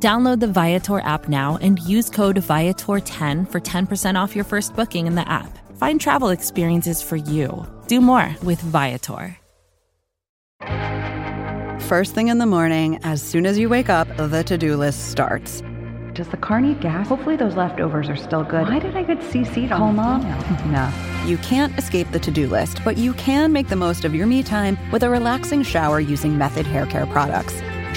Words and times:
Download 0.00 0.38
the 0.38 0.46
Viator 0.46 1.00
app 1.00 1.28
now 1.28 1.58
and 1.60 1.80
use 1.80 2.08
code 2.08 2.36
Viator10 2.36 3.50
for 3.50 3.60
10% 3.60 4.14
off 4.14 4.36
your 4.36 4.44
first 4.44 4.76
booking 4.76 5.08
in 5.08 5.16
the 5.16 5.28
app. 5.28 5.58
Find 5.76 6.00
travel 6.00 6.28
experiences 6.28 7.02
for 7.02 7.16
you. 7.16 7.66
Do 7.88 8.00
more 8.00 8.36
with 8.44 8.60
Viator. 8.60 9.36
First 11.80 12.14
thing 12.14 12.28
in 12.28 12.38
the 12.38 12.46
morning, 12.46 13.00
as 13.02 13.22
soon 13.22 13.46
as 13.46 13.58
you 13.58 13.68
wake 13.68 13.88
up, 13.88 14.06
the 14.16 14.44
to 14.44 14.58
do 14.58 14.76
list 14.76 15.10
starts. 15.10 15.62
Does 16.12 16.28
the 16.28 16.36
car 16.36 16.60
need 16.60 16.80
gas? 16.80 17.08
Hopefully 17.08 17.36
those 17.36 17.54
leftovers 17.56 18.08
are 18.08 18.16
still 18.16 18.44
good. 18.44 18.68
Why 18.68 18.78
did 18.78 18.96
I 18.96 19.02
get 19.02 19.18
CC'd 19.18 19.72
on 19.72 19.78
Call 19.78 19.92
mom? 19.92 20.22
No. 20.72 20.92
You 21.26 21.38
can't 21.38 21.76
escape 21.78 22.10
the 22.12 22.18
to 22.20 22.30
do 22.30 22.46
list, 22.48 22.84
but 22.84 22.98
you 22.98 23.14
can 23.14 23.52
make 23.52 23.68
the 23.68 23.76
most 23.76 24.04
of 24.04 24.14
your 24.14 24.26
me 24.26 24.42
time 24.42 24.78
with 24.92 25.02
a 25.02 25.10
relaxing 25.10 25.62
shower 25.62 25.98
using 25.98 26.36
Method 26.36 26.66
Hair 26.66 26.86
Care 26.86 27.06
products. 27.06 27.60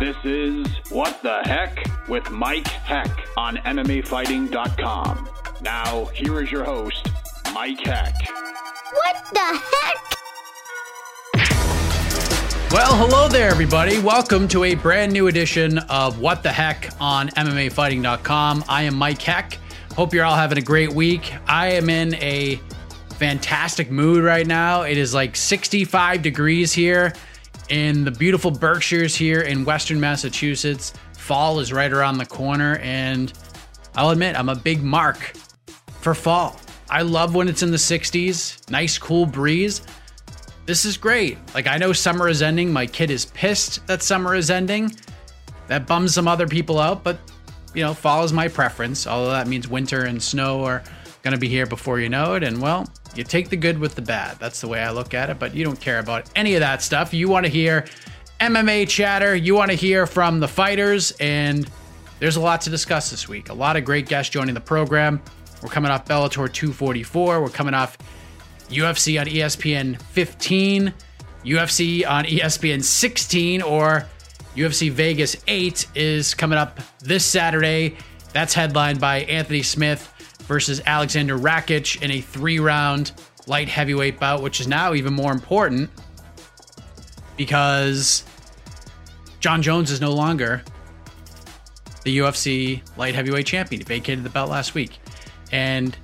This 0.00 0.16
is 0.22 0.64
What 0.90 1.20
the 1.24 1.40
Heck 1.42 1.84
with 2.06 2.30
Mike 2.30 2.68
Heck 2.68 3.10
on 3.36 3.56
MMAfighting.com. 3.56 5.28
Now, 5.60 6.04
here 6.14 6.40
is 6.40 6.52
your 6.52 6.62
host, 6.62 7.10
Mike 7.52 7.80
Heck. 7.80 8.14
What 8.92 9.16
the 9.32 9.60
heck? 9.72 9.96
Well, 12.70 12.96
hello 12.96 13.26
there, 13.28 13.50
everybody. 13.50 13.98
Welcome 13.98 14.46
to 14.48 14.62
a 14.62 14.76
brand 14.76 15.12
new 15.12 15.26
edition 15.26 15.78
of 15.78 16.20
What 16.20 16.44
the 16.44 16.52
Heck 16.52 16.90
on 17.00 17.30
MMAfighting.com. 17.30 18.66
I 18.68 18.84
am 18.84 18.94
Mike 18.94 19.20
Heck. 19.20 19.58
Hope 19.96 20.14
you're 20.14 20.24
all 20.24 20.36
having 20.36 20.58
a 20.58 20.62
great 20.62 20.92
week. 20.92 21.34
I 21.48 21.72
am 21.72 21.90
in 21.90 22.14
a 22.14 22.60
fantastic 23.16 23.90
mood 23.90 24.22
right 24.22 24.46
now. 24.46 24.82
It 24.82 24.96
is 24.96 25.12
like 25.12 25.34
65 25.34 26.22
degrees 26.22 26.72
here 26.72 27.14
in 27.68 28.04
the 28.04 28.10
beautiful 28.10 28.50
Berkshires 28.50 29.14
here 29.14 29.40
in 29.40 29.64
Western 29.64 30.00
Massachusetts. 30.00 30.92
Fall 31.16 31.60
is 31.60 31.72
right 31.72 31.92
around 31.92 32.18
the 32.18 32.26
corner, 32.26 32.78
and 32.78 33.32
I'll 33.94 34.10
admit, 34.10 34.38
I'm 34.38 34.48
a 34.48 34.56
big 34.56 34.82
mark 34.82 35.32
for 36.00 36.14
fall. 36.14 36.58
I 36.88 37.02
love 37.02 37.34
when 37.34 37.48
it's 37.48 37.62
in 37.62 37.70
the 37.70 37.76
60s, 37.76 38.70
nice 38.70 38.96
cool 38.96 39.26
breeze 39.26 39.82
this 40.68 40.84
is 40.84 40.98
great. 40.98 41.38
Like, 41.54 41.66
I 41.66 41.78
know 41.78 41.94
summer 41.94 42.28
is 42.28 42.42
ending. 42.42 42.70
My 42.70 42.84
kid 42.84 43.10
is 43.10 43.24
pissed 43.24 43.86
that 43.86 44.02
summer 44.02 44.34
is 44.34 44.50
ending. 44.50 44.94
That 45.66 45.86
bums 45.86 46.12
some 46.12 46.28
other 46.28 46.46
people 46.46 46.78
out, 46.78 47.02
but 47.02 47.18
you 47.74 47.82
know, 47.82 47.94
fall 47.94 48.22
is 48.22 48.34
my 48.34 48.48
preference. 48.48 49.06
Although 49.06 49.30
that 49.30 49.48
means 49.48 49.66
winter 49.66 50.04
and 50.04 50.22
snow 50.22 50.62
are 50.66 50.82
going 51.28 51.38
to 51.38 51.40
be 51.40 51.48
here 51.48 51.66
before 51.66 52.00
you 52.00 52.08
know 52.08 52.34
it. 52.34 52.42
And 52.42 52.60
well, 52.60 52.88
you 53.14 53.22
take 53.22 53.50
the 53.50 53.56
good 53.56 53.78
with 53.78 53.94
the 53.94 54.00
bad. 54.00 54.38
That's 54.38 54.62
the 54.62 54.68
way 54.68 54.80
I 54.80 54.90
look 54.90 55.12
at 55.12 55.28
it. 55.28 55.38
But 55.38 55.54
you 55.54 55.62
don't 55.62 55.78
care 55.78 55.98
about 55.98 56.30
any 56.34 56.54
of 56.54 56.60
that 56.60 56.82
stuff. 56.82 57.12
You 57.12 57.28
want 57.28 57.44
to 57.44 57.52
hear 57.52 57.84
MMA 58.40 58.88
chatter. 58.88 59.36
You 59.36 59.54
want 59.54 59.70
to 59.70 59.76
hear 59.76 60.06
from 60.06 60.40
the 60.40 60.48
fighters. 60.48 61.12
And 61.20 61.68
there's 62.18 62.36
a 62.36 62.40
lot 62.40 62.62
to 62.62 62.70
discuss 62.70 63.10
this 63.10 63.28
week. 63.28 63.50
A 63.50 63.54
lot 63.54 63.76
of 63.76 63.84
great 63.84 64.08
guests 64.08 64.32
joining 64.32 64.54
the 64.54 64.60
program. 64.60 65.20
We're 65.62 65.68
coming 65.68 65.90
off 65.90 66.06
Bellator 66.06 66.50
244. 66.50 67.42
We're 67.42 67.48
coming 67.50 67.74
off 67.74 67.98
UFC 68.70 69.20
on 69.20 69.26
ESPN 69.26 70.00
15, 70.00 70.94
UFC 71.44 72.08
on 72.08 72.24
ESPN 72.24 72.82
16, 72.82 73.60
or 73.60 74.06
UFC 74.56 74.90
Vegas 74.90 75.36
8 75.46 75.88
is 75.94 76.34
coming 76.34 76.58
up 76.58 76.80
this 77.00 77.26
Saturday. 77.26 77.96
That's 78.32 78.54
headlined 78.54 79.00
by 79.00 79.20
Anthony 79.22 79.62
Smith 79.62 80.14
versus 80.48 80.80
Alexander 80.86 81.38
Rakic 81.38 82.02
in 82.02 82.10
a 82.10 82.20
three 82.20 82.58
round 82.58 83.12
light 83.46 83.68
heavyweight 83.68 84.18
bout, 84.18 84.42
which 84.42 84.60
is 84.60 84.66
now 84.66 84.94
even 84.94 85.12
more 85.12 85.30
important 85.30 85.90
because 87.36 88.24
Jon 89.38 89.62
Jones 89.62 89.90
is 89.90 90.00
no 90.00 90.12
longer 90.12 90.62
the 92.02 92.18
UFC 92.18 92.82
light 92.96 93.14
heavyweight 93.14 93.46
champion. 93.46 93.80
He 93.80 93.84
vacated 93.84 94.24
the 94.24 94.30
belt 94.30 94.50
last 94.50 94.74
week. 94.74 94.98
And 95.52 95.96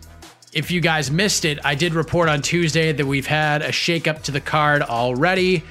if 0.53 0.71
you 0.71 0.81
guys 0.81 1.10
missed 1.10 1.44
it, 1.44 1.59
I 1.65 1.75
did 1.75 1.94
report 1.94 2.28
on 2.28 2.43
Tuesday 2.43 2.93
that 2.93 3.04
we've 3.04 3.27
had 3.27 3.62
a 3.62 3.71
shakeup 3.71 4.22
to 4.25 4.31
the 4.33 4.41
card 4.41 4.83
already. 4.83 5.65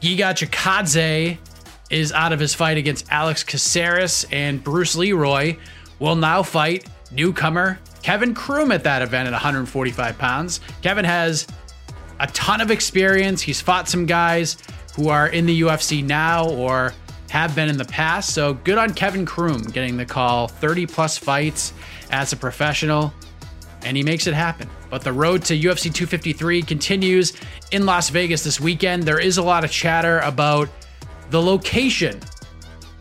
Giga 0.00 0.34
Chikadze 0.34 1.38
is 1.90 2.12
out 2.12 2.32
of 2.32 2.40
his 2.40 2.54
fight 2.54 2.76
against 2.76 3.10
Alex 3.10 3.42
Caceres, 3.42 4.26
and 4.30 4.62
Bruce 4.62 4.96
Leeroy 4.96 5.56
will 5.98 6.16
now 6.16 6.42
fight 6.42 6.86
newcomer 7.10 7.78
Kevin 8.04 8.34
Croom 8.34 8.70
at 8.70 8.84
that 8.84 9.00
event 9.00 9.28
at 9.28 9.32
145 9.32 10.18
pounds. 10.18 10.60
Kevin 10.82 11.06
has 11.06 11.46
a 12.20 12.26
ton 12.28 12.60
of 12.60 12.70
experience. 12.70 13.40
He's 13.40 13.62
fought 13.62 13.88
some 13.88 14.04
guys 14.04 14.58
who 14.94 15.08
are 15.08 15.28
in 15.28 15.46
the 15.46 15.62
UFC 15.62 16.04
now 16.04 16.46
or 16.50 16.92
have 17.30 17.54
been 17.54 17.70
in 17.70 17.78
the 17.78 17.86
past. 17.86 18.34
So 18.34 18.52
good 18.52 18.76
on 18.76 18.92
Kevin 18.92 19.24
Croom 19.24 19.62
getting 19.62 19.96
the 19.96 20.04
call. 20.04 20.48
30 20.48 20.84
plus 20.84 21.16
fights 21.16 21.72
as 22.10 22.34
a 22.34 22.36
professional 22.36 23.10
and 23.86 23.96
he 23.96 24.02
makes 24.02 24.26
it 24.26 24.34
happen. 24.34 24.68
But 24.90 25.00
the 25.00 25.14
road 25.14 25.42
to 25.44 25.58
UFC 25.58 25.84
253 25.84 26.60
continues 26.60 27.32
in 27.72 27.86
Las 27.86 28.10
Vegas 28.10 28.44
this 28.44 28.60
weekend. 28.60 29.04
There 29.04 29.18
is 29.18 29.38
a 29.38 29.42
lot 29.42 29.64
of 29.64 29.70
chatter 29.70 30.18
about 30.18 30.68
the 31.30 31.40
location 31.40 32.20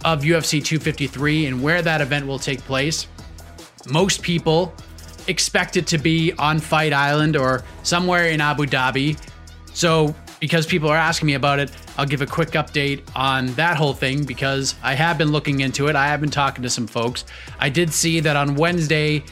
of 0.06 0.22
UFC 0.22 0.64
253 0.64 1.48
and 1.48 1.62
where 1.62 1.82
that 1.82 2.00
event 2.00 2.26
will 2.26 2.40
take 2.40 2.60
place. 2.60 3.08
Most 3.86 4.22
people 4.22 4.74
expect 5.28 5.78
it 5.78 5.88
to 5.88 5.98
be 5.98 6.34
on 6.34 6.60
Fight 6.60 6.94
Island 6.94 7.36
or 7.36 7.64
somewhere 7.84 8.28
in 8.28 8.42
Abu 8.42 8.66
Dhabi. 8.66 9.18
So, 9.74 10.16
because 10.40 10.66
people 10.66 10.90
are 10.90 10.98
asking 10.98 11.28
me 11.28 11.36
about 11.36 11.60
it, 11.60 11.72
I'll 11.98 12.06
give 12.06 12.22
a 12.22 12.26
quick 12.26 12.50
update 12.52 13.02
on 13.16 13.48
that 13.54 13.78
whole 13.78 13.94
thing 13.94 14.24
because 14.26 14.76
I 14.84 14.94
have 14.94 15.18
been 15.18 15.32
looking 15.32 15.62
into 15.62 15.88
it. 15.88 15.96
I 15.96 16.08
have 16.08 16.20
been 16.20 16.30
talking 16.30 16.64
to 16.64 16.70
some 16.70 16.86
folks. 16.86 17.26
I 17.60 17.70
did 17.70 17.94
see 17.94 18.20
that 18.20 18.36
on 18.36 18.56
Wednesday, 18.56 19.24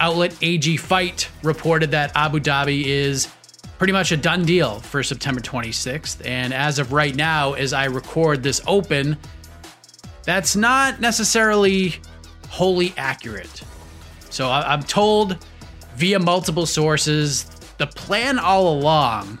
outlet 0.00 0.36
AG 0.42 0.76
Fight 0.78 1.28
reported 1.42 1.90
that 1.92 2.12
Abu 2.16 2.40
Dhabi 2.40 2.84
is 2.84 3.28
pretty 3.78 3.92
much 3.92 4.12
a 4.12 4.16
done 4.16 4.44
deal 4.44 4.80
for 4.80 5.02
September 5.02 5.40
26th. 5.40 6.24
And 6.24 6.52
as 6.52 6.78
of 6.78 6.92
right 6.92 7.14
now, 7.14 7.52
as 7.52 7.72
I 7.72 7.84
record 7.84 8.42
this 8.42 8.60
open, 8.66 9.16
that's 10.24 10.56
not 10.56 11.00
necessarily 11.00 11.94
wholly 12.48 12.92
accurate. 12.96 13.62
So 14.36 14.50
I- 14.50 14.70
I'm 14.70 14.82
told 14.82 15.38
via 15.96 16.18
multiple 16.18 16.66
sources 16.66 17.46
the 17.78 17.86
plan 17.86 18.38
all 18.38 18.68
along 18.68 19.38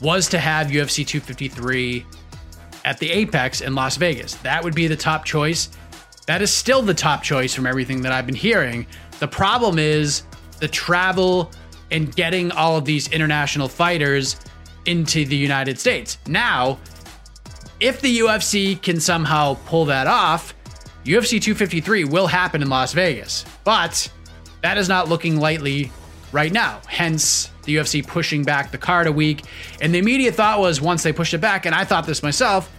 was 0.00 0.28
to 0.28 0.38
have 0.38 0.68
UFC 0.70 1.04
253 1.04 2.06
at 2.84 3.00
the 3.00 3.10
Apex 3.10 3.62
in 3.62 3.74
Las 3.74 3.96
Vegas. 3.96 4.34
That 4.44 4.62
would 4.62 4.76
be 4.76 4.86
the 4.86 4.94
top 4.94 5.24
choice. 5.24 5.70
That 6.28 6.40
is 6.40 6.54
still 6.54 6.82
the 6.82 6.94
top 6.94 7.24
choice 7.24 7.52
from 7.52 7.66
everything 7.66 8.00
that 8.02 8.12
I've 8.12 8.26
been 8.26 8.36
hearing. 8.36 8.86
The 9.18 9.26
problem 9.26 9.76
is 9.76 10.22
the 10.60 10.68
travel 10.68 11.50
and 11.90 12.14
getting 12.14 12.52
all 12.52 12.76
of 12.76 12.84
these 12.84 13.08
international 13.08 13.66
fighters 13.66 14.36
into 14.84 15.24
the 15.24 15.34
United 15.36 15.80
States. 15.80 16.18
Now, 16.28 16.78
if 17.80 18.00
the 18.00 18.18
UFC 18.20 18.76
can 18.76 19.00
somehow 19.00 19.56
pull 19.66 19.84
that 19.86 20.06
off, 20.06 20.54
UFC 21.04 21.40
253 21.40 22.04
will 22.04 22.28
happen 22.28 22.62
in 22.62 22.68
Las 22.68 22.92
Vegas. 22.92 23.44
But 23.64 24.08
that 24.62 24.78
is 24.78 24.88
not 24.88 25.08
looking 25.08 25.38
lightly 25.38 25.90
right 26.32 26.52
now. 26.52 26.80
Hence, 26.86 27.50
the 27.62 27.76
UFC 27.76 28.06
pushing 28.06 28.42
back 28.44 28.70
the 28.70 28.78
card 28.78 29.06
a 29.06 29.12
week. 29.12 29.44
And 29.80 29.94
the 29.94 29.98
immediate 29.98 30.34
thought 30.34 30.60
was 30.60 30.80
once 30.80 31.02
they 31.02 31.12
pushed 31.12 31.34
it 31.34 31.40
back, 31.40 31.66
and 31.66 31.74
I 31.74 31.84
thought 31.84 32.06
this 32.06 32.22
myself, 32.22 32.70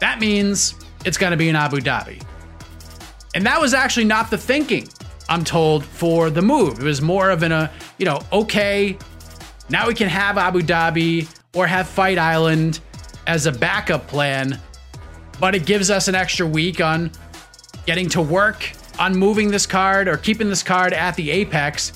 that 0.00 0.20
means 0.20 0.74
it's 1.04 1.18
going 1.18 1.30
to 1.30 1.36
be 1.36 1.48
in 1.48 1.56
Abu 1.56 1.78
Dhabi. 1.78 2.22
And 3.34 3.44
that 3.46 3.60
was 3.60 3.74
actually 3.74 4.06
not 4.06 4.30
the 4.30 4.38
thinking, 4.38 4.88
I'm 5.28 5.44
told, 5.44 5.84
for 5.84 6.30
the 6.30 6.42
move. 6.42 6.80
It 6.80 6.84
was 6.84 7.02
more 7.02 7.30
of 7.30 7.42
an, 7.42 7.52
uh, 7.52 7.72
you 7.98 8.06
know, 8.06 8.20
okay, 8.32 8.98
now 9.68 9.86
we 9.86 9.94
can 9.94 10.08
have 10.08 10.38
Abu 10.38 10.60
Dhabi 10.60 11.28
or 11.54 11.66
have 11.66 11.88
Fight 11.88 12.18
Island 12.18 12.80
as 13.26 13.46
a 13.46 13.52
backup 13.52 14.06
plan, 14.06 14.60
but 15.40 15.54
it 15.54 15.66
gives 15.66 15.90
us 15.90 16.08
an 16.08 16.14
extra 16.14 16.46
week 16.46 16.80
on 16.80 17.10
getting 17.84 18.08
to 18.10 18.22
work 18.22 18.72
on 18.98 19.16
moving 19.16 19.50
this 19.50 19.66
card 19.66 20.08
or 20.08 20.16
keeping 20.16 20.48
this 20.48 20.62
card 20.62 20.92
at 20.92 21.14
the 21.16 21.30
Apex. 21.30 21.92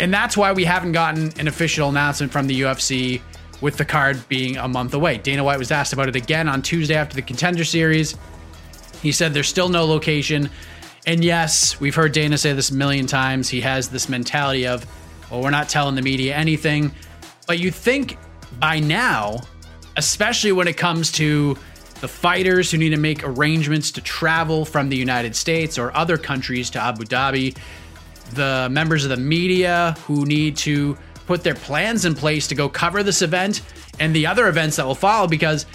And 0.00 0.12
that's 0.12 0.36
why 0.36 0.52
we 0.52 0.64
haven't 0.64 0.92
gotten 0.92 1.32
an 1.38 1.48
official 1.48 1.88
announcement 1.88 2.32
from 2.32 2.46
the 2.46 2.60
UFC 2.60 3.20
with 3.60 3.76
the 3.76 3.84
card 3.84 4.26
being 4.28 4.56
a 4.56 4.68
month 4.68 4.94
away. 4.94 5.18
Dana 5.18 5.42
White 5.42 5.58
was 5.58 5.72
asked 5.72 5.92
about 5.92 6.08
it 6.08 6.16
again 6.16 6.48
on 6.48 6.62
Tuesday 6.62 6.94
after 6.94 7.16
the 7.16 7.22
contender 7.22 7.64
series. 7.64 8.16
He 9.02 9.12
said 9.12 9.34
there's 9.34 9.48
still 9.48 9.68
no 9.68 9.84
location. 9.84 10.50
And 11.06 11.24
yes, 11.24 11.80
we've 11.80 11.94
heard 11.94 12.12
Dana 12.12 12.38
say 12.38 12.52
this 12.52 12.70
a 12.70 12.74
million 12.74 13.06
times. 13.06 13.48
He 13.48 13.60
has 13.62 13.88
this 13.88 14.08
mentality 14.08 14.66
of, 14.66 14.86
well, 15.30 15.42
we're 15.42 15.50
not 15.50 15.68
telling 15.68 15.94
the 15.94 16.02
media 16.02 16.34
anything. 16.34 16.92
But 17.46 17.58
you 17.58 17.70
think 17.70 18.18
by 18.58 18.78
now, 18.78 19.40
especially 19.96 20.52
when 20.52 20.68
it 20.68 20.76
comes 20.76 21.10
to 21.12 21.56
the 22.00 22.08
fighters 22.08 22.70
who 22.70 22.78
need 22.78 22.90
to 22.90 22.96
make 22.96 23.24
arrangements 23.24 23.90
to 23.92 24.00
travel 24.00 24.64
from 24.64 24.88
the 24.88 24.96
United 24.96 25.34
States 25.34 25.78
or 25.78 25.94
other 25.96 26.16
countries 26.16 26.70
to 26.70 26.80
Abu 26.80 27.04
Dhabi, 27.04 27.56
the 28.34 28.68
members 28.70 29.04
of 29.04 29.10
the 29.10 29.16
media 29.16 29.96
who 30.06 30.24
need 30.24 30.56
to 30.58 30.96
put 31.26 31.42
their 31.42 31.54
plans 31.54 32.04
in 32.04 32.14
place 32.14 32.46
to 32.48 32.54
go 32.54 32.68
cover 32.68 33.02
this 33.02 33.22
event 33.22 33.62
and 34.00 34.14
the 34.14 34.26
other 34.26 34.48
events 34.48 34.76
that 34.76 34.86
will 34.86 34.94
follow 34.94 35.26
because 35.26 35.66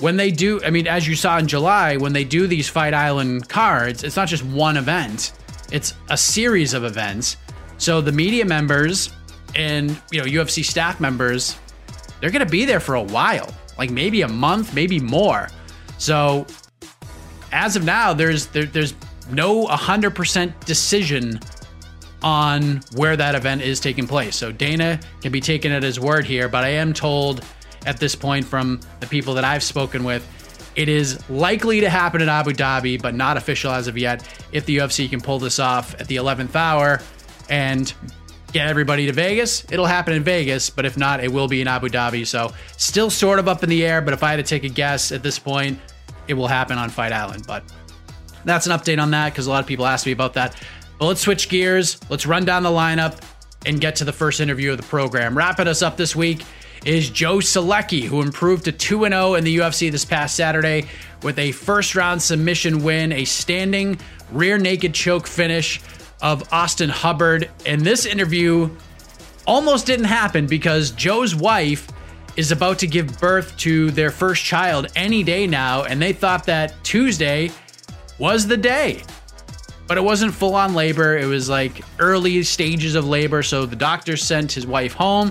when 0.00 0.16
they 0.16 0.30
do, 0.30 0.60
I 0.64 0.70
mean, 0.70 0.86
as 0.86 1.06
you 1.06 1.14
saw 1.14 1.38
in 1.38 1.46
July, 1.46 1.96
when 1.96 2.12
they 2.12 2.24
do 2.24 2.46
these 2.46 2.68
Fight 2.68 2.94
Island 2.94 3.48
cards, 3.48 4.04
it's 4.04 4.16
not 4.16 4.28
just 4.28 4.44
one 4.44 4.76
event, 4.76 5.32
it's 5.72 5.94
a 6.10 6.16
series 6.16 6.74
of 6.74 6.84
events. 6.84 7.36
So 7.78 8.00
the 8.00 8.12
media 8.12 8.44
members 8.44 9.10
and, 9.54 10.00
you 10.10 10.20
know, 10.20 10.26
UFC 10.26 10.64
staff 10.64 11.00
members, 11.00 11.56
they're 12.20 12.30
going 12.30 12.44
to 12.44 12.50
be 12.50 12.64
there 12.64 12.80
for 12.80 12.96
a 12.96 13.02
while, 13.02 13.52
like 13.78 13.90
maybe 13.90 14.22
a 14.22 14.28
month, 14.28 14.74
maybe 14.74 15.00
more. 15.00 15.48
So 15.98 16.46
as 17.52 17.76
of 17.76 17.84
now, 17.84 18.12
there's 18.12 18.46
there, 18.46 18.64
there's 18.64 18.94
no 19.30 19.66
100% 19.66 20.64
decision 20.64 21.40
on 22.22 22.80
where 22.94 23.16
that 23.16 23.34
event 23.34 23.62
is 23.62 23.80
taking 23.80 24.06
place. 24.06 24.36
So 24.36 24.50
Dana 24.50 24.98
can 25.20 25.30
be 25.30 25.40
taken 25.40 25.72
at 25.72 25.82
his 25.82 26.00
word 26.00 26.24
here, 26.24 26.48
but 26.48 26.64
I 26.64 26.70
am 26.70 26.92
told 26.92 27.44
at 27.86 27.98
this 27.98 28.14
point 28.14 28.44
from 28.44 28.80
the 29.00 29.06
people 29.06 29.34
that 29.34 29.44
I've 29.44 29.62
spoken 29.62 30.04
with. 30.04 30.26
It 30.74 30.88
is 30.88 31.28
likely 31.30 31.80
to 31.80 31.88
happen 31.88 32.20
in 32.20 32.28
Abu 32.28 32.52
Dhabi, 32.52 33.00
but 33.00 33.14
not 33.14 33.36
official 33.36 33.70
as 33.70 33.86
of 33.86 33.96
yet. 33.96 34.26
If 34.52 34.66
the 34.66 34.78
UFC 34.78 35.08
can 35.08 35.20
pull 35.20 35.38
this 35.38 35.58
off 35.58 35.94
at 36.00 36.08
the 36.08 36.16
11th 36.16 36.56
hour 36.56 37.00
and 37.48 37.92
get 38.54 38.68
everybody 38.68 39.06
to 39.06 39.12
Vegas, 39.12 39.70
it'll 39.70 39.84
happen 39.84 40.14
in 40.14 40.22
Vegas. 40.22 40.70
But 40.70 40.86
if 40.86 40.96
not, 40.96 41.22
it 41.22 41.30
will 41.30 41.48
be 41.48 41.60
in 41.60 41.68
Abu 41.68 41.88
Dhabi. 41.88 42.26
So 42.26 42.52
still 42.78 43.10
sort 43.10 43.38
of 43.38 43.48
up 43.48 43.62
in 43.62 43.68
the 43.68 43.84
air. 43.84 44.00
But 44.00 44.14
if 44.14 44.22
I 44.22 44.30
had 44.30 44.36
to 44.36 44.42
take 44.42 44.64
a 44.64 44.68
guess 44.68 45.12
at 45.12 45.22
this 45.22 45.38
point, 45.38 45.78
it 46.28 46.34
will 46.34 46.46
happen 46.46 46.78
on 46.78 46.88
Fight 46.88 47.12
Island. 47.12 47.44
But 47.46 47.64
that's 48.44 48.66
an 48.66 48.72
update 48.72 49.02
on 49.02 49.10
that 49.10 49.32
because 49.32 49.48
a 49.48 49.50
lot 49.50 49.60
of 49.60 49.66
people 49.66 49.84
asked 49.84 50.06
me 50.06 50.12
about 50.12 50.34
that. 50.34 50.56
But 50.98 51.06
let's 51.06 51.20
switch 51.20 51.48
gears. 51.48 51.98
Let's 52.08 52.24
run 52.24 52.44
down 52.44 52.62
the 52.62 52.70
lineup 52.70 53.20
and 53.66 53.80
get 53.80 53.96
to 53.96 54.04
the 54.04 54.12
first 54.12 54.40
interview 54.40 54.70
of 54.70 54.76
the 54.76 54.84
program. 54.84 55.36
Wrapping 55.36 55.66
us 55.66 55.82
up 55.82 55.96
this 55.96 56.14
week 56.14 56.44
is 56.84 57.10
Joe 57.10 57.38
Solecki, 57.38 58.04
who 58.04 58.22
improved 58.22 58.64
to 58.66 58.72
2 58.72 59.00
0 59.00 59.34
in 59.34 59.44
the 59.44 59.58
UFC 59.58 59.90
this 59.90 60.04
past 60.04 60.36
Saturday 60.36 60.86
with 61.22 61.38
a 61.38 61.50
first 61.52 61.96
round 61.96 62.22
submission 62.22 62.84
win, 62.84 63.10
a 63.10 63.24
standing 63.24 63.98
rear 64.30 64.58
naked 64.58 64.94
choke 64.94 65.26
finish 65.26 65.80
of 66.24 66.52
Austin 66.52 66.88
Hubbard. 66.88 67.50
And 67.66 67.82
this 67.82 68.06
interview 68.06 68.70
almost 69.46 69.86
didn't 69.86 70.06
happen 70.06 70.46
because 70.46 70.90
Joe's 70.90 71.36
wife 71.36 71.86
is 72.36 72.50
about 72.50 72.78
to 72.80 72.88
give 72.88 73.20
birth 73.20 73.56
to 73.58 73.92
their 73.92 74.10
first 74.10 74.42
child 74.42 74.88
any 74.96 75.22
day 75.22 75.46
now, 75.46 75.84
and 75.84 76.02
they 76.02 76.12
thought 76.12 76.44
that 76.46 76.74
Tuesday 76.82 77.52
was 78.18 78.48
the 78.48 78.56
day. 78.56 79.02
But 79.86 79.98
it 79.98 80.00
wasn't 80.00 80.32
full 80.32 80.54
on 80.54 80.74
labor, 80.74 81.18
it 81.18 81.26
was 81.26 81.48
like 81.48 81.82
early 81.98 82.42
stages 82.42 82.94
of 82.94 83.06
labor. 83.06 83.42
So 83.42 83.66
the 83.66 83.76
doctor 83.76 84.16
sent 84.16 84.50
his 84.50 84.66
wife 84.66 84.94
home 84.94 85.30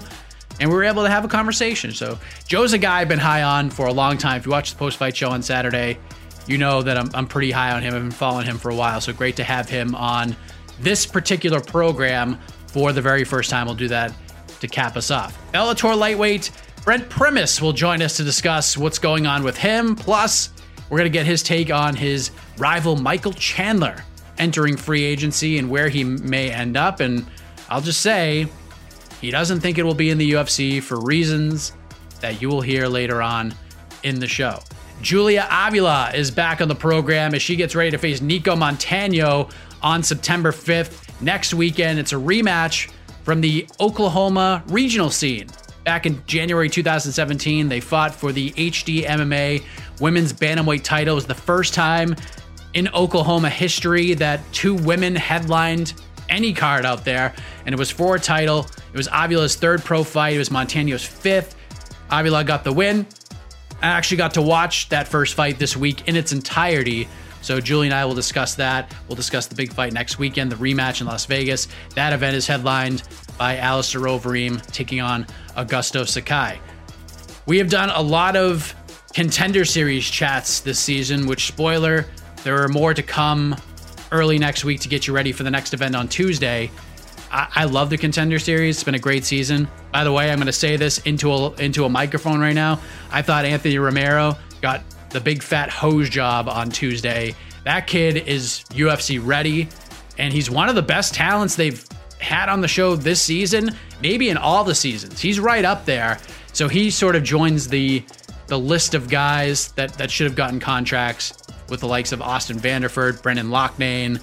and 0.59 0.69
we 0.69 0.75
were 0.75 0.83
able 0.83 1.01
to 1.01 1.09
have 1.09 1.25
a 1.25 1.27
conversation. 1.27 1.91
So 1.91 2.19
Joe's 2.47 2.73
a 2.73 2.77
guy 2.77 3.01
I've 3.01 3.07
been 3.07 3.17
high 3.17 3.41
on 3.41 3.71
for 3.71 3.87
a 3.87 3.91
long 3.91 4.19
time. 4.19 4.37
If 4.37 4.45
you 4.45 4.51
watch 4.51 4.71
the 4.71 4.77
post 4.77 4.97
fight 4.97 5.17
show 5.17 5.31
on 5.31 5.41
Saturday, 5.41 5.97
you 6.45 6.59
know 6.59 6.83
that 6.83 6.97
I'm, 6.97 7.09
I'm 7.15 7.25
pretty 7.25 7.49
high 7.49 7.71
on 7.71 7.81
him. 7.81 7.95
I've 7.95 8.01
been 8.01 8.11
following 8.11 8.45
him 8.45 8.59
for 8.59 8.69
a 8.69 8.75
while. 8.75 9.01
So 9.01 9.11
great 9.11 9.35
to 9.37 9.43
have 9.43 9.67
him 9.67 9.95
on 9.95 10.35
this 10.83 11.05
particular 11.05 11.59
program 11.59 12.37
for 12.67 12.93
the 12.93 13.01
very 13.01 13.23
first 13.23 13.49
time. 13.49 13.65
We'll 13.65 13.75
do 13.75 13.87
that 13.87 14.13
to 14.59 14.67
cap 14.67 14.95
us 14.95 15.11
off. 15.11 15.37
Bellator 15.51 15.97
lightweight 15.97 16.51
Brent 16.83 17.09
Primus 17.09 17.61
will 17.61 17.71
join 17.71 18.01
us 18.01 18.17
to 18.17 18.25
discuss 18.25 18.77
what's 18.77 18.99
going 18.99 19.25
on 19.25 19.43
with 19.43 19.55
him. 19.55 19.95
Plus, 19.95 20.49
we're 20.89 20.97
going 20.97 21.09
to 21.09 21.17
get 21.17 21.25
his 21.25 21.41
take 21.41 21.71
on 21.71 21.95
his 21.95 22.31
rival 22.57 22.97
Michael 22.97 23.31
Chandler 23.31 24.03
entering 24.37 24.75
free 24.75 25.03
agency 25.03 25.57
and 25.59 25.69
where 25.69 25.87
he 25.87 26.03
may 26.03 26.51
end 26.51 26.75
up. 26.75 26.99
And 26.99 27.25
I'll 27.69 27.79
just 27.79 28.01
say, 28.01 28.47
he 29.21 29.31
doesn't 29.31 29.61
think 29.61 29.77
it 29.77 29.83
will 29.83 29.93
be 29.93 30.09
in 30.09 30.17
the 30.17 30.33
UFC 30.33 30.83
for 30.83 30.99
reasons 30.99 31.71
that 32.19 32.41
you 32.41 32.49
will 32.49 32.61
hear 32.61 32.87
later 32.87 33.21
on 33.21 33.53
in 34.03 34.19
the 34.19 34.27
show. 34.27 34.59
Julia 35.01 35.47
Avila 35.49 36.11
is 36.13 36.31
back 36.31 36.59
on 36.59 36.67
the 36.67 36.75
program 36.75 37.33
as 37.33 37.41
she 37.41 37.55
gets 37.55 37.75
ready 37.75 37.91
to 37.91 37.97
face 37.97 38.19
Nicco 38.19 38.57
Montano 38.57 39.47
on 39.83 40.01
September 40.01 40.51
5th. 40.51 41.21
Next 41.21 41.53
weekend, 41.53 41.99
it's 41.99 42.13
a 42.13 42.17
rematch 42.17 42.91
from 43.23 43.41
the 43.41 43.67
Oklahoma 43.79 44.63
regional 44.67 45.09
scene. 45.09 45.47
Back 45.83 46.05
in 46.05 46.23
January 46.25 46.69
2017, 46.69 47.67
they 47.67 47.79
fought 47.79 48.15
for 48.15 48.31
the 48.31 48.51
HD 48.51 49.05
MMA 49.05 49.63
women's 49.99 50.31
bantamweight 50.31 50.83
title. 50.83 51.13
It 51.13 51.15
was 51.15 51.25
the 51.27 51.35
first 51.35 51.73
time 51.73 52.15
in 52.73 52.87
Oklahoma 52.89 53.49
history 53.49 54.13
that 54.15 54.41
two 54.53 54.75
women 54.75 55.15
headlined 55.15 55.93
any 56.29 56.53
card 56.53 56.85
out 56.85 57.05
there, 57.05 57.33
and 57.65 57.73
it 57.73 57.77
was 57.77 57.91
for 57.91 58.15
a 58.15 58.19
title. 58.19 58.65
It 58.93 58.97
was 58.97 59.07
Avila's 59.09 59.55
third 59.55 59.83
pro 59.83 60.03
fight. 60.03 60.35
It 60.35 60.39
was 60.39 60.51
Montano's 60.51 61.05
fifth. 61.05 61.55
Avila 62.09 62.43
got 62.43 62.63
the 62.63 62.71
win. 62.71 63.05
I 63.81 63.87
actually 63.87 64.17
got 64.17 64.33
to 64.35 64.41
watch 64.41 64.89
that 64.89 65.07
first 65.07 65.33
fight 65.33 65.59
this 65.59 65.75
week 65.75 66.07
in 66.07 66.15
its 66.15 66.31
entirety. 66.31 67.07
So 67.43 67.59
Julie 67.59 67.87
and 67.87 67.93
I 67.93 68.05
will 68.05 68.15
discuss 68.15 68.55
that. 68.55 68.95
We'll 69.07 69.17
discuss 69.17 69.47
the 69.47 69.55
big 69.55 69.73
fight 69.73 69.91
next 69.91 70.17
weekend, 70.17 70.51
the 70.51 70.55
rematch 70.55 71.01
in 71.01 71.07
Las 71.07 71.25
Vegas. 71.25 71.67
That 71.93 72.13
event 72.13 72.37
is 72.37 72.47
headlined 72.47 73.03
by 73.37 73.57
Alistair 73.57 74.01
Overeem 74.01 74.65
taking 74.71 75.01
on 75.01 75.27
Augusto 75.57 76.07
Sakai. 76.07 76.59
We 77.45 77.57
have 77.57 77.69
done 77.69 77.89
a 77.89 78.01
lot 78.01 78.37
of 78.37 78.73
contender 79.13 79.65
series 79.65 80.09
chats 80.09 80.61
this 80.61 80.79
season, 80.79 81.27
which 81.27 81.47
spoiler, 81.47 82.05
there 82.45 82.63
are 82.63 82.69
more 82.69 82.93
to 82.93 83.03
come 83.03 83.55
early 84.13 84.39
next 84.39 84.63
week 84.63 84.79
to 84.79 84.87
get 84.87 85.05
you 85.05 85.13
ready 85.13 85.33
for 85.33 85.43
the 85.43 85.51
next 85.51 85.73
event 85.73 85.95
on 85.95 86.07
Tuesday. 86.07 86.71
I, 87.29 87.47
I 87.55 87.63
love 87.65 87.89
the 87.89 87.97
contender 87.97 88.39
series. 88.39 88.77
It's 88.77 88.83
been 88.85 88.95
a 88.95 88.99
great 88.99 89.25
season. 89.25 89.67
By 89.91 90.05
the 90.05 90.13
way, 90.13 90.31
I'm 90.31 90.37
going 90.37 90.45
to 90.45 90.53
say 90.53 90.77
this 90.77 90.99
into 90.99 91.31
a 91.31 91.51
into 91.55 91.83
a 91.83 91.89
microphone 91.89 92.39
right 92.39 92.55
now. 92.55 92.79
I 93.11 93.21
thought 93.21 93.43
Anthony 93.43 93.77
Romero 93.79 94.37
got 94.61 94.81
the 95.13 95.21
big 95.21 95.41
fat 95.41 95.69
hose 95.69 96.09
job 96.09 96.49
on 96.49 96.69
Tuesday. 96.69 97.35
That 97.63 97.87
kid 97.87 98.27
is 98.27 98.65
UFC 98.71 99.19
ready, 99.23 99.69
and 100.17 100.33
he's 100.33 100.49
one 100.49 100.67
of 100.67 100.75
the 100.75 100.81
best 100.81 101.13
talents 101.13 101.55
they've 101.55 101.87
had 102.19 102.49
on 102.49 102.61
the 102.61 102.67
show 102.67 102.95
this 102.95 103.21
season, 103.21 103.71
maybe 104.01 104.29
in 104.29 104.37
all 104.37 104.63
the 104.63 104.75
seasons. 104.75 105.21
He's 105.21 105.39
right 105.39 105.63
up 105.63 105.85
there. 105.85 106.19
So 106.51 106.67
he 106.67 106.89
sort 106.89 107.15
of 107.15 107.23
joins 107.23 107.67
the 107.67 108.03
the 108.47 108.59
list 108.59 108.93
of 108.93 109.09
guys 109.09 109.71
that 109.73 109.93
that 109.93 110.11
should 110.11 110.25
have 110.27 110.35
gotten 110.35 110.59
contracts 110.59 111.33
with 111.69 111.79
the 111.79 111.87
likes 111.87 112.11
of 112.11 112.21
Austin 112.21 112.59
Vanderford, 112.59 113.21
Brendan 113.21 113.47
Loughnane, 113.47 114.21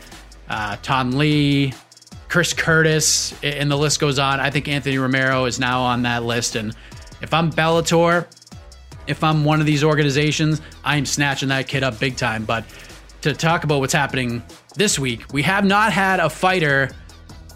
uh, 0.49 0.77
Tom 0.83 1.13
Lee, 1.13 1.73
Chris 2.29 2.53
Curtis, 2.53 3.35
and 3.43 3.71
the 3.71 3.77
list 3.77 3.99
goes 3.99 4.19
on. 4.19 4.39
I 4.39 4.51
think 4.51 4.69
Anthony 4.69 4.99
Romero 4.99 5.47
is 5.47 5.59
now 5.59 5.81
on 5.81 6.03
that 6.03 6.23
list. 6.23 6.57
And 6.57 6.77
if 7.23 7.33
I'm 7.33 7.51
Bellator, 7.51 8.27
if 9.11 9.25
I'm 9.25 9.45
one 9.45 9.61
of 9.61 9.67
these 9.67 9.83
organizations, 9.83 10.63
I'm 10.85 11.05
snatching 11.05 11.49
that 11.49 11.67
kid 11.67 11.83
up 11.83 11.99
big 11.99 12.17
time. 12.17 12.45
But 12.45 12.65
to 13.23 13.35
talk 13.35 13.65
about 13.65 13.81
what's 13.81 13.93
happening 13.93 14.43
this 14.77 14.99
week, 14.99 15.33
we 15.33 15.43
have 15.43 15.65
not 15.65 15.93
had 15.93 16.21
a 16.21 16.31
fighter 16.31 16.91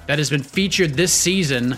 that 0.07 0.19
has 0.19 0.29
been 0.29 0.43
featured 0.43 0.95
this 0.95 1.13
season 1.13 1.77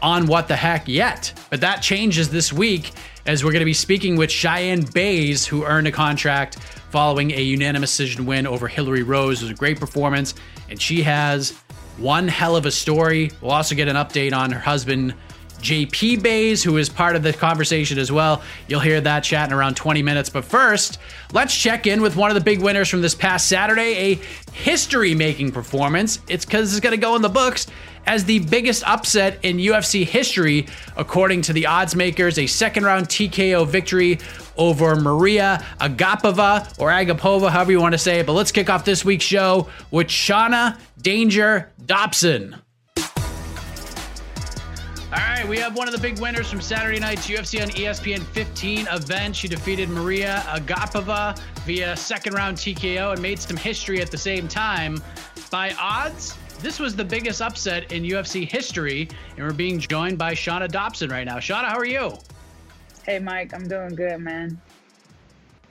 on 0.00 0.26
What 0.26 0.48
the 0.48 0.56
Heck 0.56 0.88
yet. 0.88 1.32
But 1.50 1.60
that 1.60 1.82
changes 1.82 2.30
this 2.30 2.52
week 2.52 2.92
as 3.26 3.44
we're 3.44 3.52
going 3.52 3.60
to 3.60 3.66
be 3.66 3.74
speaking 3.74 4.16
with 4.16 4.30
Cheyenne 4.30 4.80
Buys, 4.94 5.46
who 5.46 5.64
earned 5.64 5.86
a 5.86 5.92
contract 5.92 6.58
following 6.90 7.30
a 7.32 7.42
unanimous 7.42 7.90
decision 7.90 8.24
win 8.24 8.46
over 8.46 8.66
Hilarie 8.66 9.06
Rose. 9.06 9.42
It 9.42 9.44
was 9.44 9.52
a 9.52 9.54
great 9.54 9.78
performance, 9.78 10.34
and 10.70 10.80
she 10.80 11.02
has 11.02 11.50
one 11.98 12.28
hell 12.28 12.56
of 12.56 12.64
a 12.64 12.70
story. 12.70 13.30
We'll 13.42 13.50
also 13.50 13.74
get 13.74 13.88
an 13.88 13.96
update 13.96 14.32
on 14.32 14.50
her 14.52 14.60
husband, 14.60 15.14
JP 15.60 16.22
Buys, 16.22 16.62
who 16.62 16.76
is 16.76 16.88
part 16.88 17.16
of 17.16 17.22
the 17.22 17.32
conversation 17.32 17.98
as 17.98 18.10
well. 18.10 18.42
You'll 18.68 18.80
hear 18.80 19.00
that 19.00 19.24
chat 19.24 19.48
in 19.48 19.54
around 19.54 19.76
20 19.76 20.02
minutes. 20.02 20.28
But 20.28 20.44
first, 20.44 20.98
let's 21.32 21.54
check 21.56 21.86
in 21.86 22.00
with 22.00 22.16
one 22.16 22.30
of 22.30 22.34
the 22.34 22.40
big 22.40 22.60
winners 22.60 22.88
from 22.88 23.02
this 23.02 23.14
past 23.14 23.48
Saturday, 23.48 24.12
a 24.12 24.14
history 24.52 25.14
making 25.14 25.52
performance. 25.52 26.20
It's 26.28 26.44
because 26.44 26.72
it's 26.72 26.80
going 26.80 26.94
to 26.94 27.00
go 27.00 27.16
in 27.16 27.22
the 27.22 27.28
books 27.28 27.66
as 28.06 28.24
the 28.24 28.38
biggest 28.38 28.82
upset 28.84 29.38
in 29.42 29.58
UFC 29.58 30.04
history, 30.04 30.66
according 30.96 31.42
to 31.42 31.52
the 31.52 31.66
odds 31.66 31.94
makers. 31.94 32.38
A 32.38 32.46
second 32.46 32.84
round 32.84 33.08
TKO 33.08 33.66
victory 33.66 34.18
over 34.56 34.96
Maria 34.96 35.64
Agapova 35.80 36.78
or 36.78 36.90
Agapova, 36.90 37.50
however 37.50 37.72
you 37.72 37.80
want 37.80 37.92
to 37.92 37.98
say 37.98 38.20
it. 38.20 38.26
But 38.26 38.32
let's 38.32 38.50
kick 38.52 38.70
off 38.70 38.84
this 38.84 39.04
week's 39.04 39.24
show 39.24 39.68
with 39.90 40.08
Shana 40.08 40.78
Danger 41.00 41.70
Dobson. 41.84 42.56
All 45.10 45.20
right, 45.20 45.48
we 45.48 45.56
have 45.56 45.74
one 45.74 45.88
of 45.88 45.94
the 45.94 46.00
big 46.00 46.18
winners 46.18 46.50
from 46.50 46.60
Saturday 46.60 47.00
night's 47.00 47.26
UFC 47.26 47.62
on 47.62 47.70
ESPN 47.70 48.20
15 48.20 48.88
event. 48.88 49.34
She 49.34 49.48
defeated 49.48 49.88
Maria 49.88 50.42
Agapova 50.48 51.38
via 51.64 51.96
second 51.96 52.34
round 52.34 52.58
TKO 52.58 53.14
and 53.14 53.22
made 53.22 53.38
some 53.38 53.56
history 53.56 54.02
at 54.02 54.10
the 54.10 54.18
same 54.18 54.48
time. 54.48 55.02
By 55.50 55.72
odds, 55.80 56.36
this 56.58 56.78
was 56.78 56.94
the 56.94 57.06
biggest 57.06 57.40
upset 57.40 57.90
in 57.90 58.02
UFC 58.02 58.46
history, 58.46 59.08
and 59.38 59.46
we're 59.46 59.54
being 59.54 59.78
joined 59.78 60.18
by 60.18 60.34
Shana 60.34 60.68
Dobson 60.68 61.08
right 61.08 61.24
now. 61.24 61.38
Shana, 61.38 61.68
how 61.68 61.78
are 61.78 61.86
you? 61.86 62.12
Hey, 63.06 63.18
Mike, 63.18 63.54
I'm 63.54 63.66
doing 63.66 63.94
good, 63.94 64.20
man. 64.20 64.60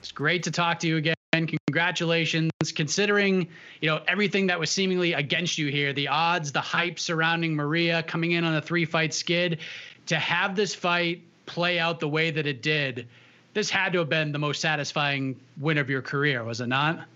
It's 0.00 0.10
great 0.10 0.42
to 0.42 0.50
talk 0.50 0.80
to 0.80 0.88
you 0.88 0.96
again. 0.96 1.17
Congratulations. 1.46 2.50
Considering, 2.74 3.48
you 3.80 3.88
know, 3.88 4.00
everything 4.08 4.46
that 4.48 4.58
was 4.58 4.70
seemingly 4.70 5.12
against 5.12 5.58
you 5.58 5.68
here, 5.68 5.92
the 5.92 6.08
odds, 6.08 6.52
the 6.52 6.60
hype 6.60 6.98
surrounding 6.98 7.54
Maria 7.54 8.02
coming 8.02 8.32
in 8.32 8.44
on 8.44 8.54
a 8.56 8.62
three 8.62 8.84
fight 8.84 9.14
skid, 9.14 9.60
to 10.06 10.16
have 10.16 10.56
this 10.56 10.74
fight 10.74 11.22
play 11.46 11.78
out 11.78 12.00
the 12.00 12.08
way 12.08 12.30
that 12.30 12.46
it 12.46 12.62
did, 12.62 13.06
this 13.54 13.70
had 13.70 13.92
to 13.92 13.98
have 13.98 14.08
been 14.08 14.32
the 14.32 14.38
most 14.38 14.60
satisfying 14.60 15.38
win 15.58 15.78
of 15.78 15.90
your 15.90 16.02
career, 16.02 16.44
was 16.44 16.60
it 16.60 16.68
not? 16.68 17.06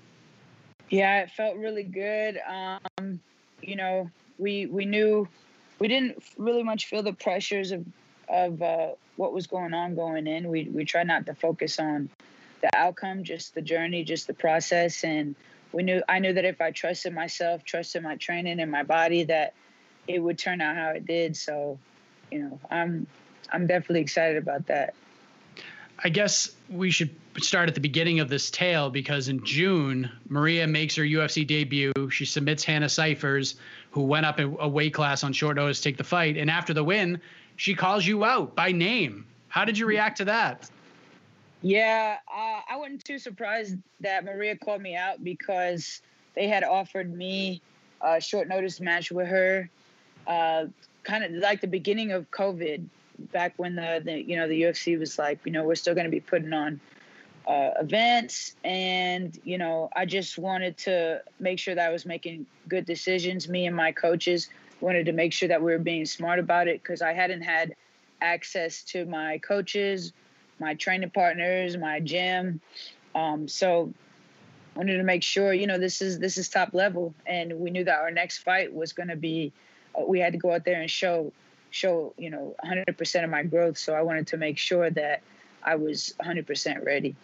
Yeah, 0.91 1.23
it 1.23 1.31
felt 1.31 1.57
really 1.57 1.85
good. 1.85 2.39
Um, 2.47 3.21
you 3.63 3.77
know, 3.77 4.11
we 4.39 4.67
we 4.67 4.85
knew 4.85 5.27
we 5.79 5.89
didn't 5.89 6.23
really 6.37 6.63
much 6.63 6.87
feel 6.87 7.03
the 7.03 7.13
pressures 7.13 7.73
of 7.73 7.87
of 8.29 8.61
uh, 8.61 8.89
what 9.17 9.33
was 9.33 9.47
going 9.47 9.73
on 9.73 9.95
going 9.95 10.27
in. 10.27 10.49
We 10.49 10.65
we 10.65 10.85
tried 10.85 11.07
not 11.07 11.27
to 11.27 11.35
focus 11.35 11.79
on 11.79 12.11
the 12.63 12.71
outcome, 12.77 13.25
just 13.25 13.55
the 13.55 13.63
journey, 13.63 14.05
just 14.05 14.27
the 14.27 14.35
process. 14.35 15.05
And 15.05 15.35
we 15.73 15.83
knew 15.83 16.03
I 16.09 16.19
knew 16.19 16.33
that 16.33 16.45
if 16.45 16.61
I 16.61 16.71
trusted 16.71 17.13
myself, 17.13 17.65
trusted 17.65 18.03
my 18.03 18.17
training 18.17 18.61
and 18.61 18.71
my 18.71 18.83
body, 18.83 19.25
that 19.25 19.55
it 20.09 20.21
would 20.21 20.39
turn 20.39 20.61
out 20.61 20.77
how 20.77 20.91
it 20.91 21.07
did. 21.07 21.37
So, 21.37 21.79
you 22.31 22.39
know, 22.41 22.61
I'm 22.71 23.07
I'm 23.53 23.67
definitely 23.67 24.01
excited 24.01 24.37
about 24.37 24.67
that. 24.69 24.95
I 26.05 26.09
guess 26.09 26.51
we 26.69 26.91
should 26.91 27.11
start 27.39 27.69
at 27.69 27.75
the 27.75 27.81
beginning 27.81 28.21
of 28.21 28.29
this 28.29 28.51
tale 28.51 28.91
because 28.91 29.29
in 29.29 29.45
June, 29.45 30.11
Maria 30.29 30.67
makes 30.67 30.97
her 30.97 31.05
UFC 31.05 31.47
debut. 31.47 31.93
She 32.11 32.25
submits 32.25 32.65
Hannah 32.65 32.89
Cifers, 32.89 33.55
who 33.93 34.03
went 34.03 34.27
up 34.27 34.41
a 34.41 34.69
weight 34.69 34.95
class 34.95 35.23
on 35.23 35.33
short 35.33 35.57
notice 35.57 35.79
to 35.79 35.85
take 35.85 35.97
the 35.97 36.05
fight. 36.05 36.37
And 36.37 36.51
after 36.51 36.75
the 36.75 36.83
win, 36.83 37.21
she 37.57 37.75
calls 37.75 38.05
you 38.05 38.25
out 38.25 38.57
by 38.57 38.73
name. 38.73 39.27
How 39.49 39.65
did 39.65 39.79
you 39.79 39.87
react 39.87 40.17
to 40.19 40.25
that? 40.25 40.69
Yeah, 41.63 42.19
uh, 42.29 42.61
I 42.69 42.77
wasn't 42.77 43.05
too 43.05 43.19
surprised 43.19 43.77
that 44.01 44.25
Maria 44.25 44.57
called 44.57 44.83
me 44.83 44.97
out 44.97 45.23
because 45.23 46.03
they 46.35 46.49
had 46.49 46.65
offered 46.65 47.13
me 47.17 47.63
a 48.01 48.21
short 48.21 48.49
notice 48.49 48.81
match 48.81 49.13
with 49.13 49.29
her, 49.29 49.71
uh, 50.27 50.67
kind 51.05 51.23
of 51.23 51.31
like 51.33 51.61
the 51.61 51.69
beginning 51.69 52.11
of 52.11 52.29
COVID, 52.33 52.85
back 53.31 53.53
when 53.59 53.77
the, 53.77 54.03
the 54.05 54.21
you 54.21 54.37
know 54.37 54.49
the 54.49 54.63
UFC 54.63 54.99
was 54.99 55.19
like, 55.19 55.39
you 55.45 55.53
know, 55.53 55.63
we're 55.63 55.77
still 55.77 55.95
going 55.95 56.07
to 56.07 56.11
be 56.11 56.21
putting 56.21 56.53
on 56.53 56.81
uh, 57.47 57.71
events, 57.81 58.57
and 58.65 59.39
you 59.45 59.57
know, 59.57 59.89
I 59.95 60.05
just 60.05 60.39
wanted 60.39 60.77
to 60.79 61.23
make 61.39 61.61
sure 61.61 61.77
that 61.77 61.89
I 61.89 61.93
was 61.93 62.05
making 62.05 62.45
good 62.69 62.87
decisions. 62.87 63.49
Me 63.49 63.67
and 63.67 63.77
my 63.77 63.93
coaches 63.93 64.49
wanted 64.81 65.07
to 65.07 65.13
make 65.13 65.33
sure 65.33 65.49
that 65.49 65.63
we 65.63 65.71
were 65.71 65.79
being 65.79 66.07
smart 66.07 66.41
about 66.41 66.67
it 66.67 66.83
because 66.83 67.03
I 67.03 67.13
hadn't 67.13 67.43
had 67.43 67.77
access 68.21 68.83
to 68.85 69.05
my 69.05 69.39
coaches 69.39 70.13
my 70.63 70.75
training 70.75 71.11
partners, 71.11 71.77
my 71.77 72.01
gym. 72.01 72.61
Um, 73.15 73.49
so 73.49 73.93
wanted 74.75 74.97
to 74.97 75.03
make 75.03 75.23
sure, 75.23 75.53
you 75.53 75.67
know, 75.67 75.79
this 75.79 76.01
is 76.01 76.19
this 76.19 76.39
is 76.39 76.49
top 76.49 76.73
level, 76.73 77.15
and 77.27 77.59
we 77.59 77.71
knew 77.71 77.85
that 77.85 77.99
our 78.01 78.11
next 78.11 78.39
fight 78.39 78.73
was 78.73 78.93
going 78.93 79.09
to 79.09 79.17
be. 79.17 79.53
Uh, 79.99 80.05
we 80.07 80.21
had 80.21 80.33
to 80.33 80.39
go 80.39 80.53
out 80.53 80.65
there 80.65 80.81
and 80.81 80.91
show 80.91 81.33
show 81.71 82.15
you 82.17 82.31
know 82.31 82.55
100% 82.65 83.25
of 83.25 83.31
my 83.31 83.43
growth. 83.43 83.77
So 83.77 83.93
I 83.95 84.03
wanted 84.03 84.29
to 84.29 84.37
make 84.37 84.57
sure 84.57 84.89
that 84.91 85.23
I 85.63 85.75
was 85.75 86.15
100% 86.25 86.85
ready. 86.85 87.15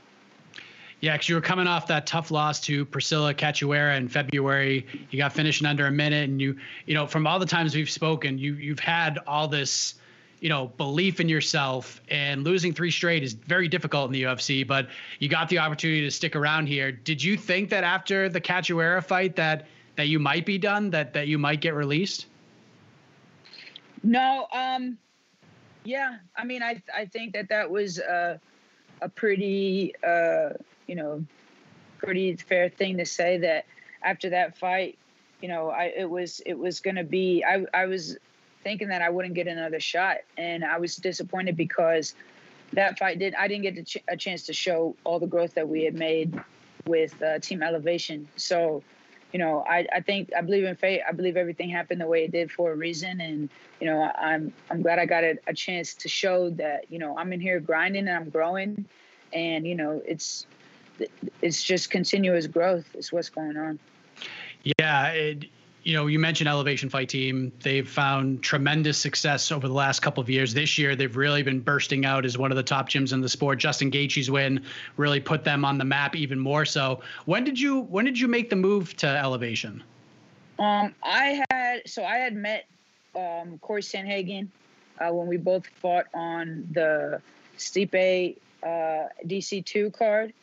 Yeah, 1.00 1.12
because 1.12 1.28
you 1.28 1.36
were 1.36 1.40
coming 1.40 1.68
off 1.68 1.86
that 1.86 2.08
tough 2.08 2.32
loss 2.32 2.60
to 2.62 2.84
Priscilla 2.84 3.32
Cachoeira 3.32 3.96
in 3.96 4.08
February. 4.08 4.84
You 5.10 5.18
got 5.18 5.32
finished 5.32 5.60
in 5.60 5.66
under 5.68 5.86
a 5.86 5.92
minute, 5.92 6.28
and 6.28 6.40
you, 6.40 6.56
you 6.86 6.94
know, 6.94 7.06
from 7.06 7.24
all 7.26 7.38
the 7.38 7.46
times 7.46 7.74
we've 7.74 7.88
spoken, 7.88 8.36
you 8.36 8.54
you've 8.54 8.80
had 8.80 9.20
all 9.26 9.46
this 9.46 9.94
you 10.40 10.48
know, 10.48 10.66
belief 10.66 11.20
in 11.20 11.28
yourself 11.28 12.00
and 12.08 12.44
losing 12.44 12.72
three 12.72 12.90
straight 12.90 13.22
is 13.22 13.32
very 13.32 13.68
difficult 13.68 14.06
in 14.06 14.12
the 14.12 14.22
UFC, 14.22 14.66
but 14.66 14.88
you 15.18 15.28
got 15.28 15.48
the 15.48 15.58
opportunity 15.58 16.02
to 16.02 16.10
stick 16.10 16.36
around 16.36 16.66
here. 16.66 16.92
Did 16.92 17.22
you 17.22 17.36
think 17.36 17.70
that 17.70 17.84
after 17.84 18.28
the 18.28 18.40
Cachoeira 18.40 19.04
fight 19.04 19.36
that 19.36 19.66
that 19.96 20.06
you 20.06 20.20
might 20.20 20.46
be 20.46 20.58
done, 20.58 20.90
that 20.90 21.12
that 21.14 21.26
you 21.26 21.38
might 21.38 21.60
get 21.60 21.74
released? 21.74 22.26
No, 24.02 24.46
um 24.52 24.98
yeah, 25.84 26.18
I 26.36 26.44
mean 26.44 26.62
I 26.62 26.82
I 26.96 27.06
think 27.06 27.32
that 27.32 27.48
that 27.48 27.70
was 27.70 27.98
uh, 27.98 28.38
a 29.02 29.08
pretty 29.08 29.94
uh 30.06 30.50
you 30.86 30.94
know, 30.94 31.24
pretty 31.98 32.34
fair 32.34 32.68
thing 32.68 32.96
to 32.96 33.06
say 33.06 33.38
that 33.38 33.66
after 34.02 34.30
that 34.30 34.56
fight, 34.56 34.98
you 35.40 35.48
know, 35.48 35.68
I 35.68 35.92
it 35.96 36.08
was 36.08 36.40
it 36.46 36.58
was 36.58 36.80
going 36.80 36.96
to 36.96 37.04
be 37.04 37.44
I 37.44 37.64
I 37.74 37.86
was 37.86 38.16
thinking 38.68 38.88
that 38.88 39.00
I 39.00 39.08
wouldn't 39.08 39.32
get 39.32 39.46
another 39.46 39.80
shot, 39.80 40.18
and 40.36 40.62
I 40.62 40.78
was 40.78 40.94
disappointed 40.96 41.56
because 41.56 42.14
that 42.74 42.98
fight 42.98 43.18
did 43.18 43.34
I 43.34 43.48
didn't 43.48 43.62
get 43.62 43.86
ch- 43.86 44.04
a 44.08 44.14
chance 44.14 44.42
to 44.42 44.52
show 44.52 44.94
all 45.04 45.18
the 45.18 45.26
growth 45.26 45.54
that 45.54 45.66
we 45.66 45.84
had 45.84 45.94
made 45.94 46.38
with 46.86 47.14
uh, 47.22 47.38
Team 47.38 47.62
Elevation. 47.62 48.28
So, 48.36 48.82
you 49.32 49.38
know, 49.38 49.64
I, 49.66 49.86
I 49.90 50.00
think 50.02 50.34
I 50.36 50.42
believe 50.42 50.64
in 50.64 50.76
fate. 50.76 51.00
I 51.08 51.12
believe 51.12 51.38
everything 51.38 51.70
happened 51.70 52.02
the 52.02 52.06
way 52.06 52.24
it 52.24 52.30
did 52.30 52.52
for 52.52 52.70
a 52.70 52.74
reason, 52.74 53.22
and 53.22 53.48
you 53.80 53.86
know, 53.86 54.02
I'm 54.02 54.52
I'm 54.68 54.82
glad 54.82 54.98
I 54.98 55.06
got 55.06 55.24
a, 55.24 55.38
a 55.46 55.54
chance 55.54 55.94
to 55.94 56.08
show 56.10 56.50
that 56.50 56.92
you 56.92 56.98
know 56.98 57.16
I'm 57.16 57.32
in 57.32 57.40
here 57.40 57.60
grinding 57.60 58.06
and 58.06 58.16
I'm 58.18 58.28
growing, 58.28 58.84
and 59.32 59.66
you 59.66 59.76
know, 59.76 60.02
it's 60.04 60.44
it's 61.40 61.62
just 61.62 61.88
continuous 61.88 62.46
growth 62.46 62.84
is 62.94 63.10
what's 63.12 63.30
going 63.30 63.56
on. 63.56 63.78
Yeah, 64.78 65.08
it, 65.12 65.46
you 65.88 65.94
know, 65.94 66.06
you 66.06 66.18
mentioned 66.18 66.50
Elevation 66.50 66.90
Fight 66.90 67.08
Team. 67.08 67.50
They've 67.62 67.88
found 67.88 68.42
tremendous 68.42 68.98
success 68.98 69.50
over 69.50 69.66
the 69.66 69.72
last 69.72 70.00
couple 70.00 70.20
of 70.20 70.28
years. 70.28 70.52
This 70.52 70.76
year, 70.76 70.94
they've 70.94 71.16
really 71.16 71.42
been 71.42 71.60
bursting 71.60 72.04
out 72.04 72.26
as 72.26 72.36
one 72.36 72.52
of 72.52 72.58
the 72.58 72.62
top 72.62 72.90
gyms 72.90 73.14
in 73.14 73.22
the 73.22 73.28
sport. 73.30 73.58
Justin 73.58 73.90
Gaethje's 73.90 74.30
win 74.30 74.62
really 74.98 75.18
put 75.18 75.44
them 75.44 75.64
on 75.64 75.78
the 75.78 75.86
map 75.86 76.14
even 76.14 76.38
more 76.38 76.66
so. 76.66 77.00
When 77.24 77.42
did 77.42 77.58
you 77.58 77.80
when 77.80 78.04
did 78.04 78.20
you 78.20 78.28
make 78.28 78.50
the 78.50 78.56
move 78.56 78.98
to 78.98 79.06
Elevation? 79.06 79.82
Um, 80.58 80.94
I 81.02 81.42
had 81.50 81.80
so 81.86 82.04
I 82.04 82.16
had 82.16 82.36
met 82.36 82.66
um, 83.16 83.58
Corey 83.62 83.80
Sandhagen 83.80 84.48
uh, 85.00 85.10
when 85.10 85.26
we 85.26 85.38
both 85.38 85.66
fought 85.68 86.04
on 86.12 86.68
the 86.70 87.22
Stipe 87.56 88.36
uh, 88.62 88.66
DC 89.24 89.64
two 89.64 89.90
card, 89.92 90.34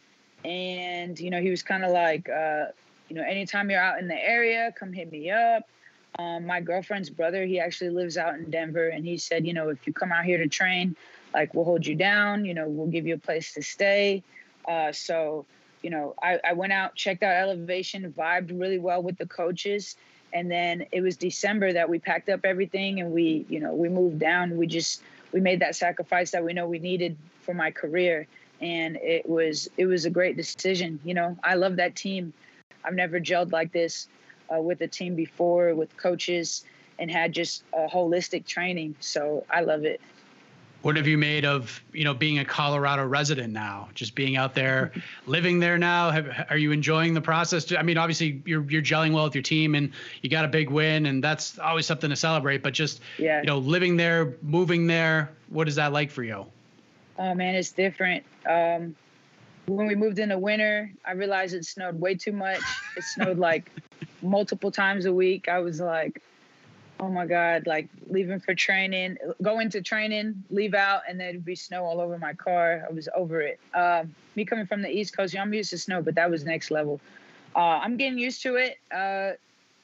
and 0.44 1.20
you 1.20 1.30
know 1.30 1.40
he 1.40 1.52
was 1.52 1.62
kind 1.62 1.86
of 1.86 1.92
like. 1.92 2.28
Uh, 2.30 2.66
you 3.10 3.16
know, 3.16 3.24
anytime 3.24 3.70
you're 3.70 3.82
out 3.82 4.00
in 4.00 4.08
the 4.08 4.16
area, 4.16 4.74
come 4.78 4.94
hit 4.94 5.12
me 5.12 5.32
up. 5.32 5.68
Um, 6.18 6.46
my 6.46 6.62
girlfriend's 6.62 7.10
brother, 7.10 7.46
he 7.46 7.60
actually 7.60 7.90
lives 7.90 8.18
out 8.18 8.36
in 8.36 8.50
Denver, 8.50 8.88
and 8.88 9.06
he 9.06 9.18
said, 9.18 9.46
you 9.46 9.54
know, 9.54 9.70
if 9.70 9.86
you 9.86 9.94
come 9.94 10.12
out 10.12 10.24
here 10.24 10.38
to 10.38 10.48
train, 10.48 10.96
like 11.34 11.54
we'll 11.54 11.66
hold 11.66 11.86
you 11.86 11.96
down. 11.96 12.46
You 12.46 12.54
know, 12.54 12.68
we'll 12.68 12.88
give 12.88 13.06
you 13.06 13.16
a 13.16 13.20
place 13.20 13.54
to 13.54 13.62
stay. 13.62 14.24
Uh, 14.68 14.92
so, 14.92 15.46
you 15.82 15.90
know, 15.90 16.16
I, 16.22 16.40
I 16.44 16.54
went 16.54 16.74
out, 16.74 16.96
checked 16.96 17.22
out 17.22 17.36
Elevation, 17.36 18.12
vibed 18.18 18.60
really 18.60 18.80
well 18.80 19.04
with 19.04 19.18
the 19.18 19.26
coaches, 19.28 19.98
and 20.34 20.50
then 20.50 20.86
it 20.92 21.02
was 21.02 21.18
December 21.18 21.74
that 21.74 21.90
we 21.90 22.00
packed 22.00 22.30
up 22.30 22.42
everything 22.46 23.00
and 23.00 23.12
we, 23.12 23.46
you 23.50 23.60
know, 23.60 23.74
we 23.74 23.90
moved 23.90 24.20
down. 24.20 24.58
We 24.58 24.68
just 24.68 25.02
we 25.32 25.42
made 25.42 25.60
that 25.60 25.76
sacrifice 25.76 26.32
that 26.32 26.44
we 26.44 26.54
know 26.54 26.68
we 26.68 26.80
needed 26.80 27.18
for 27.42 27.54
my 27.54 27.72
career, 27.72 28.26
and 28.62 28.96
it 28.98 29.28
was 29.28 29.70
it 29.78 29.86
was 29.86 30.06
a 30.06 30.10
great 30.10 30.38
decision. 30.38 31.00
You 31.04 31.14
know, 31.14 31.38
I 31.44 31.56
love 31.56 31.76
that 31.76 31.96
team. 31.96 32.34
I've 32.86 32.94
never 32.94 33.20
gelled 33.20 33.52
like 33.52 33.72
this 33.72 34.08
uh, 34.54 34.62
with 34.62 34.82
a 34.82 34.88
team 34.88 35.16
before, 35.16 35.74
with 35.74 35.96
coaches, 35.98 36.64
and 37.00 37.10
had 37.10 37.34
just 37.34 37.64
a 37.74 37.88
holistic 37.88 38.46
training. 38.46 38.96
So 39.00 39.46
I 39.50 39.62
love 39.62 39.86
it. 39.86 40.02
What 40.82 40.98
have 40.98 41.08
you 41.08 41.18
made 41.18 41.46
of 41.46 41.84
you 41.94 42.04
know 42.04 42.14
being 42.14 42.38
a 42.38 42.46
Colorado 42.46 43.04
resident 43.08 43.52
now? 43.52 43.90
Just 43.96 44.14
being 44.14 44.38
out 44.38 44.54
there, 44.54 44.92
living 45.26 45.60
there 45.60 45.80
now. 45.80 46.12
Have, 46.12 46.46
are 46.52 46.58
you 46.58 46.72
enjoying 46.72 47.16
the 47.16 47.22
process? 47.22 47.74
I 47.74 47.82
mean, 47.82 47.98
obviously 47.98 48.44
you're 48.46 48.64
you're 48.70 48.84
gelling 48.84 49.12
well 49.12 49.24
with 49.24 49.34
your 49.34 49.42
team, 49.42 49.74
and 49.74 49.92
you 50.22 50.30
got 50.30 50.46
a 50.46 50.48
big 50.48 50.70
win, 50.70 51.08
and 51.08 51.24
that's 51.24 51.58
always 51.58 51.88
something 51.88 52.12
to 52.12 52.16
celebrate. 52.16 52.62
But 52.62 52.76
just 52.76 53.02
yeah. 53.18 53.42
you 53.42 53.48
know, 53.48 53.58
living 53.58 53.98
there, 53.98 54.36
moving 54.44 54.86
there, 54.86 55.32
what 55.50 55.68
is 55.68 55.76
that 55.76 55.92
like 55.92 56.12
for 56.12 56.24
you? 56.24 56.46
Oh 57.18 57.34
man, 57.34 57.56
it's 57.56 57.72
different. 57.72 58.24
Um, 58.46 58.96
when 59.68 59.88
we 59.88 59.96
moved 59.96 60.20
in 60.20 60.30
the 60.30 60.38
winter, 60.38 60.92
I 61.06 61.14
realized 61.14 61.54
it 61.54 61.66
snowed 61.66 62.00
way 62.00 62.16
too 62.16 62.32
much. 62.32 62.62
It 62.98 63.04
snowed 63.04 63.38
like 63.38 63.72
multiple 64.22 64.72
times 64.72 65.06
a 65.06 65.14
week. 65.14 65.48
I 65.50 65.60
was 65.60 65.80
like, 65.80 66.22
oh 67.00 67.10
my 67.10 67.26
god 67.26 67.68
like 67.68 67.90
leaving 68.08 68.40
for 68.40 68.56
training 68.56 69.18
go 69.42 69.60
into 69.60 69.82
training 69.82 70.44
leave 70.50 70.74
out 70.74 71.02
and 71.10 71.20
there'd 71.20 71.44
be 71.44 71.56
snow 71.56 71.84
all 71.84 72.00
over 72.00 72.18
my 72.18 72.34
car 72.34 72.86
i 72.90 72.94
was 72.94 73.10
over 73.16 73.42
it 73.42 73.60
um, 73.74 74.14
me 74.36 74.46
coming 74.46 74.66
from 74.66 74.82
the 74.82 74.90
east 74.90 75.16
coast 75.16 75.36
i'm 75.38 75.54
used 75.54 75.70
to 75.70 75.78
snow 75.78 76.02
but 76.02 76.16
that 76.16 76.30
was 76.30 76.46
next 76.46 76.72
level 76.72 77.00
uh, 77.56 77.80
i'm 77.84 77.98
getting 77.98 78.18
used 78.18 78.42
to 78.42 78.56
it 78.56 78.78
uh, 78.96 79.32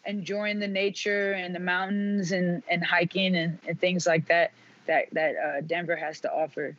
enjoying 0.05 0.59
the 0.59 0.67
nature 0.67 1.33
and 1.33 1.53
the 1.53 1.59
mountains 1.59 2.31
and, 2.31 2.63
and 2.69 2.83
hiking 2.83 3.35
and, 3.35 3.59
and 3.67 3.79
things 3.79 4.07
like 4.07 4.25
that 4.27 4.51
that 4.87 5.05
that 5.11 5.35
uh, 5.35 5.61
denver 5.61 5.95
has 5.95 6.19
to 6.21 6.31
offer 6.31 6.75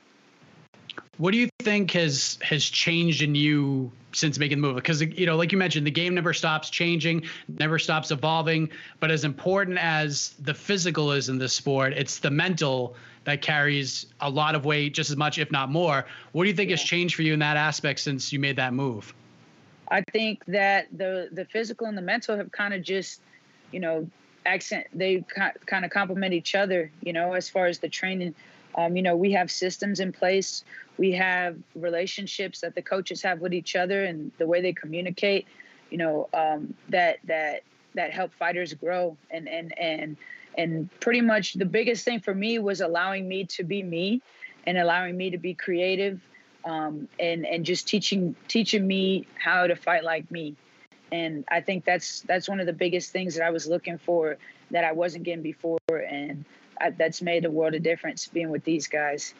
what 1.18 1.32
do 1.32 1.38
you 1.38 1.48
think 1.62 1.92
has 1.92 2.38
has 2.42 2.64
changed 2.64 3.22
in 3.22 3.34
you 3.34 3.90
since 4.12 4.38
making 4.38 4.60
the 4.60 4.66
move? 4.66 4.76
Because 4.76 5.00
you 5.00 5.26
know, 5.26 5.36
like 5.36 5.52
you 5.52 5.58
mentioned, 5.58 5.86
the 5.86 5.90
game 5.90 6.14
never 6.14 6.32
stops 6.32 6.70
changing, 6.70 7.24
never 7.58 7.78
stops 7.78 8.10
evolving. 8.10 8.70
But 9.00 9.10
as 9.10 9.24
important 9.24 9.78
as 9.78 10.34
the 10.40 10.54
physical 10.54 11.12
is 11.12 11.28
in 11.28 11.38
this 11.38 11.52
sport, 11.52 11.92
it's 11.94 12.18
the 12.18 12.30
mental 12.30 12.94
that 13.24 13.40
carries 13.40 14.06
a 14.20 14.28
lot 14.28 14.54
of 14.54 14.64
weight, 14.64 14.94
just 14.94 15.10
as 15.10 15.16
much, 15.16 15.38
if 15.38 15.50
not 15.52 15.70
more. 15.70 16.04
What 16.32 16.44
do 16.44 16.50
you 16.50 16.56
think 16.56 16.70
yeah. 16.70 16.76
has 16.76 16.82
changed 16.82 17.14
for 17.14 17.22
you 17.22 17.32
in 17.32 17.38
that 17.38 17.56
aspect 17.56 18.00
since 18.00 18.32
you 18.32 18.38
made 18.38 18.56
that 18.56 18.74
move? 18.74 19.14
I 19.88 20.02
think 20.12 20.44
that 20.46 20.88
the 20.96 21.28
the 21.32 21.44
physical 21.44 21.86
and 21.86 21.96
the 21.96 22.02
mental 22.02 22.36
have 22.36 22.50
kind 22.50 22.74
of 22.74 22.82
just, 22.82 23.20
you 23.70 23.80
know, 23.80 24.08
accent. 24.46 24.86
They 24.92 25.24
kind 25.30 25.84
of 25.84 25.90
complement 25.90 26.34
each 26.34 26.54
other. 26.54 26.90
You 27.02 27.12
know, 27.12 27.34
as 27.34 27.48
far 27.48 27.66
as 27.66 27.78
the 27.78 27.88
training 27.88 28.34
um, 28.74 28.96
you 28.96 29.02
know, 29.02 29.16
we 29.16 29.32
have 29.32 29.50
systems 29.50 30.00
in 30.00 30.12
place. 30.12 30.64
We 30.98 31.12
have 31.12 31.56
relationships 31.74 32.60
that 32.60 32.74
the 32.74 32.82
coaches 32.82 33.22
have 33.22 33.40
with 33.40 33.52
each 33.54 33.76
other 33.76 34.04
and 34.04 34.32
the 34.38 34.46
way 34.46 34.60
they 34.60 34.72
communicate. 34.72 35.46
You 35.90 35.98
know, 35.98 36.28
um, 36.32 36.74
that 36.88 37.18
that 37.24 37.62
that 37.94 38.12
help 38.12 38.32
fighters 38.34 38.72
grow 38.74 39.16
and 39.30 39.48
and 39.48 39.78
and 39.78 40.16
and 40.56 40.88
pretty 41.00 41.20
much 41.20 41.54
the 41.54 41.64
biggest 41.64 42.04
thing 42.04 42.20
for 42.20 42.34
me 42.34 42.58
was 42.58 42.80
allowing 42.80 43.28
me 43.28 43.44
to 43.44 43.64
be 43.64 43.82
me 43.82 44.22
and 44.66 44.78
allowing 44.78 45.16
me 45.16 45.30
to 45.30 45.38
be 45.38 45.54
creative 45.54 46.20
um, 46.64 47.08
and 47.18 47.46
and 47.46 47.64
just 47.64 47.86
teaching 47.86 48.34
teaching 48.48 48.86
me 48.86 49.26
how 49.38 49.66
to 49.66 49.76
fight 49.76 50.04
like 50.04 50.30
me 50.30 50.54
and 51.10 51.44
i 51.48 51.60
think 51.60 51.84
that's 51.84 52.20
that's 52.22 52.48
one 52.48 52.60
of 52.60 52.66
the 52.66 52.72
biggest 52.72 53.10
things 53.10 53.34
that 53.34 53.44
i 53.44 53.50
was 53.50 53.66
looking 53.66 53.98
for 53.98 54.36
that 54.70 54.84
i 54.84 54.92
wasn't 54.92 55.22
getting 55.24 55.42
before 55.42 55.78
and 55.90 56.44
I, 56.82 56.90
that's 56.90 57.22
made 57.22 57.44
a 57.44 57.50
world 57.50 57.74
of 57.74 57.82
difference 57.82 58.26
being 58.26 58.50
with 58.50 58.64
these 58.64 58.86
guys. 58.88 59.34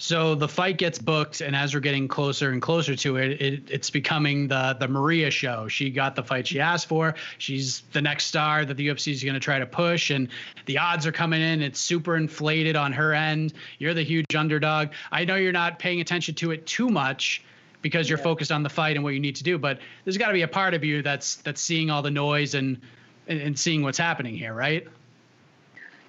So 0.00 0.36
the 0.36 0.46
fight 0.46 0.78
gets 0.78 1.00
booked, 1.00 1.40
and 1.40 1.56
as 1.56 1.74
we're 1.74 1.80
getting 1.80 2.06
closer 2.06 2.52
and 2.52 2.62
closer 2.62 2.94
to 2.94 3.16
it, 3.16 3.42
it, 3.42 3.62
it's 3.68 3.90
becoming 3.90 4.46
the 4.46 4.76
the 4.78 4.86
Maria 4.86 5.28
show. 5.28 5.66
She 5.66 5.90
got 5.90 6.14
the 6.14 6.22
fight 6.22 6.46
she 6.46 6.60
asked 6.60 6.86
for. 6.86 7.16
She's 7.38 7.82
the 7.92 8.00
next 8.00 8.26
star 8.26 8.64
that 8.64 8.76
the 8.76 8.88
UFC 8.88 9.10
is 9.10 9.24
going 9.24 9.34
to 9.34 9.40
try 9.40 9.58
to 9.58 9.66
push, 9.66 10.10
and 10.10 10.28
the 10.66 10.78
odds 10.78 11.04
are 11.04 11.12
coming 11.12 11.42
in. 11.42 11.60
It's 11.62 11.80
super 11.80 12.16
inflated 12.16 12.76
on 12.76 12.92
her 12.92 13.12
end. 13.12 13.54
You're 13.78 13.92
the 13.92 14.04
huge 14.04 14.36
underdog. 14.36 14.90
I 15.10 15.24
know 15.24 15.34
you're 15.34 15.50
not 15.50 15.80
paying 15.80 16.00
attention 16.00 16.36
to 16.36 16.52
it 16.52 16.64
too 16.64 16.88
much 16.88 17.42
because 17.82 18.08
you're 18.08 18.18
yeah. 18.18 18.24
focused 18.24 18.52
on 18.52 18.62
the 18.62 18.70
fight 18.70 18.94
and 18.94 19.02
what 19.02 19.14
you 19.14 19.20
need 19.20 19.36
to 19.36 19.44
do, 19.44 19.58
but 19.58 19.80
there's 20.04 20.16
got 20.16 20.28
to 20.28 20.32
be 20.32 20.42
a 20.42 20.48
part 20.48 20.74
of 20.74 20.84
you 20.84 21.02
that's 21.02 21.36
that's 21.36 21.60
seeing 21.60 21.90
all 21.90 22.02
the 22.02 22.10
noise 22.10 22.54
and 22.54 22.80
and 23.26 23.58
seeing 23.58 23.82
what's 23.82 23.98
happening 23.98 24.36
here, 24.36 24.54
right? 24.54 24.86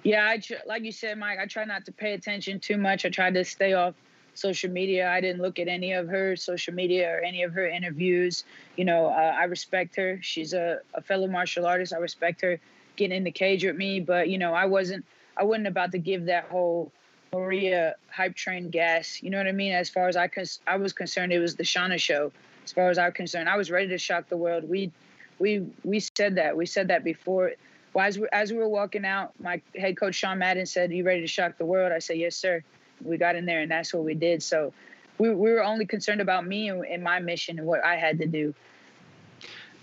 Yeah, 0.02 0.26
I 0.26 0.38
tr- 0.38 0.54
like 0.66 0.84
you 0.84 0.92
said, 0.92 1.18
Mike. 1.18 1.38
I 1.38 1.46
try 1.46 1.64
not 1.64 1.84
to 1.86 1.92
pay 1.92 2.14
attention 2.14 2.58
too 2.60 2.78
much. 2.78 3.04
I 3.04 3.10
try 3.10 3.30
to 3.30 3.44
stay 3.44 3.74
off 3.74 3.94
social 4.34 4.70
media. 4.70 5.10
I 5.10 5.20
didn't 5.20 5.42
look 5.42 5.58
at 5.58 5.68
any 5.68 5.92
of 5.92 6.08
her 6.08 6.36
social 6.36 6.72
media 6.72 7.10
or 7.14 7.18
any 7.18 7.42
of 7.42 7.52
her 7.52 7.66
interviews. 7.66 8.44
You 8.76 8.86
know, 8.86 9.06
uh, 9.06 9.34
I 9.38 9.44
respect 9.44 9.96
her. 9.96 10.18
She's 10.22 10.54
a, 10.54 10.80
a 10.94 11.02
fellow 11.02 11.26
martial 11.26 11.66
artist. 11.66 11.92
I 11.92 11.98
respect 11.98 12.40
her 12.40 12.58
getting 12.96 13.16
in 13.16 13.24
the 13.24 13.30
cage 13.30 13.64
with 13.64 13.76
me. 13.76 14.00
But 14.00 14.28
you 14.30 14.38
know, 14.38 14.54
I 14.54 14.64
wasn't. 14.64 15.04
I 15.36 15.44
wasn't 15.44 15.66
about 15.66 15.92
to 15.92 15.98
give 15.98 16.26
that 16.26 16.44
whole 16.44 16.92
Maria 17.32 17.94
hype 18.08 18.34
train 18.34 18.70
gas. 18.70 19.22
You 19.22 19.30
know 19.30 19.38
what 19.38 19.46
I 19.46 19.52
mean? 19.52 19.72
As 19.72 19.90
far 19.90 20.08
as 20.08 20.16
I 20.16 20.28
cons- 20.28 20.60
I 20.66 20.76
was 20.76 20.92
concerned, 20.92 21.32
it 21.32 21.38
was 21.38 21.56
the 21.56 21.62
Shana 21.62 21.98
show. 21.98 22.32
As 22.64 22.72
far 22.72 22.90
as 22.90 22.98
I'm 22.98 23.12
concerned, 23.12 23.48
I 23.48 23.56
was 23.56 23.70
ready 23.70 23.88
to 23.88 23.98
shock 23.98 24.28
the 24.28 24.36
world. 24.36 24.68
We, 24.68 24.92
we, 25.38 25.66
we 25.82 26.00
said 26.00 26.34
that. 26.36 26.56
We 26.56 26.66
said 26.66 26.88
that 26.88 27.04
before 27.04 27.52
well, 27.92 28.06
as 28.06 28.18
we, 28.18 28.28
as 28.32 28.52
we 28.52 28.58
were 28.58 28.68
walking 28.68 29.04
out, 29.04 29.32
my 29.40 29.60
head 29.76 29.96
coach 29.96 30.14
Sean 30.14 30.38
Madden 30.38 30.66
said, 30.66 30.92
"You 30.92 31.04
ready 31.04 31.20
to 31.20 31.26
shock 31.26 31.58
the 31.58 31.64
world?" 31.64 31.92
I 31.92 31.98
said, 31.98 32.18
"Yes, 32.18 32.36
sir." 32.36 32.62
We 33.02 33.16
got 33.16 33.34
in 33.34 33.46
there, 33.46 33.60
and 33.60 33.70
that's 33.70 33.94
what 33.94 34.04
we 34.04 34.14
did. 34.14 34.42
So, 34.42 34.72
we, 35.18 35.30
we 35.30 35.50
were 35.50 35.64
only 35.64 35.86
concerned 35.86 36.20
about 36.20 36.46
me 36.46 36.68
and, 36.68 36.84
and 36.84 37.02
my 37.02 37.18
mission 37.18 37.58
and 37.58 37.66
what 37.66 37.82
I 37.82 37.96
had 37.96 38.18
to 38.18 38.26
do. 38.26 38.54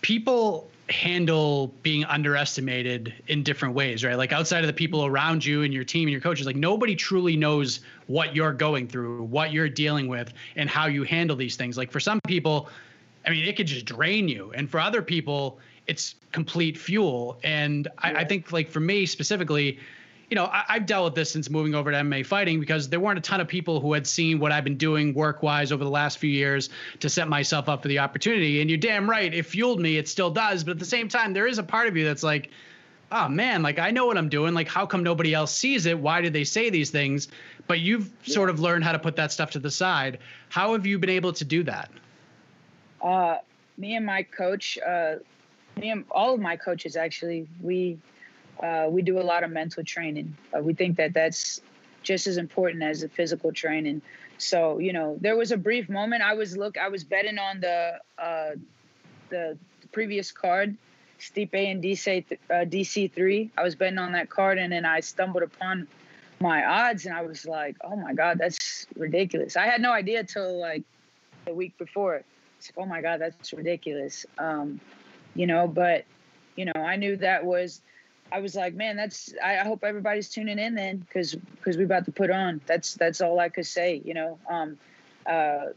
People 0.02 0.70
handle 0.90 1.74
being 1.84 2.06
underestimated 2.06 3.14
in 3.28 3.44
different 3.44 3.76
ways, 3.76 4.06
right? 4.06 4.18
Like 4.18 4.32
outside 4.32 4.64
of 4.64 4.68
the 4.68 4.74
people 4.74 5.06
around 5.06 5.44
you 5.44 5.64
and 5.64 5.74
your 5.74 5.84
team 5.84 6.04
and 6.04 6.12
your 6.12 6.22
coaches, 6.22 6.46
like 6.46 6.56
nobody 6.56 6.96
truly 6.96 7.36
knows 7.36 7.82
what 8.06 8.36
you're 8.36 8.54
going 8.54 8.88
through, 8.88 9.24
what 9.24 9.52
you're 9.52 9.68
dealing 9.68 10.08
with, 10.08 10.34
and 10.56 10.70
how 10.70 10.86
you 10.86 11.04
handle 11.04 11.36
these 11.36 11.56
things. 11.56 11.78
Like 11.78 11.92
for 11.92 12.00
some 12.00 12.22
people, 12.22 12.70
I 13.26 13.32
mean, 13.32 13.46
it 13.46 13.58
could 13.58 13.68
just 13.68 13.86
drain 13.86 14.30
you. 14.30 14.54
And 14.54 14.70
for 14.70 14.80
other 14.80 15.02
people, 15.02 15.60
it's 15.88 16.16
complete 16.32 16.78
fuel. 16.78 17.40
And 17.44 17.88
I, 17.98 18.16
I 18.16 18.24
think 18.26 18.52
like 18.52 18.70
for 18.70 18.80
me 18.80 19.06
specifically, 19.06 19.80
you 20.30 20.36
know, 20.36 20.46
I, 20.46 20.74
have 20.74 20.86
dealt 20.86 21.06
with 21.06 21.16
this 21.16 21.32
since 21.32 21.50
moving 21.50 21.74
over 21.74 21.90
to 21.90 21.98
MMA 21.98 22.26
fighting 22.26 22.60
because 22.60 22.90
there 22.90 23.00
weren't 23.00 23.18
a 23.18 23.22
ton 23.22 23.40
of 23.40 23.48
people 23.48 23.80
who 23.80 23.94
had 23.94 24.06
seen 24.06 24.40
what 24.40 24.52
I've 24.52 24.66
been 24.66 24.78
doing 24.78 25.14
work 25.14 25.42
wise 25.42 25.72
over 25.72 25.86
the 25.86 25.90
last 25.90 26.18
few 26.18 26.30
years 26.30 26.70
to 27.00 27.10
set 27.10 27.30
myself 27.30 27.70
up 27.70 27.82
for 27.82 27.88
the 27.88 28.00
opportunity. 28.00 28.60
And 28.60 28.70
you're 28.70 28.78
damn 28.78 29.10
right, 29.10 29.34
it 29.34 29.46
fueled 29.46 29.80
me. 29.80 29.98
It 29.98 30.10
still 30.10 30.30
does. 30.30 30.66
But 30.66 30.72
at 30.72 30.80
the 30.80 30.86
same 30.86 31.08
time, 31.08 31.34
there 31.34 31.48
is 31.48 31.60
a 31.60 31.64
part 31.64 31.88
of 31.88 31.96
you 31.96 32.04
that's 32.04 32.24
like, 32.24 32.50
oh 33.10 33.30
man, 33.30 33.64
like 33.64 33.80
I 33.80 33.92
know 33.92 34.06
what 34.06 34.18
I'm 34.18 34.28
doing. 34.28 34.54
Like, 34.54 34.68
how 34.68 34.86
come 34.86 35.02
nobody 35.02 35.34
else 35.34 35.54
sees 35.54 35.86
it? 35.86 35.98
Why 35.98 36.20
did 36.20 36.34
they 36.34 36.44
say 36.44 36.70
these 36.70 36.90
things? 36.90 37.30
But 37.68 37.80
you've 37.80 38.12
yeah. 38.26 38.34
sort 38.34 38.50
of 38.50 38.60
learned 38.60 38.84
how 38.84 38.92
to 38.92 39.00
put 39.00 39.16
that 39.16 39.32
stuff 39.32 39.52
to 39.52 39.60
the 39.60 39.72
side. 39.72 40.20
How 40.50 40.74
have 40.74 40.86
you 40.86 41.00
been 41.00 41.10
able 41.10 41.32
to 41.34 41.46
do 41.46 41.64
that? 41.64 41.90
Uh, 43.02 43.38
me 43.78 43.96
and 43.96 44.06
my 44.06 44.24
coach, 44.24 44.78
uh, 44.86 45.16
me 45.78 45.92
and 45.92 46.06
all 46.12 46.34
of 46.34 46.40
my 46.40 46.56
coaches 46.56 46.96
actually, 46.96 47.48
we 47.62 47.98
uh, 48.62 48.88
we 48.90 49.02
do 49.02 49.20
a 49.20 49.22
lot 49.22 49.44
of 49.44 49.52
mental 49.52 49.84
training. 49.84 50.36
Uh, 50.56 50.62
we 50.62 50.74
think 50.74 50.98
that 50.98 51.14
that's 51.14 51.62
just 52.02 52.26
as 52.28 52.38
important 52.38 52.84
as 52.84 53.02
the 53.02 53.10
physical 53.10 53.52
training. 53.52 54.02
So 54.38 54.80
you 54.80 54.94
know, 54.94 55.18
there 55.20 55.36
was 55.36 55.52
a 55.52 55.58
brief 55.58 55.90
moment 55.90 56.22
I 56.22 56.34
was 56.34 56.58
look, 56.58 56.78
I 56.78 56.90
was 56.90 57.04
betting 57.04 57.38
on 57.38 57.60
the 57.60 58.00
uh, 58.18 58.52
the 59.30 59.58
previous 59.92 60.32
card, 60.32 60.76
Stipe 61.20 61.56
and 61.56 61.84
DC 61.84 62.26
uh, 62.50 62.54
DC 62.54 63.12
three. 63.14 63.52
I 63.58 63.64
was 63.64 63.76
betting 63.76 64.00
on 64.00 64.12
that 64.14 64.30
card, 64.30 64.58
and 64.58 64.72
then 64.72 64.86
I 64.86 65.00
stumbled 65.02 65.44
upon 65.44 65.88
my 66.40 66.64
odds, 66.66 67.06
and 67.06 67.16
I 67.16 67.24
was 67.24 67.46
like, 67.46 67.76
oh 67.84 67.96
my 67.96 68.14
god, 68.14 68.38
that's 68.38 68.86
ridiculous. 68.96 69.56
I 69.56 69.66
had 69.66 69.82
no 69.82 69.92
idea 69.92 70.24
till 70.24 70.60
like 70.60 70.84
the 71.46 71.54
week 71.54 71.78
before. 71.78 72.24
It's 72.58 72.72
like, 72.76 72.86
oh 72.86 72.88
my 72.88 73.02
god, 73.02 73.22
that's 73.22 73.54
ridiculous. 73.54 74.26
Um, 74.38 74.80
you 75.38 75.48
know, 75.48 75.68
but 75.68 76.06
you 76.56 76.66
know, 76.66 76.74
I 76.76 76.96
knew 76.96 77.16
that 77.18 77.46
was 77.46 77.82
I 78.32 78.40
was 78.40 78.56
like, 78.56 78.74
man, 78.74 78.98
that's 78.98 79.34
I, 79.42 79.58
hope 79.58 79.84
everybody's 79.84 80.28
tuning 80.30 80.60
in 80.60 80.76
then 80.76 80.98
because 80.98 81.36
because 81.36 81.78
we 81.78 81.86
about 81.86 82.06
to 82.06 82.12
put 82.12 82.30
on. 82.30 82.60
That's 82.66 82.96
that's 82.96 83.22
all 83.22 83.40
I 83.40 83.50
could 83.50 83.66
say, 83.66 84.02
you 84.04 84.14
know. 84.14 84.40
Um 84.50 84.78
uh 85.26 85.68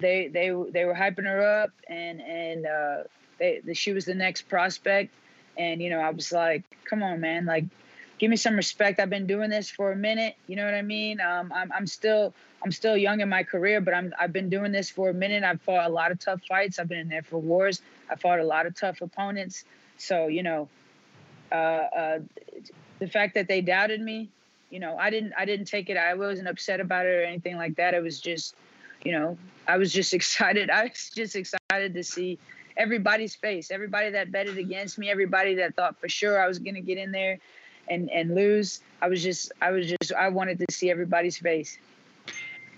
they 0.00 0.28
they 0.28 0.48
they 0.70 0.84
were 0.84 0.94
hyping 0.94 1.24
her 1.24 1.62
up 1.62 1.70
and 1.88 2.20
and 2.20 2.66
uh 2.66 2.96
they 3.38 3.60
the, 3.64 3.74
she 3.74 3.92
was 3.92 4.04
the 4.04 4.14
next 4.14 4.42
prospect 4.48 5.14
and 5.56 5.80
you 5.80 5.90
know, 5.90 6.00
I 6.00 6.10
was 6.10 6.32
like, 6.32 6.64
come 6.84 7.02
on, 7.02 7.20
man, 7.20 7.44
like 7.44 7.64
give 8.18 8.30
me 8.30 8.36
some 8.36 8.56
respect. 8.56 9.00
I've 9.00 9.10
been 9.10 9.26
doing 9.26 9.50
this 9.50 9.70
for 9.70 9.92
a 9.92 9.96
minute. 9.96 10.36
You 10.46 10.56
know 10.56 10.64
what 10.64 10.74
I 10.74 10.82
mean? 10.82 11.20
Um, 11.20 11.52
I'm, 11.52 11.72
I'm 11.72 11.86
still 11.86 12.32
I'm 12.64 12.72
still 12.72 12.96
young 12.96 13.20
in 13.20 13.28
my 13.28 13.42
career, 13.42 13.80
but 13.80 13.94
I'm 13.94 14.14
I've 14.18 14.32
been 14.32 14.48
doing 14.48 14.72
this 14.72 14.90
for 14.90 15.10
a 15.10 15.14
minute. 15.14 15.44
I've 15.44 15.60
fought 15.62 15.86
a 15.86 15.92
lot 15.92 16.12
of 16.12 16.18
tough 16.18 16.42
fights. 16.48 16.78
I've 16.78 16.88
been 16.88 16.98
in 16.98 17.08
there 17.08 17.22
for 17.22 17.38
wars. 17.38 17.82
I 18.10 18.16
fought 18.16 18.40
a 18.40 18.44
lot 18.44 18.66
of 18.66 18.74
tough 18.74 19.00
opponents. 19.00 19.64
So 19.98 20.28
you 20.28 20.42
know, 20.42 20.68
uh, 21.52 21.54
uh, 21.54 22.18
the 22.98 23.08
fact 23.08 23.34
that 23.34 23.48
they 23.48 23.60
doubted 23.60 24.00
me, 24.00 24.28
you 24.70 24.80
know, 24.80 24.96
I 24.96 25.10
didn't 25.10 25.32
I 25.36 25.44
didn't 25.44 25.66
take 25.66 25.90
it. 25.90 25.96
I 25.96 26.14
wasn't 26.14 26.48
upset 26.48 26.80
about 26.80 27.06
it 27.06 27.10
or 27.10 27.22
anything 27.22 27.56
like 27.56 27.76
that. 27.76 27.94
It 27.94 28.02
was 28.02 28.20
just, 28.20 28.54
you 29.04 29.12
know, 29.12 29.36
I 29.66 29.76
was 29.76 29.92
just 29.92 30.14
excited. 30.18 30.70
I 30.70 30.84
was 30.84 31.10
just 31.14 31.36
excited 31.36 31.94
to 31.94 32.04
see 32.04 32.38
everybody's 32.76 33.34
face. 33.34 33.70
Everybody 33.70 34.10
that 34.10 34.32
betted 34.32 34.58
against 34.58 34.98
me. 34.98 35.10
Everybody 35.10 35.56
that 35.56 35.74
thought 35.74 36.00
for 36.00 36.08
sure 36.08 36.42
I 36.42 36.48
was 36.48 36.58
going 36.58 36.74
to 36.74 36.80
get 36.80 36.98
in 36.98 37.12
there 37.12 37.38
and 37.88 38.10
and 38.10 38.34
lose. 38.34 38.80
I 39.02 39.08
was 39.08 39.22
just 39.22 39.52
I 39.60 39.70
was 39.70 39.86
just 39.86 40.12
I 40.12 40.28
wanted 40.28 40.58
to 40.58 40.66
see 40.70 40.90
everybody's 40.90 41.38
face. 41.38 41.78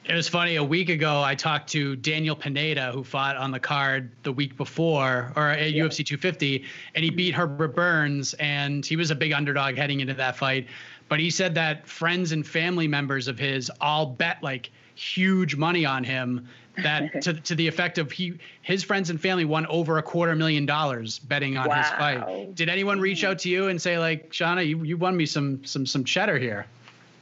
It 0.08 0.14
was 0.14 0.28
funny. 0.28 0.54
A 0.54 0.62
week 0.62 0.88
ago, 0.88 1.20
I 1.20 1.34
talked 1.34 1.68
to 1.70 1.96
Daniel 1.96 2.36
Pineda, 2.36 2.92
who 2.92 3.02
fought 3.02 3.36
on 3.36 3.50
the 3.50 3.58
card 3.58 4.12
the 4.22 4.30
week 4.30 4.56
before, 4.56 5.32
or 5.34 5.48
at 5.48 5.72
yeah. 5.72 5.82
UFC 5.82 6.06
250, 6.06 6.64
and 6.94 7.04
he 7.04 7.10
beat 7.10 7.34
Herbert 7.34 7.74
Burns, 7.74 8.32
and 8.34 8.86
he 8.86 8.94
was 8.94 9.10
a 9.10 9.16
big 9.16 9.32
underdog 9.32 9.74
heading 9.74 9.98
into 9.98 10.14
that 10.14 10.36
fight. 10.36 10.68
but 11.08 11.18
he 11.18 11.28
said 11.28 11.56
that 11.56 11.88
friends 11.88 12.30
and 12.30 12.46
family 12.46 12.86
members 12.86 13.26
of 13.26 13.36
his 13.36 13.70
all 13.80 14.06
bet 14.06 14.40
like 14.42 14.70
huge 14.94 15.56
money 15.56 15.84
on 15.84 16.02
him 16.02 16.48
that 16.82 17.22
to, 17.22 17.34
to 17.34 17.54
the 17.54 17.66
effect 17.66 17.98
of 17.98 18.10
he 18.10 18.38
his 18.62 18.82
friends 18.82 19.10
and 19.10 19.20
family 19.20 19.44
won 19.44 19.66
over 19.66 19.98
a 19.98 20.02
quarter 20.02 20.34
million 20.34 20.66
dollars 20.66 21.18
betting 21.18 21.56
on 21.56 21.68
wow. 21.68 21.76
his 21.76 21.90
fight. 21.90 22.54
Did 22.54 22.68
anyone 22.68 23.00
reach 23.00 23.22
mm-hmm. 23.22 23.32
out 23.32 23.38
to 23.40 23.48
you 23.48 23.68
and 23.68 23.80
say 23.80 23.98
like, 23.98 24.30
Shana, 24.30 24.66
you, 24.66 24.82
you 24.84 24.96
won 24.96 25.16
me 25.16 25.26
some 25.26 25.64
some 25.64 25.86
some 25.86 26.04
cheddar 26.04 26.38
here? 26.38 26.66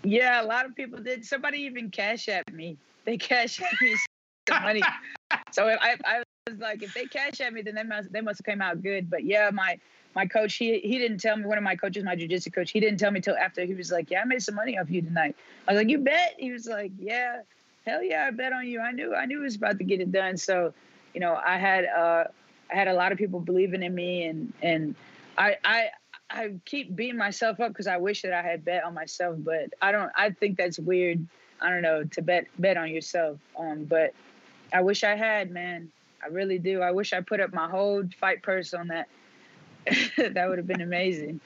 Yeah, 0.02 0.42
a 0.42 0.44
lot 0.44 0.66
of 0.66 0.74
people 0.74 1.00
did. 1.00 1.24
Somebody 1.24 1.58
even 1.60 1.90
cash 1.90 2.28
at 2.28 2.52
me. 2.52 2.76
They 3.04 3.16
cash 3.16 3.60
at 3.60 3.72
me 3.80 3.96
some 4.48 4.62
money. 4.62 4.82
so 5.50 5.66
I, 5.68 5.96
I 6.04 6.22
was 6.48 6.58
like, 6.58 6.82
if 6.82 6.92
they 6.94 7.06
cash 7.06 7.40
at 7.40 7.52
me, 7.52 7.62
then 7.62 7.74
they 7.74 7.82
must 7.82 8.12
they 8.12 8.20
must 8.20 8.40
have 8.40 8.46
came 8.46 8.60
out 8.60 8.82
good. 8.82 9.08
But 9.08 9.24
yeah, 9.24 9.50
my 9.52 9.78
my 10.14 10.26
coach, 10.26 10.54
he 10.56 10.78
he 10.80 10.98
didn't 10.98 11.18
tell 11.18 11.36
me. 11.36 11.46
One 11.46 11.58
of 11.58 11.64
my 11.64 11.76
coaches, 11.76 12.04
my 12.04 12.16
jujitsu 12.16 12.52
coach, 12.52 12.70
he 12.70 12.80
didn't 12.80 12.98
tell 12.98 13.10
me 13.10 13.20
till 13.20 13.36
after. 13.36 13.64
He 13.64 13.74
was 13.74 13.90
like, 13.90 14.10
"Yeah, 14.10 14.20
I 14.20 14.24
made 14.24 14.42
some 14.42 14.54
money 14.54 14.78
off 14.78 14.90
you 14.90 15.02
tonight." 15.02 15.36
I 15.66 15.72
was 15.72 15.80
like, 15.80 15.88
"You 15.88 15.98
bet?" 15.98 16.34
He 16.38 16.52
was 16.52 16.66
like, 16.66 16.92
"Yeah, 16.98 17.40
hell 17.86 18.02
yeah, 18.02 18.26
I 18.26 18.30
bet 18.30 18.52
on 18.52 18.66
you." 18.66 18.80
I 18.80 18.92
knew 18.92 19.14
I 19.14 19.26
knew 19.26 19.40
it 19.40 19.44
was 19.44 19.56
about 19.56 19.78
to 19.78 19.84
get 19.84 20.00
it 20.00 20.12
done. 20.12 20.36
So, 20.36 20.72
you 21.14 21.20
know, 21.20 21.34
I 21.34 21.58
had 21.58 21.84
uh 21.86 22.24
I 22.70 22.74
had 22.74 22.88
a 22.88 22.94
lot 22.94 23.12
of 23.12 23.18
people 23.18 23.40
believing 23.40 23.82
in 23.82 23.94
me, 23.94 24.24
and 24.24 24.52
and 24.62 24.94
I 25.38 25.56
I 25.64 25.88
I 26.30 26.54
keep 26.64 26.94
beating 26.96 27.18
myself 27.18 27.60
up 27.60 27.68
because 27.68 27.86
I 27.86 27.96
wish 27.98 28.22
that 28.22 28.32
I 28.32 28.42
had 28.42 28.64
bet 28.64 28.84
on 28.84 28.94
myself, 28.94 29.36
but 29.38 29.70
I 29.80 29.92
don't. 29.92 30.10
I 30.16 30.30
think 30.30 30.56
that's 30.56 30.78
weird. 30.78 31.26
I 31.60 31.70
don't 31.70 31.82
know 31.82 32.04
to 32.04 32.22
bet 32.22 32.46
bet 32.58 32.76
on 32.76 32.90
yourself. 32.90 33.38
Um, 33.58 33.84
but 33.84 34.12
I 34.72 34.82
wish 34.82 35.04
I 35.04 35.14
had, 35.16 35.50
man. 35.50 35.90
I 36.22 36.28
really 36.28 36.58
do. 36.58 36.80
I 36.80 36.90
wish 36.90 37.12
I 37.12 37.20
put 37.20 37.40
up 37.40 37.52
my 37.52 37.68
whole 37.68 38.02
fight 38.18 38.42
purse 38.42 38.72
on 38.72 38.88
that 38.88 39.08
that 40.16 40.48
would 40.48 40.58
have 40.58 40.66
been 40.66 40.80
amazing. 40.80 41.40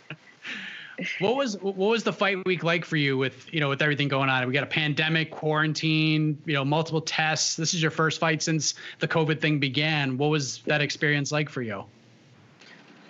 What 1.21 1.37
was 1.37 1.57
what 1.61 1.77
was 1.77 2.03
the 2.03 2.13
fight 2.13 2.45
week 2.45 2.65
like 2.65 2.85
for 2.85 2.97
you 2.97 3.17
with 3.17 3.53
you 3.53 3.61
know 3.61 3.69
with 3.69 3.83
everything 3.83 4.09
going 4.09 4.29
on? 4.29 4.47
We 4.47 4.53
got 4.53 4.65
a 4.65 4.67
pandemic, 4.67 5.31
quarantine, 5.31 6.41
you 6.45 6.55
know, 6.55 6.65
multiple 6.65 7.01
tests. 7.01 7.57
This 7.57 7.75
is 7.75 7.81
your 7.81 7.91
first 7.91 8.19
fight 8.19 8.43
since 8.43 8.75
the 8.99 9.09
COVID 9.09 9.41
thing 9.41 9.61
began. 9.61 10.19
What 10.19 10.31
was 10.31 10.59
that 10.67 10.81
experience 10.81 11.31
like 11.31 11.49
for 11.49 11.63
you? 11.63 11.85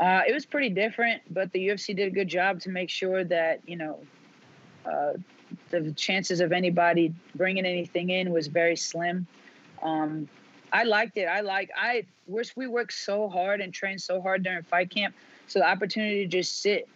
Uh, 0.00 0.22
it 0.28 0.32
was 0.32 0.46
pretty 0.46 0.68
different, 0.68 1.22
but 1.30 1.50
the 1.52 1.68
UFC 1.68 1.96
did 1.96 2.08
a 2.08 2.10
good 2.10 2.28
job 2.28 2.60
to 2.60 2.70
make 2.70 2.90
sure 2.90 3.24
that 3.24 3.60
you 3.66 3.76
know 3.76 3.98
uh, 4.84 5.12
the 5.70 5.92
chances 5.92 6.40
of 6.40 6.52
anybody 6.52 7.14
bringing 7.34 7.64
anything 7.64 8.10
in 8.10 8.30
was 8.30 8.46
very 8.46 8.76
slim. 8.76 9.26
Um, 9.82 10.28
I 10.72 10.84
liked 10.84 11.16
it. 11.16 11.24
I 11.24 11.40
like 11.40 11.70
I 11.76 12.04
we 12.54 12.66
worked 12.66 12.92
so 12.92 13.28
hard 13.28 13.60
and 13.60 13.72
trained 13.72 14.02
so 14.02 14.20
hard 14.20 14.42
during 14.42 14.62
fight 14.62 14.90
camp. 14.90 15.14
So 15.46 15.60
the 15.60 15.66
opportunity 15.66 16.24
to 16.24 16.26
just 16.26 16.60
sit 16.60 16.86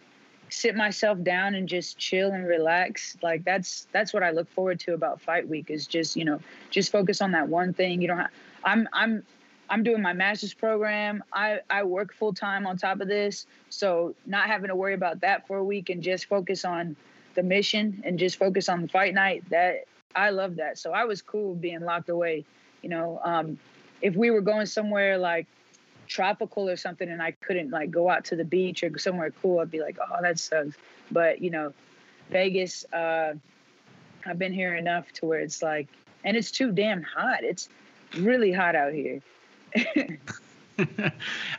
sit 0.53 0.75
myself 0.75 1.21
down 1.23 1.55
and 1.55 1.67
just 1.67 1.97
chill 1.97 2.31
and 2.31 2.45
relax 2.47 3.17
like 3.23 3.43
that's 3.43 3.87
that's 3.91 4.13
what 4.13 4.21
i 4.21 4.29
look 4.29 4.49
forward 4.51 4.79
to 4.79 4.93
about 4.93 5.19
fight 5.19 5.47
week 5.47 5.71
is 5.71 5.87
just 5.87 6.15
you 6.15 6.23
know 6.23 6.39
just 6.69 6.91
focus 6.91 7.21
on 7.21 7.31
that 7.31 7.47
one 7.47 7.73
thing. 7.73 8.01
You 8.01 8.07
don't 8.07 8.19
have 8.19 8.31
i'm 8.63 8.87
i'm 8.93 9.23
i'm 9.69 9.83
doing 9.83 10.01
my 10.01 10.13
master's 10.13 10.53
program. 10.53 11.23
I 11.33 11.59
i 11.69 11.83
work 11.83 12.13
full 12.13 12.33
time 12.33 12.67
on 12.67 12.77
top 12.77 13.01
of 13.01 13.07
this. 13.07 13.47
So 13.69 14.15
not 14.25 14.47
having 14.47 14.67
to 14.67 14.75
worry 14.75 14.93
about 14.93 15.21
that 15.21 15.47
for 15.47 15.57
a 15.57 15.63
week 15.63 15.89
and 15.89 16.03
just 16.03 16.25
focus 16.25 16.65
on 16.65 16.95
the 17.35 17.43
mission 17.43 18.01
and 18.05 18.19
just 18.19 18.37
focus 18.37 18.69
on 18.69 18.83
the 18.83 18.87
fight 18.87 19.13
night 19.13 19.43
that 19.49 19.85
i 20.15 20.29
love 20.29 20.57
that. 20.57 20.77
So 20.77 20.91
i 20.91 21.05
was 21.05 21.21
cool 21.21 21.55
being 21.55 21.81
locked 21.81 22.09
away 22.09 22.45
you 22.83 22.89
know 22.89 23.19
um, 23.23 23.57
if 24.01 24.15
we 24.15 24.29
were 24.29 24.41
going 24.41 24.67
somewhere 24.67 25.17
like 25.17 25.47
tropical 26.13 26.69
or 26.69 26.77
something 26.77 27.09
and 27.09 27.21
i 27.21 27.31
couldn't 27.31 27.71
like 27.71 27.89
go 27.89 28.07
out 28.07 28.23
to 28.23 28.35
the 28.35 28.45
beach 28.45 28.83
or 28.83 28.97
somewhere 28.99 29.31
cool 29.41 29.59
i'd 29.59 29.71
be 29.71 29.81
like 29.81 29.97
oh 29.99 30.21
that 30.21 30.37
sucks. 30.37 30.75
But 31.11 31.41
you 31.41 31.49
know 31.49 31.73
vegas 32.29 32.85
uh, 32.93 33.33
i've 34.25 34.37
been 34.37 34.53
here 34.53 34.75
enough 34.75 35.11
to 35.13 35.25
where 35.25 35.39
it's 35.39 35.61
like 35.61 35.87
and 36.23 36.37
it's 36.37 36.51
too 36.51 36.71
damn 36.71 37.03
hot. 37.03 37.43
It's 37.43 37.69
really 38.17 38.51
hot 38.51 38.75
out 38.75 38.93
here. 38.93 39.21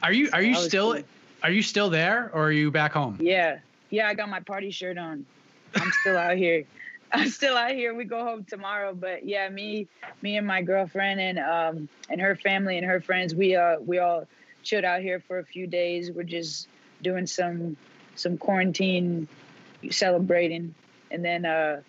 Are 0.03 0.13
you 0.13 0.29
are 0.33 0.43
you 0.43 0.57
still 0.57 0.95
cool. 0.95 1.03
are 1.45 1.51
you 1.51 1.63
still 1.63 1.89
there 1.89 2.31
or 2.35 2.47
are 2.47 2.53
you 2.53 2.71
back 2.71 2.93
home? 2.93 3.17
Yeah. 3.21 3.59
Yeah 3.91 4.09
i 4.09 4.15
got 4.15 4.29
my 4.29 4.41
party 4.41 4.71
shirt 4.71 4.99
on. 4.99 5.25
I'm 5.77 5.91
still 6.01 6.17
out 6.17 6.37
here. 6.37 6.65
I'm 7.13 7.29
still 7.29 7.57
out 7.57 7.71
here. 7.71 7.95
We 7.95 8.05
go 8.05 8.25
home 8.25 8.45
tomorrow, 8.45 8.93
but 8.93 9.25
yeah, 9.25 9.49
me, 9.49 9.87
me 10.21 10.37
and 10.37 10.45
my 10.45 10.63
girlfriend 10.63 11.21
and 11.21 11.39
um 11.39 11.89
and 12.11 12.21
her 12.21 12.35
family 12.35 12.77
and 12.77 12.87
her 12.87 13.01
friends, 13.01 13.35
we 13.35 13.55
uh 13.55 13.79
we 13.79 13.99
all 13.99 14.27
chilled 14.65 14.85
out 14.85 15.01
here 15.01 15.21
for 15.21 15.39
a 15.39 15.45
few 15.45 15.67
days. 15.67 16.11
We're 16.11 16.25
just 16.25 16.69
doing 17.03 17.27
some 17.27 17.77
some 18.17 18.39
quarantine 18.39 19.29
celebrating, 19.91 20.75
and 21.11 21.25
then 21.25 21.45
uh 21.45 21.83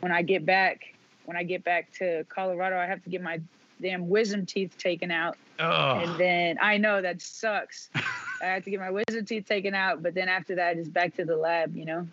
when 0.00 0.12
I 0.12 0.22
get 0.22 0.44
back, 0.44 0.94
when 1.24 1.36
I 1.36 1.42
get 1.42 1.64
back 1.64 1.92
to 1.94 2.24
Colorado, 2.28 2.76
I 2.76 2.86
have 2.86 3.02
to 3.04 3.10
get 3.10 3.22
my 3.22 3.40
damn 3.80 4.08
wisdom 4.08 4.46
teeth 4.46 4.76
taken 4.78 5.10
out. 5.10 5.36
Oh. 5.58 5.98
And 5.98 6.18
then 6.18 6.58
I 6.60 6.78
know 6.78 7.00
that 7.00 7.22
sucks. 7.22 7.88
I 7.94 8.46
have 8.46 8.64
to 8.64 8.70
get 8.70 8.80
my 8.80 8.90
wisdom 8.90 9.24
teeth 9.24 9.46
taken 9.46 9.74
out, 9.74 10.02
but 10.02 10.14
then 10.14 10.28
after 10.28 10.56
that, 10.56 10.76
it's 10.76 10.88
back 10.88 11.16
to 11.16 11.24
the 11.24 11.36
lab, 11.36 11.76
you 11.76 11.84
know. 11.84 12.06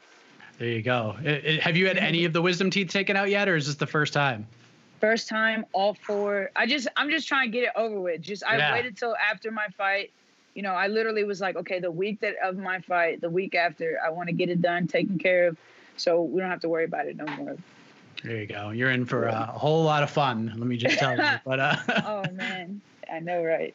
There 0.57 0.69
you 0.69 0.81
go. 0.81 1.13
Have 1.61 1.75
you 1.75 1.87
had 1.87 1.97
any 1.97 2.25
of 2.25 2.33
the 2.33 2.41
wisdom 2.41 2.69
teeth 2.69 2.89
taken 2.89 3.15
out 3.15 3.29
yet, 3.29 3.49
or 3.49 3.55
is 3.55 3.67
this 3.67 3.75
the 3.75 3.87
first 3.87 4.13
time? 4.13 4.47
First 5.01 5.27
time, 5.27 5.65
all 5.73 5.95
four. 5.95 6.51
I 6.55 6.67
just, 6.67 6.87
I'm 6.95 7.09
just 7.09 7.27
trying 7.27 7.51
to 7.51 7.57
get 7.57 7.63
it 7.63 7.71
over 7.75 7.99
with. 7.99 8.21
Just, 8.21 8.43
I 8.45 8.57
yeah. 8.57 8.71
waited 8.71 8.95
till 8.95 9.15
after 9.15 9.51
my 9.51 9.67
fight. 9.75 10.11
You 10.53 10.61
know, 10.61 10.73
I 10.73 10.87
literally 10.87 11.23
was 11.23 11.41
like, 11.41 11.55
okay, 11.55 11.79
the 11.79 11.89
week 11.89 12.19
that 12.19 12.35
of 12.43 12.57
my 12.57 12.79
fight, 12.81 13.19
the 13.19 13.29
week 13.29 13.55
after, 13.55 13.99
I 14.05 14.11
want 14.11 14.29
to 14.29 14.33
get 14.33 14.49
it 14.49 14.61
done, 14.61 14.85
taken 14.85 15.17
care 15.17 15.47
of, 15.47 15.57
so 15.97 16.21
we 16.21 16.39
don't 16.39 16.51
have 16.51 16.59
to 16.61 16.69
worry 16.69 16.85
about 16.85 17.07
it 17.07 17.15
no 17.15 17.25
more. 17.37 17.57
There 18.23 18.37
you 18.37 18.45
go. 18.45 18.69
You're 18.69 18.91
in 18.91 19.05
for 19.05 19.25
a 19.25 19.45
whole 19.45 19.83
lot 19.83 20.03
of 20.03 20.11
fun. 20.11 20.53
Let 20.55 20.67
me 20.67 20.77
just 20.77 20.99
tell 20.99 21.17
you. 21.17 21.39
But 21.45 21.59
uh, 21.59 21.75
oh 22.05 22.31
man, 22.33 22.81
I 23.11 23.19
know, 23.19 23.43
right? 23.43 23.73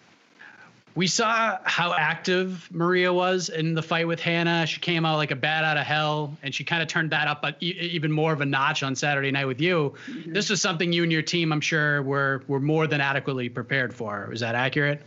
We 0.96 1.06
saw 1.06 1.59
how 1.64 1.92
active 1.92 2.68
Maria 2.72 3.12
was 3.12 3.50
in 3.50 3.74
the 3.74 3.82
fight 3.82 4.09
with 4.09 4.18
Hannah. 4.18 4.66
She 4.66 4.80
came 4.80 5.04
out 5.04 5.18
like 5.18 5.30
a 5.30 5.37
bat 5.37 5.62
out 5.62 5.76
of 5.76 5.85
hell, 5.85 6.37
and 6.42 6.54
she 6.54 6.64
kind 6.64 6.82
of 6.82 6.88
turned 6.88 7.11
that 7.11 7.28
up 7.28 7.44
even 7.61 8.11
more 8.11 8.32
of 8.32 8.40
a 8.40 8.46
notch 8.46 8.82
on 8.82 8.96
Saturday 8.96 9.30
night 9.30 9.44
with 9.44 9.61
you. 9.61 9.94
Mm-hmm. 10.09 10.32
This 10.32 10.48
was 10.48 10.62
something 10.62 10.92
you 10.94 11.02
and 11.02 11.12
your 11.12 11.20
team, 11.20 11.52
I'm 11.52 11.61
sure, 11.61 12.02
were 12.02 12.42
were 12.48 12.61
more 12.61 12.87
than 12.87 13.02
adequately 13.02 13.50
prepared 13.50 13.92
for. 13.94 14.32
Is 14.32 14.40
that 14.40 14.54
accurate? 14.54 15.02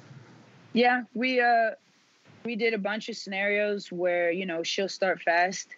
Yeah, 0.73 1.03
we 1.15 1.41
uh 1.41 1.71
we 2.45 2.55
did 2.55 2.75
a 2.75 2.77
bunch 2.77 3.09
of 3.09 3.17
scenarios 3.17 3.91
where 3.91 4.31
you 4.31 4.45
know 4.45 4.61
she'll 4.61 4.89
start 4.89 5.19
fast. 5.23 5.69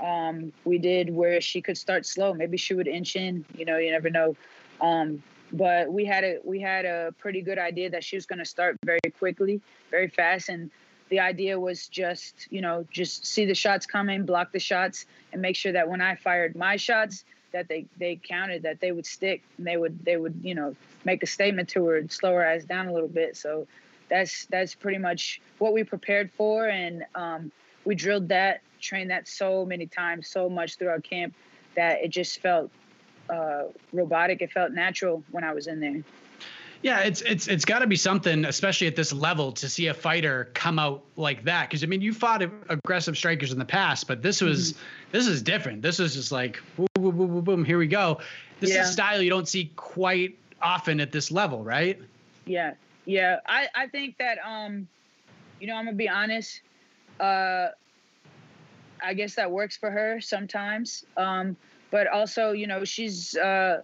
Um, 0.00 0.52
we 0.66 0.76
did 0.76 1.08
where 1.08 1.40
she 1.40 1.62
could 1.62 1.78
start 1.78 2.04
slow. 2.04 2.34
Maybe 2.34 2.58
she 2.58 2.74
would 2.74 2.86
inch 2.86 3.16
in. 3.16 3.46
You 3.56 3.64
know, 3.64 3.78
you 3.78 3.90
never 3.90 4.10
know. 4.10 4.36
Um, 4.82 5.22
but 5.52 5.92
we 5.92 6.04
had 6.04 6.24
a 6.24 6.38
we 6.44 6.60
had 6.60 6.84
a 6.84 7.14
pretty 7.18 7.40
good 7.40 7.58
idea 7.58 7.90
that 7.90 8.04
she 8.04 8.16
was 8.16 8.26
going 8.26 8.38
to 8.38 8.44
start 8.44 8.78
very 8.84 8.98
quickly, 9.18 9.60
very 9.90 10.08
fast, 10.08 10.48
and 10.48 10.70
the 11.08 11.20
idea 11.20 11.58
was 11.58 11.88
just 11.88 12.48
you 12.50 12.60
know 12.60 12.86
just 12.90 13.26
see 13.26 13.44
the 13.44 13.54
shots 13.54 13.86
coming, 13.86 14.24
block 14.24 14.52
the 14.52 14.58
shots, 14.58 15.06
and 15.32 15.40
make 15.40 15.56
sure 15.56 15.72
that 15.72 15.88
when 15.88 16.00
I 16.00 16.16
fired 16.16 16.56
my 16.56 16.76
shots 16.76 17.24
that 17.52 17.68
they 17.68 17.86
they 17.98 18.16
counted, 18.16 18.62
that 18.62 18.80
they 18.80 18.92
would 18.92 19.06
stick, 19.06 19.42
and 19.58 19.66
they 19.66 19.76
would 19.76 20.04
they 20.04 20.16
would 20.16 20.40
you 20.42 20.54
know 20.54 20.74
make 21.04 21.22
a 21.22 21.26
statement 21.26 21.68
to 21.70 21.84
her, 21.86 21.96
and 21.96 22.10
slow 22.10 22.32
her 22.32 22.44
ass 22.44 22.64
down 22.64 22.88
a 22.88 22.92
little 22.92 23.08
bit. 23.08 23.36
So 23.36 23.66
that's 24.08 24.46
that's 24.46 24.74
pretty 24.74 24.98
much 24.98 25.40
what 25.58 25.72
we 25.72 25.84
prepared 25.84 26.30
for, 26.36 26.68
and 26.68 27.04
um, 27.14 27.52
we 27.84 27.94
drilled 27.94 28.28
that, 28.28 28.60
trained 28.80 29.10
that 29.10 29.28
so 29.28 29.64
many 29.64 29.86
times, 29.86 30.28
so 30.28 30.48
much 30.48 30.76
throughout 30.76 31.04
camp 31.04 31.34
that 31.76 32.02
it 32.02 32.08
just 32.08 32.40
felt 32.40 32.70
uh, 33.30 33.64
robotic. 33.92 34.42
It 34.42 34.52
felt 34.52 34.72
natural 34.72 35.22
when 35.30 35.44
I 35.44 35.52
was 35.52 35.66
in 35.66 35.80
there. 35.80 36.02
Yeah, 36.82 37.00
it's 37.00 37.22
it's 37.22 37.48
it's 37.48 37.64
got 37.64 37.80
to 37.80 37.86
be 37.86 37.96
something, 37.96 38.44
especially 38.44 38.86
at 38.86 38.96
this 38.96 39.12
level, 39.12 39.50
to 39.52 39.68
see 39.68 39.86
a 39.86 39.94
fighter 39.94 40.50
come 40.54 40.78
out 40.78 41.02
like 41.16 41.44
that. 41.44 41.68
Because 41.68 41.82
I 41.82 41.86
mean, 41.86 42.00
you 42.00 42.12
fought 42.12 42.42
aggressive 42.42 43.16
strikers 43.16 43.50
in 43.50 43.58
the 43.58 43.64
past, 43.64 44.06
but 44.06 44.22
this 44.22 44.40
was 44.40 44.72
mm-hmm. 44.72 44.82
this 45.12 45.26
is 45.26 45.42
different. 45.42 45.82
This 45.82 45.98
is 45.98 46.14
just 46.14 46.32
like 46.32 46.60
boom, 46.76 46.86
boom, 46.94 47.16
boom, 47.16 47.28
boom, 47.28 47.44
boom. 47.44 47.64
Here 47.64 47.78
we 47.78 47.86
go. 47.86 48.20
This 48.60 48.70
yeah. 48.70 48.82
is 48.82 48.92
style 48.92 49.22
you 49.22 49.30
don't 49.30 49.48
see 49.48 49.72
quite 49.76 50.38
often 50.62 51.00
at 51.00 51.12
this 51.12 51.30
level, 51.30 51.64
right? 51.64 52.00
Yeah, 52.44 52.74
yeah. 53.04 53.40
I 53.46 53.68
I 53.74 53.86
think 53.86 54.18
that 54.18 54.38
um, 54.46 54.86
you 55.60 55.66
know, 55.66 55.76
I'm 55.76 55.86
gonna 55.86 55.96
be 55.96 56.08
honest. 56.08 56.60
Uh, 57.18 57.68
I 59.02 59.14
guess 59.14 59.34
that 59.34 59.50
works 59.50 59.76
for 59.76 59.90
her 59.90 60.20
sometimes. 60.20 61.04
Um, 61.16 61.56
but 61.90 62.06
also 62.06 62.52
you 62.52 62.66
know 62.66 62.84
she's 62.84 63.36
uh 63.36 63.80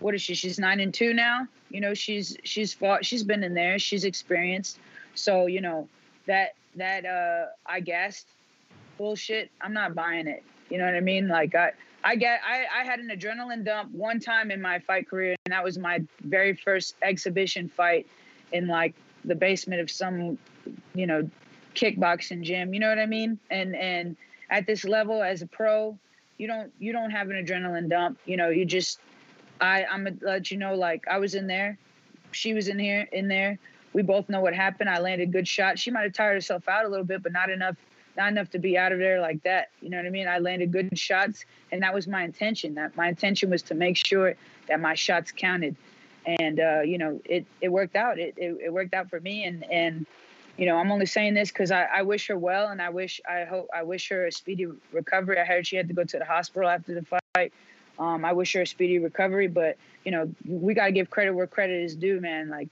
what 0.00 0.14
is 0.14 0.22
she? 0.22 0.34
She's 0.34 0.58
nine 0.58 0.80
and 0.80 0.92
two 0.92 1.14
now. 1.14 1.46
You 1.68 1.80
know 1.80 1.94
she's 1.94 2.36
she's 2.42 2.74
fought 2.74 3.04
she's 3.04 3.22
been 3.22 3.44
in 3.44 3.54
there. 3.54 3.78
She's 3.78 4.04
experienced. 4.04 4.78
So 5.14 5.46
you 5.46 5.60
know 5.60 5.88
that 6.26 6.54
that 6.76 7.04
uh 7.04 7.46
i 7.66 7.80
guessed 7.80 8.28
bullshit 8.96 9.50
i'm 9.60 9.72
not 9.72 9.94
buying 9.94 10.26
it. 10.26 10.42
You 10.68 10.78
know 10.78 10.84
what 10.84 10.94
i 10.94 11.00
mean? 11.00 11.28
Like 11.28 11.54
i 11.54 11.72
i 12.02 12.16
get 12.16 12.40
i 12.46 12.64
i 12.80 12.84
had 12.84 13.00
an 13.00 13.08
adrenaline 13.08 13.64
dump 13.64 13.92
one 13.92 14.20
time 14.20 14.50
in 14.50 14.60
my 14.60 14.78
fight 14.78 15.08
career 15.08 15.36
and 15.44 15.52
that 15.52 15.62
was 15.62 15.78
my 15.78 16.00
very 16.22 16.54
first 16.54 16.94
exhibition 17.02 17.68
fight 17.68 18.06
in 18.52 18.66
like 18.66 18.94
the 19.24 19.34
basement 19.34 19.80
of 19.80 19.90
some 19.90 20.38
you 20.94 21.06
know 21.06 21.28
kickboxing 21.74 22.42
gym. 22.42 22.74
You 22.74 22.80
know 22.80 22.88
what 22.88 22.98
i 22.98 23.06
mean? 23.06 23.38
And 23.50 23.76
and 23.76 24.16
at 24.48 24.66
this 24.66 24.84
level 24.84 25.22
as 25.22 25.42
a 25.42 25.46
pro 25.46 25.98
you 26.40 26.46
don't 26.46 26.72
you 26.78 26.92
don't 26.92 27.10
have 27.10 27.28
an 27.28 27.44
adrenaline 27.44 27.90
dump. 27.90 28.18
You 28.24 28.38
know, 28.38 28.48
you 28.48 28.64
just 28.64 28.98
I 29.60 29.84
I'm 29.84 30.04
gonna 30.04 30.16
let 30.22 30.50
you 30.50 30.56
know 30.56 30.74
like 30.74 31.06
I 31.06 31.18
was 31.18 31.34
in 31.34 31.46
there, 31.46 31.78
she 32.32 32.54
was 32.54 32.68
in 32.68 32.78
here 32.78 33.06
in 33.12 33.28
there. 33.28 33.58
We 33.92 34.02
both 34.02 34.28
know 34.30 34.40
what 34.40 34.54
happened. 34.54 34.88
I 34.88 35.00
landed 35.00 35.32
good 35.32 35.46
shot. 35.46 35.78
She 35.78 35.90
might 35.90 36.04
have 36.04 36.12
tired 36.14 36.34
herself 36.34 36.66
out 36.66 36.86
a 36.86 36.88
little 36.88 37.04
bit, 37.04 37.22
but 37.22 37.32
not 37.32 37.50
enough 37.50 37.76
not 38.16 38.32
enough 38.32 38.50
to 38.50 38.58
be 38.58 38.78
out 38.78 38.90
of 38.90 38.98
there 38.98 39.20
like 39.20 39.42
that. 39.42 39.68
You 39.82 39.90
know 39.90 39.98
what 39.98 40.06
I 40.06 40.10
mean? 40.10 40.26
I 40.26 40.38
landed 40.38 40.72
good 40.72 40.98
shots, 40.98 41.44
and 41.72 41.82
that 41.82 41.92
was 41.92 42.08
my 42.08 42.24
intention. 42.24 42.74
That 42.74 42.96
my 42.96 43.08
intention 43.08 43.50
was 43.50 43.62
to 43.64 43.74
make 43.74 43.96
sure 43.96 44.34
that 44.66 44.80
my 44.80 44.94
shots 44.94 45.32
counted, 45.32 45.76
and 46.24 46.58
uh, 46.58 46.80
you 46.80 46.96
know 46.96 47.20
it 47.26 47.44
it 47.60 47.68
worked 47.68 47.96
out. 47.96 48.18
It, 48.18 48.32
it, 48.38 48.56
it 48.64 48.72
worked 48.72 48.94
out 48.94 49.10
for 49.10 49.20
me, 49.20 49.44
and 49.44 49.70
and 49.70 50.06
you 50.60 50.66
know 50.66 50.76
I'm 50.76 50.92
only 50.92 51.06
saying 51.06 51.32
this 51.32 51.50
because 51.50 51.70
I, 51.70 51.84
I 51.84 52.02
wish 52.02 52.26
her 52.26 52.36
well, 52.36 52.68
and 52.68 52.82
I 52.82 52.90
wish 52.90 53.18
I 53.26 53.44
hope 53.44 53.68
I 53.74 53.82
wish 53.82 54.10
her 54.10 54.26
a 54.26 54.32
speedy 54.32 54.66
recovery. 54.92 55.38
I 55.38 55.44
heard 55.46 55.66
she 55.66 55.76
had 55.76 55.88
to 55.88 55.94
go 55.94 56.04
to 56.04 56.18
the 56.18 56.24
hospital 56.26 56.68
after 56.68 56.94
the 56.94 57.20
fight. 57.34 57.54
Um, 57.98 58.26
I 58.26 58.34
wish 58.34 58.52
her 58.52 58.60
a 58.60 58.66
speedy 58.66 58.98
recovery, 58.98 59.48
but 59.48 59.78
you 60.04 60.12
know 60.12 60.30
we 60.46 60.74
got 60.74 60.86
to 60.86 60.92
give 60.92 61.08
credit 61.08 61.32
where 61.32 61.46
credit 61.46 61.82
is 61.82 61.96
due, 61.96 62.20
man. 62.20 62.50
Like, 62.50 62.68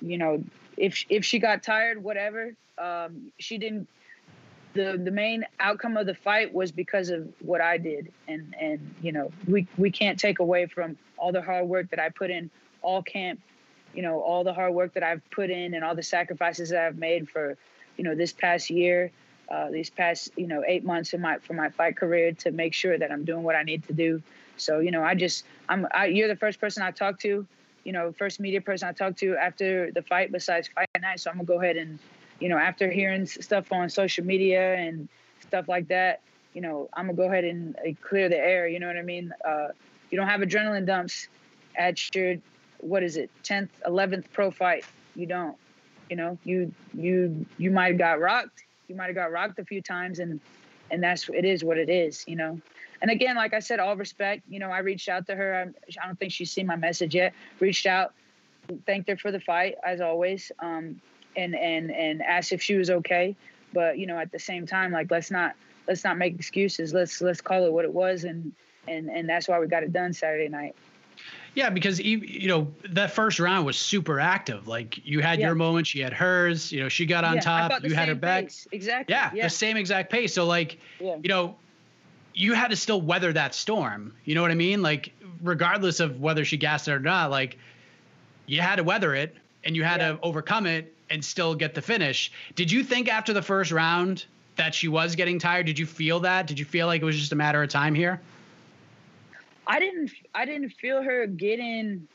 you 0.00 0.18
know, 0.18 0.42
if 0.76 1.04
if 1.08 1.24
she 1.24 1.38
got 1.38 1.62
tired, 1.62 2.02
whatever, 2.02 2.52
um, 2.78 3.30
she 3.38 3.58
didn't 3.58 3.86
the 4.72 5.00
the 5.02 5.12
main 5.12 5.46
outcome 5.60 5.96
of 5.96 6.06
the 6.06 6.16
fight 6.16 6.52
was 6.52 6.72
because 6.72 7.10
of 7.10 7.28
what 7.38 7.60
I 7.60 7.78
did, 7.78 8.12
and 8.26 8.56
and 8.60 8.92
you 9.02 9.12
know 9.12 9.30
we 9.46 9.68
we 9.78 9.92
can't 9.92 10.18
take 10.18 10.40
away 10.40 10.66
from 10.66 10.98
all 11.16 11.30
the 11.30 11.42
hard 11.42 11.68
work 11.68 11.90
that 11.90 12.00
I 12.00 12.08
put 12.08 12.32
in 12.32 12.50
all 12.82 13.04
camp, 13.04 13.40
you 13.94 14.02
know 14.02 14.20
all 14.20 14.44
the 14.44 14.52
hard 14.52 14.74
work 14.74 14.94
that 14.94 15.02
I've 15.02 15.22
put 15.30 15.50
in 15.50 15.74
and 15.74 15.84
all 15.84 15.94
the 15.94 16.02
sacrifices 16.02 16.70
that 16.70 16.84
I've 16.84 16.98
made 16.98 17.28
for, 17.28 17.56
you 17.96 18.04
know 18.04 18.14
this 18.14 18.32
past 18.32 18.70
year, 18.70 19.10
uh, 19.48 19.70
these 19.70 19.90
past 19.90 20.30
you 20.36 20.46
know 20.46 20.62
eight 20.66 20.84
months 20.84 21.12
in 21.12 21.20
my 21.20 21.38
for 21.38 21.54
my 21.54 21.70
fight 21.70 21.96
career 21.96 22.32
to 22.32 22.50
make 22.50 22.74
sure 22.74 22.98
that 22.98 23.10
I'm 23.10 23.24
doing 23.24 23.42
what 23.42 23.56
I 23.56 23.62
need 23.62 23.86
to 23.88 23.92
do. 23.92 24.22
So 24.56 24.80
you 24.80 24.90
know 24.90 25.02
I 25.02 25.14
just 25.14 25.44
I'm 25.68 25.86
I, 25.92 26.06
you're 26.06 26.28
the 26.28 26.36
first 26.36 26.60
person 26.60 26.82
I 26.82 26.90
talked 26.90 27.20
to, 27.22 27.46
you 27.84 27.92
know 27.92 28.12
first 28.12 28.40
media 28.40 28.60
person 28.60 28.88
I 28.88 28.92
talked 28.92 29.18
to 29.18 29.36
after 29.36 29.90
the 29.90 30.02
fight 30.02 30.32
besides 30.32 30.68
fight 30.68 30.88
night. 31.00 31.20
So 31.20 31.30
I'm 31.30 31.36
gonna 31.36 31.46
go 31.46 31.60
ahead 31.60 31.76
and 31.76 31.98
you 32.40 32.48
know, 32.48 32.58
after 32.58 32.90
hearing 32.90 33.26
stuff 33.26 33.72
on 33.72 33.88
social 33.88 34.24
media 34.24 34.74
and 34.74 35.08
stuff 35.40 35.68
like 35.68 35.88
that, 35.88 36.20
you 36.52 36.60
know, 36.60 36.88
I'm 36.92 37.06
gonna 37.06 37.16
go 37.16 37.24
ahead 37.24 37.44
and 37.44 37.76
uh, 37.76 37.92
clear 38.06 38.28
the 38.28 38.38
air. 38.38 38.68
You 38.68 38.80
know 38.80 38.86
what 38.86 38.96
I 38.96 39.02
mean? 39.02 39.32
Uh, 39.44 39.68
you 40.10 40.18
don't 40.18 40.28
have 40.28 40.40
adrenaline 40.40 40.86
dumps 40.86 41.28
at 41.76 42.14
your 42.14 42.36
what 42.78 43.02
is 43.02 43.16
it, 43.16 43.30
tenth, 43.42 43.70
eleventh 43.86 44.32
pro 44.32 44.50
fight. 44.50 44.84
You 45.14 45.26
don't. 45.26 45.56
You 46.10 46.16
know, 46.16 46.38
you 46.44 46.72
you 46.92 47.46
you 47.58 47.70
might 47.70 47.88
have 47.88 47.98
got 47.98 48.20
rocked. 48.20 48.64
You 48.88 48.94
might 48.94 49.06
have 49.06 49.14
got 49.14 49.32
rocked 49.32 49.58
a 49.58 49.64
few 49.64 49.80
times, 49.80 50.18
and 50.18 50.40
and 50.90 51.02
that's 51.02 51.28
it 51.28 51.44
is 51.44 51.64
what 51.64 51.78
it 51.78 51.88
is. 51.88 52.24
You 52.26 52.36
know. 52.36 52.60
And 53.02 53.10
again, 53.10 53.36
like 53.36 53.52
I 53.52 53.58
said, 53.58 53.80
all 53.80 53.96
respect. 53.96 54.42
You 54.48 54.58
know, 54.58 54.70
I 54.70 54.78
reached 54.78 55.08
out 55.08 55.26
to 55.26 55.34
her. 55.34 55.54
I, 55.54 55.62
I 56.02 56.06
don't 56.06 56.18
think 56.18 56.32
she's 56.32 56.50
seen 56.50 56.66
my 56.66 56.76
message 56.76 57.14
yet. 57.14 57.34
Reached 57.60 57.86
out, 57.86 58.14
thanked 58.86 59.08
her 59.10 59.16
for 59.16 59.30
the 59.30 59.40
fight 59.40 59.76
as 59.84 60.00
always. 60.00 60.50
Um, 60.58 61.00
and 61.36 61.54
and 61.54 61.90
and 61.90 62.22
asked 62.22 62.52
if 62.52 62.62
she 62.62 62.74
was 62.74 62.90
okay. 62.90 63.36
But 63.72 63.98
you 63.98 64.06
know, 64.06 64.18
at 64.18 64.30
the 64.32 64.38
same 64.38 64.66
time, 64.66 64.92
like 64.92 65.10
let's 65.10 65.30
not 65.30 65.54
let's 65.88 66.04
not 66.04 66.16
make 66.16 66.34
excuses. 66.34 66.94
Let's 66.94 67.20
let's 67.20 67.40
call 67.40 67.64
it 67.64 67.72
what 67.72 67.84
it 67.84 67.92
was, 67.92 68.24
and 68.24 68.52
and 68.88 69.08
and 69.08 69.28
that's 69.28 69.48
why 69.48 69.58
we 69.58 69.66
got 69.66 69.82
it 69.82 69.92
done 69.92 70.12
Saturday 70.12 70.48
night. 70.48 70.74
Yeah, 71.54 71.70
because 71.70 72.00
you 72.00 72.48
know 72.48 72.72
that 72.90 73.12
first 73.12 73.38
round 73.38 73.64
was 73.64 73.76
super 73.76 74.18
active. 74.18 74.66
Like 74.66 75.04
you 75.06 75.20
had 75.20 75.38
yeah. 75.38 75.46
your 75.46 75.54
moment, 75.54 75.86
she 75.86 76.00
had 76.00 76.12
hers. 76.12 76.72
You 76.72 76.82
know, 76.82 76.88
she 76.88 77.06
got 77.06 77.24
on 77.24 77.36
yeah, 77.36 77.40
top, 77.40 77.84
you 77.84 77.94
had 77.94 78.08
her 78.08 78.14
back. 78.14 78.44
Pace. 78.44 78.66
Exactly. 78.72 79.14
Yeah, 79.14 79.30
yeah, 79.32 79.44
the 79.44 79.50
same 79.50 79.76
exact 79.76 80.10
pace. 80.10 80.34
So 80.34 80.46
like, 80.46 80.78
you 80.98 81.20
know, 81.24 81.56
you 82.34 82.54
had 82.54 82.70
to 82.70 82.76
still 82.76 83.00
weather 83.00 83.32
that 83.32 83.54
storm. 83.54 84.14
You 84.24 84.34
know 84.34 84.42
what 84.42 84.50
I 84.50 84.56
mean? 84.56 84.82
Like, 84.82 85.12
regardless 85.42 86.00
of 86.00 86.20
whether 86.20 86.44
she 86.44 86.56
gassed 86.56 86.88
it 86.88 86.92
or 86.92 86.98
not, 87.00 87.30
like 87.30 87.56
you 88.46 88.60
had 88.60 88.76
to 88.76 88.84
weather 88.84 89.14
it 89.14 89.36
and 89.62 89.76
you 89.76 89.84
had 89.84 89.98
to 89.98 90.18
overcome 90.22 90.66
it 90.66 90.92
and 91.08 91.24
still 91.24 91.54
get 91.54 91.74
the 91.74 91.82
finish. 91.82 92.32
Did 92.56 92.72
you 92.72 92.82
think 92.82 93.08
after 93.08 93.32
the 93.32 93.42
first 93.42 93.70
round 93.70 94.24
that 94.56 94.74
she 94.74 94.88
was 94.88 95.14
getting 95.14 95.38
tired? 95.38 95.66
Did 95.66 95.78
you 95.78 95.86
feel 95.86 96.20
that? 96.20 96.46
Did 96.46 96.58
you 96.58 96.64
feel 96.64 96.86
like 96.86 97.00
it 97.00 97.04
was 97.04 97.18
just 97.18 97.32
a 97.32 97.36
matter 97.36 97.62
of 97.62 97.68
time 97.68 97.94
here? 97.94 98.20
I 99.66 99.78
didn't 99.78 100.10
I 100.34 100.44
didn't 100.44 100.70
feel 100.70 101.02
her 101.02 101.26
getting 101.26 102.06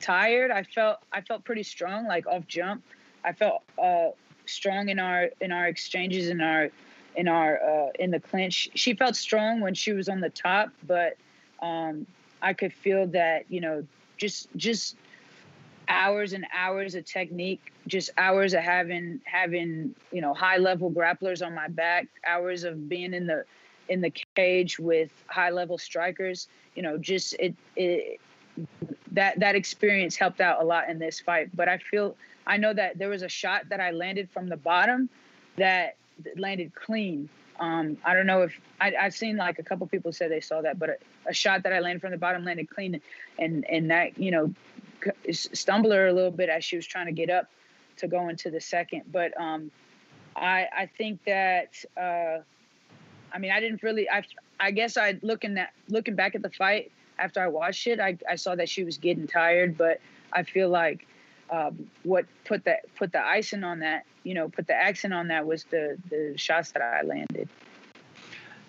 tired. 0.00 0.50
I 0.50 0.62
felt 0.62 0.98
I 1.12 1.20
felt 1.20 1.44
pretty 1.44 1.62
strong 1.62 2.06
like 2.06 2.26
off 2.26 2.46
jump. 2.46 2.82
I 3.24 3.32
felt 3.32 3.62
uh, 3.82 4.10
strong 4.46 4.88
in 4.88 4.98
our 4.98 5.30
in 5.40 5.52
our 5.52 5.66
exchanges 5.66 6.28
in 6.28 6.40
our 6.40 6.70
in 7.16 7.28
our 7.28 7.60
uh, 7.62 7.90
in 7.98 8.10
the 8.10 8.20
clinch. 8.20 8.70
She 8.74 8.94
felt 8.94 9.16
strong 9.16 9.60
when 9.60 9.74
she 9.74 9.92
was 9.92 10.08
on 10.08 10.20
the 10.20 10.30
top, 10.30 10.70
but 10.86 11.16
um, 11.60 12.06
I 12.42 12.52
could 12.52 12.72
feel 12.72 13.06
that 13.08 13.50
you 13.50 13.60
know 13.60 13.86
just 14.16 14.48
just 14.56 14.96
hours 15.88 16.32
and 16.32 16.46
hours 16.54 16.94
of 16.94 17.04
technique, 17.04 17.72
just 17.86 18.10
hours 18.16 18.54
of 18.54 18.60
having 18.60 19.20
having 19.24 19.94
you 20.12 20.20
know 20.20 20.34
high 20.34 20.56
level 20.56 20.90
grapplers 20.90 21.44
on 21.44 21.54
my 21.54 21.68
back, 21.68 22.06
hours 22.26 22.64
of 22.64 22.88
being 22.88 23.14
in 23.14 23.26
the 23.26 23.44
in 23.88 24.00
the 24.00 24.12
cage 24.34 24.78
with 24.78 25.10
high 25.26 25.50
level 25.50 25.78
strikers. 25.78 26.48
You 26.74 26.82
know, 26.82 26.98
just 26.98 27.34
it 27.34 27.54
it 27.76 28.20
that 29.12 29.38
that 29.40 29.54
experience 29.54 30.16
helped 30.16 30.40
out 30.40 30.60
a 30.60 30.64
lot 30.64 30.88
in 30.88 30.98
this 30.98 31.20
fight. 31.20 31.54
But 31.54 31.68
I 31.68 31.78
feel 31.78 32.16
I 32.46 32.56
know 32.56 32.72
that 32.72 32.98
there 32.98 33.08
was 33.08 33.22
a 33.22 33.28
shot 33.28 33.68
that 33.70 33.80
I 33.80 33.90
landed 33.90 34.28
from 34.30 34.48
the 34.48 34.56
bottom 34.56 35.08
that 35.56 35.96
landed 36.36 36.74
clean. 36.74 37.28
Um, 37.60 37.96
I 38.04 38.14
don't 38.14 38.26
know 38.26 38.42
if 38.42 38.60
I, 38.80 38.90
have 38.98 39.14
seen 39.14 39.36
like 39.36 39.58
a 39.58 39.62
couple 39.62 39.86
people 39.86 40.12
say 40.12 40.28
they 40.28 40.40
saw 40.40 40.60
that, 40.62 40.78
but 40.78 40.90
a, 40.90 40.96
a, 41.28 41.32
shot 41.32 41.62
that 41.62 41.72
I 41.72 41.78
landed 41.78 42.00
from 42.00 42.10
the 42.10 42.18
bottom 42.18 42.44
landed 42.44 42.68
clean, 42.68 43.00
and 43.38 43.64
and 43.68 43.90
that 43.90 44.18
you 44.18 44.30
know 44.30 44.52
stumble 45.30 45.92
her 45.92 46.08
a 46.08 46.12
little 46.12 46.30
bit 46.30 46.48
as 46.48 46.64
she 46.64 46.76
was 46.76 46.86
trying 46.86 47.06
to 47.06 47.12
get 47.12 47.30
up 47.30 47.48
to 47.98 48.08
go 48.08 48.28
into 48.28 48.50
the 48.50 48.60
second. 48.60 49.02
But 49.10 49.38
um, 49.40 49.70
I 50.34 50.66
I 50.76 50.90
think 50.98 51.24
that 51.24 51.76
uh, 51.96 52.38
I 53.34 53.38
mean 53.38 53.50
I 53.50 53.60
didn't 53.60 53.82
really 53.82 54.08
I 54.08 54.22
I 54.60 54.70
guess 54.70 54.96
I 54.96 55.18
looking 55.22 55.58
at 55.58 55.72
looking 55.88 56.14
back 56.14 56.34
at 56.34 56.42
the 56.42 56.50
fight 56.50 56.92
after 57.18 57.42
I 57.42 57.48
watched 57.48 57.86
it 57.86 58.00
I, 58.00 58.16
I 58.28 58.36
saw 58.36 58.54
that 58.54 58.68
she 58.68 58.84
was 58.84 58.98
getting 58.98 59.26
tired, 59.26 59.76
but 59.76 60.00
I 60.32 60.44
feel 60.44 60.68
like 60.68 61.06
um, 61.50 61.90
what 62.02 62.26
put 62.44 62.64
that 62.64 62.80
put 62.96 63.12
the 63.12 63.24
icing 63.24 63.64
on 63.64 63.80
that 63.80 64.04
you 64.22 64.34
know 64.34 64.48
put 64.48 64.66
the 64.66 64.74
accent 64.74 65.12
on 65.12 65.28
that 65.28 65.46
was 65.46 65.64
the 65.64 65.98
the 66.10 66.34
shots 66.36 66.72
that 66.72 66.82
I 66.82 67.02
landed 67.02 67.48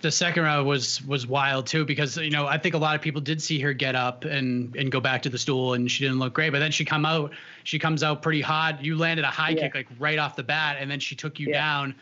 the 0.01 0.12
second 0.12 0.43
round 0.43 0.67
was 0.67 1.04
was 1.06 1.25
wild 1.25 1.67
too 1.67 1.86
because 1.86 2.17
you 2.17 2.30
know 2.30 2.45
I 2.45 2.58
think 2.58 2.75
a 2.75 2.78
lot 2.78 2.95
of 2.95 3.01
people 3.01 3.21
did 3.21 3.41
see 3.41 3.60
her 3.62 3.73
get 3.73 3.95
up 3.95 4.25
and 4.25 4.75
and 4.75 4.91
go 4.91 4.99
back 4.99 5.23
to 5.23 5.30
the 5.30 5.38
stool 5.38 5.73
and 5.73 5.89
she 5.89 6.04
didn't 6.04 6.19
look 6.19 6.34
great 6.34 6.51
but 6.51 6.60
then 6.60 6.71
she 6.71 6.86
come 6.86 7.06
out 7.06 7.32
she 7.63 7.80
comes 7.80 8.04
out 8.04 8.21
pretty 8.21 8.41
hot 8.41 8.84
you 8.84 8.97
landed 8.97 9.25
a 9.25 9.30
high 9.30 9.49
yeah. 9.49 9.62
kick 9.62 9.75
like 9.75 9.88
right 9.97 10.19
off 10.19 10.36
the 10.36 10.43
bat 10.43 10.78
and 10.80 10.91
then 10.91 10.99
she 10.99 11.15
took 11.15 11.39
you 11.39 11.47
yeah. 11.47 11.54
down 11.54 11.95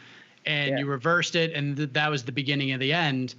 and 0.45 0.71
yeah. 0.71 0.79
you 0.79 0.85
reversed 0.85 1.35
it 1.35 1.53
and 1.53 1.77
th- 1.77 1.89
that 1.93 2.09
was 2.09 2.23
the 2.23 2.31
beginning 2.31 2.71
of 2.71 2.79
the 2.79 2.93
end 2.93 3.35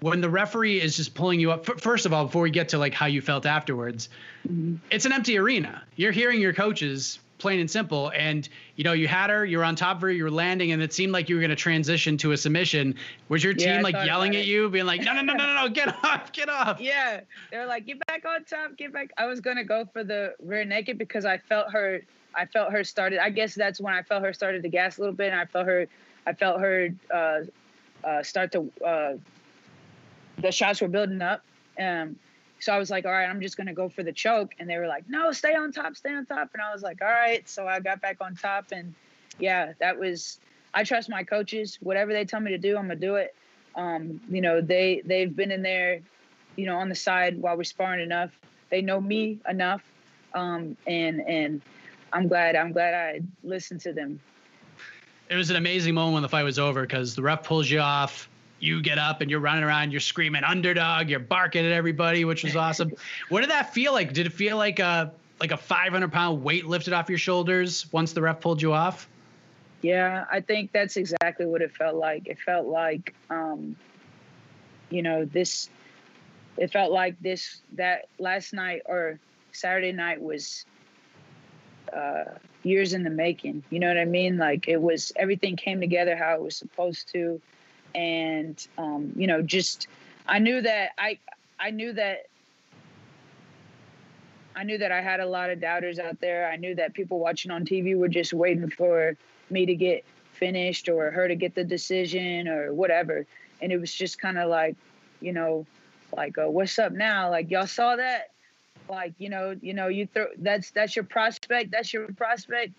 when 0.00 0.20
the 0.20 0.28
referee 0.28 0.80
is 0.80 0.96
just 0.96 1.14
pulling 1.14 1.40
you 1.40 1.50
up 1.50 1.68
f- 1.68 1.80
first 1.80 2.06
of 2.06 2.12
all 2.12 2.26
before 2.26 2.42
we 2.42 2.50
get 2.50 2.68
to 2.68 2.78
like 2.78 2.94
how 2.94 3.06
you 3.06 3.20
felt 3.20 3.46
afterwards 3.46 4.08
mm-hmm. 4.46 4.76
it's 4.90 5.04
an 5.04 5.12
empty 5.12 5.38
arena 5.38 5.82
you're 5.96 6.12
hearing 6.12 6.40
your 6.40 6.52
coaches 6.52 7.18
plain 7.44 7.60
and 7.60 7.70
simple. 7.70 8.10
And 8.14 8.48
you 8.76 8.84
know, 8.84 8.92
you 8.92 9.06
had 9.06 9.28
her, 9.28 9.44
you 9.44 9.58
were 9.58 9.64
on 9.64 9.76
top 9.76 9.96
of 9.96 10.02
her, 10.02 10.10
you 10.10 10.24
were 10.24 10.30
landing, 10.30 10.72
and 10.72 10.82
it 10.82 10.94
seemed 10.94 11.12
like 11.12 11.28
you 11.28 11.36
were 11.36 11.40
going 11.40 11.50
to 11.50 11.56
transition 11.56 12.16
to 12.18 12.32
a 12.32 12.36
submission. 12.38 12.94
Was 13.28 13.44
your 13.44 13.52
team 13.52 13.68
yeah, 13.68 13.80
like 13.82 13.94
yelling 13.94 14.34
at 14.34 14.46
you, 14.46 14.70
being 14.70 14.86
like, 14.86 15.02
"No, 15.02 15.12
no, 15.12 15.20
no, 15.20 15.34
no, 15.34 15.46
no, 15.46 15.54
no, 15.66 15.68
get 15.68 15.88
off, 16.04 16.32
get 16.32 16.48
off"? 16.48 16.80
Yeah, 16.80 17.20
they're 17.50 17.66
like, 17.66 17.84
"Get 17.84 18.04
back 18.06 18.24
on 18.24 18.44
top, 18.44 18.76
get 18.78 18.94
back." 18.94 19.12
I 19.18 19.26
was 19.26 19.40
going 19.40 19.58
to 19.58 19.64
go 19.64 19.86
for 19.92 20.02
the 20.02 20.34
rear 20.42 20.64
naked 20.64 20.96
because 20.96 21.26
I 21.26 21.36
felt 21.36 21.70
her. 21.72 22.00
I 22.34 22.46
felt 22.46 22.72
her 22.72 22.82
started. 22.82 23.18
I 23.22 23.28
guess 23.28 23.54
that's 23.54 23.78
when 23.78 23.92
I 23.92 24.02
felt 24.02 24.22
her 24.24 24.32
started 24.32 24.62
to 24.62 24.68
gas 24.70 24.96
a 24.96 25.02
little 25.02 25.14
bit, 25.14 25.30
and 25.30 25.40
I 25.40 25.44
felt 25.44 25.66
her. 25.66 25.86
I 26.26 26.32
felt 26.32 26.60
her 26.60 26.88
uh, 27.12 27.40
uh, 28.04 28.22
start 28.22 28.52
to. 28.52 28.72
Uh, 28.84 29.12
the 30.38 30.50
shots 30.50 30.80
were 30.80 30.88
building 30.88 31.22
up. 31.22 31.42
Um, 31.78 32.16
so 32.60 32.72
I 32.72 32.78
was 32.78 32.90
like, 32.90 33.04
all 33.04 33.12
right, 33.12 33.26
I'm 33.26 33.40
just 33.40 33.56
gonna 33.56 33.74
go 33.74 33.88
for 33.88 34.02
the 34.02 34.12
choke. 34.12 34.54
And 34.58 34.68
they 34.68 34.78
were 34.78 34.86
like, 34.86 35.08
no, 35.08 35.32
stay 35.32 35.54
on 35.54 35.72
top, 35.72 35.96
stay 35.96 36.14
on 36.14 36.24
top. 36.26 36.50
And 36.54 36.62
I 36.62 36.72
was 36.72 36.82
like, 36.82 37.02
all 37.02 37.08
right. 37.08 37.46
So 37.48 37.66
I 37.66 37.80
got 37.80 38.00
back 38.00 38.18
on 38.20 38.36
top 38.36 38.72
and 38.72 38.94
yeah, 39.38 39.72
that 39.80 39.98
was 39.98 40.38
I 40.72 40.84
trust 40.84 41.08
my 41.08 41.24
coaches. 41.24 41.78
Whatever 41.82 42.12
they 42.12 42.24
tell 42.24 42.40
me 42.40 42.50
to 42.52 42.58
do, 42.58 42.76
I'm 42.76 42.84
gonna 42.84 42.96
do 42.96 43.16
it. 43.16 43.34
Um, 43.74 44.20
you 44.28 44.40
know, 44.40 44.60
they 44.60 45.02
they've 45.04 45.34
been 45.34 45.50
in 45.50 45.62
there, 45.62 46.00
you 46.56 46.66
know, 46.66 46.76
on 46.76 46.88
the 46.88 46.94
side 46.94 47.40
while 47.40 47.56
we're 47.56 47.64
sparring 47.64 48.00
enough. 48.00 48.30
They 48.70 48.80
know 48.80 49.00
me 49.00 49.40
enough. 49.48 49.82
Um, 50.34 50.76
and 50.86 51.20
and 51.20 51.62
I'm 52.12 52.28
glad 52.28 52.56
I'm 52.56 52.72
glad 52.72 52.94
I 52.94 53.20
listened 53.42 53.80
to 53.82 53.92
them. 53.92 54.20
It 55.34 55.36
was 55.36 55.50
an 55.50 55.56
amazing 55.56 55.94
moment 55.94 56.14
when 56.14 56.22
the 56.22 56.28
fight 56.28 56.44
was 56.44 56.60
over 56.60 56.82
because 56.82 57.16
the 57.16 57.22
ref 57.22 57.42
pulls 57.42 57.68
you 57.68 57.80
off 57.80 58.28
you 58.60 58.80
get 58.80 58.98
up 58.98 59.20
and 59.20 59.28
you're 59.28 59.40
running 59.40 59.64
around, 59.64 59.90
you're 59.90 60.00
screaming 60.00 60.44
underdog, 60.44 61.10
you're 61.10 61.18
barking 61.18 61.66
at 61.66 61.72
everybody, 61.72 62.24
which 62.24 62.44
was 62.44 62.54
awesome. 62.54 62.92
what 63.30 63.40
did 63.40 63.50
that 63.50 63.74
feel 63.74 63.92
like? 63.92 64.12
Did 64.12 64.26
it 64.26 64.32
feel 64.32 64.56
like 64.56 64.78
a 64.78 65.12
like 65.40 65.50
a 65.50 65.56
500 65.56 66.12
pound 66.12 66.44
weight 66.44 66.66
lifted 66.66 66.92
off 66.92 67.08
your 67.08 67.18
shoulders 67.18 67.92
once 67.92 68.12
the 68.12 68.22
ref 68.22 68.40
pulled 68.40 68.62
you 68.62 68.72
off? 68.72 69.08
Yeah, 69.82 70.24
I 70.30 70.40
think 70.40 70.70
that's 70.70 70.96
exactly 70.96 71.46
what 71.46 71.62
it 71.62 71.72
felt 71.72 71.96
like. 71.96 72.28
It 72.28 72.38
felt 72.38 72.66
like 72.66 73.12
um, 73.28 73.74
you 74.88 75.02
know, 75.02 75.24
this. 75.24 75.68
It 76.58 76.70
felt 76.70 76.92
like 76.92 77.20
this 77.20 77.60
that 77.72 78.06
last 78.20 78.52
night 78.52 78.82
or 78.86 79.18
Saturday 79.50 79.90
night 79.90 80.22
was 80.22 80.64
uh, 81.92 82.26
years 82.64 82.92
in 82.92 83.02
the 83.02 83.10
making. 83.10 83.62
You 83.70 83.78
know 83.78 83.88
what 83.88 83.98
I 83.98 84.04
mean? 84.04 84.38
Like 84.38 84.68
it 84.68 84.80
was 84.80 85.12
everything 85.16 85.56
came 85.56 85.80
together 85.80 86.16
how 86.16 86.34
it 86.34 86.42
was 86.42 86.56
supposed 86.56 87.12
to, 87.12 87.40
and 87.94 88.66
um, 88.78 89.12
you 89.16 89.26
know, 89.26 89.42
just 89.42 89.86
I 90.26 90.38
knew 90.38 90.60
that 90.62 90.90
I 90.98 91.18
I 91.58 91.70
knew 91.70 91.92
that 91.92 92.26
I 94.56 94.62
knew 94.62 94.78
that 94.78 94.92
I 94.92 95.00
had 95.00 95.20
a 95.20 95.26
lot 95.26 95.50
of 95.50 95.60
doubters 95.60 95.98
out 95.98 96.20
there. 96.20 96.48
I 96.48 96.56
knew 96.56 96.74
that 96.76 96.94
people 96.94 97.18
watching 97.18 97.50
on 97.50 97.64
TV 97.64 97.96
were 97.96 98.08
just 98.08 98.32
waiting 98.32 98.70
for 98.70 99.16
me 99.50 99.66
to 99.66 99.74
get 99.74 100.04
finished 100.32 100.88
or 100.88 101.10
her 101.10 101.28
to 101.28 101.34
get 101.34 101.54
the 101.54 101.64
decision 101.64 102.48
or 102.48 102.72
whatever. 102.72 103.26
And 103.60 103.72
it 103.72 103.78
was 103.78 103.92
just 103.92 104.20
kind 104.20 104.38
of 104.38 104.48
like, 104.48 104.76
you 105.20 105.32
know, 105.32 105.66
like 106.16 106.38
uh, 106.38 106.48
what's 106.48 106.78
up 106.78 106.92
now? 106.92 107.30
Like 107.30 107.50
y'all 107.50 107.66
saw 107.66 107.96
that? 107.96 108.30
Like 108.88 109.14
you 109.18 109.28
know, 109.28 109.56
you 109.60 109.74
know, 109.74 109.88
you 109.88 110.06
throw 110.06 110.26
that's 110.38 110.70
that's 110.70 110.94
your 110.96 111.04
prospect. 111.04 111.70
That's 111.70 111.92
your 111.92 112.08
prospect. 112.12 112.72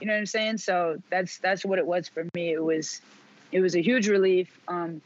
You 0.00 0.06
know 0.06 0.12
what 0.12 0.20
I'm 0.20 0.26
saying? 0.26 0.58
So 0.58 1.00
that's 1.10 1.38
that's 1.38 1.64
what 1.64 1.78
it 1.78 1.86
was 1.86 2.08
for 2.08 2.24
me. 2.34 2.52
It 2.52 2.62
was 2.62 3.00
it 3.52 3.60
was 3.60 3.76
a 3.76 3.82
huge 3.82 4.08
relief. 4.08 4.48
Um, 4.68 5.00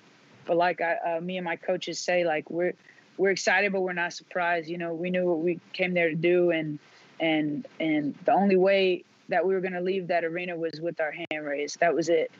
but 0.46 0.56
like 0.56 0.80
I, 0.80 0.96
uh, 1.16 1.20
me 1.20 1.36
and 1.36 1.44
my 1.44 1.56
coaches 1.56 1.98
say, 1.98 2.24
like 2.24 2.50
we're 2.50 2.74
we're 3.18 3.30
excited, 3.30 3.72
but 3.72 3.82
we're 3.82 3.92
not 3.92 4.12
surprised. 4.12 4.68
You 4.68 4.78
know, 4.78 4.94
we 4.94 5.10
knew 5.10 5.26
what 5.26 5.40
we 5.40 5.60
came 5.72 5.92
there 5.94 6.08
to 6.08 6.16
do, 6.16 6.50
and 6.50 6.78
and 7.20 7.66
and 7.78 8.14
the 8.24 8.32
only 8.32 8.56
way 8.56 9.04
that 9.28 9.46
we 9.46 9.54
were 9.54 9.60
going 9.60 9.74
to 9.74 9.80
leave 9.80 10.08
that 10.08 10.24
arena 10.24 10.56
was 10.56 10.80
with 10.80 11.00
our 11.00 11.12
hand 11.12 11.44
raised. 11.46 11.78
That 11.80 11.94
was 11.94 12.08
it. 12.08 12.30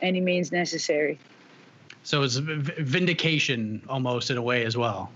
Any 0.00 0.20
means 0.20 0.52
necessary. 0.52 1.18
So 2.04 2.22
it's 2.22 2.36
vindication 2.36 3.82
almost 3.88 4.30
in 4.30 4.36
a 4.36 4.42
way 4.42 4.64
as 4.64 4.76
well. 4.76 5.10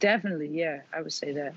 Definitely, 0.00 0.48
yeah, 0.48 0.80
I 0.92 1.00
would 1.00 1.12
say 1.12 1.32
that. 1.32 1.54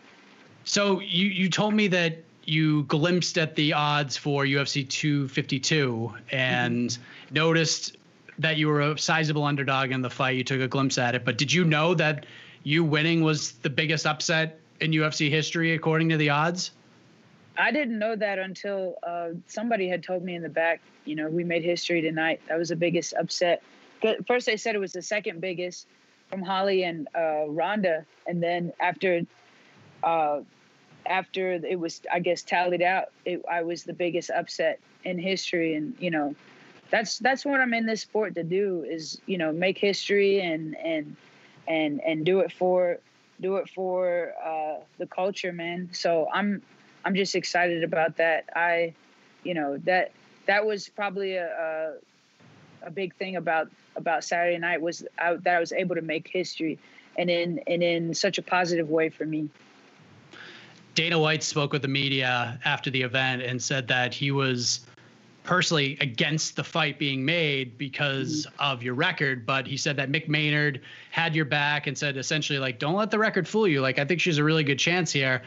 So 0.68 1.00
you 1.00 1.28
you 1.28 1.50
told 1.50 1.74
me 1.74 1.88
that 1.88 2.18
you 2.44 2.84
glimpsed 2.84 3.38
at 3.38 3.56
the 3.56 3.72
odds 3.72 4.18
for 4.18 4.44
UFC 4.44 4.88
252 4.88 6.14
and 6.32 6.90
mm-hmm. 6.90 7.34
noticed 7.34 7.96
that 8.40 8.58
you 8.58 8.68
were 8.68 8.82
a 8.82 8.98
sizable 8.98 9.46
underdog 9.46 9.92
in 9.92 10.02
the 10.02 10.10
fight. 10.10 10.36
You 10.36 10.44
took 10.44 10.60
a 10.60 10.68
glimpse 10.68 10.98
at 10.98 11.16
it, 11.16 11.24
but 11.24 11.38
did 11.38 11.54
you 11.54 11.64
know 11.64 11.94
that 11.96 12.26
you 12.64 12.84
winning 12.84 13.22
was 13.22 13.54
the 13.54 13.70
biggest 13.70 14.06
upset 14.06 14.60
in 14.82 14.92
UFC 14.92 15.30
history 15.30 15.74
according 15.74 16.10
to 16.10 16.18
the 16.18 16.30
odds? 16.30 16.72
I 17.58 17.72
didn't 17.72 17.98
know 17.98 18.18
that 18.18 18.38
until 18.38 18.96
uh, 19.04 19.30
somebody 19.48 19.88
had 19.88 20.04
told 20.04 20.22
me 20.22 20.36
in 20.36 20.44
the 20.44 20.50
back. 20.50 20.82
You 21.06 21.16
know, 21.16 21.30
we 21.30 21.46
made 21.46 21.64
history 21.64 22.02
tonight. 22.02 22.42
That 22.50 22.60
was 22.60 22.70
the 22.70 22.76
biggest 22.76 23.14
upset. 23.14 23.64
First, 24.28 24.46
they 24.46 24.58
said 24.58 24.76
it 24.76 24.80
was 24.80 24.92
the 24.92 25.02
second 25.02 25.40
biggest 25.40 25.88
from 26.30 26.42
Holly 26.42 26.84
and 26.84 27.08
uh, 27.16 27.46
Ronda, 27.48 28.06
and 28.28 28.44
then 28.44 28.74
after, 28.82 29.22
uh, 30.04 30.42
after 31.08 31.54
it 31.54 31.80
was, 31.80 32.02
I 32.12 32.20
guess, 32.20 32.44
tallied 32.44 32.82
out, 32.82 33.12
it, 33.26 33.44
I 33.50 33.64
was 33.64 33.84
the 33.84 33.94
biggest 33.94 34.30
upset 34.30 34.80
in 35.04 35.18
history. 35.18 35.76
And 35.76 35.96
you 36.00 36.12
know, 36.12 36.36
that's 36.90 37.20
that's 37.20 37.46
what 37.46 37.60
I'm 37.60 37.74
in 37.74 37.86
this 37.86 38.02
sport 38.02 38.36
to 38.36 38.44
do 38.44 38.86
is 38.88 39.20
you 39.26 39.38
know 39.38 39.52
make 39.52 39.78
history 39.78 40.42
and 40.42 40.76
and 40.78 41.16
and 41.68 42.02
and 42.02 42.26
do 42.26 42.40
it 42.40 42.52
for 42.52 43.00
do 43.40 43.58
it 43.58 43.70
for 43.70 44.34
uh, 44.44 44.76
the 44.98 45.06
culture, 45.06 45.54
man. 45.54 45.90
So 45.92 46.28
I'm 46.34 46.62
I'm 47.06 47.16
just 47.16 47.36
excited 47.36 47.84
about 47.84 48.18
that. 48.18 48.46
I, 48.56 48.94
you 49.44 49.54
know 49.54 49.78
that 49.80 50.12
that 50.46 50.66
was 50.66 50.90
probably 50.90 51.36
a 51.36 51.48
a, 52.84 52.88
a 52.88 52.92
big 52.92 53.16
thing 53.16 53.36
about 53.36 53.70
about 53.96 54.24
Saturday 54.24 54.58
night 54.58 54.82
was 54.82 55.06
I, 55.18 55.36
that 55.36 55.56
I 55.56 55.60
was 55.60 55.72
able 55.72 55.96
to 55.96 56.02
make 56.02 56.28
history, 56.28 56.80
and 57.18 57.30
in 57.30 57.60
and 57.68 57.84
in 57.84 58.14
such 58.14 58.38
a 58.38 58.42
positive 58.42 58.90
way 58.90 59.10
for 59.10 59.26
me. 59.26 59.50
Dana 60.98 61.20
White 61.20 61.44
spoke 61.44 61.74
with 61.74 61.84
the 61.84 61.88
media 61.88 62.60
after 62.66 62.90
the 62.90 63.04
event 63.04 63.44
and 63.44 63.62
said 63.62 63.88
that 63.88 64.16
he 64.16 64.32
was 64.32 64.80
personally 65.44 65.96
against 66.02 66.56
the 66.56 66.64
fight 66.64 66.98
being 66.98 67.24
made 67.24 67.78
because 67.78 68.48
mm-hmm. 68.48 68.60
of 68.60 68.82
your 68.82 68.96
record, 68.96 69.46
but 69.46 69.68
he 69.68 69.78
said 69.78 69.96
that 69.96 70.12
Mick 70.12 70.28
Maynard 70.28 70.82
had 71.12 71.36
your 71.36 71.46
back 71.46 71.86
and 71.86 71.96
said 71.96 72.18
essentially 72.18 72.58
like, 72.58 72.80
don't 72.80 72.96
let 72.96 73.12
the 73.12 73.20
record 73.20 73.48
fool 73.48 73.68
you. 73.68 73.80
Like 73.80 74.00
I 74.00 74.06
think 74.06 74.20
she's 74.20 74.40
a 74.40 74.44
really 74.44 74.64
good 74.64 74.80
chance 74.80 75.12
here. 75.12 75.44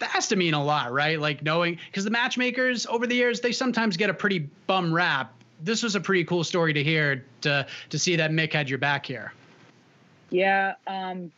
That 0.00 0.10
has 0.10 0.28
to 0.28 0.36
mean 0.36 0.52
a 0.52 0.62
lot, 0.62 0.92
right? 0.92 1.18
Like 1.18 1.42
knowing 1.42 1.78
because 1.86 2.04
the 2.04 2.10
matchmakers 2.10 2.84
over 2.84 3.06
the 3.06 3.14
years 3.14 3.40
they 3.40 3.52
sometimes 3.52 3.96
get 3.96 4.10
a 4.10 4.14
pretty 4.14 4.50
bum 4.66 4.92
rap. 4.92 5.32
This 5.62 5.82
was 5.82 5.94
a 5.94 6.00
pretty 6.00 6.24
cool 6.24 6.44
story 6.44 6.74
to 6.74 6.84
hear 6.84 7.24
to 7.40 7.66
to 7.88 7.98
see 7.98 8.16
that 8.16 8.32
Mick 8.32 8.52
had 8.52 8.68
your 8.68 8.78
back 8.78 9.06
here. 9.06 9.32
Yeah, 10.28 10.74
um, 10.86 11.32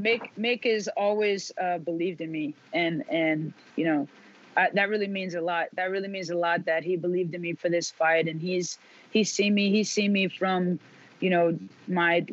Mick 0.00 0.30
Mick 0.38 0.64
has 0.64 0.88
always 0.96 1.52
uh, 1.60 1.78
believed 1.78 2.20
in 2.20 2.32
me, 2.32 2.54
and 2.72 3.04
and 3.10 3.52
you 3.76 3.84
know 3.84 4.08
I, 4.56 4.68
that 4.74 4.88
really 4.88 5.06
means 5.08 5.34
a 5.34 5.40
lot. 5.40 5.68
That 5.74 5.90
really 5.90 6.08
means 6.08 6.30
a 6.30 6.36
lot 6.36 6.64
that 6.66 6.84
he 6.84 6.96
believed 6.96 7.34
in 7.34 7.40
me 7.40 7.54
for 7.54 7.68
this 7.68 7.90
fight, 7.90 8.28
and 8.28 8.40
he's 8.40 8.78
he's 9.10 9.32
seen 9.32 9.54
me. 9.54 9.70
He's 9.70 9.90
seen 9.90 10.12
me 10.12 10.28
from, 10.28 10.80
you 11.20 11.30
know, 11.30 11.58
my 11.86 12.26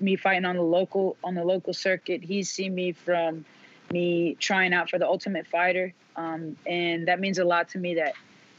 me 0.00 0.16
fighting 0.16 0.44
on 0.44 0.56
the 0.56 0.62
local 0.62 1.16
on 1.24 1.34
the 1.34 1.44
local 1.44 1.74
circuit. 1.74 2.22
He's 2.22 2.50
seen 2.50 2.74
me 2.74 2.92
from 2.92 3.44
me 3.92 4.36
trying 4.38 4.72
out 4.72 4.88
for 4.88 4.98
the 4.98 5.06
Ultimate 5.06 5.46
Fighter, 5.46 5.92
um, 6.16 6.56
and 6.66 7.08
that 7.08 7.20
means 7.20 7.38
a 7.38 7.44
lot 7.44 7.68
to 7.70 7.78
me 7.78 7.94
that 7.96 8.14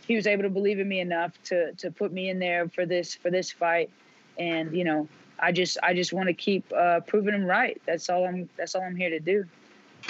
he 0.08 0.16
was 0.16 0.28
able 0.28 0.44
to 0.44 0.50
believe 0.50 0.80
in 0.80 0.88
me 0.88 1.00
enough 1.00 1.32
to 1.46 1.72
to 1.74 1.92
put 1.92 2.12
me 2.12 2.30
in 2.30 2.40
there 2.40 2.68
for 2.70 2.86
this 2.86 3.16
for 3.16 3.32
this 3.32 3.52
fight, 3.52 3.90
and 4.38 4.76
you 4.76 4.84
know, 4.84 5.08
I 5.40 5.52
just 5.52 5.78
I 5.84 5.94
just 5.94 6.14
want 6.14 6.28
to 6.28 6.34
keep 6.34 6.72
uh, 6.74 7.02
proving 7.02 7.34
them 7.34 7.46
right. 7.46 7.82
That's 7.86 8.10
all 8.10 8.26
I'm 8.26 8.50
that's 8.58 8.76
all 8.76 8.82
I'm 8.82 8.96
here 8.96 9.10
to 9.10 9.20
do. 9.20 9.46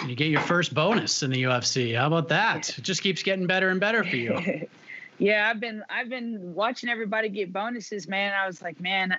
You 0.05 0.15
get 0.15 0.29
your 0.29 0.41
first 0.41 0.73
bonus 0.73 1.23
in 1.23 1.31
the 1.31 1.43
UFC. 1.43 1.97
How 1.97 2.07
about 2.07 2.27
that? 2.29 2.77
It 2.77 2.83
just 2.83 3.01
keeps 3.01 3.23
getting 3.23 3.47
better 3.47 3.69
and 3.69 3.79
better 3.79 4.03
for 4.03 4.15
you. 4.15 4.67
yeah, 5.17 5.49
I've 5.49 5.59
been 5.59 5.83
I've 5.89 6.09
been 6.09 6.53
watching 6.53 6.89
everybody 6.89 7.29
get 7.29 7.53
bonuses, 7.53 8.07
man. 8.07 8.33
I 8.33 8.45
was 8.45 8.61
like, 8.61 8.79
man, 8.79 9.17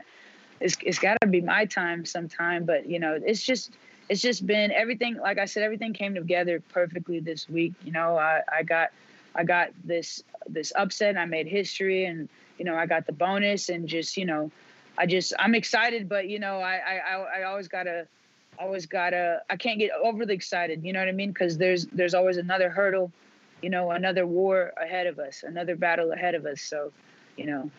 it's 0.60 0.76
it's 0.82 0.98
got 0.98 1.18
to 1.22 1.26
be 1.26 1.40
my 1.40 1.64
time 1.64 2.04
sometime. 2.04 2.64
But 2.64 2.86
you 2.86 2.98
know, 2.98 3.18
it's 3.20 3.42
just 3.42 3.72
it's 4.08 4.20
just 4.20 4.46
been 4.46 4.70
everything. 4.70 5.16
Like 5.16 5.38
I 5.38 5.46
said, 5.46 5.62
everything 5.62 5.92
came 5.92 6.14
together 6.14 6.60
perfectly 6.60 7.20
this 7.20 7.48
week. 7.48 7.74
You 7.84 7.92
know, 7.92 8.16
I 8.16 8.42
I 8.52 8.62
got 8.62 8.90
I 9.34 9.44
got 9.44 9.70
this 9.84 10.22
this 10.48 10.72
upset. 10.76 11.16
I 11.16 11.24
made 11.24 11.46
history, 11.46 12.04
and 12.04 12.28
you 12.58 12.64
know, 12.64 12.76
I 12.76 12.86
got 12.86 13.06
the 13.06 13.12
bonus, 13.12 13.68
and 13.68 13.88
just 13.88 14.16
you 14.16 14.24
know, 14.24 14.50
I 14.98 15.06
just 15.06 15.32
I'm 15.38 15.54
excited. 15.54 16.08
But 16.08 16.28
you 16.28 16.38
know, 16.38 16.60
I 16.60 16.76
I 16.76 17.40
I 17.40 17.42
always 17.44 17.68
gotta 17.68 18.06
always 18.58 18.86
gotta 18.86 19.42
i 19.50 19.56
can't 19.56 19.78
get 19.78 19.90
overly 20.02 20.34
excited 20.34 20.82
you 20.84 20.92
know 20.92 20.98
what 20.98 21.08
i 21.08 21.12
mean? 21.12 21.30
Because 21.30 21.58
there's 21.58 21.86
there's 21.86 22.14
always 22.14 22.36
another 22.36 22.70
hurdle 22.70 23.12
you 23.62 23.70
know 23.70 23.90
another 23.90 24.26
war 24.26 24.72
ahead 24.80 25.06
of 25.06 25.18
us 25.18 25.42
another 25.42 25.76
battle 25.76 26.12
ahead 26.12 26.34
of 26.34 26.46
us. 26.46 26.60
So 26.60 26.92
you 27.36 27.46
know 27.46 27.70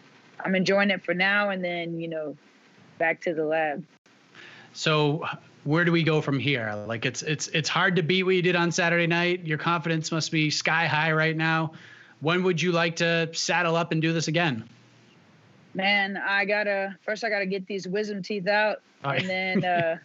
i'm 0.44 0.56
enjoying 0.56 0.90
it 0.90 1.04
for 1.04 1.14
now 1.14 1.50
and 1.50 1.64
then 1.64 2.00
you 2.00 2.08
know 2.08 2.38
back 2.98 3.22
to 3.22 3.34
the 3.34 3.46
lab. 3.46 3.84
So 4.74 5.26
where 5.64 5.86
do 5.86 5.92
we 5.92 6.04
go 6.04 6.22
from 6.22 6.40
here? 6.40 6.74
Like 6.88 7.06
it's 7.06 7.22
it's 7.22 7.48
it's 7.50 7.70
hard 7.70 7.96
to 7.98 8.04
beat 8.04 8.24
what 8.24 8.36
you 8.36 8.42
did 8.42 8.56
on 8.56 8.72
saturday 8.72 9.08
night. 9.08 9.46
Your 9.46 9.58
confidence 9.58 10.12
must 10.12 10.32
be 10.32 10.50
sky 10.50 10.88
high 10.88 11.12
right 11.12 11.36
now. 11.36 11.74
When 12.20 12.44
would 12.44 12.62
you 12.62 12.72
like 12.72 12.98
to 12.98 13.30
saddle 13.34 13.76
up 13.76 13.92
and 13.92 14.02
do 14.02 14.14
this 14.14 14.28
again 14.28 14.68
man, 15.78 16.18
I 16.18 16.44
gotta 16.44 16.98
first 17.04 17.24
I 17.24 17.30
gotta 17.30 17.46
get 17.46 17.68
these 17.68 17.88
wisdom 17.88 18.22
teeth 18.22 18.48
out, 18.48 18.82
and 19.04 19.30
then 19.30 19.64
uh, 19.64 19.98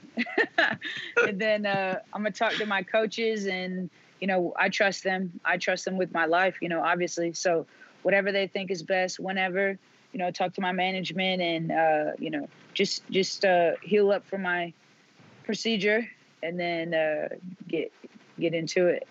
and 1.27 1.41
then 1.41 1.67
uh, 1.67 1.99
I'm 2.13 2.23
gonna 2.23 2.31
talk 2.31 2.53
to 2.55 2.67
my 2.67 2.83
coaches, 2.83 3.47
and 3.47 3.91
you 4.21 4.27
know 4.29 4.53
I 4.57 4.69
trust 4.69 5.03
them. 5.03 5.41
I 5.45 5.57
trust 5.57 5.85
them 5.85 5.97
with 5.97 6.13
my 6.13 6.27
life, 6.27 6.57
you 6.61 6.69
know, 6.69 6.83
obviously. 6.83 7.33
So 7.33 7.67
whatever 8.03 8.31
they 8.31 8.47
think 8.47 8.71
is 8.71 8.83
best, 8.83 9.19
whenever, 9.19 9.79
you 10.13 10.19
know, 10.19 10.31
talk 10.31 10.53
to 10.55 10.61
my 10.61 10.73
management, 10.73 11.41
and 11.41 11.73
uh, 11.73 12.13
you 12.19 12.31
know, 12.31 12.47
just 12.75 13.09
just 13.11 13.45
uh, 13.45 13.73
heal 13.83 14.13
up 14.13 14.27
for 14.27 14.39
my 14.39 14.73
procedure, 15.45 16.07
and 16.43 16.61
then 16.61 16.95
uh, 16.95 17.29
get 17.67 17.91
get 18.39 18.55
into 18.55 18.87
it. 18.87 19.09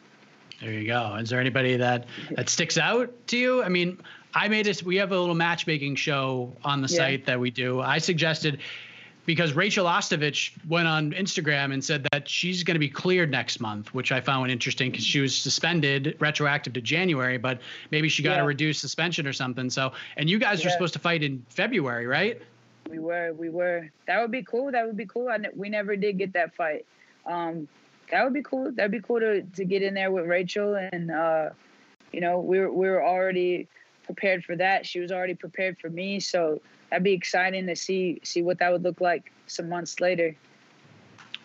There 0.62 0.72
you 0.72 0.86
go. 0.86 1.16
Is 1.16 1.32
there 1.32 1.40
anybody 1.40 1.76
that 1.78 2.06
that 2.36 2.48
sticks 2.48 2.78
out 2.78 3.12
to 3.28 3.38
you? 3.38 3.64
I 3.64 3.70
mean, 3.70 4.00
I 4.34 4.48
made 4.48 4.66
this. 4.66 4.84
We 4.84 4.96
have 4.98 5.12
a 5.12 5.20
little 5.20 5.36
matchmaking 5.36 5.96
show 5.96 6.56
on 6.64 6.82
the 6.82 6.88
yeah. 6.88 6.98
site 6.98 7.26
that 7.26 7.40
we 7.40 7.52
do. 7.52 7.82
I 7.82 7.98
suggested 7.98 8.60
because 9.26 9.54
Rachel 9.54 9.86
Ostovich 9.86 10.52
went 10.68 10.88
on 10.88 11.12
Instagram 11.12 11.74
and 11.74 11.84
said 11.84 12.08
that 12.12 12.28
she's 12.28 12.64
going 12.64 12.76
to 12.76 12.80
be 12.80 12.90
cleared 12.90 13.30
next 13.30 13.60
month, 13.60 13.94
which 13.94 14.12
I 14.12 14.20
found 14.20 14.52
interesting 14.52 14.90
because 14.90 15.06
she 15.06 15.20
was 15.20 15.36
suspended 15.36 16.16
retroactive 16.20 16.74
to 16.74 16.82
January, 16.82 17.38
but 17.38 17.62
maybe 17.92 18.10
she 18.10 18.24
got 18.24 18.38
yeah. 18.38 18.44
a 18.44 18.46
reduced 18.46 18.82
suspension 18.82 19.28
or 19.28 19.34
something. 19.34 19.70
So, 19.70 19.94
and 20.18 20.30
you 20.30 20.40
guys 20.40 20.60
yeah. 20.60 20.68
were 20.68 20.72
supposed 20.72 20.94
to 20.94 21.00
fight 21.00 21.24
in 21.24 21.46
February, 21.50 22.08
right? 22.08 22.42
We 22.90 23.00
were, 23.00 23.34
we 23.34 23.50
were. 23.50 23.90
That 24.08 24.22
would 24.22 24.32
be 24.32 24.44
cool. 24.44 24.72
That 24.72 24.88
would 24.88 24.98
be 24.98 25.06
cool. 25.06 25.30
I, 25.30 25.38
we 25.56 25.70
never 25.70 25.96
did 25.96 26.18
get 26.18 26.34
that 26.34 26.56
fight. 26.56 26.86
Um, 27.26 27.68
that 28.10 28.24
would 28.24 28.34
be 28.34 28.42
cool. 28.42 28.72
That'd 28.72 28.92
be 28.92 29.02
cool 29.02 29.20
to, 29.20 29.44
to 29.44 29.66
get 29.66 29.84
in 29.84 29.94
there 29.94 30.12
with 30.12 30.26
Rachel 30.26 30.76
and, 30.76 31.12
uh, 31.12 31.50
you 32.12 32.20
know, 32.20 32.40
we 32.40 32.60
were, 32.60 32.72
we 32.72 32.90
were 32.90 33.06
already 33.06 33.70
prepared 34.14 34.44
for 34.44 34.56
that. 34.58 34.86
She 34.86 35.00
was 35.00 35.12
already 35.12 35.36
prepared 35.36 35.80
for 35.80 35.90
me, 35.90 36.20
so 36.20 36.62
that'd 36.90 37.04
be 37.04 37.14
exciting 37.14 37.66
to 37.68 37.76
see 37.76 38.20
see 38.24 38.42
what 38.42 38.60
that 38.60 38.72
would 38.72 38.84
look 38.84 39.02
like 39.02 39.32
some 39.48 39.70
months 39.70 40.00
later. 40.00 40.36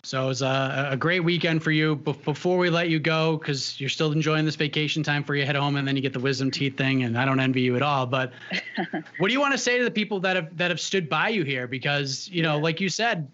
So 0.03 0.23
it 0.23 0.27
was 0.27 0.41
a, 0.41 0.89
a 0.91 0.97
great 0.97 1.21
weekend 1.21 1.63
for 1.63 1.71
you. 1.71 1.95
Be- 1.95 2.13
before 2.13 2.57
we 2.57 2.69
let 2.69 2.89
you 2.89 2.99
go, 2.99 3.37
because 3.37 3.79
you're 3.79 3.89
still 3.89 4.11
enjoying 4.11 4.45
this 4.45 4.55
vacation 4.55 5.03
time 5.03 5.23
for 5.23 5.35
you 5.35 5.45
head 5.45 5.55
home, 5.55 5.75
and 5.75 5.87
then 5.87 5.95
you 5.95 6.01
get 6.01 6.13
the 6.13 6.19
wisdom 6.19 6.51
teeth 6.51 6.77
thing, 6.77 7.03
and 7.03 7.17
I 7.17 7.25
don't 7.25 7.39
envy 7.39 7.61
you 7.61 7.75
at 7.75 7.81
all. 7.81 8.05
But 8.05 8.31
what 9.17 9.27
do 9.27 9.33
you 9.33 9.39
want 9.39 9.53
to 9.53 9.57
say 9.57 9.77
to 9.77 9.83
the 9.83 9.91
people 9.91 10.19
that 10.21 10.35
have 10.35 10.57
that 10.57 10.71
have 10.71 10.79
stood 10.79 11.09
by 11.09 11.29
you 11.29 11.43
here? 11.43 11.67
Because 11.67 12.29
you 12.29 12.43
know, 12.43 12.55
yeah. 12.57 12.63
like 12.63 12.81
you 12.81 12.89
said, 12.89 13.27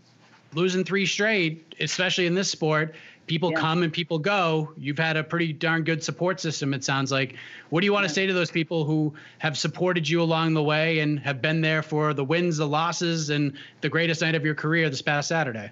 losing 0.54 0.84
three 0.84 1.06
straight, 1.06 1.76
especially 1.80 2.26
in 2.26 2.34
this 2.34 2.50
sport, 2.50 2.96
people 3.28 3.52
yeah. 3.52 3.60
come 3.60 3.84
and 3.84 3.92
people 3.92 4.20
go. 4.20 4.74
You've 4.78 5.00
had 5.00 5.18
a 5.18 5.24
pretty 5.24 5.54
darn 5.54 5.84
good 5.84 6.04
support 6.04 6.40
system. 6.40 6.74
It 6.74 6.84
sounds 6.84 7.12
like. 7.12 7.36
What 7.70 7.82
do 7.82 7.86
you 7.86 7.94
want 7.94 8.04
yeah. 8.04 8.10
to 8.10 8.14
say 8.14 8.28
to 8.28 8.34
those 8.34 8.52
people 8.52 8.86
who 8.86 9.14
have 9.40 9.58
supported 9.58 10.08
you 10.08 10.22
along 10.22 10.54
the 10.54 10.64
way 10.64 11.00
and 11.00 11.20
have 11.20 11.42
been 11.42 11.62
there 11.62 11.82
for 11.82 12.14
the 12.14 12.24
wins, 12.24 12.58
the 12.58 12.68
losses, 12.68 13.30
and 13.30 13.58
the 13.82 13.90
greatest 13.90 14.22
night 14.22 14.36
of 14.36 14.46
your 14.46 14.56
career 14.56 14.90
this 14.90 15.02
past 15.02 15.28
Saturday? 15.30 15.72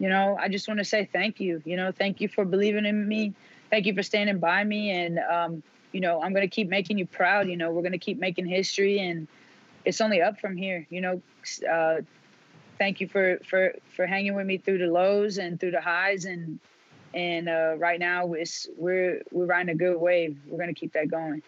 you 0.00 0.08
know, 0.08 0.36
I 0.40 0.48
just 0.48 0.66
want 0.66 0.78
to 0.78 0.84
say 0.84 1.08
thank 1.12 1.38
you. 1.38 1.62
You 1.64 1.76
know, 1.76 1.92
thank 1.92 2.20
you 2.20 2.28
for 2.28 2.44
believing 2.44 2.86
in 2.86 3.06
me. 3.06 3.34
Thank 3.68 3.84
you 3.86 3.94
for 3.94 4.02
standing 4.02 4.38
by 4.38 4.64
me. 4.64 4.90
And, 4.90 5.18
um, 5.18 5.62
you 5.92 6.00
know, 6.00 6.22
I'm 6.22 6.32
going 6.32 6.42
to 6.42 6.48
keep 6.48 6.70
making 6.70 6.96
you 6.96 7.06
proud. 7.06 7.48
You 7.48 7.56
know, 7.56 7.70
we're 7.70 7.82
going 7.82 7.92
to 7.92 7.98
keep 7.98 8.18
making 8.18 8.46
history 8.46 8.98
and 8.98 9.28
it's 9.84 10.00
only 10.00 10.22
up 10.22 10.40
from 10.40 10.56
here. 10.56 10.86
You 10.88 11.02
know, 11.02 11.22
uh, 11.70 12.00
thank 12.80 12.98
you 12.98 13.06
for, 13.06 13.38
for, 13.44 13.74
for 13.94 14.06
hanging 14.06 14.34
with 14.34 14.46
me 14.46 14.56
through 14.56 14.78
the 14.78 14.86
lows 14.86 15.36
and 15.36 15.60
through 15.60 15.70
the 15.70 15.80
highs. 15.80 16.24
And, 16.24 16.58
and 17.12 17.48
uh, 17.48 17.74
right 17.76 18.00
now 18.00 18.32
it's, 18.32 18.68
we're, 18.76 19.20
we're 19.30 19.44
riding 19.44 19.68
a 19.68 19.76
good 19.76 20.00
wave. 20.00 20.38
We're 20.46 20.56
going 20.56 20.74
to 20.74 20.80
keep 20.80 20.94
that 20.94 21.10
going. 21.10 21.42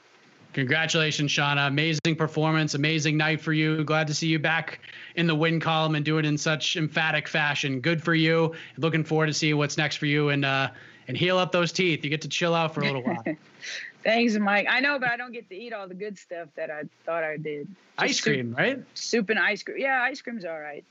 Congratulations, 0.53 1.33
Shana. 1.33 1.68
Amazing 1.68 2.16
performance, 2.16 2.74
amazing 2.74 3.16
night 3.16 3.41
for 3.41 3.55
you. 3.55 3.83
Glad 3.83 4.07
to 4.09 4.14
see 4.14 4.26
you 4.26 4.39
back 4.39 4.80
in 5.16 5.26
the 5.26 5.35
win 5.35 5.59
column 5.59 5.95
and 5.95 6.05
do 6.05 6.18
it 6.18 6.26
in 6.26 6.37
such 6.37 6.76
emphatic 6.76 7.26
fashion. 7.26 7.80
Good 7.80 8.03
for 8.03 8.14
you. 8.14 8.55
Looking 8.76 9.03
forward 9.03 9.28
to 9.28 9.33
see 9.33 9.55
what's 9.55 9.78
next 9.78 9.97
for 9.97 10.05
you 10.05 10.28
and 10.28 10.45
uh, 10.45 10.68
and 11.09 11.16
heal 11.16 11.39
up 11.39 11.53
those 11.53 11.72
teeth. 11.72 12.05
You 12.05 12.11
get 12.11 12.20
to 12.20 12.28
chill 12.28 12.55
out 12.55 12.74
for 12.74 12.83
a 12.83 12.85
little 12.85 13.03
while. 13.03 13.24
Thanks, 14.05 14.37
Mike. 14.37 14.66
I 14.68 14.80
know, 14.80 14.99
but 14.99 15.09
I 15.09 15.16
don't 15.16 15.33
get 15.33 15.49
to 15.49 15.55
eat 15.55 15.72
all 15.72 15.89
the 15.89 15.95
good 15.95 16.18
stuff 16.18 16.49
that 16.57 16.70
I 16.70 16.83
thought 17.07 17.24
I 17.24 17.39
did. 17.39 17.68
Just 17.68 17.78
ice 17.99 18.20
cream, 18.20 18.51
soup, 18.51 18.59
right? 18.59 18.85
Soup 18.93 19.30
and 19.30 19.39
ice 19.39 19.62
cream. 19.62 19.78
Yeah, 19.78 20.03
ice 20.03 20.20
cream's 20.20 20.45
all 20.45 20.61
right. 20.61 20.85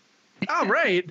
All 0.50 0.66
right. 0.66 1.10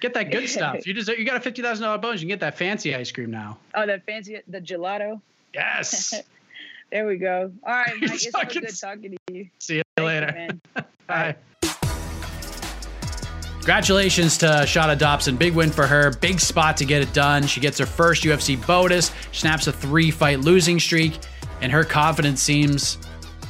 Get 0.00 0.14
that 0.14 0.30
good 0.30 0.48
stuff. 0.48 0.86
You 0.86 0.94
just 0.94 1.08
you 1.08 1.24
got 1.24 1.36
a 1.36 1.40
fifty 1.40 1.62
thousand 1.62 1.84
dollar 1.84 1.98
bonus. 1.98 2.20
You 2.20 2.26
can 2.26 2.34
get 2.34 2.40
that 2.40 2.56
fancy 2.58 2.94
ice 2.94 3.10
cream 3.10 3.30
now. 3.30 3.58
Oh, 3.74 3.86
that 3.86 4.04
fancy 4.04 4.40
the 4.48 4.60
gelato. 4.60 5.20
Yes. 5.54 6.14
There 6.92 7.04
we 7.04 7.16
go. 7.16 7.52
All 7.64 7.72
right, 7.72 7.94
Mike. 8.00 8.12
It's 8.12 8.30
so 8.30 8.44
good 8.44 8.78
talking 8.80 9.16
to 9.26 9.34
you. 9.34 9.48
See 9.58 9.78
you 9.78 9.82
Thank 9.96 10.06
later. 10.06 10.48
You, 10.76 10.82
Bye. 11.08 11.34
Congratulations 13.54 14.38
to 14.38 14.46
Shana 14.46 14.96
Dobson. 14.96 15.36
Big 15.36 15.52
win 15.54 15.70
for 15.70 15.84
her. 15.84 16.12
Big 16.20 16.38
spot 16.38 16.76
to 16.76 16.84
get 16.84 17.02
it 17.02 17.12
done. 17.12 17.44
She 17.48 17.58
gets 17.58 17.78
her 17.78 17.86
first 17.86 18.22
UFC 18.22 18.64
bonus, 18.64 19.10
snaps 19.32 19.66
a 19.66 19.72
three 19.72 20.12
fight 20.12 20.38
losing 20.38 20.78
streak, 20.78 21.18
and 21.60 21.72
her 21.72 21.82
confidence 21.82 22.40
seems 22.40 22.98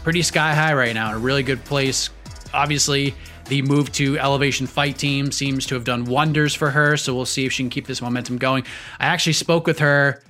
pretty 0.03 0.23
sky 0.23 0.55
high 0.55 0.73
right 0.73 0.95
now. 0.95 1.11
In 1.11 1.17
a 1.17 1.19
really 1.19 1.43
good 1.43 1.63
place. 1.67 2.09
Obviously, 2.55 3.15
the 3.49 3.63
move 3.63 3.93
to 3.93 4.19
Elevation 4.19 4.67
Fight 4.67 4.99
Team 4.99 5.31
seems 5.31 5.67
to 5.67 5.75
have 5.75 5.85
done 5.85 6.05
wonders 6.05 6.55
for 6.55 6.71
her. 6.71 6.97
So 6.97 7.15
we'll 7.15 7.27
see 7.27 7.47
if 7.47 7.53
she 7.53 7.63
can 7.63 7.71
keep 7.71 7.87
this 7.87 8.03
momentum 8.03 8.39
going. 8.39 8.65
I 8.99 9.07
actually 9.07 9.35
spoke 9.35 9.67
with 9.67 9.79
her 9.79 10.23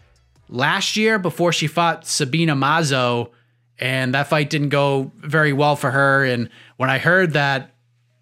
last 0.48 0.96
year 0.96 1.18
before 1.18 1.52
she 1.52 1.66
fought 1.66 2.06
Sabina 2.06 2.54
Mazo, 2.54 3.30
and 3.78 4.14
that 4.14 4.28
fight 4.28 4.50
didn't 4.50 4.70
go 4.70 5.12
very 5.16 5.52
well 5.52 5.76
for 5.76 5.90
her. 5.90 6.24
And 6.24 6.50
when 6.76 6.90
I 6.90 6.98
heard 6.98 7.32
that 7.32 7.70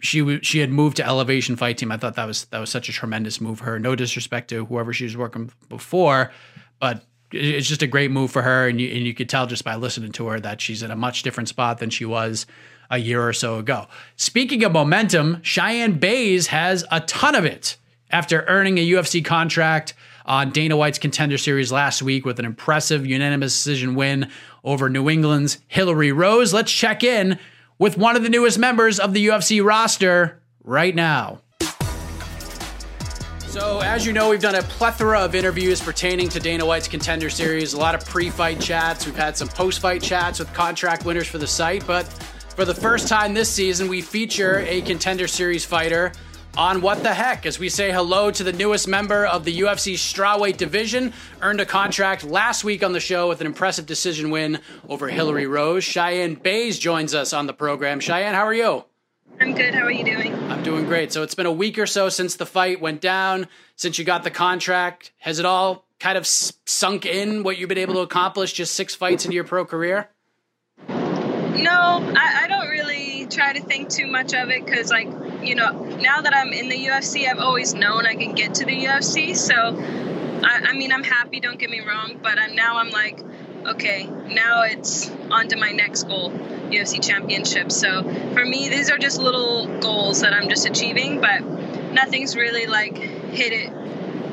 she 0.00 0.20
w- 0.20 0.42
she 0.42 0.58
had 0.58 0.70
moved 0.70 0.96
to 0.98 1.06
Elevation 1.06 1.56
Fight 1.56 1.78
Team, 1.78 1.90
I 1.90 1.96
thought 1.96 2.14
that 2.16 2.26
was 2.26 2.44
that 2.46 2.58
was 2.58 2.70
such 2.70 2.88
a 2.88 2.92
tremendous 2.92 3.40
move 3.40 3.58
for 3.58 3.64
her. 3.64 3.78
No 3.78 3.94
disrespect 3.94 4.48
to 4.50 4.64
whoever 4.66 4.92
she 4.92 5.04
was 5.04 5.16
working 5.16 5.50
before, 5.68 6.30
but 6.80 7.04
it's 7.32 7.68
just 7.68 7.82
a 7.82 7.86
great 7.86 8.10
move 8.10 8.30
for 8.30 8.42
her. 8.42 8.68
And 8.68 8.80
you 8.80 8.88
and 8.88 9.06
you 9.06 9.14
could 9.14 9.28
tell 9.28 9.46
just 9.46 9.64
by 9.64 9.74
listening 9.76 10.12
to 10.12 10.26
her 10.28 10.40
that 10.40 10.60
she's 10.60 10.82
in 10.82 10.90
a 10.90 10.96
much 10.96 11.22
different 11.22 11.48
spot 11.48 11.78
than 11.78 11.90
she 11.90 12.04
was 12.04 12.46
a 12.90 12.98
year 12.98 13.26
or 13.26 13.32
so 13.32 13.58
ago. 13.58 13.86
Speaking 14.16 14.64
of 14.64 14.72
momentum, 14.72 15.40
Cheyanne 15.42 15.98
Buys 15.98 16.48
has 16.48 16.84
a 16.90 17.00
ton 17.00 17.34
of 17.34 17.44
it 17.44 17.76
after 18.10 18.44
earning 18.46 18.78
a 18.78 18.86
UFC 18.86 19.24
contract 19.24 19.94
on 20.26 20.50
Dana 20.50 20.76
White's 20.76 20.98
Contender 20.98 21.36
Series 21.36 21.70
last 21.70 22.02
week 22.02 22.24
with 22.24 22.38
an 22.38 22.44
impressive 22.44 23.06
unanimous 23.06 23.52
decision 23.52 23.94
win 23.94 24.30
over 24.62 24.88
New 24.88 25.10
England's 25.10 25.58
Hilarie 25.70 26.16
Rose. 26.16 26.54
Let's 26.54 26.72
check 26.72 27.04
in 27.04 27.38
with 27.78 27.98
one 27.98 28.16
of 28.16 28.22
the 28.22 28.30
newest 28.30 28.58
members 28.58 28.98
of 28.98 29.12
the 29.12 29.26
UFC 29.26 29.64
roster 29.64 30.40
right 30.62 30.94
now. 30.94 31.40
So, 33.54 33.78
as 33.80 34.04
you 34.04 34.12
know, 34.12 34.30
we've 34.30 34.40
done 34.40 34.56
a 34.56 34.62
plethora 34.62 35.20
of 35.20 35.36
interviews 35.36 35.80
pertaining 35.80 36.28
to 36.30 36.40
Dana 36.40 36.66
White's 36.66 36.88
Contender 36.88 37.30
Series, 37.30 37.72
a 37.72 37.78
lot 37.78 37.94
of 37.94 38.04
pre 38.04 38.28
fight 38.28 38.60
chats. 38.60 39.06
We've 39.06 39.14
had 39.14 39.36
some 39.36 39.46
post 39.46 39.78
fight 39.78 40.02
chats 40.02 40.40
with 40.40 40.52
contract 40.52 41.04
winners 41.04 41.28
for 41.28 41.38
the 41.38 41.46
site, 41.46 41.86
but 41.86 42.04
for 42.54 42.64
the 42.64 42.74
first 42.74 43.08
time 43.08 43.34
this 43.34 43.50
season, 43.50 43.88
we 43.88 44.00
feature 44.00 44.60
a 44.60 44.80
Contender 44.82 45.26
Series 45.26 45.64
fighter 45.64 46.12
on 46.56 46.80
What 46.80 47.02
the 47.02 47.12
Heck 47.12 47.46
as 47.46 47.58
we 47.58 47.68
say 47.68 47.90
hello 47.90 48.30
to 48.30 48.44
the 48.44 48.52
newest 48.52 48.86
member 48.86 49.26
of 49.26 49.44
the 49.44 49.60
UFC 49.60 49.94
strawweight 49.94 50.56
division. 50.56 51.12
Earned 51.42 51.60
a 51.60 51.66
contract 51.66 52.22
last 52.22 52.62
week 52.62 52.84
on 52.84 52.92
the 52.92 53.00
show 53.00 53.28
with 53.28 53.40
an 53.40 53.48
impressive 53.48 53.86
decision 53.86 54.30
win 54.30 54.60
over 54.88 55.10
Hilarie 55.10 55.50
Rose. 55.50 55.84
Cheyanne 55.84 56.36
Buys 56.36 56.78
joins 56.78 57.12
us 57.12 57.32
on 57.32 57.48
the 57.48 57.52
program. 57.52 57.98
Cheyanne, 57.98 58.34
how 58.34 58.46
are 58.46 58.54
you? 58.54 58.84
I'm 59.40 59.54
good. 59.54 59.74
How 59.74 59.82
are 59.82 59.90
you 59.90 60.04
doing? 60.04 60.32
I'm 60.48 60.62
doing 60.62 60.84
great. 60.84 61.12
So 61.12 61.24
it's 61.24 61.34
been 61.34 61.46
a 61.46 61.52
week 61.52 61.76
or 61.76 61.86
so 61.86 62.08
since 62.08 62.36
the 62.36 62.46
fight 62.46 62.80
went 62.80 63.00
down, 63.00 63.48
since 63.74 63.98
you 63.98 64.04
got 64.04 64.22
the 64.22 64.30
contract. 64.30 65.10
Has 65.18 65.40
it 65.40 65.44
all 65.44 65.86
kind 65.98 66.16
of 66.16 66.24
sunk 66.24 67.04
in 67.04 67.42
what 67.42 67.58
you've 67.58 67.68
been 67.68 67.78
able 67.78 67.94
to 67.94 68.00
accomplish 68.00 68.52
just 68.52 68.74
six 68.74 68.94
fights 68.94 69.24
into 69.24 69.34
your 69.34 69.42
pro 69.42 69.64
career? 69.64 70.08
No, 71.56 71.70
I, 71.70 72.42
I 72.42 72.43
don't 72.43 72.43
really 72.43 72.43
try 72.43 72.43
to 73.54 73.62
think 73.62 73.88
too 73.88 74.06
much 74.06 74.34
of 74.34 74.50
it 74.50 74.64
because, 74.64 74.90
like, 74.90 75.08
you 75.42 75.54
know, 75.54 75.72
now 75.96 76.20
that 76.20 76.34
I'm 76.34 76.52
in 76.52 76.68
the 76.68 76.86
UFC, 76.86 77.28
I've 77.28 77.38
always 77.38 77.74
known 77.74 78.06
I 78.06 78.14
can 78.14 78.34
get 78.34 78.54
to 78.56 78.64
the 78.64 78.84
UFC. 78.84 79.36
So, 79.36 79.54
I, 80.44 80.70
I 80.70 80.72
mean, 80.74 80.92
I'm 80.92 81.04
happy. 81.04 81.40
Don't 81.40 81.58
get 81.58 81.70
me 81.70 81.80
wrong, 81.80 82.18
but 82.22 82.38
I'm, 82.38 82.54
now 82.54 82.78
I'm 82.78 82.90
like, 82.90 83.20
okay, 83.66 84.06
now 84.06 84.62
it's 84.62 85.10
on 85.30 85.48
to 85.48 85.56
my 85.56 85.70
next 85.70 86.04
goal, 86.04 86.30
UFC 86.30 87.02
Championship. 87.02 87.72
So 87.72 88.02
for 88.34 88.44
me, 88.44 88.68
these 88.68 88.90
are 88.90 88.98
just 88.98 89.18
little 89.18 89.66
goals 89.80 90.20
that 90.20 90.32
I'm 90.32 90.48
just 90.48 90.66
achieving, 90.66 91.20
but 91.20 91.42
nothing's 91.92 92.36
really 92.36 92.66
like 92.66 92.96
hit 92.96 93.52
it. 93.52 93.72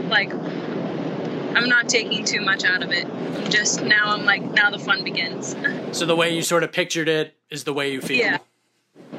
Like 0.09 0.34
I'm 0.34 1.69
not 1.69 1.89
taking 1.89 2.26
too 2.26 2.41
much 2.41 2.63
out 2.63 2.84
of 2.84 2.91
it. 2.91 3.05
I'm 3.05 3.49
just 3.49 3.84
now 3.84 4.13
I'm 4.13 4.26
like 4.26 4.43
now 4.43 4.69
the 4.69 4.80
fun 4.80 5.03
begins. 5.03 5.55
so 5.91 6.05
the 6.05 6.15
way 6.15 6.34
you 6.34 6.41
sort 6.41 6.63
of 6.63 6.72
pictured 6.72 7.07
it 7.07 7.36
is 7.49 7.63
the 7.63 7.74
way 7.74 7.91
you 7.91 8.01
feel. 8.01 8.17
Yeah. 8.17 8.38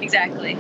Exactly. 0.03 0.59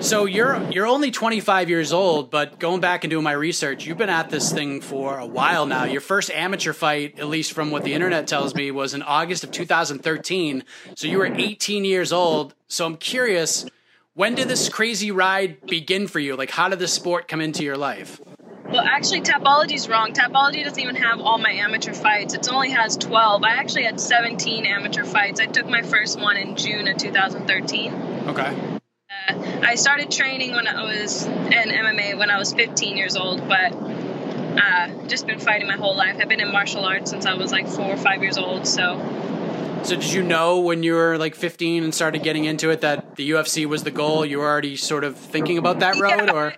So 0.00 0.26
you're 0.26 0.62
you're 0.70 0.86
only 0.86 1.10
25 1.10 1.70
years 1.70 1.92
old, 1.92 2.30
but 2.30 2.58
going 2.58 2.80
back 2.80 3.04
and 3.04 3.10
doing 3.10 3.24
my 3.24 3.32
research, 3.32 3.86
you've 3.86 3.98
been 3.98 4.10
at 4.10 4.28
this 4.28 4.52
thing 4.52 4.80
for 4.80 5.18
a 5.18 5.26
while 5.26 5.66
now. 5.66 5.84
Your 5.84 6.00
first 6.00 6.30
amateur 6.30 6.72
fight, 6.72 7.18
at 7.18 7.28
least 7.28 7.52
from 7.52 7.70
what 7.70 7.84
the 7.84 7.94
internet 7.94 8.26
tells 8.26 8.54
me, 8.54 8.70
was 8.70 8.92
in 8.92 9.02
August 9.02 9.44
of 9.44 9.50
2013. 9.50 10.64
So 10.94 11.06
you 11.06 11.18
were 11.18 11.26
18 11.26 11.84
years 11.84 12.12
old. 12.12 12.54
So 12.68 12.84
I'm 12.84 12.96
curious, 12.96 13.66
when 14.14 14.34
did 14.34 14.48
this 14.48 14.68
crazy 14.68 15.10
ride 15.10 15.64
begin 15.66 16.06
for 16.06 16.18
you? 16.18 16.36
Like 16.36 16.50
how 16.50 16.68
did 16.68 16.78
the 16.80 16.88
sport 16.88 17.26
come 17.26 17.40
into 17.40 17.62
your 17.62 17.76
life? 17.76 18.20
Well, 18.66 18.82
actually, 18.84 19.20
Tapology's 19.20 19.88
wrong. 19.88 20.12
Tapology 20.12 20.64
doesn't 20.64 20.80
even 20.80 20.96
have 20.96 21.20
all 21.20 21.38
my 21.38 21.50
amateur 21.50 21.92
fights. 21.92 22.34
It 22.34 22.50
only 22.50 22.70
has 22.70 22.96
12. 22.96 23.44
I 23.44 23.50
actually 23.50 23.84
had 23.84 24.00
17 24.00 24.66
amateur 24.66 25.04
fights. 25.04 25.38
I 25.38 25.46
took 25.46 25.66
my 25.66 25.82
first 25.82 26.18
one 26.18 26.36
in 26.36 26.56
June 26.56 26.88
of 26.88 26.96
2013. 26.96 27.94
Okay. 28.28 28.73
I 29.28 29.74
started 29.76 30.10
training 30.10 30.52
when 30.52 30.66
I 30.66 30.82
was 30.82 31.24
in 31.24 31.52
MMA 31.52 32.18
when 32.18 32.30
I 32.30 32.38
was 32.38 32.52
15 32.52 32.96
years 32.96 33.16
old, 33.16 33.46
but 33.48 33.72
uh, 33.72 35.06
just 35.06 35.26
been 35.26 35.38
fighting 35.38 35.66
my 35.66 35.76
whole 35.76 35.96
life. 35.96 36.16
I've 36.20 36.28
been 36.28 36.40
in 36.40 36.52
martial 36.52 36.84
arts 36.84 37.10
since 37.10 37.26
I 37.26 37.34
was 37.34 37.50
like 37.50 37.66
four 37.66 37.86
or 37.86 37.96
five 37.96 38.22
years 38.22 38.38
old. 38.38 38.66
So. 38.66 39.00
So 39.82 39.96
did 39.96 40.12
you 40.12 40.22
know 40.22 40.60
when 40.60 40.82
you 40.82 40.94
were 40.94 41.18
like 41.18 41.34
15 41.34 41.84
and 41.84 41.94
started 41.94 42.22
getting 42.22 42.46
into 42.46 42.70
it 42.70 42.80
that 42.80 43.16
the 43.16 43.30
UFC 43.32 43.66
was 43.66 43.82
the 43.82 43.90
goal? 43.90 44.24
You 44.24 44.38
were 44.38 44.46
already 44.46 44.76
sort 44.76 45.04
of 45.04 45.16
thinking 45.16 45.58
about 45.58 45.80
that 45.80 46.00
road, 46.00 46.26
yeah, 46.26 46.32
or? 46.32 46.54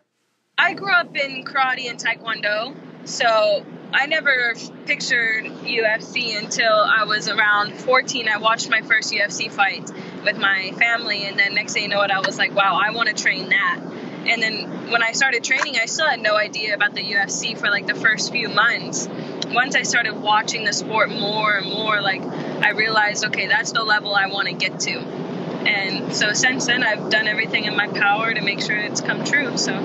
I 0.57 0.75
grew 0.75 0.93
up 0.93 1.17
in 1.17 1.45
karate 1.45 1.91
and 1.91 1.99
taekwondo, 1.99 2.77
so 3.05 3.67
I 3.93 4.07
never 4.07 4.55
pictured 4.87 5.45
UFC 5.45 6.39
until 6.39 6.73
I 6.73 7.05
was 7.05 7.29
around 7.29 7.75
14. 7.75 8.29
I 8.29 8.39
watched 8.39 8.71
my 8.71 8.83
first 8.83 9.13
UFC 9.13 9.51
fight 9.51 9.91
with 10.27 10.37
my 10.37 10.73
family, 10.73 11.25
and 11.25 11.39
then 11.39 11.55
next 11.55 11.73
thing 11.73 11.85
you 11.85 11.89
know 11.89 12.03
it, 12.03 12.11
I 12.11 12.21
was 12.21 12.37
like, 12.37 12.55
wow, 12.55 12.79
I 12.83 12.91
want 12.91 13.09
to 13.09 13.15
train 13.15 13.49
that. 13.49 13.81
And 14.27 14.43
then 14.43 14.91
when 14.91 15.03
I 15.03 15.13
started 15.13 15.45
training, 15.45 15.77
I 15.81 15.87
still 15.87 16.07
had 16.07 16.21
no 16.21 16.37
idea 16.37 16.75
about 16.75 16.95
the 16.95 17.03
UFC 17.03 17.57
for 17.57 17.71
like 17.71 17.87
the 17.87 17.95
first 17.95 18.33
few 18.33 18.49
months. 18.49 19.09
Once 19.47 19.77
I 19.77 19.83
started 19.83 20.15
watching 20.15 20.65
the 20.65 20.73
sport 20.73 21.11
more 21.11 21.57
and 21.57 21.67
more, 21.67 22.01
like 22.01 22.23
I 22.23 22.71
realized, 22.71 23.25
okay, 23.27 23.47
that's 23.47 23.71
the 23.71 23.85
level 23.85 24.15
I 24.15 24.27
want 24.27 24.49
to 24.49 24.55
get 24.55 24.81
to. 24.81 24.99
And 24.99 26.13
so 26.13 26.33
since 26.33 26.67
then, 26.67 26.83
I've 26.83 27.09
done 27.09 27.29
everything 27.29 27.65
in 27.65 27.77
my 27.77 27.87
power 27.87 28.35
to 28.35 28.41
make 28.41 28.61
sure 28.61 28.77
it's 28.77 29.01
come 29.01 29.25
true. 29.25 29.57
So. 29.57 29.81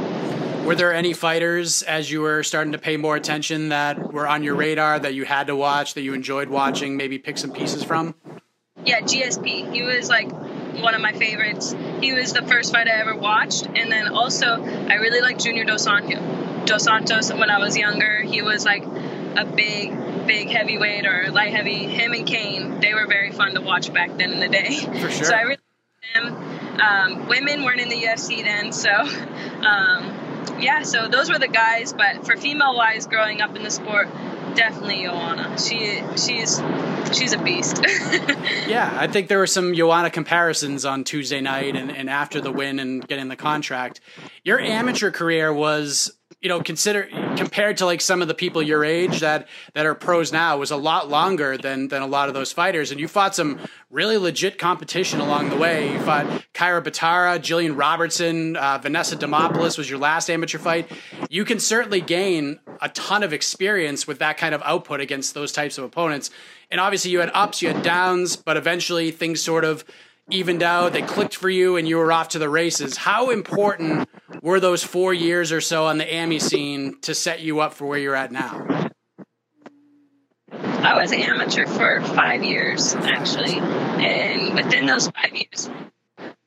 Were 0.66 0.76
there 0.76 0.94
any 0.94 1.14
fighters 1.14 1.84
as 1.84 2.10
you 2.10 2.22
were 2.22 2.44
starting 2.44 2.72
to 2.72 2.78
pay 2.80 2.98
more 2.98 3.16
attention 3.16 3.70
that 3.70 4.12
were 4.12 4.28
on 4.28 4.44
your 4.44 4.56
radar 4.56 5.00
that 5.00 5.14
you 5.14 5.26
had 5.26 5.48
to 5.48 5.56
watch, 5.56 5.94
that 5.94 6.02
you 6.02 6.14
enjoyed 6.14 6.50
watching, 6.50 6.98
maybe 6.98 7.20
pick 7.20 7.38
some 7.38 7.52
pieces 7.52 7.84
from? 7.84 8.16
Yeah, 8.86 9.02
GSP. 9.02 9.74
He 9.74 9.84
was 9.84 10.10
like 10.10 10.32
one 10.82 10.96
of 10.96 11.02
my 11.02 11.14
favorites. 11.14 11.76
He 12.00 12.14
was 12.14 12.34
the 12.34 12.42
first 12.42 12.72
fight 12.72 12.88
I 12.88 13.00
ever 13.00 13.16
watched. 13.16 13.68
And 13.68 13.92
then 13.92 14.08
also, 14.08 14.64
I 14.64 14.96
really 14.96 15.22
like 15.22 15.38
Junior 15.38 15.66
Dos 15.66 15.84
Santos. 15.84 16.68
Dos 16.68 16.84
Santos, 16.84 17.32
when 17.32 17.50
I 17.50 17.60
was 17.60 17.78
younger, 17.78 18.22
he 18.22 18.42
was 18.42 18.66
like 18.66 18.84
a 18.84 19.46
big, 19.46 20.28
big 20.28 20.50
heavyweight 20.50 21.06
or 21.06 21.32
light 21.32 21.54
heavy. 21.54 21.86
Him 21.86 22.14
and 22.14 22.26
Cain, 22.26 22.80
they 22.80 22.94
were 22.94 23.08
very 23.08 23.32
fun 23.32 23.56
to 23.56 23.62
watch 23.62 23.92
back 23.94 24.18
then 24.18 24.32
in 24.32 24.40
the 24.40 24.50
day. 24.50 24.80
For 24.80 25.10
sure. 25.12 25.26
So 25.26 25.34
I 25.34 25.42
really 25.42 25.58
them. 26.14 26.80
Um, 26.80 27.28
women 27.28 27.64
weren't 27.64 27.80
in 27.80 27.90
the 27.90 28.02
UFC 28.02 28.44
then, 28.44 28.72
so 28.72 28.92
um, 29.66 30.60
yeah. 30.60 30.84
So 30.84 31.08
those 31.08 31.30
were 31.30 31.40
the 31.40 31.48
guys. 31.48 31.94
But 31.94 32.26
for 32.26 32.36
female 32.38 32.76
wise, 32.76 33.08
growing 33.08 33.42
up 33.42 33.56
in 33.56 33.64
the 33.64 33.72
sport, 33.72 34.10
definitely 34.56 35.04
Joanna. 35.04 35.58
She 35.60 36.02
she's 36.16 36.62
she's 37.14 37.34
a 37.34 37.38
beast. 37.38 37.82
yeah, 38.68 38.96
I 39.00 39.08
think 39.08 39.28
there 39.28 39.38
were 39.38 39.48
some 39.48 39.74
Joanna 39.74 40.10
comparisons 40.10 40.86
on 40.86 41.04
Tuesday 41.04 41.42
night 41.42 41.76
and, 41.76 41.92
and 41.92 42.10
after 42.10 42.42
the 42.42 42.52
win 42.52 42.80
and 42.80 43.06
getting 43.08 43.28
the 43.28 43.36
contract. 43.36 44.02
Your 44.44 44.60
amateur 44.60 45.12
career 45.12 45.54
was 45.54 46.12
you 46.42 46.50
know, 46.50 46.62
consider 46.62 47.08
compared 47.38 47.78
to 47.78 47.86
like 47.86 48.02
some 48.02 48.22
of 48.22 48.28
the 48.28 48.34
people 48.34 48.64
your 48.64 48.84
age 48.84 49.20
that 49.20 49.48
that 49.74 49.86
are 49.86 49.94
pros 49.94 50.32
now 50.32 50.58
was 50.58 50.72
a 50.72 50.76
lot 50.76 51.08
longer 51.08 51.56
than 51.56 51.88
than 51.88 52.02
a 52.02 52.08
lot 52.08 52.28
of 52.30 52.34
those 52.34 52.52
fighters. 52.52 52.90
And 52.90 53.00
you 53.00 53.08
fought 53.08 53.36
some 53.36 53.60
really 53.92 54.18
legit 54.18 54.58
competition 54.58 55.20
along 55.20 55.50
the 55.50 55.58
way. 55.58 55.94
You 55.94 56.00
fought 56.00 56.26
Kyra 56.54 56.84
Batara, 56.84 57.40
Gillian 57.40 57.76
Robertson, 57.76 58.56
uh, 58.56 58.80
Vanessa 58.80 59.16
Demopoulos 59.16 59.78
was 59.78 59.88
your 59.88 60.00
last 60.00 60.30
amateur 60.30 60.58
fight. 60.58 60.92
You 61.30 61.46
can 61.46 61.60
certainly 61.60 62.02
gain 62.02 62.60
a 62.82 62.90
ton 62.90 63.22
of 63.22 63.34
experience 63.34 64.08
with 64.08 64.18
that 64.20 64.38
kind 64.38 64.56
of 64.56 64.64
output 64.64 65.00
against 65.00 65.36
those 65.36 65.52
types 65.52 65.78
of 65.78 65.84
opponents. 65.84 66.32
And 66.72 66.82
obviously, 66.82 67.12
you 67.12 67.20
had 67.20 67.30
ups, 67.34 67.62
you 67.62 67.68
had 67.68 67.84
downs, 67.84 68.36
but 68.36 68.58
eventually 68.58 69.12
things 69.12 69.42
sort 69.42 69.64
of 69.64 69.84
evened 70.34 70.64
out. 70.64 70.94
They 70.94 71.02
clicked 71.02 71.36
for 71.36 71.50
you, 71.50 71.78
and 71.78 71.88
you 71.88 71.98
were 71.98 72.12
off 72.12 72.30
to 72.30 72.40
the 72.40 72.50
races. 72.50 72.98
How 72.98 73.30
important 73.30 74.10
were 74.42 74.60
those 74.60 74.84
four 74.84 75.14
years 75.14 75.52
or 75.52 75.62
so 75.62 75.86
on 75.86 75.98
the 75.98 76.16
AMI 76.16 76.40
scene 76.40 77.00
to 77.02 77.14
set 77.14 77.42
you 77.42 77.60
up 77.60 77.74
for 77.74 77.86
where 77.86 78.00
you're 78.00 78.16
at 78.16 78.32
now? 78.32 78.90
I 80.52 81.00
was 81.00 81.12
amateur 81.12 81.68
for 81.68 82.02
five 82.02 82.44
years, 82.44 82.96
actually. 82.96 83.60
And 83.60 84.56
within 84.56 84.88
those 84.88 85.10
five 85.10 85.34
years, 85.34 85.70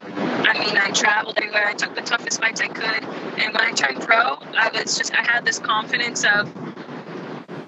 I 0.01 0.59
mean, 0.59 0.77
I 0.77 0.91
traveled 0.91 1.39
everywhere. 1.39 1.67
I 1.67 1.75
took 1.75 1.95
the 1.95 2.03
toughest 2.03 2.41
fights 2.41 2.61
I 2.61 2.69
could. 2.69 3.05
And 3.39 3.55
when 3.55 3.63
I 3.63 3.73
turned 3.73 4.01
pro, 4.01 4.39
I 4.57 4.71
was 4.75 4.99
just, 4.99 5.15
I 5.15 5.23
had 5.23 5.45
this 5.45 5.59
confidence 5.59 6.25
of 6.25 6.53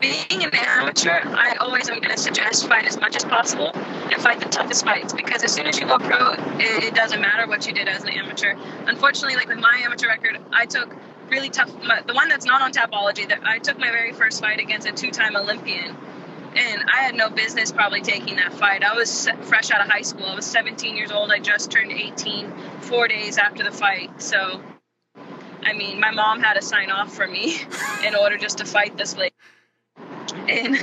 being 0.00 0.44
an 0.44 0.50
amateur, 0.54 1.20
I 1.24 1.56
always 1.60 1.88
am 1.88 2.00
going 2.00 2.14
to 2.14 2.20
suggest 2.20 2.66
fight 2.68 2.86
as 2.86 2.98
much 3.00 3.16
as 3.16 3.24
possible 3.24 3.70
and 3.74 4.14
fight 4.22 4.40
the 4.40 4.48
toughest 4.48 4.84
fights 4.84 5.12
because 5.12 5.42
as 5.42 5.52
soon 5.52 5.66
as 5.66 5.78
you 5.78 5.86
go 5.86 5.98
pro, 5.98 6.32
it, 6.32 6.84
it 6.84 6.94
doesn't 6.94 7.20
matter 7.20 7.46
what 7.46 7.66
you 7.66 7.72
did 7.72 7.88
as 7.88 8.02
an 8.02 8.10
amateur. 8.10 8.54
Unfortunately, 8.86 9.36
like 9.36 9.48
with 9.48 9.58
my 9.58 9.80
amateur 9.84 10.08
record, 10.08 10.38
I 10.52 10.66
took 10.66 10.94
really 11.30 11.50
tough. 11.50 11.72
My, 11.82 12.02
the 12.02 12.14
one 12.14 12.28
that's 12.28 12.46
not 12.46 12.62
on 12.62 12.72
Tapology, 12.72 13.28
that 13.28 13.40
I 13.44 13.58
took 13.58 13.78
my 13.78 13.90
very 13.90 14.12
first 14.12 14.40
fight 14.40 14.60
against 14.60 14.86
a 14.86 14.92
two-time 14.92 15.36
Olympian, 15.36 15.96
and 16.54 16.84
I 16.90 17.02
had 17.02 17.14
no 17.14 17.28
business 17.28 17.72
probably 17.72 18.00
taking 18.00 18.36
that 18.36 18.52
fight. 18.52 18.82
I 18.82 18.94
was 18.94 19.28
fresh 19.42 19.70
out 19.70 19.80
of 19.80 19.90
high 19.90 20.02
school. 20.02 20.26
I 20.26 20.34
was 20.34 20.46
17 20.46 20.96
years 20.96 21.10
old. 21.10 21.30
I 21.30 21.38
just 21.38 21.70
turned 21.70 21.92
18 21.92 22.52
four 22.80 23.08
days 23.08 23.36
after 23.38 23.62
the 23.62 23.72
fight. 23.72 24.22
So, 24.22 24.62
I 25.62 25.72
mean, 25.74 26.00
my 26.00 26.12
mom 26.12 26.40
had 26.40 26.54
to 26.54 26.62
sign 26.62 26.90
off 26.90 27.14
for 27.14 27.26
me 27.26 27.58
in 28.06 28.14
order 28.14 28.38
just 28.38 28.58
to 28.58 28.64
fight 28.64 28.96
this 28.96 29.16
lady. 29.16 29.34
And 30.48 30.76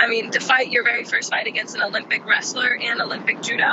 I 0.00 0.08
mean, 0.08 0.30
to 0.32 0.40
fight 0.40 0.70
your 0.70 0.84
very 0.84 1.04
first 1.04 1.30
fight 1.30 1.46
against 1.46 1.74
an 1.74 1.82
Olympic 1.82 2.26
wrestler 2.26 2.76
and 2.80 3.00
Olympic 3.00 3.42
judo, 3.42 3.64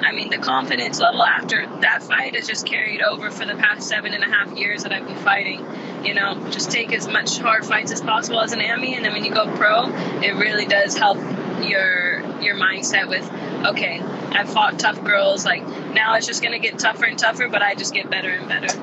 I 0.00 0.12
mean, 0.12 0.28
the 0.28 0.38
confidence 0.38 1.00
level 1.00 1.22
after 1.22 1.66
that 1.80 2.02
fight 2.02 2.34
has 2.34 2.46
just 2.46 2.66
carried 2.66 3.00
over 3.00 3.30
for 3.30 3.46
the 3.46 3.54
past 3.54 3.88
seven 3.88 4.12
and 4.12 4.22
a 4.22 4.26
half 4.26 4.56
years 4.56 4.82
that 4.82 4.92
I've 4.92 5.06
been 5.06 5.16
fighting. 5.16 5.64
You 6.04 6.14
know, 6.14 6.50
just 6.50 6.70
take 6.70 6.92
as 6.92 7.08
much 7.08 7.38
hard 7.38 7.64
fights 7.64 7.92
as 7.92 8.00
possible 8.00 8.40
as 8.40 8.52
an 8.52 8.60
AMI, 8.60 8.94
and 8.94 9.04
then 9.04 9.12
when 9.12 9.24
you 9.24 9.32
go 9.32 9.46
pro, 9.56 9.86
it 10.20 10.34
really 10.34 10.66
does 10.66 10.96
help 10.96 11.16
your 11.62 12.20
your 12.42 12.56
mindset 12.56 13.08
with, 13.08 13.24
okay, 13.64 14.00
I've 14.00 14.52
fought 14.52 14.78
tough 14.78 15.02
girls. 15.02 15.46
Like 15.46 15.66
now, 15.94 16.16
it's 16.16 16.26
just 16.26 16.42
gonna 16.42 16.58
get 16.58 16.78
tougher 16.78 17.06
and 17.06 17.18
tougher, 17.18 17.48
but 17.48 17.62
I 17.62 17.74
just 17.74 17.94
get 17.94 18.10
better 18.10 18.30
and 18.30 18.48
better. 18.48 18.78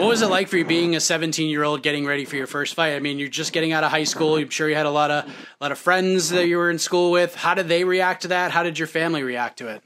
What 0.00 0.08
was 0.08 0.22
it 0.22 0.28
like 0.28 0.48
for 0.48 0.56
you 0.56 0.64
being 0.64 0.96
a 0.96 1.00
17 1.00 1.50
year 1.50 1.62
old 1.62 1.82
getting 1.82 2.06
ready 2.06 2.24
for 2.24 2.36
your 2.36 2.46
first 2.46 2.74
fight? 2.74 2.94
I 2.94 3.00
mean, 3.00 3.18
you're 3.18 3.28
just 3.28 3.52
getting 3.52 3.72
out 3.72 3.84
of 3.84 3.90
high 3.90 4.04
school. 4.04 4.36
I'm 4.36 4.48
sure 4.48 4.66
you 4.66 4.74
had 4.74 4.86
a 4.86 4.90
lot 4.90 5.10
of 5.10 5.26
a 5.26 5.34
lot 5.60 5.72
of 5.72 5.78
friends 5.78 6.30
that 6.30 6.48
you 6.48 6.56
were 6.56 6.70
in 6.70 6.78
school 6.78 7.10
with. 7.10 7.34
How 7.34 7.52
did 7.52 7.68
they 7.68 7.84
react 7.84 8.22
to 8.22 8.28
that? 8.28 8.50
How 8.50 8.62
did 8.62 8.78
your 8.78 8.88
family 8.88 9.22
react 9.22 9.58
to 9.58 9.68
it? 9.68 9.82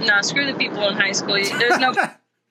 No, 0.00 0.22
screw 0.22 0.44
the 0.44 0.58
people 0.58 0.88
in 0.88 0.96
high 0.96 1.12
school. 1.12 1.34
There's 1.34 1.78
no 1.78 1.94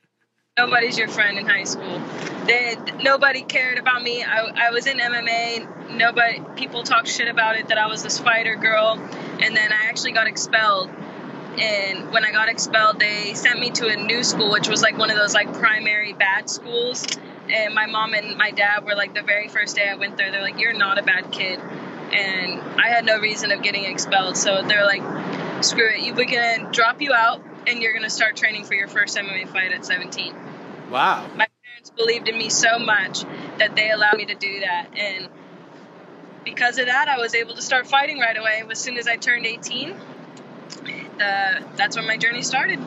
nobody's 0.57 0.97
your 0.97 1.09
friend 1.09 1.37
in 1.37 1.45
high 1.45 1.65
school. 1.65 2.01
They, 2.45 2.77
nobody 3.03 3.41
cared 3.41 3.77
about 3.77 4.01
me. 4.01 4.23
I, 4.23 4.67
I 4.67 4.71
was 4.71 4.87
in 4.87 4.97
MMA. 4.97 5.91
Nobody 5.97 6.41
people 6.55 6.83
talked 6.83 7.09
shit 7.09 7.27
about 7.27 7.57
it 7.57 7.67
that 7.67 7.79
I 7.79 7.87
was 7.87 8.01
this 8.01 8.17
fighter 8.17 8.55
girl, 8.55 8.97
and 9.41 9.57
then 9.57 9.73
I 9.73 9.87
actually 9.89 10.13
got 10.13 10.27
expelled 10.27 10.89
and 11.59 12.11
when 12.11 12.23
I 12.23 12.31
got 12.31 12.49
expelled, 12.49 12.99
they 12.99 13.33
sent 13.33 13.59
me 13.59 13.71
to 13.71 13.87
a 13.87 13.95
new 13.95 14.23
school, 14.23 14.51
which 14.51 14.69
was 14.69 14.81
like 14.81 14.97
one 14.97 15.09
of 15.09 15.17
those 15.17 15.33
like 15.33 15.53
primary 15.53 16.13
bad 16.13 16.49
schools. 16.49 17.05
And 17.49 17.75
my 17.75 17.87
mom 17.87 18.13
and 18.13 18.37
my 18.37 18.51
dad 18.51 18.85
were 18.85 18.95
like 18.95 19.13
the 19.13 19.23
very 19.23 19.49
first 19.49 19.75
day 19.75 19.89
I 19.89 19.95
went 19.95 20.15
there, 20.17 20.31
they're 20.31 20.41
like, 20.41 20.59
"You're 20.59 20.73
not 20.73 20.97
a 20.97 21.03
bad 21.03 21.31
kid," 21.31 21.59
and 21.59 22.61
I 22.79 22.87
had 22.87 23.05
no 23.05 23.19
reason 23.19 23.51
of 23.51 23.61
getting 23.61 23.83
expelled. 23.83 24.37
So 24.37 24.61
they're 24.63 24.85
like, 24.85 25.03
"Screw 25.61 25.89
it, 25.89 26.15
we're 26.15 26.25
gonna 26.25 26.71
drop 26.71 27.01
you 27.01 27.13
out, 27.13 27.41
and 27.67 27.81
you're 27.81 27.93
gonna 27.93 28.09
start 28.09 28.37
training 28.37 28.63
for 28.63 28.75
your 28.75 28.87
first 28.87 29.17
MMA 29.17 29.45
fight 29.45 29.73
at 29.73 29.85
17." 29.85 30.33
Wow. 30.89 31.27
My 31.35 31.47
parents 31.63 31.89
believed 31.97 32.29
in 32.29 32.37
me 32.37 32.49
so 32.49 32.79
much 32.79 33.23
that 33.57 33.75
they 33.75 33.91
allowed 33.91 34.15
me 34.15 34.25
to 34.25 34.35
do 34.35 34.61
that, 34.61 34.87
and 34.95 35.27
because 36.45 36.77
of 36.77 36.85
that, 36.85 37.09
I 37.09 37.17
was 37.17 37.35
able 37.35 37.55
to 37.55 37.61
start 37.61 37.85
fighting 37.87 38.19
right 38.19 38.37
away 38.37 38.63
as 38.69 38.79
soon 38.79 38.97
as 38.97 39.07
I 39.07 39.17
turned 39.17 39.45
18 39.45 39.95
the 41.21 41.63
that's 41.75 41.95
when 41.95 42.07
my 42.07 42.17
journey 42.17 42.41
started. 42.41 42.79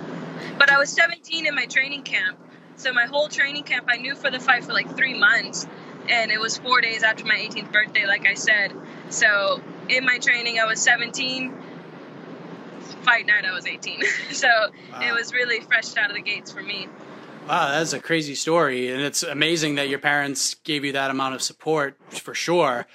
But 0.59 0.71
I 0.71 0.79
was 0.79 0.91
17 0.91 1.47
in 1.47 1.55
my 1.55 1.67
training 1.67 2.03
camp, 2.03 2.39
so 2.77 2.93
my 2.93 3.07
whole 3.07 3.29
training 3.29 3.65
camp 3.65 3.87
I 3.89 3.97
knew 3.97 4.15
for 4.15 4.31
the 4.31 4.41
fight 4.41 4.65
for 4.65 4.73
like 4.73 4.97
three 4.97 5.19
months, 5.19 5.67
and 6.09 6.31
it 6.31 6.41
was 6.41 6.59
four 6.59 6.81
days 6.81 7.03
after 7.03 7.25
my 7.25 7.37
18th 7.37 7.73
birthday, 7.73 8.07
like 8.07 8.27
I 8.27 8.35
said. 8.35 8.73
So 9.11 9.63
in 9.89 10.05
my 10.05 10.19
training, 10.19 10.59
I 10.59 10.67
was 10.67 10.81
17. 10.81 11.55
Fight 13.03 13.27
night, 13.27 13.45
I 13.45 13.53
was 13.53 13.67
18. 13.67 14.03
so 14.33 14.49
wow. 14.49 15.01
it 15.03 15.13
was 15.13 15.33
really 15.33 15.61
fresh 15.61 15.97
out 15.97 16.11
of 16.11 16.17
the 16.17 16.23
gates 16.23 16.51
for 16.51 16.63
me. 16.63 16.89
Wow, 17.47 17.73
that's 17.73 17.93
a 17.93 18.01
crazy 18.01 18.35
story, 18.35 18.91
and 18.91 19.03
it's 19.03 19.23
amazing 19.23 19.75
that 19.75 19.91
your 19.91 19.99
parents 19.99 20.55
gave 20.65 20.83
you 20.83 20.93
that 20.93 21.11
amount 21.11 21.35
of 21.35 21.43
support 21.43 21.99
for 22.11 22.35
sure. 22.35 22.87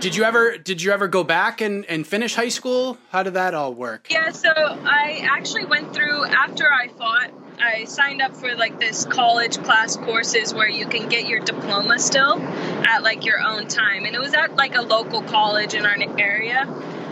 Did 0.00 0.14
you 0.14 0.22
ever 0.22 0.58
did 0.58 0.82
you 0.82 0.92
ever 0.92 1.08
go 1.08 1.24
back 1.24 1.60
and, 1.60 1.84
and 1.86 2.06
finish 2.06 2.34
high 2.34 2.50
school? 2.50 2.98
How 3.10 3.22
did 3.22 3.34
that 3.34 3.54
all 3.54 3.74
work? 3.74 4.06
Yeah, 4.10 4.30
so 4.30 4.52
I 4.52 5.26
actually 5.28 5.64
went 5.64 5.94
through 5.94 6.24
after 6.24 6.70
I 6.70 6.88
fought. 6.88 7.30
I 7.58 7.84
signed 7.86 8.22
up 8.22 8.36
for 8.36 8.54
like 8.54 8.78
this 8.78 9.04
college 9.06 9.58
class 9.64 9.96
courses 9.96 10.54
where 10.54 10.68
you 10.68 10.86
can 10.86 11.08
get 11.08 11.26
your 11.26 11.40
diploma 11.40 11.98
still 11.98 12.38
at 12.38 13.02
like 13.02 13.24
your 13.24 13.40
own 13.40 13.66
time, 13.66 14.04
and 14.04 14.14
it 14.14 14.20
was 14.20 14.34
at 14.34 14.54
like 14.54 14.76
a 14.76 14.82
local 14.82 15.22
college 15.22 15.74
in 15.74 15.84
our 15.84 15.96
area. 16.18 16.66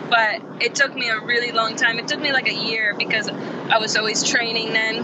But 0.09 0.43
it 0.63 0.77
took 0.77 0.95
me 0.95 1.09
a 1.09 1.19
really 1.19 1.51
long 1.51 1.75
time. 1.75 1.99
It 1.99 2.07
took 2.07 2.21
me 2.21 2.33
like 2.33 2.47
a 2.47 2.55
year 2.55 2.95
because 2.97 3.29
I 3.29 3.79
was 3.79 3.97
always 3.97 4.23
training 4.23 4.73
then. 4.73 5.03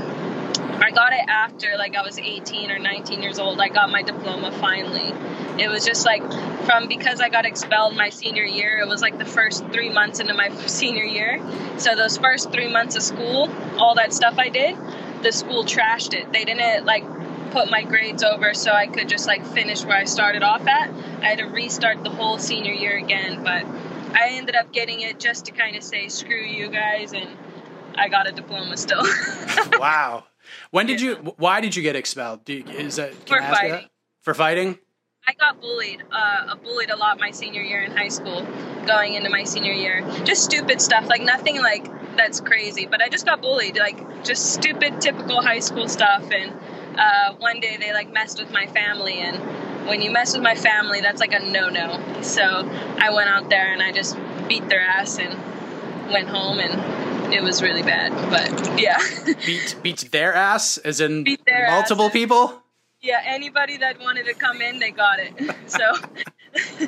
I 0.58 0.90
got 0.90 1.12
it 1.12 1.24
after 1.28 1.76
like 1.76 1.94
I 1.94 2.02
was 2.02 2.18
18 2.18 2.70
or 2.70 2.78
19 2.78 3.22
years 3.22 3.38
old. 3.38 3.60
I 3.60 3.68
got 3.68 3.90
my 3.90 4.02
diploma 4.02 4.50
finally. 4.52 5.12
It 5.62 5.68
was 5.68 5.84
just 5.84 6.04
like 6.04 6.22
from 6.64 6.88
because 6.88 7.20
I 7.20 7.28
got 7.28 7.44
expelled 7.44 7.96
my 7.96 8.10
senior 8.10 8.44
year, 8.44 8.78
it 8.78 8.88
was 8.88 9.02
like 9.02 9.18
the 9.18 9.24
first 9.24 9.64
three 9.66 9.90
months 9.90 10.20
into 10.20 10.34
my 10.34 10.48
senior 10.66 11.04
year. 11.04 11.40
So 11.78 11.94
those 11.94 12.16
first 12.16 12.50
three 12.50 12.68
months 12.68 12.96
of 12.96 13.02
school, 13.02 13.50
all 13.78 13.94
that 13.96 14.12
stuff 14.12 14.38
I 14.38 14.48
did, 14.48 14.76
the 15.22 15.32
school 15.32 15.64
trashed 15.64 16.14
it. 16.14 16.32
They 16.32 16.44
didn't 16.44 16.84
like 16.84 17.04
put 17.52 17.70
my 17.70 17.84
grades 17.84 18.22
over 18.22 18.54
so 18.54 18.72
I 18.72 18.86
could 18.86 19.08
just 19.08 19.26
like 19.26 19.44
finish 19.46 19.84
where 19.84 19.96
I 19.96 20.04
started 20.04 20.42
off 20.42 20.66
at. 20.66 20.90
I 21.20 21.26
had 21.26 21.38
to 21.38 21.44
restart 21.44 22.02
the 22.02 22.10
whole 22.10 22.38
senior 22.38 22.72
year 22.72 22.96
again, 22.96 23.44
but 23.44 23.64
I 24.14 24.30
ended 24.30 24.56
up 24.56 24.72
getting 24.72 25.00
it 25.00 25.20
just 25.20 25.46
to 25.46 25.52
kind 25.52 25.76
of 25.76 25.82
say 25.82 26.08
screw 26.08 26.42
you 26.42 26.68
guys 26.68 27.12
and 27.12 27.28
I 27.94 28.08
got 28.08 28.26
a 28.26 28.32
diploma 28.32 28.76
still. 28.76 29.02
wow. 29.78 30.24
When 30.72 30.86
did 30.86 31.02
you 31.02 31.16
why 31.36 31.60
did 31.60 31.76
you 31.76 31.82
get 31.82 31.96
expelled? 31.96 32.48
You, 32.48 32.64
is 32.66 32.96
that 32.96 33.12
for 33.28 33.40
fighting? 33.42 33.88
For 34.22 34.32
fighting? 34.32 34.78
I 35.28 35.34
got 35.34 35.60
bullied, 35.60 36.02
uh, 36.10 36.56
bullied 36.56 36.90
a 36.90 36.96
lot 36.96 37.20
my 37.20 37.30
senior 37.30 37.60
year 37.60 37.82
in 37.82 37.92
high 37.92 38.08
school, 38.08 38.44
going 38.86 39.12
into 39.12 39.28
my 39.28 39.44
senior 39.44 39.72
year. 39.72 40.02
Just 40.24 40.42
stupid 40.42 40.80
stuff, 40.80 41.06
like 41.08 41.20
nothing 41.20 41.60
like 41.60 41.86
that's 42.16 42.40
crazy, 42.40 42.86
but 42.86 43.02
I 43.02 43.10
just 43.10 43.26
got 43.26 43.42
bullied, 43.42 43.76
like 43.76 44.24
just 44.24 44.54
stupid, 44.54 45.00
typical 45.00 45.42
high 45.42 45.60
school 45.60 45.88
stuff. 45.88 46.24
And 46.32 46.52
uh, 46.98 47.34
one 47.34 47.60
day 47.60 47.76
they 47.76 47.92
like 47.92 48.10
messed 48.10 48.40
with 48.40 48.50
my 48.50 48.66
family, 48.66 49.20
and 49.20 49.86
when 49.86 50.00
you 50.00 50.10
mess 50.10 50.32
with 50.32 50.42
my 50.42 50.54
family, 50.54 51.02
that's 51.02 51.20
like 51.20 51.34
a 51.34 51.40
no-no. 51.40 52.22
So 52.22 52.42
I 52.42 53.12
went 53.12 53.28
out 53.28 53.50
there 53.50 53.70
and 53.74 53.82
I 53.82 53.92
just 53.92 54.16
beat 54.48 54.66
their 54.70 54.80
ass 54.80 55.18
and 55.18 56.10
went 56.10 56.28
home, 56.28 56.60
and 56.60 57.11
it 57.32 57.42
was 57.42 57.62
really 57.62 57.82
bad. 57.82 58.12
But 58.30 58.80
yeah, 58.80 58.98
beat 59.46 59.76
beat 59.82 60.08
their 60.12 60.34
ass, 60.34 60.78
as 60.78 61.00
in 61.00 61.24
multiple 61.48 62.06
asses. 62.06 62.12
people. 62.12 62.62
yeah, 63.00 63.20
anybody 63.24 63.76
that 63.78 63.98
wanted 64.00 64.26
to 64.26 64.34
come 64.34 64.60
in, 64.60 64.78
they 64.78 64.90
got 64.90 65.18
it. 65.18 65.32
So, 65.66 65.84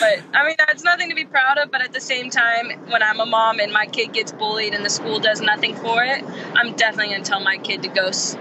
but 0.00 0.18
I 0.34 0.44
mean, 0.46 0.56
that's 0.58 0.82
nothing 0.82 1.08
to 1.10 1.14
be 1.14 1.24
proud 1.24 1.58
of. 1.58 1.70
But 1.70 1.82
at 1.82 1.92
the 1.92 2.00
same 2.00 2.30
time, 2.30 2.70
when 2.90 3.02
I'm 3.02 3.20
a 3.20 3.26
mom 3.26 3.60
and 3.60 3.72
my 3.72 3.86
kid 3.86 4.12
gets 4.12 4.32
bullied 4.32 4.74
and 4.74 4.84
the 4.84 4.90
school 4.90 5.18
does 5.20 5.40
nothing 5.40 5.74
for 5.76 6.02
it, 6.02 6.24
I'm 6.54 6.74
definitely 6.74 7.12
gonna 7.14 7.24
tell 7.24 7.40
my 7.40 7.58
kid 7.58 7.82
to 7.82 7.88
go 7.88 8.06
s- 8.08 8.36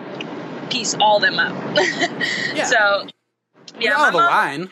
piece 0.69 0.95
all 0.95 1.19
them 1.19 1.38
up. 1.39 1.53
Yeah. 2.55 2.65
So, 2.65 3.07
yeah, 3.80 3.95
my 3.97 4.11
the 4.11 4.17
mom- 4.17 4.28
line. 4.28 4.69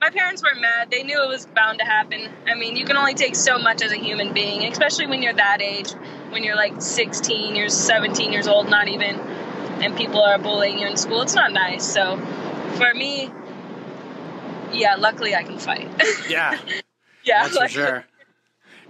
My 0.00 0.10
parents 0.10 0.42
weren't 0.42 0.60
mad. 0.60 0.90
They 0.90 1.02
knew 1.02 1.22
it 1.22 1.28
was 1.28 1.44
bound 1.46 1.78
to 1.78 1.84
happen. 1.84 2.28
I 2.46 2.54
mean, 2.54 2.76
you 2.76 2.86
can 2.86 2.96
only 2.96 3.14
take 3.14 3.36
so 3.36 3.58
much 3.58 3.82
as 3.82 3.92
a 3.92 3.96
human 3.96 4.32
being, 4.32 4.64
especially 4.64 5.06
when 5.06 5.22
you're 5.22 5.34
that 5.34 5.60
age, 5.60 5.90
when 6.30 6.42
you're 6.42 6.56
like 6.56 6.80
16 6.80 7.54
years, 7.54 7.74
17 7.74 8.32
years 8.32 8.48
old, 8.48 8.70
not 8.70 8.88
even, 8.88 9.16
and 9.82 9.94
people 9.96 10.22
are 10.22 10.38
bullying 10.38 10.78
you 10.78 10.86
in 10.86 10.96
school. 10.96 11.20
It's 11.20 11.34
not 11.34 11.52
nice. 11.52 11.84
So, 11.84 12.16
for 12.76 12.94
me, 12.94 13.30
yeah, 14.72 14.96
luckily 14.96 15.34
I 15.34 15.42
can 15.42 15.58
fight. 15.58 15.88
Yeah, 16.28 16.58
yeah, 17.24 17.42
that's 17.42 17.58
for 17.58 17.68
sure. 17.68 18.04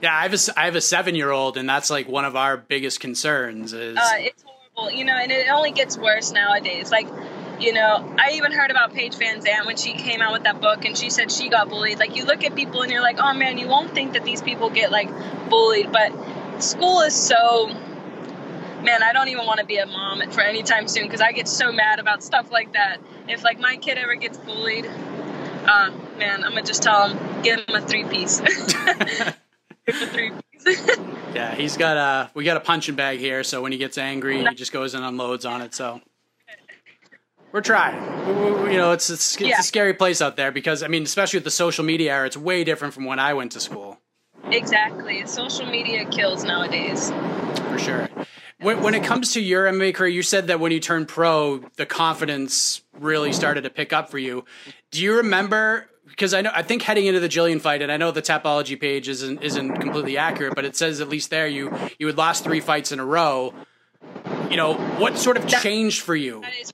Yeah, 0.02 0.14
I 0.14 0.22
have 0.22 0.34
a 0.34 0.38
I 0.58 0.64
have 0.66 0.76
a 0.76 0.80
seven 0.80 1.14
year 1.14 1.30
old, 1.30 1.56
and 1.56 1.68
that's 1.68 1.90
like 1.90 2.06
one 2.06 2.24
of 2.24 2.36
our 2.36 2.56
biggest 2.56 3.00
concerns. 3.00 3.72
Is 3.72 3.96
Uh, 3.96 4.02
it's 4.18 4.42
horrible, 4.42 4.96
you 4.96 5.04
know, 5.04 5.14
and 5.14 5.32
it 5.32 5.48
only 5.50 5.72
gets 5.72 5.98
worse 5.98 6.32
nowadays. 6.32 6.90
Like, 6.90 7.08
you 7.60 7.72
know, 7.74 8.14
I 8.18 8.32
even 8.32 8.52
heard 8.52 8.70
about 8.70 8.94
Paige 8.94 9.14
VanZant 9.16 9.66
when 9.66 9.76
she 9.76 9.92
came 9.92 10.20
out 10.22 10.32
with 10.32 10.44
that 10.44 10.60
book, 10.60 10.84
and 10.84 10.96
she 10.96 11.10
said 11.10 11.30
she 11.30 11.48
got 11.48 11.68
bullied. 11.68 11.98
Like, 11.98 12.16
you 12.16 12.24
look 12.24 12.42
at 12.42 12.54
people 12.54 12.82
and 12.82 12.90
you're 12.90 13.02
like, 13.02 13.18
oh 13.18 13.34
man, 13.34 13.58
you 13.58 13.68
won't 13.68 13.94
think 13.94 14.14
that 14.14 14.24
these 14.24 14.40
people 14.40 14.70
get 14.70 14.90
like 14.90 15.08
bullied, 15.48 15.92
but 15.92 16.12
school 16.62 17.00
is 17.02 17.14
so. 17.14 17.68
Man, 18.82 19.02
I 19.02 19.12
don't 19.12 19.28
even 19.28 19.44
want 19.44 19.60
to 19.60 19.66
be 19.66 19.76
a 19.76 19.84
mom 19.84 20.22
for 20.30 20.40
any 20.40 20.62
time 20.62 20.88
soon 20.88 21.04
because 21.04 21.20
I 21.20 21.32
get 21.32 21.46
so 21.46 21.70
mad 21.70 21.98
about 21.98 22.22
stuff 22.22 22.50
like 22.50 22.72
that. 22.72 22.98
If 23.28 23.44
like 23.44 23.60
my 23.60 23.76
kid 23.76 23.98
ever 23.98 24.14
gets 24.14 24.38
bullied, 24.38 24.86
uh, 24.86 25.90
man, 26.18 26.42
I'm 26.42 26.52
gonna 26.52 26.62
just 26.62 26.82
tell 26.82 27.08
him, 27.08 27.42
give 27.42 27.60
him 27.60 27.74
a 27.74 27.82
three 27.82 28.04
piece. 28.04 28.40
give 28.40 28.56
him 28.56 29.34
a 29.86 30.06
three 30.06 30.32
piece. 30.52 30.88
yeah, 31.34 31.54
he's 31.54 31.76
got 31.76 31.98
a 31.98 32.30
we 32.32 32.44
got 32.44 32.56
a 32.56 32.60
punching 32.60 32.94
bag 32.94 33.18
here, 33.18 33.44
so 33.44 33.60
when 33.60 33.70
he 33.70 33.76
gets 33.76 33.98
angry, 33.98 34.42
he 34.42 34.54
just 34.54 34.72
goes 34.72 34.94
and 34.94 35.04
unloads 35.04 35.44
on 35.44 35.60
it. 35.60 35.74
So 35.74 36.00
we're 37.52 37.60
trying. 37.60 38.00
We- 38.26 38.50
we- 38.62 38.70
You 38.72 38.76
know, 38.78 38.92
it's 38.92 39.10
it's, 39.10 39.34
it's 39.36 39.40
Yeah. 39.42 39.58
a 39.60 39.62
scary 39.62 39.94
place 39.94 40.20
out 40.22 40.36
there 40.36 40.52
because 40.52 40.82
I 40.82 40.88
mean, 40.88 41.02
especially 41.02 41.38
with 41.38 41.44
the 41.44 41.50
social 41.50 41.84
media 41.84 42.12
era, 42.14 42.26
it's 42.26 42.36
way 42.36 42.64
different 42.64 42.94
from 42.94 43.04
when 43.04 43.18
I 43.18 43.34
went 43.34 43.52
to 43.52 43.60
school. 43.60 43.98
exactly, 44.50 45.24
social 45.26 45.66
media 45.66 46.04
kills 46.06 46.44
nowadays. 46.44 47.12
for 47.70 47.78
sure. 47.78 48.08
When, 48.60 48.82
when 48.82 48.94
it 48.94 49.04
comes 49.04 49.32
to 49.34 49.40
your 49.40 49.66
MMA 49.66 49.94
career, 49.94 50.08
you 50.10 50.22
said 50.22 50.48
that 50.48 50.60
when 50.60 50.70
you 50.72 50.80
turned 50.80 51.08
pro, 51.08 51.58
the 51.76 51.86
confidence 51.86 52.82
really 52.98 53.32
started 53.32 53.62
to 53.62 53.70
pick 53.70 53.92
up 53.92 54.10
for 54.10 54.18
you. 54.18 54.44
Do 54.90 55.02
you 55.02 55.16
remember? 55.18 55.86
Because 56.06 56.34
I 56.34 56.40
know, 56.42 56.50
I 56.52 56.62
think 56.62 56.82
heading 56.82 57.06
into 57.06 57.20
the 57.20 57.28
Gillian 57.28 57.60
fight, 57.60 57.80
and 57.82 57.90
I 57.92 57.96
know 57.96 58.10
the 58.10 58.20
Tapology 58.22 58.78
page 58.78 59.08
isn't 59.08 59.42
isn't 59.42 59.76
completely 59.76 60.18
accurate, 60.18 60.54
but 60.56 60.64
it 60.64 60.74
says 60.76 61.00
at 61.00 61.08
least 61.08 61.30
there 61.30 61.46
you 61.46 61.72
you 61.98 62.06
had 62.08 62.18
lost 62.18 62.42
three 62.44 62.60
fights 62.60 62.90
in 62.92 62.98
a 62.98 63.04
row. 63.04 63.54
You 64.50 64.56
know 64.56 64.74
what 64.98 65.16
sort 65.16 65.36
of 65.36 65.46
changed 65.46 66.00
for 66.02 66.16
you 66.16 66.40
That 66.40 66.54
is 66.60 66.72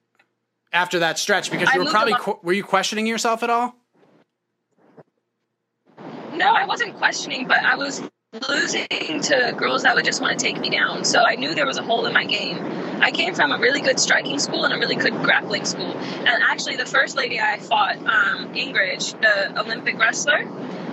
after 0.77 1.01
that 1.01 1.19
stretch? 1.19 1.51
Because 1.51 1.69
I 1.69 1.75
you 1.75 1.85
were 1.85 1.91
probably 1.91 2.15
qu- 2.15 2.39
were 2.43 2.53
you 2.53 2.63
questioning 2.63 3.07
yourself 3.07 3.43
at 3.43 3.51
all? 3.51 3.75
No, 6.35 6.53
I 6.53 6.67
wasn't 6.67 6.97
questioning, 6.97 7.49
but 7.49 7.59
I 7.59 7.77
was 7.77 8.03
losing 8.49 9.21
to 9.23 9.55
girls 9.57 9.83
that 9.85 9.95
would 9.95 10.05
just 10.05 10.21
want 10.21 10.39
to 10.39 10.45
take 10.45 10.59
me 10.61 10.69
down. 10.69 11.05
So 11.05 11.23
I 11.25 11.37
knew 11.37 11.55
there 11.55 11.67
was 11.67 11.79
a 11.79 11.83
hole 11.83 12.07
in 12.07 12.13
my 12.13 12.25
game. 12.25 12.59
I 13.01 13.11
came 13.11 13.35
from 13.35 13.53
a 13.53 13.59
really 13.59 13.81
good 13.81 13.99
striking 13.99 14.39
school 14.39 14.65
and 14.65 14.75
a 14.75 14.79
really 14.79 14.97
good 14.97 15.15
grappling 15.15 15.65
school. 15.65 15.97
And 15.97 16.43
actually, 16.43 16.77
the 16.77 16.87
first 16.87 17.17
lady 17.17 17.41
I 17.41 17.59
fought, 17.59 17.97
um, 17.97 18.53
Ingrid, 18.55 19.21
the 19.21 19.59
Olympic 19.61 19.99
wrestler, 19.99 20.47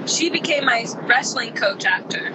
she 0.07 0.29
became 0.29 0.65
my 0.65 0.85
wrestling 1.03 1.53
coach 1.53 1.85
after 1.85 2.33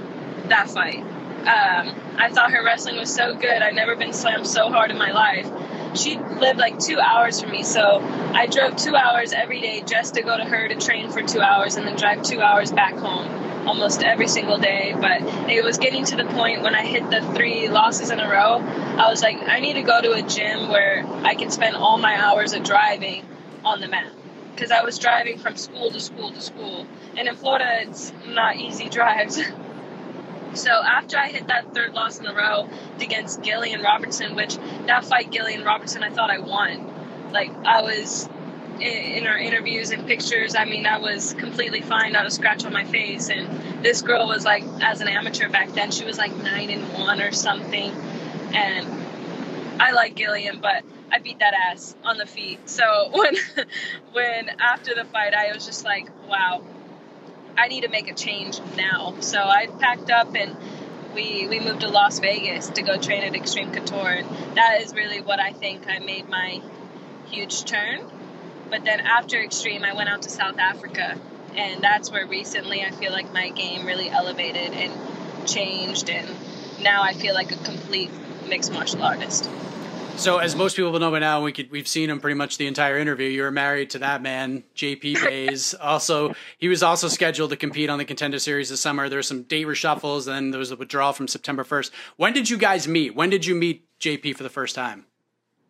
that 0.48 0.68
fight. 0.70 1.00
Um, 1.00 1.94
I 2.18 2.30
thought 2.30 2.50
her 2.50 2.64
wrestling 2.64 2.96
was 2.96 3.14
so 3.14 3.34
good. 3.34 3.62
I'd 3.62 3.74
never 3.74 3.96
been 3.96 4.12
slammed 4.12 4.46
so 4.46 4.70
hard 4.70 4.90
in 4.90 4.98
my 4.98 5.12
life. 5.12 5.46
She 5.94 6.18
lived 6.18 6.58
like 6.58 6.78
two 6.78 6.98
hours 6.98 7.40
from 7.40 7.50
me, 7.50 7.62
so 7.62 8.00
I 8.34 8.46
drove 8.46 8.76
two 8.76 8.94
hours 8.94 9.32
every 9.32 9.60
day 9.60 9.82
just 9.86 10.14
to 10.14 10.22
go 10.22 10.36
to 10.36 10.44
her 10.44 10.68
to 10.68 10.76
train 10.76 11.10
for 11.10 11.22
two 11.22 11.40
hours 11.40 11.76
and 11.76 11.86
then 11.86 11.96
drive 11.96 12.22
two 12.22 12.40
hours 12.40 12.72
back 12.72 12.94
home 12.94 13.26
almost 13.66 14.02
every 14.02 14.28
single 14.28 14.58
day. 14.58 14.94
But 14.98 15.22
it 15.50 15.64
was 15.64 15.78
getting 15.78 16.04
to 16.06 16.16
the 16.16 16.24
point 16.24 16.62
when 16.62 16.74
I 16.74 16.84
hit 16.84 17.10
the 17.10 17.20
three 17.34 17.68
losses 17.68 18.10
in 18.10 18.20
a 18.20 18.28
row, 18.28 18.58
I 18.58 19.08
was 19.10 19.22
like, 19.22 19.36
I 19.36 19.60
need 19.60 19.74
to 19.74 19.82
go 19.82 20.00
to 20.00 20.12
a 20.12 20.22
gym 20.22 20.68
where 20.68 21.04
I 21.24 21.34
can 21.34 21.50
spend 21.50 21.76
all 21.76 21.98
my 21.98 22.16
hours 22.16 22.52
of 22.52 22.64
driving 22.64 23.24
on 23.64 23.80
the 23.80 23.88
mat. 23.88 24.12
Because 24.54 24.70
I 24.70 24.82
was 24.82 24.98
driving 24.98 25.38
from 25.38 25.56
school 25.56 25.90
to 25.92 26.00
school 26.00 26.32
to 26.32 26.40
school. 26.40 26.86
And 27.16 27.28
in 27.28 27.36
Florida, 27.36 27.82
it's 27.82 28.12
not 28.26 28.56
easy 28.56 28.88
drives. 28.88 29.40
So 30.54 30.70
after 30.70 31.18
I 31.18 31.28
hit 31.28 31.48
that 31.48 31.74
third 31.74 31.94
loss 31.94 32.18
in 32.18 32.26
a 32.26 32.34
row 32.34 32.68
against 33.00 33.42
Gillian 33.42 33.82
Robertson, 33.82 34.34
which 34.34 34.56
that 34.86 35.04
fight 35.04 35.30
Gillian 35.30 35.64
Robertson, 35.64 36.02
I 36.02 36.10
thought 36.10 36.30
I 36.30 36.38
won. 36.38 37.30
Like 37.32 37.50
I 37.64 37.82
was 37.82 38.28
in, 38.80 39.26
our 39.26 39.38
interviews 39.38 39.90
and 39.90 40.06
pictures. 40.06 40.54
I 40.54 40.64
mean, 40.64 40.86
I 40.86 40.98
was 40.98 41.34
completely 41.34 41.82
fine, 41.82 42.12
not 42.12 42.26
a 42.26 42.30
scratch 42.30 42.64
on 42.64 42.72
my 42.72 42.84
face. 42.84 43.28
And 43.28 43.84
this 43.84 44.02
girl 44.02 44.26
was 44.26 44.44
like, 44.44 44.64
as 44.80 45.00
an 45.00 45.08
amateur 45.08 45.48
back 45.48 45.72
then, 45.72 45.90
she 45.90 46.04
was 46.04 46.18
like 46.18 46.34
nine 46.36 46.70
and 46.70 46.92
one 46.92 47.20
or 47.20 47.32
something. 47.32 47.92
And 48.54 48.88
I 49.80 49.92
like 49.92 50.14
Gillian, 50.14 50.60
but 50.60 50.84
I 51.10 51.18
beat 51.18 51.38
that 51.40 51.54
ass 51.54 51.94
on 52.04 52.18
the 52.18 52.26
feet. 52.26 52.68
So 52.68 52.84
when 53.12 53.34
when 54.12 54.48
after 54.58 54.94
the 54.94 55.04
fight, 55.04 55.34
I 55.34 55.52
was 55.52 55.66
just 55.66 55.84
like, 55.84 56.08
wow, 56.28 56.62
I 57.58 57.66
need 57.66 57.82
to 57.82 57.88
make 57.88 58.08
a 58.08 58.14
change 58.14 58.60
now. 58.76 59.16
So 59.20 59.40
I 59.42 59.66
packed 59.66 60.10
up 60.10 60.34
and 60.36 60.56
we 61.14 61.48
we 61.48 61.58
moved 61.58 61.80
to 61.80 61.88
Las 61.88 62.20
Vegas 62.20 62.68
to 62.70 62.82
go 62.82 62.96
train 62.98 63.24
at 63.24 63.34
Extreme 63.34 63.72
Couture, 63.72 64.22
and 64.22 64.56
that 64.56 64.80
is 64.80 64.94
really 64.94 65.20
what 65.20 65.40
I 65.40 65.52
think 65.52 65.88
I 65.88 65.98
made 65.98 66.28
my 66.28 66.62
huge 67.26 67.64
turn. 67.64 68.08
But 68.70 68.84
then 68.84 69.00
after 69.00 69.42
Extreme, 69.42 69.82
I 69.82 69.94
went 69.94 70.08
out 70.08 70.22
to 70.22 70.30
South 70.30 70.58
Africa, 70.58 71.18
and 71.56 71.82
that's 71.82 72.12
where 72.12 72.26
recently 72.26 72.84
I 72.84 72.90
feel 72.92 73.10
like 73.10 73.32
my 73.32 73.48
game 73.50 73.86
really 73.86 74.08
elevated 74.08 74.72
and 74.74 74.92
changed, 75.48 76.10
and 76.10 76.28
now 76.80 77.02
I 77.02 77.14
feel 77.14 77.34
like 77.34 77.50
a 77.50 77.56
complete 77.64 78.10
mixed 78.48 78.72
martial 78.72 79.02
artist. 79.02 79.50
So, 80.18 80.38
as 80.38 80.56
most 80.56 80.74
people 80.74 80.90
will 80.90 80.98
know 80.98 81.12
by 81.12 81.20
now, 81.20 81.44
we 81.44 81.52
could 81.52 81.70
we've 81.70 81.86
seen 81.86 82.10
him 82.10 82.18
pretty 82.18 82.34
much 82.34 82.58
the 82.58 82.66
entire 82.66 82.98
interview. 82.98 83.28
You 83.28 83.42
were 83.42 83.52
married 83.52 83.90
to 83.90 84.00
that 84.00 84.20
man, 84.20 84.64
JP 84.74 85.22
Buys. 85.24 85.74
also, 85.74 86.34
he 86.58 86.66
was 86.66 86.82
also 86.82 87.06
scheduled 87.06 87.50
to 87.50 87.56
compete 87.56 87.88
on 87.88 87.98
the 87.98 88.04
Contender 88.04 88.40
Series 88.40 88.68
this 88.68 88.80
summer. 88.80 89.08
There 89.08 89.20
were 89.20 89.22
some 89.22 89.44
date 89.44 89.68
reshuffles, 89.68 90.26
and 90.26 90.52
there 90.52 90.58
was 90.58 90.72
a 90.72 90.76
withdrawal 90.76 91.12
from 91.12 91.28
September 91.28 91.62
first. 91.62 91.92
When 92.16 92.32
did 92.32 92.50
you 92.50 92.58
guys 92.58 92.88
meet? 92.88 93.14
When 93.14 93.30
did 93.30 93.46
you 93.46 93.54
meet 93.54 93.86
JP 94.00 94.36
for 94.36 94.42
the 94.42 94.50
first 94.50 94.74
time? 94.74 95.06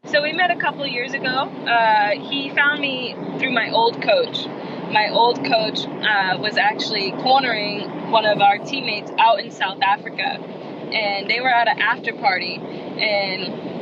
So 0.06 0.22
we 0.22 0.32
met 0.32 0.50
a 0.50 0.56
couple 0.56 0.86
years 0.86 1.12
ago. 1.12 1.26
Uh, 1.28 2.12
he 2.12 2.48
found 2.54 2.80
me 2.80 3.14
through 3.38 3.52
my 3.52 3.70
old 3.70 4.00
coach. 4.02 4.46
My 4.46 5.10
old 5.10 5.44
coach 5.44 5.80
uh, 5.86 6.38
was 6.38 6.56
actually 6.56 7.12
cornering 7.20 8.10
one 8.10 8.24
of 8.24 8.40
our 8.40 8.56
teammates 8.56 9.10
out 9.18 9.40
in 9.40 9.50
South 9.50 9.82
Africa, 9.82 10.22
and 10.22 11.28
they 11.28 11.40
were 11.42 11.50
at 11.50 11.68
an 11.68 11.78
after 11.80 12.14
party. 12.14 12.54
And 12.56 13.77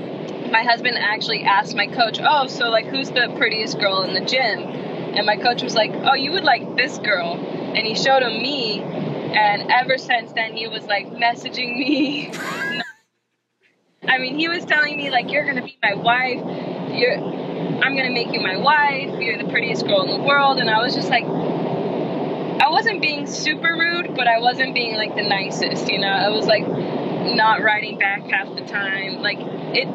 my 0.50 0.62
husband 0.62 0.96
actually 0.98 1.44
asked 1.44 1.74
my 1.74 1.86
coach, 1.86 2.18
"Oh, 2.22 2.46
so 2.46 2.68
like, 2.70 2.86
who's 2.86 3.10
the 3.10 3.32
prettiest 3.36 3.78
girl 3.78 4.02
in 4.02 4.14
the 4.14 4.20
gym?" 4.20 4.60
And 5.16 5.26
my 5.26 5.36
coach 5.36 5.62
was 5.62 5.74
like, 5.74 5.92
"Oh, 6.04 6.14
you 6.14 6.32
would 6.32 6.44
like 6.44 6.76
this 6.76 6.98
girl," 6.98 7.34
and 7.34 7.86
he 7.86 7.94
showed 7.94 8.22
him 8.22 8.40
me. 8.40 8.80
And 8.80 9.70
ever 9.70 9.98
since 9.98 10.32
then, 10.32 10.54
he 10.56 10.68
was 10.68 10.84
like 10.84 11.06
messaging 11.08 11.76
me. 11.76 12.30
I 14.08 14.18
mean, 14.18 14.38
he 14.38 14.48
was 14.48 14.64
telling 14.64 14.96
me 14.96 15.10
like, 15.10 15.30
"You're 15.30 15.44
gonna 15.44 15.62
be 15.64 15.78
my 15.82 15.94
wife. 15.94 16.40
You're, 16.94 17.18
I'm 17.18 17.96
gonna 17.96 18.10
make 18.10 18.32
you 18.32 18.40
my 18.40 18.56
wife. 18.56 19.20
You're 19.20 19.38
the 19.38 19.48
prettiest 19.50 19.86
girl 19.86 20.02
in 20.02 20.10
the 20.20 20.26
world." 20.26 20.58
And 20.58 20.70
I 20.70 20.80
was 20.80 20.94
just 20.94 21.10
like, 21.10 21.24
I 21.24 22.70
wasn't 22.70 23.00
being 23.00 23.26
super 23.26 23.74
rude, 23.74 24.14
but 24.14 24.26
I 24.26 24.40
wasn't 24.40 24.74
being 24.74 24.96
like 24.96 25.14
the 25.14 25.22
nicest. 25.22 25.88
You 25.88 25.98
know, 26.00 26.08
I 26.08 26.30
was 26.30 26.46
like 26.46 26.66
not 26.66 27.62
writing 27.62 27.98
back 27.98 28.22
half 28.22 28.54
the 28.54 28.62
time. 28.62 29.20
Like 29.22 29.38
it, 29.40 29.86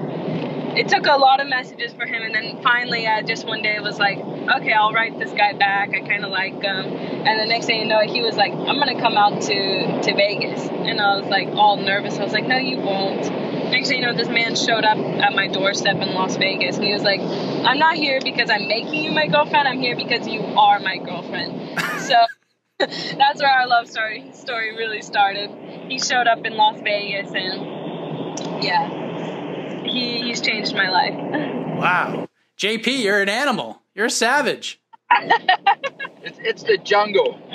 it 0.76 0.88
took 0.88 1.06
a 1.06 1.18
lot 1.18 1.42
of 1.42 1.48
messages 1.48 1.94
for 1.94 2.06
him, 2.06 2.24
and 2.24 2.34
then 2.34 2.62
finally, 2.64 3.08
I 3.08 3.22
just 3.24 3.46
one 3.46 3.62
day 3.62 3.80
was 3.80 4.00
like, 4.00 4.18
okay, 4.18 4.72
I'll 4.72 4.94
write 4.94 5.20
this 5.20 5.32
guy 5.32 5.54
back. 5.54 5.90
I 5.90 6.00
kind 6.02 6.24
of 6.24 6.32
like 6.32 6.54
him. 6.62 6.86
And 6.86 7.40
the 7.40 7.46
next 7.46 7.66
thing 7.66 7.82
you 7.82 7.88
know, 7.88 8.02
he 8.02 8.22
was 8.22 8.36
like, 8.36 8.54
I'm 8.54 8.80
gonna 8.80 9.00
come 9.00 9.18
out 9.18 9.42
to 9.42 10.02
to 10.02 10.16
Vegas, 10.16 10.68
and 10.68 11.02
I 11.02 11.18
was 11.18 11.26
like 11.28 11.50
all 11.50 11.78
nervous. 11.78 12.18
I 12.18 12.24
was 12.24 12.34
like, 12.34 12.48
no, 12.48 12.58
you 12.58 12.78
won't. 12.78 13.22
next 13.72 13.90
thing 13.90 14.00
you 14.00 14.06
know, 14.06 14.16
this 14.16 14.30
man 14.30 14.56
showed 14.56 14.86
up 14.86 14.98
at 14.98 15.34
my 15.34 15.48
doorstep 15.48 15.98
in 15.98 16.14
Las 16.14 16.38
Vegas, 16.38 16.78
and 16.78 16.86
he 16.86 16.94
was 16.94 17.04
like, 17.04 17.20
"I'm 17.20 17.78
not 17.78 17.96
here 17.96 18.20
because 18.24 18.50
I'm 18.50 18.68
making 18.68 19.04
you 19.04 19.12
my 19.12 19.28
girlfriend. 19.28 19.68
I'm 19.68 19.80
here 19.80 19.96
because 19.96 20.28
you 20.28 20.42
are 20.42 20.80
my 20.80 20.98
girlfriend." 20.98 21.80
so 22.00 22.16
that's 22.80 23.42
where 23.42 23.52
our 23.52 23.68
love 23.68 23.88
story 23.90 24.32
story 24.34 24.76
really 24.76 25.02
started. 25.02 25.50
He 25.90 26.00
showed 26.00 26.28
up 26.28 26.46
in 26.46 26.56
Las 26.56 26.80
Vegas, 26.82 27.32
and 27.36 28.64
yeah, 28.64 29.11
he 29.92 30.22
he's 30.24 30.42
changed 30.42 30.74
my 30.76 30.90
life. 30.90 31.14
wow, 31.14 32.28
JP, 32.58 33.04
you're 33.04 33.22
an 33.22 33.30
animal. 33.30 33.82
You're 33.94 34.08
a 34.08 34.10
savage. 34.10 34.80
it's, 35.12 36.40
it's 36.40 36.64
the 36.64 36.78
jungle. 36.78 37.40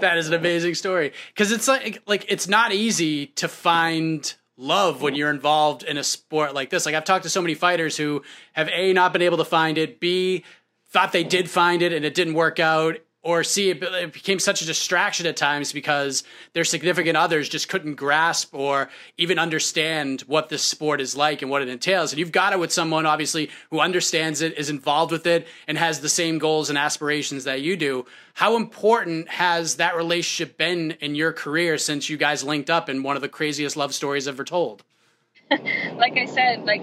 that 0.00 0.18
is 0.18 0.28
an 0.28 0.34
amazing 0.34 0.74
story 0.74 1.12
because 1.28 1.50
it's 1.50 1.66
like 1.66 2.02
like 2.06 2.26
it's 2.28 2.48
not 2.48 2.72
easy 2.72 3.26
to 3.26 3.48
find 3.48 4.34
love 4.56 5.02
when 5.02 5.14
you're 5.14 5.30
involved 5.30 5.82
in 5.82 5.96
a 5.96 6.04
sport 6.04 6.54
like 6.54 6.70
this. 6.70 6.86
Like 6.86 6.94
I've 6.94 7.04
talked 7.04 7.24
to 7.24 7.30
so 7.30 7.42
many 7.42 7.54
fighters 7.54 7.96
who 7.96 8.22
have 8.52 8.68
a 8.68 8.92
not 8.92 9.12
been 9.12 9.22
able 9.22 9.38
to 9.38 9.44
find 9.44 9.78
it, 9.78 10.00
b 10.00 10.44
thought 10.90 11.10
they 11.12 11.24
did 11.24 11.50
find 11.50 11.82
it 11.82 11.92
and 11.92 12.04
it 12.04 12.14
didn't 12.14 12.34
work 12.34 12.60
out, 12.60 12.98
or 13.24 13.42
see 13.42 13.70
it, 13.70 14.12
became 14.12 14.38
such 14.38 14.60
a 14.60 14.66
distraction 14.66 15.26
at 15.26 15.34
times 15.34 15.72
because 15.72 16.24
their 16.52 16.62
significant 16.62 17.16
others 17.16 17.48
just 17.48 17.70
couldn't 17.70 17.94
grasp 17.94 18.54
or 18.54 18.90
even 19.16 19.38
understand 19.38 20.20
what 20.22 20.50
this 20.50 20.62
sport 20.62 21.00
is 21.00 21.16
like 21.16 21.40
and 21.40 21.50
what 21.50 21.62
it 21.62 21.68
entails. 21.68 22.12
And 22.12 22.20
you've 22.20 22.32
got 22.32 22.52
it 22.52 22.58
with 22.58 22.70
someone 22.70 23.06
obviously 23.06 23.50
who 23.70 23.80
understands 23.80 24.42
it, 24.42 24.58
is 24.58 24.68
involved 24.68 25.10
with 25.10 25.26
it, 25.26 25.48
and 25.66 25.78
has 25.78 26.00
the 26.00 26.08
same 26.08 26.38
goals 26.38 26.68
and 26.68 26.78
aspirations 26.78 27.44
that 27.44 27.62
you 27.62 27.78
do. 27.78 28.04
How 28.34 28.56
important 28.56 29.30
has 29.30 29.76
that 29.76 29.96
relationship 29.96 30.58
been 30.58 30.92
in 31.00 31.14
your 31.14 31.32
career 31.32 31.78
since 31.78 32.10
you 32.10 32.18
guys 32.18 32.44
linked 32.44 32.68
up 32.68 32.90
in 32.90 33.02
one 33.02 33.16
of 33.16 33.22
the 33.22 33.28
craziest 33.28 33.74
love 33.74 33.94
stories 33.94 34.28
ever 34.28 34.44
told? 34.44 34.84
like 35.50 36.18
I 36.18 36.26
said, 36.26 36.64
like 36.64 36.82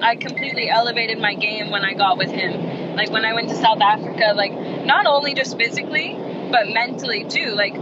I 0.00 0.16
completely 0.16 0.68
elevated 0.68 1.18
my 1.18 1.34
game 1.34 1.70
when 1.70 1.84
I 1.84 1.94
got 1.94 2.18
with 2.18 2.30
him. 2.30 2.96
Like 2.96 3.10
when 3.10 3.24
I 3.24 3.34
went 3.34 3.48
to 3.48 3.54
South 3.54 3.80
Africa, 3.80 4.32
like 4.34 4.52
not 4.84 5.06
only 5.06 5.34
just 5.34 5.56
physically, 5.56 6.14
but 6.50 6.68
mentally 6.68 7.24
too. 7.24 7.54
Like 7.54 7.74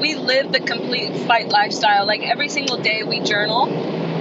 we 0.00 0.14
live 0.14 0.52
the 0.52 0.60
complete 0.60 1.14
fight 1.26 1.48
lifestyle. 1.48 2.06
Like 2.06 2.22
every 2.22 2.48
single 2.48 2.78
day 2.78 3.02
we 3.02 3.20
journal. 3.20 3.68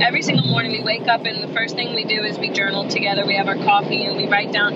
Every 0.01 0.21
single 0.21 0.45
morning 0.47 0.71
we 0.71 0.83
wake 0.83 1.07
up 1.07 1.25
and 1.25 1.43
the 1.43 1.53
first 1.53 1.75
thing 1.75 1.95
we 1.95 2.03
do 2.03 2.23
is 2.23 2.37
we 2.37 2.49
journal 2.49 2.87
together. 2.87 3.25
We 3.25 3.35
have 3.35 3.47
our 3.47 3.55
coffee 3.55 4.05
and 4.05 4.15
we 4.17 4.27
write 4.27 4.51
down 4.51 4.73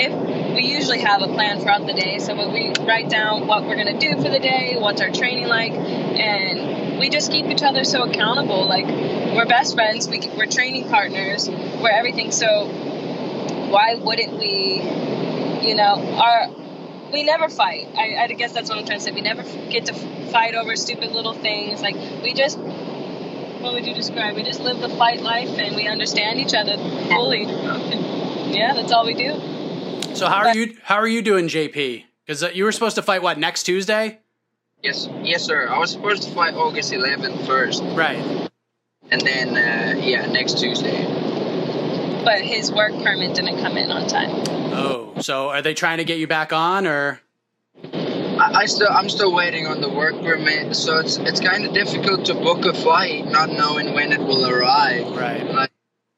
if 0.00 0.12
we 0.54 0.62
usually 0.62 1.00
have 1.00 1.22
a 1.22 1.28
plan 1.28 1.60
throughout 1.60 1.86
the 1.86 1.92
day. 1.92 2.18
So 2.18 2.34
we 2.50 2.72
write 2.86 3.10
down 3.10 3.46
what 3.46 3.64
we're 3.64 3.76
gonna 3.76 3.98
do 3.98 4.16
for 4.16 4.30
the 4.30 4.38
day, 4.38 4.76
what's 4.78 5.00
our 5.00 5.10
training 5.10 5.48
like, 5.48 5.72
and 5.72 6.87
we 6.98 7.10
just 7.10 7.30
keep 7.30 7.46
each 7.46 7.62
other 7.62 7.84
so 7.84 8.02
accountable. 8.02 8.66
Like 8.66 8.86
we're 8.86 9.46
best 9.46 9.74
friends, 9.74 10.08
we, 10.08 10.20
we're 10.36 10.46
training 10.46 10.88
partners, 10.88 11.48
we're 11.48 11.90
everything. 11.90 12.32
So 12.32 12.66
why 13.70 13.94
wouldn't 13.94 14.38
we, 14.38 14.80
you 15.66 15.74
know, 15.74 16.18
our 16.18 16.48
we 17.12 17.22
never 17.22 17.48
fight. 17.48 17.88
I, 17.96 18.16
I 18.16 18.26
guess 18.28 18.52
that's 18.52 18.68
what 18.68 18.78
I'm 18.78 18.84
trying 18.84 18.98
to 18.98 19.04
say. 19.04 19.12
We 19.12 19.20
never 19.20 19.42
get 19.70 19.86
to 19.86 19.94
fight 20.30 20.54
over 20.54 20.76
stupid 20.76 21.12
little 21.12 21.32
things. 21.32 21.80
Like 21.80 21.96
we 22.22 22.34
just, 22.34 22.58
what 22.58 23.72
would 23.72 23.86
you 23.86 23.94
describe? 23.94 24.36
We 24.36 24.42
just 24.42 24.60
live 24.60 24.80
the 24.80 24.88
fight 24.90 25.22
life 25.22 25.48
and 25.58 25.74
we 25.74 25.88
understand 25.88 26.38
each 26.40 26.54
other 26.54 26.76
fully. 27.08 27.44
yeah, 28.52 28.74
that's 28.74 28.92
all 28.92 29.06
we 29.06 29.14
do. 29.14 29.40
So 30.14 30.28
how 30.28 30.46
are 30.46 30.54
you? 30.54 30.76
How 30.82 30.96
are 30.96 31.08
you 31.08 31.22
doing, 31.22 31.48
JP? 31.48 32.04
Because 32.26 32.42
uh, 32.42 32.50
you 32.52 32.64
were 32.64 32.72
supposed 32.72 32.96
to 32.96 33.02
fight 33.02 33.22
what 33.22 33.38
next 33.38 33.62
Tuesday? 33.62 34.20
Yes, 34.82 35.08
yes, 35.22 35.42
sir. 35.42 35.68
I 35.68 35.78
was 35.78 35.90
supposed 35.90 36.22
to 36.22 36.30
fight 36.30 36.54
August 36.54 36.92
11th 36.92 37.46
first. 37.46 37.82
Right. 37.82 38.48
And 39.10 39.20
then, 39.20 39.48
uh, 39.56 39.98
yeah, 40.00 40.26
next 40.26 40.58
Tuesday. 40.58 41.04
But 42.24 42.42
his 42.42 42.70
work 42.70 42.92
permit 42.92 43.34
didn't 43.34 43.60
come 43.60 43.76
in 43.76 43.90
on 43.90 44.06
time. 44.06 44.30
Oh, 44.72 45.14
so 45.20 45.48
are 45.48 45.62
they 45.62 45.74
trying 45.74 45.98
to 45.98 46.04
get 46.04 46.18
you 46.18 46.26
back 46.26 46.52
on, 46.52 46.86
or? 46.86 47.20
I, 47.82 48.52
I 48.54 48.66
still, 48.66 48.88
I'm 48.90 49.08
still 49.08 49.34
waiting 49.34 49.66
on 49.66 49.80
the 49.80 49.88
work 49.88 50.14
permit, 50.20 50.76
so 50.76 50.98
it's 50.98 51.16
it's 51.16 51.40
kind 51.40 51.64
of 51.64 51.72
difficult 51.72 52.26
to 52.26 52.34
book 52.34 52.64
a 52.64 52.74
fight, 52.74 53.26
not 53.26 53.50
knowing 53.50 53.94
when 53.94 54.12
it 54.12 54.20
will 54.20 54.46
arrive. 54.46 55.16
Right. 55.16 55.44
Like, 55.44 55.70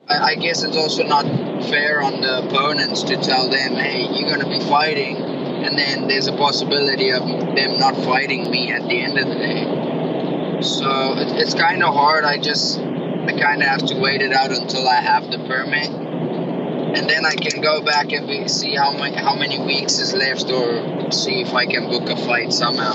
I, 0.09 0.33
I 0.33 0.35
guess 0.35 0.65
it's 0.65 0.77
also 0.77 1.05
not 1.05 1.25
fair 1.65 2.03
on 2.03 2.21
the 2.21 2.47
opponents 2.47 3.05
to 3.05 3.17
tell 3.17 3.49
them, 3.49 3.75
hey, 3.75 4.07
you're 4.11 4.29
going 4.29 4.41
to 4.41 4.49
be 4.49 4.61
fighting, 4.61 5.17
and 5.65 5.79
then 5.79 6.09
there's 6.09 6.27
a 6.27 6.33
possibility 6.33 7.11
of 7.11 7.23
them 7.27 7.79
not 7.79 7.97
fighting 8.05 8.51
me 8.51 8.73
at 8.73 8.87
the 8.89 9.01
end 9.01 9.19
of 9.19 9.29
the 9.29 9.35
day. 9.35 10.61
So 10.63 11.15
it, 11.17 11.41
it's 11.41 11.55
kind 11.55 11.83
of 11.83 11.95
hard. 11.95 12.25
I 12.25 12.39
just, 12.39 12.79
I 12.79 13.33
kind 13.39 13.63
of 13.63 13.69
have 13.69 13.87
to 13.87 13.99
wait 13.99 14.23
it 14.23 14.33
out 14.33 14.51
until 14.51 14.89
I 14.89 15.01
have 15.01 15.31
the 15.31 15.39
permit, 15.39 15.89
and 15.89 17.09
then 17.09 17.25
I 17.25 17.35
can 17.35 17.61
go 17.61 17.83
back 17.83 18.13
and 18.13 18.51
see 18.51 18.75
how 18.75 18.93
many 18.93 19.17
how 19.17 19.37
many 19.37 19.59
weeks 19.59 19.99
is 19.99 20.13
left, 20.13 20.51
or 20.51 21.11
see 21.13 21.43
if 21.43 21.55
I 21.55 21.67
can 21.67 21.89
book 21.89 22.09
a 22.09 22.17
fight 22.17 22.53
somehow. 22.53 22.95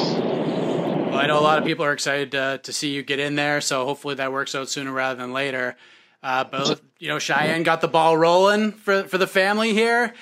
Well, 1.09 1.23
I 1.23 1.27
know 1.27 1.39
a 1.39 1.41
lot 1.41 1.59
of 1.59 1.65
people 1.65 1.85
are 1.85 1.93
excited 1.93 2.35
uh, 2.35 2.57
to 2.57 2.73
see 2.73 2.89
you 2.89 3.01
get 3.01 3.19
in 3.19 3.35
there, 3.35 3.61
so 3.61 3.85
hopefully 3.85 4.15
that 4.15 4.31
works 4.33 4.53
out 4.53 4.69
sooner 4.69 4.91
rather 4.91 5.21
than 5.21 5.31
later. 5.31 5.77
Uh, 6.21 6.43
both, 6.43 6.81
you 6.99 7.07
know, 7.07 7.19
Cheyanne 7.19 7.63
got 7.63 7.81
the 7.81 7.87
ball 7.87 8.17
rolling 8.17 8.71
for 8.71 9.03
for 9.03 9.17
the 9.17 9.27
family 9.27 9.73
here. 9.73 10.13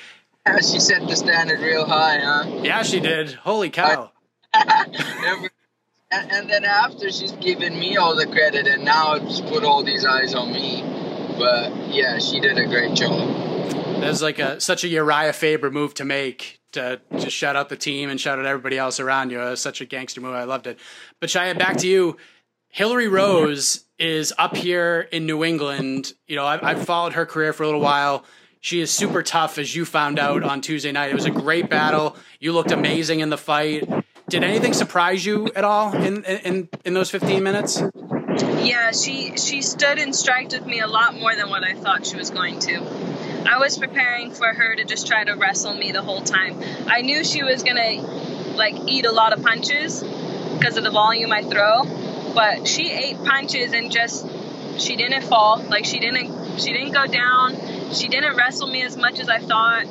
Yeah, 0.46 0.58
she 0.58 0.80
set 0.80 1.08
the 1.08 1.16
standard 1.16 1.62
real 1.62 1.86
high, 1.86 2.20
huh? 2.20 2.60
Yeah, 2.64 2.84
she 2.84 3.00
did. 3.00 3.32
Holy 3.32 3.70
cow! 3.70 4.12
and, 4.54 5.50
and 6.12 6.50
then 6.50 6.66
after, 6.66 7.10
she's 7.12 7.32
given 7.34 7.80
me 7.80 7.96
all 7.96 8.16
the 8.16 8.28
credit, 8.28 8.68
and 8.68 8.84
now 8.84 9.14
it's 9.14 9.40
put 9.40 9.64
all 9.64 9.84
these 9.84 10.06
eyes 10.06 10.36
on 10.36 10.52
me. 10.52 10.82
But 11.38 11.94
yeah, 11.94 12.20
she 12.20 12.42
did 12.42 12.58
a 12.58 12.66
great 12.66 12.94
job. 12.94 13.30
That 14.02 14.10
was 14.10 14.22
like 14.22 14.38
a 14.40 14.60
such 14.60 14.84
a 14.84 14.90
Uriah 14.90 15.32
Faber 15.32 15.72
move 15.72 15.94
to 15.96 16.04
make 16.04 16.60
to 16.74 17.00
just 17.14 17.36
shout 17.36 17.56
out 17.56 17.70
the 17.70 17.78
team 17.78 18.10
and 18.10 18.20
shout 18.20 18.38
out 18.38 18.46
everybody 18.46 18.78
else 18.78 19.00
around 19.00 19.32
you. 19.32 19.40
It 19.40 19.50
was 19.52 19.62
such 19.62 19.80
a 19.80 19.86
gangster 19.86 20.20
move. 20.20 20.34
I 20.34 20.44
loved 20.44 20.68
it. 20.68 20.78
But 21.22 21.30
Cheyanne, 21.30 21.58
back 21.58 21.78
to 21.78 21.88
you. 21.88 22.18
Hilarie 22.76 23.10
Rose 23.10 23.86
is 23.98 24.34
up 24.38 24.58
here 24.58 25.08
in 25.12 25.26
New 25.26 25.44
England. 25.44 26.14
You 26.28 26.36
know, 26.36 26.46
I've, 26.46 26.64
I've, 26.64 26.86
followed 26.86 27.14
her 27.14 27.26
career 27.26 27.54
for 27.54 27.64
a 27.64 27.68
little 27.68 27.80
while. 27.80 28.26
She 28.64 28.80
is 28.80 28.92
super 28.92 29.22
tough, 29.22 29.58
as 29.58 29.76
you 29.76 29.84
found 29.84 30.18
out 30.18 30.42
on 30.42 30.62
Tuesday 30.62 30.94
night. 30.94 31.12
It 31.12 31.16
was 31.16 31.26
a 31.26 31.32
great 31.32 31.70
battle. 31.70 32.16
You 32.40 32.54
looked 32.54 32.72
amazing 32.72 33.20
in 33.20 33.30
the 33.30 33.38
fight. 33.38 33.84
Did 34.30 34.42
anything 34.42 34.72
surprise 34.72 35.26
you 35.26 35.52
at 35.54 35.66
all 35.66 35.94
in 35.94 36.24
in, 36.24 36.70
in 36.86 36.94
those 36.94 37.10
15 37.10 37.44
minutes? 37.44 37.84
Yeah, 38.64 38.92
she 38.92 39.36
she 39.36 39.62
stood 39.62 40.00
and 40.00 40.16
striked 40.16 40.54
with 40.54 40.66
me 40.66 40.80
a 40.80 40.88
lot 40.88 41.14
more 41.14 41.36
than 41.36 41.50
what 41.50 41.66
I 41.66 41.74
thought 41.74 42.06
she 42.06 42.16
was 42.16 42.30
going 42.30 42.60
to. 42.60 42.78
I 43.46 43.58
was 43.58 43.78
preparing 43.78 44.32
for 44.32 44.48
her 44.48 44.78
to 44.78 44.86
just 44.86 45.08
try 45.08 45.26
to 45.26 45.34
wrestle 45.34 45.74
me 45.74 45.92
the 45.92 46.02
whole 46.02 46.22
time. 46.22 46.64
I 46.88 47.02
knew 47.02 47.26
she 47.26 47.44
was 47.44 47.64
gonna 47.64 48.00
like 48.56 48.76
eat 48.88 49.06
a 49.06 49.12
lot 49.12 49.34
of 49.34 49.44
punches 49.44 50.02
because 50.02 50.78
of 50.78 50.86
the 50.86 50.92
volume 50.92 51.34
I 51.34 51.44
throw, 51.44 51.84
but 52.34 52.66
she 52.66 52.90
ate 52.90 53.18
punches 53.26 53.74
and 53.74 53.92
just 53.92 54.26
she 54.78 54.96
didn't 54.96 55.24
fall. 55.24 55.62
Like 55.62 55.84
she 55.84 56.00
didn't 56.00 56.62
she 56.62 56.72
didn't 56.72 56.94
go 56.94 57.08
down. 57.08 57.73
She 57.94 58.08
didn't 58.08 58.36
wrestle 58.36 58.68
me 58.68 58.82
as 58.82 58.98
much 58.98 59.20
as 59.20 59.30
I 59.30 59.40
thought. 59.40 59.86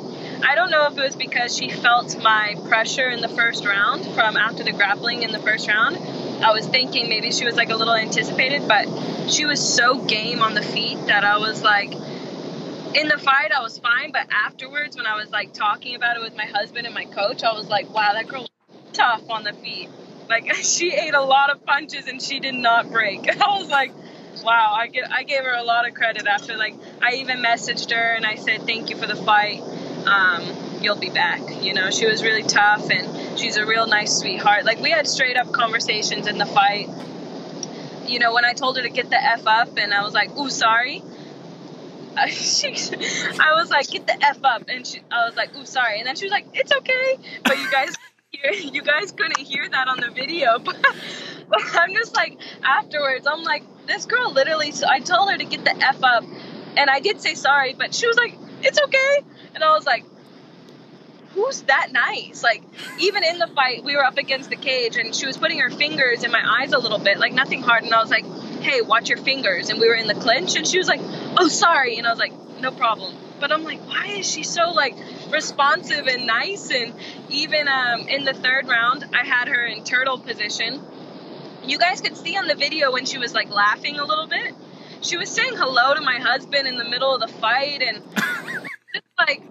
I 0.45 0.55
don't 0.55 0.71
know 0.71 0.87
if 0.87 0.97
it 0.97 1.01
was 1.01 1.15
because 1.15 1.55
she 1.55 1.69
felt 1.69 2.21
my 2.21 2.55
pressure 2.67 3.09
in 3.09 3.21
the 3.21 3.29
first 3.29 3.65
round 3.65 4.05
from 4.13 4.35
after 4.35 4.63
the 4.63 4.73
grappling 4.73 5.23
in 5.23 5.31
the 5.31 5.39
first 5.39 5.67
round. 5.67 5.97
I 6.43 6.51
was 6.51 6.67
thinking 6.67 7.07
maybe 7.07 7.31
she 7.31 7.45
was 7.45 7.55
like 7.55 7.69
a 7.69 7.75
little 7.75 7.93
anticipated, 7.95 8.67
but 8.67 8.87
she 9.29 9.45
was 9.45 9.61
so 9.61 9.99
game 10.05 10.41
on 10.41 10.53
the 10.53 10.61
feet 10.61 10.97
that 11.07 11.23
I 11.23 11.37
was 11.37 11.63
like 11.63 11.93
in 11.93 13.07
the 13.07 13.17
fight 13.17 13.51
I 13.51 13.61
was 13.61 13.79
fine, 13.79 14.11
but 14.11 14.27
afterwards 14.31 14.97
when 14.97 15.05
I 15.05 15.15
was 15.15 15.31
like 15.31 15.53
talking 15.53 15.95
about 15.95 16.17
it 16.17 16.21
with 16.21 16.35
my 16.35 16.45
husband 16.45 16.85
and 16.85 16.93
my 16.93 17.05
coach, 17.05 17.43
I 17.43 17.53
was 17.53 17.69
like, 17.69 17.91
wow, 17.93 18.13
that 18.13 18.27
girl 18.27 18.47
tough 18.93 19.23
on 19.29 19.43
the 19.43 19.53
feet. 19.53 19.89
Like 20.29 20.53
she 20.55 20.93
ate 20.93 21.13
a 21.13 21.21
lot 21.21 21.49
of 21.49 21.65
punches 21.65 22.07
and 22.07 22.21
she 22.21 22.39
did 22.39 22.55
not 22.55 22.91
break. 22.91 23.27
I 23.41 23.59
was 23.59 23.69
like, 23.69 23.93
wow, 24.43 24.73
I 24.75 24.87
get 24.87 25.11
I 25.11 25.23
gave 25.23 25.43
her 25.43 25.53
a 25.53 25.63
lot 25.63 25.87
of 25.87 25.93
credit 25.93 26.25
after 26.27 26.57
like 26.57 26.75
I 27.01 27.15
even 27.15 27.39
messaged 27.39 27.91
her 27.91 28.13
and 28.15 28.25
I 28.25 28.35
said 28.35 28.61
thank 28.61 28.89
you 28.89 28.97
for 28.97 29.07
the 29.07 29.15
fight. 29.15 29.61
Um, 30.05 30.43
you'll 30.81 30.99
be 30.99 31.09
back. 31.09 31.41
You 31.63 31.73
know, 31.73 31.89
she 31.89 32.05
was 32.05 32.23
really 32.23 32.43
tough 32.43 32.89
and 32.89 33.39
she's 33.39 33.57
a 33.57 33.65
real 33.65 33.87
nice 33.87 34.17
sweetheart. 34.17 34.65
Like 34.65 34.79
we 34.79 34.91
had 34.91 35.07
straight 35.07 35.37
up 35.37 35.51
conversations 35.51 36.27
in 36.27 36.37
the 36.37 36.45
fight. 36.45 36.89
You 38.07 38.19
know, 38.19 38.33
when 38.33 38.45
I 38.45 38.53
told 38.53 38.77
her 38.77 38.83
to 38.83 38.89
get 38.89 39.09
the 39.09 39.21
F 39.21 39.47
up 39.47 39.77
and 39.77 39.93
I 39.93 40.03
was 40.03 40.13
like, 40.13 40.35
ooh, 40.37 40.49
sorry. 40.49 41.03
She, 42.27 42.67
I 42.67 43.55
was 43.55 43.71
like, 43.71 43.89
get 43.89 44.05
the 44.05 44.23
F 44.23 44.37
up. 44.43 44.65
And 44.67 44.85
she, 44.85 44.99
I 45.09 45.25
was 45.25 45.35
like, 45.35 45.55
ooh, 45.55 45.65
sorry. 45.65 45.97
And 45.97 46.05
then 46.05 46.15
she 46.15 46.25
was 46.25 46.31
like, 46.31 46.45
it's 46.53 46.71
okay. 46.71 47.17
But 47.43 47.57
you 47.57 47.71
guys 47.71 47.95
you 48.43 48.81
guys 48.81 49.11
couldn't 49.11 49.39
hear 49.39 49.67
that 49.67 49.87
on 49.87 49.99
the 49.99 50.09
video, 50.09 50.59
but, 50.63 50.75
but 51.49 51.61
I'm 51.73 51.93
just 51.93 52.15
like 52.15 52.37
afterwards, 52.63 53.27
I'm 53.27 53.43
like, 53.43 53.63
this 53.87 54.05
girl 54.05 54.31
literally. 54.31 54.71
So 54.71 54.87
I 54.87 54.99
told 54.99 55.31
her 55.31 55.37
to 55.37 55.45
get 55.45 55.63
the 55.63 55.75
f 55.75 56.03
up, 56.03 56.23
and 56.75 56.89
I 56.89 56.99
did 56.99 57.21
say 57.21 57.35
sorry, 57.35 57.73
but 57.73 57.93
she 57.93 58.07
was 58.07 58.17
like, 58.17 58.35
it's 58.61 58.79
okay, 58.81 59.25
and 59.55 59.63
I 59.63 59.73
was 59.73 59.85
like, 59.85 60.05
who's 61.33 61.61
that 61.63 61.91
nice? 61.91 62.43
Like, 62.43 62.63
even 62.99 63.23
in 63.23 63.39
the 63.39 63.47
fight, 63.47 63.83
we 63.83 63.95
were 63.95 64.03
up 64.03 64.17
against 64.17 64.49
the 64.49 64.55
cage 64.55 64.97
and 64.97 65.15
she 65.15 65.25
was 65.25 65.37
putting 65.37 65.59
her 65.59 65.69
fingers 65.69 66.23
in 66.23 66.31
my 66.31 66.61
eyes 66.61 66.73
a 66.73 66.77
little 66.79 66.99
bit, 66.99 67.17
like 67.17 67.33
nothing 67.33 67.61
hard. 67.61 67.83
And 67.83 67.93
I 67.93 68.01
was 68.01 68.11
like, 68.11 68.25
hey, 68.61 68.81
watch 68.81 69.09
your 69.09 69.17
fingers. 69.17 69.69
And 69.69 69.79
we 69.79 69.87
were 69.87 69.95
in 69.95 70.07
the 70.07 70.13
clinch 70.13 70.55
and 70.55 70.67
she 70.67 70.77
was 70.77 70.87
like, 70.87 71.01
oh, 71.37 71.47
sorry. 71.47 71.97
And 71.97 72.05
I 72.05 72.11
was 72.11 72.19
like, 72.19 72.33
no 72.59 72.71
problem. 72.71 73.15
But 73.43 73.51
I'm 73.51 73.65
like, 73.65 73.81
why 73.89 74.07
is 74.07 74.31
she 74.31 74.43
so 74.43 74.71
like 74.71 74.95
responsive 75.29 76.07
and 76.07 76.25
nice? 76.25 76.71
And 76.71 76.93
even 77.27 77.67
um, 77.67 78.07
in 78.07 78.23
the 78.23 78.33
third 78.33 78.69
round, 78.69 79.03
I 79.13 79.25
had 79.25 79.49
her 79.49 79.65
in 79.65 79.83
turtle 79.83 80.17
position. 80.17 80.79
You 81.61 81.77
guys 81.77 81.99
could 81.99 82.15
see 82.15 82.37
on 82.37 82.47
the 82.47 82.55
video 82.55 82.93
when 82.93 83.05
she 83.05 83.17
was 83.17 83.33
like 83.33 83.49
laughing 83.49 83.99
a 83.99 84.05
little 84.05 84.27
bit. 84.27 84.53
She 85.01 85.17
was 85.17 85.29
saying 85.29 85.55
hello 85.57 85.93
to 85.93 85.99
my 85.99 86.19
husband 86.19 86.69
in 86.69 86.77
the 86.77 86.85
middle 86.85 87.13
of 87.13 87.19
the 87.19 87.27
fight, 87.27 87.81
and 87.81 87.97
it's 88.93 89.07
like, 89.17 89.43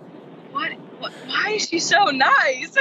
what, 0.53 0.72
what? 0.99 1.12
Why 1.26 1.53
is 1.57 1.68
she 1.68 1.78
so 1.78 2.05
nice? 2.07 2.74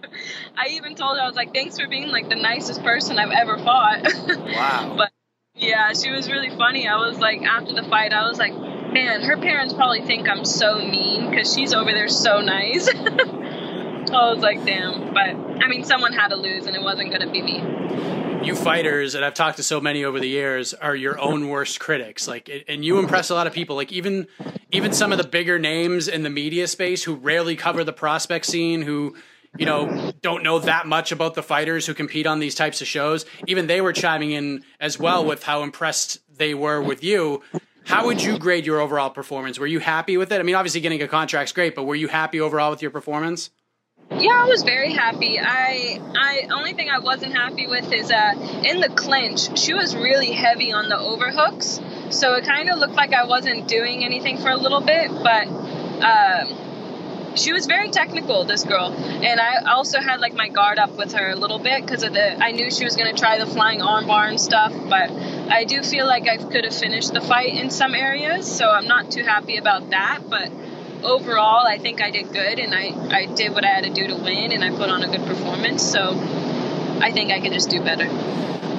I 0.56 0.68
even 0.68 0.94
told 0.94 1.16
her 1.16 1.24
I 1.24 1.26
was 1.26 1.34
like, 1.34 1.52
thanks 1.52 1.76
for 1.76 1.88
being 1.88 2.10
like 2.10 2.28
the 2.28 2.36
nicest 2.36 2.84
person 2.84 3.18
I've 3.18 3.32
ever 3.32 3.58
fought. 3.58 4.06
Wow. 4.28 4.94
but 4.96 5.10
yeah, 5.56 5.92
she 5.92 6.12
was 6.12 6.30
really 6.30 6.50
funny. 6.50 6.86
I 6.86 6.98
was 6.98 7.18
like, 7.18 7.42
after 7.42 7.74
the 7.74 7.82
fight, 7.82 8.12
I 8.12 8.28
was 8.28 8.38
like, 8.38 8.52
man, 8.92 9.22
her 9.22 9.36
parents 9.36 9.74
probably 9.74 10.02
think 10.02 10.28
I'm 10.28 10.44
so 10.44 10.78
mean 10.78 11.30
because 11.30 11.52
she's 11.52 11.72
over 11.72 11.92
there 11.92 12.08
so 12.08 12.40
nice. 12.40 12.88
I 14.12 14.30
was 14.32 14.40
like, 14.40 14.64
damn. 14.64 15.12
But 15.14 15.62
I 15.62 15.68
mean, 15.68 15.84
someone 15.84 16.12
had 16.12 16.28
to 16.28 16.36
lose, 16.36 16.66
and 16.66 16.76
it 16.76 16.82
wasn't 16.82 17.10
going 17.10 17.22
to 17.22 17.30
be 17.30 17.42
me. 17.42 18.46
You 18.46 18.56
fighters, 18.56 19.14
and 19.14 19.24
I've 19.24 19.34
talked 19.34 19.58
to 19.58 19.62
so 19.62 19.80
many 19.80 20.04
over 20.04 20.18
the 20.18 20.28
years, 20.28 20.74
are 20.74 20.96
your 20.96 21.18
own 21.18 21.48
worst 21.48 21.78
critics. 21.78 22.26
Like, 22.26 22.64
and 22.68 22.84
you 22.84 22.98
impress 22.98 23.30
a 23.30 23.34
lot 23.34 23.46
of 23.46 23.52
people. 23.52 23.76
Like, 23.76 23.92
even 23.92 24.26
even 24.70 24.92
some 24.92 25.12
of 25.12 25.18
the 25.18 25.26
bigger 25.26 25.58
names 25.58 26.08
in 26.08 26.22
the 26.22 26.30
media 26.30 26.66
space 26.66 27.04
who 27.04 27.14
rarely 27.14 27.56
cover 27.56 27.84
the 27.84 27.92
prospect 27.92 28.46
scene, 28.46 28.82
who 28.82 29.16
you 29.56 29.64
know 29.64 30.12
don't 30.22 30.42
know 30.42 30.58
that 30.58 30.86
much 30.86 31.12
about 31.12 31.34
the 31.34 31.42
fighters 31.42 31.86
who 31.86 31.94
compete 31.94 32.26
on 32.26 32.40
these 32.40 32.56
types 32.56 32.80
of 32.80 32.88
shows. 32.88 33.24
Even 33.46 33.68
they 33.68 33.80
were 33.80 33.92
chiming 33.92 34.32
in 34.32 34.64
as 34.80 34.98
well 34.98 35.24
with 35.24 35.44
how 35.44 35.62
impressed 35.62 36.18
they 36.36 36.52
were 36.52 36.82
with 36.82 37.04
you. 37.04 37.42
How 37.84 38.06
would 38.06 38.22
you 38.22 38.38
grade 38.38 38.64
your 38.66 38.80
overall 38.80 39.10
performance? 39.10 39.58
Were 39.58 39.66
you 39.66 39.80
happy 39.80 40.16
with 40.16 40.32
it? 40.32 40.40
I 40.40 40.42
mean, 40.42 40.54
obviously 40.54 40.80
getting 40.80 41.02
a 41.02 41.08
contract's 41.08 41.52
great, 41.52 41.74
but 41.74 41.84
were 41.84 41.94
you 41.94 42.08
happy 42.08 42.40
overall 42.40 42.70
with 42.70 42.82
your 42.82 42.90
performance? 42.90 43.50
Yeah, 44.10 44.30
I 44.30 44.46
was 44.46 44.62
very 44.62 44.92
happy. 44.92 45.38
I 45.40 46.00
I 46.14 46.48
only 46.52 46.74
thing 46.74 46.90
I 46.90 46.98
wasn't 46.98 47.34
happy 47.34 47.66
with 47.66 47.92
is 47.92 48.10
uh 48.10 48.62
in 48.64 48.80
the 48.80 48.88
clinch, 48.88 49.58
she 49.58 49.74
was 49.74 49.96
really 49.96 50.32
heavy 50.32 50.72
on 50.72 50.88
the 50.88 50.98
overhooks. 50.98 51.80
So 52.10 52.34
it 52.34 52.44
kind 52.44 52.68
of 52.68 52.78
looked 52.78 52.94
like 52.94 53.12
I 53.14 53.24
wasn't 53.24 53.68
doing 53.68 54.04
anything 54.04 54.38
for 54.38 54.50
a 54.50 54.56
little 54.56 54.82
bit, 54.82 55.10
but 55.10 55.46
um, 56.02 56.58
she 57.34 57.52
was 57.52 57.66
very 57.66 57.90
technical, 57.90 58.44
this 58.44 58.64
girl. 58.64 58.92
And 58.92 59.40
I 59.40 59.72
also 59.72 60.00
had 60.00 60.20
like 60.20 60.34
my 60.34 60.48
guard 60.48 60.78
up 60.78 60.96
with 60.96 61.12
her 61.12 61.30
a 61.30 61.36
little 61.36 61.58
bit 61.58 61.82
because 61.82 62.02
of 62.02 62.12
the 62.12 62.36
I 62.42 62.52
knew 62.52 62.70
she 62.70 62.84
was 62.84 62.96
going 62.96 63.14
to 63.14 63.18
try 63.18 63.38
the 63.38 63.46
flying 63.46 63.80
armbar 63.80 64.28
and 64.28 64.40
stuff, 64.40 64.72
but 64.88 65.10
I 65.10 65.64
do 65.64 65.82
feel 65.82 66.06
like 66.06 66.28
I 66.28 66.36
could 66.36 66.64
have 66.64 66.74
finished 66.74 67.12
the 67.12 67.20
fight 67.20 67.54
in 67.54 67.70
some 67.70 67.94
areas, 67.94 68.50
so 68.50 68.68
I'm 68.68 68.86
not 68.86 69.10
too 69.10 69.22
happy 69.22 69.56
about 69.56 69.90
that, 69.90 70.20
but 70.28 70.50
overall, 71.02 71.66
I 71.66 71.78
think 71.78 72.00
I 72.00 72.10
did 72.10 72.32
good 72.32 72.58
and 72.58 72.74
I, 72.74 73.16
I 73.16 73.26
did 73.26 73.52
what 73.52 73.64
I 73.64 73.68
had 73.68 73.84
to 73.84 73.90
do 73.90 74.06
to 74.08 74.14
win 74.16 74.52
and 74.52 74.64
I 74.64 74.70
put 74.70 74.88
on 74.88 75.02
a 75.02 75.08
good 75.08 75.26
performance. 75.26 75.82
So 75.82 76.10
I 77.00 77.10
think 77.12 77.32
I 77.32 77.40
can 77.40 77.52
just 77.52 77.70
do 77.70 77.82
better. 77.82 78.08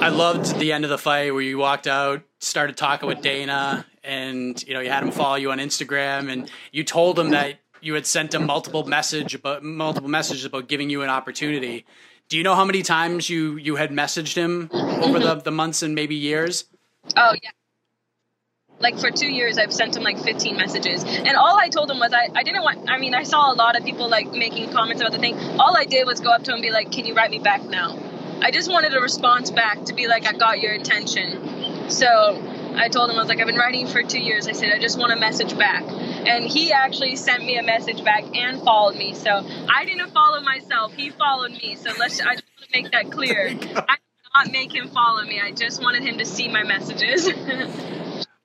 I 0.00 0.08
loved 0.08 0.58
the 0.58 0.72
end 0.72 0.84
of 0.84 0.90
the 0.90 0.98
fight 0.98 1.32
where 1.32 1.42
you 1.42 1.58
walked 1.58 1.86
out, 1.86 2.22
started 2.40 2.76
talking 2.76 3.08
with 3.08 3.22
Dana, 3.22 3.86
and 4.02 4.62
you 4.66 4.74
know 4.74 4.80
you 4.80 4.90
had 4.90 5.02
him 5.02 5.12
follow 5.12 5.36
you 5.36 5.50
on 5.50 5.58
Instagram, 5.58 6.30
and 6.30 6.50
you 6.72 6.84
told 6.84 7.18
him 7.18 7.30
that 7.30 7.58
you 7.84 7.94
had 7.94 8.06
sent 8.06 8.34
him 8.34 8.46
multiple 8.46 8.84
message 8.84 9.34
about 9.34 9.62
multiple 9.62 10.10
messages 10.10 10.44
about 10.44 10.68
giving 10.68 10.90
you 10.90 11.02
an 11.02 11.10
opportunity. 11.10 11.84
Do 12.28 12.38
you 12.38 12.42
know 12.42 12.54
how 12.54 12.64
many 12.64 12.82
times 12.82 13.28
you 13.28 13.56
you 13.56 13.76
had 13.76 13.90
messaged 13.90 14.34
him 14.34 14.70
over 14.72 15.18
the, 15.18 15.34
the 15.36 15.50
months 15.50 15.82
and 15.82 15.94
maybe 15.94 16.14
years? 16.14 16.64
Oh 17.16 17.34
yeah, 17.42 17.50
like 18.80 18.98
for 18.98 19.10
two 19.10 19.28
years 19.28 19.58
i've 19.58 19.72
sent 19.72 19.96
him 19.96 20.02
like 20.02 20.18
15 20.18 20.56
messages. 20.56 21.04
And 21.04 21.36
all 21.36 21.58
i 21.58 21.68
told 21.68 21.90
him 21.90 21.98
was 21.98 22.12
I, 22.12 22.28
I 22.34 22.42
didn't 22.42 22.62
want 22.62 22.88
i 22.90 22.98
mean 22.98 23.14
i 23.14 23.22
saw 23.22 23.52
a 23.52 23.56
lot 23.56 23.76
of 23.76 23.84
people 23.84 24.08
like 24.08 24.30
making 24.32 24.72
comments 24.72 25.00
about 25.00 25.12
the 25.12 25.18
thing. 25.18 25.36
All 25.58 25.76
i 25.76 25.84
did 25.84 26.06
was 26.06 26.20
go 26.20 26.30
up 26.30 26.42
to 26.44 26.50
him 26.50 26.56
and 26.56 26.62
be 26.62 26.70
like 26.70 26.90
can 26.90 27.04
you 27.04 27.14
write 27.14 27.30
me 27.30 27.38
back 27.38 27.62
now? 27.62 27.98
I 28.40 28.50
just 28.50 28.70
wanted 28.70 28.94
a 28.94 29.00
response 29.00 29.50
back 29.50 29.84
to 29.84 29.94
be 29.94 30.08
like 30.08 30.26
i 30.26 30.32
got 30.32 30.60
your 30.60 30.72
attention. 30.72 31.90
So 31.90 32.42
i 32.76 32.88
told 32.88 33.10
him 33.10 33.16
i 33.16 33.20
was 33.20 33.28
like 33.28 33.40
i've 33.40 33.46
been 33.46 33.56
writing 33.56 33.86
for 33.86 34.02
two 34.02 34.20
years. 34.20 34.48
I 34.48 34.52
said 34.52 34.72
i 34.72 34.78
just 34.78 34.98
want 34.98 35.12
a 35.12 35.16
message 35.16 35.56
back. 35.56 35.84
And 35.84 36.44
he 36.44 36.72
actually 36.72 37.16
sent 37.16 37.44
me 37.44 37.58
a 37.58 37.62
message 37.62 38.02
back 38.04 38.24
and 38.34 38.60
followed 38.62 38.96
me. 38.96 39.14
So 39.14 39.30
i 39.68 39.84
didn't 39.84 40.10
follow 40.10 40.40
myself. 40.40 40.92
He 40.94 41.10
followed 41.10 41.52
me. 41.52 41.76
So 41.76 41.90
let's 41.98 42.20
i 42.20 42.34
just 42.34 42.44
want 42.58 42.70
to 42.72 42.82
make 42.82 42.92
that 42.92 43.10
clear. 43.10 43.48
I 43.48 43.52
did 43.52 43.78
not 44.34 44.52
make 44.52 44.74
him 44.74 44.88
follow 44.88 45.22
me. 45.24 45.40
I 45.40 45.52
just 45.52 45.82
wanted 45.82 46.02
him 46.02 46.18
to 46.18 46.24
see 46.24 46.48
my 46.48 46.62
messages. 46.64 47.28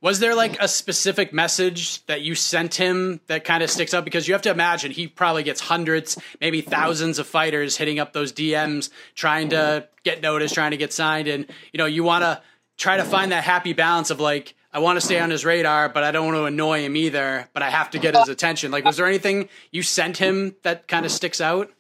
Was 0.01 0.19
there 0.19 0.33
like 0.33 0.57
a 0.61 0.67
specific 0.69 1.33
message 1.33 2.05
that 2.05 2.21
you 2.21 2.33
sent 2.33 2.75
him 2.75 3.19
that 3.27 3.43
kind 3.43 3.61
of 3.61 3.69
sticks 3.69 3.93
out? 3.93 4.05
Because 4.05 4.29
you 4.29 4.33
have 4.33 4.43
to 4.43 4.49
imagine 4.49 4.91
he 4.91 5.07
probably 5.07 5.43
gets 5.43 5.59
hundreds, 5.59 6.17
maybe 6.39 6.61
thousands 6.61 7.19
of 7.19 7.27
fighters 7.27 7.75
hitting 7.75 7.99
up 7.99 8.13
those 8.13 8.31
DMs 8.31 8.91
trying 9.13 9.49
to 9.49 9.89
get 10.05 10.21
noticed, 10.21 10.53
trying 10.53 10.71
to 10.71 10.77
get 10.77 10.93
signed. 10.93 11.27
And, 11.27 11.45
you 11.73 11.79
know, 11.79 11.85
you 11.85 12.05
want 12.05 12.23
to 12.23 12.41
try 12.79 12.97
to 12.97 13.03
find 13.03 13.31
that 13.31 13.43
happy 13.43 13.73
balance 13.73 14.09
of 14.09 14.19
like, 14.19 14.55
I 14.71 14.79
want 14.79 14.99
to 14.99 15.05
stay 15.05 15.19
on 15.19 15.29
his 15.29 15.45
radar, 15.45 15.89
but 15.89 16.03
I 16.03 16.11
don't 16.11 16.25
want 16.25 16.37
to 16.37 16.45
annoy 16.45 16.81
him 16.85 16.95
either, 16.95 17.49
but 17.53 17.61
I 17.61 17.69
have 17.69 17.91
to 17.91 17.99
get 17.99 18.15
his 18.15 18.29
attention. 18.29 18.71
Like, 18.71 18.85
was 18.85 18.97
there 18.97 19.05
anything 19.05 19.49
you 19.71 19.83
sent 19.83 20.17
him 20.17 20.55
that 20.63 20.87
kind 20.87 21.05
of 21.05 21.11
sticks 21.11 21.41
out? 21.41 21.71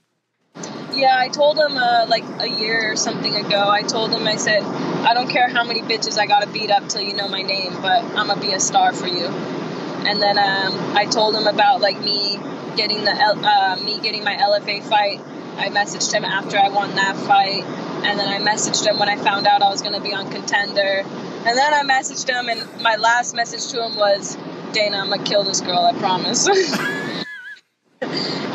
Yeah, 0.93 1.15
I 1.17 1.29
told 1.29 1.57
him 1.57 1.77
uh, 1.77 2.07
like 2.07 2.23
a 2.39 2.49
year 2.49 2.91
or 2.91 2.95
something 2.95 3.33
ago. 3.35 3.69
I 3.69 3.83
told 3.83 4.11
him, 4.11 4.27
I 4.27 4.35
said, 4.35 4.63
I 4.63 5.13
don't 5.13 5.29
care 5.29 5.47
how 5.47 5.63
many 5.63 5.81
bitches 5.81 6.17
I 6.17 6.25
gotta 6.25 6.47
beat 6.47 6.71
up 6.71 6.89
till 6.89 7.01
you 7.01 7.15
know 7.15 7.29
my 7.29 7.43
name, 7.43 7.73
but 7.81 8.03
I'm 8.03 8.27
gonna 8.27 8.41
be 8.41 8.51
a 8.51 8.59
star 8.59 8.91
for 8.91 9.07
you. 9.07 9.27
And 9.27 10.21
then 10.21 10.37
um, 10.37 10.97
I 10.97 11.05
told 11.05 11.35
him 11.35 11.47
about 11.47 11.79
like 11.79 11.99
me 12.01 12.37
getting 12.75 13.05
the 13.05 13.11
uh, 13.11 13.77
me 13.83 13.99
getting 14.01 14.23
my 14.23 14.35
LFA 14.35 14.83
fight. 14.83 15.21
I 15.59 15.69
messaged 15.69 16.13
him 16.13 16.25
after 16.25 16.57
I 16.57 16.69
won 16.69 16.95
that 16.95 17.17
fight, 17.17 17.63
and 18.05 18.19
then 18.19 18.27
I 18.27 18.39
messaged 18.39 18.85
him 18.87 18.97
when 18.99 19.09
I 19.09 19.17
found 19.17 19.47
out 19.47 19.61
I 19.61 19.69
was 19.69 19.81
gonna 19.81 20.01
be 20.01 20.13
on 20.13 20.31
Contender. 20.31 21.03
And 21.45 21.57
then 21.57 21.73
I 21.73 21.83
messaged 21.83 22.29
him, 22.29 22.49
and 22.49 22.81
my 22.81 22.95
last 22.95 23.35
message 23.35 23.67
to 23.73 23.85
him 23.85 23.97
was, 23.97 24.37
Dana, 24.73 24.97
I'm 24.97 25.09
gonna 25.09 25.23
kill 25.23 25.43
this 25.43 25.61
girl, 25.61 25.79
I 25.79 25.93
promise. 25.99 26.47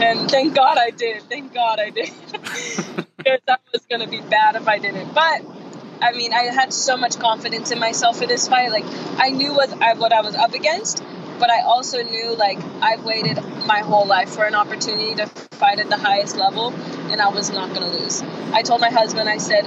and 0.02 0.30
thank 0.30 0.54
God 0.54 0.78
I 0.78 0.90
did. 0.90 1.22
Thank 1.24 1.54
God 1.54 1.78
I 1.80 1.90
did. 1.90 2.10
because 3.18 3.40
that 3.46 3.60
was 3.72 3.82
gonna 3.90 4.08
be 4.08 4.20
bad 4.20 4.56
if 4.56 4.68
I 4.68 4.78
didn't. 4.78 5.12
But 5.14 5.42
I 6.02 6.12
mean, 6.12 6.32
I 6.32 6.44
had 6.44 6.72
so 6.72 6.96
much 6.96 7.18
confidence 7.18 7.70
in 7.70 7.78
myself 7.78 8.18
for 8.18 8.26
this 8.26 8.48
fight. 8.48 8.70
Like 8.70 8.84
I 9.18 9.30
knew 9.30 9.54
what 9.54 9.72
I, 9.82 9.94
what 9.94 10.12
I 10.12 10.20
was 10.20 10.34
up 10.34 10.54
against, 10.54 11.02
but 11.38 11.50
I 11.50 11.62
also 11.62 12.02
knew 12.02 12.34
like 12.36 12.58
I've 12.80 13.04
waited 13.04 13.42
my 13.66 13.80
whole 13.80 14.06
life 14.06 14.30
for 14.30 14.44
an 14.44 14.54
opportunity 14.54 15.14
to 15.16 15.26
fight 15.52 15.78
at 15.78 15.88
the 15.88 15.96
highest 15.96 16.36
level, 16.36 16.72
and 17.10 17.20
I 17.20 17.28
was 17.28 17.50
not 17.50 17.72
gonna 17.74 17.90
lose. 17.90 18.22
I 18.52 18.62
told 18.62 18.80
my 18.80 18.90
husband, 18.90 19.28
I 19.28 19.38
said, 19.38 19.64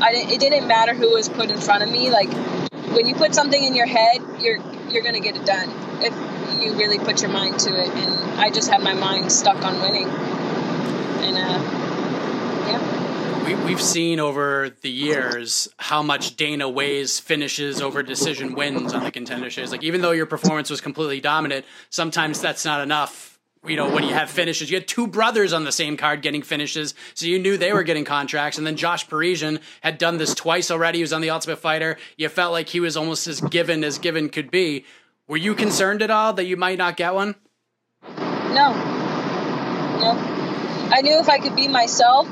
I 0.00 0.12
didn't, 0.12 0.32
it 0.32 0.40
didn't 0.40 0.66
matter 0.66 0.94
who 0.94 1.12
was 1.12 1.28
put 1.28 1.50
in 1.50 1.58
front 1.58 1.82
of 1.82 1.90
me. 1.90 2.10
Like 2.10 2.30
when 2.94 3.06
you 3.06 3.14
put 3.14 3.34
something 3.34 3.62
in 3.62 3.74
your 3.74 3.86
head, 3.86 4.22
you're 4.40 4.58
you're 4.90 5.02
gonna 5.02 5.20
get 5.20 5.36
it 5.36 5.44
done. 5.44 5.70
If 6.02 6.12
you 6.62 6.74
really 6.74 6.98
put 6.98 7.22
your 7.22 7.30
mind 7.30 7.58
to 7.60 7.70
it, 7.70 7.88
and 7.88 8.40
I 8.40 8.50
just 8.50 8.70
had 8.70 8.82
my 8.82 8.94
mind 8.94 9.32
stuck 9.32 9.64
on 9.64 9.80
winning, 9.80 10.08
and 10.08 11.36
uh, 11.36 11.58
yeah. 12.68 12.95
We, 13.46 13.54
we've 13.54 13.80
seen 13.80 14.18
over 14.18 14.70
the 14.80 14.90
years 14.90 15.68
how 15.76 16.02
much 16.02 16.34
Dana 16.34 16.68
weighs 16.68 17.20
finishes 17.20 17.80
over 17.80 18.02
decision 18.02 18.56
wins 18.56 18.92
on 18.92 19.04
the 19.04 19.12
contender 19.12 19.50
shows. 19.50 19.70
Like 19.70 19.84
even 19.84 20.00
though 20.00 20.10
your 20.10 20.26
performance 20.26 20.68
was 20.68 20.80
completely 20.80 21.20
dominant, 21.20 21.64
sometimes 21.88 22.40
that's 22.40 22.64
not 22.64 22.80
enough. 22.80 23.38
You 23.64 23.76
know, 23.76 23.88
when 23.88 24.02
you 24.02 24.12
have 24.14 24.30
finishes, 24.30 24.68
you 24.68 24.76
had 24.76 24.88
two 24.88 25.06
brothers 25.06 25.52
on 25.52 25.62
the 25.62 25.70
same 25.70 25.96
card 25.96 26.22
getting 26.22 26.42
finishes, 26.42 26.96
so 27.14 27.26
you 27.26 27.38
knew 27.38 27.56
they 27.56 27.72
were 27.72 27.84
getting 27.84 28.04
contracts. 28.04 28.58
And 28.58 28.66
then 28.66 28.76
Josh 28.76 29.06
Parisian 29.06 29.60
had 29.80 29.98
done 29.98 30.18
this 30.18 30.34
twice 30.34 30.72
already. 30.72 30.98
He 30.98 31.02
was 31.02 31.12
on 31.12 31.20
the 31.20 31.30
Ultimate 31.30 31.60
Fighter. 31.60 31.98
You 32.16 32.28
felt 32.28 32.50
like 32.50 32.68
he 32.68 32.80
was 32.80 32.96
almost 32.96 33.28
as 33.28 33.40
given 33.40 33.84
as 33.84 33.98
given 33.98 34.28
could 34.28 34.50
be. 34.50 34.84
Were 35.28 35.36
you 35.36 35.54
concerned 35.54 36.02
at 36.02 36.10
all 36.10 36.32
that 36.32 36.46
you 36.46 36.56
might 36.56 36.78
not 36.78 36.96
get 36.96 37.14
one? 37.14 37.36
No. 38.02 38.74
No. 40.00 40.16
I 40.92 41.00
knew 41.02 41.18
if 41.20 41.28
I 41.28 41.38
could 41.38 41.54
be 41.54 41.68
myself, 41.68 42.28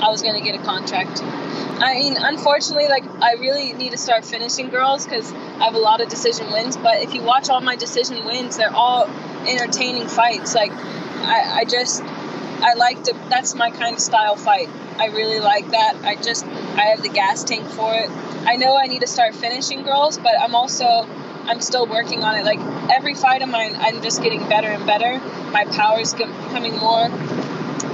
I 0.00 0.10
was 0.10 0.22
to 0.22 0.40
get 0.40 0.54
a 0.54 0.64
contract. 0.64 1.22
I 1.22 1.94
mean, 1.94 2.16
unfortunately, 2.18 2.88
like, 2.88 3.04
I 3.20 3.34
really 3.34 3.72
need 3.72 3.92
to 3.92 3.98
start 3.98 4.24
finishing 4.24 4.70
girls 4.70 5.04
because 5.04 5.32
I 5.32 5.64
have 5.64 5.74
a 5.74 5.78
lot 5.78 6.00
of 6.00 6.08
decision 6.08 6.50
wins. 6.50 6.76
But 6.76 7.02
if 7.02 7.14
you 7.14 7.22
watch 7.22 7.48
all 7.50 7.60
my 7.60 7.76
decision 7.76 8.24
wins, 8.24 8.56
they're 8.56 8.72
all 8.72 9.06
entertaining 9.46 10.08
fights. 10.08 10.54
Like, 10.54 10.72
I, 10.72 11.60
I 11.60 11.64
just, 11.64 12.02
I 12.02 12.74
like 12.74 13.04
to, 13.04 13.14
that's 13.28 13.54
my 13.54 13.70
kind 13.70 13.94
of 13.94 14.00
style 14.00 14.36
fight. 14.36 14.68
I 14.98 15.06
really 15.08 15.40
like 15.40 15.70
that. 15.70 15.96
I 16.02 16.16
just, 16.16 16.46
I 16.46 16.86
have 16.86 17.02
the 17.02 17.10
gas 17.10 17.44
tank 17.44 17.66
for 17.66 17.92
it. 17.94 18.08
I 18.46 18.56
know 18.56 18.76
I 18.76 18.86
need 18.86 19.02
to 19.02 19.06
start 19.06 19.34
finishing 19.34 19.82
girls, 19.82 20.18
but 20.18 20.40
I'm 20.40 20.54
also, 20.54 21.06
I'm 21.44 21.60
still 21.60 21.86
working 21.86 22.24
on 22.24 22.36
it. 22.36 22.44
Like 22.44 22.60
every 22.90 23.14
fight 23.14 23.42
of 23.42 23.48
mine, 23.48 23.76
I'm 23.76 24.02
just 24.02 24.22
getting 24.22 24.48
better 24.48 24.68
and 24.68 24.86
better. 24.86 25.18
My 25.50 25.64
power 25.64 26.00
is 26.00 26.14
becoming 26.14 26.76
more. 26.78 27.10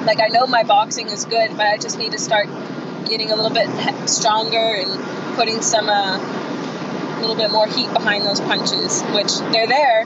Like 0.06 0.20
I 0.20 0.28
know 0.28 0.46
my 0.46 0.64
boxing 0.64 1.08
is 1.08 1.24
good, 1.24 1.50
but 1.56 1.66
I 1.66 1.78
just 1.78 1.98
need 1.98 2.12
to 2.12 2.18
start 2.18 2.48
getting 3.06 3.30
a 3.30 3.36
little 3.36 3.50
bit 3.50 3.68
stronger 4.08 4.58
and 4.58 5.36
putting 5.36 5.60
some 5.62 5.88
uh, 5.88 6.18
a 6.18 7.20
little 7.20 7.36
bit 7.36 7.50
more 7.50 7.66
heat 7.66 7.92
behind 7.92 8.24
those 8.24 8.40
punches, 8.40 9.02
which 9.14 9.38
they're 9.52 9.66
there, 9.66 10.04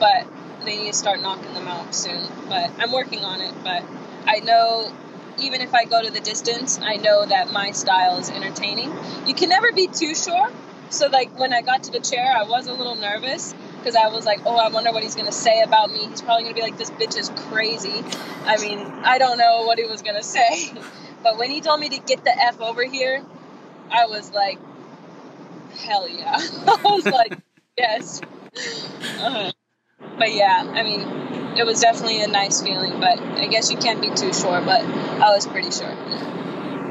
but 0.00 0.26
they 0.64 0.76
need 0.78 0.92
to 0.92 0.96
start 0.96 1.20
knocking 1.20 1.54
them 1.54 1.68
out 1.68 1.94
soon. 1.94 2.22
But 2.48 2.70
I'm 2.78 2.92
working 2.92 3.24
on 3.24 3.40
it. 3.40 3.54
But 3.62 3.84
I 4.26 4.40
know 4.40 4.92
even 5.38 5.60
if 5.60 5.74
I 5.74 5.84
go 5.84 6.02
to 6.02 6.10
the 6.10 6.20
distance, 6.20 6.80
I 6.82 6.96
know 6.96 7.26
that 7.26 7.52
my 7.52 7.70
style 7.70 8.18
is 8.18 8.30
entertaining. 8.30 8.92
You 9.26 9.34
can 9.34 9.48
never 9.48 9.72
be 9.72 9.86
too 9.86 10.14
sure. 10.14 10.50
So 10.88 11.08
like 11.08 11.38
when 11.38 11.52
I 11.52 11.62
got 11.62 11.84
to 11.84 11.92
the 11.92 12.00
chair, 12.00 12.32
I 12.34 12.44
was 12.44 12.66
a 12.66 12.72
little 12.72 12.94
nervous 12.94 13.54
because 13.86 13.94
I 13.94 14.08
was 14.08 14.26
like, 14.26 14.40
oh, 14.44 14.56
I 14.56 14.68
wonder 14.68 14.90
what 14.90 15.04
he's 15.04 15.14
gonna 15.14 15.30
say 15.30 15.62
about 15.62 15.92
me. 15.92 16.06
He's 16.06 16.20
probably 16.20 16.42
gonna 16.42 16.56
be 16.56 16.60
like, 16.60 16.76
this 16.76 16.90
bitch 16.90 17.16
is 17.16 17.30
crazy. 17.36 18.02
I 18.44 18.56
mean, 18.56 18.80
I 18.80 19.18
don't 19.18 19.38
know 19.38 19.62
what 19.62 19.78
he 19.78 19.84
was 19.84 20.02
gonna 20.02 20.22
say, 20.24 20.72
but 21.22 21.38
when 21.38 21.52
he 21.52 21.60
told 21.60 21.78
me 21.78 21.88
to 21.90 22.00
get 22.00 22.24
the 22.24 22.36
f 22.36 22.60
over 22.60 22.82
here, 22.82 23.24
I 23.88 24.06
was 24.06 24.32
like, 24.32 24.58
hell 25.78 26.08
yeah. 26.08 26.34
I 26.66 26.80
was 26.82 27.06
like, 27.06 27.38
yes. 27.78 28.20
Uh-huh. 29.20 29.52
But 30.18 30.34
yeah, 30.34 30.68
I 30.74 30.82
mean, 30.82 31.56
it 31.56 31.64
was 31.64 31.80
definitely 31.80 32.22
a 32.22 32.26
nice 32.26 32.60
feeling, 32.60 32.98
but 32.98 33.20
I 33.20 33.46
guess 33.46 33.70
you 33.70 33.76
can't 33.76 34.00
be 34.00 34.10
too 34.10 34.32
sure, 34.32 34.60
but 34.62 34.82
I 34.82 35.32
was 35.32 35.46
pretty 35.46 35.70
sure. 35.70 35.94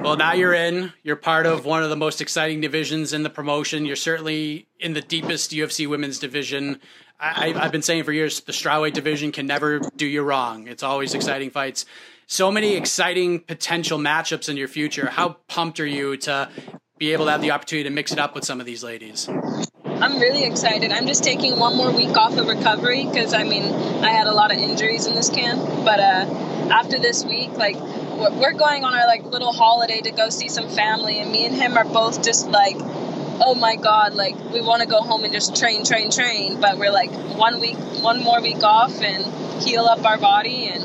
Well, 0.06 0.18
now 0.18 0.34
you're 0.34 0.53
in. 0.53 0.93
You're 1.01 1.16
part 1.16 1.47
of 1.47 1.66
one 1.66 1.82
of 1.82 1.89
the 1.89 1.95
most 1.95 2.22
exciting 2.22 2.62
divisions 2.62 3.12
in 3.12 3.24
the 3.24 3.30
promotion. 3.32 3.88
You're 3.88 3.95
certainly 3.95 4.68
in 4.80 4.93
the 4.93 5.01
deepest 5.01 5.49
UFC 5.49 5.88
women's 5.88 6.20
division. 6.20 6.80
I, 7.20 7.53
have 7.53 7.72
been 7.72 7.82
saying 7.82 8.03
for 8.03 8.12
years 8.12 8.39
the 8.41 8.51
strawweight 8.51 8.93
division 8.93 9.32
can 9.32 9.47
never 9.47 9.80
do 9.80 10.06
you 10.06 10.22
wrong. 10.22 10.68
It's 10.68 10.84
always 10.84 11.16
exciting 11.16 11.49
fights. 11.49 11.88
So 12.28 12.51
many 12.51 12.76
exciting 12.76 13.39
potential 13.39 13.97
matchups 13.97 14.47
in 14.47 14.58
your 14.58 14.68
future. 14.68 15.08
How 15.08 15.38
pumped 15.47 15.80
are 15.80 15.88
you 15.88 16.18
to 16.18 16.51
be 16.99 17.12
able 17.12 17.26
to 17.26 17.32
have 17.32 17.41
the 17.41 17.49
opportunity 17.49 17.89
to 17.89 17.93
mix 17.93 18.12
it 18.12 18.20
up 18.20 18.36
with 18.36 18.45
some 18.45 18.60
of 18.60 18.68
these 18.68 18.84
ladies? 18.84 19.28
I'm 19.28 20.20
really 20.20 20.43
excited. 20.43 20.91
I'm 20.91 21.08
just 21.08 21.24
taking 21.24 21.58
one 21.58 21.76
more 21.76 21.91
week 21.91 22.16
off 22.16 22.38
of 22.38 22.47
recovery 22.47 23.06
because 23.06 23.34
I 23.34 23.43
mean 23.43 23.64
I 24.03 24.12
had 24.12 24.28
a 24.28 24.34
lot 24.34 24.53
of 24.53 24.60
injuries 24.60 25.08
in 25.08 25.16
this 25.16 25.30
camp. 25.30 25.60
But 25.84 25.99
uh, 25.99 26.70
after 26.70 26.99
this 26.99 27.26
week, 27.26 27.49
like 27.53 27.78
we're 28.16 28.53
going 28.53 28.84
on 28.84 28.93
our 28.93 29.07
like 29.07 29.24
little 29.26 29.51
holiday 29.51 30.01
to 30.01 30.11
go 30.11 30.30
see 30.30 30.49
some 30.49 30.70
family, 30.70 31.20
and 31.20 31.32
me 31.32 31.45
and 31.45 31.55
him 31.55 31.78
are 31.78 31.86
both 31.86 32.24
just 32.24 32.47
like, 32.47 32.78
oh 32.80 33.55
my 33.55 33.76
god, 33.76 34.13
like 34.13 34.38
we 34.51 34.61
want 34.61 34.82
to 34.82 34.88
go 34.88 35.01
home 35.01 35.24
and 35.24 35.34
just 35.34 35.55
train, 35.55 35.84
train, 35.86 36.11
train. 36.11 36.59
But 36.59 36.78
we're 36.78 36.91
like 36.91 37.11
one 37.38 37.59
week, 37.59 37.78
one 38.01 38.24
more 38.24 38.41
week 38.41 38.63
off 38.63 39.01
and 39.01 39.26
heal 39.63 39.86
up 39.86 40.03
our 40.05 40.18
body 40.18 40.68
and 40.68 40.84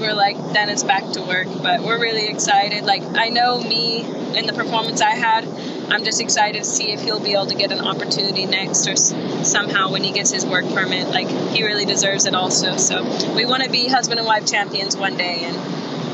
we're 0.00 0.14
like 0.14 0.36
then 0.52 0.68
it's 0.68 0.82
back 0.82 1.04
to 1.12 1.20
work 1.20 1.46
but 1.62 1.82
we're 1.82 2.00
really 2.00 2.26
excited 2.26 2.84
like 2.84 3.02
i 3.16 3.28
know 3.28 3.60
me 3.60 4.00
in 4.36 4.46
the 4.46 4.52
performance 4.52 5.00
i 5.00 5.10
had 5.10 5.44
I'm 5.90 6.04
just 6.04 6.20
excited 6.20 6.62
to 6.62 6.64
see 6.64 6.92
if 6.92 7.00
he'll 7.00 7.18
be 7.18 7.32
able 7.32 7.46
to 7.46 7.56
get 7.56 7.72
an 7.72 7.80
opportunity 7.80 8.46
next 8.46 8.86
or 8.86 8.94
somehow 8.94 9.90
when 9.90 10.04
he 10.04 10.12
gets 10.12 10.30
his 10.30 10.46
work 10.46 10.64
permit. 10.68 11.08
Like, 11.08 11.26
he 11.28 11.64
really 11.64 11.84
deserves 11.84 12.26
it 12.26 12.34
also. 12.34 12.76
So, 12.76 13.02
we 13.34 13.44
want 13.44 13.64
to 13.64 13.70
be 13.70 13.88
husband 13.88 14.20
and 14.20 14.26
wife 14.26 14.46
champions 14.46 14.96
one 14.96 15.16
day, 15.16 15.40
and 15.42 15.56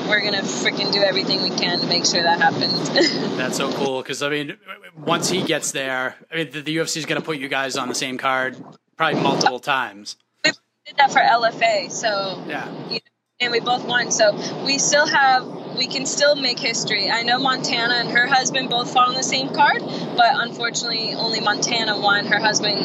we're 0.08 0.20
going 0.20 0.34
to 0.34 0.42
freaking 0.42 0.92
do 0.92 1.02
everything 1.02 1.42
we 1.42 1.50
can 1.50 1.80
to 1.80 1.86
make 1.86 2.04
sure 2.04 2.22
that 2.22 2.40
happens. 2.40 2.90
That's 3.36 3.56
so 3.56 3.72
cool 3.72 4.02
because, 4.02 4.22
I 4.22 4.28
mean, 4.28 4.56
once 4.96 5.28
he 5.28 5.42
gets 5.42 5.72
there, 5.72 6.16
I 6.32 6.36
mean, 6.36 6.50
the, 6.50 6.60
the 6.62 6.76
UFC 6.76 6.98
is 6.98 7.06
going 7.06 7.20
to 7.20 7.24
put 7.24 7.38
you 7.38 7.48
guys 7.48 7.76
on 7.76 7.88
the 7.88 7.94
same 7.94 8.18
card 8.18 8.56
probably 8.96 9.20
multiple 9.20 9.60
times. 9.60 10.16
We 10.44 10.52
did 10.86 10.96
that 10.96 11.10
for 11.10 11.20
LFA, 11.20 11.90
so. 11.90 12.42
Yeah. 12.46 12.70
You 12.88 12.94
know, 12.94 13.00
and 13.40 13.52
we 13.52 13.60
both 13.60 13.84
won. 13.84 14.10
So 14.10 14.32
we 14.64 14.78
still 14.78 15.06
have 15.06 15.46
we 15.76 15.86
can 15.86 16.06
still 16.06 16.36
make 16.36 16.58
history. 16.58 17.10
I 17.10 17.22
know 17.22 17.38
Montana 17.38 17.94
and 17.94 18.08
her 18.10 18.26
husband 18.26 18.70
both 18.70 18.92
fought 18.92 19.08
on 19.08 19.14
the 19.14 19.22
same 19.22 19.52
card, 19.52 19.82
but 20.16 20.30
unfortunately, 20.32 21.12
only 21.14 21.40
Montana 21.40 21.98
won. 22.00 22.26
Her 22.26 22.38
husband 22.38 22.80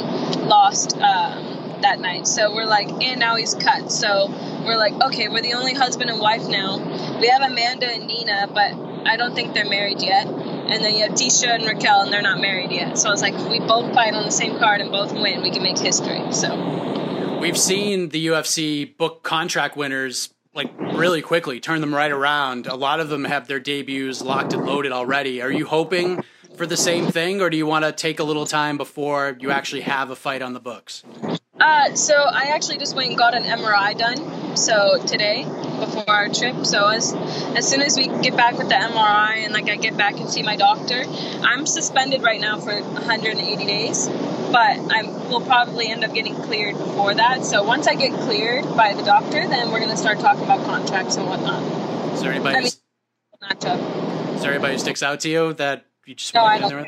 lost 0.48 0.98
um, 0.98 1.61
that 1.82 2.00
night. 2.00 2.28
So 2.28 2.54
we're 2.54 2.66
like, 2.66 2.90
and 2.90 3.20
now 3.20 3.36
he's 3.36 3.54
cut. 3.54 3.92
So 3.92 4.30
we're 4.66 4.78
like, 4.78 4.94
okay, 4.94 5.28
we're 5.28 5.42
the 5.42 5.54
only 5.54 5.74
husband 5.74 6.10
and 6.10 6.20
wife 6.20 6.48
now. 6.48 6.78
We 7.20 7.28
have 7.28 7.42
Amanda 7.42 7.88
and 7.88 8.08
Nina, 8.08 8.48
but 8.48 8.74
I 9.06 9.18
don't 9.18 9.34
think 9.36 9.54
they're 9.54 9.70
married 9.70 10.02
yet. 10.02 10.28
And 10.28 10.84
then 10.84 10.96
you 10.96 11.04
have 11.04 11.12
Tecia 11.12 11.56
and 11.56 11.66
Raquel, 11.66 12.02
and 12.02 12.14
they're 12.14 12.22
not 12.22 12.40
married 12.40 12.72
yet. 12.72 12.98
So 12.98 13.10
I 13.10 13.12
was 13.12 13.22
like, 13.22 13.38
we 13.50 13.60
both 13.60 13.94
fight 13.94 14.14
on 14.14 14.24
the 14.24 14.32
same 14.32 14.58
card 14.58 14.82
and 14.82 14.92
both 14.92 15.12
win, 15.12 15.42
we 15.42 15.52
can 15.52 15.64
make 15.64 15.78
history. 15.78 16.32
So 16.32 17.40
we've 17.40 17.58
seen 17.58 18.10
the 18.10 18.28
UFC 18.28 18.96
book 18.98 19.24
contract 19.24 19.76
winners 19.76 20.34
like 20.54 20.72
really 20.78 21.22
quickly, 21.22 21.60
turn 21.60 21.82
them 21.82 21.96
right 21.96 22.12
around. 22.12 22.68
A 22.68 22.76
lot 22.76 23.00
of 23.00 23.10
them 23.10 23.24
have 23.24 23.48
their 23.48 23.60
debuts 23.60 24.22
locked 24.22 24.54
and 24.54 24.66
loaded 24.66 24.92
already. 24.92 25.42
Are 25.42 25.52
you 25.52 25.66
hoping 25.66 26.24
for 26.56 26.66
the 26.66 26.78
same 26.78 27.08
thing, 27.08 27.42
or 27.42 27.50
do 27.50 27.58
you 27.58 27.66
want 27.66 27.86
to 27.86 27.92
take 27.92 28.20
a 28.20 28.24
little 28.24 28.46
time 28.46 28.78
before 28.78 29.38
you 29.40 29.52
actually 29.52 29.82
have 29.82 30.10
a 30.10 30.16
fight 30.16 30.42
on 30.42 30.54
the 30.54 30.60
books? 30.60 31.04
Uh, 31.60 31.94
so 31.94 32.16
I 32.16 32.52
actually 32.54 32.78
just 32.78 32.96
went 32.96 33.10
and 33.10 33.18
got 33.18 33.36
an 33.36 33.44
MRI 33.44 33.98
done. 33.98 34.58
So 34.58 35.04
today, 35.06 35.44
before 35.80 36.10
our 36.10 36.30
trip. 36.30 36.66
So 36.66 36.88
as 36.88 37.14
as 37.56 37.68
soon 37.68 37.82
as 37.82 37.98
we 37.98 38.08
get 38.22 38.36
back 38.36 38.58
with 38.58 38.70
the 38.70 38.76
MRI 38.76 39.44
and 39.44 39.54
like 39.54 39.70
I 39.70 39.76
get 39.76 39.96
back 39.98 40.20
and 40.20 40.30
see 40.30 40.44
my 40.44 40.56
doctor, 40.56 41.04
I'm 41.44 41.66
suspended 41.66 42.24
right 42.24 42.42
now 42.42 42.60
for 42.60 42.74
180 42.74 43.66
days 43.66 44.10
but 44.52 44.78
I 44.92 45.04
will 45.30 45.42
probably 45.42 45.88
end 45.88 46.04
up 46.04 46.14
getting 46.14 46.36
cleared 46.36 46.78
before 46.78 47.14
that. 47.16 47.46
So 47.46 47.64
once 47.64 47.88
I 47.88 47.96
get 47.96 48.12
cleared 48.22 48.66
by 48.76 48.94
the 48.94 49.02
doctor, 49.02 49.48
then 49.48 49.72
we're 49.72 49.80
going 49.80 49.92
to 49.92 49.98
start 49.98 50.20
talking 50.20 50.44
about 50.44 50.66
contracts 50.66 51.16
and 51.16 51.26
whatnot. 51.26 51.64
Is 52.14 52.22
there 52.22 52.32
anybody? 52.32 52.58
I 52.58 52.62
mean, 52.62 52.72
matchup. 53.42 54.36
Is 54.36 54.42
there 54.42 54.52
anybody 54.52 54.74
who 54.74 54.80
sticks 54.80 55.02
out 55.02 55.22
to 55.22 55.30
you 55.30 55.54
that 55.54 55.86
you 56.12 56.16
just 56.16 56.34
no, 56.34 56.44
I 56.44 56.58
don't 56.60 56.70
care. 56.70 56.86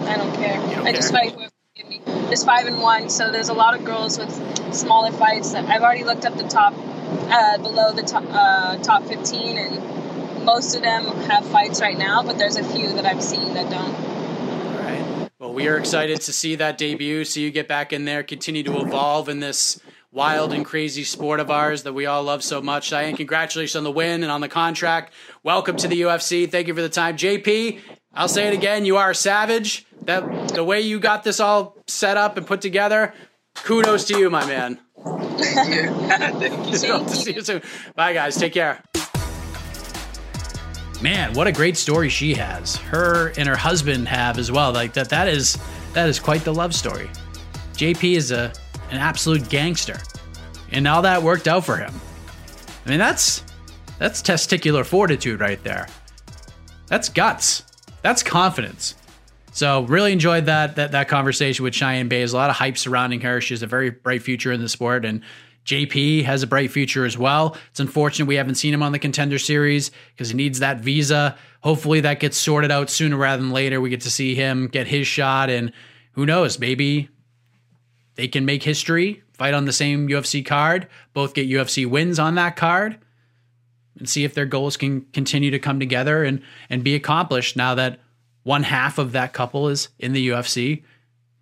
I 0.00 0.16
don't 0.16 0.34
care. 0.34 0.54
Don't 0.54 0.78
I 0.78 0.84
care? 0.84 0.92
just 0.94 1.12
fight 1.12 1.32
whoever 1.32 1.52
give 1.74 1.88
me. 1.88 2.00
There's 2.06 2.42
five 2.42 2.66
and 2.66 2.80
one, 2.80 3.10
so 3.10 3.30
there's 3.30 3.50
a 3.50 3.54
lot 3.54 3.78
of 3.78 3.84
girls 3.84 4.18
with 4.18 4.74
smaller 4.74 5.12
fights. 5.12 5.52
I've 5.54 5.82
already 5.82 6.04
looked 6.04 6.24
up 6.24 6.38
the 6.38 6.48
top, 6.48 6.72
uh, 6.74 7.58
below 7.58 7.92
the 7.92 8.02
top, 8.02 8.24
uh, 8.30 8.78
top 8.78 9.04
15, 9.04 9.58
and 9.58 10.44
most 10.44 10.74
of 10.74 10.82
them 10.82 11.04
have 11.28 11.44
fights 11.46 11.82
right 11.82 11.98
now, 11.98 12.22
but 12.22 12.38
there's 12.38 12.56
a 12.56 12.64
few 12.64 12.94
that 12.94 13.04
I've 13.04 13.22
seen 13.22 13.52
that 13.52 13.70
don't. 13.70 13.94
All 13.94 14.82
right. 14.82 15.30
Well, 15.38 15.52
we 15.52 15.68
are 15.68 15.76
excited 15.76 16.22
to 16.22 16.32
see 16.32 16.54
that 16.54 16.78
debut, 16.78 17.26
see 17.26 17.42
you 17.42 17.50
get 17.50 17.68
back 17.68 17.92
in 17.92 18.06
there, 18.06 18.22
continue 18.22 18.62
to 18.62 18.80
evolve 18.80 19.28
in 19.28 19.40
this 19.40 19.78
wild 20.12 20.54
and 20.54 20.64
crazy 20.64 21.04
sport 21.04 21.40
of 21.40 21.50
ours 21.50 21.82
that 21.82 21.92
we 21.92 22.06
all 22.06 22.22
love 22.22 22.42
so 22.42 22.62
much. 22.62 22.88
Cheyanne, 22.88 23.16
congratulations 23.16 23.76
on 23.76 23.84
the 23.84 23.90
win 23.90 24.22
and 24.22 24.32
on 24.32 24.40
the 24.40 24.48
contract. 24.48 25.12
Welcome 25.42 25.76
to 25.76 25.88
the 25.88 26.00
UFC. 26.00 26.50
Thank 26.50 26.68
you 26.68 26.74
for 26.74 26.80
the 26.80 26.88
time. 26.88 27.18
JP, 27.18 27.80
I'll 28.16 28.28
say 28.28 28.48
it 28.48 28.54
again, 28.54 28.86
you 28.86 28.96
are 28.96 29.10
a 29.10 29.14
savage. 29.14 29.84
That 30.04 30.48
the 30.48 30.64
way 30.64 30.80
you 30.80 31.00
got 31.00 31.24
this 31.24 31.40
all 31.40 31.76
set 31.86 32.16
up 32.16 32.36
and 32.36 32.46
put 32.46 32.60
together, 32.60 33.12
kudos 33.54 34.04
to 34.06 34.18
you, 34.18 34.30
my 34.30 34.46
man. 34.46 34.78
Thank 35.04 35.74
you. 35.74 35.90
Thank 36.08 36.82
you. 36.82 36.92
Hope 36.92 37.08
to 37.08 37.16
see 37.16 37.34
you 37.34 37.42
soon. 37.42 37.62
Bye 37.94 38.14
guys, 38.14 38.36
take 38.36 38.54
care. 38.54 38.82
Man, 41.02 41.34
what 41.34 41.46
a 41.46 41.52
great 41.52 41.76
story 41.76 42.08
she 42.08 42.34
has. 42.34 42.76
Her 42.76 43.32
and 43.36 43.46
her 43.48 43.56
husband 43.56 44.08
have 44.08 44.38
as 44.38 44.50
well. 44.50 44.72
Like 44.72 44.94
that 44.94 45.10
that 45.10 45.28
is 45.28 45.58
that 45.92 46.08
is 46.08 46.18
quite 46.18 46.42
the 46.42 46.54
love 46.54 46.74
story. 46.74 47.10
JP 47.74 48.16
is 48.16 48.30
a 48.30 48.52
an 48.90 48.98
absolute 48.98 49.48
gangster. 49.48 49.98
And 50.72 50.88
all 50.88 51.02
that 51.02 51.22
worked 51.22 51.48
out 51.48 51.64
for 51.64 51.76
him. 51.76 51.92
I 52.84 52.88
mean, 52.88 52.98
that's 52.98 53.42
that's 53.98 54.22
testicular 54.22 54.86
fortitude 54.86 55.40
right 55.40 55.62
there. 55.62 55.88
That's 56.86 57.08
guts. 57.08 57.64
That's 58.06 58.22
confidence. 58.22 58.94
So 59.50 59.82
really 59.82 60.12
enjoyed 60.12 60.46
that 60.46 60.76
that 60.76 60.92
that 60.92 61.08
conversation 61.08 61.64
with 61.64 61.74
Cheyanne 61.74 62.08
Buys. 62.08 62.32
A 62.32 62.36
lot 62.36 62.50
of 62.50 62.54
hype 62.54 62.78
surrounding 62.78 63.20
her. 63.22 63.40
She 63.40 63.52
has 63.52 63.64
a 63.64 63.66
very 63.66 63.90
bright 63.90 64.22
future 64.22 64.52
in 64.52 64.60
the 64.60 64.68
sport, 64.68 65.04
and 65.04 65.22
JP 65.64 66.22
has 66.22 66.44
a 66.44 66.46
bright 66.46 66.70
future 66.70 67.04
as 67.04 67.18
well. 67.18 67.56
It's 67.70 67.80
unfortunate 67.80 68.26
we 68.26 68.36
haven't 68.36 68.54
seen 68.54 68.72
him 68.72 68.80
on 68.80 68.92
the 68.92 69.00
contender 69.00 69.40
series 69.40 69.90
because 70.14 70.28
he 70.28 70.36
needs 70.36 70.60
that 70.60 70.78
visa. 70.78 71.36
Hopefully 71.62 71.98
that 72.02 72.20
gets 72.20 72.36
sorted 72.36 72.70
out 72.70 72.90
sooner 72.90 73.16
rather 73.16 73.42
than 73.42 73.50
later. 73.50 73.80
We 73.80 73.90
get 73.90 74.02
to 74.02 74.10
see 74.10 74.36
him 74.36 74.68
get 74.68 74.86
his 74.86 75.08
shot, 75.08 75.50
and 75.50 75.72
who 76.12 76.26
knows, 76.26 76.60
maybe 76.60 77.08
they 78.14 78.28
can 78.28 78.44
make 78.44 78.62
history, 78.62 79.24
fight 79.32 79.52
on 79.52 79.64
the 79.64 79.72
same 79.72 80.06
UFC 80.06 80.46
card, 80.46 80.86
both 81.12 81.34
get 81.34 81.48
UFC 81.48 81.84
wins 81.90 82.20
on 82.20 82.36
that 82.36 82.54
card, 82.54 82.98
and 83.98 84.08
see 84.08 84.24
if 84.24 84.34
their 84.34 84.46
goals 84.46 84.76
can 84.76 85.02
continue 85.12 85.50
to 85.50 85.58
come 85.58 85.80
together 85.80 86.24
and 86.24 86.42
and 86.70 86.84
be 86.84 86.94
accomplished 86.94 87.56
now 87.56 87.74
that 87.74 88.00
one 88.42 88.62
half 88.62 88.98
of 88.98 89.12
that 89.12 89.32
couple 89.32 89.68
is 89.68 89.88
in 89.98 90.12
the 90.12 90.28
UFC. 90.28 90.84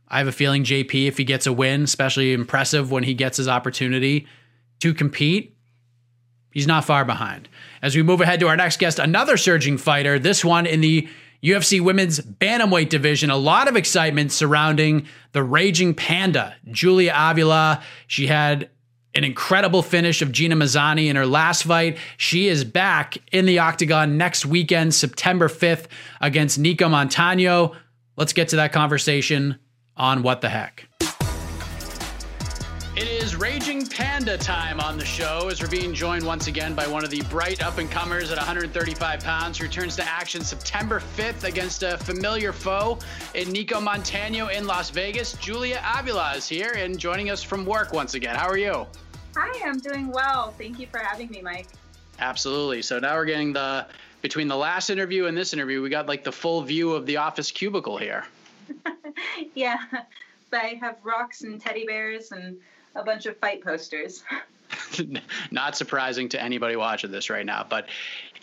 I 0.09 0.19
have 0.19 0.27
a 0.29 0.33
feeling 0.33 0.65
JP, 0.65 1.07
if 1.07 1.19
he 1.19 1.25
gets 1.25 1.47
a 1.47 1.53
win, 1.53 1.83
especially 1.83 2.33
impressive 2.33 2.91
when 2.91 3.05
he 3.05 3.15
gets 3.15 3.37
his 3.37 3.49
opportunity 3.49 4.27
to 4.81 4.95
compete, 4.95 5.57
he's 6.53 6.67
not 6.67 6.85
far 6.85 7.05
behind. 7.05 7.49
As 7.83 7.97
we 7.97 8.03
move 8.03 8.21
ahead 8.21 8.41
to 8.41 8.49
our 8.49 8.57
next 8.57 8.79
guest, 8.79 8.99
another 8.99 9.37
surging 9.37 9.77
fighter, 9.77 10.19
this 10.19 10.45
one 10.45 10.67
in 10.67 10.81
the 10.81 11.09
UFC 11.45 11.79
women's 11.79 12.21
bantamweight 12.21 12.89
division. 12.89 13.29
A 13.29 13.37
lot 13.37 13.69
of 13.69 13.77
excitement 13.77 14.33
surrounding 14.33 15.07
the 15.33 15.43
raging 15.43 15.95
panda, 15.95 16.57
Julia 16.71 17.13
Avila. 17.15 17.83
She 18.07 18.29
had 18.29 18.71
an 19.15 19.25
incredible 19.25 19.83
finish 19.83 20.23
of 20.23 20.33
Gina 20.33 20.57
Mazany 20.57 21.09
in 21.09 21.17
her 21.17 21.27
last 21.27 21.63
fight. 21.63 21.99
She 22.17 22.49
is 22.49 22.65
back 22.65 23.17
in 23.33 23.47
the 23.47 23.61
octagon 23.61 24.17
next 24.19 24.45
weekend, 24.45 24.95
September 24.95 25.49
5th, 25.49 25.87
against 26.21 26.61
Nicco 26.61 26.89
Montaño. 26.89 27.77
Let's 28.17 28.33
get 28.33 28.49
to 28.49 28.57
that 28.57 28.73
conversation 28.73 29.59
on 29.97 30.23
What 30.23 30.41
the 30.41 30.49
Heck. 30.49 30.89
It 32.97 33.09
is 33.09 33.35
Raging 33.35 33.87
Panda 33.87 34.39
time 34.39 34.79
on 34.79 34.99
the 34.99 35.05
show 35.05 35.49
as 35.51 35.61
we're 35.61 35.69
being 35.69 35.93
joined 35.93 36.25
once 36.25 36.47
again 36.47 36.75
by 36.75 36.87
one 36.87 37.03
of 37.03 37.11
the 37.11 37.23
bright 37.23 37.61
up 37.61 37.79
and 37.79 37.91
comers 37.91 38.31
at 38.31 38.39
135 38.39 39.19
pounds. 39.19 39.61
Returns 39.61 39.97
to 39.97 40.05
action 40.05 40.43
September 40.45 41.01
5th 41.17 41.43
against 41.43 41.83
a 41.83 41.99
familiar 41.99 42.53
foe 42.53 43.01
in 43.35 43.49
Nicco 43.49 43.85
Montaño 43.85 44.57
in 44.57 44.69
Las 44.69 44.91
Vegas. 44.91 45.33
Julia 45.39 45.83
Avila 45.99 46.35
is 46.37 46.49
here 46.49 46.73
and 46.77 46.97
joining 46.97 47.31
us 47.31 47.43
from 47.43 47.67
work 47.67 47.93
once 47.93 48.15
again. 48.15 48.37
How 48.37 48.49
are 48.49 48.59
you? 48.59 48.87
Hi, 49.37 49.69
I'm 49.69 49.79
doing 49.79 50.11
well. 50.11 50.53
Thank 50.53 50.79
you 50.79 50.87
for 50.87 50.99
having 50.99 51.29
me, 51.31 51.43
Mike. 51.43 51.69
Absolutely. 52.19 52.83
So 52.83 52.99
now 52.99 53.15
we're 53.17 53.25
getting 53.25 53.53
the 53.53 53.87
between 54.23 54.49
the 54.49 54.57
last 54.57 54.89
interview 54.89 55.27
and 55.27 55.37
this 55.37 55.53
interview, 55.53 55.83
we 55.83 55.91
got 55.91 56.07
like 56.07 56.25
the 56.25 56.33
full 56.33 56.63
view 56.63 56.93
of 56.93 57.05
the 57.05 57.19
office 57.19 57.51
cubicle 57.51 57.99
here. 57.99 58.25
yeah, 59.55 59.77
I 60.53 60.79
have 60.81 60.97
rocks 61.03 61.43
and 61.43 61.61
teddy 61.61 61.85
bears 61.85 62.33
and 62.33 62.57
a 62.95 63.03
bunch 63.03 63.27
of 63.27 63.37
fight 63.37 63.63
posters. 63.63 64.25
Not 65.51 65.77
surprising 65.77 66.29
to 66.31 66.41
anybody 66.41 66.77
watching 66.77 67.11
this 67.11 67.29
right 67.29 67.45
now, 67.45 67.67
but 67.69 67.89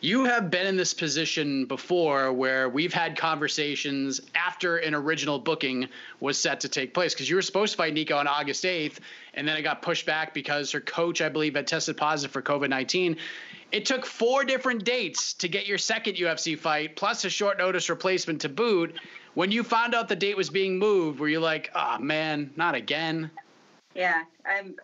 you 0.02 0.26
have 0.26 0.49
been 0.49 0.66
in 0.66 0.76
this 0.76 0.95
position 0.95 1.66
before 1.66 2.34
where 2.34 2.68
we've 2.68 2.93
had 2.93 3.16
conversations 3.16 4.20
after 4.34 4.78
an 4.78 4.95
original 4.95 5.38
booking 5.38 5.88
was 6.20 6.39
set 6.39 6.60
to 6.62 6.68
take 6.68 6.91
place 6.91 7.14
because 7.14 7.30
you 7.30 7.36
were 7.36 7.41
supposed 7.43 7.74
to 7.74 7.78
fight 7.78 7.93
Nicco 7.93 8.18
on 8.18 8.28
August 8.28 8.64
8th, 8.64 8.97
and 9.36 9.47
then 9.47 9.56
it 9.56 9.62
got 9.62 9.84
pushed 9.84 10.08
back 10.08 10.34
because 10.34 10.72
her 10.72 10.82
coach, 10.82 11.22
I 11.22 11.30
believe, 11.30 11.56
had 11.56 11.68
tested 11.68 11.97
positive 11.97 12.32
for 12.32 12.41
COVID 12.41 12.70
19. 12.70 13.16
It 13.72 13.86
took 13.86 14.06
four 14.06 14.43
different 14.43 14.84
dates 14.84 15.34
to 15.36 15.47
get 15.47 15.68
your 15.68 15.78
second 15.78 16.16
UFC 16.16 16.58
fight, 16.58 16.95
plus 16.95 17.24
a 17.24 17.30
short 17.30 17.60
notice 17.60 17.88
replacement 17.88 18.41
to 18.41 18.49
boot. 18.49 18.95
When 19.36 19.52
you 19.52 19.64
found 19.64 19.93
out 19.93 20.10
the 20.10 20.16
date 20.16 20.36
was 20.36 20.49
being 20.49 20.80
moved, 20.80 21.20
were 21.20 21.30
you 21.30 21.39
like, 21.39 21.70
oh 21.76 21.99
man, 21.99 22.49
not 22.58 22.74
again? 22.74 23.30
Yeah, 23.93 24.24
I'm 24.45 24.76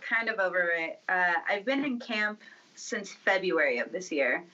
kind 0.00 0.30
of 0.30 0.38
over 0.40 0.70
it. 0.76 1.00
Uh, 1.08 1.34
I've 1.48 1.64
been 1.64 1.84
in 1.84 2.00
camp 2.00 2.40
since 2.84 3.10
February 3.10 3.78
of 3.78 3.90
this 3.90 4.12
year. 4.12 4.44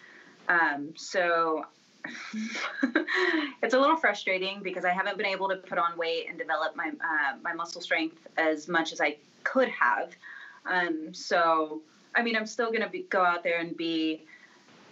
Um, 0.49 0.93
so 0.97 1.65
it's 3.63 3.75
a 3.75 3.79
little 3.79 3.97
frustrating 3.97 4.63
because 4.63 4.85
I 4.85 4.91
haven't 4.91 5.17
been 5.17 5.27
able 5.27 5.49
to 5.49 5.57
put 5.57 5.79
on 5.79 5.99
weight 5.99 6.27
and 6.29 6.39
develop 6.39 6.77
my 6.77 6.89
uh, 6.89 7.37
my 7.43 7.53
muscle 7.53 7.81
strength 7.81 8.27
as 8.37 8.69
much 8.69 8.93
as 8.93 9.01
I 9.01 9.17
could 9.43 9.69
have. 9.69 10.15
Um, 10.65 11.13
so 11.13 11.83
I 12.15 12.23
mean, 12.23 12.37
I'm 12.37 12.47
still 12.47 12.73
gonna 12.73 12.89
be, 12.89 13.03
go 13.03 13.25
out 13.25 13.43
there 13.43 13.59
and 13.59 13.77
be 13.77 14.25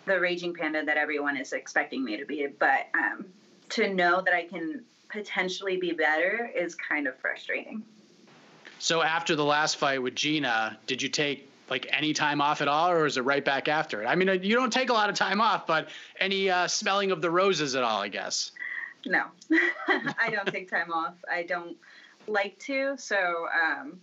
the 0.07 0.18
raging 0.18 0.53
panda 0.55 0.84
that 0.84 0.97
everyone 0.97 1.36
is 1.36 1.53
expecting 1.53 2.05
me 2.05 2.16
to 2.16 2.24
be, 2.24 2.47
but 2.59 2.86
um, 2.95 3.26
to 3.70 3.93
know 3.93 4.20
that 4.20 4.34
I 4.34 4.45
can 4.45 4.82
potentially 5.09 5.76
be 5.76 5.93
better 5.93 6.51
is 6.55 6.74
kind 6.74 7.07
of 7.07 7.16
frustrating. 7.18 7.82
So 8.78 9.03
after 9.03 9.34
the 9.34 9.45
last 9.45 9.76
fight 9.76 10.03
with 10.03 10.14
Gina, 10.14 10.78
did 10.86 11.03
you 11.03 11.09
take 11.09 11.47
like 11.71 11.87
any 11.91 12.12
time 12.12 12.41
off 12.41 12.61
at 12.61 12.69
all, 12.69 12.91
or 12.91 13.07
is 13.07 13.16
it 13.16 13.23
right 13.23 13.45
back 13.45 13.69
after 13.69 14.03
it? 14.03 14.07
I 14.07 14.14
mean, 14.14 14.43
you 14.43 14.55
don't 14.55 14.73
take 14.73 14.91
a 14.91 14.93
lot 14.93 15.11
of 15.11 15.16
time 15.16 15.41
off, 15.41 15.66
but 15.66 15.89
any 16.21 16.51
uh, 16.51 16.66
smelling 16.69 17.11
of 17.11 17.21
the 17.21 17.31
roses 17.31 17.75
at 17.75 17.83
all, 17.83 18.01
I 18.01 18.09
guess. 18.09 18.53
No, 19.07 19.25
I 19.89 20.31
don't 20.31 20.49
take 20.49 20.71
time 20.71 20.93
off. 20.93 21.14
I 21.31 21.43
don't 21.43 21.77
like 22.27 22.59
to. 22.61 22.97
So, 22.99 23.16
um, 23.16 24.01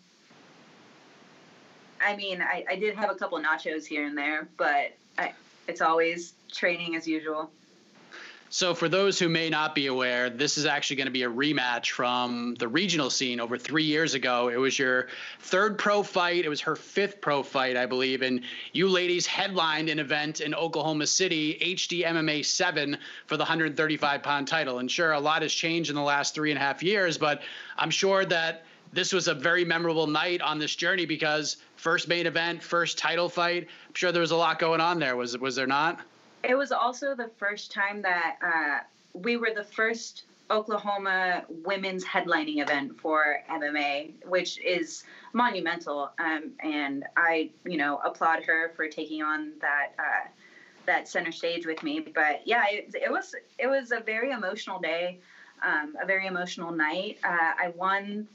I 2.05 2.16
mean, 2.16 2.41
I, 2.41 2.66
I 2.70 2.76
did 2.76 2.95
have 2.95 3.09
a 3.09 3.16
couple 3.16 3.39
nachos 3.39 3.86
here 3.86 4.05
and 4.05 4.18
there, 4.18 4.47
but 4.57 4.93
I, 5.18 5.34
it's 5.68 5.82
always 5.82 6.34
training 6.51 6.95
as 6.95 7.07
usual. 7.07 7.51
So, 8.49 8.75
for 8.75 8.87
those 8.87 9.17
who 9.17 9.27
may 9.27 9.49
not 9.49 9.73
be 9.73 9.87
aware, 9.87 10.29
this 10.29 10.57
is 10.57 10.67
actually 10.67 10.97
going 10.97 11.07
to 11.07 11.11
be 11.11 11.23
a 11.23 11.29
rematch 11.29 11.89
from 11.89 12.55
the 12.59 12.67
regional 12.67 13.09
scene 13.09 13.39
over 13.39 13.57
three 13.57 13.83
years 13.83 14.13
ago. 14.13 14.49
It 14.49 14.57
was 14.57 14.77
your 14.77 15.07
third 15.39 15.79
pro 15.79 16.03
fight. 16.03 16.45
It 16.45 16.49
was 16.49 16.61
her 16.61 16.75
fifth 16.75 17.21
pro 17.21 17.41
fight, 17.41 17.75
I 17.75 17.87
believe. 17.87 18.21
And 18.21 18.41
you 18.71 18.87
ladies 18.87 19.25
headlined 19.25 19.89
an 19.89 19.97
event 19.97 20.41
in 20.41 20.53
Oklahoma 20.53 21.07
City, 21.07 21.57
HD 21.59 22.05
MMA 22.05 22.45
7, 22.45 22.97
for 23.25 23.35
the 23.35 23.41
135 23.41 24.21
pound 24.21 24.47
title. 24.47 24.77
And 24.77 24.91
sure, 24.91 25.13
a 25.13 25.19
lot 25.19 25.41
has 25.41 25.53
changed 25.53 25.89
in 25.89 25.95
the 25.95 26.03
last 26.03 26.35
three 26.35 26.51
and 26.51 26.59
a 26.59 26.61
half 26.61 26.83
years, 26.83 27.17
but 27.17 27.41
I'm 27.77 27.91
sure 27.91 28.25
that 28.25 28.63
this 28.93 29.11
was 29.11 29.27
a 29.27 29.33
very 29.33 29.65
memorable 29.65 30.07
night 30.07 30.41
on 30.41 30.59
this 30.59 30.75
journey 30.75 31.07
because 31.07 31.57
first 31.75 32.07
main 32.07 32.27
event, 32.27 32.61
first 32.61 32.99
title 32.99 33.27
fight. 33.27 33.67
I'm 33.87 33.93
sure 33.95 34.11
there 34.11 34.21
was 34.21 34.31
a 34.31 34.37
lot 34.37 34.59
going 34.59 34.81
on 34.81 34.99
there. 34.99 35.15
Was 35.15 35.35
was 35.37 35.55
there 35.55 35.67
not? 35.67 35.99
It 36.47 36.55
was 36.55 36.71
also 36.71 37.15
the 37.15 37.29
first 37.37 37.71
time 37.71 38.01
that 38.03 38.37
uh, 38.41 38.79
we 39.13 39.37
were 39.37 39.51
the 39.55 39.63
first 39.63 40.23
Oklahoma 40.51 41.43
women's 41.49 42.05
headlining 42.05 42.61
event 42.61 42.99
for 42.99 43.41
MMA, 43.49 44.13
which 44.25 44.59
is 44.59 45.03
monumental. 45.33 46.11
Um, 46.19 46.51
and 46.59 47.05
I, 47.17 47.49
you 47.65 47.77
know, 47.77 47.99
applaud 48.03 48.43
her 48.43 48.71
for 48.75 48.87
taking 48.87 49.23
on 49.23 49.53
that 49.61 49.93
uh, 49.97 50.29
that 50.85 51.07
center 51.07 51.31
stage 51.31 51.65
with 51.65 51.81
me. 51.81 51.99
But 51.99 52.45
yeah, 52.45 52.65
it, 52.69 52.93
it 52.93 53.11
was 53.11 53.33
it 53.57 53.67
was 53.67 53.91
a 53.91 53.99
very 53.99 54.31
emotional 54.31 54.79
day, 54.79 55.19
um, 55.65 55.95
a 56.01 56.05
very 56.05 56.27
emotional 56.27 56.71
night. 56.71 57.17
Uh, 57.23 57.53
I 57.59 57.73
won 57.75 58.27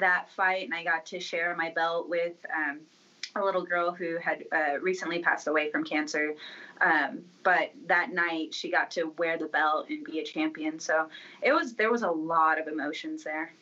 that 0.00 0.28
fight, 0.30 0.64
and 0.64 0.74
I 0.74 0.82
got 0.82 1.06
to 1.06 1.20
share 1.20 1.54
my 1.56 1.70
belt 1.70 2.08
with. 2.08 2.34
Um, 2.52 2.80
a 3.36 3.44
little 3.44 3.64
girl 3.64 3.90
who 3.92 4.16
had 4.18 4.44
uh, 4.52 4.78
recently 4.80 5.18
passed 5.20 5.48
away 5.48 5.70
from 5.70 5.84
cancer. 5.84 6.34
Um, 6.80 7.20
but 7.42 7.72
that 7.86 8.12
night 8.12 8.54
she 8.54 8.70
got 8.70 8.90
to 8.92 9.12
wear 9.18 9.38
the 9.38 9.46
belt 9.46 9.88
and 9.88 10.04
be 10.04 10.20
a 10.20 10.24
champion. 10.24 10.78
So 10.78 11.08
it 11.42 11.52
was 11.52 11.74
there 11.74 11.90
was 11.90 12.02
a 12.02 12.10
lot 12.10 12.60
of 12.60 12.68
emotions 12.68 13.24
there. 13.24 13.52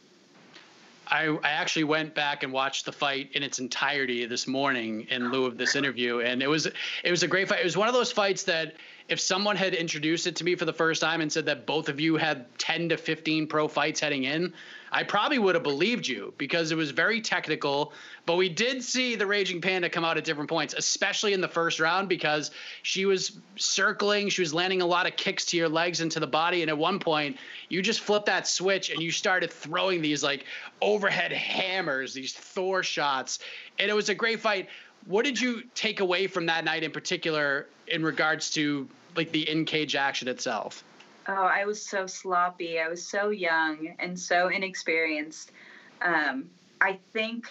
I, 1.08 1.26
I 1.42 1.50
actually 1.50 1.84
went 1.84 2.14
back 2.14 2.42
and 2.42 2.52
watched 2.52 2.84
the 2.84 2.92
fight 2.92 3.30
in 3.32 3.42
its 3.42 3.58
entirety 3.58 4.24
this 4.26 4.46
morning 4.46 5.06
in 5.10 5.32
lieu 5.32 5.46
of 5.46 5.58
this 5.58 5.74
interview, 5.74 6.20
and 6.20 6.42
it 6.42 6.46
was 6.46 6.66
it 6.66 7.10
was 7.10 7.22
a 7.22 7.28
great 7.28 7.48
fight. 7.48 7.60
It 7.60 7.64
was 7.64 7.76
one 7.76 7.88
of 7.88 7.94
those 7.94 8.12
fights 8.12 8.44
that 8.44 8.76
if 9.08 9.20
someone 9.20 9.56
had 9.56 9.74
introduced 9.74 10.26
it 10.26 10.36
to 10.36 10.44
me 10.44 10.54
for 10.54 10.64
the 10.64 10.72
first 10.72 11.00
time 11.00 11.20
and 11.20 11.30
said 11.30 11.46
that 11.46 11.66
both 11.66 11.88
of 11.88 11.98
you 11.98 12.16
had 12.16 12.46
10 12.58 12.90
to 12.90 12.96
15 12.96 13.46
pro 13.46 13.68
fights 13.68 14.00
heading 14.00 14.24
in, 14.24 14.54
I 14.94 15.02
probably 15.04 15.38
would 15.38 15.54
have 15.54 15.64
believed 15.64 16.06
you 16.06 16.34
because 16.36 16.70
it 16.70 16.76
was 16.76 16.90
very 16.90 17.22
technical. 17.22 17.94
But 18.26 18.36
we 18.36 18.50
did 18.50 18.84
see 18.84 19.16
the 19.16 19.26
Raging 19.26 19.62
Panda 19.62 19.88
come 19.88 20.04
out 20.04 20.18
at 20.18 20.24
different 20.24 20.50
points, 20.50 20.74
especially 20.74 21.32
in 21.32 21.40
the 21.40 21.48
first 21.48 21.80
round 21.80 22.10
because 22.10 22.50
she 22.82 23.06
was 23.06 23.40
circling, 23.56 24.28
she 24.28 24.42
was 24.42 24.52
landing 24.52 24.82
a 24.82 24.86
lot 24.86 25.06
of 25.06 25.16
kicks 25.16 25.46
to 25.46 25.56
your 25.56 25.68
legs 25.68 26.02
and 26.02 26.12
to 26.12 26.20
the 26.20 26.26
body. 26.26 26.60
And 26.60 26.68
at 26.68 26.76
one 26.76 26.98
point, 26.98 27.38
you 27.70 27.80
just 27.80 28.00
flipped 28.00 28.26
that 28.26 28.46
switch 28.46 28.90
and 28.90 29.02
you 29.02 29.10
started 29.10 29.50
throwing 29.50 30.02
these 30.02 30.22
like 30.22 30.44
overhead 30.82 31.32
hammers, 31.32 32.12
these 32.12 32.34
Thor 32.34 32.82
shots. 32.82 33.38
And 33.78 33.90
it 33.90 33.94
was 33.94 34.10
a 34.10 34.14
great 34.14 34.40
fight. 34.40 34.68
What 35.06 35.24
did 35.24 35.40
you 35.40 35.62
take 35.74 36.00
away 36.00 36.26
from 36.26 36.46
that 36.46 36.64
night 36.64 36.82
in 36.82 36.90
particular 36.90 37.66
in 37.88 38.02
regards 38.04 38.50
to 38.50 38.86
like 39.16 39.32
the 39.32 39.48
in 39.48 39.64
cage 39.64 39.96
action 39.96 40.28
itself? 40.28 40.84
Oh, 41.28 41.32
I 41.44 41.64
was 41.64 41.84
so 41.84 42.06
sloppy. 42.06 42.80
I 42.80 42.88
was 42.88 43.06
so 43.06 43.30
young 43.30 43.94
and 43.98 44.18
so 44.18 44.48
inexperienced. 44.48 45.52
Um, 46.00 46.50
I 46.80 46.98
think 47.12 47.46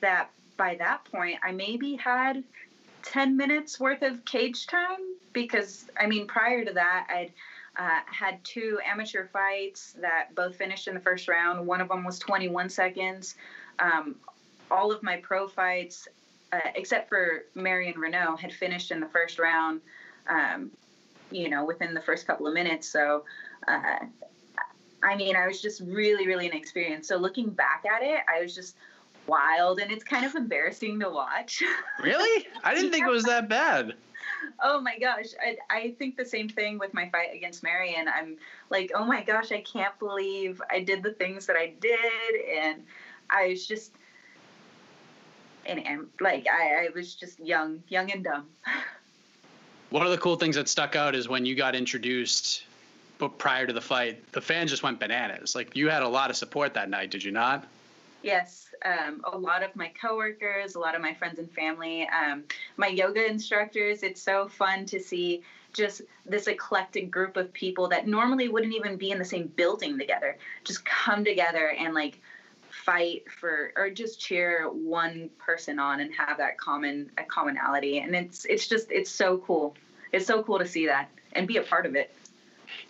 that 0.00 0.30
by 0.56 0.76
that 0.76 1.04
point, 1.04 1.38
I 1.42 1.52
maybe 1.52 1.96
had 1.96 2.42
10 3.02 3.36
minutes 3.36 3.78
worth 3.78 4.02
of 4.02 4.24
cage 4.24 4.66
time 4.66 5.16
because, 5.32 5.86
I 5.98 6.06
mean, 6.06 6.26
prior 6.26 6.64
to 6.64 6.72
that, 6.72 7.06
I'd 7.10 7.32
uh, 7.78 8.00
had 8.06 8.42
two 8.44 8.78
amateur 8.84 9.26
fights 9.28 9.94
that 10.00 10.34
both 10.34 10.56
finished 10.56 10.88
in 10.88 10.94
the 10.94 11.00
first 11.00 11.28
round. 11.28 11.66
One 11.66 11.80
of 11.80 11.88
them 11.88 12.04
was 12.04 12.18
21 12.18 12.68
seconds. 12.68 13.36
Um, 13.78 14.16
all 14.70 14.92
of 14.92 15.02
my 15.02 15.16
pro 15.16 15.48
fights, 15.48 16.08
uh, 16.52 16.58
except 16.74 17.08
for 17.08 17.44
Marion 17.54 17.94
Reneau, 17.94 18.38
had 18.38 18.52
finished 18.52 18.90
in 18.90 19.00
the 19.00 19.08
first 19.08 19.38
round. 19.38 19.80
Um, 20.28 20.70
you 21.30 21.48
know, 21.48 21.64
within 21.64 21.94
the 21.94 22.00
first 22.00 22.26
couple 22.26 22.46
of 22.46 22.54
minutes. 22.54 22.88
So, 22.88 23.24
uh, 23.68 23.98
I 25.02 25.16
mean, 25.16 25.36
I 25.36 25.46
was 25.46 25.62
just 25.62 25.80
really, 25.80 26.26
really 26.26 26.46
inexperienced. 26.46 27.08
So 27.08 27.16
looking 27.16 27.50
back 27.50 27.84
at 27.90 28.02
it, 28.02 28.20
I 28.28 28.42
was 28.42 28.54
just 28.54 28.76
wild, 29.26 29.80
and 29.80 29.90
it's 29.90 30.04
kind 30.04 30.24
of 30.24 30.34
embarrassing 30.34 31.00
to 31.00 31.10
watch. 31.10 31.62
Really? 32.02 32.46
I 32.64 32.74
didn't 32.74 32.86
yeah. 32.86 32.92
think 32.92 33.06
it 33.06 33.10
was 33.10 33.24
that 33.24 33.48
bad. 33.48 33.94
Oh 34.62 34.80
my 34.80 34.98
gosh, 34.98 35.26
I, 35.42 35.56
I 35.68 35.94
think 35.98 36.16
the 36.16 36.24
same 36.24 36.48
thing 36.48 36.78
with 36.78 36.94
my 36.94 37.08
fight 37.10 37.34
against 37.34 37.62
Marion. 37.62 38.08
I'm 38.08 38.36
like, 38.70 38.90
oh 38.94 39.04
my 39.04 39.22
gosh, 39.22 39.52
I 39.52 39.60
can't 39.60 39.98
believe 39.98 40.62
I 40.70 40.80
did 40.80 41.02
the 41.02 41.12
things 41.12 41.46
that 41.46 41.56
I 41.56 41.74
did, 41.78 42.00
and 42.50 42.82
I 43.28 43.48
was 43.48 43.66
just, 43.66 43.92
and, 45.66 45.86
and 45.86 46.06
like 46.20 46.46
I, 46.50 46.86
I 46.86 46.88
was 46.94 47.14
just 47.14 47.38
young, 47.38 47.82
young 47.88 48.10
and 48.10 48.24
dumb. 48.24 48.46
One 49.90 50.04
of 50.06 50.12
the 50.12 50.18
cool 50.18 50.36
things 50.36 50.54
that 50.54 50.68
stuck 50.68 50.94
out 50.94 51.16
is 51.16 51.28
when 51.28 51.44
you 51.44 51.56
got 51.56 51.74
introduced, 51.74 52.62
but 53.18 53.38
prior 53.38 53.66
to 53.66 53.72
the 53.72 53.80
fight, 53.80 54.32
the 54.32 54.40
fans 54.40 54.70
just 54.70 54.84
went 54.84 55.00
bananas. 55.00 55.56
Like 55.56 55.74
you 55.74 55.88
had 55.88 56.04
a 56.04 56.08
lot 56.08 56.30
of 56.30 56.36
support 56.36 56.74
that 56.74 56.88
night, 56.88 57.10
did 57.10 57.24
you 57.24 57.32
not? 57.32 57.66
Yes, 58.22 58.68
um, 58.84 59.22
a 59.24 59.36
lot 59.36 59.64
of 59.64 59.74
my 59.74 59.90
coworkers, 60.00 60.76
a 60.76 60.78
lot 60.78 60.94
of 60.94 61.00
my 61.00 61.14
friends 61.14 61.38
and 61.40 61.50
family, 61.50 62.08
um, 62.08 62.44
my 62.76 62.86
yoga 62.86 63.26
instructors. 63.26 64.04
It's 64.04 64.22
so 64.22 64.46
fun 64.46 64.86
to 64.86 65.00
see 65.00 65.42
just 65.72 66.02
this 66.26 66.46
eclectic 66.46 67.10
group 67.10 67.36
of 67.36 67.52
people 67.52 67.88
that 67.88 68.06
normally 68.06 68.48
wouldn't 68.48 68.74
even 68.74 68.96
be 68.96 69.10
in 69.10 69.18
the 69.18 69.24
same 69.24 69.46
building 69.56 69.98
together 69.98 70.36
just 70.64 70.84
come 70.84 71.24
together 71.24 71.68
and 71.78 71.94
like 71.94 72.20
fight 72.72 73.24
for 73.30 73.72
or 73.76 73.90
just 73.90 74.20
cheer 74.20 74.68
one 74.70 75.30
person 75.38 75.78
on 75.78 76.00
and 76.00 76.12
have 76.14 76.38
that 76.38 76.58
common 76.58 77.10
a 77.18 77.24
commonality. 77.24 77.98
And 77.98 78.14
it's 78.14 78.44
it's 78.44 78.68
just 78.68 78.90
it's 78.90 79.10
so 79.10 79.38
cool. 79.38 79.74
It's 80.12 80.26
so 80.26 80.42
cool 80.42 80.58
to 80.58 80.66
see 80.66 80.86
that 80.86 81.08
and 81.32 81.46
be 81.46 81.56
a 81.56 81.62
part 81.62 81.86
of 81.86 81.94
it. 81.94 82.12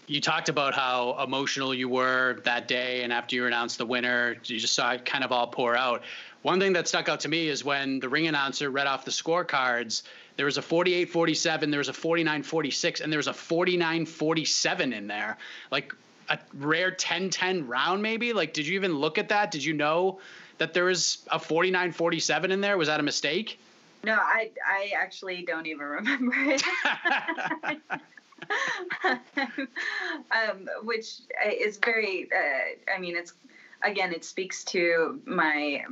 You 0.07 0.20
talked 0.20 0.48
about 0.48 0.74
how 0.74 1.23
emotional 1.23 1.74
you 1.74 1.89
were 1.89 2.40
that 2.44 2.69
day 2.69 3.02
and 3.02 3.12
after 3.12 3.36
you 3.36 3.47
announced 3.47 3.78
the 3.78 3.86
winner 3.86 4.36
you 4.44 4.59
just 4.59 4.74
saw 4.74 4.93
it 4.93 5.05
kind 5.05 5.24
of 5.24 5.32
all 5.32 5.47
pour 5.47 5.77
out. 5.77 6.02
One 6.43 6.59
thing 6.59 6.73
that 6.73 6.89
stuck 6.89 7.09
out 7.09 7.20
to 7.20 7.28
me 7.28 7.48
is 7.48 7.65
when 7.65 8.01
the 8.01 8.09
ring 8.09 8.27
announcer 8.27 8.70
read 8.70 8.86
off 8.86 9.05
the 9.05 9.11
scorecards 9.11 10.02
there 10.36 10.47
was 10.47 10.57
a 10.57 10.62
48 10.62 11.11
47 11.11 11.70
there 11.70 11.78
was 11.78 11.89
a 11.89 11.93
49 11.93 12.43
46 12.43 13.01
and 13.01 13.12
there 13.12 13.19
was 13.19 13.27
a 13.27 13.35
49 13.35 14.07
47 14.07 14.93
in 14.93 15.07
there. 15.07 15.36
Like 15.70 15.94
a 16.31 16.39
rare 16.55 16.90
10 16.90 17.31
10 17.31 17.66
round 17.66 18.02
maybe 18.02 18.32
like 18.32 18.52
did 18.52 18.66
you 18.66 18.74
even 18.74 18.94
look 18.94 19.19
at 19.19 19.28
that 19.28 19.51
did 19.51 19.62
you 19.65 19.73
know 19.73 20.19
that 20.59 20.73
there 20.74 20.85
was 20.85 21.19
a 21.31 21.39
49 21.39 21.93
47 21.93 22.51
in 22.51 22.61
there 22.61 22.78
was 22.78 22.89
that 22.89 23.01
a 23.01 23.02
mistake 23.02 23.59
no 24.05 24.15
i 24.15 24.51
i 24.66 24.93
actually 24.97 25.44
don't 25.44 25.66
even 25.66 25.86
remember 25.86 26.32
it 26.36 26.62
um, 29.05 30.69
which 30.85 31.20
is 31.47 31.78
very. 31.78 32.28
Uh, 32.32 32.93
I 32.94 32.98
mean, 32.98 33.16
it's 33.16 33.35
again, 33.82 34.12
it 34.12 34.24
speaks 34.24 34.65
to 34.65 35.20
my 35.24 35.85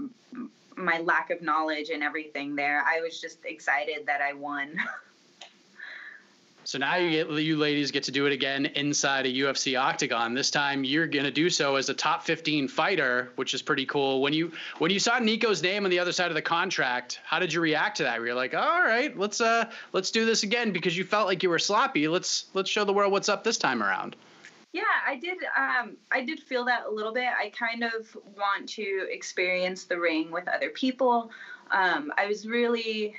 my 0.76 0.98
lack 0.98 1.30
of 1.30 1.42
knowledge 1.42 1.90
and 1.90 2.02
everything. 2.02 2.56
There, 2.56 2.82
I 2.86 3.00
was 3.00 3.20
just 3.20 3.44
excited 3.44 4.06
that 4.06 4.20
I 4.20 4.32
won. 4.32 4.76
So 6.68 6.76
now 6.76 6.96
you 6.96 7.24
get 7.24 7.30
you 7.30 7.56
ladies 7.56 7.90
get 7.92 8.02
to 8.02 8.12
do 8.12 8.26
it 8.26 8.32
again 8.34 8.66
inside 8.66 9.24
a 9.24 9.32
UFC 9.32 9.80
octagon. 9.80 10.34
This 10.34 10.50
time 10.50 10.84
you're 10.84 11.06
gonna 11.06 11.30
do 11.30 11.48
so 11.48 11.76
as 11.76 11.88
a 11.88 11.94
top 11.94 12.24
15 12.24 12.68
fighter, 12.68 13.32
which 13.36 13.54
is 13.54 13.62
pretty 13.62 13.86
cool. 13.86 14.20
When 14.20 14.34
you 14.34 14.52
when 14.76 14.90
you 14.90 14.98
saw 14.98 15.18
Nicco's 15.18 15.62
name 15.62 15.84
on 15.86 15.90
the 15.90 15.98
other 15.98 16.12
side 16.12 16.30
of 16.30 16.34
the 16.34 16.42
contract, 16.42 17.20
how 17.24 17.38
did 17.38 17.54
you 17.54 17.62
react 17.62 17.96
to 17.96 18.02
that? 18.02 18.20
Were 18.20 18.26
you 18.26 18.34
like, 18.34 18.52
all 18.52 18.82
right, 18.82 19.18
let's 19.18 19.40
uh 19.40 19.70
let's 19.94 20.10
do 20.10 20.26
this 20.26 20.42
again 20.42 20.70
because 20.70 20.94
you 20.94 21.04
felt 21.04 21.26
like 21.26 21.42
you 21.42 21.48
were 21.48 21.58
sloppy. 21.58 22.06
Let's 22.06 22.50
let's 22.52 22.68
show 22.68 22.84
the 22.84 22.92
world 22.92 23.12
what's 23.12 23.30
up 23.30 23.44
this 23.44 23.56
time 23.56 23.82
around. 23.82 24.14
Yeah, 24.74 24.82
I 25.06 25.16
did. 25.16 25.38
Um, 25.56 25.96
I 26.12 26.22
did 26.22 26.38
feel 26.38 26.66
that 26.66 26.84
a 26.86 26.90
little 26.90 27.14
bit. 27.14 27.30
I 27.42 27.48
kind 27.48 27.82
of 27.82 28.14
want 28.36 28.68
to 28.74 29.06
experience 29.10 29.84
the 29.84 29.98
ring 29.98 30.30
with 30.30 30.46
other 30.46 30.68
people. 30.68 31.30
Um, 31.70 32.12
I 32.18 32.26
was 32.26 32.46
really 32.46 33.16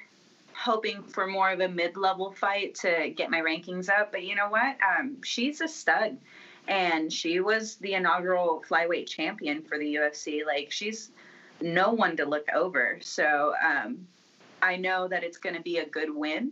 hoping 0.60 1.03
for 1.03 1.26
more 1.26 1.52
of 1.52 1.61
a 1.61 1.69
mid-level 1.69 2.31
fight 2.31 2.76
to 2.76 3.10
get 3.15 3.31
my 3.31 3.40
rankings 3.40 3.90
up. 3.90 4.11
But 4.11 4.23
you 4.23 4.36
know 4.36 4.49
what? 4.49 4.77
Um, 4.84 5.18
she's 5.23 5.61
a 5.61 5.68
stud, 5.68 6.18
and 6.68 7.11
she 7.11 7.40
was 7.40 7.76
the 7.77 7.94
inaugural 7.94 8.64
flyweight 8.69 9.07
champion 9.07 9.61
for 9.61 9.77
the 9.77 9.95
UFC. 9.95 10.45
Like 10.45 10.72
she's 10.72 11.11
no 11.61 11.91
one 11.91 12.18
to 12.18 12.26
look 12.26 12.48
over. 12.53 12.99
So 13.02 13.53
um, 13.64 14.07
I 14.61 14.76
know 14.76 15.07
that 15.07 15.23
it's 15.23 15.38
going 15.38 15.56
to 15.56 15.61
be 15.61 15.77
a 15.77 15.86
good 15.86 16.14
win 16.14 16.52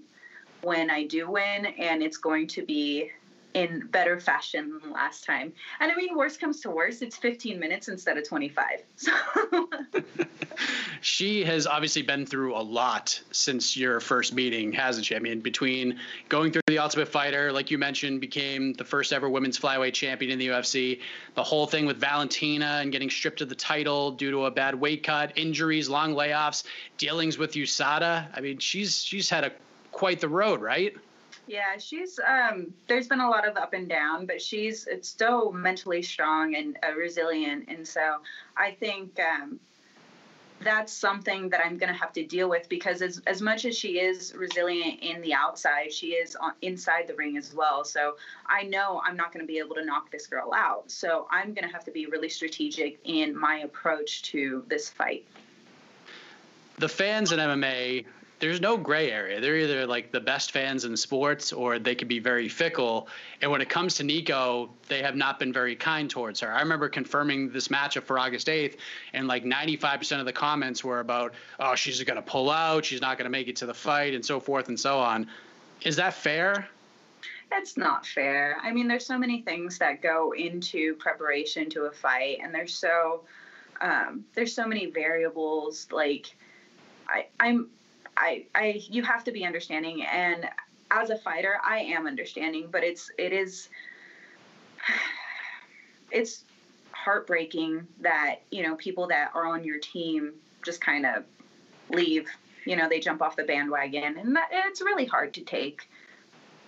when 0.61 0.89
I 0.89 1.05
do 1.05 1.29
win, 1.29 1.65
and 1.65 2.01
it's 2.01 2.17
going 2.17 2.47
to 2.47 2.65
be 2.65 3.11
in 3.53 3.87
better 3.91 4.19
fashion 4.19 4.79
than 4.81 4.91
last 4.91 5.23
time. 5.23 5.53
And 5.79 5.91
I 5.91 5.95
mean, 5.95 6.15
worst 6.15 6.39
comes 6.39 6.61
to 6.61 6.69
worst, 6.69 7.01
it's 7.01 7.17
15 7.17 7.59
minutes 7.59 7.87
instead 7.87 8.17
of 8.17 8.27
25. 8.27 8.65
So. 8.97 9.69
she 11.01 11.43
has 11.43 11.67
obviously 11.67 12.01
been 12.01 12.25
through 12.25 12.55
a 12.55 12.61
lot 12.61 13.19
since 13.31 13.77
your 13.77 13.99
first 13.99 14.33
meeting, 14.33 14.71
hasn't 14.71 15.05
she? 15.05 15.15
I 15.15 15.19
mean, 15.19 15.39
between 15.39 15.99
going 16.29 16.51
through 16.51 16.63
the 16.67 16.79
Ultimate 16.79 17.07
Fighter, 17.07 17.51
like 17.51 17.69
you 17.71 17.77
mentioned, 17.77 18.21
became 18.21 18.73
the 18.73 18.83
first 18.83 19.13
ever 19.13 19.29
women's 19.29 19.59
flyweight 19.59 19.93
champion 19.93 20.31
in 20.31 20.39
the 20.39 20.47
UFC, 20.47 20.99
the 21.35 21.43
whole 21.43 21.67
thing 21.67 21.85
with 21.85 21.97
Valentina 21.97 22.79
and 22.81 22.91
getting 22.91 23.09
stripped 23.09 23.41
of 23.41 23.49
the 23.49 23.55
title 23.55 24.11
due 24.11 24.31
to 24.31 24.45
a 24.45 24.51
bad 24.51 24.75
weight 24.75 25.03
cut, 25.03 25.31
injuries, 25.37 25.89
long 25.89 26.13
layoffs, 26.13 26.63
dealings 26.97 27.37
with 27.37 27.53
USADA. 27.53 28.27
I 28.33 28.41
mean, 28.41 28.57
she's 28.57 29.03
she's 29.03 29.29
had 29.29 29.43
a 29.43 29.51
quite 29.91 30.19
the 30.19 30.29
road, 30.29 30.61
right? 30.61 30.95
Yeah, 31.47 31.77
she's 31.77 32.19
um 32.19 32.73
there's 32.87 33.07
been 33.07 33.21
a 33.21 33.29
lot 33.29 33.47
of 33.47 33.55
up 33.55 33.73
and 33.73 33.87
down, 33.87 34.25
but 34.25 34.41
she's 34.41 34.85
it's 34.87 35.15
so 35.17 35.51
mentally 35.51 36.01
strong 36.01 36.55
and 36.55 36.77
uh, 36.83 36.93
resilient 36.93 37.65
and 37.69 37.87
so 37.87 38.17
I 38.55 38.71
think 38.71 39.19
um 39.19 39.59
that's 40.59 40.91
something 40.91 41.49
that 41.49 41.61
I'm 41.63 41.77
going 41.77 41.91
to 41.91 41.97
have 41.99 42.11
to 42.13 42.25
deal 42.25 42.49
with 42.49 42.67
because 42.67 43.01
as 43.01 43.21
as 43.27 43.41
much 43.41 43.65
as 43.65 43.77
she 43.77 43.99
is 43.99 44.33
resilient 44.35 44.99
in 45.01 45.21
the 45.21 45.33
outside, 45.33 45.93
she 45.93 46.07
is 46.07 46.35
on, 46.35 46.53
inside 46.61 47.07
the 47.07 47.13
ring 47.13 47.37
as 47.37 47.53
well. 47.53 47.83
So 47.85 48.17
I 48.47 48.63
know 48.63 49.01
I'm 49.05 49.15
not 49.15 49.31
going 49.31 49.45
to 49.45 49.47
be 49.47 49.59
able 49.59 49.75
to 49.75 49.85
knock 49.85 50.11
this 50.11 50.27
girl 50.27 50.53
out. 50.53 50.89
So 50.89 51.27
I'm 51.29 51.53
going 51.53 51.65
to 51.65 51.73
have 51.73 51.83
to 51.85 51.91
be 51.91 52.07
really 52.07 52.29
strategic 52.29 52.99
in 53.03 53.37
my 53.37 53.59
approach 53.59 54.23
to 54.23 54.63
this 54.67 54.89
fight. 54.89 55.25
The 56.79 56.89
fans 56.89 57.31
in 57.31 57.39
MMA 57.39 58.05
there's 58.39 58.61
no 58.61 58.77
gray 58.77 59.11
area. 59.11 59.41
They're 59.41 59.57
either 59.57 59.87
like 59.87 60.11
the 60.11 60.19
best 60.19 60.51
fans 60.51 60.85
in 60.85 60.95
sports 60.95 61.51
or 61.51 61.79
they 61.79 61.95
can 61.95 62.07
be 62.07 62.19
very 62.19 62.47
fickle. 62.47 63.07
And 63.41 63.49
when 63.49 63.61
it 63.61 63.69
comes 63.69 63.95
to 63.95 64.03
Nicco, 64.03 64.69
they 64.87 65.01
have 65.01 65.15
not 65.15 65.39
been 65.39 65.51
very 65.51 65.75
kind 65.75 66.09
towards 66.09 66.39
her. 66.41 66.51
I 66.51 66.61
remember 66.61 66.87
confirming 66.87 67.49
this 67.49 67.69
matchup 67.69 68.03
for 68.03 68.19
August 68.19 68.47
8th, 68.47 68.77
and 69.13 69.27
like 69.27 69.43
95% 69.43 70.19
of 70.19 70.25
the 70.25 70.33
comments 70.33 70.83
were 70.83 70.99
about, 70.99 71.33
oh, 71.59 71.75
she's 71.75 72.01
going 72.03 72.15
to 72.15 72.21
pull 72.21 72.51
out, 72.51 72.85
she's 72.85 73.01
not 73.01 73.17
going 73.17 73.25
to 73.25 73.31
make 73.31 73.47
it 73.47 73.55
to 73.57 73.65
the 73.65 73.73
fight, 73.73 74.13
and 74.13 74.23
so 74.23 74.39
forth 74.39 74.67
and 74.67 74.79
so 74.79 74.99
on. 74.99 75.27
Is 75.81 75.95
that 75.95 76.13
fair? 76.13 76.67
That's 77.49 77.77
not 77.77 78.05
fair. 78.05 78.57
I 78.61 78.71
mean, 78.71 78.87
there's 78.87 79.05
so 79.05 79.17
many 79.17 79.41
things 79.41 79.77
that 79.79 80.01
go 80.01 80.33
into 80.33 80.95
preparation 80.95 81.69
to 81.71 81.83
a 81.83 81.91
fight, 81.91 82.39
and 82.43 82.53
there's 82.53 82.73
so 82.73 83.21
um, 83.79 84.25
there's 84.33 84.53
so 84.53 84.67
many 84.67 84.87
variables. 84.87 85.87
Like, 85.91 86.35
I, 87.07 87.27
I'm 87.39 87.69
I, 88.17 88.45
I, 88.55 88.81
you 88.89 89.03
have 89.03 89.23
to 89.25 89.31
be 89.31 89.45
understanding. 89.45 90.03
And 90.03 90.49
as 90.91 91.09
a 91.09 91.17
fighter, 91.17 91.59
I 91.65 91.79
am 91.79 92.07
understanding, 92.07 92.69
but 92.71 92.83
it's, 92.83 93.11
it 93.17 93.31
is, 93.31 93.69
it's 96.11 96.43
heartbreaking 96.91 97.87
that, 98.01 98.41
you 98.51 98.63
know, 98.63 98.75
people 98.75 99.07
that 99.07 99.31
are 99.33 99.45
on 99.45 99.63
your 99.63 99.79
team 99.79 100.33
just 100.63 100.81
kind 100.81 101.05
of 101.05 101.23
leave, 101.89 102.27
you 102.65 102.75
know, 102.75 102.89
they 102.89 102.99
jump 102.99 103.21
off 103.21 103.35
the 103.35 103.43
bandwagon 103.43 104.17
and 104.17 104.35
that, 104.35 104.49
it's 104.51 104.81
really 104.81 105.05
hard 105.05 105.33
to 105.35 105.41
take. 105.41 105.87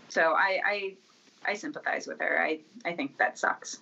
So 0.10 0.34
I, 0.34 0.62
I, 0.66 0.94
I 1.46 1.54
sympathize 1.56 2.08
with 2.08 2.20
her. 2.20 2.42
I, 2.42 2.60
I 2.86 2.94
think 2.94 3.18
that 3.18 3.38
sucks. 3.38 3.80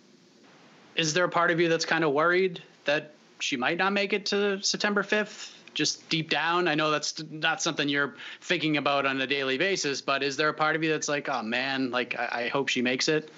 Is 0.96 1.14
there 1.14 1.26
a 1.26 1.30
part 1.30 1.52
of 1.52 1.60
you 1.60 1.70
that's 1.70 1.86
kind 1.86 2.04
of 2.04 2.12
worried 2.12 2.62
that 2.86 3.14
she 3.40 3.56
might 3.56 3.78
not 3.78 3.94
make 3.94 4.14
it 4.14 4.28
to 4.28 4.62
September 4.64 5.04
5th? 5.04 5.52
Just 5.78 6.10
deep 6.10 6.30
down? 6.30 6.68
I 6.68 6.74
know 6.74 6.90
that's 6.90 7.24
not 7.30 7.62
something 7.62 7.88
you're 7.88 8.16
thinking 8.42 8.78
about 8.78 9.06
on 9.06 9.22
a 9.22 9.28
daily 9.28 9.60
basis, 9.60 10.02
but 10.02 10.24
is 10.24 10.36
there 10.36 10.50
a 10.50 10.54
part 10.54 10.76
of 10.76 10.84
you 10.84 10.90
that's 10.90 11.08
like, 11.08 11.30
oh 11.30 11.44
man, 11.44 11.92
like 11.92 12.18
I, 12.18 12.46
I 12.46 12.48
hope 12.48 12.68
she 12.68 12.82
makes 12.82 13.08
it? 13.08 13.30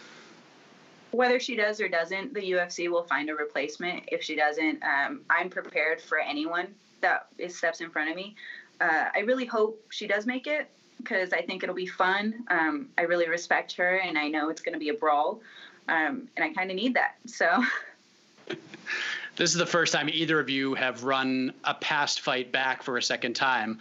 Whether 1.11 1.39
she 1.39 1.55
does 1.55 1.81
or 1.81 1.89
doesn't, 1.89 2.33
the 2.33 2.51
UFC 2.51 2.89
will 2.89 3.03
find 3.03 3.29
a 3.29 3.35
replacement. 3.35 4.05
If 4.07 4.23
she 4.23 4.35
doesn't, 4.35 4.81
um, 4.83 5.21
I'm 5.29 5.49
prepared 5.49 6.01
for 6.01 6.17
anyone 6.19 6.67
that 7.01 7.27
is 7.37 7.57
steps 7.57 7.81
in 7.81 7.89
front 7.89 8.09
of 8.09 8.15
me. 8.15 8.35
Uh, 8.79 9.09
I 9.13 9.19
really 9.19 9.45
hope 9.45 9.83
she 9.89 10.07
does 10.07 10.25
make 10.25 10.47
it 10.47 10.69
because 10.97 11.33
I 11.33 11.41
think 11.41 11.63
it'll 11.63 11.75
be 11.75 11.87
fun. 11.87 12.45
Um, 12.49 12.87
I 12.97 13.01
really 13.01 13.27
respect 13.27 13.75
her, 13.75 13.97
and 13.97 14.17
I 14.17 14.29
know 14.29 14.49
it's 14.49 14.61
going 14.61 14.73
to 14.73 14.79
be 14.79 14.89
a 14.89 14.93
brawl, 14.93 15.41
um, 15.89 16.29
and 16.37 16.43
I 16.43 16.53
kind 16.53 16.71
of 16.71 16.77
need 16.77 16.93
that. 16.93 17.15
So. 17.25 17.63
This 19.35 19.51
is 19.51 19.57
the 19.57 19.65
first 19.65 19.93
time 19.93 20.09
either 20.09 20.39
of 20.39 20.49
you 20.49 20.73
have 20.75 21.03
run 21.03 21.53
a 21.63 21.73
past 21.73 22.21
fight 22.21 22.51
back 22.51 22.83
for 22.83 22.97
a 22.97 23.03
second 23.03 23.35
time. 23.35 23.79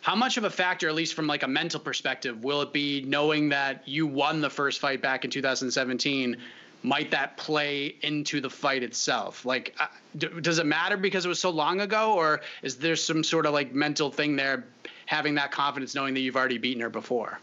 How 0.00 0.14
much 0.14 0.36
of 0.36 0.44
a 0.44 0.50
factor, 0.50 0.86
at 0.88 0.94
least 0.94 1.14
from 1.14 1.26
like 1.26 1.42
a 1.42 1.48
mental 1.48 1.80
perspective, 1.80 2.44
will 2.44 2.60
it 2.60 2.72
be 2.74 3.02
knowing 3.06 3.48
that 3.48 3.88
you 3.88 4.06
won 4.06 4.42
the 4.42 4.50
first 4.50 4.80
fight 4.80 5.00
back 5.00 5.24
in 5.24 5.30
2017? 5.30 6.36
Might 6.82 7.10
that 7.12 7.38
play 7.38 7.96
into 8.02 8.42
the 8.42 8.50
fight 8.50 8.82
itself? 8.82 9.46
Like, 9.46 9.74
uh, 9.80 9.86
does 10.18 10.58
it 10.58 10.66
matter 10.66 10.98
because 10.98 11.24
it 11.24 11.28
was 11.28 11.40
so 11.40 11.48
long 11.48 11.80
ago, 11.80 12.12
or 12.12 12.42
is 12.62 12.76
there 12.76 12.96
some 12.96 13.24
sort 13.24 13.46
of 13.46 13.54
like 13.54 13.72
mental 13.72 14.10
thing 14.10 14.36
there, 14.36 14.66
having 15.06 15.34
that 15.36 15.50
confidence, 15.50 15.94
knowing 15.94 16.12
that 16.12 16.20
you've 16.20 16.36
already 16.36 16.58
beaten 16.58 16.82
her 16.82 16.90
before? 16.90 17.38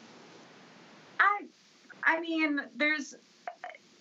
I, 1.19 1.45
I 2.03 2.19
mean, 2.19 2.61
there's 2.75 3.15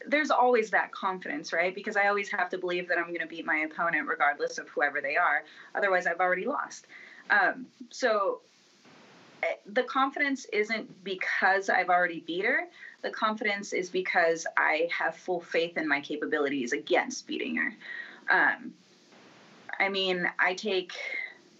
there's 0.06 0.31
always 0.31 0.70
that 0.70 0.93
confidence, 0.93 1.52
right? 1.52 1.74
Because 1.74 1.97
I 1.97 2.09
always 2.09 2.31
have 2.31 2.48
to 2.51 2.59
believe 2.59 2.89
that 2.89 2.98
I'm 2.98 3.09
going 3.09 3.20
to 3.20 3.27
beat 3.27 3.44
my 3.44 3.59
opponent 3.59 4.09
regardless 4.09 4.59
of 4.59 4.68
whoever 4.68 5.01
they 5.01 5.16
are. 5.16 5.43
Otherwise, 5.74 6.06
I've 6.06 6.20
already 6.20 6.47
lost. 6.47 6.86
Um, 7.31 7.66
so 7.90 8.40
eh, 9.43 9.55
the 9.66 9.82
confidence 9.82 10.47
isn't 10.52 11.05
because 11.05 11.68
I've 11.68 11.90
already 11.90 12.24
beat 12.27 12.44
her. 12.44 12.64
The 13.02 13.10
confidence 13.10 13.72
is 13.72 13.90
because 13.90 14.47
I 14.56 14.89
have 14.97 15.16
full 15.16 15.40
faith 15.40 15.77
in 15.77 15.86
my 15.86 16.01
capabilities 16.01 16.72
against 16.72 17.27
beating 17.27 17.56
her. 17.56 17.74
Um, 18.31 18.72
I 19.78 19.89
mean, 19.89 20.28
I 20.39 20.55
take 20.55 20.93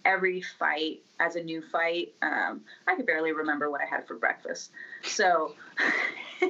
every 0.05 0.41
fight 0.41 1.01
as 1.19 1.35
a 1.35 1.43
new 1.43 1.61
fight. 1.61 2.13
Um, 2.21 2.61
I 2.87 2.95
could 2.95 3.05
barely 3.05 3.31
remember 3.31 3.69
what 3.69 3.81
I 3.81 3.85
had 3.85 4.07
for 4.07 4.15
breakfast. 4.15 4.71
So, 5.03 5.55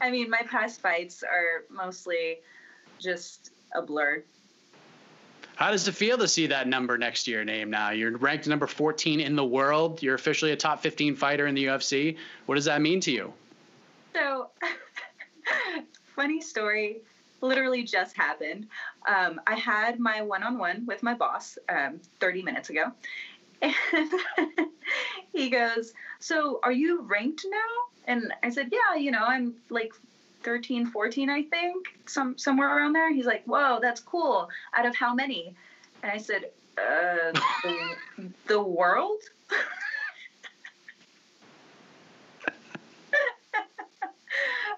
I 0.00 0.10
mean, 0.10 0.30
my 0.30 0.42
past 0.42 0.80
fights 0.80 1.22
are 1.22 1.64
mostly 1.70 2.38
just 2.98 3.50
a 3.74 3.82
blur. 3.82 4.22
How 5.56 5.70
does 5.70 5.86
it 5.86 5.92
feel 5.92 6.18
to 6.18 6.26
see 6.26 6.46
that 6.48 6.66
number 6.66 6.96
next 6.98 7.24
to 7.24 7.30
your 7.30 7.44
name 7.44 7.70
now? 7.70 7.90
You're 7.90 8.16
ranked 8.16 8.46
number 8.48 8.66
14 8.66 9.20
in 9.20 9.36
the 9.36 9.44
world. 9.44 10.02
You're 10.02 10.14
officially 10.14 10.52
a 10.52 10.56
top 10.56 10.80
15 10.80 11.16
fighter 11.16 11.46
in 11.46 11.54
the 11.54 11.66
UFC. 11.66 12.16
What 12.46 12.54
does 12.56 12.64
that 12.64 12.80
mean 12.80 13.00
to 13.02 13.10
you? 13.10 13.32
So, 14.14 14.48
funny 16.16 16.40
story 16.40 17.02
literally 17.42 17.82
just 17.82 18.16
happened. 18.16 18.68
Um, 19.06 19.40
I 19.46 19.54
had 19.54 19.98
my 19.98 20.22
one 20.22 20.42
on 20.42 20.58
one 20.58 20.86
with 20.86 21.02
my 21.02 21.14
boss 21.14 21.58
um, 21.68 22.00
30 22.20 22.42
minutes 22.42 22.70
ago. 22.70 22.92
And 23.62 23.74
he 25.32 25.48
goes, 25.48 25.92
So, 26.18 26.60
are 26.62 26.72
you 26.72 27.02
ranked 27.02 27.46
now? 27.48 27.58
And 28.06 28.34
I 28.42 28.50
said, 28.50 28.70
Yeah, 28.72 28.96
you 28.98 29.10
know, 29.10 29.24
I'm 29.24 29.54
like 29.70 29.92
13, 30.42 30.86
14, 30.86 31.30
I 31.30 31.44
think, 31.44 31.86
some 32.06 32.36
somewhere 32.36 32.76
around 32.76 32.92
there. 32.92 33.12
He's 33.12 33.26
like, 33.26 33.44
Whoa, 33.44 33.78
that's 33.80 34.00
cool. 34.00 34.48
Out 34.74 34.86
of 34.86 34.96
how 34.96 35.14
many? 35.14 35.54
And 36.02 36.10
I 36.10 36.18
said, 36.18 36.46
uh, 36.76 37.32
the, 37.62 37.96
the 38.48 38.62
world? 38.62 39.20
so 39.48 39.56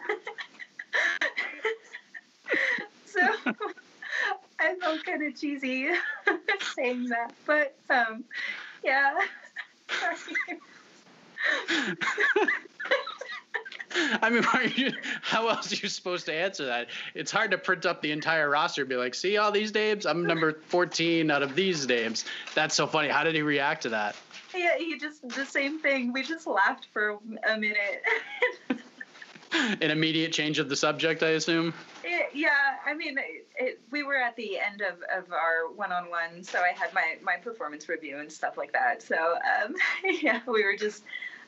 I 4.61 4.75
felt 4.75 5.03
kind 5.03 5.23
of 5.23 5.39
cheesy 5.39 5.89
saying 6.75 7.09
that, 7.09 7.33
but 7.45 7.75
um, 7.89 8.23
yeah. 8.83 9.13
I 14.21 14.29
mean, 14.29 14.43
you, 14.75 14.91
how 15.21 15.49
else 15.49 15.71
are 15.71 15.75
you 15.75 15.89
supposed 15.89 16.25
to 16.27 16.33
answer 16.33 16.65
that? 16.65 16.87
It's 17.13 17.31
hard 17.31 17.51
to 17.51 17.57
print 17.57 17.85
up 17.85 18.01
the 18.01 18.11
entire 18.11 18.49
roster 18.49 18.83
and 18.83 18.89
be 18.89 18.95
like, 18.95 19.15
see 19.15 19.37
all 19.37 19.51
these 19.51 19.73
names? 19.73 20.05
I'm 20.05 20.25
number 20.25 20.53
14 20.67 21.29
out 21.29 21.43
of 21.43 21.55
these 21.55 21.87
names. 21.87 22.25
That's 22.55 22.75
so 22.75 22.87
funny. 22.87 23.09
How 23.09 23.23
did 23.23 23.35
he 23.35 23.41
react 23.41 23.83
to 23.83 23.89
that? 23.89 24.15
Yeah, 24.55 24.77
he 24.77 24.97
just, 24.97 25.27
the 25.29 25.45
same 25.45 25.79
thing. 25.79 26.13
We 26.13 26.23
just 26.23 26.47
laughed 26.47 26.87
for 26.93 27.17
a 27.47 27.57
minute. 27.57 28.03
An 29.53 29.91
immediate 29.91 30.31
change 30.31 30.59
of 30.59 30.69
the 30.69 30.75
subject, 30.75 31.23
I 31.23 31.29
assume? 31.29 31.73
Yeah, 32.33 32.49
I 32.85 32.93
mean, 32.93 33.17
it, 33.17 33.47
it, 33.55 33.81
we 33.91 34.03
were 34.03 34.15
at 34.15 34.35
the 34.35 34.57
end 34.57 34.81
of, 34.81 34.95
of 35.15 35.31
our 35.31 35.71
one 35.75 35.91
on 35.91 36.09
one, 36.09 36.43
so 36.43 36.59
I 36.59 36.69
had 36.69 36.93
my, 36.93 37.17
my 37.21 37.35
performance 37.35 37.89
review 37.89 38.19
and 38.19 38.31
stuff 38.31 38.57
like 38.57 38.71
that. 38.73 39.01
So, 39.01 39.15
um, 39.15 39.75
yeah, 40.21 40.41
we 40.47 40.63
were 40.63 40.75
just 40.77 41.03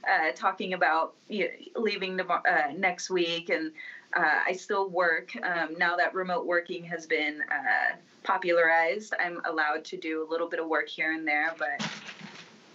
uh, 0.07 0.31
talking 0.35 0.73
about 0.73 1.13
you 1.29 1.45
know, 1.45 1.81
leaving 1.81 2.17
the, 2.17 2.27
uh, 2.27 2.73
next 2.75 3.09
week, 3.09 3.49
and 3.49 3.71
uh, 4.15 4.39
I 4.45 4.53
still 4.53 4.89
work. 4.89 5.31
Um, 5.41 5.75
now 5.77 5.95
that 5.95 6.13
remote 6.13 6.45
working 6.45 6.83
has 6.85 7.05
been 7.05 7.41
uh, 7.51 7.95
popularized, 8.23 9.13
I'm 9.19 9.41
allowed 9.45 9.85
to 9.85 9.97
do 9.97 10.27
a 10.27 10.29
little 10.29 10.47
bit 10.47 10.59
of 10.59 10.67
work 10.67 10.89
here 10.89 11.13
and 11.13 11.27
there, 11.27 11.55
but 11.57 11.87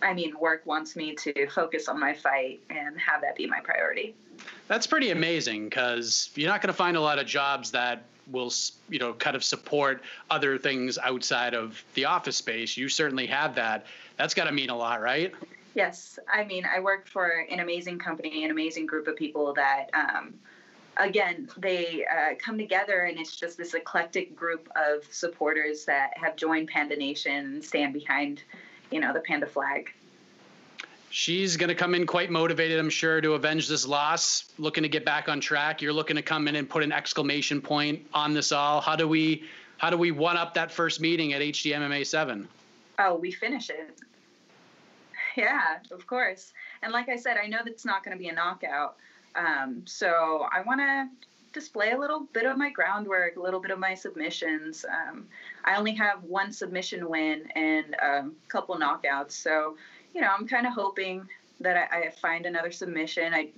I 0.02 0.14
mean, 0.14 0.38
work 0.38 0.64
wants 0.66 0.96
me 0.96 1.14
to 1.16 1.48
focus 1.48 1.88
on 1.88 1.98
my 1.98 2.14
fight 2.14 2.60
and 2.70 2.98
have 3.00 3.20
that 3.22 3.36
be 3.36 3.46
my 3.46 3.60
priority. 3.60 4.14
That's 4.68 4.86
pretty 4.86 5.10
amazing 5.10 5.68
because 5.68 6.30
you're 6.34 6.48
not 6.48 6.62
going 6.62 6.68
to 6.68 6.76
find 6.76 6.96
a 6.96 7.00
lot 7.00 7.18
of 7.18 7.26
jobs 7.26 7.70
that 7.72 8.04
will, 8.30 8.52
you 8.88 8.98
know, 8.98 9.14
kind 9.14 9.34
of 9.34 9.42
support 9.42 10.02
other 10.30 10.58
things 10.58 10.98
outside 10.98 11.54
of 11.54 11.82
the 11.94 12.04
office 12.04 12.36
space. 12.36 12.76
You 12.76 12.88
certainly 12.88 13.26
have 13.26 13.54
that. 13.56 13.86
That's 14.16 14.34
got 14.34 14.44
to 14.44 14.52
mean 14.52 14.70
a 14.70 14.76
lot, 14.76 15.00
right? 15.00 15.34
Yes. 15.74 16.18
I 16.32 16.44
mean, 16.44 16.64
I 16.64 16.80
work 16.80 17.08
for 17.08 17.46
an 17.50 17.60
amazing 17.60 17.98
company, 17.98 18.44
an 18.44 18.50
amazing 18.50 18.86
group 18.86 19.06
of 19.06 19.16
people 19.16 19.54
that, 19.54 19.86
um, 19.94 20.34
again, 20.96 21.48
they 21.56 22.04
uh, 22.04 22.34
come 22.38 22.58
together 22.58 23.04
and 23.04 23.18
it's 23.18 23.36
just 23.36 23.56
this 23.56 23.74
eclectic 23.74 24.34
group 24.34 24.68
of 24.76 25.04
supporters 25.10 25.84
that 25.84 26.10
have 26.16 26.36
joined 26.36 26.68
Panda 26.68 26.96
Nation 26.96 27.54
and 27.54 27.64
stand 27.64 27.94
behind, 27.94 28.42
you 28.90 29.00
know, 29.00 29.12
the 29.12 29.20
Panda 29.20 29.46
flag. 29.46 29.92
She's 31.10 31.56
going 31.56 31.68
to 31.68 31.74
come 31.74 31.94
in 31.94 32.06
quite 32.06 32.30
motivated, 32.30 32.78
I'm 32.78 32.90
sure, 32.90 33.20
to 33.20 33.32
avenge 33.32 33.66
this 33.66 33.86
loss, 33.86 34.52
looking 34.58 34.82
to 34.82 34.88
get 34.88 35.06
back 35.06 35.28
on 35.28 35.40
track. 35.40 35.80
You're 35.80 35.92
looking 35.92 36.16
to 36.16 36.22
come 36.22 36.48
in 36.48 36.56
and 36.56 36.68
put 36.68 36.82
an 36.82 36.92
exclamation 36.92 37.62
point 37.62 38.06
on 38.12 38.34
this 38.34 38.52
all. 38.52 38.80
How 38.80 38.94
do 38.94 39.08
we 39.08 39.44
how 39.78 39.90
do 39.90 39.96
we 39.96 40.10
one 40.10 40.36
up 40.36 40.54
that 40.54 40.70
first 40.70 41.00
meeting 41.00 41.32
at 41.32 41.40
HDMMA 41.40 42.04
7? 42.04 42.48
Oh, 42.98 43.14
we 43.14 43.30
finish 43.30 43.70
it. 43.70 43.96
Yeah, 45.36 45.78
of 45.92 46.06
course. 46.06 46.52
And 46.82 46.92
like 46.92 47.08
I 47.08 47.16
said, 47.16 47.36
I 47.42 47.46
know 47.46 47.58
that's 47.64 47.84
not 47.84 48.04
going 48.04 48.16
to 48.16 48.18
be 48.20 48.28
a 48.28 48.32
knockout. 48.32 48.96
Um, 49.36 49.82
so 49.86 50.46
I 50.52 50.62
want 50.62 50.80
to 50.80 51.08
display 51.52 51.92
a 51.92 51.98
little 51.98 52.26
bit 52.32 52.44
of 52.44 52.58
my 52.58 52.70
groundwork, 52.70 53.36
a 53.36 53.40
little 53.40 53.60
bit 53.60 53.70
of 53.70 53.78
my 53.78 53.94
submissions. 53.94 54.84
Um, 54.84 55.28
I 55.68 55.76
only 55.76 55.92
have 55.94 56.24
one 56.24 56.50
submission 56.50 57.08
win 57.08 57.46
and 57.54 57.94
a 57.94 58.30
couple 58.48 58.76
knockouts. 58.76 59.32
So 59.32 59.76
you 60.14 60.22
know, 60.22 60.30
I'm 60.36 60.48
kind 60.48 60.66
of 60.66 60.72
hoping 60.72 61.28
that 61.60 61.76
I, 61.76 62.06
I, 62.06 62.10
find 62.10 62.46
another 62.46 62.72
submission. 62.72 63.34
I 63.34 63.50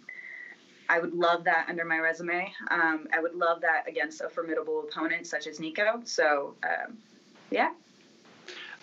I 0.88 0.98
would 0.98 1.14
love 1.14 1.44
that 1.44 1.66
under 1.68 1.84
my 1.84 1.98
resume. 1.98 2.52
Um, 2.70 3.06
I 3.14 3.20
would 3.20 3.34
love 3.34 3.60
that 3.60 3.88
against 3.88 4.20
a 4.22 4.28
formidable 4.28 4.80
opponent 4.80 5.26
such 5.26 5.46
as 5.46 5.60
Nicco. 5.60 6.06
So, 6.06 6.56
um, 6.64 6.98
yeah. 7.50 7.70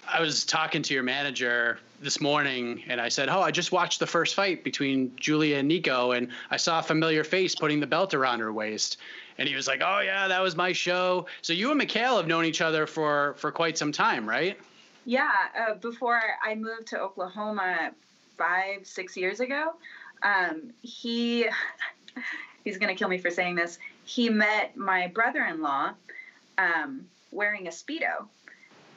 I 0.08 0.22
was 0.22 0.46
talking 0.46 0.82
to 0.84 0.94
your 0.94 1.04
manager 1.04 1.80
this 2.00 2.22
morning 2.22 2.82
and 2.88 3.02
I 3.02 3.10
said, 3.10 3.28
Oh, 3.28 3.42
I 3.42 3.52
just 3.52 3.74
watched 3.74 4.00
the 4.00 4.08
first 4.08 4.36
fight 4.36 4.64
between 4.64 5.14
Julia 5.18 5.58
and 5.58 5.70
Nicco 5.70 6.16
and 6.16 6.30
I 6.50 6.56
saw 6.56 6.80
a 6.80 6.84
familiar 6.84 7.26
face 7.26 7.56
putting 7.56 7.82
the 7.82 7.88
belt 7.88 8.14
around 8.14 8.40
her 8.40 8.54
waist. 8.54 8.98
And 9.38 9.48
he 9.48 9.56
was 9.56 9.68
like, 9.68 9.82
Oh, 9.84 10.00
yeah, 10.00 10.28
that 10.28 10.42
was 10.42 10.56
my 10.56 10.74
show. 10.74 11.28
So 11.42 11.54
you 11.54 11.70
and 11.70 11.78
Mikhail 11.78 12.18
have 12.18 12.28
known 12.28 12.46
each 12.46 12.62
other 12.62 12.88
for, 12.88 13.36
for 13.38 13.52
quite 13.52 13.78
some 13.78 13.92
time, 13.92 14.28
right? 14.28 14.58
Yeah, 15.06 15.32
uh, 15.58 15.76
before 15.76 16.22
I 16.44 16.56
moved 16.56 16.88
to 16.88 17.00
Oklahoma 17.00 17.92
five, 18.38 18.86
six 18.86 19.16
years 19.16 19.40
ago, 19.40 19.74
um, 20.22 20.74
he 20.82 21.48
he's 22.66 22.78
gonna 22.78 22.94
kill 22.94 23.08
me 23.08 23.18
for 23.18 23.32
saying 23.32 23.56
this. 23.56 23.80
He 24.04 24.30
met 24.30 24.76
my 24.76 25.08
brother-in-law 25.08 25.94
um, 26.58 27.06
wearing 27.32 27.68
a 27.68 27.72
speedo, 27.72 28.28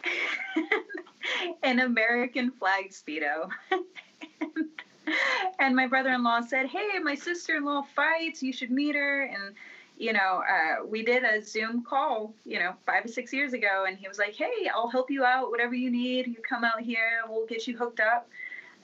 an 1.63 1.79
American 1.79 2.51
flag 2.51 2.91
speedo. 2.91 3.49
and 5.61 5.77
my 5.77 5.87
brother-in-law 5.87 6.41
said, 6.43 6.67
"Hey, 6.67 6.99
my 7.01 7.15
sister-in-law 7.15 7.83
fights. 7.95 8.43
You 8.43 8.53
should 8.53 8.73
meet 8.73 8.97
her." 8.97 9.23
And 9.23 9.55
you 10.01 10.15
know, 10.15 10.43
uh, 10.51 10.87
we 10.87 11.03
did 11.03 11.25
a 11.25 11.43
Zoom 11.43 11.85
call, 11.85 12.33
you 12.47 12.59
know, 12.59 12.73
five 12.87 13.05
or 13.05 13.09
six 13.09 13.35
years 13.35 13.53
ago, 13.53 13.85
and 13.87 13.99
he 13.99 14.09
was 14.09 14.19
like, 14.19 14.35
"Hey, 14.35 14.67
I'll 14.75 14.89
help 14.89 15.11
you 15.11 15.27
out, 15.27 15.51
whatever 15.51 15.75
you 15.75 15.91
need. 15.91 16.27
You 16.27 16.37
come 16.37 16.65
out 16.65 16.81
here, 16.81 17.21
we'll 17.29 17.45
get 17.45 17.67
you 17.67 17.77
hooked 17.77 18.01
up." 18.01 18.27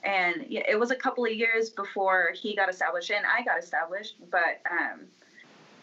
And 0.03 0.45
it 0.47 0.79
was 0.79 0.91
a 0.91 0.95
couple 0.95 1.25
of 1.25 1.31
years 1.31 1.71
before 1.71 2.29
he 2.35 2.55
got 2.55 2.69
established 2.69 3.09
and 3.09 3.25
I 3.25 3.43
got 3.43 3.57
established, 3.57 4.15
but 4.29 4.61
um, 4.69 4.99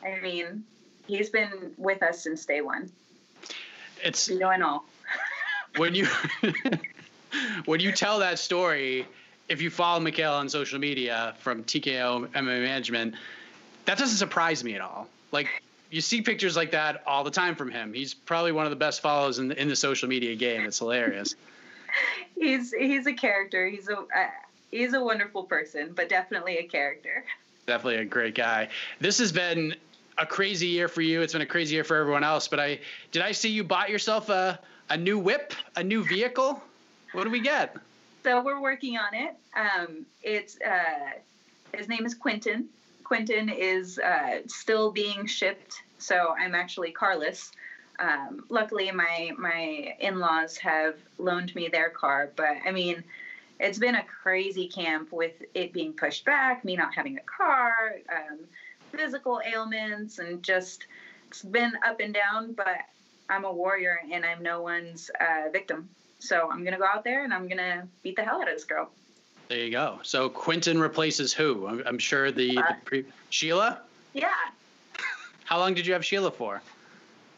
I 0.04 0.20
mean, 0.20 0.62
he's 1.08 1.30
been 1.30 1.72
with 1.76 2.00
us 2.04 2.22
since 2.22 2.46
day 2.46 2.60
one. 2.60 2.92
It's 4.04 4.28
you 4.28 4.38
know 4.38 4.50
and 4.50 4.62
all. 4.62 4.84
when 5.78 5.96
you 5.96 6.06
when 7.64 7.80
you 7.80 7.90
tell 7.90 8.20
that 8.20 8.38
story, 8.38 9.04
if 9.48 9.60
you 9.60 9.70
follow 9.70 9.98
Mikhail 9.98 10.34
on 10.34 10.48
social 10.48 10.78
media 10.78 11.34
from 11.40 11.64
TKO 11.64 12.28
MMA 12.28 12.62
Management, 12.62 13.16
that 13.86 13.98
doesn't 13.98 14.18
surprise 14.18 14.62
me 14.62 14.76
at 14.76 14.80
all 14.80 15.08
like 15.32 15.48
you 15.90 16.00
see 16.00 16.22
pictures 16.22 16.56
like 16.56 16.72
that 16.72 17.02
all 17.06 17.24
the 17.24 17.30
time 17.30 17.54
from 17.54 17.70
him. 17.70 17.92
He's 17.92 18.14
probably 18.14 18.52
one 18.52 18.66
of 18.66 18.70
the 18.70 18.76
best 18.76 19.00
follows 19.00 19.38
in 19.38 19.48
the, 19.48 19.60
in 19.60 19.68
the 19.68 19.76
social 19.76 20.08
media 20.08 20.34
game. 20.34 20.62
It's 20.62 20.78
hilarious. 20.78 21.36
he's 22.38 22.72
he's 22.72 23.06
a 23.06 23.12
character. 23.12 23.68
He's 23.68 23.88
a 23.88 23.98
uh, 23.98 24.30
he's 24.70 24.94
a 24.94 25.02
wonderful 25.02 25.44
person, 25.44 25.92
but 25.94 26.08
definitely 26.08 26.58
a 26.58 26.64
character. 26.64 27.24
Definitely 27.66 28.02
a 28.02 28.04
great 28.04 28.34
guy. 28.34 28.68
This 29.00 29.18
has 29.18 29.32
been 29.32 29.74
a 30.18 30.26
crazy 30.26 30.66
year 30.66 30.88
for 30.88 31.00
you. 31.00 31.22
It's 31.22 31.32
been 31.32 31.42
a 31.42 31.46
crazy 31.46 31.74
year 31.74 31.84
for 31.84 31.96
everyone 31.96 32.24
else. 32.24 32.48
But 32.48 32.60
I 32.60 32.80
did 33.12 33.22
I 33.22 33.32
see 33.32 33.50
you 33.50 33.64
bought 33.64 33.90
yourself 33.90 34.28
a 34.28 34.58
a 34.90 34.96
new 34.96 35.18
whip, 35.18 35.54
a 35.76 35.82
new 35.82 36.04
vehicle? 36.04 36.62
What 37.12 37.24
do 37.24 37.30
we 37.30 37.40
get? 37.40 37.76
So 38.22 38.42
we're 38.42 38.60
working 38.60 38.96
on 38.96 39.14
it. 39.14 39.36
Um, 39.54 40.06
it's 40.22 40.58
uh, 40.60 41.18
his 41.76 41.88
name 41.88 42.06
is 42.06 42.14
Quentin. 42.14 42.68
Quentin 43.04 43.48
is 43.48 43.98
uh, 43.98 44.40
still 44.46 44.90
being 44.90 45.26
shipped, 45.26 45.82
so 45.98 46.34
I'm 46.38 46.54
actually 46.54 46.90
carless. 46.90 47.52
Um, 47.98 48.44
luckily, 48.48 48.90
my 48.90 49.30
my 49.38 49.94
in-laws 50.00 50.56
have 50.58 50.96
loaned 51.18 51.54
me 51.54 51.68
their 51.68 51.90
car, 51.90 52.32
but 52.34 52.56
I 52.66 52.72
mean, 52.72 53.04
it's 53.60 53.78
been 53.78 53.94
a 53.94 54.04
crazy 54.04 54.66
camp 54.68 55.12
with 55.12 55.34
it 55.54 55.72
being 55.72 55.92
pushed 55.92 56.24
back, 56.24 56.64
me 56.64 56.76
not 56.76 56.94
having 56.94 57.18
a 57.18 57.22
car, 57.22 57.96
um, 58.10 58.40
physical 58.90 59.40
ailments, 59.46 60.18
and 60.18 60.42
just 60.42 60.86
it's 61.28 61.42
been 61.42 61.72
up 61.86 62.00
and 62.00 62.14
down. 62.14 62.52
But 62.54 62.78
I'm 63.28 63.44
a 63.44 63.52
warrior 63.52 64.00
and 64.10 64.24
I'm 64.24 64.42
no 64.42 64.62
one's 64.62 65.10
uh, 65.20 65.50
victim. 65.52 65.88
So 66.18 66.50
I'm 66.50 66.64
gonna 66.64 66.78
go 66.78 66.86
out 66.86 67.04
there 67.04 67.24
and 67.24 67.32
I'm 67.32 67.48
gonna 67.48 67.86
beat 68.02 68.16
the 68.16 68.24
hell 68.24 68.40
out 68.40 68.48
of 68.48 68.54
this 68.54 68.64
girl. 68.64 68.90
There 69.48 69.58
you 69.58 69.70
go. 69.70 69.98
So 70.02 70.28
Quinton 70.28 70.78
replaces 70.80 71.32
who? 71.32 71.66
I'm, 71.66 71.82
I'm 71.86 71.98
sure 71.98 72.30
the, 72.32 72.58
Uh, 72.58 72.62
the 72.62 72.74
pre- 72.84 73.04
Sheila. 73.30 73.80
Yeah, 74.14 74.28
How 75.44 75.58
long 75.58 75.74
did 75.74 75.86
you 75.86 75.92
have 75.92 76.04
Sheila 76.04 76.30
for? 76.30 76.62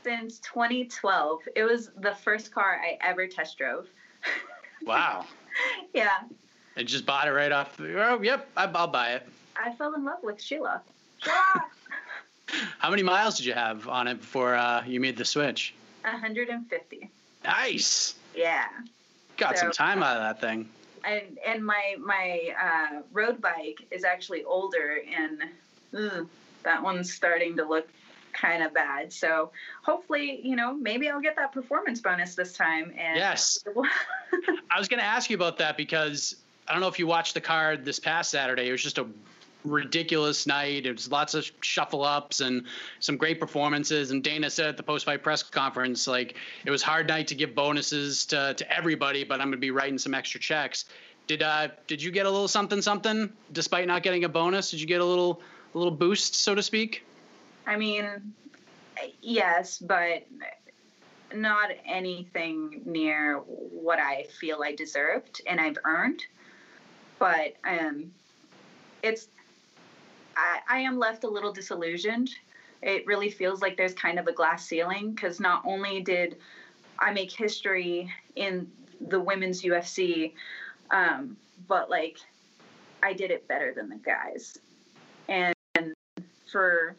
since 0.04 0.38
2012. 0.38 1.40
It 1.56 1.64
was 1.64 1.90
the 1.98 2.14
first 2.14 2.52
car 2.52 2.80
I 2.80 2.96
ever 3.00 3.26
test 3.26 3.58
drove. 3.58 3.86
Wow. 4.84 5.24
yeah, 5.94 6.18
and 6.76 6.86
just 6.86 7.06
bought 7.06 7.26
it 7.26 7.32
right 7.32 7.50
off. 7.50 7.80
Oh, 7.80 8.20
yep, 8.22 8.46
I'll 8.56 8.86
buy 8.86 9.14
it. 9.14 9.26
I 9.56 9.72
fell 9.72 9.94
in 9.94 10.04
love 10.04 10.18
with 10.22 10.40
Sheila. 10.46 10.82
How 12.78 12.90
many 12.90 13.02
miles 13.02 13.36
did 13.36 13.46
you 13.46 13.54
have 13.54 13.88
on 13.88 14.06
it 14.06 14.20
before 14.20 14.54
uh, 14.54 14.84
you 14.86 15.00
made 15.00 15.16
the 15.16 15.24
switch? 15.24 15.74
150. 16.02 17.10
Nice. 17.44 18.14
Yeah. 18.34 18.66
Got 19.38 19.58
some 19.58 19.72
time 19.72 20.02
out 20.02 20.18
of 20.18 20.22
that 20.22 20.40
thing. 20.40 20.68
And 21.06 21.38
and 21.46 21.64
my 21.64 21.96
my 21.98 22.40
uh, 22.62 23.02
road 23.12 23.40
bike 23.40 23.86
is 23.90 24.04
actually 24.04 24.44
older 24.44 25.00
and 25.16 25.42
ugh, 25.96 26.28
that 26.62 26.82
one's 26.82 27.12
starting 27.12 27.56
to 27.56 27.64
look 27.64 27.88
kind 28.32 28.62
of 28.62 28.74
bad 28.74 29.10
so 29.10 29.50
hopefully 29.82 30.40
you 30.42 30.56
know 30.56 30.74
maybe 30.74 31.08
i'll 31.08 31.22
get 31.22 31.36
that 31.36 31.52
performance 31.52 32.00
bonus 32.00 32.34
this 32.34 32.52
time 32.52 32.92
and 32.98 33.16
Yes. 33.16 33.64
I 34.70 34.78
was 34.78 34.88
going 34.88 35.00
to 35.00 35.06
ask 35.06 35.30
you 35.30 35.36
about 35.36 35.56
that 35.58 35.78
because 35.78 36.36
I 36.68 36.72
don't 36.72 36.82
know 36.82 36.88
if 36.88 36.98
you 36.98 37.06
watched 37.06 37.34
the 37.34 37.40
card 37.40 37.84
this 37.84 37.98
past 37.98 38.30
Saturday. 38.30 38.68
It 38.68 38.72
was 38.72 38.82
just 38.82 38.98
a 38.98 39.06
ridiculous 39.70 40.46
night. 40.46 40.86
It 40.86 40.92
was 40.92 41.10
lots 41.10 41.34
of 41.34 41.50
shuffle 41.60 42.02
ups 42.02 42.40
and 42.40 42.64
some 43.00 43.16
great 43.16 43.40
performances. 43.40 44.10
And 44.10 44.22
Dana 44.22 44.50
said 44.50 44.68
at 44.70 44.76
the 44.76 44.82
post 44.82 45.04
fight 45.04 45.22
press 45.22 45.42
conference, 45.42 46.06
like 46.06 46.36
it 46.64 46.70
was 46.70 46.82
hard 46.82 47.08
night 47.08 47.28
to 47.28 47.34
give 47.34 47.54
bonuses 47.54 48.26
to, 48.26 48.54
to 48.54 48.72
everybody, 48.72 49.24
but 49.24 49.40
I'm 49.40 49.50
to 49.50 49.56
be 49.56 49.70
writing 49.70 49.98
some 49.98 50.14
extra 50.14 50.40
checks. 50.40 50.86
Did 51.26 51.42
uh 51.42 51.68
did 51.88 52.00
you 52.00 52.12
get 52.12 52.26
a 52.26 52.30
little 52.30 52.46
something 52.46 52.80
something 52.80 53.32
despite 53.52 53.88
not 53.88 54.02
getting 54.04 54.24
a 54.24 54.28
bonus? 54.28 54.70
Did 54.70 54.80
you 54.80 54.86
get 54.86 55.00
a 55.00 55.04
little 55.04 55.40
a 55.74 55.78
little 55.78 55.92
boost 55.92 56.36
so 56.36 56.54
to 56.54 56.62
speak? 56.62 57.04
i 57.66 57.76
mean 57.76 58.32
yes 59.20 59.78
but 59.78 60.26
not 61.34 61.70
anything 61.84 62.80
near 62.84 63.38
what 63.38 63.98
i 63.98 64.24
feel 64.38 64.62
i 64.62 64.74
deserved 64.74 65.42
and 65.46 65.60
i've 65.60 65.76
earned 65.84 66.22
but 67.18 67.54
um 67.68 68.10
it's 69.02 69.28
I, 70.36 70.60
I 70.68 70.78
am 70.80 70.98
left 70.98 71.24
a 71.24 71.28
little 71.28 71.52
disillusioned. 71.52 72.30
It 72.82 73.06
really 73.06 73.30
feels 73.30 73.62
like 73.62 73.76
there's 73.76 73.94
kind 73.94 74.18
of 74.18 74.26
a 74.26 74.32
glass 74.32 74.66
ceiling 74.66 75.12
because 75.12 75.40
not 75.40 75.62
only 75.64 76.00
did 76.00 76.36
I 76.98 77.12
make 77.12 77.32
history 77.32 78.12
in 78.36 78.70
the 79.00 79.18
women's 79.18 79.62
UFC, 79.62 80.32
um, 80.90 81.36
but 81.66 81.90
like 81.90 82.18
I 83.02 83.12
did 83.12 83.30
it 83.30 83.48
better 83.48 83.72
than 83.74 83.88
the 83.88 83.96
guys. 83.96 84.58
And 85.28 85.54
for 86.50 86.96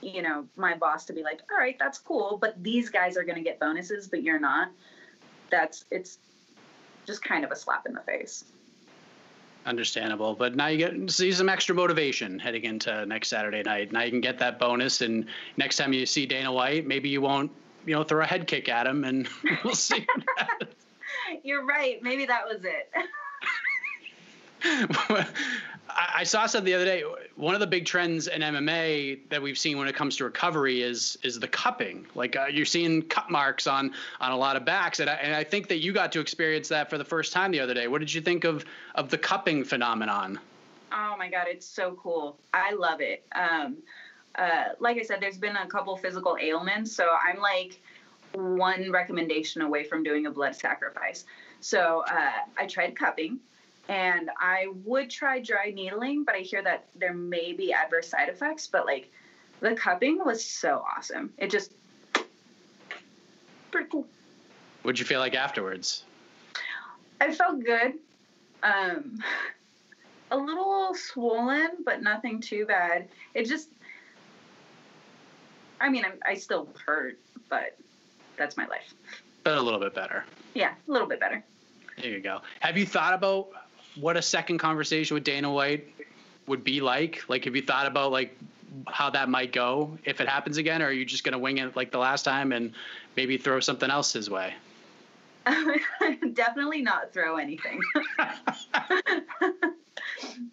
you 0.00 0.20
know 0.20 0.46
my 0.56 0.76
boss 0.76 1.06
to 1.06 1.12
be 1.12 1.22
like, 1.22 1.40
all 1.50 1.58
right, 1.58 1.76
that's 1.78 1.98
cool, 1.98 2.38
but 2.40 2.62
these 2.62 2.90
guys 2.90 3.16
are 3.16 3.24
going 3.24 3.36
to 3.36 3.44
get 3.44 3.58
bonuses, 3.58 4.08
but 4.08 4.22
you're 4.22 4.40
not. 4.40 4.70
That's 5.50 5.84
it's 5.90 6.18
just 7.06 7.22
kind 7.22 7.44
of 7.44 7.50
a 7.50 7.56
slap 7.56 7.86
in 7.86 7.94
the 7.94 8.00
face. 8.00 8.44
Understandable, 9.66 10.34
but 10.34 10.54
now 10.54 10.66
you 10.66 10.76
get 10.76 11.10
see 11.10 11.32
some 11.32 11.48
extra 11.48 11.74
motivation 11.74 12.38
heading 12.38 12.64
into 12.64 13.06
next 13.06 13.28
Saturday 13.28 13.62
night. 13.62 13.92
Now 13.92 14.02
you 14.02 14.10
can 14.10 14.20
get 14.20 14.38
that 14.40 14.58
bonus, 14.58 15.00
and 15.00 15.24
next 15.56 15.76
time 15.76 15.94
you 15.94 16.04
see 16.04 16.26
Dana 16.26 16.52
White, 16.52 16.86
maybe 16.86 17.08
you 17.08 17.22
won't, 17.22 17.50
you 17.86 17.94
know, 17.94 18.04
throw 18.04 18.22
a 18.22 18.26
head 18.26 18.46
kick 18.46 18.68
at 18.68 18.86
him, 18.86 19.04
and 19.04 19.26
we'll 19.64 19.74
see. 19.74 20.06
You're 21.42 21.64
right. 21.64 22.02
Maybe 22.02 22.26
that 22.26 22.42
was 22.46 22.60
it. 22.64 22.90
I, 25.96 26.24
saw 26.24 26.46
something 26.46 26.64
the 26.64 26.74
other 26.74 26.84
day. 26.84 27.04
One 27.36 27.54
of 27.54 27.60
the 27.60 27.66
big 27.66 27.86
trends 27.86 28.26
in 28.26 28.42
MMA 28.42 29.28
that 29.30 29.40
we've 29.40 29.58
seen 29.58 29.78
when 29.78 29.88
it 29.88 29.94
comes 29.94 30.16
to 30.16 30.24
recovery 30.24 30.82
is 30.82 31.18
is 31.22 31.38
the 31.38 31.48
cupping. 31.48 32.06
Like 32.14 32.36
uh, 32.36 32.46
you're 32.46 32.66
seeing 32.66 33.02
cut 33.02 33.30
marks 33.30 33.66
on 33.66 33.92
on 34.20 34.32
a 34.32 34.36
lot 34.36 34.56
of 34.56 34.64
backs, 34.64 35.00
and 35.00 35.08
I, 35.08 35.14
and 35.14 35.34
I 35.34 35.44
think 35.44 35.68
that 35.68 35.78
you 35.78 35.92
got 35.92 36.12
to 36.12 36.20
experience 36.20 36.68
that 36.68 36.90
for 36.90 36.98
the 36.98 37.04
first 37.04 37.32
time 37.32 37.50
the 37.52 37.60
other 37.60 37.74
day. 37.74 37.88
What 37.88 38.00
did 38.00 38.12
you 38.12 38.20
think 38.20 38.44
of 38.44 38.64
of 38.94 39.10
the 39.10 39.18
cupping 39.18 39.64
phenomenon? 39.64 40.40
Oh 40.92 41.16
my 41.18 41.28
god, 41.28 41.46
it's 41.48 41.66
so 41.66 41.98
cool. 42.00 42.38
I 42.52 42.72
love 42.72 43.00
it. 43.00 43.24
Um, 43.34 43.78
uh, 44.36 44.70
like 44.80 44.98
I 44.98 45.02
said, 45.02 45.20
there's 45.20 45.38
been 45.38 45.56
a 45.56 45.66
couple 45.66 45.96
physical 45.96 46.36
ailments, 46.40 46.92
so 46.92 47.08
I'm 47.26 47.40
like 47.40 47.80
one 48.32 48.90
recommendation 48.90 49.62
away 49.62 49.84
from 49.84 50.02
doing 50.02 50.26
a 50.26 50.30
blood 50.30 50.56
sacrifice. 50.56 51.24
So 51.60 52.04
uh, 52.10 52.30
I 52.58 52.66
tried 52.66 52.96
cupping, 52.96 53.38
and 53.88 54.30
I 54.40 54.68
would 54.84 55.10
try 55.10 55.40
dry 55.40 55.70
needling, 55.70 56.24
but 56.24 56.34
I 56.34 56.38
hear 56.38 56.62
that 56.62 56.86
there 56.94 57.12
may 57.12 57.52
be 57.52 57.72
adverse 57.72 58.08
side 58.08 58.28
effects. 58.28 58.66
But 58.66 58.86
like, 58.86 59.10
the 59.60 59.74
cupping 59.74 60.20
was 60.24 60.44
so 60.44 60.84
awesome. 60.96 61.32
It 61.38 61.50
just 61.50 61.72
pretty 63.70 63.88
cool. 63.90 64.06
What'd 64.82 64.98
you 64.98 65.04
feel 65.04 65.20
like 65.20 65.34
afterwards? 65.34 66.04
I 67.20 67.32
felt 67.32 67.64
good. 67.64 67.94
Um, 68.62 69.22
a 70.30 70.36
little 70.36 70.94
swollen, 70.94 71.70
but 71.84 72.02
nothing 72.02 72.40
too 72.40 72.66
bad. 72.66 73.08
It 73.34 73.44
just, 73.44 73.68
I 75.80 75.88
mean, 75.90 76.04
I'm, 76.04 76.18
I 76.26 76.34
still 76.34 76.68
hurt, 76.86 77.18
but 77.48 77.76
that's 78.36 78.56
my 78.56 78.66
life. 78.66 78.94
But 79.42 79.58
a 79.58 79.60
little 79.60 79.80
bit 79.80 79.94
better. 79.94 80.24
Yeah, 80.54 80.72
a 80.88 80.90
little 80.90 81.08
bit 81.08 81.20
better. 81.20 81.44
There 82.00 82.10
you 82.10 82.20
go. 82.20 82.40
Have 82.60 82.76
you 82.76 82.86
thought 82.86 83.14
about 83.14 83.48
what 84.00 84.16
a 84.16 84.22
second 84.22 84.58
conversation 84.58 85.14
with 85.14 85.24
Dana 85.24 85.50
White 85.50 85.88
would 86.46 86.64
be 86.64 86.80
like? 86.80 87.22
Like, 87.28 87.44
have 87.44 87.56
you 87.56 87.62
thought 87.62 87.86
about 87.86 88.12
like 88.12 88.36
how 88.88 89.10
that 89.10 89.28
might 89.28 89.52
go 89.52 89.96
if 90.04 90.20
it 90.20 90.28
happens 90.28 90.56
again, 90.56 90.82
or 90.82 90.86
are 90.86 90.92
you 90.92 91.04
just 91.04 91.24
gonna 91.24 91.38
wing 91.38 91.58
it 91.58 91.76
like 91.76 91.90
the 91.92 91.98
last 91.98 92.24
time 92.24 92.52
and 92.52 92.72
maybe 93.16 93.36
throw 93.38 93.60
something 93.60 93.90
else 93.90 94.12
his 94.12 94.28
way? 94.28 94.54
Definitely 96.32 96.82
not 96.82 97.12
throw 97.12 97.36
anything. 97.36 97.80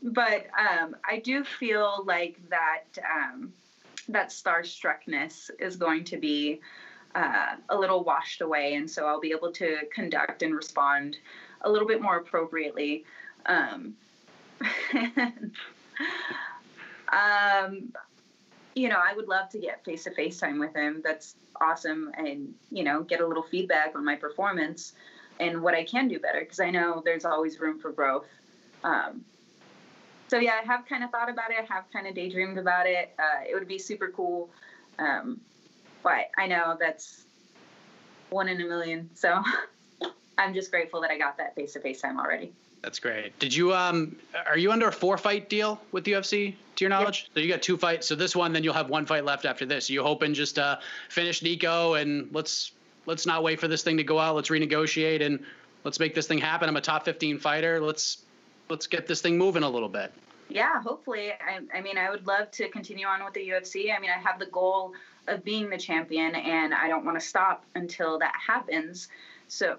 but 0.03 0.47
um, 0.57 0.95
I 1.09 1.19
do 1.23 1.43
feel 1.43 2.03
like 2.05 2.39
that 2.49 2.83
um, 3.09 3.53
that 4.09 4.29
starstruckness 4.29 5.49
is 5.59 5.75
going 5.77 6.03
to 6.05 6.17
be 6.17 6.59
uh, 7.15 7.55
a 7.69 7.77
little 7.77 8.03
washed 8.03 8.41
away, 8.41 8.75
and 8.75 8.89
so 8.89 9.05
I'll 9.07 9.19
be 9.19 9.31
able 9.31 9.51
to 9.53 9.77
conduct 9.93 10.43
and 10.43 10.55
respond 10.55 11.17
a 11.61 11.71
little 11.71 11.87
bit 11.87 12.01
more 12.01 12.17
appropriately. 12.17 13.05
Um, 13.45 13.95
um, 17.11 17.93
you 18.75 18.89
know, 18.89 18.99
I 19.03 19.13
would 19.15 19.27
love 19.27 19.49
to 19.49 19.59
get 19.59 19.83
face 19.83 20.03
to 20.05 20.11
face 20.11 20.39
time 20.39 20.59
with 20.59 20.75
him. 20.75 21.01
That's 21.03 21.35
awesome, 21.59 22.11
and 22.17 22.53
you 22.69 22.83
know, 22.83 23.03
get 23.03 23.21
a 23.21 23.27
little 23.27 23.43
feedback 23.43 23.95
on 23.95 24.05
my 24.05 24.15
performance 24.15 24.93
and 25.39 25.61
what 25.61 25.73
I 25.73 25.83
can 25.83 26.07
do 26.07 26.19
better 26.19 26.41
because 26.41 26.59
I 26.59 26.69
know 26.69 27.01
there's 27.03 27.25
always 27.25 27.59
room 27.59 27.79
for 27.79 27.91
growth. 27.91 28.27
Um, 28.83 29.25
so 30.27 30.37
yeah, 30.39 30.59
I 30.61 30.65
have 30.65 30.85
kind 30.87 31.03
of 31.03 31.09
thought 31.09 31.29
about 31.29 31.51
it. 31.51 31.65
Have 31.69 31.85
kind 31.91 32.07
of 32.07 32.15
daydreamed 32.15 32.57
about 32.57 32.87
it. 32.87 33.13
Uh, 33.19 33.43
it 33.49 33.53
would 33.53 33.67
be 33.67 33.77
super 33.77 34.09
cool, 34.15 34.49
um, 34.99 35.41
but 36.03 36.29
I 36.37 36.47
know 36.47 36.77
that's 36.79 37.25
one 38.29 38.47
in 38.47 38.61
a 38.61 38.65
million. 38.65 39.09
So 39.13 39.41
I'm 40.37 40.53
just 40.53 40.71
grateful 40.71 41.01
that 41.01 41.11
I 41.11 41.17
got 41.17 41.37
that 41.37 41.55
face 41.55 41.73
to 41.73 41.79
face 41.79 42.01
time 42.01 42.19
already. 42.19 42.53
That's 42.81 42.99
great. 42.99 43.37
Did 43.37 43.53
you 43.53 43.73
um 43.73 44.15
are 44.47 44.57
you 44.57 44.71
under 44.71 44.87
a 44.87 44.91
four 44.91 45.17
fight 45.17 45.49
deal 45.49 45.79
with 45.91 46.03
the 46.03 46.13
UFC 46.13 46.55
to 46.75 46.83
your 46.83 46.89
knowledge? 46.89 47.29
So 47.33 47.39
you 47.39 47.47
got 47.47 47.61
two 47.61 47.77
fights. 47.77 48.07
So 48.07 48.15
this 48.15 48.35
one, 48.35 48.53
then 48.53 48.63
you'll 48.63 48.73
have 48.73 48.89
one 48.89 49.05
fight 49.05 49.23
left 49.23 49.45
after 49.45 49.65
this. 49.65 49.89
you 49.89 50.01
hoping 50.03 50.33
just 50.33 50.57
uh 50.57 50.77
finish 51.09 51.41
Nicco 51.41 52.01
and 52.01 52.29
let's 52.33 52.71
let's 53.05 53.25
not 53.25 53.43
wait 53.43 53.59
for 53.59 53.67
this 53.67 53.83
thing 53.83 53.97
to 53.97 54.03
go 54.03 54.17
out. 54.19 54.35
Let's 54.35 54.49
renegotiate 54.49 55.21
and 55.23 55.43
let's 55.83 55.99
make 55.99 56.15
this 56.15 56.27
thing 56.27 56.39
happen. 56.39 56.69
I'm 56.69 56.77
a 56.77 56.81
top 56.81 57.05
15 57.05 57.37
fighter. 57.37 57.79
Let's 57.79 58.23
let's 58.69 58.87
get 58.87 59.07
this 59.07 59.21
thing 59.21 59.37
moving 59.37 59.63
a 59.63 59.69
little 59.69 59.89
bit. 59.89 60.11
Yeah, 60.49 60.81
hopefully. 60.81 61.31
I, 61.31 61.59
I 61.73 61.81
mean, 61.81 61.97
I 61.97 62.09
would 62.09 62.27
love 62.27 62.51
to 62.51 62.67
continue 62.69 63.05
on 63.05 63.23
with 63.23 63.33
the 63.33 63.47
UFC. 63.47 63.95
I 63.95 63.99
mean, 63.99 64.09
I 64.09 64.19
have 64.19 64.37
the 64.37 64.47
goal 64.47 64.93
of 65.27 65.45
being 65.45 65.69
the 65.69 65.77
champion, 65.77 66.35
and 66.35 66.73
I 66.73 66.89
don't 66.89 67.05
want 67.05 67.17
to 67.19 67.25
stop 67.25 67.63
until 67.75 68.19
that 68.19 68.33
happens. 68.35 69.07
So, 69.47 69.77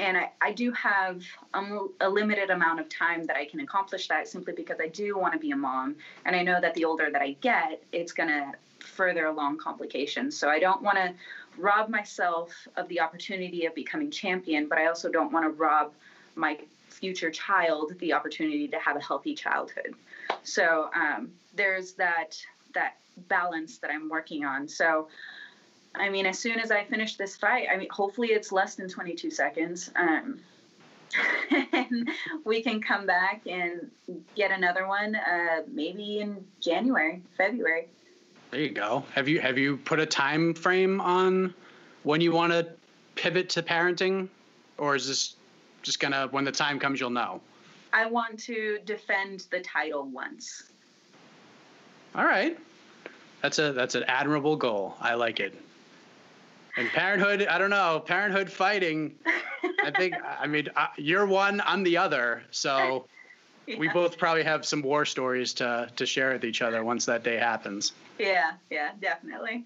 and 0.00 0.16
I, 0.16 0.30
I 0.40 0.52
do 0.52 0.72
have 0.72 1.22
a, 1.52 1.86
a 2.00 2.08
limited 2.08 2.50
amount 2.50 2.80
of 2.80 2.88
time 2.88 3.26
that 3.26 3.36
I 3.36 3.44
can 3.44 3.60
accomplish 3.60 4.08
that 4.08 4.26
simply 4.26 4.54
because 4.54 4.78
I 4.80 4.88
do 4.88 5.16
want 5.18 5.34
to 5.34 5.38
be 5.38 5.50
a 5.50 5.56
mom. 5.56 5.96
And 6.24 6.34
I 6.34 6.42
know 6.42 6.60
that 6.60 6.74
the 6.74 6.86
older 6.86 7.10
that 7.12 7.20
I 7.20 7.32
get, 7.42 7.82
it's 7.92 8.12
going 8.12 8.30
to 8.30 8.52
further 8.78 9.26
along 9.26 9.58
complications. 9.58 10.36
So 10.36 10.48
I 10.48 10.58
don't 10.58 10.82
want 10.82 10.96
to 10.96 11.12
rob 11.58 11.90
myself 11.90 12.50
of 12.76 12.88
the 12.88 13.00
opportunity 13.00 13.66
of 13.66 13.74
becoming 13.74 14.10
champion, 14.10 14.68
but 14.68 14.78
I 14.78 14.86
also 14.86 15.10
don't 15.10 15.32
want 15.32 15.44
to 15.44 15.50
rob 15.50 15.92
my 16.34 16.58
future 16.88 17.30
child 17.30 17.92
the 17.98 18.14
opportunity 18.14 18.68
to 18.68 18.78
have 18.78 18.96
a 18.96 19.00
healthy 19.00 19.34
childhood. 19.34 19.94
So 20.44 20.90
um, 20.94 21.30
there's 21.54 21.92
that 21.92 22.40
that 22.72 22.96
balance 23.28 23.78
that 23.78 23.90
I'm 23.90 24.08
working 24.08 24.44
on. 24.44 24.66
So 24.66 25.08
I 25.94 26.08
mean, 26.08 26.26
as 26.26 26.38
soon 26.38 26.60
as 26.60 26.70
I 26.70 26.84
finish 26.84 27.16
this 27.16 27.36
fight, 27.36 27.66
I 27.72 27.76
mean, 27.76 27.88
hopefully 27.90 28.28
it's 28.28 28.52
less 28.52 28.76
than 28.76 28.88
22 28.88 29.30
seconds. 29.30 29.90
Um, 29.96 30.40
and 31.72 32.08
we 32.44 32.62
can 32.62 32.80
come 32.80 33.06
back 33.06 33.42
and 33.46 33.90
get 34.36 34.52
another 34.52 34.86
one, 34.86 35.16
uh, 35.16 35.62
maybe 35.66 36.20
in 36.20 36.44
January, 36.60 37.22
February. 37.36 37.88
There 38.50 38.60
you 38.60 38.70
go. 38.70 39.04
Have 39.14 39.28
you 39.28 39.40
have 39.40 39.58
you 39.58 39.76
put 39.76 40.00
a 40.00 40.06
time 40.06 40.54
frame 40.54 41.00
on 41.00 41.54
when 42.02 42.20
you 42.20 42.32
want 42.32 42.52
to 42.52 42.68
pivot 43.14 43.48
to 43.50 43.62
parenting, 43.62 44.28
or 44.76 44.96
is 44.96 45.06
this 45.06 45.36
just 45.82 46.00
gonna 46.00 46.28
when 46.30 46.44
the 46.44 46.52
time 46.52 46.78
comes 46.78 47.00
you'll 47.00 47.10
know? 47.10 47.40
I 47.92 48.06
want 48.06 48.38
to 48.40 48.78
defend 48.84 49.46
the 49.50 49.60
title 49.60 50.04
once. 50.04 50.64
All 52.14 52.24
right, 52.24 52.58
that's 53.40 53.60
a 53.60 53.72
that's 53.72 53.94
an 53.94 54.04
admirable 54.04 54.56
goal. 54.56 54.96
I 55.00 55.14
like 55.14 55.38
it. 55.38 55.54
And 56.80 56.88
parenthood, 56.88 57.46
I 57.46 57.58
don't 57.58 57.68
know, 57.68 58.00
parenthood 58.00 58.50
fighting. 58.50 59.14
I 59.84 59.90
think 59.96 60.14
I 60.24 60.46
mean 60.46 60.70
you're 60.96 61.26
one, 61.26 61.60
I'm 61.66 61.82
the 61.82 61.98
other, 61.98 62.42
so 62.50 63.06
yeah. 63.66 63.76
we 63.78 63.88
both 63.88 64.16
probably 64.16 64.44
have 64.44 64.64
some 64.64 64.80
war 64.80 65.04
stories 65.04 65.52
to 65.54 65.90
to 65.94 66.06
share 66.06 66.32
with 66.32 66.44
each 66.44 66.62
other 66.62 66.82
once 66.82 67.04
that 67.04 67.22
day 67.22 67.36
happens. 67.36 67.92
Yeah, 68.18 68.52
yeah, 68.70 68.92
definitely. 68.98 69.64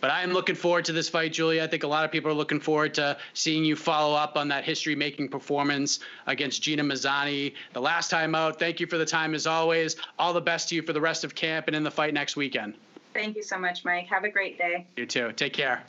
But 0.00 0.10
I 0.10 0.22
am 0.22 0.32
looking 0.32 0.54
forward 0.54 0.86
to 0.86 0.94
this 0.94 1.10
fight, 1.10 1.34
Julia. 1.34 1.62
I 1.62 1.66
think 1.66 1.82
a 1.82 1.86
lot 1.86 2.06
of 2.06 2.10
people 2.10 2.30
are 2.30 2.34
looking 2.34 2.60
forward 2.60 2.94
to 2.94 3.18
seeing 3.34 3.62
you 3.62 3.76
follow 3.76 4.14
up 4.14 4.38
on 4.38 4.48
that 4.48 4.64
history 4.64 4.94
making 4.94 5.28
performance 5.28 6.00
against 6.26 6.62
Gina 6.62 6.84
Mazany 6.84 7.52
the 7.74 7.82
last 7.82 8.10
time 8.10 8.34
out. 8.34 8.58
Thank 8.58 8.80
you 8.80 8.86
for 8.86 8.96
the 8.96 9.06
time 9.06 9.34
as 9.34 9.46
always. 9.46 9.96
All 10.18 10.32
the 10.32 10.40
best 10.40 10.70
to 10.70 10.74
you 10.74 10.82
for 10.82 10.94
the 10.94 11.00
rest 11.02 11.22
of 11.22 11.34
camp 11.34 11.66
and 11.66 11.76
in 11.76 11.82
the 11.82 11.90
fight 11.90 12.14
next 12.14 12.34
weekend. 12.34 12.74
Thank 13.12 13.36
you 13.36 13.42
so 13.42 13.58
much, 13.58 13.84
Mike. 13.84 14.06
Have 14.06 14.24
a 14.24 14.30
great 14.30 14.56
day. 14.56 14.86
You 14.96 15.04
too. 15.04 15.32
Take 15.32 15.52
care. 15.52 15.82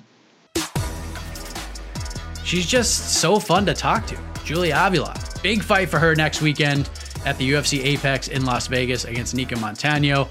She's 2.48 2.66
just 2.66 3.20
so 3.20 3.42
fun 3.42 3.66
to 3.66 3.74
talk 3.74 4.08
to. 4.08 4.18
Julia 4.46 4.74
Avila. 4.78 5.14
Big 5.44 5.62
fight 5.62 5.90
for 5.90 6.00
her 6.00 6.16
next 6.16 6.42
weekend 6.42 6.90
at 7.26 7.38
the 7.38 7.52
UFC 7.52 7.84
Apex 7.84 8.30
in 8.30 8.46
Las 8.46 8.68
Vegas 8.68 9.04
against 9.04 9.36
Nicco 9.36 9.58
Montaño. 9.58 10.30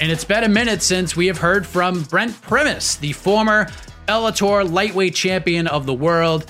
And 0.00 0.10
it's 0.10 0.24
been 0.24 0.42
a 0.42 0.48
minute 0.48 0.82
since 0.82 1.14
we 1.14 1.28
have 1.28 1.38
heard 1.38 1.64
from 1.64 2.02
Brent 2.02 2.42
Primus, 2.42 2.96
the 2.96 3.12
former 3.12 3.66
Bellator 4.08 4.68
lightweight 4.68 5.14
champion 5.14 5.68
of 5.68 5.86
the 5.86 5.94
world. 5.94 6.46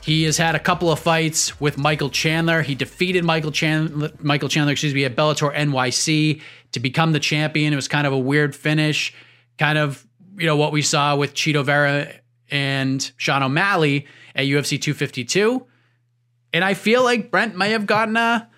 He 0.00 0.22
has 0.22 0.36
had 0.36 0.54
a 0.54 0.60
couple 0.60 0.92
of 0.92 1.00
fights 1.00 1.60
with 1.60 1.76
Michael 1.76 2.08
Chandler. 2.08 2.62
He 2.62 2.76
defeated 2.76 3.24
Michael 3.24 3.50
Chandler, 3.50 4.12
Michael 4.20 4.48
Chandler, 4.48 4.70
excuse 4.70 4.94
me, 4.94 5.04
at 5.04 5.16
Bellator 5.16 5.52
NYC 5.52 6.40
to 6.70 6.78
become 6.78 7.10
the 7.10 7.18
champion. 7.18 7.72
It 7.72 7.76
was 7.76 7.88
kind 7.88 8.06
of 8.06 8.12
a 8.12 8.18
weird 8.18 8.54
finish, 8.54 9.12
kind 9.58 9.76
of 9.76 10.06
you 10.38 10.46
know 10.46 10.56
what 10.56 10.70
we 10.70 10.82
saw 10.82 11.16
with 11.16 11.34
Chito 11.34 11.64
Vera 11.64 12.12
and 12.48 13.10
Sean 13.16 13.42
O'Malley 13.42 14.06
at 14.36 14.44
UFC 14.44 14.80
252. 14.80 15.66
And 16.52 16.64
I 16.64 16.74
feel 16.74 17.02
like 17.02 17.30
Brent 17.32 17.56
may 17.56 17.70
have 17.70 17.86
gotten 17.86 18.16
a 18.16 18.48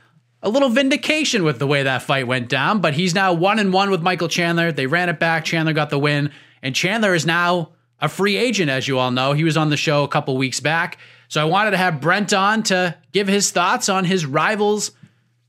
a 0.43 0.49
little 0.49 0.69
vindication 0.69 1.43
with 1.43 1.59
the 1.59 1.67
way 1.67 1.83
that 1.83 2.03
fight 2.03 2.27
went 2.27 2.49
down, 2.49 2.81
but 2.81 2.95
he's 2.95 3.15
now 3.15 3.33
one 3.33 3.59
and 3.59 3.73
one 3.73 3.91
with 3.91 4.03
Michael 4.03 4.29
Chandler. 4.29 4.71
They 4.71 4.87
ran 4.87 5.09
it 5.09 5.19
back. 5.19 5.45
Chandler 5.45 5.73
got 5.73 5.91
the 5.91 5.99
win, 5.99 6.31
and 6.63 6.75
Chandler 6.75 7.15
is 7.15 7.27
now 7.27 7.73
a 8.01 8.09
free 8.09 8.37
agent, 8.37 8.71
as 8.71 8.87
you 8.87 8.99
all 8.99 9.11
know. 9.11 9.33
He 9.33 9.43
was 9.43 9.57
on 9.57 9.71
the 9.71 9.77
show 9.77 10.05
a 10.05 10.09
couple 10.09 10.37
weeks 10.37 10.61
back. 10.61 10.99
So 11.27 11.41
I 11.41 11.45
wanted 11.45 11.73
to 11.73 11.77
have 11.77 12.01
Brent 12.01 12.33
on 12.33 12.63
to 12.65 12.97
give 13.13 13.27
his 13.27 13.51
thoughts 13.51 13.89
on 13.89 14.05
his 14.05 14.25
rival's 14.25 14.93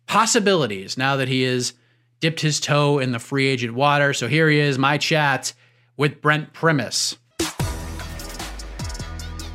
possibilities 0.07 0.97
now 0.97 1.18
that 1.18 1.27
he 1.27 1.43
has 1.43 1.73
dipped 2.19 2.41
his 2.41 2.60
toe 2.60 2.97
in 2.97 3.11
the 3.11 3.19
free 3.19 3.47
agent 3.47 3.76
water. 3.76 4.14
So 4.14 4.27
here 4.27 4.49
he 4.49 4.60
is, 4.60 4.77
my 4.77 4.97
chat 4.97 5.53
with 5.95 6.22
Brent 6.22 6.51
Primus. 6.51 7.18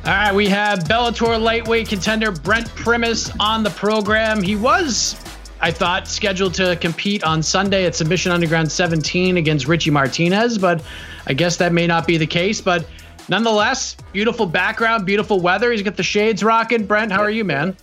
All 0.05 0.11
right, 0.11 0.35
we 0.35 0.47
have 0.49 0.83
Bellator 0.83 1.41
lightweight 1.41 1.89
contender 1.89 2.31
Brent 2.31 2.67
Primus 2.75 3.31
on 3.39 3.63
the 3.63 3.71
program. 3.71 4.43
He 4.43 4.55
was, 4.55 5.15
I 5.61 5.71
thought, 5.71 6.07
scheduled 6.07 6.53
to 6.53 6.75
compete 6.75 7.23
on 7.23 7.41
Sunday 7.41 7.87
at 7.87 7.95
Submission 7.95 8.31
Underground 8.31 8.71
17 8.71 9.37
against 9.37 9.67
Richie 9.67 9.89
Martinez, 9.89 10.59
but 10.59 10.83
I 11.25 11.33
guess 11.33 11.57
that 11.57 11.73
may 11.73 11.87
not 11.87 12.05
be 12.05 12.17
the 12.17 12.27
case. 12.27 12.61
But 12.61 12.87
nonetheless, 13.29 13.97
beautiful 14.13 14.45
background, 14.45 15.07
beautiful 15.07 15.39
weather. 15.39 15.71
He's 15.71 15.81
got 15.81 15.97
the 15.97 16.03
shades 16.03 16.43
rocking. 16.43 16.85
Brent, 16.85 17.11
how 17.11 17.21
are 17.21 17.31
you, 17.31 17.43
man? 17.43 17.75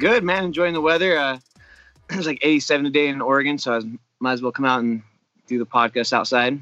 Good, 0.00 0.24
man. 0.24 0.42
Enjoying 0.42 0.74
the 0.74 0.80
weather. 0.80 1.16
Uh, 1.16 1.38
it 2.10 2.16
was 2.16 2.26
like 2.26 2.40
87 2.42 2.86
today 2.86 3.06
in 3.06 3.20
Oregon, 3.20 3.56
so 3.56 3.74
I 3.74 3.82
might 4.18 4.32
as 4.32 4.42
well 4.42 4.50
come 4.50 4.64
out 4.64 4.80
and 4.80 5.00
do 5.46 5.60
the 5.60 5.66
podcast 5.66 6.12
outside. 6.12 6.58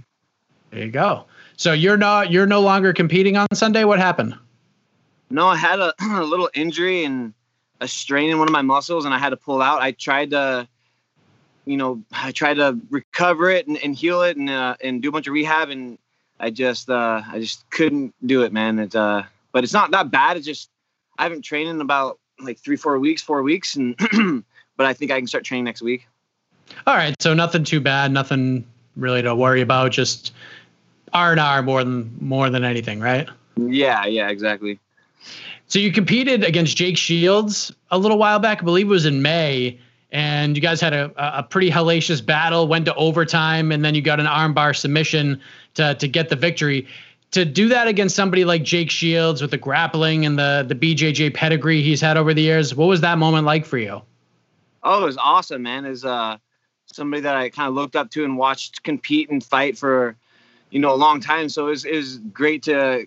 There 0.73 0.85
you 0.85 0.91
go. 0.91 1.25
So 1.57 1.73
you're 1.73 1.97
not 1.97 2.31
you're 2.31 2.45
no 2.45 2.61
longer 2.61 2.93
competing 2.93 3.39
on 3.39 3.47
Sunday. 3.55 3.85
What 3.85 3.99
happened? 3.99 4.35
No, 5.31 5.47
I 5.47 5.57
had 5.57 5.79
a, 5.79 5.95
a 6.01 6.25
little 6.25 6.51
injury 6.55 7.05
and 7.05 7.33
a 7.81 7.89
strain 7.89 8.31
in 8.31 8.39
one 8.39 8.49
of 8.49 8.53
my 8.53 8.63
muscles, 8.63 9.05
and 9.05 9.15
I 9.15 9.19
had 9.19 9.31
to 9.31 9.37
pull 9.37 9.63
out. 9.63 9.81
I 9.81 9.93
tried 9.93 10.31
to, 10.31 10.69
you 11.65 11.77
know, 11.77 12.03
I 12.13 12.33
tried 12.33 12.55
to 12.55 12.79
recover 12.91 13.51
it 13.51 13.67
and, 13.67 13.79
and 13.79 13.95
heal 13.95 14.23
it 14.23 14.37
and 14.37 14.51
uh, 14.51 14.77
and 14.83 15.01
do 15.01 15.09
a 15.09 15.13
bunch 15.13 15.27
of 15.27 15.33
rehab, 15.33 15.71
and 15.71 15.99
I 16.39 16.51
just 16.51 16.91
uh, 16.91 17.23
I 17.27 17.39
just 17.39 17.69
couldn't 17.71 18.15
do 18.27 18.43
it, 18.43 18.53
man. 18.53 18.79
It's 18.79 18.95
uh, 18.95 19.25
but 19.53 19.65
it's 19.65 19.73
not 19.73 19.91
that 19.93 20.11
bad. 20.11 20.37
It's 20.37 20.47
just 20.47 20.69
I 21.19 21.23
haven't 21.23 21.43
trained 21.43 21.71
in 21.71 21.81
about 21.81 22.19
like 22.41 22.59
three, 22.59 22.77
four 22.77 22.99
weeks, 22.99 23.23
four 23.23 23.43
weeks, 23.43 23.77
and 23.77 23.97
but 24.77 24.87
I 24.87 24.93
think 24.93 25.11
I 25.11 25.19
can 25.19 25.27
start 25.27 25.45
training 25.45 25.65
next 25.65 25.83
week. 25.83 26.07
All 26.87 26.95
right, 26.95 27.15
so 27.21 27.35
nothing 27.35 27.65
too 27.65 27.81
bad, 27.81 28.13
nothing 28.13 28.65
really 28.97 29.23
to 29.23 29.35
worry 29.35 29.61
about. 29.61 29.93
Just 29.93 30.33
R 31.13 31.33
and 31.33 31.41
R 31.41 31.63
more 31.63 31.83
than 31.83 32.17
more 32.21 32.51
than 32.51 32.65
anything, 32.65 33.01
right? 33.01 33.29
Yeah, 33.57 34.07
yeah, 34.07 34.29
exactly. 34.29 34.79
So 35.67 35.79
you 35.79 35.93
competed 35.93 36.43
against 36.43 36.77
Jake 36.77 36.97
Shields 36.97 37.73
a 37.91 37.99
little 37.99 38.19
while 38.19 38.39
back. 38.39 38.61
I 38.61 38.65
believe 38.65 38.87
it 38.87 38.91
was 38.91 39.07
in 39.07 39.23
May, 39.23 39.79
and 40.11 40.57
you 40.57 40.63
guys 40.63 40.81
had 40.81 40.93
a, 40.93 41.13
a 41.17 41.43
pretty 41.43 41.71
hellacious 41.71 42.25
battle. 42.25 42.67
Went 42.67 42.87
to 42.87 42.95
overtime, 42.95 43.71
and 43.71 43.85
then 43.85 43.95
you 43.95 44.03
got 44.03 44.19
an 44.19 44.27
armbar 44.27 44.75
submission 44.75 45.41
to 45.75 45.95
to 45.95 46.09
get 46.09 46.29
the 46.29 46.37
victory. 46.37 46.87
To 47.33 47.45
do 47.45 47.69
that 47.69 47.87
against 47.87 48.17
somebody 48.17 48.45
like 48.45 48.65
Jake 48.65 48.91
Shields 48.91 49.41
with 49.41 49.53
the 49.53 49.59
grappling 49.59 50.27
and 50.27 50.37
the 50.37 50.65
the 50.67 50.75
BJJ 50.75 51.35
pedigree 51.35 51.83
he's 51.83 52.01
had 52.01 52.17
over 52.17 52.35
the 52.35 52.43
years, 52.43 52.75
what 52.75 52.87
was 52.87 53.03
that 53.03 53.19
moment 53.19 53.47
like 53.47 53.65
for 53.65 53.79
you? 53.79 54.03
Oh, 54.83 55.03
it 55.03 55.07
was 55.07 55.19
awesome, 55.19 55.63
man. 55.63 55.85
Is 55.85 56.05
uh 56.05 56.39
somebody 56.87 57.23
that 57.23 57.37
I 57.37 57.49
kind 57.51 57.69
of 57.69 57.75
looked 57.75 57.97
up 57.97 58.11
to 58.11 58.25
and 58.25 58.37
watched 58.37 58.83
compete 58.83 59.31
and 59.31 59.43
fight 59.45 59.79
for, 59.79 60.17
you 60.71 60.81
know, 60.81 60.93
a 60.93 60.97
long 60.97 61.21
time. 61.21 61.49
So 61.49 61.69
it 61.69 61.71
was, 61.71 61.85
it 61.85 61.97
was 61.97 62.19
great 62.19 62.65
to 62.65 63.07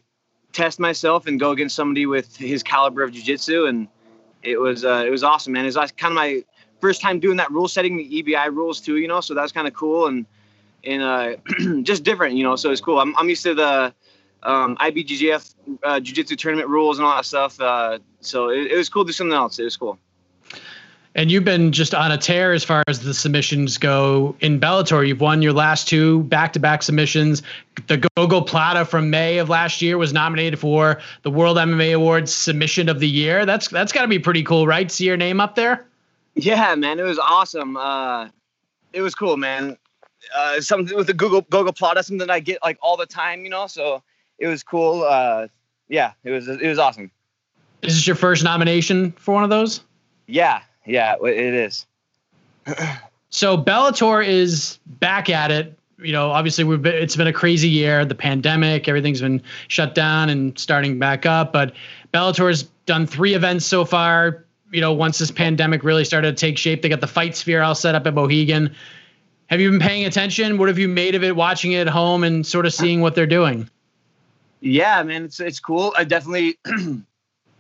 test 0.54 0.80
myself 0.80 1.28
and 1.28 1.40
go 1.40 1.52
against 1.52 1.76
somebody 1.76 2.06
with 2.06 2.36
his 2.38 2.64
caliber 2.64 3.04
of 3.04 3.12
jiu-jitsu 3.12 3.66
and 3.66 3.88
it 4.44 4.60
was 4.60 4.86
uh, 4.86 5.04
it 5.06 5.10
was 5.10 5.24
awesome 5.24 5.54
man. 5.54 5.66
It 5.66 5.76
was 5.76 5.92
kind 5.92 6.12
of 6.12 6.16
my 6.16 6.44
first 6.80 7.02
time 7.02 7.20
doing 7.20 7.38
that 7.38 7.52
rule 7.52 7.68
setting 7.68 7.98
the 7.98 8.24
ebi 8.24 8.54
rules 8.54 8.80
too 8.80 8.98
you 8.98 9.08
know 9.08 9.22
so 9.22 9.34
that 9.34 9.42
was 9.42 9.52
kind 9.52 9.68
of 9.68 9.74
cool 9.74 10.08
and 10.08 10.26
and 10.84 11.02
uh, 11.02 11.36
just 11.82 12.04
different 12.04 12.36
you 12.36 12.44
know 12.44 12.56
so 12.56 12.72
it's 12.72 12.82
cool. 12.82 13.00
I'm, 13.00 13.16
I'm 13.18 13.30
used 13.30 13.44
to 13.44 13.54
the 13.56 13.94
um, 14.44 14.76
ibjjf 14.78 15.56
uh, 15.84 16.00
jiu-jitsu 16.00 16.36
tournament 16.36 16.70
rules 16.70 16.98
and 17.00 17.08
all 17.08 17.16
that 17.16 17.26
stuff 17.26 17.60
uh, 17.60 18.00
so 18.20 18.50
it, 18.50 18.72
it 18.72 18.78
was 18.78 18.90
cool 18.90 19.04
to 19.04 19.10
do 19.10 19.14
something 19.14 19.34
else. 19.34 19.60
It 19.60 19.64
was 19.64 19.78
cool 19.78 19.98
and 21.16 21.32
you've 21.32 21.46
been 21.46 21.72
just 21.72 21.94
on 21.94 22.12
a 22.12 22.18
tear 22.18 22.54
as 22.54 22.64
far 22.64 22.84
as 22.88 23.02
the 23.02 23.14
submissions 23.14 23.78
go 23.78 24.36
in 24.40 24.60
Bellator. 24.60 25.08
You've 25.08 25.22
won 25.22 25.42
your 25.42 25.54
last 25.54 25.88
two 25.88 26.24
back-to-back 26.24 26.82
submissions. 26.82 27.44
The 27.88 28.10
Gogoplata 28.18 28.88
from 28.88 29.10
May 29.10 29.38
of 29.38 29.50
last 29.50 29.82
year 29.82 29.98
was 29.98 30.12
nominated 30.12 30.60
for 30.60 31.00
the 31.22 31.32
World 31.32 31.58
MMA 31.58 31.96
Awards 31.96 32.34
Submission 32.34 32.90
of 32.90 33.00
the 33.00 33.08
Year. 33.08 33.46
That's 33.46 33.68
that's 33.68 33.92
got 33.92 34.04
to 34.04 34.08
be 34.08 34.20
pretty 34.20 34.44
cool, 34.44 34.66
right? 34.66 34.92
See 34.92 35.06
your 35.06 35.18
name 35.18 35.40
up 35.40 35.56
there. 35.56 35.86
Yeah, 36.36 36.74
man, 36.76 37.00
it 37.00 37.04
was 37.04 37.20
awesome. 37.20 37.78
Uh, 37.78 38.30
it 38.92 39.02
was 39.02 39.14
cool, 39.14 39.38
man. 39.38 39.78
Uh, 40.36 40.62
something 40.62 40.96
with 40.96 41.08
the 41.08 41.14
Google 41.14 41.44
Gogoplata, 41.44 42.04
something 42.04 42.20
that 42.20 42.32
I 42.32 42.40
get 42.40 42.60
like 42.64 42.80
all 42.82 42.98
the 42.98 43.06
time, 43.06 43.44
you 43.44 43.50
know. 43.50 43.68
So 43.68 44.02
it 44.40 44.48
was 44.48 44.64
cool. 44.64 45.04
Uh, 45.04 45.48
yeah, 45.90 46.14
it 46.24 46.32
was 46.32 46.48
it 46.48 46.68
was 46.68 46.80
awesome. 46.80 47.12
Is 47.84 47.96
this 47.96 48.08
your 48.08 48.16
first 48.16 48.44
nomination 48.44 49.12
for 49.12 49.34
one 49.34 49.44
of 49.44 49.50
those? 49.50 49.82
Yeah, 50.26 50.62
yeah, 50.86 51.16
it 51.24 51.54
is. 51.54 51.86
so 53.30 53.58
Bellator 53.58 54.26
is 54.26 54.80
back 54.86 55.30
at 55.30 55.52
it. 55.52 55.78
You 56.00 56.12
know, 56.12 56.32
obviously 56.32 56.64
we've 56.64 56.82
been, 56.82 56.96
it's 56.96 57.16
been 57.16 57.28
a 57.28 57.34
crazy 57.34 57.70
year, 57.70 58.04
the 58.04 58.16
pandemic, 58.16 58.88
everything's 58.88 59.22
been 59.22 59.42
shut 59.68 59.96
down 59.96 60.30
and 60.30 60.58
starting 60.58 61.00
back 61.00 61.26
up. 61.26 61.54
But 61.54 61.74
Bellator's 62.14 62.64
done 62.86 63.08
three 63.08 63.34
events 63.34 63.66
so 63.66 63.86
far. 63.86 64.46
You 64.72 64.82
know, 64.82 64.92
once 64.92 65.20
this 65.20 65.32
pandemic 65.32 65.84
really 65.84 66.04
started 66.04 66.36
to 66.36 66.40
take 66.40 66.58
shape, 66.58 66.82
they 66.82 66.90
got 66.90 67.00
the 67.00 67.08
fight 67.08 67.36
sphere 67.36 67.62
all 67.62 67.76
set 67.76 67.96
up 67.96 68.06
at 68.08 68.14
Mohegan. 68.14 68.76
Have 69.48 69.62
you 69.62 69.70
been 69.70 69.80
paying 69.80 70.06
attention? 70.06 70.58
What 70.58 70.68
have 70.68 70.80
you 70.80 70.88
made 70.88 71.16
of 71.16 71.24
it? 71.24 71.36
Watching 71.36 71.74
it 71.74 71.82
at 71.82 71.88
home 71.88 72.24
and 72.24 72.46
sort 72.46 72.66
of 72.66 72.74
seeing 72.74 73.02
what 73.02 73.14
they're 73.14 73.28
doing. 73.28 73.70
Yeah, 74.62 75.04
man, 75.04 75.26
it's 75.26 75.40
it's 75.40 75.60
cool. 75.60 75.94
I 75.98 76.06
definitely 76.06 76.58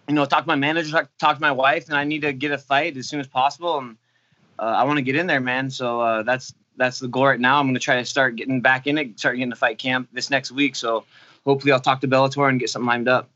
you 0.08 0.16
know, 0.16 0.26
talk 0.26 0.44
to 0.44 0.48
my 0.48 0.56
manager, 0.56 0.92
talk, 0.92 1.10
talk 1.18 1.36
to 1.38 1.42
my 1.42 1.52
wife, 1.52 1.88
and 1.88 1.98
I 1.98 2.04
need 2.04 2.22
to 2.22 2.34
get 2.34 2.52
a 2.52 2.58
fight 2.58 2.98
as 2.98 3.08
soon 3.08 3.20
as 3.20 3.28
possible. 3.28 3.78
And 3.78 3.98
uh, 4.60 4.64
I 4.64 4.84
want 4.84 4.98
to 4.98 5.02
get 5.02 5.16
in 5.16 5.28
there, 5.28 5.40
man. 5.40 5.70
So 5.70 6.02
uh, 6.02 6.24
that's 6.24 6.54
that's 6.78 7.00
the 7.00 7.08
goal 7.08 7.28
right 7.28 7.40
now. 7.40 7.60
I'm 7.60 7.66
going 7.66 7.76
to 7.76 7.80
try 7.80 7.96
to 7.96 8.06
start 8.06 8.36
getting 8.36 8.62
back 8.62 8.88
in 8.88 8.98
it, 8.98 9.20
start 9.20 9.38
getting 9.38 9.52
to 9.52 9.56
fight 9.56 9.78
camp 9.78 10.10
this 10.12 10.30
next 10.30 10.52
week. 10.52 10.76
So 10.76 11.06
hopefully 11.46 11.72
I'll 11.72 11.80
talk 11.80 12.02
to 12.02 12.08
Bellator 12.08 12.50
and 12.50 12.60
get 12.60 12.70
something 12.70 12.88
lined 12.88 13.08
up. 13.08 13.30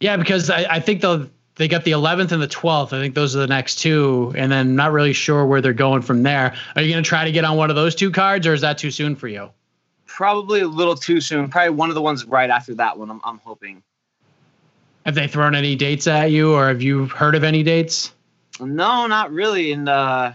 Yeah, 0.00 0.16
because 0.16 0.50
I, 0.50 0.64
I 0.68 0.80
think 0.80 1.00
they'll 1.00 1.28
they 1.56 1.68
got 1.68 1.84
the 1.84 1.92
11th 1.92 2.32
and 2.32 2.42
the 2.42 2.48
12th. 2.48 2.92
I 2.92 3.00
think 3.00 3.14
those 3.14 3.36
are 3.36 3.38
the 3.38 3.46
next 3.46 3.76
two, 3.76 4.34
and 4.36 4.50
then 4.50 4.74
not 4.74 4.90
really 4.90 5.12
sure 5.12 5.46
where 5.46 5.60
they're 5.60 5.72
going 5.72 6.02
from 6.02 6.24
there. 6.24 6.54
Are 6.74 6.82
you 6.82 6.92
going 6.92 7.02
to 7.02 7.08
try 7.08 7.24
to 7.24 7.30
get 7.30 7.44
on 7.44 7.56
one 7.56 7.70
of 7.70 7.76
those 7.76 7.94
two 7.94 8.10
cards, 8.10 8.46
or 8.46 8.54
is 8.54 8.60
that 8.62 8.76
too 8.76 8.90
soon 8.90 9.14
for 9.14 9.28
you? 9.28 9.50
Probably 10.06 10.60
a 10.60 10.68
little 10.68 10.96
too 10.96 11.20
soon. 11.20 11.48
Probably 11.48 11.70
one 11.70 11.90
of 11.90 11.94
the 11.94 12.02
ones 12.02 12.24
right 12.24 12.50
after 12.50 12.74
that 12.74 12.98
one. 12.98 13.10
I'm, 13.10 13.20
I'm 13.24 13.38
hoping. 13.38 13.82
Have 15.04 15.14
they 15.14 15.28
thrown 15.28 15.54
any 15.54 15.76
dates 15.76 16.06
at 16.06 16.30
you, 16.30 16.54
or 16.54 16.68
have 16.68 16.80
you 16.80 17.06
heard 17.06 17.34
of 17.34 17.44
any 17.44 17.62
dates? 17.62 18.12
No, 18.58 19.06
not 19.06 19.32
really. 19.32 19.72
And 19.72 19.88
uh, 19.88 20.32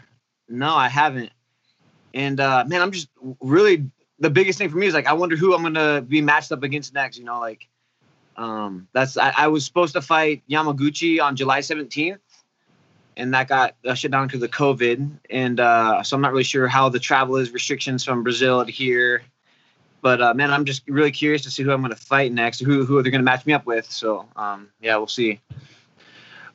no, 0.48 0.76
I 0.76 0.90
haven't. 0.90 1.32
And 2.14 2.40
uh, 2.40 2.66
man, 2.68 2.82
I'm 2.82 2.92
just 2.92 3.10
really 3.42 3.90
the 4.20 4.30
biggest 4.30 4.60
thing 4.60 4.70
for 4.70 4.78
me 4.78 4.88
is 4.88 4.94
like 4.94 5.08
I 5.08 5.14
wonder 5.14 5.36
who 5.36 5.56
I'm 5.56 5.64
gonna 5.64 6.02
be 6.02 6.22
matched 6.22 6.52
up 6.52 6.64
against 6.64 6.94
next. 6.94 7.18
You 7.18 7.24
know, 7.24 7.40
like 7.40 7.68
um, 8.36 8.88
that's 8.94 9.18
I, 9.18 9.34
I, 9.36 9.48
was 9.48 9.66
supposed 9.66 9.94
to 9.94 10.02
fight 10.02 10.44
Yamaguchi 10.50 11.22
on 11.22 11.36
July 11.36 11.60
17th, 11.60 12.20
and 13.18 13.34
that 13.34 13.48
got 13.48 13.76
shut 13.96 14.12
down 14.12 14.28
because 14.28 14.42
of 14.42 14.52
COVID. 14.52 15.20
And 15.30 15.60
uh, 15.60 16.04
so 16.04 16.16
I'm 16.16 16.22
not 16.22 16.32
really 16.32 16.44
sure 16.44 16.68
how 16.68 16.90
the 16.90 17.00
travel 17.00 17.36
is 17.38 17.52
restrictions 17.52 18.04
from 18.04 18.24
Brazil 18.24 18.66
to 18.66 18.72
here. 18.72 19.24
But 20.02 20.22
uh, 20.22 20.34
man, 20.34 20.52
I'm 20.52 20.66
just 20.66 20.88
really 20.88 21.12
curious 21.12 21.42
to 21.44 21.52
see 21.52 21.64
who 21.64 21.72
I'm 21.72 21.82
going 21.82 21.92
to 21.92 21.98
fight 22.02 22.32
next, 22.32 22.60
who 22.60 22.86
who 22.86 23.02
they're 23.02 23.12
going 23.12 23.22
to 23.22 23.26
match 23.26 23.46
me 23.46 23.54
up 23.54 23.66
with. 23.66 23.90
So 23.92 24.28
um, 24.36 24.70
yeah, 24.82 24.98
we'll 24.98 25.08
see. 25.08 25.40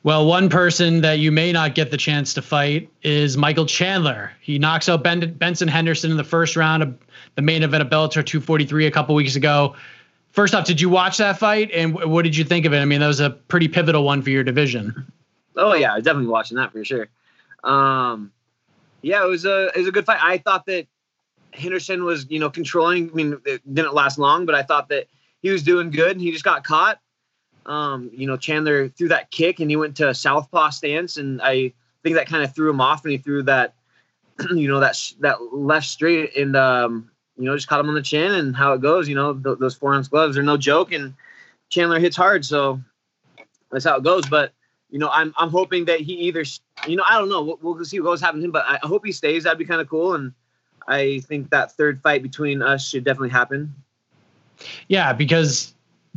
Well, 0.03 0.27
one 0.27 0.49
person 0.49 1.01
that 1.01 1.17
you 1.17 1.31
may 1.31 1.51
not 1.51 1.73
get 1.73 1.89
the 1.89 1.97
chance 1.97 2.35
to 2.35 2.41
fight 2.43 2.91
is 3.01 3.37
Michael 3.37 3.65
Chandler. 3.65 4.31
He 4.39 4.59
knocks 4.59 4.87
out 4.87 5.03
ben- 5.03 5.33
Benson 5.33 5.67
Henderson 5.67 6.11
in 6.11 6.17
the 6.17 6.23
first 6.23 6.55
round 6.55 6.83
of 6.83 6.95
the 7.33 7.41
main 7.41 7.63
event 7.63 7.81
of 7.81 7.89
Bellator 7.89 8.23
243 8.23 8.85
a 8.85 8.91
couple 8.91 9.15
weeks 9.15 9.35
ago. 9.35 9.75
First 10.31 10.53
off, 10.53 10.65
did 10.65 10.79
you 10.79 10.89
watch 10.89 11.17
that 11.17 11.39
fight, 11.39 11.71
and 11.71 11.95
what 11.95 12.23
did 12.23 12.35
you 12.35 12.43
think 12.43 12.65
of 12.65 12.73
it? 12.73 12.79
I 12.79 12.85
mean, 12.85 12.99
that 12.99 13.07
was 13.07 13.19
a 13.19 13.31
pretty 13.31 13.67
pivotal 13.67 14.03
one 14.03 14.21
for 14.21 14.29
your 14.29 14.43
division. 14.43 15.11
Oh 15.55 15.73
yeah, 15.73 15.93
I 15.93 15.95
was 15.95 16.03
definitely 16.03 16.29
watching 16.29 16.57
that 16.57 16.71
for 16.71 16.83
sure. 16.85 17.07
Um, 17.63 18.31
yeah, 19.01 19.23
it 19.23 19.27
was 19.27 19.45
a 19.45 19.67
it 19.67 19.77
was 19.77 19.87
a 19.87 19.91
good 19.91 20.05
fight. 20.05 20.19
I 20.21 20.37
thought 20.37 20.65
that 20.65 20.87
Henderson 21.55 22.03
was 22.03 22.25
you 22.29 22.39
know 22.39 22.49
controlling. 22.49 23.09
I 23.09 23.13
mean, 23.13 23.41
it 23.45 23.61
didn't 23.73 23.93
last 23.93 24.17
long, 24.17 24.45
but 24.45 24.55
I 24.55 24.63
thought 24.63 24.89
that 24.89 25.07
he 25.41 25.49
was 25.49 25.63
doing 25.63 25.89
good, 25.89 26.11
and 26.11 26.21
he 26.21 26.31
just 26.31 26.43
got 26.43 26.63
caught. 26.63 26.99
Um, 27.65 28.11
you 28.13 28.27
know, 28.27 28.37
Chandler 28.37 28.89
threw 28.89 29.07
that 29.09 29.31
kick, 29.31 29.59
and 29.59 29.69
he 29.69 29.75
went 29.75 29.97
to 29.97 30.13
southpaw 30.13 30.69
stance, 30.69 31.17
and 31.17 31.41
I 31.41 31.73
think 32.03 32.15
that 32.15 32.27
kind 32.27 32.43
of 32.43 32.53
threw 32.53 32.69
him 32.69 32.81
off, 32.81 33.03
and 33.03 33.11
he 33.11 33.17
threw 33.17 33.43
that, 33.43 33.73
you 34.51 34.67
know, 34.67 34.79
that 34.79 34.97
that 35.19 35.53
left 35.53 35.87
straight, 35.87 36.35
and 36.35 36.55
um, 36.55 37.09
you 37.37 37.45
know, 37.45 37.55
just 37.55 37.67
caught 37.67 37.79
him 37.79 37.89
on 37.89 37.95
the 37.95 38.01
chin 38.01 38.33
and 38.33 38.55
how 38.55 38.73
it 38.73 38.81
goes. 38.81 39.09
You 39.09 39.15
know, 39.15 39.33
th- 39.33 39.57
those 39.59 39.75
four 39.75 39.93
ounce 39.93 40.07
gloves 40.07 40.37
are 40.37 40.43
no 40.43 40.57
joke, 40.57 40.91
and 40.91 41.13
Chandler 41.69 41.99
hits 41.99 42.15
hard, 42.15 42.45
so 42.45 42.81
that's 43.71 43.85
how 43.85 43.97
it 43.97 44.03
goes. 44.03 44.27
But 44.27 44.53
you 44.89 44.99
know, 44.99 45.09
I'm 45.09 45.33
I'm 45.37 45.49
hoping 45.49 45.85
that 45.85 45.99
he 45.99 46.13
either, 46.13 46.43
you 46.87 46.95
know, 46.95 47.03
I 47.09 47.17
don't 47.17 47.29
know, 47.29 47.41
we'll, 47.41 47.57
we'll 47.61 47.85
see 47.85 47.99
what 47.99 48.05
goes 48.05 48.21
happen 48.21 48.39
to 48.39 48.45
him, 48.45 48.51
but 48.51 48.65
I 48.67 48.79
hope 48.83 49.05
he 49.05 49.11
stays. 49.11 49.43
That'd 49.43 49.59
be 49.59 49.65
kind 49.65 49.81
of 49.81 49.89
cool, 49.89 50.13
and 50.13 50.33
I 50.87 51.19
think 51.21 51.49
that 51.49 51.71
third 51.71 52.01
fight 52.01 52.23
between 52.23 52.61
us 52.61 52.87
should 52.87 53.03
definitely 53.03 53.29
happen. 53.29 53.73
Yeah, 54.87 55.13
because 55.13 55.73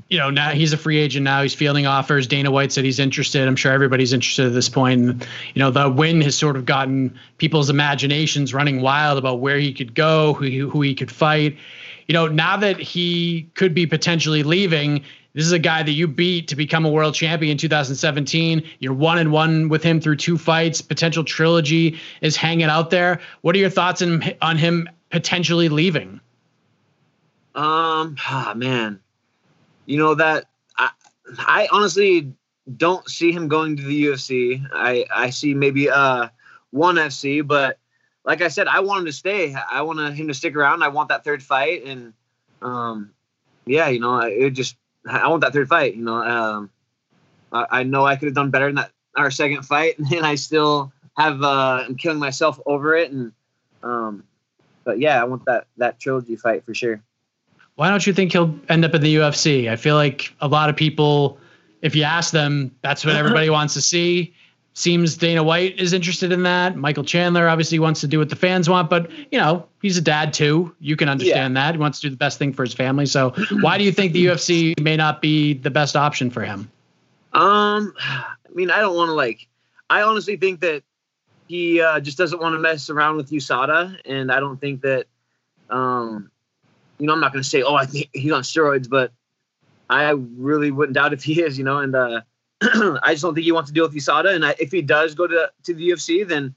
you 0.09 0.19
know, 0.19 0.31
now 0.31 0.51
he's 0.51 0.73
a 0.73 0.77
free 0.77 0.99
agent 0.99 1.25
now. 1.25 1.43
He's 1.43 1.55
fielding 1.55 1.87
offers. 1.87 2.27
Dana 2.27 2.51
White 2.51 2.73
said 2.73 2.85
he's 2.85 2.99
interested. 2.99 3.47
I'm 3.47 3.57
sure 3.57 3.73
everybody's 3.73 4.13
interested 4.13 4.47
at 4.47 4.53
this 4.53 4.69
point. 4.69 5.01
And, 5.01 5.27
you 5.55 5.61
know, 5.61 5.71
the 5.71 5.91
win 5.91 6.21
has 6.23 6.37
sort 6.37 6.57
of 6.57 6.65
gotten 6.65 7.19
people's 7.39 7.69
imaginations 7.69 8.55
running 8.55 8.81
wild 8.81 9.19
about 9.19 9.41
where 9.41 9.59
he 9.59 9.73
could 9.73 9.95
go, 9.95 10.35
who 10.35 10.45
he, 10.45 10.59
who 10.59 10.81
he 10.81 10.95
could 10.95 11.11
fight. 11.11 11.57
You 12.07 12.15
know, 12.15 12.27
now 12.27 12.57
that 12.57 12.79
he 12.79 13.51
could 13.55 13.75
be 13.75 13.87
potentially 13.87 14.43
leaving, 14.43 15.05
this 15.39 15.47
is 15.47 15.53
a 15.53 15.59
guy 15.59 15.83
that 15.83 15.93
you 15.93 16.07
beat 16.07 16.49
to 16.49 16.57
become 16.57 16.85
a 16.85 16.91
world 16.91 17.15
champion 17.15 17.53
in 17.53 17.59
2017. 17.59 18.63
You're 18.81 18.93
one 18.93 19.19
and 19.19 19.33
one 19.33 19.69
with 19.69 19.83
him 19.83 20.01
through 20.01 20.17
two 20.17 20.37
fights. 20.37 20.83
Potential 20.83 21.25
trilogy 21.25 21.99
is 22.21 22.37
hanging 22.37 22.67
out 22.67 22.91
there. 22.91 23.21
What 23.41 23.55
are 23.57 23.59
your 23.59 23.71
thoughts 23.71 24.03
on, 24.03 24.25
on 24.43 24.59
him 24.59 24.89
potentially 25.11 25.69
leaving? 25.69 26.21
Um, 27.55 28.17
ah, 28.19 28.53
man 28.55 29.01
you 29.89 29.97
know 29.97 30.15
that 30.15 30.45
I, 30.77 30.91
I 31.39 31.69
honestly 31.73 32.33
don't 32.77 33.09
see 33.09 33.33
him 33.33 33.49
going 33.49 33.77
to 33.79 33.83
the 33.83 34.05
UFC. 34.05 34.65
I 34.71 35.07
I 35.13 35.31
see 35.31 35.55
maybe 35.55 35.91
uh 35.91 36.29
one 36.71 36.97
FC, 36.97 37.45
but 37.45 37.79
like 38.25 38.43
I 38.43 38.49
said, 38.49 38.69
I 38.69 38.81
want 38.81 39.01
him 39.01 39.07
to 39.07 39.13
stay. 39.13 39.55
I 39.55 39.81
want 39.83 40.15
him 40.15 40.29
to 40.29 40.35
stick 40.35 40.55
around. 40.55 40.83
I 40.83 40.89
want 40.89 41.09
that 41.09 41.25
third 41.25 41.43
fight, 41.43 41.85
and 41.87 42.13
um, 42.61 43.13
yeah, 43.65 43.89
you 43.89 44.01
know, 44.01 44.19
it 44.19 44.51
just 44.51 44.77
I 45.09 45.29
want 45.29 45.43
that 45.43 45.53
third 45.53 45.69
fight. 45.69 45.95
You 45.95 46.05
know, 46.05 46.23
um, 46.23 46.71
I, 47.53 47.67
I 47.71 47.83
know 47.83 48.05
I 48.05 48.17
could 48.17 48.27
have 48.27 48.35
done 48.35 48.51
better 48.51 48.69
in 48.69 48.77
that 48.77 48.91
our 49.17 49.31
second 49.31 49.63
fight, 49.63 49.99
and 50.13 50.25
I 50.25 50.35
still 50.35 50.93
have 51.17 51.43
uh, 51.43 51.85
I'm 51.87 51.97
killing 51.97 52.19
myself 52.19 52.61
over 52.67 52.97
it, 52.97 53.11
and 53.11 53.33
um, 53.83 54.25
but 54.85 54.99
yeah, 54.99 55.21
I 55.21 55.25
want 55.25 55.45
that 55.47 55.67
that 55.77 55.99
trilogy 55.99 56.37
fight 56.37 56.65
for 56.65 56.75
sure 56.75 57.03
why 57.79 57.89
don't 57.89 58.05
you 58.05 58.13
think 58.13 58.33
he'll 58.33 58.59
end 58.69 58.85
up 58.85 58.93
in 58.93 59.03
the 59.03 59.15
UFC? 59.15 59.71
I 59.71 59.77
feel 59.77 59.95
like 59.95 60.35
a 60.41 60.49
lot 60.49 60.69
of 60.69 60.75
people, 60.75 61.39
if 61.81 61.95
you 61.95 62.03
ask 62.03 62.33
them, 62.33 62.75
that's 62.83 63.05
what 63.05 63.15
everybody 63.15 63.51
wants 63.51 63.73
to 63.75 63.81
see. 63.81 64.35
Seems 64.79 65.17
Dana 65.17 65.43
White 65.43 65.81
is 65.81 65.93
interested 65.93 66.31
in 66.31 66.45
that. 66.45 66.77
Michael 66.77 67.03
Chandler 67.03 67.49
obviously 67.49 67.81
wants 67.81 68.01
to 68.03 68.07
do 68.07 68.21
what 68.21 68.29
the 68.29 68.37
fans 68.37 68.71
want, 68.71 68.89
but 68.89 69.11
you 69.33 69.37
know 69.37 69.67
he's 69.83 69.97
a 69.97 70.01
dad 70.01 70.33
too. 70.33 70.73
You 70.79 70.95
can 70.95 71.09
understand 71.09 71.57
yeah. 71.57 71.65
that 71.65 71.75
he 71.75 71.81
wants 71.81 71.99
to 71.99 72.07
do 72.07 72.11
the 72.11 72.17
best 72.17 72.39
thing 72.39 72.53
for 72.53 72.63
his 72.63 72.75
family. 72.75 73.05
So 73.05 73.31
why 73.61 73.77
do 73.77 73.83
you 73.83 73.91
think 73.91 74.13
the 74.13 74.27
UFC 74.27 74.79
may 74.81 74.97
not 74.97 75.21
be 75.21 75.55
the 75.55 75.69
best 75.69 75.97
option 75.97 76.31
for 76.31 76.45
him? 76.45 76.71
Um, 77.33 77.93
I 77.99 78.37
mean, 78.55 78.71
I 78.71 78.79
don't 78.79 78.95
want 78.95 79.09
to 79.09 79.15
like. 79.15 79.49
I 79.91 80.03
honestly 80.03 80.37
think 80.37 80.61
that 80.61 80.85
he 81.49 81.81
uh, 81.81 81.99
just 81.99 82.17
doesn't 82.17 82.41
want 82.41 82.55
to 82.55 82.61
mess 82.61 82.89
around 82.89 83.17
with 83.17 83.31
USADA, 83.31 83.99
and 84.05 84.31
I 84.31 84.39
don't 84.39 84.61
think 84.61 84.83
that 84.83 85.07
um, 85.71 86.31
you 87.01 87.09
know, 87.09 87.15
I'm 87.15 87.21
not 87.21 87.33
going 87.33 87.43
to 87.43 87.49
say, 87.51 87.63
oh, 87.63 87.75
I 87.75 87.85
think 87.85 88.11
he's 88.13 88.31
on 88.31 88.43
steroids, 88.43 88.89
but 88.89 89.11
I 89.91 90.11
really 90.11 90.71
wouldn't 90.71 90.95
doubt 90.95 91.15
if 91.15 91.25
he 91.25 91.43
is, 91.43 91.59
you 91.59 91.65
know, 91.65 91.79
and 91.79 91.97
uh, 91.97 92.21
I 92.63 93.11
just 93.11 93.23
don't 93.23 93.35
think 93.35 93.45
he 93.45 93.53
wants 93.53 93.71
to 93.71 93.75
deal 93.75 93.85
with 93.85 93.95
USADA. 93.95 94.35
And 94.35 94.45
I, 94.45 94.55
if 94.59 94.73
he 94.73 94.83
does 94.83 95.15
go 95.15 95.27
to, 95.27 95.51
to 95.65 95.75
the 95.75 95.91
UFC, 95.91 96.27
then 96.27 96.55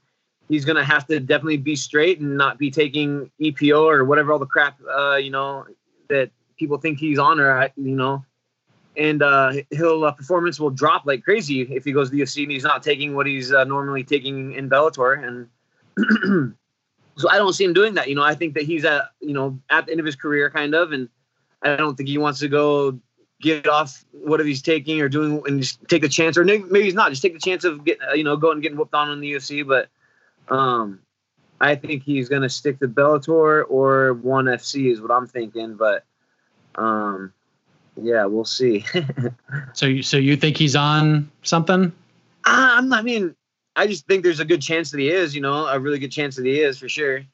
he's 0.48 0.64
going 0.64 0.76
to 0.76 0.84
have 0.84 1.06
to 1.06 1.20
definitely 1.20 1.58
be 1.58 1.76
straight 1.76 2.20
and 2.20 2.36
not 2.36 2.58
be 2.58 2.70
taking 2.70 3.30
EPO 3.40 3.80
or 3.80 4.04
whatever 4.04 4.32
all 4.32 4.38
the 4.38 4.46
crap, 4.46 4.78
uh, 4.90 5.16
you 5.16 5.30
know, 5.30 5.64
that 6.08 6.30
people 6.56 6.78
think 6.78 6.98
he's 6.98 7.18
on 7.18 7.38
or, 7.38 7.68
you 7.76 7.94
know, 7.94 8.24
and 8.96 9.22
uh, 9.22 9.52
he'll 9.70 10.04
uh, 10.04 10.12
performance 10.12 10.60
will 10.60 10.70
drop 10.70 11.06
like 11.06 11.22
crazy 11.22 11.62
if 11.62 11.84
he 11.84 11.92
goes 11.92 12.10
to 12.10 12.16
the 12.16 12.22
UFC 12.22 12.42
and 12.42 12.52
he's 12.52 12.64
not 12.64 12.82
taking 12.82 13.14
what 13.14 13.26
he's 13.26 13.52
uh, 13.52 13.64
normally 13.64 14.04
taking 14.04 14.52
in 14.52 14.68
Bellator. 14.68 15.26
And 15.26 15.48
so 17.16 17.30
I 17.30 17.38
don't 17.38 17.52
see 17.52 17.64
him 17.64 17.72
doing 17.72 17.94
that. 17.94 18.08
You 18.08 18.14
know, 18.14 18.22
I 18.22 18.34
think 18.34 18.54
that 18.54 18.64
he's 18.64 18.84
at 18.84 19.04
you 19.20 19.32
know 19.32 19.58
at 19.70 19.86
the 19.86 19.92
end 19.92 20.00
of 20.00 20.06
his 20.06 20.16
career, 20.16 20.50
kind 20.50 20.74
of, 20.74 20.92
and 20.92 21.08
I 21.62 21.76
don't 21.76 21.96
think 21.96 22.08
he 22.08 22.18
wants 22.18 22.40
to 22.40 22.48
go 22.48 22.98
get 23.42 23.68
off 23.68 24.04
whatever 24.12 24.46
he's 24.46 24.62
taking 24.62 25.00
or 25.00 25.08
doing 25.08 25.42
and 25.46 25.60
just 25.60 25.78
take 25.88 26.00
the 26.00 26.08
chance, 26.08 26.38
or 26.38 26.44
maybe 26.44 26.84
he's 26.84 26.94
not, 26.94 27.10
just 27.10 27.20
take 27.20 27.34
the 27.34 27.40
chance 27.40 27.64
of 27.64 27.84
getting 27.84 28.06
you 28.14 28.24
know 28.24 28.36
going 28.36 28.54
and 28.54 28.62
getting 28.62 28.78
whooped 28.78 28.94
on 28.94 29.10
in 29.10 29.20
the 29.20 29.32
UFC. 29.34 29.66
But 29.66 29.88
um, 30.54 31.00
I 31.60 31.74
think 31.74 32.04
he's 32.04 32.28
gonna 32.28 32.48
stick 32.48 32.78
to 32.78 32.88
Bellator 32.88 33.64
or 33.68 34.14
One 34.14 34.46
FC 34.46 34.90
is 34.90 35.00
what 35.00 35.10
I'm 35.10 35.26
thinking. 35.26 35.74
But 35.74 36.04
um, 36.76 37.32
yeah, 38.00 38.24
we'll 38.24 38.44
see. 38.44 38.86
so 39.74 39.86
you 39.86 40.02
so 40.02 40.16
you 40.16 40.36
think 40.36 40.56
he's 40.56 40.76
on 40.76 41.30
something? 41.42 41.92
Uh, 42.44 42.70
I'm. 42.78 42.92
I 42.92 43.02
mean, 43.02 43.34
I 43.76 43.86
just 43.86 44.06
think 44.06 44.22
there's 44.22 44.40
a 44.40 44.44
good 44.44 44.62
chance 44.62 44.90
that 44.92 45.00
he 45.00 45.10
is, 45.10 45.34
you 45.34 45.40
know, 45.40 45.66
a 45.66 45.78
really 45.78 45.98
good 45.98 46.12
chance 46.12 46.36
that 46.36 46.46
he 46.46 46.60
is 46.60 46.78
for 46.78 46.88
sure. 46.88 47.24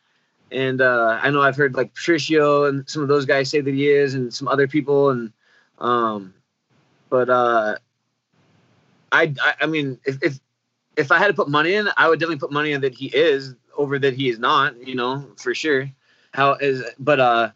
And 0.51 0.81
uh, 0.81 1.19
I 1.23 1.31
know 1.31 1.43
I've 1.43 1.57
heard 1.57 1.75
like 1.75 1.95
Patricio 1.95 2.65
and 2.65 2.89
some 2.89 3.03
of 3.03 3.09
those 3.09 3.27
guys 3.27 3.51
say 3.51 3.61
that 3.61 3.75
he 3.75 3.89
is, 3.89 4.15
and 4.15 4.33
some 4.33 4.49
other 4.49 4.67
people, 4.67 5.11
and 5.11 5.33
um, 5.81 6.35
but 7.11 7.29
uh, 7.29 7.77
I, 9.13 9.35
I, 9.41 9.55
I 9.63 9.67
mean, 9.67 9.99
if, 10.05 10.23
if 10.23 10.41
if 10.97 11.13
I 11.13 11.19
had 11.19 11.29
to 11.29 11.35
put 11.35 11.49
money 11.49 11.75
in, 11.75 11.89
I 11.97 12.09
would 12.09 12.19
definitely 12.19 12.41
put 12.41 12.53
money 12.53 12.73
in 12.73 12.81
that 12.81 12.95
he 12.95 13.07
is 13.07 13.55
over 13.77 13.99
that 14.01 14.15
he 14.15 14.29
is 14.29 14.39
not, 14.39 14.85
you 14.87 14.97
know, 14.97 15.25
for 15.37 15.55
sure. 15.55 15.89
How 16.35 16.55
is, 16.55 16.83
but 16.99 17.21
uh, 17.21 17.51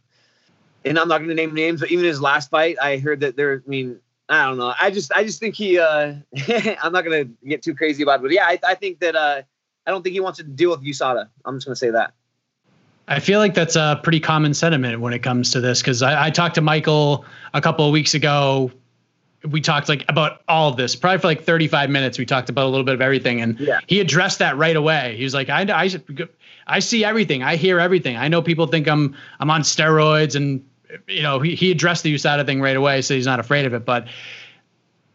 and 0.84 0.98
I'm 0.98 1.08
not 1.08 1.18
going 1.18 1.28
to 1.28 1.34
name 1.34 1.54
names, 1.54 1.80
but 1.80 1.90
even 1.90 2.04
his 2.04 2.20
last 2.20 2.50
fight, 2.50 2.76
I 2.80 2.98
heard 2.98 3.20
that 3.20 3.36
there. 3.36 3.62
I 3.66 3.68
mean, 3.68 4.00
I 4.28 4.44
don't 4.46 4.58
know. 4.58 4.72
I 4.80 4.90
just 4.90 5.12
I 5.12 5.24
just 5.24 5.40
think 5.40 5.54
he. 5.54 5.78
uh 5.78 6.14
I'm 6.82 6.92
not 6.92 7.04
gonna 7.04 7.24
get 7.46 7.62
too 7.62 7.74
crazy 7.74 8.02
about 8.02 8.20
it, 8.20 8.22
but 8.22 8.32
yeah, 8.32 8.46
I, 8.46 8.58
I 8.66 8.74
think 8.74 9.00
that 9.00 9.14
uh 9.14 9.42
I 9.86 9.90
don't 9.90 10.02
think 10.02 10.14
he 10.14 10.20
wants 10.20 10.38
to 10.38 10.44
deal 10.44 10.70
with 10.70 10.82
USADA. 10.82 11.28
I'm 11.44 11.56
just 11.56 11.66
gonna 11.66 11.76
say 11.76 11.90
that. 11.90 12.14
I 13.12 13.20
feel 13.20 13.38
like 13.40 13.52
that's 13.52 13.76
a 13.76 14.00
pretty 14.02 14.20
common 14.20 14.54
sentiment 14.54 14.98
when 15.00 15.12
it 15.12 15.18
comes 15.18 15.52
to 15.52 15.60
this 15.60 15.82
because 15.82 16.02
I, 16.02 16.26
I, 16.26 16.30
talked 16.30 16.54
to 16.54 16.62
Michael 16.62 17.26
a 17.52 17.60
couple 17.60 17.86
of 17.86 17.92
weeks 17.92 18.14
ago. 18.14 18.72
We 19.44 19.60
talked 19.60 19.90
like 19.90 20.06
about 20.08 20.40
all 20.48 20.70
of 20.70 20.78
this, 20.78 20.96
probably 20.96 21.18
for 21.18 21.26
like 21.26 21.42
35 21.44 21.90
minutes. 21.90 22.18
We 22.18 22.24
talked 22.24 22.48
about 22.48 22.64
a 22.64 22.70
little 22.70 22.84
bit 22.84 22.94
of 22.94 23.02
everything, 23.02 23.42
and 23.42 23.60
yeah. 23.60 23.80
he 23.86 24.00
addressed 24.00 24.38
that 24.38 24.56
right 24.56 24.76
away. 24.76 25.14
He 25.18 25.24
was 25.24 25.34
like, 25.34 25.50
"I, 25.50 25.62
I, 25.62 25.90
I 26.66 26.78
see 26.78 27.04
everything. 27.04 27.42
I 27.42 27.56
hear 27.56 27.78
everything. 27.78 28.16
I 28.16 28.28
know 28.28 28.40
people 28.40 28.66
think 28.66 28.88
I'm 28.88 29.14
I'm 29.40 29.50
on 29.50 29.60
steroids, 29.62 30.34
and 30.34 30.64
you 31.06 31.22
know 31.22 31.38
he, 31.40 31.54
he 31.54 31.70
addressed 31.70 32.04
the 32.04 32.14
USADA 32.14 32.46
thing 32.46 32.62
right 32.62 32.76
away, 32.76 33.02
so 33.02 33.14
he's 33.14 33.26
not 33.26 33.40
afraid 33.40 33.66
of 33.66 33.74
it. 33.74 33.84
But 33.84 34.06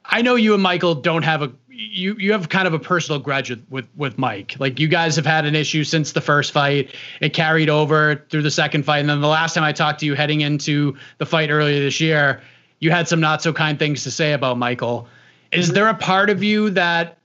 I 0.06 0.22
know 0.22 0.36
you 0.36 0.54
and 0.54 0.62
Michael 0.62 0.96
don't 0.96 1.24
have 1.24 1.42
a 1.42 1.52
you 1.78 2.16
you 2.18 2.32
have 2.32 2.50
kind 2.50 2.68
of 2.68 2.74
a 2.74 2.80
personal 2.80 3.20
grudge 3.20 3.52
with, 3.52 3.64
with 3.70 3.88
with 3.96 4.18
Mike. 4.18 4.56
Like 4.60 4.80
you 4.80 4.88
guys 4.88 5.16
have 5.16 5.26
had 5.26 5.46
an 5.46 5.56
issue 5.56 5.84
since 5.84 6.12
the 6.12 6.22
first 6.22 6.52
fight. 6.52 6.94
It 7.22 7.34
carried 7.34 7.70
over 7.70 8.26
through 8.30 8.42
the 8.42 8.52
second 8.52 8.84
fight, 8.84 9.00
and 9.00 9.10
then 9.10 9.22
the 9.22 9.28
last 9.28 9.54
time 9.54 9.64
I 9.64 9.74
talked 9.74 10.00
to 10.00 10.06
you, 10.06 10.16
heading 10.16 10.42
into 10.42 10.98
the 11.20 11.26
fight 11.26 11.52
earlier 11.52 11.80
this 11.80 12.02
year, 12.02 12.42
you 12.80 12.90
had 12.90 13.08
some 13.08 13.20
not 13.20 13.44
so 13.44 13.54
kind 13.54 13.78
things 13.78 14.04
to 14.04 14.12
say 14.12 14.34
about 14.34 14.58
Michael. 14.58 15.08
Is 15.52 15.68
mm-hmm. 15.68 15.76
there 15.76 15.88
a 15.88 15.94
part 15.94 16.32
of 16.32 16.44
you 16.44 16.72
that 16.72 17.20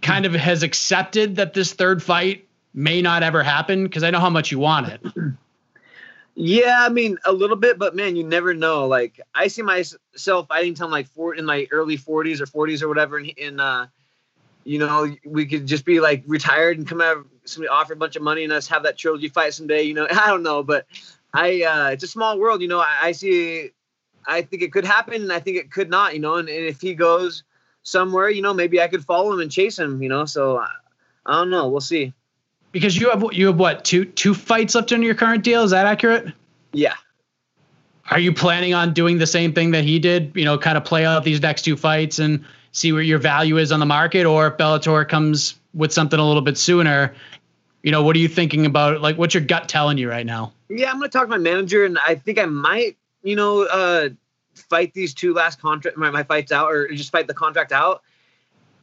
kind 0.00 0.24
of 0.24 0.32
has 0.32 0.62
accepted 0.62 1.36
that 1.36 1.52
this 1.52 1.74
third 1.74 2.02
fight 2.02 2.48
may 2.72 3.02
not 3.02 3.22
ever 3.22 3.42
happen? 3.42 3.84
Because 3.84 4.02
I 4.02 4.10
know 4.10 4.20
how 4.20 4.30
much 4.30 4.50
you 4.50 4.58
want 4.58 4.88
it. 4.88 5.00
Yeah, 6.38 6.84
I 6.84 6.90
mean 6.90 7.16
a 7.24 7.32
little 7.32 7.56
bit, 7.56 7.78
but 7.78 7.96
man, 7.96 8.14
you 8.14 8.22
never 8.22 8.52
know. 8.52 8.86
Like 8.86 9.18
I 9.34 9.48
see 9.48 9.62
myself 9.62 10.46
fighting 10.48 10.76
I'm 10.80 10.90
like 10.90 11.08
four 11.08 11.34
in 11.34 11.46
my 11.46 11.66
early 11.70 11.96
40s 11.96 12.40
or 12.40 12.68
40s 12.68 12.82
or 12.82 12.88
whatever, 12.88 13.16
and 13.16 13.26
in 13.26 13.58
uh, 13.58 13.86
you 14.62 14.78
know, 14.78 15.16
we 15.24 15.46
could 15.46 15.66
just 15.66 15.86
be 15.86 15.98
like 15.98 16.24
retired 16.26 16.76
and 16.76 16.86
come 16.86 17.00
out. 17.00 17.26
Somebody 17.46 17.68
offer 17.68 17.94
a 17.94 17.96
bunch 17.96 18.16
of 18.16 18.22
money 18.22 18.44
and 18.44 18.52
us 18.52 18.66
have 18.66 18.82
that 18.82 18.98
trilogy 18.98 19.28
fight 19.28 19.54
someday. 19.54 19.84
You 19.84 19.94
know, 19.94 20.06
I 20.10 20.26
don't 20.26 20.42
know, 20.42 20.62
but 20.62 20.86
I 21.32 21.62
uh, 21.62 21.88
it's 21.92 22.04
a 22.04 22.08
small 22.08 22.38
world. 22.38 22.60
You 22.60 22.68
know, 22.68 22.80
I, 22.80 22.98
I 23.04 23.12
see. 23.12 23.70
I 24.26 24.42
think 24.42 24.62
it 24.62 24.72
could 24.72 24.84
happen, 24.84 25.14
and 25.22 25.32
I 25.32 25.40
think 25.40 25.56
it 25.56 25.70
could 25.70 25.88
not. 25.88 26.12
You 26.12 26.20
know, 26.20 26.34
and, 26.34 26.50
and 26.50 26.66
if 26.66 26.82
he 26.82 26.94
goes 26.94 27.44
somewhere, 27.82 28.28
you 28.28 28.42
know, 28.42 28.52
maybe 28.52 28.82
I 28.82 28.88
could 28.88 29.06
follow 29.06 29.32
him 29.32 29.40
and 29.40 29.50
chase 29.50 29.78
him. 29.78 30.02
You 30.02 30.10
know, 30.10 30.26
so 30.26 30.58
I, 30.58 30.68
I 31.24 31.32
don't 31.32 31.48
know. 31.48 31.68
We'll 31.68 31.80
see 31.80 32.12
because 32.76 32.94
you 32.94 33.08
have 33.08 33.24
you 33.32 33.46
have 33.46 33.58
what 33.58 33.86
two 33.86 34.04
two 34.04 34.34
fights 34.34 34.74
left 34.74 34.92
under 34.92 35.06
your 35.06 35.14
current 35.14 35.42
deal? 35.42 35.62
Is 35.62 35.70
that 35.70 35.86
accurate? 35.86 36.34
Yeah. 36.74 36.92
Are 38.10 38.18
you 38.18 38.34
planning 38.34 38.74
on 38.74 38.92
doing 38.92 39.16
the 39.16 39.26
same 39.26 39.54
thing 39.54 39.70
that 39.70 39.82
he 39.82 39.98
did? 39.98 40.32
You 40.34 40.44
know, 40.44 40.58
kind 40.58 40.76
of 40.76 40.84
play 40.84 41.06
out 41.06 41.24
these 41.24 41.40
next 41.40 41.62
two 41.62 41.78
fights 41.78 42.18
and 42.18 42.44
see 42.72 42.92
where 42.92 43.00
your 43.00 43.18
value 43.18 43.56
is 43.56 43.72
on 43.72 43.80
the 43.80 43.86
market, 43.86 44.26
or 44.26 44.48
if 44.48 44.58
Bellator 44.58 45.08
comes 45.08 45.54
with 45.72 45.90
something 45.90 46.18
a 46.20 46.26
little 46.26 46.42
bit 46.42 46.58
sooner, 46.58 47.14
you 47.82 47.90
know, 47.90 48.02
what 48.02 48.14
are 48.14 48.18
you 48.18 48.28
thinking 48.28 48.66
about? 48.66 49.00
Like, 49.00 49.16
what's 49.16 49.32
your 49.32 49.42
gut 49.42 49.70
telling 49.70 49.96
you 49.96 50.10
right 50.10 50.26
now? 50.26 50.52
Yeah, 50.68 50.90
I'm 50.90 50.98
gonna 50.98 51.08
talk 51.08 51.22
to 51.22 51.28
my 51.28 51.38
manager, 51.38 51.86
and 51.86 51.98
I 51.98 52.14
think 52.14 52.38
I 52.38 52.44
might, 52.44 52.98
you 53.22 53.36
know, 53.36 53.62
uh, 53.62 54.10
fight 54.54 54.92
these 54.92 55.14
two 55.14 55.32
last 55.32 55.62
contract 55.62 55.96
my, 55.96 56.10
my 56.10 56.24
fights 56.24 56.52
out, 56.52 56.70
or 56.70 56.88
just 56.88 57.10
fight 57.10 57.26
the 57.26 57.34
contract 57.34 57.72
out 57.72 58.02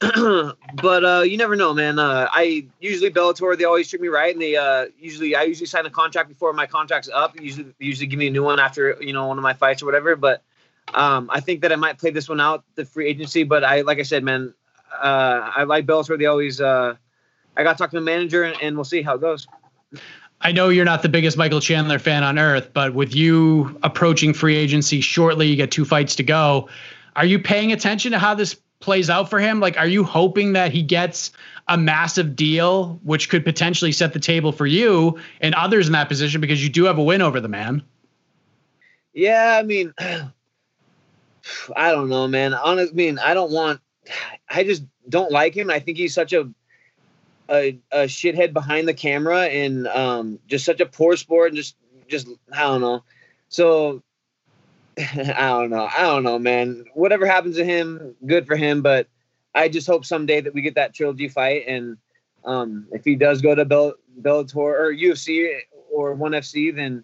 but 0.81 1.05
uh, 1.05 1.21
you 1.21 1.37
never 1.37 1.55
know, 1.55 1.73
man. 1.73 1.97
Uh, 1.97 2.27
I 2.31 2.65
usually 2.79 3.09
Bellator 3.09 3.57
they 3.57 3.63
always 3.63 3.89
treat 3.89 4.01
me 4.01 4.09
right, 4.09 4.33
and 4.33 4.41
they 4.41 4.55
uh, 4.55 4.87
usually 4.99 5.35
I 5.35 5.43
usually 5.43 5.67
sign 5.67 5.85
a 5.85 5.89
contract 5.89 6.29
before 6.29 6.51
my 6.51 6.65
contract's 6.65 7.09
up. 7.13 7.39
Usually 7.39 7.73
usually 7.79 8.07
give 8.07 8.19
me 8.19 8.27
a 8.27 8.31
new 8.31 8.43
one 8.43 8.59
after 8.59 8.97
you 8.99 9.13
know 9.13 9.27
one 9.27 9.37
of 9.37 9.43
my 9.43 9.53
fights 9.53 9.81
or 9.81 9.85
whatever. 9.85 10.15
But 10.15 10.41
um, 10.93 11.29
I 11.31 11.39
think 11.39 11.61
that 11.61 11.71
I 11.71 11.75
might 11.75 11.99
play 11.99 12.09
this 12.09 12.27
one 12.27 12.41
out 12.41 12.63
the 12.75 12.85
free 12.85 13.07
agency. 13.07 13.43
But 13.43 13.63
I 13.63 13.81
like 13.81 13.99
I 13.99 14.03
said, 14.03 14.23
man, 14.23 14.53
uh, 14.91 15.51
I 15.55 15.63
like 15.63 15.85
Bellator. 15.85 16.17
They 16.17 16.25
always 16.25 16.59
uh, 16.59 16.95
I 17.55 17.63
got 17.63 17.73
to 17.73 17.77
talk 17.77 17.91
to 17.91 17.97
the 17.97 18.05
manager, 18.05 18.43
and, 18.43 18.61
and 18.61 18.75
we'll 18.75 18.83
see 18.83 19.03
how 19.03 19.15
it 19.15 19.21
goes. 19.21 19.47
I 20.41 20.51
know 20.51 20.67
you're 20.67 20.85
not 20.85 21.01
the 21.01 21.09
biggest 21.09 21.37
Michael 21.37 21.61
Chandler 21.61 21.99
fan 21.99 22.23
on 22.23 22.37
earth, 22.37 22.71
but 22.73 22.93
with 22.93 23.15
you 23.15 23.79
approaching 23.83 24.33
free 24.33 24.57
agency 24.57 24.99
shortly, 24.99 25.47
you 25.47 25.55
get 25.55 25.71
two 25.71 25.85
fights 25.85 26.15
to 26.17 26.23
go. 26.23 26.67
Are 27.15 27.25
you 27.25 27.39
paying 27.39 27.71
attention 27.71 28.11
to 28.11 28.19
how 28.19 28.33
this 28.33 28.55
plays 28.83 29.09
out 29.09 29.29
for 29.29 29.39
him? 29.39 29.59
Like, 29.59 29.77
are 29.77 29.87
you 29.87 30.03
hoping 30.03 30.53
that 30.53 30.71
he 30.71 30.83
gets 30.83 31.31
a 31.67 31.77
massive 31.77 32.35
deal, 32.35 32.99
which 33.03 33.29
could 33.29 33.45
potentially 33.45 33.93
set 33.93 34.11
the 34.13 34.19
table 34.19 34.51
for 34.51 34.67
you 34.67 35.17
and 35.39 35.55
others 35.55 35.87
in 35.87 35.93
that 35.93 36.09
position 36.09 36.41
because 36.41 36.61
you 36.61 36.69
do 36.69 36.83
have 36.83 36.97
a 36.97 37.03
win 37.03 37.21
over 37.21 37.39
the 37.39 37.47
man? 37.47 37.81
Yeah, 39.13 39.57
I 39.57 39.63
mean, 39.63 39.93
I 41.75 41.91
don't 41.91 42.09
know, 42.09 42.27
man. 42.27 42.53
Honest, 42.53 42.91
I 42.91 42.95
mean, 42.95 43.19
I 43.19 43.33
don't 43.33 43.51
want. 43.51 43.79
I 44.49 44.65
just 44.65 44.83
don't 45.07 45.31
like 45.31 45.55
him. 45.55 45.69
I 45.69 45.79
think 45.79 45.97
he's 45.97 46.13
such 46.13 46.33
a 46.33 46.51
a, 47.49 47.79
a 47.91 48.03
shithead 48.05 48.53
behind 48.53 48.87
the 48.87 48.93
camera 48.93 49.43
and 49.43 49.87
um, 49.87 50.39
just 50.47 50.65
such 50.65 50.81
a 50.81 50.85
poor 50.85 51.15
sport 51.15 51.49
and 51.49 51.57
just 51.57 51.77
just 52.09 52.27
I 52.51 52.63
don't 52.63 52.81
know. 52.81 53.03
So 53.47 54.03
I 54.99 55.49
don't 55.49 55.69
know. 55.69 55.89
I 55.95 56.01
don't 56.01 56.23
know, 56.23 56.37
man. 56.37 56.85
Whatever 56.93 57.25
happens 57.25 57.55
to 57.57 57.65
him, 57.65 58.15
good 58.25 58.45
for 58.45 58.55
him. 58.55 58.81
But 58.81 59.07
I 59.55 59.69
just 59.69 59.87
hope 59.87 60.05
someday 60.05 60.41
that 60.41 60.53
we 60.53 60.61
get 60.61 60.75
that 60.75 60.93
trilogy 60.93 61.27
fight, 61.27 61.65
and 61.67 61.97
um, 62.45 62.87
if 62.91 63.03
he 63.03 63.15
does 63.15 63.41
go 63.41 63.55
to 63.55 63.65
Bell- 63.65 63.95
Bellator 64.21 64.55
or 64.55 64.93
UFC 64.93 65.59
or 65.91 66.13
ONE 66.13 66.33
FC, 66.33 66.75
then 66.75 67.03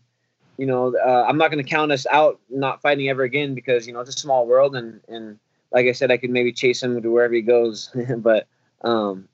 you 0.57 0.65
know 0.65 0.95
uh, 0.95 1.25
I'm 1.27 1.37
not 1.37 1.51
going 1.51 1.63
to 1.63 1.69
count 1.69 1.91
us 1.91 2.05
out 2.11 2.39
not 2.49 2.81
fighting 2.81 3.09
ever 3.09 3.23
again 3.23 3.55
because 3.55 3.87
you 3.87 3.93
know 3.93 4.01
it's 4.01 4.15
a 4.15 4.19
small 4.19 4.45
world, 4.45 4.75
and 4.75 5.01
and 5.07 5.39
like 5.71 5.87
I 5.87 5.93
said, 5.93 6.11
I 6.11 6.17
could 6.17 6.31
maybe 6.31 6.51
chase 6.51 6.83
him 6.83 7.01
to 7.01 7.11
wherever 7.11 7.33
he 7.33 7.41
goes. 7.41 7.95
but 8.17 8.47
um, 8.83 9.27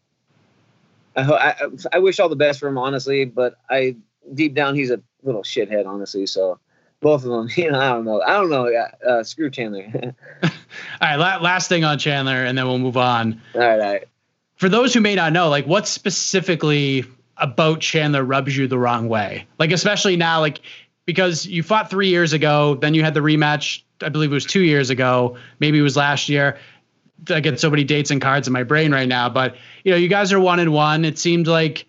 I, 1.16 1.22
I 1.24 1.70
I 1.94 2.00
wish 2.00 2.20
all 2.20 2.30
the 2.30 2.36
best 2.36 2.60
for 2.60 2.68
him, 2.68 2.78
honestly. 2.78 3.26
But 3.26 3.58
I 3.70 3.98
deep 4.34 4.54
down 4.54 4.76
he's 4.76 4.92
a 4.92 5.02
little 5.24 5.44
shithead, 5.44 5.86
honestly. 5.86 6.26
So 6.26 6.60
both 7.06 7.24
of 7.24 7.30
them. 7.30 7.48
You 7.56 7.72
know, 7.72 7.80
I 7.80 7.90
don't 7.90 8.04
know. 8.04 8.22
I 8.22 8.34
don't 8.34 8.50
know. 8.50 8.68
Uh, 9.08 9.24
screw 9.24 9.52
Chandler. 9.52 9.86
all 10.44 10.50
right, 11.00 11.16
la- 11.16 11.38
last 11.38 11.70
thing 11.70 11.84
on 11.84 12.00
Chandler, 12.00 12.44
and 12.44 12.58
then 12.58 12.66
we'll 12.66 12.80
move 12.80 12.98
on. 12.98 13.40
All 13.54 13.62
right, 13.62 13.80
all 13.80 13.94
right. 13.94 14.08
For 14.56 14.70
those 14.70 14.94
who 14.94 15.02
may 15.02 15.14
not 15.14 15.32
know, 15.32 15.50
like 15.50 15.68
what 15.68 15.88
specifically 15.88 17.06
about 17.38 17.80
Chandler 17.80 18.24
rubs 18.24 18.58
you 18.58 18.68
the 18.68 18.80
wrong 18.80 19.08
way? 19.08 19.46
Like 19.60 19.72
especially 19.72 20.16
now, 20.16 20.40
like 20.40 20.62
because 21.06 21.46
you 21.46 21.62
fought 21.62 21.92
three 21.92 22.10
years 22.10 22.34
ago, 22.34 22.76
then 22.76 22.96
you 22.96 23.04
had 23.04 23.14
the 23.14 23.20
rematch. 23.20 23.84
I 24.02 24.10
believe 24.10 24.32
it 24.32 24.34
was 24.34 24.46
two 24.46 24.64
years 24.64 24.90
ago. 24.90 25.38
Maybe 25.60 25.78
it 25.78 25.84
was 25.84 25.96
last 25.96 26.28
year. 26.28 26.58
I 27.30 27.40
get 27.40 27.60
so 27.60 27.70
many 27.70 27.84
dates 27.84 28.10
and 28.10 28.22
cards 28.22 28.48
in 28.48 28.54
my 28.54 28.64
brain 28.64 28.92
right 28.92 29.08
now, 29.08 29.30
but 29.30 29.56
you 29.84 29.92
know, 29.92 29.98
you 29.98 30.08
guys 30.08 30.34
are 30.34 30.40
one 30.40 30.60
and 30.60 30.74
one. 30.74 31.06
It 31.06 31.20
seemed 31.20 31.46
like 31.46 31.86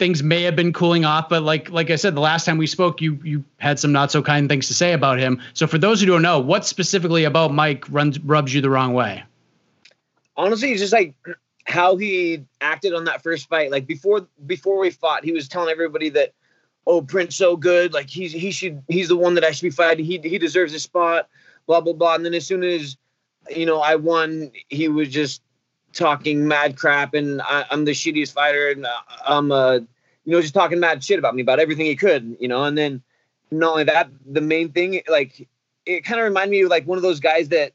things 0.00 0.22
may 0.22 0.42
have 0.42 0.56
been 0.56 0.72
cooling 0.72 1.04
off, 1.04 1.28
but 1.28 1.44
like 1.44 1.70
like 1.70 1.90
I 1.90 1.96
said, 1.96 2.16
the 2.16 2.20
last 2.20 2.44
time 2.44 2.58
we 2.58 2.66
spoke, 2.66 3.00
you 3.00 3.20
you 3.22 3.44
had 3.58 3.78
some 3.78 3.92
not 3.92 4.10
so 4.10 4.22
kind 4.22 4.48
things 4.48 4.66
to 4.68 4.74
say 4.74 4.94
about 4.94 5.20
him. 5.20 5.40
So 5.54 5.68
for 5.68 5.78
those 5.78 6.00
who 6.00 6.06
don't 6.06 6.22
know, 6.22 6.40
what 6.40 6.66
specifically 6.66 7.24
about 7.24 7.52
Mike 7.52 7.84
runs 7.88 8.18
rubs 8.18 8.52
you 8.52 8.62
the 8.62 8.70
wrong 8.70 8.94
way? 8.94 9.22
Honestly, 10.36 10.72
it's 10.72 10.80
just 10.80 10.92
like 10.92 11.14
how 11.64 11.96
he 11.96 12.44
acted 12.60 12.94
on 12.94 13.04
that 13.04 13.22
first 13.22 13.48
fight. 13.48 13.70
Like 13.70 13.86
before 13.86 14.26
before 14.44 14.78
we 14.78 14.90
fought, 14.90 15.22
he 15.22 15.32
was 15.32 15.46
telling 15.46 15.70
everybody 15.70 16.08
that, 16.08 16.32
oh, 16.86 17.02
Prince 17.02 17.36
so 17.36 17.56
good, 17.56 17.92
like 17.92 18.08
he's 18.08 18.32
he 18.32 18.50
should 18.50 18.82
he's 18.88 19.08
the 19.08 19.16
one 19.16 19.34
that 19.34 19.44
I 19.44 19.52
should 19.52 19.64
be 19.64 19.70
fighting. 19.70 20.04
He 20.04 20.18
he 20.18 20.38
deserves 20.38 20.72
a 20.72 20.80
spot, 20.80 21.28
blah 21.66 21.82
blah 21.82 21.92
blah. 21.92 22.14
And 22.14 22.24
then 22.24 22.34
as 22.34 22.46
soon 22.46 22.64
as 22.64 22.96
you 23.54 23.66
know 23.66 23.80
I 23.80 23.96
won, 23.96 24.50
he 24.68 24.88
was 24.88 25.10
just 25.10 25.42
talking 25.92 26.46
mad 26.46 26.76
crap 26.76 27.14
and 27.14 27.42
I, 27.42 27.64
am 27.70 27.84
the 27.84 27.92
shittiest 27.92 28.32
fighter 28.32 28.68
and 28.68 28.86
uh, 28.86 29.00
I'm 29.26 29.50
uh 29.50 29.74
you 30.24 30.32
know 30.32 30.40
just 30.40 30.54
talking 30.54 30.80
mad 30.80 31.02
shit 31.02 31.18
about 31.18 31.34
me 31.34 31.42
about 31.42 31.60
everything 31.60 31.86
he 31.86 31.96
could 31.96 32.36
you 32.40 32.48
know? 32.48 32.64
And 32.64 32.76
then 32.78 33.02
not 33.50 33.72
only 33.72 33.84
that 33.84 34.08
the 34.24 34.40
main 34.40 34.70
thing 34.70 35.02
like 35.08 35.48
it 35.86 36.04
kind 36.04 36.20
of 36.20 36.24
reminded 36.24 36.50
me 36.52 36.62
of 36.62 36.70
like 36.70 36.86
one 36.86 36.98
of 36.98 37.02
those 37.02 37.20
guys 37.20 37.48
that 37.48 37.72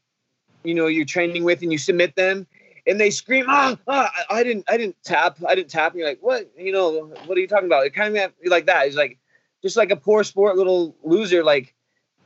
you 0.63 0.73
know 0.73 0.87
you're 0.87 1.05
training 1.05 1.43
with 1.43 1.61
and 1.61 1.71
you 1.71 1.77
submit 1.77 2.15
them 2.15 2.47
and 2.87 2.99
they 2.99 3.09
scream 3.09 3.45
ah, 3.47 3.77
ah 3.87 4.11
I 4.29 4.43
didn't 4.43 4.65
I 4.69 4.77
didn't 4.77 4.95
tap 5.03 5.37
I 5.47 5.55
didn't 5.55 5.69
tap. 5.69 5.91
And 5.91 5.99
you're 5.99 6.09
like 6.09 6.19
what? 6.21 6.49
You 6.57 6.71
know 6.71 7.11
what 7.25 7.37
are 7.37 7.41
you 7.41 7.47
talking 7.47 7.67
about? 7.67 7.85
It 7.85 7.93
kind 7.93 8.15
of 8.17 8.31
like 8.45 8.65
that. 8.67 8.87
It's 8.87 8.95
like 8.95 9.17
just 9.61 9.77
like 9.77 9.91
a 9.91 9.95
poor 9.95 10.23
sport 10.23 10.57
little 10.57 10.95
loser 11.03 11.43
like 11.43 11.73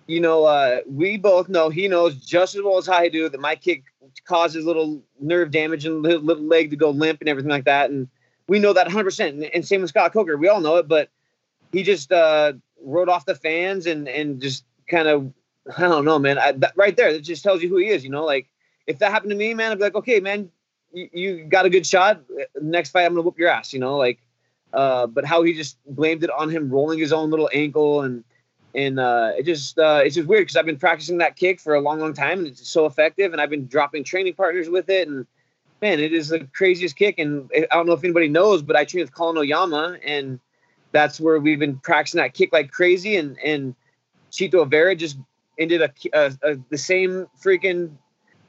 you 0.09 0.19
know, 0.19 0.45
uh, 0.45 0.79
we 0.87 1.17
both 1.17 1.49
know 1.49 1.69
he 1.69 1.87
knows 1.87 2.15
just 2.15 2.55
as 2.55 2.63
well 2.63 2.79
as 2.79 2.89
I 2.89 3.09
do 3.09 3.29
that 3.29 3.39
my 3.39 3.55
kick 3.55 3.83
causes 4.25 4.65
little 4.65 5.03
nerve 5.19 5.51
damage 5.51 5.85
and 5.85 6.01
little, 6.01 6.23
little 6.23 6.43
leg 6.43 6.71
to 6.71 6.75
go 6.75 6.89
limp 6.89 7.21
and 7.21 7.29
everything 7.29 7.51
like 7.51 7.65
that. 7.65 7.91
And 7.91 8.07
we 8.47 8.57
know 8.57 8.73
that 8.73 8.87
100%. 8.87 9.51
And, 9.53 9.67
same 9.67 9.81
with 9.81 9.91
Scott 9.91 10.11
Coker. 10.11 10.35
We 10.35 10.47
all 10.47 10.61
know 10.61 10.77
it, 10.77 10.87
but 10.87 11.09
he 11.71 11.83
just 11.83 12.11
uh, 12.11 12.53
wrote 12.83 13.07
off 13.07 13.25
the 13.25 13.35
fans 13.35 13.85
and, 13.85 14.07
and 14.07 14.41
just 14.41 14.65
kind 14.89 15.07
of, 15.07 15.31
I 15.77 15.81
don't 15.81 16.05
know, 16.05 16.17
man. 16.17 16.39
I, 16.39 16.53
that, 16.53 16.73
right 16.75 16.97
there, 16.97 17.13
that 17.13 17.21
just 17.21 17.43
tells 17.43 17.61
you 17.61 17.69
who 17.69 17.77
he 17.77 17.89
is. 17.89 18.03
You 18.03 18.09
know, 18.09 18.25
like 18.25 18.47
if 18.87 18.97
that 18.97 19.11
happened 19.11 19.29
to 19.29 19.37
me, 19.37 19.53
man, 19.53 19.71
I'd 19.71 19.77
be 19.77 19.83
like, 19.83 19.95
okay, 19.95 20.19
man, 20.19 20.49
you, 20.91 21.09
you 21.13 21.43
got 21.43 21.67
a 21.67 21.69
good 21.69 21.85
shot. 21.85 22.19
Next 22.59 22.89
fight, 22.89 23.05
I'm 23.05 23.13
to 23.13 23.21
whoop 23.21 23.37
your 23.37 23.49
ass, 23.49 23.73
you 23.73 23.79
know, 23.79 23.97
like, 23.97 24.17
uh, 24.73 25.05
but 25.05 25.23
how 25.23 25.43
he 25.43 25.53
just 25.53 25.77
blamed 25.85 26.23
it 26.23 26.31
on 26.31 26.49
him 26.49 26.71
rolling 26.71 26.97
his 26.97 27.13
own 27.13 27.29
little 27.29 27.49
ankle 27.53 28.01
and, 28.01 28.23
and 28.79 28.97
uh, 28.97 29.33
it 29.37 29.43
just 29.43 29.77
uh, 29.77 30.01
it's 30.03 30.15
just 30.15 30.27
weird 30.27 30.43
because 30.43 30.55
I've 30.55 30.65
been 30.65 30.79
practicing 30.79 31.17
that 31.17 31.35
kick 31.35 31.59
for 31.59 31.75
a 31.75 31.81
long, 31.81 31.99
long 31.99 32.13
time, 32.13 32.39
and 32.39 32.47
it's 32.47 32.67
so 32.67 32.85
effective. 32.85 33.33
And 33.33 33.41
I've 33.41 33.49
been 33.49 33.67
dropping 33.67 34.05
training 34.05 34.35
partners 34.35 34.69
with 34.69 34.89
it, 34.89 35.07
and 35.07 35.27
man, 35.81 35.99
it 35.99 36.13
is 36.13 36.29
the 36.29 36.47
craziest 36.53 36.95
kick. 36.95 37.19
And 37.19 37.51
I 37.53 37.75
don't 37.75 37.87
know 37.87 37.93
if 37.93 38.03
anybody 38.05 38.29
knows, 38.29 38.61
but 38.61 38.77
I 38.77 38.85
train 38.85 39.03
with 39.03 39.13
Colin 39.13 39.37
Oyama, 39.37 39.97
and 40.05 40.39
that's 40.93 41.19
where 41.19 41.39
we've 41.39 41.59
been 41.59 41.77
practicing 41.79 42.19
that 42.19 42.33
kick 42.33 42.53
like 42.53 42.71
crazy. 42.71 43.17
And 43.17 43.37
and 43.43 43.75
Chito 44.31 44.69
Vera 44.69 44.95
just 44.95 45.17
ended 45.57 45.81
a, 45.81 45.91
a, 46.13 46.31
a 46.43 46.57
the 46.69 46.77
same 46.77 47.27
freaking 47.43 47.91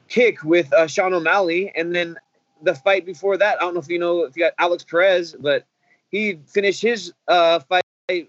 kick 0.07 0.43
with 0.45 0.71
uh, 0.71 0.87
Sean 0.87 1.13
O'Malley, 1.13 1.73
and 1.75 1.93
then 1.93 2.17
the 2.63 2.75
fight 2.75 3.05
before 3.05 3.35
that, 3.35 3.57
I 3.57 3.65
don't 3.65 3.73
know 3.73 3.81
if 3.81 3.89
you 3.89 3.99
know 3.99 4.23
if 4.23 4.37
you 4.37 4.43
got 4.43 4.53
Alex 4.57 4.85
Perez, 4.85 5.35
but 5.37 5.65
he 6.09 6.39
finished 6.47 6.81
his 6.81 7.11
uh, 7.27 7.59
fight. 7.59 7.83
You 8.07 8.27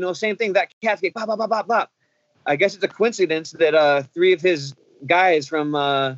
know, 0.00 0.12
same 0.12 0.36
thing. 0.36 0.54
That 0.54 0.68
kick, 0.80 1.14
bop, 1.14 1.26
bop, 1.26 1.38
bop, 1.38 1.50
bop, 1.50 1.66
bop. 1.66 1.92
I 2.46 2.56
guess 2.56 2.74
it's 2.74 2.84
a 2.84 2.88
coincidence 2.88 3.52
that 3.52 3.74
uh, 3.74 4.02
three 4.14 4.32
of 4.32 4.40
his 4.40 4.74
guys 5.06 5.48
from 5.48 5.74
uh, 5.74 6.10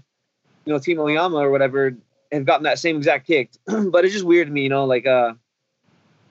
you 0.65 0.73
know 0.73 0.79
Team 0.79 0.99
Oyama 0.99 1.39
or 1.39 1.51
whatever 1.51 1.97
have 2.31 2.45
gotten 2.45 2.65
that 2.65 2.79
same 2.79 2.97
exact 2.97 3.27
kick. 3.27 3.51
but 3.67 4.05
it's 4.05 4.13
just 4.13 4.27
weird 4.27 4.49
to 4.49 4.53
me, 4.53 4.63
you 4.63 4.69
know, 4.69 4.85
like 4.85 5.07
uh, 5.07 5.33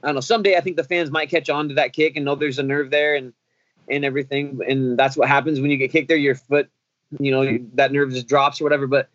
I 0.04 0.08
don't 0.08 0.16
know. 0.16 0.22
Someday 0.22 0.56
I 0.56 0.62
think 0.62 0.78
the 0.78 0.84
fans 0.84 1.10
might 1.10 1.30
catch 1.30 1.50
on 1.50 1.70
to 1.70 1.76
that 1.76 1.94
kick 1.94 2.16
and 2.16 2.26
know 2.26 2.36
there's 2.36 2.60
a 2.60 2.64
nerve 2.64 2.92
there 2.92 3.16
and 3.16 3.34
and 3.90 4.04
everything, 4.04 4.60
and 4.68 4.98
that's 4.98 5.16
what 5.16 5.28
happens 5.28 5.60
when 5.60 5.72
you 5.72 5.78
get 5.78 5.92
kicked 5.92 6.10
there. 6.10 6.18
Your 6.18 6.36
foot, 6.36 6.70
you 7.20 7.32
know, 7.32 7.60
that 7.76 7.92
nerve 7.92 8.12
just 8.12 8.28
drops 8.28 8.62
or 8.62 8.66
whatever. 8.66 8.86
But 8.86 9.10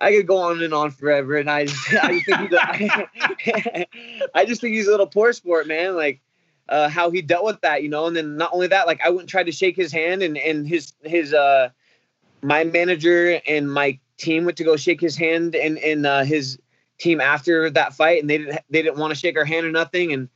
I 0.00 0.12
could 0.12 0.26
go 0.26 0.38
on 0.38 0.62
and 0.62 0.74
on 0.74 0.90
forever, 0.90 1.36
and 1.36 1.50
I 1.50 1.66
just, 1.66 1.94
I 2.02 2.12
just 2.12 2.26
think 2.26 2.40
he's 2.40 2.52
a, 2.52 3.86
I 4.34 4.44
just 4.44 4.60
think 4.60 4.74
he's 4.74 4.88
a 4.88 4.90
little 4.90 5.06
poor 5.06 5.32
sport, 5.32 5.66
man. 5.66 5.96
Like 5.96 6.20
uh, 6.68 6.88
how 6.88 7.10
he 7.10 7.22
dealt 7.22 7.44
with 7.44 7.60
that, 7.62 7.82
you 7.82 7.88
know. 7.88 8.06
And 8.06 8.16
then 8.16 8.36
not 8.36 8.50
only 8.52 8.68
that, 8.68 8.86
like 8.86 9.00
I 9.04 9.10
wouldn't 9.10 9.30
try 9.30 9.42
to 9.42 9.52
shake 9.52 9.76
his 9.76 9.92
hand, 9.92 10.22
and 10.22 10.36
and 10.36 10.66
his 10.66 10.92
his 11.02 11.34
uh 11.34 11.70
my 12.42 12.64
manager 12.64 13.40
and 13.46 13.72
my 13.72 13.98
team 14.16 14.44
went 14.44 14.58
to 14.58 14.64
go 14.64 14.76
shake 14.76 15.00
his 15.00 15.16
hand 15.16 15.54
and 15.54 15.78
and 15.78 16.06
uh, 16.06 16.24
his 16.24 16.58
team 16.98 17.20
after 17.20 17.70
that 17.70 17.94
fight, 17.94 18.20
and 18.20 18.30
they 18.30 18.38
didn't 18.38 18.58
they 18.70 18.82
didn't 18.82 18.98
want 18.98 19.12
to 19.12 19.18
shake 19.18 19.36
our 19.36 19.44
hand 19.44 19.66
or 19.66 19.70
nothing. 19.70 20.12
And 20.12 20.28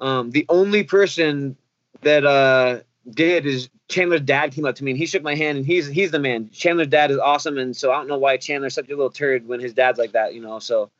um, 0.00 0.30
the 0.30 0.46
only 0.48 0.82
person 0.82 1.56
that 2.02 2.24
uh, 2.24 2.80
did 3.08 3.46
is 3.46 3.68
Chandler's 3.88 4.20
dad 4.20 4.52
came 4.52 4.64
up 4.64 4.74
to 4.76 4.84
me 4.84 4.90
and 4.92 4.98
he 4.98 5.06
shook 5.06 5.22
my 5.22 5.34
hand 5.34 5.58
and 5.58 5.66
he's 5.66 5.86
he's 5.86 6.10
the 6.10 6.18
man. 6.18 6.50
Chandler's 6.50 6.88
dad 6.88 7.10
is 7.10 7.18
awesome, 7.18 7.58
and 7.58 7.76
so 7.76 7.92
I 7.92 7.96
don't 7.96 8.08
know 8.08 8.18
why 8.18 8.36
Chandler's 8.36 8.74
such 8.74 8.86
a 8.86 8.90
little 8.90 9.10
turd 9.10 9.46
when 9.46 9.60
his 9.60 9.72
dad's 9.72 9.98
like 9.98 10.12
that, 10.12 10.34
you 10.34 10.40
know. 10.40 10.58
So, 10.58 10.90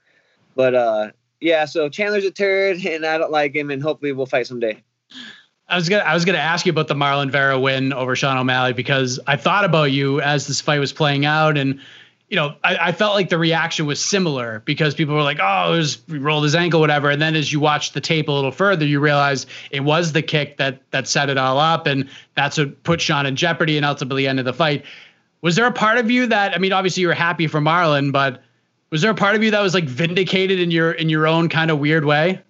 but 0.54 0.74
uh, 0.74 1.10
yeah, 1.40 1.64
so 1.64 1.88
Chandler's 1.88 2.24
a 2.24 2.30
turd 2.30 2.84
and 2.84 3.04
I 3.04 3.18
don't 3.18 3.32
like 3.32 3.54
him, 3.54 3.70
and 3.70 3.82
hopefully 3.82 4.12
we'll 4.12 4.26
fight 4.26 4.46
someday. 4.46 4.82
I 5.68 5.76
was 5.76 5.88
gonna 5.88 6.04
I 6.04 6.14
was 6.14 6.24
gonna 6.24 6.38
ask 6.38 6.64
you 6.64 6.70
about 6.70 6.88
the 6.88 6.94
Marlon 6.94 7.30
Vera 7.30 7.58
win 7.58 7.92
over 7.92 8.14
Sean 8.14 8.38
O'Malley 8.38 8.72
because 8.72 9.18
I 9.26 9.36
thought 9.36 9.64
about 9.64 9.90
you 9.90 10.20
as 10.20 10.46
this 10.46 10.60
fight 10.60 10.78
was 10.78 10.92
playing 10.92 11.24
out 11.24 11.58
and 11.58 11.80
you 12.28 12.34
know, 12.34 12.56
I, 12.64 12.88
I, 12.88 12.92
felt 12.92 13.14
like 13.14 13.28
the 13.28 13.38
reaction 13.38 13.86
was 13.86 14.04
similar 14.04 14.60
because 14.64 14.94
people 14.96 15.14
were 15.14 15.22
like, 15.22 15.38
"Oh, 15.40 15.74
it 15.74 15.76
was 15.76 16.02
he 16.08 16.18
rolled 16.18 16.42
his 16.42 16.56
ankle, 16.56 16.80
whatever." 16.80 17.08
And 17.08 17.22
then 17.22 17.36
as 17.36 17.52
you 17.52 17.60
watched 17.60 17.94
the 17.94 18.00
tape 18.00 18.28
a 18.28 18.32
little 18.32 18.50
further, 18.50 18.84
you 18.84 18.98
realized 18.98 19.48
it 19.70 19.84
was 19.84 20.12
the 20.12 20.22
kick 20.22 20.56
that 20.56 20.82
that 20.90 21.06
set 21.06 21.30
it 21.30 21.38
all 21.38 21.58
up, 21.58 21.86
and 21.86 22.08
that's 22.34 22.58
what 22.58 22.82
put 22.82 23.00
Sean 23.00 23.26
in 23.26 23.36
jeopardy 23.36 23.76
and 23.76 23.86
ultimately 23.86 24.26
ended 24.26 24.44
the 24.44 24.52
fight. 24.52 24.84
Was 25.42 25.54
there 25.54 25.66
a 25.66 25.72
part 25.72 25.98
of 25.98 26.10
you 26.10 26.26
that 26.26 26.52
I 26.52 26.58
mean, 26.58 26.72
obviously 26.72 27.02
you 27.02 27.06
were 27.06 27.14
happy 27.14 27.46
for 27.46 27.60
Marlon, 27.60 28.10
but 28.10 28.42
was 28.90 29.02
there 29.02 29.10
a 29.10 29.14
part 29.14 29.34
of 29.34 29.42
you 29.42 29.50
that 29.50 29.60
was 29.60 29.74
like 29.74 29.84
vindicated 29.84 30.60
in 30.60 30.70
your 30.70 30.92
in 30.92 31.08
your 31.08 31.26
own 31.26 31.48
kind 31.48 31.70
of 31.70 31.78
weird 31.78 32.04
way? 32.04 32.40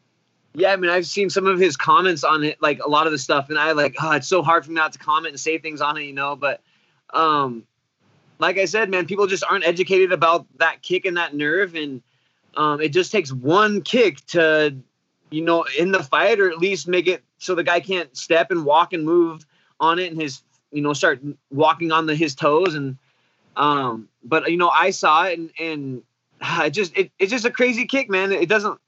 Yeah, 0.54 0.72
I 0.72 0.76
mean, 0.76 0.90
I've 0.90 1.06
seen 1.06 1.28
some 1.28 1.46
of 1.46 1.58
his 1.58 1.76
comments 1.76 2.24
on 2.24 2.42
it, 2.42 2.60
like 2.62 2.82
a 2.82 2.88
lot 2.88 3.06
of 3.06 3.12
the 3.12 3.18
stuff, 3.18 3.50
and 3.50 3.58
I 3.58 3.72
like, 3.72 3.94
oh, 4.00 4.12
it's 4.12 4.26
so 4.26 4.42
hard 4.42 4.64
for 4.64 4.70
me 4.70 4.76
not 4.76 4.94
to 4.94 4.98
comment 4.98 5.32
and 5.32 5.40
say 5.40 5.58
things 5.58 5.82
on 5.82 5.98
it, 5.98 6.04
you 6.04 6.14
know. 6.14 6.34
But 6.34 6.62
um, 7.12 7.64
like 8.38 8.56
I 8.56 8.64
said, 8.64 8.88
man, 8.88 9.06
people 9.06 9.26
just 9.26 9.44
aren't 9.44 9.66
educated 9.66 10.12
about 10.12 10.46
that 10.58 10.80
kick 10.80 11.04
and 11.04 11.18
that 11.18 11.34
nerve, 11.34 11.74
and 11.74 12.02
um, 12.56 12.80
it 12.80 12.88
just 12.88 13.12
takes 13.12 13.30
one 13.32 13.82
kick 13.82 14.24
to, 14.28 14.74
you 15.30 15.42
know, 15.42 15.66
in 15.78 15.92
the 15.92 16.02
fight 16.02 16.40
or 16.40 16.50
at 16.50 16.58
least 16.58 16.88
make 16.88 17.06
it 17.06 17.22
so 17.38 17.54
the 17.54 17.64
guy 17.64 17.80
can't 17.80 18.16
step 18.16 18.50
and 18.50 18.64
walk 18.64 18.94
and 18.94 19.04
move 19.04 19.44
on 19.78 19.98
it 19.98 20.10
and 20.10 20.20
his, 20.20 20.40
you 20.72 20.80
know, 20.80 20.94
start 20.94 21.20
walking 21.50 21.92
on 21.92 22.06
the 22.06 22.14
his 22.14 22.34
toes 22.34 22.74
and, 22.74 22.96
um, 23.56 24.08
but 24.24 24.50
you 24.50 24.56
know, 24.56 24.70
I 24.70 24.90
saw 24.90 25.24
it 25.24 25.38
and 25.38 25.50
and 25.58 26.02
it 26.42 26.70
just 26.70 26.96
it, 26.96 27.10
it's 27.18 27.30
just 27.30 27.44
a 27.44 27.50
crazy 27.50 27.86
kick, 27.86 28.10
man. 28.10 28.32
It 28.32 28.48
doesn't 28.48 28.78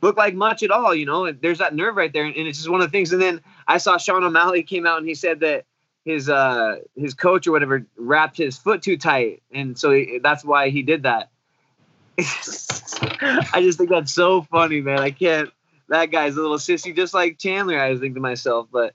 look 0.00 0.16
like 0.16 0.34
much 0.34 0.62
at 0.62 0.70
all, 0.70 0.94
you 0.94 1.06
know. 1.06 1.32
There's 1.32 1.58
that 1.58 1.74
nerve 1.74 1.96
right 1.96 2.12
there, 2.12 2.24
and 2.24 2.36
it's 2.36 2.58
just 2.58 2.70
one 2.70 2.80
of 2.80 2.86
the 2.86 2.92
things. 2.92 3.12
And 3.12 3.20
then 3.20 3.40
I 3.66 3.78
saw 3.78 3.96
Sean 3.96 4.24
O'Malley 4.24 4.62
came 4.62 4.86
out 4.86 4.98
and 4.98 5.08
he 5.08 5.14
said 5.14 5.40
that 5.40 5.64
his 6.04 6.28
uh 6.28 6.76
his 6.96 7.14
coach 7.14 7.46
or 7.46 7.52
whatever 7.52 7.86
wrapped 7.96 8.36
his 8.36 8.58
foot 8.58 8.82
too 8.82 8.96
tight, 8.96 9.42
and 9.52 9.78
so 9.78 9.90
he, 9.90 10.20
that's 10.22 10.44
why 10.44 10.70
he 10.70 10.82
did 10.82 11.04
that. 11.04 11.30
I 12.18 13.60
just 13.60 13.78
think 13.78 13.90
that's 13.90 14.12
so 14.12 14.42
funny, 14.42 14.80
man. 14.80 15.00
I 15.00 15.10
can't. 15.10 15.50
That 15.88 16.10
guy's 16.10 16.36
a 16.36 16.40
little 16.40 16.58
sissy, 16.58 16.94
just 16.94 17.12
like 17.14 17.38
Chandler. 17.38 17.78
I 17.78 17.90
was 17.90 18.00
thinking 18.00 18.14
to 18.14 18.20
myself, 18.20 18.68
but 18.72 18.94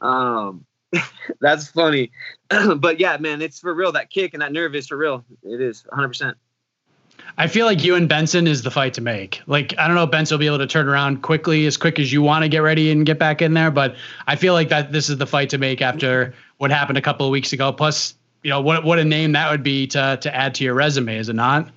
um, 0.00 0.64
that's 1.40 1.68
funny. 1.68 2.10
but 2.76 3.00
yeah, 3.00 3.16
man, 3.18 3.42
it's 3.42 3.60
for 3.60 3.74
real. 3.74 3.92
That 3.92 4.10
kick 4.10 4.34
and 4.34 4.42
that 4.42 4.52
nerve 4.52 4.74
is 4.74 4.86
for 4.86 4.96
real. 4.96 5.24
It 5.42 5.60
is 5.60 5.84
100. 5.88 6.08
percent 6.08 6.36
I 7.36 7.48
feel 7.48 7.66
like 7.66 7.82
you 7.82 7.96
and 7.96 8.08
Benson 8.08 8.46
is 8.46 8.62
the 8.62 8.70
fight 8.70 8.94
to 8.94 9.00
make. 9.00 9.42
Like 9.46 9.74
I 9.78 9.86
don't 9.86 9.96
know 9.96 10.04
if 10.04 10.10
Benson 10.10 10.36
will 10.36 10.40
be 10.40 10.46
able 10.46 10.58
to 10.58 10.66
turn 10.66 10.88
around 10.88 11.22
quickly 11.22 11.66
as 11.66 11.76
quick 11.76 11.98
as 11.98 12.12
you 12.12 12.22
want 12.22 12.44
to 12.44 12.48
get 12.48 12.58
ready 12.58 12.90
and 12.90 13.04
get 13.04 13.18
back 13.18 13.42
in 13.42 13.54
there, 13.54 13.70
but 13.70 13.96
I 14.26 14.36
feel 14.36 14.52
like 14.52 14.68
that 14.68 14.92
this 14.92 15.10
is 15.10 15.18
the 15.18 15.26
fight 15.26 15.50
to 15.50 15.58
make 15.58 15.82
after 15.82 16.34
what 16.58 16.70
happened 16.70 16.98
a 16.98 17.02
couple 17.02 17.26
of 17.26 17.32
weeks 17.32 17.52
ago. 17.52 17.72
Plus, 17.72 18.14
you 18.42 18.50
know 18.50 18.60
what 18.60 18.84
what 18.84 18.98
a 18.98 19.04
name 19.04 19.32
that 19.32 19.50
would 19.50 19.62
be 19.62 19.86
to 19.88 20.18
to 20.20 20.34
add 20.34 20.54
to 20.56 20.64
your 20.64 20.74
resume, 20.74 21.16
is 21.16 21.28
it 21.28 21.34
not? 21.34 21.68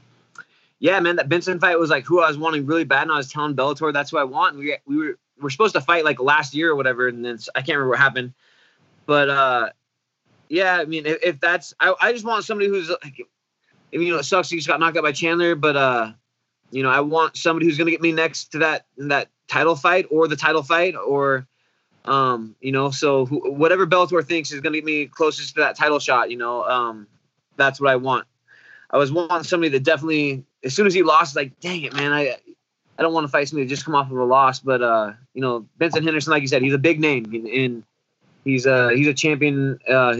Yeah, 0.79 0.99
man, 0.99 1.15
that 1.15 1.27
Benson 1.27 1.59
fight 1.59 1.79
was 1.79 1.89
like 1.89 2.05
who 2.05 2.21
I 2.21 2.27
was 2.27 2.37
wanting 2.37 2.67
really 2.67 2.83
bad, 2.83 3.03
and 3.03 3.11
I 3.11 3.17
was 3.17 3.31
telling 3.31 3.55
Bellator 3.55 3.91
that's 3.91 4.11
who 4.11 4.17
I 4.17 4.25
want. 4.25 4.57
We 4.57 4.77
we 4.85 4.97
were 4.97 5.17
we're 5.41 5.49
supposed 5.49 5.73
to 5.73 5.81
fight 5.81 6.05
like 6.05 6.19
last 6.19 6.53
year 6.53 6.71
or 6.71 6.75
whatever, 6.75 7.07
and 7.07 7.25
then 7.25 7.39
I 7.55 7.61
can't 7.61 7.77
remember 7.77 7.89
what 7.89 7.99
happened, 7.99 8.33
but 9.07 9.29
uh, 9.29 9.69
yeah, 10.49 10.77
I 10.77 10.85
mean, 10.85 11.07
if, 11.07 11.17
if 11.23 11.39
that's 11.39 11.73
I, 11.79 11.95
I 11.99 12.11
just 12.11 12.25
want 12.25 12.45
somebody 12.45 12.69
who's 12.69 12.89
like 12.89 13.25
you 13.91 14.11
know, 14.11 14.19
it 14.19 14.23
sucks 14.23 14.49
he 14.49 14.57
just 14.57 14.67
got 14.67 14.79
knocked 14.79 14.97
out 14.97 15.03
by 15.03 15.11
Chandler, 15.11 15.55
but 15.55 15.75
uh, 15.75 16.11
you 16.71 16.83
know, 16.83 16.89
I 16.89 17.01
want 17.01 17.37
somebody 17.37 17.65
who's 17.65 17.77
gonna 17.77 17.91
get 17.91 18.01
me 18.01 18.11
next 18.11 18.51
to 18.53 18.59
that 18.59 18.85
that 18.97 19.29
title 19.47 19.75
fight 19.75 20.07
or 20.11 20.27
the 20.27 20.35
title 20.35 20.63
fight 20.63 20.95
or 20.95 21.47
um, 22.05 22.55
you 22.61 22.71
know, 22.71 22.89
so 22.89 23.25
wh- 23.25 23.57
whatever 23.57 23.85
Bellator 23.85 24.25
thinks 24.25 24.51
is 24.51 24.61
gonna 24.61 24.77
get 24.77 24.85
me 24.85 25.05
closest 25.05 25.55
to 25.55 25.61
that 25.61 25.75
title 25.75 25.99
shot, 25.99 26.31
you 26.31 26.37
know, 26.37 26.63
um, 26.63 27.07
that's 27.55 27.81
what 27.81 27.89
I 27.89 27.95
want. 27.97 28.25
I 28.89 28.97
was 28.97 29.11
wanting 29.11 29.43
somebody 29.43 29.69
that 29.69 29.83
definitely, 29.83 30.45
as 30.63 30.73
soon 30.73 30.87
as 30.87 30.93
he 30.93 31.03
lost, 31.03 31.35
like, 31.35 31.59
dang 31.59 31.83
it, 31.83 31.93
man, 31.93 32.13
I 32.13 32.37
I 32.97 33.03
don't 33.03 33.13
want 33.13 33.25
to 33.25 33.27
fight 33.31 33.47
somebody 33.47 33.65
that 33.65 33.69
just 33.69 33.85
come 33.85 33.95
off 33.95 34.09
of 34.09 34.17
a 34.17 34.23
loss, 34.23 34.59
but 34.59 34.81
uh, 34.81 35.13
you 35.33 35.41
know, 35.41 35.67
Benson 35.77 36.03
Henderson, 36.03 36.31
like 36.31 36.41
you 36.41 36.47
said, 36.47 36.61
he's 36.61 36.73
a 36.73 36.79
big 36.79 36.99
name, 36.99 37.25
and 37.33 37.83
he's 38.47 38.65
a 38.65 38.95
he's 38.95 39.07
a 39.07 39.13
champion. 39.13 39.79
Uh, 39.87 40.15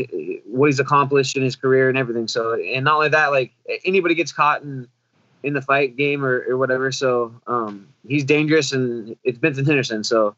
what 0.45 0.67
he's 0.67 0.79
accomplished 0.79 1.37
in 1.37 1.43
his 1.43 1.55
career 1.55 1.87
and 1.89 1.97
everything. 1.97 2.27
So, 2.27 2.53
and 2.53 2.83
not 2.83 2.95
only 2.95 3.09
that, 3.09 3.27
like 3.27 3.53
anybody 3.85 4.15
gets 4.15 4.31
caught 4.31 4.61
in 4.61 4.87
in 5.43 5.53
the 5.53 5.61
fight 5.61 5.95
game 5.95 6.25
or, 6.25 6.43
or 6.49 6.57
whatever. 6.57 6.91
So, 6.91 7.33
um, 7.47 7.87
he's 8.07 8.25
dangerous, 8.25 8.73
and 8.73 9.15
it's 9.23 9.37
Benson 9.37 9.65
Henderson. 9.65 10.03
So, 10.03 10.35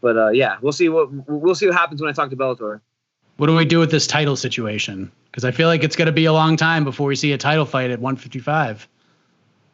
but 0.00 0.16
uh, 0.16 0.30
yeah, 0.30 0.56
we'll 0.60 0.72
see 0.72 0.88
what 0.88 1.08
we'll 1.28 1.54
see 1.54 1.66
what 1.66 1.76
happens 1.76 2.00
when 2.00 2.10
I 2.10 2.12
talk 2.12 2.30
to 2.30 2.36
Bellator. 2.36 2.80
What 3.36 3.46
do 3.46 3.54
we 3.54 3.64
do 3.64 3.78
with 3.78 3.90
this 3.90 4.06
title 4.06 4.34
situation? 4.34 5.12
Because 5.26 5.44
I 5.44 5.50
feel 5.50 5.68
like 5.68 5.84
it's 5.84 5.94
going 5.94 6.06
to 6.06 6.12
be 6.12 6.24
a 6.24 6.32
long 6.32 6.56
time 6.56 6.84
before 6.84 7.06
we 7.06 7.16
see 7.16 7.32
a 7.32 7.38
title 7.38 7.66
fight 7.66 7.90
at 7.90 8.00
155. 8.00 8.88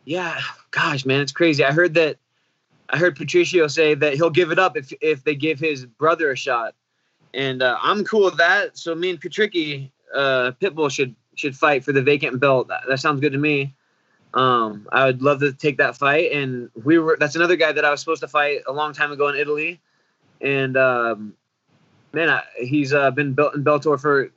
Yeah, 0.04 0.40
gosh, 0.72 1.06
man, 1.06 1.20
it's 1.20 1.32
crazy. 1.32 1.64
I 1.64 1.72
heard 1.72 1.94
that. 1.94 2.16
I 2.90 2.98
heard 2.98 3.16
Patricio 3.16 3.68
say 3.68 3.94
that 3.94 4.14
he'll 4.14 4.28
give 4.28 4.50
it 4.50 4.58
up 4.58 4.76
if 4.76 4.92
if 5.00 5.24
they 5.24 5.34
give 5.34 5.58
his 5.58 5.86
brother 5.86 6.30
a 6.30 6.36
shot 6.36 6.74
and 7.34 7.62
uh, 7.62 7.78
I'm 7.80 8.04
cool 8.04 8.24
with 8.24 8.36
that. 8.38 8.76
So 8.76 8.94
me 8.94 9.10
and 9.10 9.20
Patricky 9.20 9.90
uh, 10.14 10.52
Pitbull 10.60 10.90
should 10.90 11.14
should 11.34 11.56
fight 11.56 11.84
for 11.84 11.92
the 11.92 12.02
vacant 12.02 12.40
belt. 12.40 12.68
That, 12.68 12.82
that, 12.88 12.98
sounds 12.98 13.20
good 13.20 13.32
to 13.32 13.38
me. 13.38 13.74
Um, 14.34 14.86
I 14.92 15.06
would 15.06 15.22
love 15.22 15.40
to 15.40 15.52
take 15.52 15.78
that 15.78 15.96
fight, 15.96 16.32
and 16.32 16.70
we 16.84 16.98
were. 16.98 17.16
That's 17.18 17.36
another 17.36 17.56
guy 17.56 17.72
that 17.72 17.84
I 17.84 17.90
was 17.90 18.00
supposed 18.00 18.20
to 18.20 18.28
fight 18.28 18.60
a 18.66 18.72
long 18.72 18.92
time 18.92 19.12
ago 19.12 19.28
in 19.28 19.36
Italy, 19.36 19.80
and 20.40 20.76
um, 20.76 21.34
man, 22.12 22.28
I, 22.28 22.42
he's 22.58 22.92
uh, 22.92 23.10
been 23.10 23.34
built 23.34 23.54
in 23.54 23.64
Bellator 23.64 24.00
for 24.00 24.30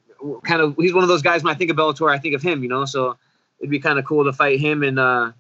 kind 0.44 0.62
of. 0.62 0.76
He's 0.78 0.94
one 0.94 1.04
of 1.04 1.10
those 1.10 1.22
guys. 1.22 1.44
When 1.44 1.54
I 1.54 1.58
think 1.58 1.72
of 1.72 1.78
Bellator, 1.78 2.12
I 2.12 2.18
think 2.18 2.36
of 2.36 2.42
him. 2.42 2.64
You 2.64 2.70
know, 2.70 2.86
so 2.86 3.18
it'd 3.60 3.72
be 3.72 3.80
kind 3.80 4.00
of 4.00 4.06
cool 4.06 4.24
to 4.24 4.34
fight 4.34 4.60
him 4.60 4.84
and. 4.84 5.34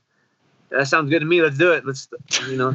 That 0.70 0.88
sounds 0.88 1.10
good 1.10 1.20
to 1.20 1.26
me. 1.26 1.42
Let's 1.42 1.58
do 1.58 1.72
it. 1.72 1.86
Let's 1.86 2.08
you 2.48 2.58
know 2.58 2.74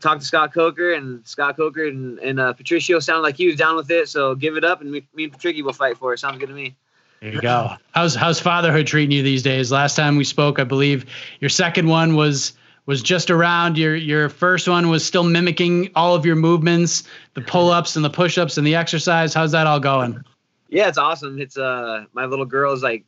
talk 0.00 0.20
to 0.20 0.24
Scott 0.24 0.54
Coker 0.54 0.92
and 0.92 1.26
Scott 1.26 1.56
Coker 1.56 1.86
and, 1.86 2.18
and 2.20 2.38
uh, 2.38 2.52
Patricio 2.52 3.00
sounded 3.00 3.22
like 3.22 3.36
he 3.36 3.46
was 3.46 3.56
down 3.56 3.76
with 3.76 3.90
it. 3.90 4.08
So 4.08 4.34
give 4.34 4.56
it 4.56 4.64
up, 4.64 4.80
and 4.80 4.90
me, 4.90 5.02
me 5.14 5.24
and 5.24 5.32
Patricky 5.32 5.62
will 5.62 5.72
fight 5.72 5.98
for 5.98 6.12
it. 6.12 6.18
Sounds 6.18 6.38
good 6.38 6.48
to 6.48 6.54
me. 6.54 6.76
There 7.20 7.32
you 7.32 7.40
go. 7.40 7.72
How's 7.92 8.14
how's 8.14 8.38
fatherhood 8.38 8.86
treating 8.86 9.10
you 9.10 9.22
these 9.22 9.42
days? 9.42 9.72
Last 9.72 9.96
time 9.96 10.16
we 10.16 10.24
spoke, 10.24 10.58
I 10.58 10.64
believe 10.64 11.06
your 11.40 11.48
second 11.48 11.88
one 11.88 12.14
was 12.14 12.52
was 12.86 13.02
just 13.02 13.30
around. 13.30 13.78
Your 13.78 13.96
your 13.96 14.28
first 14.28 14.68
one 14.68 14.88
was 14.88 15.04
still 15.04 15.24
mimicking 15.24 15.90
all 15.96 16.14
of 16.14 16.26
your 16.26 16.36
movements, 16.36 17.02
the 17.34 17.40
pull 17.40 17.70
ups 17.70 17.96
and 17.96 18.04
the 18.04 18.10
push 18.10 18.38
ups 18.38 18.58
and 18.58 18.66
the 18.66 18.74
exercise. 18.74 19.32
How's 19.34 19.52
that 19.52 19.66
all 19.66 19.80
going? 19.80 20.22
Yeah, 20.68 20.88
it's 20.88 20.98
awesome. 20.98 21.40
It's 21.40 21.56
uh 21.56 22.04
my 22.12 22.26
little 22.26 22.44
girl 22.44 22.72
is 22.72 22.82
like 22.82 23.04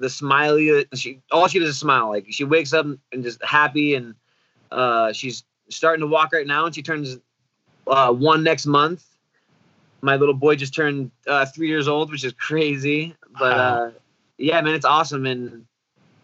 the 0.00 0.10
smiley. 0.10 0.86
She 0.94 1.20
all 1.30 1.46
she 1.46 1.60
does 1.60 1.68
is 1.68 1.78
smile. 1.78 2.08
Like 2.08 2.26
she 2.30 2.44
wakes 2.44 2.72
up 2.72 2.86
and 2.86 3.22
just 3.22 3.42
happy, 3.44 3.94
and 3.94 4.14
uh, 4.72 5.12
she's 5.12 5.44
starting 5.68 6.00
to 6.00 6.06
walk 6.06 6.32
right 6.32 6.46
now, 6.46 6.66
and 6.66 6.74
she 6.74 6.82
turns 6.82 7.18
uh, 7.86 8.12
one 8.12 8.42
next 8.42 8.66
month. 8.66 9.04
My 10.02 10.16
little 10.16 10.34
boy 10.34 10.56
just 10.56 10.74
turned 10.74 11.10
uh, 11.26 11.46
three 11.46 11.68
years 11.68 11.86
old, 11.86 12.10
which 12.10 12.24
is 12.24 12.32
crazy. 12.32 13.14
But 13.38 13.58
uh, 13.58 13.90
yeah, 14.38 14.60
man, 14.62 14.74
it's 14.74 14.86
awesome, 14.86 15.26
and 15.26 15.66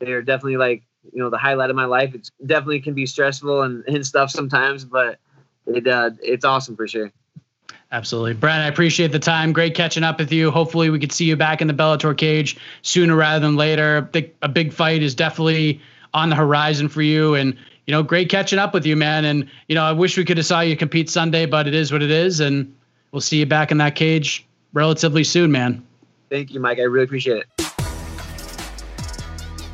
they're 0.00 0.22
definitely 0.22 0.56
like 0.56 0.82
you 1.12 1.22
know 1.22 1.30
the 1.30 1.38
highlight 1.38 1.70
of 1.70 1.76
my 1.76 1.84
life. 1.84 2.14
It 2.14 2.30
definitely 2.44 2.80
can 2.80 2.94
be 2.94 3.06
stressful 3.06 3.62
and, 3.62 3.84
and 3.86 4.04
stuff 4.04 4.30
sometimes, 4.30 4.84
but 4.84 5.18
it 5.66 5.86
uh, 5.86 6.10
it's 6.22 6.44
awesome 6.44 6.76
for 6.76 6.88
sure. 6.88 7.12
Absolutely. 7.92 8.34
Brent, 8.34 8.62
I 8.62 8.66
appreciate 8.66 9.12
the 9.12 9.18
time. 9.18 9.52
Great 9.52 9.74
catching 9.74 10.02
up 10.02 10.18
with 10.18 10.32
you. 10.32 10.50
Hopefully, 10.50 10.90
we 10.90 10.98
could 10.98 11.12
see 11.12 11.24
you 11.24 11.36
back 11.36 11.60
in 11.60 11.68
the 11.68 11.74
Bellator 11.74 12.16
cage 12.16 12.56
sooner 12.82 13.14
rather 13.14 13.44
than 13.44 13.56
later. 13.56 13.98
A 13.98 14.02
big, 14.02 14.34
a 14.42 14.48
big 14.48 14.72
fight 14.72 15.02
is 15.02 15.14
definitely 15.14 15.80
on 16.12 16.28
the 16.28 16.36
horizon 16.36 16.88
for 16.88 17.02
you. 17.02 17.34
And, 17.34 17.56
you 17.86 17.92
know, 17.92 18.02
great 18.02 18.28
catching 18.28 18.58
up 18.58 18.74
with 18.74 18.84
you, 18.84 18.96
man. 18.96 19.24
And, 19.24 19.48
you 19.68 19.74
know, 19.74 19.84
I 19.84 19.92
wish 19.92 20.16
we 20.16 20.24
could 20.24 20.36
have 20.36 20.46
saw 20.46 20.60
you 20.60 20.76
compete 20.76 21.08
Sunday, 21.08 21.46
but 21.46 21.68
it 21.68 21.74
is 21.74 21.92
what 21.92 22.02
it 22.02 22.10
is. 22.10 22.40
And 22.40 22.74
we'll 23.12 23.20
see 23.20 23.38
you 23.38 23.46
back 23.46 23.70
in 23.70 23.78
that 23.78 23.94
cage 23.94 24.44
relatively 24.72 25.22
soon, 25.22 25.52
man. 25.52 25.86
Thank 26.28 26.52
you, 26.52 26.58
Mike. 26.58 26.78
I 26.78 26.82
really 26.82 27.04
appreciate 27.04 27.44
it. 27.58 27.66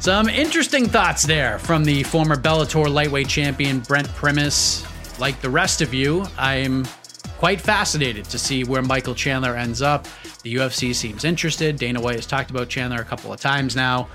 Some 0.00 0.28
interesting 0.28 0.86
thoughts 0.88 1.22
there 1.22 1.58
from 1.60 1.84
the 1.84 2.02
former 2.02 2.36
Bellator 2.36 2.92
lightweight 2.92 3.28
champion 3.28 3.80
Brent 3.80 4.08
Primus. 4.08 4.84
Like 5.18 5.40
the 5.40 5.48
rest 5.48 5.80
of 5.80 5.94
you, 5.94 6.26
I'm 6.36 6.84
quite 7.42 7.60
fascinated 7.60 8.24
to 8.24 8.38
see 8.38 8.62
where 8.62 8.82
Michael 8.82 9.16
Chandler 9.16 9.56
ends 9.56 9.82
up. 9.82 10.06
The 10.44 10.54
UFC 10.54 10.94
seems 10.94 11.24
interested. 11.24 11.74
Dana 11.74 12.00
White 12.00 12.14
has 12.14 12.24
talked 12.24 12.52
about 12.52 12.68
Chandler 12.68 13.00
a 13.00 13.04
couple 13.04 13.32
of 13.32 13.40
times 13.40 13.74
now. 13.74 14.06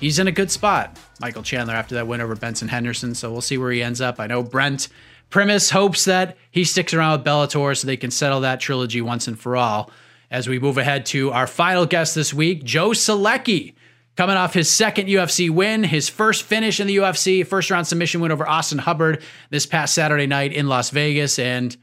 He's 0.00 0.18
in 0.18 0.26
a 0.26 0.32
good 0.32 0.50
spot, 0.50 0.98
Michael 1.20 1.42
Chandler, 1.42 1.74
after 1.74 1.94
that 1.96 2.06
win 2.06 2.22
over 2.22 2.34
Benson 2.34 2.68
Henderson. 2.68 3.14
So 3.14 3.30
we'll 3.30 3.42
see 3.42 3.58
where 3.58 3.70
he 3.70 3.82
ends 3.82 4.00
up. 4.00 4.18
I 4.18 4.26
know 4.28 4.42
Brent 4.42 4.88
Primus 5.28 5.68
hopes 5.68 6.06
that 6.06 6.38
he 6.50 6.64
sticks 6.64 6.94
around 6.94 7.18
with 7.18 7.26
Bellator 7.26 7.76
so 7.76 7.86
they 7.86 7.98
can 7.98 8.10
settle 8.10 8.40
that 8.40 8.60
trilogy 8.60 9.02
once 9.02 9.28
and 9.28 9.38
for 9.38 9.54
all. 9.54 9.90
As 10.30 10.48
we 10.48 10.58
move 10.58 10.78
ahead 10.78 11.04
to 11.06 11.32
our 11.32 11.46
final 11.46 11.84
guest 11.84 12.14
this 12.14 12.32
week, 12.32 12.64
Joe 12.64 12.92
Solecki 12.92 13.74
Coming 14.16 14.36
off 14.36 14.52
his 14.52 14.68
second 14.68 15.08
UFC 15.08 15.48
win, 15.48 15.82
his 15.82 16.08
first 16.08 16.42
finish 16.42 16.78
in 16.80 16.86
the 16.86 16.96
UFC, 16.96 17.46
first 17.46 17.70
round 17.70 17.86
submission 17.86 18.20
win 18.20 18.32
over 18.32 18.46
Austin 18.46 18.78
Hubbard 18.78 19.22
this 19.50 19.64
past 19.64 19.94
Saturday 19.94 20.26
night 20.26 20.52
in 20.52 20.68
Las 20.68 20.90
Vegas. 20.90 21.38
And 21.38 21.74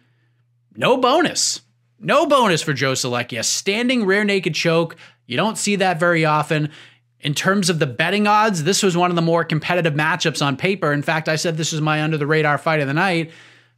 no 0.77 0.97
bonus. 0.97 1.61
No 1.99 2.27
bonus 2.27 2.61
for 2.61 2.73
Joe 2.73 2.93
Solecki. 2.93 3.39
A 3.39 3.43
standing 3.43 4.05
rear 4.05 4.23
naked 4.23 4.53
choke. 4.53 4.95
You 5.25 5.35
don't 5.35 5.57
see 5.57 5.75
that 5.77 5.99
very 5.99 6.23
often. 6.23 6.69
In 7.19 7.33
terms 7.33 7.69
of 7.69 7.79
the 7.79 7.87
betting 7.87 8.27
odds, 8.27 8.63
this 8.63 8.83
was 8.83 8.95
one 8.95 9.09
of 9.09 9.15
the 9.15 9.21
more 9.23 9.43
competitive 9.43 9.95
matchups 9.95 10.45
on 10.45 10.55
paper. 10.55 10.93
In 10.93 11.01
fact, 11.01 11.27
I 11.27 11.35
said 11.35 11.57
this 11.57 11.71
was 11.71 11.81
my 11.81 12.03
under 12.03 12.17
the 12.17 12.27
radar 12.27 12.59
fight 12.59 12.79
of 12.79 12.87
the 12.87 12.93
night. 12.93 13.31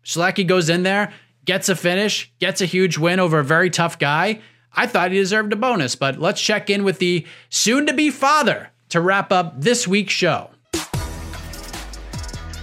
Solecki 0.04 0.46
goes 0.46 0.70
in 0.70 0.84
there, 0.84 1.14
gets 1.46 1.70
a 1.70 1.76
finish, 1.76 2.32
gets 2.40 2.60
a 2.60 2.66
huge 2.66 2.98
win 2.98 3.20
over 3.20 3.40
a 3.40 3.44
very 3.44 3.70
tough 3.70 3.98
guy. 3.98 4.42
I 4.74 4.86
thought 4.86 5.12
he 5.12 5.18
deserved 5.18 5.54
a 5.54 5.56
bonus, 5.56 5.96
but 5.96 6.20
let's 6.20 6.42
check 6.42 6.70
in 6.70 6.84
with 6.84 7.00
the 7.00 7.26
soon 7.50 7.86
to 7.86 7.94
be 7.94 8.12
father 8.12 8.70
to 8.90 9.00
wrap 9.00 9.32
up 9.32 9.62
this 9.62 9.88
week's 9.88 10.14
show. 10.14 10.49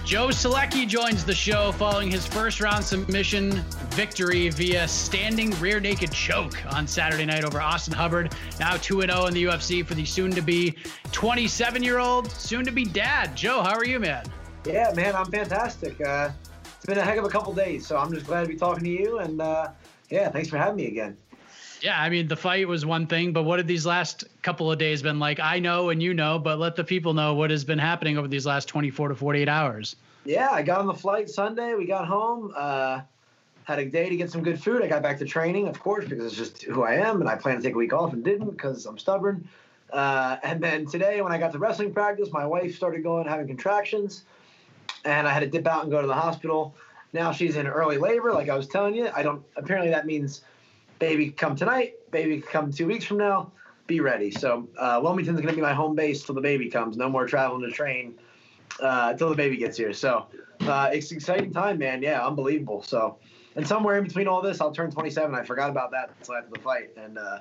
Joe 0.07 0.29
Solecki 0.29 0.87
joins 0.87 1.25
the 1.25 1.35
show 1.35 1.73
following 1.73 2.09
his 2.09 2.25
first 2.25 2.61
round 2.61 2.81
submission 2.81 3.51
victory 3.89 4.47
via 4.47 4.87
standing 4.87 5.51
rear 5.59 5.81
naked 5.81 6.13
choke 6.13 6.65
on 6.73 6.87
Saturday 6.87 7.25
night 7.25 7.43
over 7.43 7.59
Austin 7.59 7.93
Hubbard. 7.93 8.33
Now 8.57 8.77
2 8.77 9.01
0 9.01 9.25
in 9.25 9.33
the 9.33 9.43
UFC 9.43 9.85
for 9.85 9.95
the 9.95 10.05
soon 10.05 10.31
to 10.31 10.41
be 10.41 10.77
27 11.11 11.83
year 11.83 11.99
old, 11.99 12.31
soon 12.31 12.63
to 12.63 12.71
be 12.71 12.85
dad. 12.85 13.35
Joe, 13.35 13.61
how 13.61 13.73
are 13.73 13.83
you, 13.83 13.99
man? 13.99 14.25
Yeah, 14.65 14.93
man, 14.95 15.13
I'm 15.13 15.29
fantastic. 15.29 15.99
Uh, 15.99 16.29
it's 16.77 16.85
been 16.85 16.97
a 16.97 17.03
heck 17.03 17.17
of 17.17 17.25
a 17.25 17.29
couple 17.29 17.53
days, 17.53 17.85
so 17.85 17.97
I'm 17.97 18.13
just 18.13 18.27
glad 18.27 18.43
to 18.43 18.47
be 18.47 18.55
talking 18.55 18.85
to 18.85 18.89
you. 18.89 19.19
And 19.19 19.41
uh, 19.41 19.71
yeah, 20.09 20.29
thanks 20.29 20.47
for 20.47 20.57
having 20.57 20.77
me 20.77 20.87
again. 20.87 21.17
Yeah, 21.81 22.01
I 22.01 22.09
mean, 22.09 22.27
the 22.27 22.35
fight 22.35 22.67
was 22.67 22.85
one 22.85 23.07
thing, 23.07 23.33
but 23.33 23.43
what 23.43 23.59
have 23.59 23.67
these 23.67 23.85
last 23.85 24.23
couple 24.41 24.71
of 24.71 24.79
days 24.79 25.01
been 25.01 25.19
like? 25.19 25.39
I 25.39 25.59
know 25.59 25.89
and 25.89 26.01
you 26.01 26.13
know, 26.13 26.39
but 26.39 26.59
let 26.59 26.75
the 26.75 26.83
people 26.83 27.13
know 27.13 27.33
what 27.33 27.51
has 27.51 27.63
been 27.63 27.79
happening 27.79 28.17
over 28.17 28.27
these 28.27 28.45
last 28.45 28.67
24 28.67 29.09
to 29.09 29.15
48 29.15 29.47
hours. 29.47 29.95
Yeah, 30.25 30.49
I 30.51 30.63
got 30.63 30.79
on 30.79 30.87
the 30.87 30.93
flight 30.93 31.29
Sunday. 31.29 31.75
We 31.75 31.85
got 31.85 32.07
home, 32.07 32.51
uh, 32.55 33.01
had 33.63 33.79
a 33.79 33.85
day 33.85 34.09
to 34.09 34.15
get 34.15 34.31
some 34.31 34.43
good 34.43 34.61
food. 34.61 34.81
I 34.81 34.87
got 34.87 35.03
back 35.03 35.19
to 35.19 35.25
training, 35.25 35.67
of 35.67 35.79
course, 35.79 36.05
because 36.05 36.25
it's 36.25 36.35
just 36.35 36.63
who 36.63 36.83
I 36.83 36.95
am, 36.95 37.21
and 37.21 37.29
I 37.29 37.35
planned 37.35 37.61
to 37.61 37.67
take 37.67 37.75
a 37.75 37.77
week 37.77 37.93
off 37.93 38.13
and 38.13 38.23
didn't 38.23 38.49
because 38.51 38.85
I'm 38.85 38.97
stubborn. 38.97 39.47
Uh, 39.91 40.37
and 40.43 40.61
then 40.61 40.85
today, 40.85 41.21
when 41.21 41.31
I 41.31 41.37
got 41.37 41.51
to 41.53 41.59
wrestling 41.59 41.93
practice, 41.93 42.29
my 42.31 42.45
wife 42.45 42.75
started 42.75 43.03
going 43.03 43.27
having 43.27 43.47
contractions, 43.47 44.23
and 45.05 45.27
I 45.27 45.31
had 45.31 45.41
to 45.41 45.47
dip 45.47 45.67
out 45.67 45.83
and 45.83 45.91
go 45.91 46.01
to 46.01 46.07
the 46.07 46.13
hospital. 46.13 46.75
Now 47.13 47.31
she's 47.31 47.55
in 47.55 47.67
early 47.67 47.97
labor, 47.97 48.33
like 48.33 48.49
I 48.49 48.55
was 48.55 48.67
telling 48.67 48.95
you. 48.95 49.09
I 49.15 49.23
don't. 49.23 49.43
Apparently, 49.55 49.91
that 49.91 50.05
means 50.05 50.41
baby 50.99 51.31
come 51.31 51.55
tonight, 51.55 51.93
baby 52.11 52.41
come 52.41 52.71
two 52.71 52.87
weeks 52.87 53.05
from 53.05 53.17
now. 53.17 53.51
Be 53.87 53.99
ready. 54.01 54.31
So 54.31 54.67
uh, 54.77 54.99
Wilmington's 55.01 55.39
going 55.39 55.49
to 55.49 55.55
be 55.55 55.61
my 55.61 55.73
home 55.73 55.95
base 55.95 56.23
till 56.23 56.35
the 56.35 56.41
baby 56.41 56.69
comes. 56.69 56.97
No 56.97 57.09
more 57.09 57.25
traveling 57.25 57.61
to 57.61 57.71
train 57.71 58.15
uh, 58.81 59.09
until 59.11 59.29
the 59.29 59.35
baby 59.35 59.55
gets 59.55 59.77
here. 59.77 59.93
So 59.93 60.27
uh, 60.61 60.89
it's 60.91 61.11
exciting 61.11 61.53
time, 61.53 61.77
man. 61.77 62.01
Yeah, 62.01 62.25
unbelievable. 62.25 62.83
So 62.83 63.17
and 63.57 63.67
somewhere 63.67 63.97
in 63.97 64.03
between 64.03 64.27
all 64.27 64.41
this, 64.41 64.61
I'll 64.61 64.71
turn 64.71 64.91
27. 64.91 65.33
I 65.33 65.43
forgot 65.43 65.69
about 65.69 65.91
that 65.91 66.11
until 66.19 66.35
after 66.35 66.51
the 66.53 66.59
fight. 66.59 66.91
And 66.95 67.17
uh, 67.17 67.39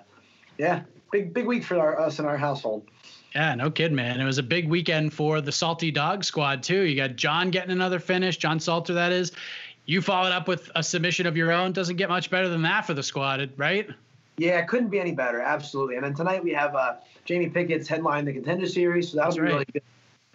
yeah, 0.57 0.83
big 1.13 1.35
big 1.35 1.47
week 1.47 1.63
for 1.63 1.79
our, 1.79 2.01
us 2.01 2.19
and 2.19 2.27
our 2.27 2.39
household. 2.39 2.89
Yeah, 3.35 3.55
no 3.55 3.71
kid, 3.71 3.93
man. 3.93 4.19
It 4.19 4.25
was 4.25 4.39
a 4.39 4.43
big 4.43 4.67
weekend 4.67 5.13
for 5.13 5.43
the 5.43 5.53
Salty 5.53 5.91
Dog 5.91 6.25
squad 6.25 6.63
too. 6.63 6.83
You 6.83 6.97
got 6.97 7.17
John 7.17 7.51
getting 7.51 7.71
another 7.71 7.99
finish, 7.99 8.39
John 8.39 8.59
Salter, 8.59 8.95
that 8.95 9.13
is. 9.13 9.33
You 9.87 10.03
followed 10.03 10.33
up 10.33 10.49
with 10.49 10.71
a 10.75 10.83
submission 10.83 11.27
of 11.27 11.37
your 11.37 11.53
own. 11.53 11.73
Doesn't 11.73 11.97
get 11.97 12.09
much 12.09 12.29
better 12.29 12.49
than 12.49 12.63
that 12.63 12.87
for 12.87 12.95
the 12.95 13.03
squad, 13.03 13.51
right? 13.57 13.89
Yeah, 14.37 14.59
it 14.59 14.69
couldn't 14.69 14.89
be 14.89 15.01
any 15.01 15.13
better. 15.13 15.41
Absolutely. 15.41 15.97
And 15.97 16.05
then 16.05 16.15
tonight 16.15 16.43
we 16.43 16.53
have 16.53 16.75
uh, 16.75 16.97
Jamie 17.25 17.49
Pickett's 17.49 17.89
headline 17.89 18.25
the 18.25 18.33
contender 18.33 18.67
series, 18.67 19.11
so 19.11 19.17
that 19.17 19.27
was 19.27 19.39
right. 19.39 19.53
really 19.53 19.65
good. 19.73 19.83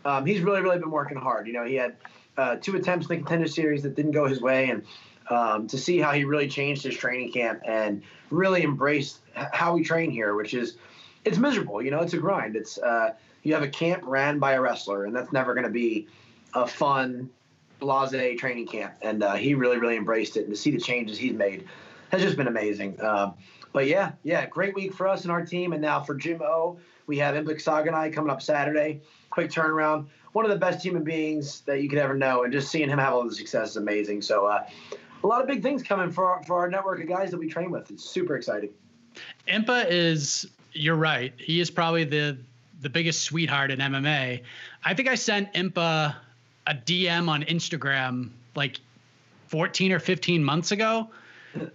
Um, 0.05 0.25
he's 0.25 0.41
really, 0.41 0.61
really 0.61 0.79
been 0.79 0.89
working 0.89 1.17
hard. 1.17 1.47
You 1.47 1.53
know, 1.53 1.65
he 1.65 1.75
had 1.75 1.97
uh, 2.37 2.55
two 2.55 2.75
attempts 2.75 3.07
in 3.07 3.09
the 3.09 3.17
contender 3.17 3.47
series 3.47 3.83
that 3.83 3.95
didn't 3.95 4.11
go 4.11 4.25
his 4.25 4.41
way, 4.41 4.69
and 4.69 4.83
um, 5.29 5.67
to 5.67 5.77
see 5.77 5.99
how 5.99 6.11
he 6.11 6.23
really 6.23 6.47
changed 6.47 6.83
his 6.83 6.95
training 6.95 7.31
camp 7.31 7.61
and 7.65 8.01
really 8.31 8.63
embraced 8.63 9.19
how 9.35 9.75
we 9.75 9.83
train 9.83 10.09
here, 10.09 10.33
which 10.33 10.53
is 10.53 10.77
it's 11.25 11.37
miserable. 11.37 11.81
You 11.81 11.91
know, 11.91 11.99
it's 11.99 12.13
a 12.13 12.17
grind. 12.17 12.55
It's 12.55 12.77
uh, 12.77 13.13
you 13.43 13.53
have 13.53 13.63
a 13.63 13.69
camp 13.69 14.03
ran 14.05 14.39
by 14.39 14.53
a 14.53 14.61
wrestler, 14.61 15.05
and 15.05 15.15
that's 15.15 15.31
never 15.31 15.53
going 15.53 15.65
to 15.65 15.71
be 15.71 16.07
a 16.53 16.65
fun, 16.65 17.29
blase 17.81 18.39
training 18.39 18.67
camp. 18.67 18.93
And 19.01 19.21
uh, 19.21 19.33
he 19.33 19.53
really, 19.55 19.77
really 19.77 19.97
embraced 19.97 20.37
it, 20.37 20.45
and 20.45 20.53
to 20.53 20.55
see 20.55 20.71
the 20.71 20.79
changes 20.79 21.17
he's 21.17 21.33
made 21.33 21.67
has 22.11 22.21
just 22.21 22.37
been 22.37 22.47
amazing. 22.47 23.01
Um, 23.01 23.33
but 23.73 23.87
yeah, 23.87 24.13
yeah, 24.23 24.45
great 24.45 24.73
week 24.73 24.93
for 24.93 25.07
us 25.07 25.23
and 25.23 25.31
our 25.31 25.45
team. 25.45 25.73
And 25.73 25.81
now 25.81 26.01
for 26.01 26.15
Jim 26.15 26.41
O, 26.41 26.79
we 27.07 27.17
have 27.17 27.35
Impa 27.35 27.55
Kasanganay 27.55 28.13
coming 28.13 28.31
up 28.31 28.41
Saturday. 28.41 29.01
Quick 29.29 29.49
turnaround 29.49 30.07
one 30.33 30.45
of 30.45 30.51
the 30.51 30.57
best 30.57 30.83
human 30.83 31.03
beings 31.03 31.61
that 31.61 31.81
you 31.81 31.89
could 31.89 31.99
ever 31.99 32.13
know, 32.13 32.43
and 32.43 32.53
just 32.53 32.71
seeing 32.71 32.89
him 32.89 32.99
have 32.99 33.13
all 33.13 33.23
the 33.23 33.35
success 33.35 33.71
is 33.71 33.77
amazing. 33.77 34.21
So, 34.21 34.45
uh, 34.45 34.67
a 35.23 35.27
lot 35.27 35.41
of 35.41 35.47
big 35.47 35.61
things 35.61 35.83
coming 35.83 36.09
for 36.09 36.25
our, 36.25 36.43
for 36.43 36.57
our 36.57 36.69
network 36.69 37.01
of 37.01 37.07
guys 37.07 37.31
that 37.31 37.37
we 37.37 37.47
train 37.47 37.69
with. 37.69 37.91
It's 37.91 38.03
super 38.03 38.35
exciting. 38.35 38.71
Impa 39.47 39.85
is, 39.89 40.47
you're 40.73 40.95
right. 40.95 41.33
He 41.37 41.59
is 41.59 41.69
probably 41.69 42.03
the 42.03 42.37
the 42.79 42.89
biggest 42.89 43.21
sweetheart 43.21 43.69
in 43.69 43.77
MMA. 43.77 44.41
I 44.83 44.93
think 44.95 45.07
I 45.07 45.13
sent 45.13 45.53
Impa 45.53 46.15
a 46.67 46.73
DM 46.73 47.27
on 47.27 47.43
Instagram 47.43 48.29
like 48.55 48.79
14 49.47 49.91
or 49.91 49.99
15 49.99 50.43
months 50.43 50.71
ago. 50.71 51.09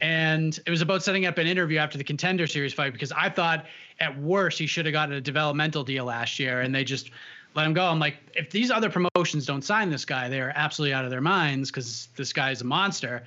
And 0.00 0.58
it 0.64 0.70
was 0.70 0.80
about 0.80 1.02
setting 1.02 1.26
up 1.26 1.36
an 1.36 1.46
interview 1.46 1.78
after 1.78 1.98
the 1.98 2.04
contender 2.04 2.46
series 2.46 2.72
fight 2.72 2.94
because 2.94 3.12
I 3.12 3.28
thought 3.28 3.66
at 4.00 4.18
worst 4.18 4.58
he 4.58 4.66
should 4.66 4.86
have 4.86 4.92
gotten 4.92 5.14
a 5.14 5.20
developmental 5.20 5.84
deal 5.84 6.06
last 6.06 6.38
year 6.38 6.62
and 6.62 6.74
they 6.74 6.84
just 6.84 7.10
let 7.54 7.66
him 7.66 7.74
go. 7.74 7.84
I'm 7.84 7.98
like, 7.98 8.16
if 8.34 8.50
these 8.50 8.70
other 8.70 8.90
promotions 8.90 9.44
don't 9.44 9.62
sign 9.62 9.90
this 9.90 10.04
guy, 10.04 10.28
they're 10.28 10.52
absolutely 10.56 10.94
out 10.94 11.04
of 11.04 11.10
their 11.10 11.20
minds 11.20 11.70
because 11.70 12.08
this 12.16 12.32
guy 12.32 12.50
is 12.50 12.60
a 12.60 12.64
monster. 12.64 13.22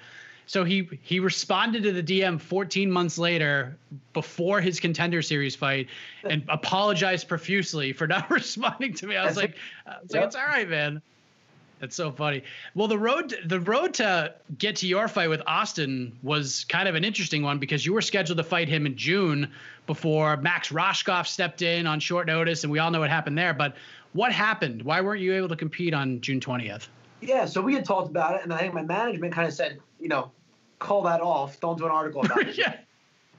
So 0.45 0.64
he 0.64 0.90
he 1.03 1.19
responded 1.19 1.84
to 1.84 1.91
the 1.91 2.02
DM 2.02 2.41
14 2.41 2.90
months 2.90 3.19
later, 3.19 3.77
before 4.14 4.61
his 4.61 4.80
contender 4.80 5.22
series 5.22 5.56
fight, 5.56 5.90
and 6.23 6.44
apologized 6.49 7.27
profusely 7.27 7.94
for 7.94 8.07
not 8.07 8.31
responding 8.31 8.95
to 8.95 9.06
me. 9.06 9.15
I 9.15 9.26
was 9.26 9.38
like, 9.38 9.56
I 9.86 10.02
was 10.02 10.11
like, 10.11 10.23
it's 10.23 10.36
all 10.36 10.48
right, 10.48 10.68
man. 10.68 11.03
That's 11.80 11.96
so 11.96 12.12
funny. 12.12 12.44
Well, 12.76 12.88
the 12.88 12.98
road 12.98 13.34
the 13.46 13.60
road 13.62 13.94
to 13.96 14.34
get 14.58 14.76
to 14.78 14.88
your 14.88 15.08
fight 15.08 15.30
with 15.30 15.42
Austin 15.48 16.18
was 16.22 16.66
kind 16.66 16.90
of 16.90 16.96
an 16.96 17.06
interesting 17.06 17.42
one 17.42 17.58
because 17.58 17.86
you 17.86 17.94
were 17.94 18.02
scheduled 18.02 18.38
to 18.38 18.44
fight 18.44 18.68
him 18.68 18.86
in 18.86 18.98
June 18.98 19.50
before 19.88 20.38
Max 20.38 20.70
Rohskopf 20.70 21.28
stepped 21.28 21.62
in 21.62 21.88
on 21.88 22.00
short 22.00 22.28
notice, 22.28 22.64
and 22.64 22.72
we 22.72 22.80
all 22.80 22.92
know 22.92 23.00
what 23.00 23.10
happened 23.10 23.38
there. 23.38 23.54
But 23.54 23.76
what 24.14 24.32
happened? 24.32 24.84
Why 24.84 25.00
weren't 25.02 25.22
you 25.22 25.34
able 25.34 25.48
to 25.50 25.56
compete 25.56 25.94
on 25.94 26.20
June 26.20 26.40
20th? 26.40 26.88
Yeah, 27.22 27.46
so 27.46 27.62
we 27.62 27.74
had 27.74 27.86
talked 27.86 28.10
about 28.10 28.36
it, 28.36 28.44
and 28.44 28.54
I 28.54 28.60
think 28.60 28.74
my 28.74 28.82
management 28.82 29.34
kind 29.34 29.48
of 29.48 29.54
said, 29.54 29.80
you 30.00 30.08
know, 30.08 30.32
call 30.80 31.04
that 31.04 31.22
off. 31.22 31.60
Don't 31.60 31.78
do 31.78 31.86
an 31.86 31.92
article 31.92 32.22
about 32.26 32.42
it. 32.42 32.58
yeah. 32.58 32.78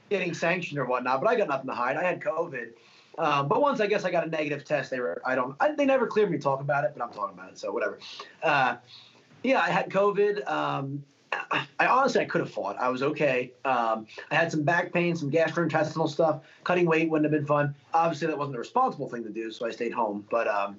Getting 0.09 0.33
sanctioned 0.33 0.79
or 0.79 0.85
whatnot. 0.85 1.21
But 1.21 1.29
I 1.29 1.35
got 1.35 1.47
nothing 1.47 1.67
to 1.67 1.73
hide. 1.73 1.97
I 1.97 2.03
had 2.03 2.21
COVID. 2.21 2.69
Um, 3.17 3.47
but 3.47 3.61
once 3.61 3.79
I 3.81 3.87
guess 3.87 4.05
I 4.05 4.11
got 4.11 4.25
a 4.25 4.29
negative 4.29 4.63
test, 4.63 4.89
they 4.89 4.99
were 4.99 5.21
I 5.25 5.35
don't 5.35 5.55
I, 5.59 5.73
they 5.73 5.85
never 5.85 6.07
cleared 6.07 6.31
me 6.31 6.37
to 6.37 6.43
talk 6.43 6.61
about 6.61 6.83
it, 6.85 6.93
but 6.95 7.03
I'm 7.03 7.11
talking 7.11 7.37
about 7.37 7.51
it, 7.51 7.59
so 7.59 7.71
whatever. 7.71 7.99
Uh, 8.41 8.77
yeah, 9.43 9.59
I 9.59 9.69
had 9.69 9.89
COVID. 9.89 10.47
Um, 10.49 11.03
I 11.79 11.87
honestly 11.87 12.21
I 12.21 12.25
could 12.25 12.41
have 12.41 12.51
fought. 12.51 12.77
I 12.77 12.89
was 12.89 13.01
okay. 13.03 13.51
Um, 13.63 14.05
I 14.29 14.35
had 14.35 14.51
some 14.51 14.63
back 14.63 14.93
pain, 14.93 15.15
some 15.15 15.31
gastrointestinal 15.31 16.09
stuff. 16.09 16.41
Cutting 16.63 16.85
weight 16.85 17.09
wouldn't 17.09 17.31
have 17.31 17.37
been 17.37 17.47
fun. 17.47 17.73
Obviously, 17.93 18.27
that 18.27 18.37
wasn't 18.37 18.53
the 18.53 18.59
responsible 18.59 19.09
thing 19.09 19.23
to 19.23 19.29
do, 19.29 19.51
so 19.51 19.65
I 19.65 19.71
stayed 19.71 19.93
home. 19.93 20.25
But 20.29 20.47
um, 20.47 20.77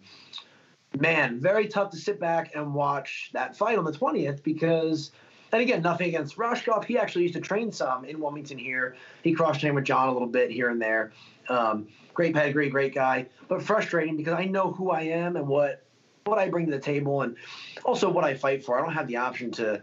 man, 0.99 1.41
very 1.41 1.67
tough 1.69 1.91
to 1.91 1.97
sit 1.97 2.21
back 2.21 2.55
and 2.55 2.75
watch 2.75 3.31
that 3.33 3.57
fight 3.57 3.79
on 3.79 3.85
the 3.85 3.93
20th 3.93 4.43
because, 4.43 5.11
and 5.53 5.63
again, 5.63 5.83
nothing 5.83 6.09
against 6.09 6.37
Rohskopf. 6.37 6.85
He 6.85 6.99
actually 6.99 7.23
used 7.23 7.35
to 7.35 7.41
train 7.41 7.73
some 7.73 8.05
in 8.05 8.21
Wilmington 8.21 8.59
here. 8.59 8.97
He 9.23 9.33
cross 9.33 9.59
trained 9.59 9.75
with 9.75 9.85
John 9.85 10.09
a 10.09 10.13
little 10.13 10.29
bit 10.29 10.51
here 10.51 10.69
and 10.69 10.81
there. 10.81 11.13
Um, 11.49 11.89
great 12.15 12.35
pedigree, 12.35 12.69
great 12.69 12.95
guy, 12.95 13.27
but 13.49 13.63
frustrating 13.63 14.17
because 14.17 14.35
I 14.35 14.45
know 14.45 14.73
who 14.73 14.91
I 14.91 15.03
am 15.03 15.37
and 15.37 15.47
what 15.47 15.85
what 16.25 16.39
I 16.39 16.49
bring 16.49 16.67
to 16.67 16.73
the 16.73 16.79
table 16.79 17.23
and 17.23 17.37
also 17.85 18.09
what 18.09 18.25
I 18.25 18.35
fight 18.35 18.65
for. 18.65 18.79
I 18.79 18.83
don't 18.83 18.93
have 18.93 19.09
the 19.09 19.17
option 19.17 19.51
to, 19.53 19.83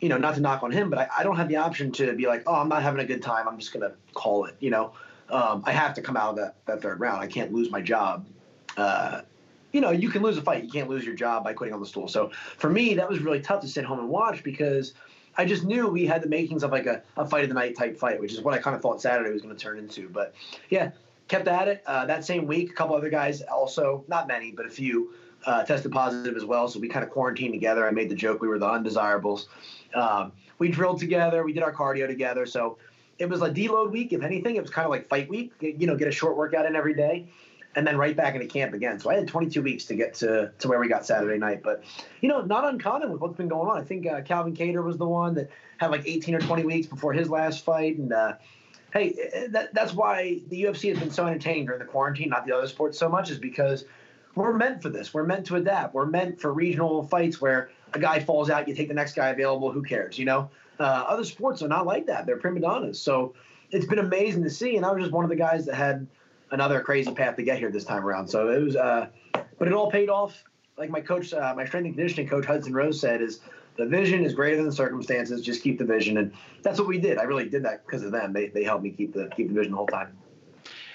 you 0.00 0.08
know, 0.08 0.16
not 0.16 0.34
to 0.36 0.40
knock 0.40 0.62
on 0.62 0.70
him, 0.70 0.88
but 0.90 0.98
I, 0.98 1.08
I 1.18 1.22
don't 1.22 1.36
have 1.36 1.48
the 1.48 1.56
option 1.56 1.92
to 1.92 2.14
be 2.14 2.26
like, 2.26 2.42
oh, 2.46 2.54
I'm 2.54 2.68
not 2.68 2.82
having 2.82 3.00
a 3.00 3.04
good 3.04 3.22
time. 3.22 3.46
I'm 3.46 3.58
just 3.58 3.72
going 3.72 3.88
to 3.88 3.94
call 4.14 4.46
it, 4.46 4.56
you 4.60 4.70
know. 4.70 4.92
Um, 5.30 5.62
I 5.66 5.72
have 5.72 5.94
to 5.94 6.02
come 6.02 6.16
out 6.16 6.30
of 6.30 6.36
that, 6.36 6.56
that 6.66 6.82
third 6.82 7.00
round. 7.00 7.22
I 7.22 7.26
can't 7.26 7.52
lose 7.52 7.70
my 7.70 7.80
job. 7.80 8.26
Uh, 8.76 9.22
you 9.72 9.80
know, 9.80 9.90
you 9.90 10.08
can 10.08 10.22
lose 10.22 10.36
a 10.36 10.42
fight. 10.42 10.62
You 10.62 10.70
can't 10.70 10.88
lose 10.88 11.04
your 11.04 11.14
job 11.14 11.44
by 11.44 11.52
quitting 11.52 11.74
on 11.74 11.80
the 11.80 11.86
stool. 11.86 12.08
So 12.08 12.30
for 12.58 12.70
me, 12.70 12.94
that 12.94 13.08
was 13.08 13.20
really 13.20 13.40
tough 13.40 13.60
to 13.62 13.68
sit 13.68 13.84
home 13.84 13.98
and 13.98 14.08
watch 14.08 14.42
because 14.44 14.94
I 15.36 15.44
just 15.44 15.64
knew 15.64 15.88
we 15.88 16.06
had 16.06 16.22
the 16.22 16.28
makings 16.28 16.62
of 16.62 16.70
like 16.70 16.86
a, 16.86 17.02
a 17.16 17.26
fight 17.26 17.44
of 17.44 17.48
the 17.48 17.54
night 17.54 17.76
type 17.76 17.98
fight, 17.98 18.20
which 18.20 18.32
is 18.32 18.40
what 18.40 18.54
I 18.54 18.58
kind 18.58 18.76
of 18.76 18.82
thought 18.82 19.00
Saturday 19.00 19.30
was 19.30 19.42
going 19.42 19.54
to 19.54 19.60
turn 19.60 19.78
into. 19.78 20.08
But 20.08 20.34
yeah, 20.70 20.92
kept 21.28 21.48
at 21.48 21.68
it. 21.68 21.82
Uh, 21.86 22.06
that 22.06 22.24
same 22.24 22.46
week, 22.46 22.70
a 22.70 22.74
couple 22.74 22.94
other 22.94 23.10
guys 23.10 23.42
also, 23.42 24.04
not 24.08 24.28
many, 24.28 24.52
but 24.52 24.66
a 24.66 24.70
few, 24.70 25.14
uh, 25.46 25.64
tested 25.64 25.92
positive 25.92 26.36
as 26.36 26.44
well. 26.44 26.68
So 26.68 26.78
we 26.78 26.88
kind 26.88 27.04
of 27.04 27.10
quarantined 27.10 27.52
together. 27.52 27.86
I 27.86 27.90
made 27.90 28.08
the 28.08 28.14
joke 28.14 28.40
we 28.40 28.48
were 28.48 28.58
the 28.58 28.68
undesirables. 28.68 29.48
Um, 29.94 30.32
we 30.58 30.68
drilled 30.68 31.00
together. 31.00 31.44
We 31.44 31.52
did 31.52 31.62
our 31.62 31.72
cardio 31.72 32.06
together. 32.06 32.46
So 32.46 32.78
it 33.18 33.28
was 33.28 33.42
a 33.42 33.50
deload 33.50 33.90
week. 33.90 34.12
If 34.12 34.22
anything, 34.22 34.56
it 34.56 34.62
was 34.62 34.70
kind 34.70 34.84
of 34.86 34.90
like 34.90 35.08
fight 35.08 35.28
week. 35.28 35.52
You 35.60 35.86
know, 35.86 35.96
get 35.96 36.08
a 36.08 36.12
short 36.12 36.36
workout 36.36 36.66
in 36.66 36.76
every 36.76 36.94
day 36.94 37.26
and 37.76 37.86
then 37.86 37.96
right 37.96 38.16
back 38.16 38.34
into 38.34 38.46
camp 38.46 38.72
again. 38.74 39.00
So 39.00 39.10
I 39.10 39.14
had 39.14 39.28
22 39.28 39.62
weeks 39.62 39.84
to 39.86 39.94
get 39.94 40.14
to, 40.14 40.52
to 40.58 40.68
where 40.68 40.78
we 40.78 40.88
got 40.88 41.04
Saturday 41.04 41.38
night. 41.38 41.62
But, 41.62 41.82
you 42.20 42.28
know, 42.28 42.40
not 42.42 42.64
uncommon 42.64 43.10
with 43.10 43.20
what's 43.20 43.36
been 43.36 43.48
going 43.48 43.68
on. 43.68 43.78
I 43.78 43.84
think 43.84 44.06
uh, 44.06 44.22
Calvin 44.22 44.54
Kattar 44.54 44.84
was 44.84 44.96
the 44.96 45.08
one 45.08 45.34
that 45.34 45.50
had 45.78 45.90
like 45.90 46.02
18 46.06 46.34
or 46.34 46.40
20 46.40 46.64
weeks 46.64 46.86
before 46.86 47.12
his 47.12 47.28
last 47.28 47.64
fight. 47.64 47.98
And, 47.98 48.12
uh, 48.12 48.34
hey, 48.92 49.14
eh, 49.32 49.46
that, 49.50 49.74
that's 49.74 49.92
why 49.92 50.40
the 50.48 50.64
UFC 50.64 50.90
has 50.90 50.98
been 50.98 51.10
so 51.10 51.26
entertaining 51.26 51.66
during 51.66 51.80
the 51.80 51.86
quarantine, 51.86 52.28
not 52.28 52.46
the 52.46 52.56
other 52.56 52.68
sports 52.68 52.98
so 52.98 53.08
much, 53.08 53.30
is 53.30 53.38
because 53.38 53.84
we're 54.36 54.52
meant 54.52 54.82
for 54.82 54.88
this. 54.88 55.12
We're 55.12 55.24
meant 55.24 55.46
to 55.46 55.56
adapt. 55.56 55.94
We're 55.94 56.06
meant 56.06 56.40
for 56.40 56.52
regional 56.52 57.02
fights 57.04 57.40
where 57.40 57.70
a 57.92 57.98
guy 57.98 58.20
falls 58.20 58.50
out, 58.50 58.68
you 58.68 58.74
take 58.74 58.88
the 58.88 58.94
next 58.94 59.14
guy 59.14 59.28
available, 59.28 59.70
who 59.70 59.82
cares, 59.82 60.18
you 60.18 60.24
know? 60.24 60.50
Uh, 60.78 61.04
other 61.08 61.24
sports 61.24 61.62
are 61.62 61.68
not 61.68 61.86
like 61.86 62.06
that. 62.06 62.26
They're 62.26 62.36
prima 62.36 62.58
donnas. 62.60 63.00
So 63.00 63.34
it's 63.70 63.86
been 63.86 64.00
amazing 64.00 64.42
to 64.42 64.50
see. 64.50 64.76
And 64.76 64.84
I 64.84 64.90
was 64.90 65.02
just 65.02 65.12
one 65.12 65.24
of 65.24 65.30
the 65.30 65.36
guys 65.36 65.66
that 65.66 65.74
had– 65.74 66.06
another 66.54 66.80
crazy 66.80 67.12
path 67.12 67.36
to 67.36 67.42
get 67.42 67.58
here 67.58 67.70
this 67.70 67.84
time 67.84 68.04
around. 68.04 68.28
So 68.28 68.48
it 68.48 68.62
was, 68.62 68.76
uh, 68.76 69.08
but 69.58 69.68
it 69.68 69.74
all 69.74 69.90
paid 69.90 70.08
off. 70.08 70.42
Like 70.78 70.88
my 70.88 71.00
coach, 71.00 71.32
uh, 71.32 71.52
my 71.56 71.64
strength 71.66 71.86
and 71.86 71.94
conditioning 71.94 72.28
coach 72.28 72.46
Hudson 72.46 72.72
Rose 72.72 72.98
said, 72.98 73.20
is 73.20 73.40
the 73.76 73.86
vision 73.86 74.24
is 74.24 74.34
greater 74.34 74.56
than 74.56 74.66
the 74.66 74.72
circumstances. 74.72 75.42
Just 75.42 75.62
keep 75.62 75.78
the 75.78 75.84
vision, 75.84 76.16
and 76.18 76.32
that's 76.62 76.78
what 76.78 76.88
we 76.88 76.98
did. 76.98 77.18
I 77.18 77.24
really 77.24 77.48
did 77.48 77.64
that 77.64 77.86
because 77.86 78.02
of 78.02 78.12
them. 78.12 78.32
They 78.32 78.48
they 78.48 78.64
helped 78.64 78.82
me 78.82 78.90
keep 78.90 79.12
the 79.12 79.30
keep 79.36 79.48
the 79.48 79.54
vision 79.54 79.72
the 79.72 79.76
whole 79.76 79.86
time. 79.86 80.16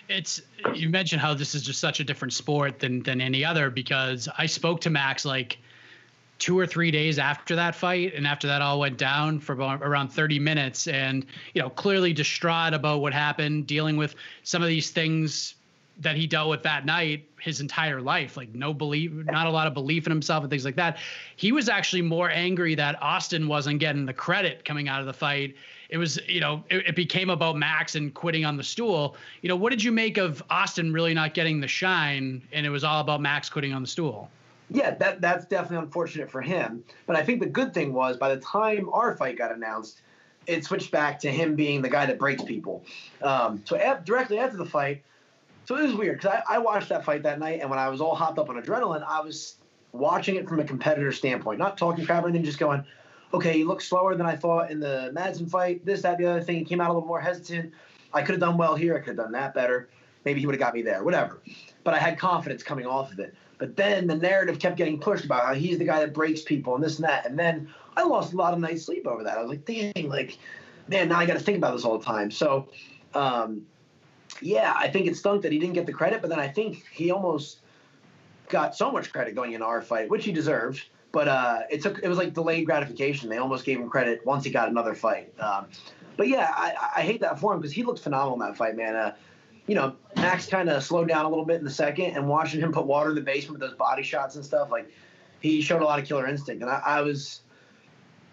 It's 0.07 0.41
you 0.73 0.90
mentioned 0.90 1.22
how 1.22 1.34
this 1.34 1.56
is 1.56 1.61
just 1.61 1.80
such 1.80 1.99
a 1.99 2.03
different 2.03 2.34
sport 2.34 2.80
than 2.80 3.03
than 3.03 3.22
any 3.22 3.45
other 3.45 3.69
because 3.69 4.27
I 4.38 4.48
spoke 4.48 4.81
to 4.81 4.90
Max 4.90 5.23
like 5.23 5.60
two 6.40 6.57
or 6.57 6.66
three 6.66 6.90
days 6.90 7.20
after 7.20 7.56
that 7.56 7.76
fight 7.76 8.14
and 8.16 8.26
after 8.26 8.48
that 8.48 8.61
all 8.61 8.80
went 8.80 8.98
down 8.98 9.40
for 9.40 9.56
around 9.56 10.07
30 10.07 10.40
minutes. 10.40 10.88
And 10.88 11.26
you 11.53 11.61
know 11.61 11.70
clearly 11.70 12.14
distraught 12.14 12.74
about 12.74 13.02
what 13.02 13.14
happened 13.14 13.68
dealing 13.68 13.98
with 13.98 14.16
some 14.44 14.61
of 14.61 14.70
these 14.70 14.90
things 14.90 15.56
that 15.99 16.16
he 16.16 16.26
dealt 16.26 16.49
with 16.49 16.64
that 16.64 16.86
night 16.86 17.26
his 17.41 17.60
entire 17.60 17.99
life 17.99 18.38
like 18.38 18.53
no 18.56 18.74
belief 18.74 19.11
not 19.11 19.48
a 19.48 19.49
lot 19.49 19.68
of 19.68 19.74
belief 19.74 20.06
in 20.07 20.11
himself 20.11 20.44
and 20.44 20.49
things 20.49 20.66
like 20.66 20.78
that. 20.78 20.98
He 21.36 21.52
was 21.52 21.68
actually 21.68 22.02
more 22.02 22.30
angry 22.30 22.74
that 22.76 23.02
austin 23.02 23.48
wasn't 23.48 23.80
getting 23.80 24.06
the 24.06 24.14
credit 24.14 24.64
coming 24.64 24.88
out 24.88 25.02
of 25.02 25.06
the 25.06 25.14
fight. 25.14 25.56
It 25.90 25.98
was 25.98 26.20
you 26.28 26.40
know 26.40 26.64
it, 26.70 26.88
it 26.88 26.95
became 26.95 27.30
about 27.30 27.57
max 27.57 27.95
and 27.95 28.14
quitting 28.14 28.45
on 28.45 28.56
the 28.56 28.64
stool. 28.64 29.18
You 29.41 29.49
know 29.49 29.57
what 29.57 29.72
did 29.72 29.84
you 29.84 29.91
make 29.91 30.18
of 30.18 30.41
austin 30.49 30.94
really 30.94 31.14
not 31.14 31.34
getting 31.34 31.60
the 31.60 31.68
shine 31.68 32.41
and 32.53 32.66
it 32.66 32.70
was 32.70 32.86
all 32.86 33.02
about 33.02 33.20
max 33.20 33.49
quitting 33.49 33.74
on 33.74 33.82
the 33.82 33.88
stool 33.88 34.30
yeah, 34.70 34.96
that 34.96 35.22
that's 35.22 35.46
definitely 35.46 35.86
unfortunate 35.86 36.30
for 36.30 36.41
him. 36.41 36.84
But 37.06 37.16
I 37.16 37.24
think 37.24 37.40
the 37.40 37.48
good 37.48 37.74
thing 37.74 37.94
was 37.94 38.18
by 38.18 38.34
the 38.34 38.41
time 38.41 38.90
our 38.94 39.16
fight 39.16 39.38
got 39.38 39.52
announced, 39.52 40.02
it 40.48 40.64
switched 40.64 40.91
back 40.91 41.20
to 41.22 41.32
him 41.32 41.56
being 41.56 41.82
the 41.82 41.90
guy 41.90 42.06
that 42.06 42.20
breaks 42.20 42.44
people. 42.44 42.84
Um, 43.22 43.62
so 43.66 43.76
af- 43.76 44.06
directly 44.06 44.40
after 44.40 44.58
the 44.58 44.66
fight, 44.66 45.04
so 45.66 45.76
it 45.76 45.84
was 45.84 45.94
weird 45.94 46.20
because 46.20 46.41
I, 46.48 46.56
I 46.56 46.58
watched 46.60 46.90
that 46.90 47.06
fight 47.06 47.24
that 47.24 47.40
night, 47.40 47.62
and 47.62 47.70
when 47.70 47.80
I 47.80 47.90
was 47.90 48.02
all 48.02 48.16
hopped 48.16 48.40
up 48.40 48.50
on 48.50 48.62
adrenaline, 48.62 49.04
I 49.08 49.22
was 49.22 49.56
watching 49.91 50.36
it 50.36 50.48
from 50.48 50.60
a 50.60 50.64
competitor 50.64 51.12
standpoint, 51.12 51.60
not 51.60 51.78
talking 51.78 52.06
crap 52.06 52.24
or 52.24 52.28
anything, 52.28 52.46
just 52.46 52.60
going, 52.60 52.84
okay, 53.34 53.54
he 53.54 53.64
looked 53.64 53.84
slower 53.84 54.16
than 54.16 54.26
I 54.26 54.36
thought 54.36 54.72
in 54.72 54.80
the 54.80 55.12
Madsen 55.16 55.50
fight. 55.50 55.86
This, 55.86 56.02
that, 56.02 56.18
the 56.18 56.26
other 56.26 56.41
thing. 56.41 56.58
He 56.58 56.66
came 56.66 56.82
out 56.82 56.90
a 56.90 56.94
little 56.94 57.08
more 57.08 57.20
hesitant. 57.20 57.74
I 58.14 58.22
could 58.22 58.34
have 58.34 58.40
done 58.40 58.58
well 58.58 58.76
here. 58.76 58.96
I 58.96 59.00
could 59.00 59.10
have 59.10 59.18
done 59.18 59.32
that 59.34 59.54
better. 59.54 59.90
Maybe 60.26 60.40
he 60.40 60.46
would 60.46 60.56
have 60.56 60.60
got 60.60 60.74
me 60.74 60.82
there. 60.82 61.04
Whatever. 61.04 61.41
But 61.84 61.94
I 61.94 62.00
had 62.00 62.20
confidence 62.20 62.64
coming 62.64 62.86
off 62.86 63.12
of 63.12 63.20
it. 63.20 63.34
But 63.60 63.76
then 63.76 64.07
the 64.07 64.15
narrative 64.15 64.57
kept 64.57 64.77
getting 64.77 64.99
pushed 64.99 65.26
about 65.26 65.45
how 65.45 65.53
he's 65.53 65.77
the 65.77 65.86
guy 65.86 65.99
that 65.99 66.14
breaks 66.14 66.41
people 66.41 66.76
and 66.76 66.84
this 66.84 66.95
and 66.95 67.07
that. 67.07 67.26
And 67.26 67.38
then 67.38 67.69
I 67.95 68.03
lost 68.03 68.34
a 68.34 68.38
lot 68.38 68.53
of 68.53 68.60
night's 68.60 68.86
sleep 68.86 69.06
over 69.06 69.23
that. 69.23 69.38
I 69.38 69.41
was 69.41 69.49
like, 69.49 69.65
dang, 69.65 70.10
like, 70.10 70.38
man, 70.88 71.10
now 71.10 71.19
I 71.19 71.26
got 71.26 71.34
to 71.34 71.40
think 71.40 71.57
about 71.57 71.76
this 71.76 71.84
all 71.84 71.99
the 71.99 72.06
time. 72.06 72.31
So, 72.31 72.69
um, 73.14 73.65
yeah, 74.41 74.73
I 74.76 74.88
think 74.88 75.07
it 75.07 75.18
stunk 75.18 75.41
that 75.44 75.52
he 75.52 75.60
didn't 75.60 75.73
get 75.73 75.86
the 75.86 75.94
credit, 75.94 76.22
but 76.22 76.30
then 76.30 76.40
I 76.40 76.48
think 76.48 76.86
he 76.90 77.11
almost 77.11 77.60
got 78.48 78.76
so 78.76 78.91
much 78.91 79.11
credit 79.11 79.36
going 79.36 79.52
into 79.52 79.65
our 79.65 79.81
fight, 79.81 80.10
which 80.10 80.23
he 80.23 80.31
deserved. 80.31 80.86
But 81.11 81.27
uh, 81.27 81.61
it 81.69 81.81
took 81.81 81.99
it 82.03 82.07
was 82.07 82.18
like 82.18 82.34
delayed 82.34 82.65
gratification. 82.65 83.30
They 83.30 83.38
almost 83.38 83.65
gave 83.65 83.80
him 83.80 83.90
credit 83.90 84.26
once 84.26 84.45
he 84.45 84.52
got 84.52 84.69
another 84.69 84.94
fight. 84.94 85.34
Um, 85.40 85.65
but 86.18 86.27
yeah, 86.27 86.53
I, 86.56 86.76
I 86.98 87.02
hate 87.02 87.22
that 87.22 87.40
for 87.40 87.53
him 87.53 87.60
because 87.60 87.73
he 87.73 87.84
looked 87.84 87.99
phenomenal 87.99 88.34
in 88.34 88.40
that 88.40 88.56
fight, 88.56 88.76
man. 88.76 88.95
Uh, 88.95 89.15
you 89.70 89.76
know, 89.76 89.96
Max 90.16 90.48
kind 90.48 90.68
of 90.68 90.84
slowed 90.84 91.08
down 91.08 91.26
a 91.26 91.30
little 91.30 91.46
bit 91.46 91.58
in 91.58 91.64
the 91.64 91.70
second, 91.70 92.16
and 92.16 92.28
watching 92.28 92.60
him 92.60 92.72
put 92.72 92.88
water 92.88 93.10
in 93.10 93.16
the 93.16 93.22
basement 93.22 93.60
with 93.60 93.70
those 93.70 93.78
body 93.78 94.02
shots 94.02 94.36
and 94.36 94.44
stuff, 94.44 94.72
like 94.72 94.90
he 95.41 95.62
showed 95.62 95.84
a 95.84 95.86
lot 95.86 96.00
of 96.00 96.06
killer 96.06 96.28
instinct. 96.28 96.64
And 96.64 96.72
I, 96.72 96.82
I 96.84 97.02
was, 97.02 97.41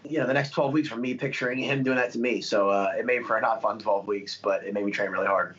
you 0.03 0.19
know, 0.19 0.27
the 0.27 0.33
next 0.33 0.51
12 0.51 0.73
weeks 0.73 0.89
for 0.89 0.97
me 0.97 1.13
picturing 1.13 1.59
him 1.59 1.83
doing 1.83 1.99
that 1.99 2.11
to 2.13 2.19
me. 2.19 2.41
So 2.41 2.71
uh, 2.71 2.95
it 2.99 3.05
made 3.05 3.27
for 3.27 3.37
a 3.37 3.43
not 3.43 3.61
fun 3.61 3.79
12 3.79 4.07
weeks, 4.07 4.39
but 4.43 4.65
it 4.65 4.73
made 4.73 4.87
me 4.87 4.93
train 4.93 5.11
really 5.11 5.27
hard. 5.27 5.57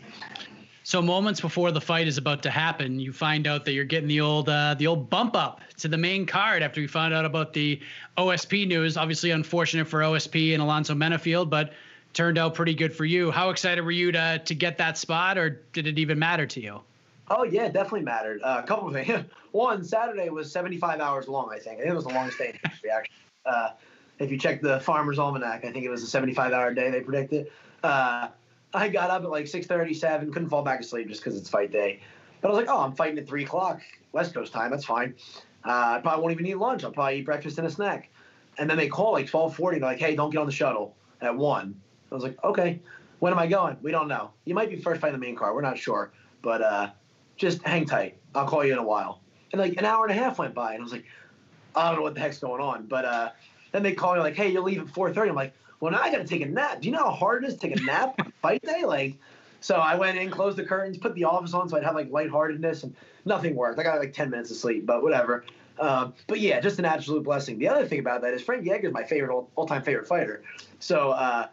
So 0.82 0.99
moments 0.99 1.41
before 1.41 1.72
the 1.72 1.82
fight 1.82 2.08
is 2.08 2.18
about 2.18 2.41
to 2.44 2.49
happen, 2.49 2.99
you 2.99 3.14
find 3.14 3.45
out 3.45 3.64
that 3.66 3.74
you're 3.74 3.86
getting 3.86 4.08
the 4.08 4.22
old 4.22 4.49
uh, 4.49 4.74
the 4.80 4.88
old 4.88 5.12
bump 5.12 5.36
up 5.36 5.62
to 5.78 5.88
the 5.88 5.98
main 5.98 6.26
card 6.26 6.64
after 6.64 6.82
you 6.82 6.88
found 6.88 7.14
out 7.14 7.26
about 7.26 7.54
the 7.54 7.80
OSP 8.18 8.68
news. 8.68 8.98
Obviously, 8.98 9.30
unfortunate 9.30 9.88
for 9.88 9.99
OSP 9.99 10.54
and 10.54 10.64
Alonzo 10.64 10.95
Menifield, 10.95 11.52
but 11.52 11.74
turned 12.18 12.39
out 12.39 12.56
pretty 12.56 12.73
good 12.73 12.94
for 12.94 13.06
you. 13.06 13.30
How 13.30 13.52
excited 13.52 13.81
were 13.81 13.91
you 13.91 14.11
to 14.11 14.41
to 14.44 14.56
get 14.56 14.80
that 14.80 14.98
spot, 14.98 15.38
or 15.38 15.61
did 15.72 15.85
it 15.85 15.99
even 15.99 16.18
matter 16.18 16.48
to 16.48 16.60
you? 16.60 16.81
Oh 17.30 17.44
yeah, 17.44 17.65
it 17.65 17.73
definitely 17.73 18.02
mattered. 18.02 18.41
Uh, 18.41 18.61
a 18.64 18.68
couple 18.68 18.88
of 18.88 18.94
things. 18.95 19.26
One, 19.52 19.84
Saturday 19.84 20.30
was 20.30 20.52
75 20.52 20.99
hours 20.99 21.27
long. 21.27 21.49
I 21.53 21.60
think. 21.60 21.80
I 21.80 21.84
think 21.84 21.91
it 21.91 21.95
was 21.95 22.06
the 22.06 22.14
longest 22.14 22.39
day 22.39 22.49
in 22.49 22.69
history. 22.69 22.89
Actually, 22.89 23.15
uh, 23.45 23.69
if 24.18 24.31
you 24.31 24.38
check 24.39 24.61
the 24.61 24.80
Farmer's 24.80 25.19
Almanac, 25.19 25.64
I 25.64 25.72
think 25.72 25.85
it 25.85 25.89
was 25.89 26.03
a 26.03 26.19
75-hour 26.19 26.73
day 26.73 26.89
they 26.89 27.02
predicted. 27.02 27.52
Uh, 27.84 28.30
I 28.73 28.89
got 28.89 29.11
up 29.11 29.23
at 29.23 29.30
like 29.30 29.45
6:37, 29.45 30.34
couldn't 30.34 30.49
fall 30.49 30.64
back 30.64 30.80
asleep 30.80 31.07
just 31.07 31.23
because 31.23 31.38
it's 31.38 31.49
fight 31.49 31.72
day. 31.72 32.02
But 32.41 32.48
I 32.48 32.52
was 32.52 32.57
like, 32.57 32.76
oh, 32.76 32.81
I'm 32.81 32.95
fighting 32.95 33.19
at 33.19 33.27
three 33.27 33.44
o'clock 33.44 33.81
West 34.11 34.34
Coast 34.34 34.52
time. 34.52 34.72
That's 34.72 34.85
fine. 34.85 35.14
Uh, 35.64 35.98
I 35.98 35.99
probably 36.02 36.23
won't 36.23 36.34
even 36.34 36.48
eat 36.48 36.57
lunch. 36.57 36.84
I'll 36.84 36.91
probably 36.91 37.19
eat 37.19 37.26
breakfast 37.26 37.60
and 37.60 37.68
a 37.68 37.69
snack. 37.69 38.10
And 38.57 38.68
then 38.68 38.77
they 38.77 38.88
call 38.88 39.11
like 39.11 39.27
12:40. 39.27 39.73
They're 39.73 39.80
like, 39.81 39.99
hey, 39.99 40.15
don't 40.15 40.31
get 40.31 40.39
on 40.39 40.48
the 40.48 40.52
shuttle 40.52 40.95
at 41.22 41.35
one. 41.35 41.80
I 42.12 42.16
was 42.16 42.24
like, 42.24 42.42
okay, 42.44 42.80
when 43.20 43.34
am 43.34 43.40
I 43.40 43.48
going? 43.48 43.78
We 43.82 43.92
don't 43.92 44.08
know. 44.08 44.32
You 44.46 44.54
might 44.54 44.70
be 44.70 44.78
first 44.78 45.02
by 45.02 45.12
the 45.12 45.18
main 45.18 45.36
car. 45.36 45.54
We're 45.54 45.62
not 45.62 45.78
sure, 45.78 46.12
but 46.42 46.62
uh, 46.62 46.90
just 47.36 47.62
hang 47.64 47.86
tight. 47.86 48.18
I'll 48.36 48.48
call 48.48 48.64
you 48.64 48.74
in 48.74 48.80
a 48.80 48.84
while. 48.84 49.22
And 49.52 49.62
like 49.62 49.78
an 49.78 49.86
hour 49.86 50.06
and 50.06 50.18
a 50.18 50.22
half 50.22 50.40
went 50.40 50.54
by, 50.54 50.74
and 50.74 50.82
I 50.82 50.84
was 50.84 50.92
like, 50.92 51.06
I 51.76 51.88
don't 51.88 51.98
know 51.98 52.04
what 52.04 52.16
the 52.16 52.20
heck's 52.20 52.40
going 52.40 52.62
on. 52.62 52.86
But 52.88 53.06
uh, 53.06 53.30
then 53.72 53.84
they 53.84 53.94
call 53.94 54.16
me 54.16 54.20
like, 54.20 54.36
hey, 54.36 54.52
you'll 54.52 54.64
leave 54.64 54.82
at 54.82 54.88
4:30. 54.88 55.30
I'm 55.30 55.36
like, 55.36 55.54
well, 55.80 55.92
now 55.92 56.02
I 56.02 56.12
got 56.12 56.18
to 56.18 56.28
take 56.28 56.42
a 56.42 56.48
nap. 56.48 56.82
Do 56.82 56.88
you 56.88 56.94
know 56.94 57.04
how 57.04 57.12
hard 57.12 57.44
it 57.44 57.48
is 57.48 57.54
to 57.56 57.60
take 57.60 57.80
a 57.80 57.84
nap 57.84 58.16
on 58.20 58.34
fight 58.42 58.62
day? 58.66 58.84
Like, 58.84 59.16
so 59.62 59.76
I 59.76 59.96
went 59.96 60.18
in, 60.18 60.30
closed 60.30 60.58
the 60.58 60.64
curtains, 60.64 60.98
put 60.98 61.16
the 61.16 61.24
office 61.24 61.54
on, 61.54 61.70
so 61.70 61.78
I'd 61.78 61.84
have 61.84 61.96
like 61.96 62.12
lightheartedness, 62.12 62.84
and 62.84 62.96
nothing 63.26 63.56
worked. 63.56 63.80
I 63.80 63.84
got 63.84 64.00
like 64.00 64.14
10 64.14 64.30
minutes 64.30 64.52
of 64.52 64.58
sleep, 64.58 64.86
but 64.86 65.04
whatever. 65.04 65.46
Um, 65.80 66.14
but 66.26 66.40
yeah, 66.40 66.60
just 66.60 66.80
an 66.80 66.86
absolute 66.86 67.24
blessing. 67.24 67.60
The 67.60 67.68
other 67.68 67.86
thing 67.86 68.00
about 68.00 68.22
that 68.22 68.34
is 68.34 68.42
Frank 68.42 68.68
Edgar 68.68 68.88
is 68.88 68.94
my 68.94 69.04
favorite 69.04 69.32
all 69.56 69.68
time 69.68 69.84
favorite 69.84 70.08
fighter. 70.08 70.44
So 70.80 71.12
uh, 71.12 71.48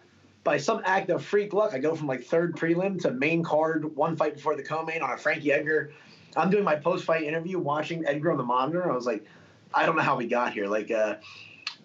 by 0.44 0.58
some 0.58 0.82
act 0.84 1.08
of 1.08 1.24
freak 1.24 1.54
luck, 1.54 1.72
I 1.72 1.78
go 1.78 1.94
from 1.94 2.06
like 2.06 2.22
third 2.22 2.54
prelim 2.54 3.00
to 3.02 3.10
main 3.10 3.42
card, 3.42 3.96
one 3.96 4.16
fight 4.16 4.34
before 4.34 4.54
the 4.54 4.62
co-main 4.62 5.02
on 5.02 5.10
a 5.10 5.16
Frankie 5.16 5.50
Edgar. 5.50 5.92
I'm 6.36 6.50
doing 6.50 6.64
my 6.64 6.76
post-fight 6.76 7.22
interview, 7.22 7.58
watching 7.58 8.06
Edgar 8.06 8.30
on 8.30 8.36
the 8.36 8.44
monitor. 8.44 8.90
I 8.90 8.94
was 8.94 9.06
like, 9.06 9.24
I 9.72 9.86
don't 9.86 9.96
know 9.96 10.02
how 10.02 10.16
we 10.16 10.26
got 10.26 10.52
here. 10.52 10.66
Like, 10.66 10.90
uh, 10.90 11.14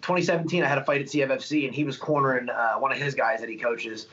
2017, 0.02 0.64
I 0.64 0.68
had 0.68 0.78
a 0.78 0.84
fight 0.84 1.02
at 1.02 1.08
CFFC, 1.08 1.66
and 1.66 1.74
he 1.74 1.84
was 1.84 1.98
cornering 1.98 2.50
uh, 2.50 2.76
one 2.76 2.92
of 2.92 2.98
his 2.98 3.16
guys 3.16 3.40
that 3.40 3.50
he 3.50 3.56
coaches. 3.56 4.08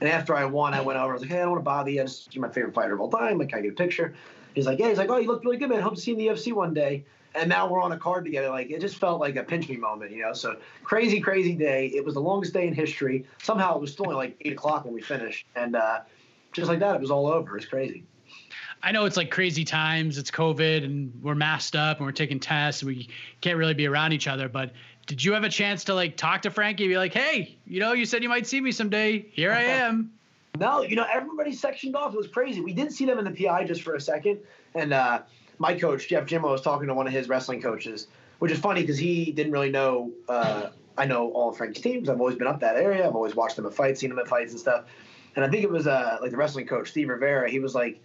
And 0.00 0.08
after 0.08 0.34
I 0.34 0.44
won, 0.44 0.72
I 0.72 0.80
went 0.80 0.98
over. 0.98 1.10
I 1.10 1.12
was 1.12 1.22
like, 1.22 1.30
"Hey, 1.30 1.38
I 1.38 1.42
don't 1.42 1.52
want 1.52 1.60
to 1.60 1.64
bother 1.64 1.90
you. 1.90 2.00
I 2.00 2.04
just, 2.04 2.34
you're 2.34 2.44
my 2.44 2.52
favorite 2.52 2.74
fighter 2.74 2.94
of 2.94 3.00
all 3.00 3.10
time. 3.10 3.38
Like, 3.38 3.50
can 3.50 3.58
I 3.58 3.62
get 3.62 3.72
a 3.72 3.74
picture?" 3.74 4.14
He's 4.54 4.66
like, 4.66 4.78
"Yeah." 4.78 4.88
He's 4.88 4.98
like, 4.98 5.10
"Oh, 5.10 5.18
you 5.18 5.26
look 5.26 5.44
really 5.44 5.58
good, 5.58 5.68
man. 5.68 5.82
Hope 5.82 5.94
to 5.94 6.00
see 6.00 6.12
you 6.12 6.16
in 6.16 6.24
the 6.24 6.32
UFC 6.32 6.52
one 6.52 6.72
day." 6.72 7.04
And 7.34 7.48
now 7.48 7.68
we're 7.68 7.80
on 7.80 7.92
a 7.92 7.98
card 7.98 8.24
together. 8.24 8.48
Like 8.48 8.70
it 8.70 8.80
just 8.80 8.96
felt 8.96 9.20
like 9.20 9.36
a 9.36 9.42
pinch 9.42 9.68
me 9.68 9.76
moment, 9.76 10.10
you 10.10 10.22
know. 10.22 10.32
So 10.32 10.56
crazy, 10.82 11.20
crazy 11.20 11.54
day. 11.54 11.86
It 11.88 12.04
was 12.04 12.14
the 12.14 12.20
longest 12.20 12.54
day 12.54 12.66
in 12.66 12.74
history. 12.74 13.24
Somehow 13.42 13.76
it 13.76 13.80
was 13.80 13.92
still 13.92 14.06
only 14.06 14.16
like 14.16 14.36
eight 14.40 14.52
o'clock 14.52 14.84
when 14.84 14.94
we 14.94 15.02
finished, 15.02 15.46
and 15.54 15.76
uh, 15.76 16.00
just 16.52 16.68
like 16.68 16.80
that, 16.80 16.96
it 16.96 17.00
was 17.00 17.10
all 17.10 17.26
over. 17.26 17.56
It's 17.56 17.66
crazy. 17.66 18.04
I 18.82 18.92
know 18.92 19.04
it's 19.04 19.16
like 19.16 19.30
crazy 19.30 19.64
times. 19.64 20.16
It's 20.16 20.30
COVID, 20.30 20.84
and 20.84 21.12
we're 21.22 21.34
masked 21.34 21.76
up, 21.76 21.98
and 21.98 22.06
we're 22.06 22.12
taking 22.12 22.40
tests. 22.40 22.82
And 22.82 22.88
we 22.88 23.08
can't 23.40 23.58
really 23.58 23.74
be 23.74 23.86
around 23.86 24.12
each 24.12 24.26
other. 24.26 24.48
But 24.48 24.72
did 25.06 25.22
you 25.22 25.32
have 25.34 25.44
a 25.44 25.48
chance 25.48 25.84
to 25.84 25.94
like 25.94 26.16
talk 26.16 26.42
to 26.42 26.50
Frankie? 26.50 26.88
Be 26.88 26.96
like, 26.96 27.12
hey, 27.12 27.58
you 27.66 27.80
know, 27.80 27.92
you 27.92 28.06
said 28.06 28.22
you 28.22 28.28
might 28.28 28.46
see 28.46 28.60
me 28.60 28.72
someday. 28.72 29.26
Here 29.32 29.52
I 29.52 29.62
am. 29.62 30.12
No, 30.58 30.82
you 30.82 30.96
know, 30.96 31.06
everybody 31.10 31.52
sectioned 31.52 31.94
off. 31.94 32.12
It 32.12 32.16
was 32.16 32.26
crazy. 32.26 32.60
We 32.60 32.72
did 32.72 32.92
see 32.92 33.06
them 33.06 33.20
in 33.20 33.24
the 33.24 33.30
PI 33.30 33.64
just 33.64 33.82
for 33.82 33.94
a 33.94 34.00
second, 34.00 34.40
and 34.74 34.92
uh, 34.92 35.22
my 35.60 35.74
coach 35.78 36.08
Jeff 36.08 36.26
Jimmo 36.26 36.50
was 36.50 36.62
talking 36.62 36.88
to 36.88 36.94
one 36.94 37.06
of 37.06 37.12
his 37.12 37.28
wrestling 37.28 37.60
coaches, 37.60 38.08
which 38.38 38.50
is 38.50 38.58
funny 38.58 38.80
because 38.80 38.98
he 38.98 39.30
didn't 39.30 39.52
really 39.52 39.70
know. 39.70 40.10
Uh, 40.26 40.70
I 40.96 41.04
know 41.04 41.30
all 41.32 41.50
of 41.50 41.56
Frankie's 41.56 41.82
teams. 41.82 42.08
I've 42.08 42.18
always 42.18 42.36
been 42.36 42.48
up 42.48 42.60
that 42.60 42.76
area. 42.76 43.06
I've 43.06 43.14
always 43.14 43.36
watched 43.36 43.56
them 43.56 43.66
at 43.66 43.74
fights, 43.74 44.00
seen 44.00 44.08
them 44.08 44.18
at 44.18 44.26
fights 44.26 44.52
and 44.52 44.60
stuff. 44.60 44.86
And 45.36 45.44
I 45.44 45.48
think 45.48 45.62
it 45.62 45.70
was 45.70 45.86
uh, 45.86 46.18
like 46.20 46.30
the 46.30 46.36
wrestling 46.38 46.66
coach 46.66 46.88
Steve 46.88 47.10
Rivera. 47.10 47.48
He 47.48 47.60
was 47.60 47.74
like, 47.74 48.00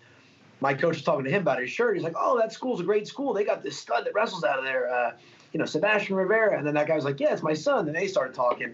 my 0.59 0.73
coach 0.73 0.95
was 0.95 1.03
talking 1.03 1.23
to 1.23 1.31
him 1.31 1.41
about 1.41 1.61
his 1.61 1.71
shirt. 1.71 1.95
He's 1.95 2.03
like, 2.03 2.15
"Oh, 2.17 2.37
that 2.37 2.51
school's 2.51 2.79
a 2.81 2.83
great 2.83 3.07
school. 3.07 3.33
They 3.33 3.43
got 3.43 3.63
this 3.63 3.79
stud 3.79 4.05
that 4.05 4.13
wrestles 4.13 4.43
out 4.43 4.59
of 4.59 4.65
there, 4.65 4.89
uh, 4.93 5.11
you 5.53 5.59
know, 5.59 5.65
Sebastian 5.65 6.15
Rivera." 6.15 6.57
And 6.57 6.67
then 6.67 6.73
that 6.75 6.87
guy 6.87 6.95
was 6.95 7.05
like, 7.05 7.19
"Yeah, 7.19 7.33
it's 7.33 7.43
my 7.43 7.53
son." 7.53 7.87
And 7.87 7.95
they 7.95 8.07
started 8.07 8.33
talking, 8.33 8.73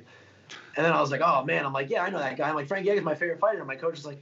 and 0.75 0.85
then 0.85 0.91
I 0.91 1.01
was 1.01 1.11
like, 1.11 1.21
"Oh 1.23 1.43
man," 1.43 1.65
I'm 1.65 1.73
like, 1.73 1.89
"Yeah, 1.89 2.03
I 2.03 2.09
know 2.09 2.19
that 2.19 2.37
guy." 2.37 2.49
I'm 2.49 2.55
like, 2.55 2.67
"Frankie 2.67 2.89
Edgar's 2.89 3.05
my 3.05 3.15
favorite 3.15 3.39
fighter." 3.39 3.59
And 3.59 3.67
my 3.67 3.75
coach 3.75 3.97
is 3.97 4.05
like, 4.05 4.21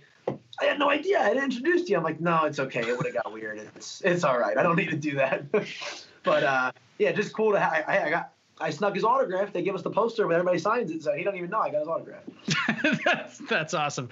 "I 0.62 0.66
had 0.66 0.80
no 0.80 0.90
idea. 0.90 1.22
I 1.22 1.30
didn't 1.30 1.46
introduce 1.46 1.90
you." 1.90 1.98
I'm 1.98 2.04
like, 2.04 2.20
"No, 2.20 2.46
it's 2.46 2.60
okay. 2.60 2.82
It 2.82 2.98
would 2.98 3.06
have 3.06 3.16
got 3.24 3.32
weird. 3.32 3.60
It's 3.76 4.02
it's 4.02 4.24
all 4.24 4.38
right. 4.38 4.58
I 4.58 4.64
don't 4.64 4.76
need 4.76 4.90
to 4.90 4.98
do 4.98 5.16
that." 5.16 5.46
but 6.24 6.44
uh, 6.44 6.72
yeah, 6.98 7.12
just 7.12 7.34
cool 7.34 7.52
to 7.52 7.60
have. 7.60 7.84
I, 7.88 8.06
I 8.06 8.10
got 8.10 8.34
I 8.62 8.70
snuck 8.70 8.96
his 8.96 9.04
autograph. 9.04 9.54
They 9.54 9.62
give 9.62 9.76
us 9.76 9.82
the 9.82 9.90
poster, 9.90 10.28
but 10.28 10.34
everybody 10.34 10.60
signs 10.60 10.92
it, 10.92 11.04
so 11.04 11.14
he 11.14 11.24
don't 11.24 11.36
even 11.36 11.50
know 11.50 11.60
I 11.60 11.70
got 11.70 11.80
his 11.80 11.88
autograph. 11.88 12.24
that's, 13.06 13.38
that's 13.40 13.74
awesome. 13.74 14.10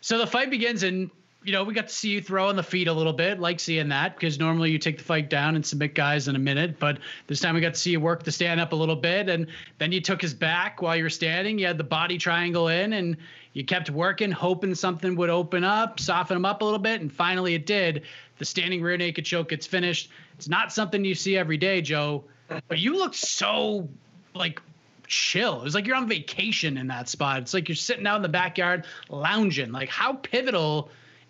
So 0.00 0.18
the 0.18 0.26
fight 0.26 0.50
begins, 0.50 0.82
and 0.82 1.10
you 1.44 1.52
know 1.52 1.62
we 1.62 1.72
got 1.72 1.88
to 1.88 1.94
see 1.94 2.10
you 2.10 2.20
throw 2.20 2.48
on 2.48 2.56
the 2.56 2.62
feet 2.62 2.88
a 2.88 2.92
little 2.92 3.12
bit. 3.12 3.38
Like 3.38 3.60
seeing 3.60 3.88
that 3.90 4.16
because 4.16 4.38
normally 4.38 4.70
you 4.72 4.78
take 4.78 4.98
the 4.98 5.04
fight 5.04 5.30
down 5.30 5.54
and 5.54 5.64
submit 5.64 5.94
guys 5.94 6.26
in 6.26 6.34
a 6.34 6.38
minute, 6.38 6.78
but 6.78 6.98
this 7.26 7.40
time 7.40 7.54
we 7.54 7.60
got 7.60 7.74
to 7.74 7.80
see 7.80 7.92
you 7.92 8.00
work 8.00 8.24
the 8.24 8.32
stand 8.32 8.60
up 8.60 8.72
a 8.72 8.76
little 8.76 8.96
bit, 8.96 9.28
and 9.28 9.46
then 9.78 9.92
you 9.92 10.00
took 10.00 10.20
his 10.20 10.34
back 10.34 10.82
while 10.82 10.96
you 10.96 11.04
were 11.04 11.10
standing. 11.10 11.58
You 11.58 11.66
had 11.66 11.78
the 11.78 11.84
body 11.84 12.18
triangle 12.18 12.68
in, 12.68 12.92
and 12.94 13.16
you 13.52 13.64
kept 13.64 13.90
working, 13.90 14.30
hoping 14.30 14.74
something 14.74 15.16
would 15.16 15.30
open 15.30 15.64
up, 15.64 15.98
soften 15.98 16.36
him 16.36 16.44
up 16.44 16.62
a 16.62 16.64
little 16.64 16.78
bit, 16.78 17.00
and 17.00 17.12
finally 17.12 17.54
it 17.54 17.66
did. 17.66 18.02
The 18.38 18.44
standing 18.44 18.80
rear 18.80 18.96
naked 18.96 19.24
choke 19.24 19.50
gets 19.50 19.66
finished. 19.66 20.10
It's 20.34 20.48
not 20.48 20.72
something 20.72 21.04
you 21.04 21.14
see 21.14 21.36
every 21.36 21.56
day, 21.56 21.82
Joe, 21.82 22.24
but 22.68 22.78
you 22.78 22.96
look 22.96 23.14
so 23.14 23.88
like 24.34 24.62
chill. 25.06 25.60
It 25.60 25.64
was 25.64 25.74
like 25.74 25.86
you're 25.86 25.96
on 25.96 26.08
vacation 26.08 26.78
in 26.78 26.86
that 26.86 27.08
spot. 27.08 27.40
It's 27.40 27.52
like 27.52 27.68
you're 27.68 27.76
sitting 27.76 28.06
out 28.06 28.16
in 28.16 28.22
the 28.22 28.28
backyard 28.28 28.86
lounging. 29.08 29.72
Like 29.72 29.88
how 29.88 30.14
pivotal 30.14 30.88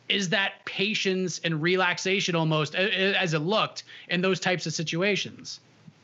is 0.09 0.29
that 0.29 0.65
patience 0.67 1.41
and 1.45 1.63
relaxation 1.63 2.35
almost 2.35 2.75
as 2.75 3.33
it 3.33 3.39
looked 3.39 3.85
in 4.09 4.21
those 4.21 4.41
types 4.41 4.67
of 4.67 4.75
situations? 4.75 5.61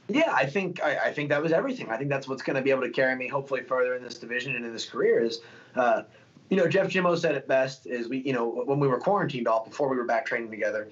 Yeah, 0.08 0.32
I 0.32 0.46
think 0.46 0.82
I, 0.82 0.96
I 1.06 1.12
think 1.12 1.28
that 1.30 1.42
was 1.42 1.52
everything. 1.52 1.90
I 1.90 1.96
think 1.96 2.08
that's 2.08 2.28
what's 2.28 2.42
going 2.42 2.56
to 2.56 2.62
be 2.62 2.70
able 2.70 2.82
to 2.82 2.90
carry 2.90 3.16
me 3.16 3.26
hopefully 3.26 3.62
further 3.62 3.94
in 3.94 4.02
this 4.02 4.18
division 4.18 4.54
and 4.54 4.64
in 4.64 4.72
this 4.72 4.88
career 4.88 5.22
is, 5.22 5.40
uh, 5.76 6.02
you 6.48 6.56
know, 6.56 6.68
Jeff 6.68 6.88
Jimmo 6.88 7.16
said 7.16 7.34
it 7.34 7.48
best 7.48 7.86
is 7.86 8.08
we, 8.08 8.18
you 8.18 8.32
know, 8.32 8.48
when 8.48 8.78
we 8.78 8.88
were 8.88 8.98
quarantined 8.98 9.48
off 9.48 9.68
before 9.68 9.88
we 9.88 9.96
were 9.96 10.04
back 10.04 10.26
training 10.26 10.50
together, 10.50 10.88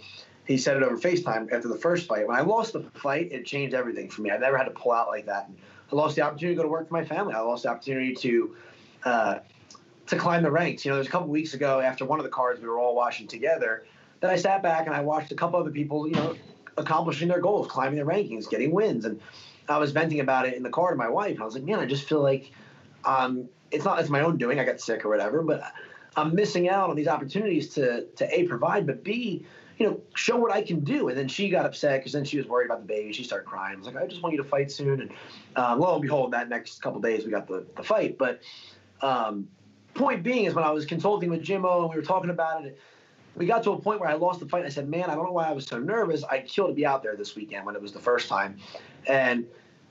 he 0.46 0.58
said 0.58 0.76
it 0.76 0.82
over 0.82 0.96
FaceTime 0.96 1.50
after 1.52 1.68
the 1.68 1.76
first 1.76 2.06
fight. 2.06 2.26
When 2.26 2.36
I 2.36 2.42
lost 2.42 2.72
the 2.72 2.82
fight, 2.94 3.32
it 3.32 3.46
changed 3.46 3.74
everything 3.74 4.10
for 4.10 4.22
me. 4.22 4.30
I 4.30 4.36
never 4.36 4.58
had 4.58 4.64
to 4.64 4.72
pull 4.72 4.92
out 4.92 5.08
like 5.08 5.26
that. 5.26 5.48
I 5.90 5.96
lost 5.96 6.16
the 6.16 6.22
opportunity 6.22 6.54
to 6.54 6.56
go 6.56 6.62
to 6.64 6.68
work 6.68 6.88
for 6.88 6.94
my 6.94 7.04
family. 7.04 7.34
I 7.34 7.40
lost 7.40 7.62
the 7.62 7.70
opportunity 7.70 8.14
to 8.14 8.56
uh, 9.04 9.38
to 10.06 10.16
climb 10.16 10.42
the 10.42 10.50
ranks. 10.50 10.84
You 10.84 10.90
know, 10.90 10.96
there's 10.96 11.06
a 11.06 11.10
couple 11.10 11.28
weeks 11.28 11.54
ago 11.54 11.80
after 11.80 12.04
one 12.04 12.18
of 12.18 12.24
the 12.24 12.30
cards 12.30 12.60
we 12.60 12.66
were 12.66 12.78
all 12.78 12.94
watching 12.94 13.26
together 13.26 13.84
that 14.20 14.30
I 14.30 14.36
sat 14.36 14.62
back 14.62 14.86
and 14.86 14.94
I 14.94 15.00
watched 15.00 15.32
a 15.32 15.34
couple 15.34 15.60
other 15.60 15.70
people, 15.70 16.06
you 16.06 16.14
know, 16.14 16.34
accomplishing 16.76 17.28
their 17.28 17.40
goals, 17.40 17.68
climbing 17.68 17.98
the 17.98 18.04
rankings, 18.04 18.48
getting 18.48 18.72
wins, 18.72 19.04
and 19.04 19.20
I 19.68 19.78
was 19.78 19.92
venting 19.92 20.20
about 20.20 20.46
it 20.46 20.54
in 20.54 20.62
the 20.62 20.70
car 20.70 20.90
to 20.90 20.96
my 20.96 21.08
wife. 21.08 21.40
I 21.40 21.44
was 21.44 21.54
like, 21.54 21.64
man, 21.64 21.78
I 21.78 21.86
just 21.86 22.08
feel 22.08 22.22
like 22.22 22.50
it's 23.74 23.84
not 23.84 24.00
it's 24.00 24.10
my 24.10 24.20
own 24.20 24.38
doing. 24.38 24.58
I 24.58 24.64
got 24.64 24.80
sick 24.80 25.04
or 25.04 25.08
whatever, 25.08 25.42
but 25.42 25.62
I'm 26.16 26.34
missing 26.34 26.68
out 26.68 26.90
on 26.90 26.96
these 26.96 27.08
opportunities 27.08 27.68
to 27.74 28.06
to 28.16 28.38
a 28.38 28.44
provide, 28.44 28.86
but 28.86 29.04
b 29.04 29.44
you 29.78 29.86
know, 29.86 30.00
show 30.14 30.36
what 30.36 30.52
I 30.52 30.62
can 30.62 30.80
do. 30.80 31.08
And 31.08 31.18
then 31.18 31.28
she 31.28 31.48
got 31.48 31.66
upset 31.66 32.00
because 32.00 32.12
then 32.12 32.24
she 32.24 32.36
was 32.36 32.46
worried 32.46 32.66
about 32.66 32.80
the 32.80 32.86
baby. 32.86 33.12
She 33.12 33.24
started 33.24 33.46
crying. 33.46 33.74
I 33.74 33.78
was 33.78 33.86
like, 33.86 33.96
I 33.96 34.06
just 34.06 34.22
want 34.22 34.34
you 34.34 34.42
to 34.42 34.48
fight 34.48 34.70
soon. 34.70 35.00
And 35.00 35.10
um, 35.56 35.80
lo 35.80 35.94
and 35.94 36.02
behold, 36.02 36.32
that 36.32 36.48
next 36.48 36.80
couple 36.80 37.00
days 37.00 37.24
we 37.24 37.30
got 37.30 37.48
the, 37.48 37.66
the 37.76 37.82
fight. 37.82 38.16
But 38.16 38.40
um, 39.02 39.48
point 39.94 40.22
being 40.22 40.44
is 40.44 40.54
when 40.54 40.64
I 40.64 40.70
was 40.70 40.86
consulting 40.86 41.30
with 41.30 41.42
Jimmo 41.42 41.82
and 41.82 41.90
we 41.90 41.96
were 41.96 42.06
talking 42.06 42.30
about 42.30 42.64
it, 42.64 42.78
we 43.34 43.46
got 43.46 43.64
to 43.64 43.72
a 43.72 43.80
point 43.80 43.98
where 43.98 44.08
I 44.08 44.14
lost 44.14 44.38
the 44.38 44.46
fight. 44.46 44.64
I 44.64 44.68
said, 44.68 44.88
man, 44.88 45.10
I 45.10 45.16
don't 45.16 45.24
know 45.24 45.32
why 45.32 45.48
I 45.48 45.52
was 45.52 45.66
so 45.66 45.78
nervous. 45.78 46.22
I'd 46.30 46.46
kill 46.46 46.68
to 46.68 46.72
be 46.72 46.86
out 46.86 47.02
there 47.02 47.16
this 47.16 47.34
weekend 47.34 47.66
when 47.66 47.74
it 47.74 47.82
was 47.82 47.92
the 47.92 47.98
first 47.98 48.28
time. 48.28 48.58
And 49.08 49.44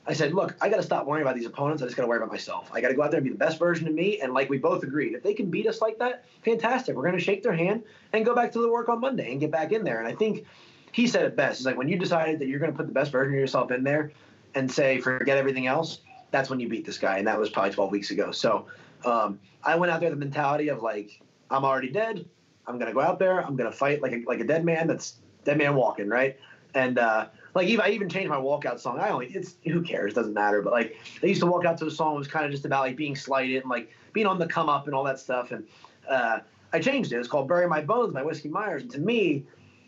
I 0.05 0.13
said, 0.13 0.33
look, 0.33 0.55
I 0.61 0.67
got 0.67 0.77
to 0.77 0.83
stop 0.83 1.05
worrying 1.05 1.21
about 1.21 1.35
these 1.35 1.45
opponents. 1.45 1.81
I 1.81 1.85
just 1.85 1.95
got 1.95 2.03
to 2.03 2.09
worry 2.09 2.17
about 2.17 2.31
myself. 2.31 2.69
I 2.73 2.81
got 2.81 2.89
to 2.89 2.93
go 2.93 3.03
out 3.03 3.11
there 3.11 3.19
and 3.19 3.23
be 3.23 3.31
the 3.31 3.37
best 3.37 3.57
version 3.57 3.87
of 3.87 3.93
me. 3.93 4.19
And 4.19 4.33
like 4.33 4.49
we 4.49 4.57
both 4.57 4.83
agreed, 4.83 5.13
if 5.13 5.23
they 5.23 5.33
can 5.33 5.49
beat 5.49 5.65
us 5.65 5.81
like 5.81 5.97
that, 5.99 6.25
fantastic. 6.43 6.95
We're 6.95 7.03
going 7.03 7.17
to 7.17 7.23
shake 7.23 7.41
their 7.41 7.53
hand 7.53 7.83
and 8.11 8.25
go 8.25 8.35
back 8.35 8.51
to 8.53 8.61
the 8.61 8.69
work 8.69 8.89
on 8.89 8.99
Monday 8.99 9.31
and 9.31 9.39
get 9.39 9.51
back 9.51 9.71
in 9.71 9.85
there. 9.85 9.99
And 9.99 10.07
I 10.07 10.13
think 10.13 10.45
he 10.91 11.07
said 11.07 11.23
it 11.23 11.37
best. 11.37 11.59
It's 11.59 11.65
like 11.65 11.77
when 11.77 11.87
you 11.87 11.97
decided 11.97 12.39
that 12.39 12.47
you're 12.47 12.59
going 12.59 12.71
to 12.71 12.77
put 12.77 12.87
the 12.87 12.93
best 12.93 13.11
version 13.11 13.33
of 13.33 13.39
yourself 13.39 13.71
in 13.71 13.83
there 13.83 14.11
and 14.55 14.69
say, 14.69 14.99
forget 14.99 15.37
everything 15.37 15.67
else, 15.67 15.99
that's 16.31 16.49
when 16.49 16.59
you 16.59 16.67
beat 16.67 16.85
this 16.85 16.97
guy. 16.97 17.17
And 17.17 17.27
that 17.27 17.39
was 17.39 17.49
probably 17.49 17.71
12 17.71 17.91
weeks 17.91 18.11
ago. 18.11 18.31
So 18.31 18.67
um, 19.05 19.39
I 19.63 19.75
went 19.75 19.91
out 19.91 20.01
there 20.01 20.09
with 20.09 20.19
the 20.19 20.25
mentality 20.25 20.67
of 20.67 20.83
like, 20.83 21.21
I'm 21.49 21.63
already 21.63 21.89
dead. 21.89 22.25
I'm 22.67 22.77
going 22.77 22.87
to 22.87 22.93
go 22.93 22.99
out 22.99 23.19
there. 23.19 23.39
I'm 23.39 23.55
going 23.55 23.71
to 23.71 23.75
fight 23.75 24.01
like 24.01 24.11
a, 24.11 24.23
like 24.27 24.41
a 24.41 24.45
dead 24.45 24.65
man 24.65 24.87
that's 24.87 25.15
dead 25.45 25.57
man 25.57 25.75
walking, 25.75 26.09
right? 26.09 26.37
And, 26.73 26.97
uh, 26.97 27.27
like 27.53 27.67
even 27.67 27.85
I 27.85 27.89
even 27.89 28.09
changed 28.09 28.29
my 28.29 28.37
walkout 28.37 28.79
song. 28.79 28.99
I 28.99 29.09
only 29.09 29.27
it's 29.27 29.55
who 29.63 29.81
cares, 29.81 30.13
doesn't 30.13 30.33
matter. 30.33 30.61
But 30.61 30.73
like 30.73 30.97
I 31.21 31.27
used 31.27 31.41
to 31.41 31.47
walk 31.47 31.65
out 31.65 31.77
to 31.79 31.85
a 31.85 31.91
song 31.91 32.13
that 32.13 32.19
was 32.19 32.27
kind 32.27 32.45
of 32.45 32.51
just 32.51 32.65
about 32.65 32.81
like 32.81 32.95
being 32.95 33.15
slighted 33.15 33.61
and 33.61 33.69
like 33.69 33.91
being 34.11 34.25
on 34.25 34.39
the 34.39 34.47
come 34.47 34.69
up 34.69 34.87
and 34.87 34.95
all 34.95 35.03
that 35.03 35.19
stuff. 35.19 35.51
And 35.51 35.67
uh, 36.09 36.39
I 36.71 36.79
changed 36.79 37.11
it. 37.11 37.17
It's 37.17 37.27
called 37.27 37.47
"Bury 37.47 37.67
My 37.67 37.81
Bones" 37.81 38.13
by 38.13 38.23
Whiskey 38.23 38.49
Myers. 38.49 38.81
And 38.81 38.91
to 38.91 38.99
me, 38.99 39.43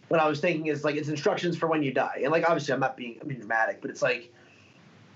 what 0.09 0.19
I 0.19 0.27
was 0.27 0.39
thinking 0.39 0.67
is 0.67 0.83
like 0.83 0.95
it's 0.95 1.09
instructions 1.09 1.57
for 1.57 1.67
when 1.67 1.81
you 1.81 1.91
die. 1.91 2.21
And 2.23 2.31
like 2.31 2.47
obviously 2.47 2.73
I'm 2.73 2.79
not 2.79 2.95
being 2.97 3.17
I'm 3.21 3.27
being 3.27 3.39
dramatic, 3.39 3.81
but 3.81 3.89
it's 3.89 4.01
like 4.01 4.31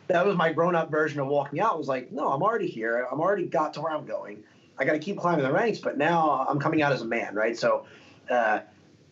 that 0.07 0.26
was 0.26 0.35
my 0.35 0.51
grown 0.51 0.76
up 0.76 0.89
version 0.89 1.19
of 1.19 1.27
walking 1.27 1.59
out. 1.59 1.76
It 1.76 1.77
was 1.77 1.88
like 1.88 2.11
no, 2.11 2.31
I'm 2.31 2.41
already 2.41 2.67
here. 2.67 3.07
I'm 3.11 3.19
already 3.19 3.45
got 3.45 3.76
to 3.76 3.81
where 3.81 3.91
I'm 3.91 4.05
going. 4.05 4.43
I 4.80 4.85
got 4.85 4.93
to 4.93 4.99
keep 4.99 5.17
climbing 5.17 5.43
the 5.43 5.51
ranks, 5.51 5.80
but 5.80 5.97
now 5.97 6.47
I'm 6.49 6.57
coming 6.59 6.81
out 6.81 6.91
as 6.93 7.01
a 7.01 7.05
man, 7.05 7.35
right? 7.35 7.57
So. 7.57 7.85
Uh, 8.30 8.59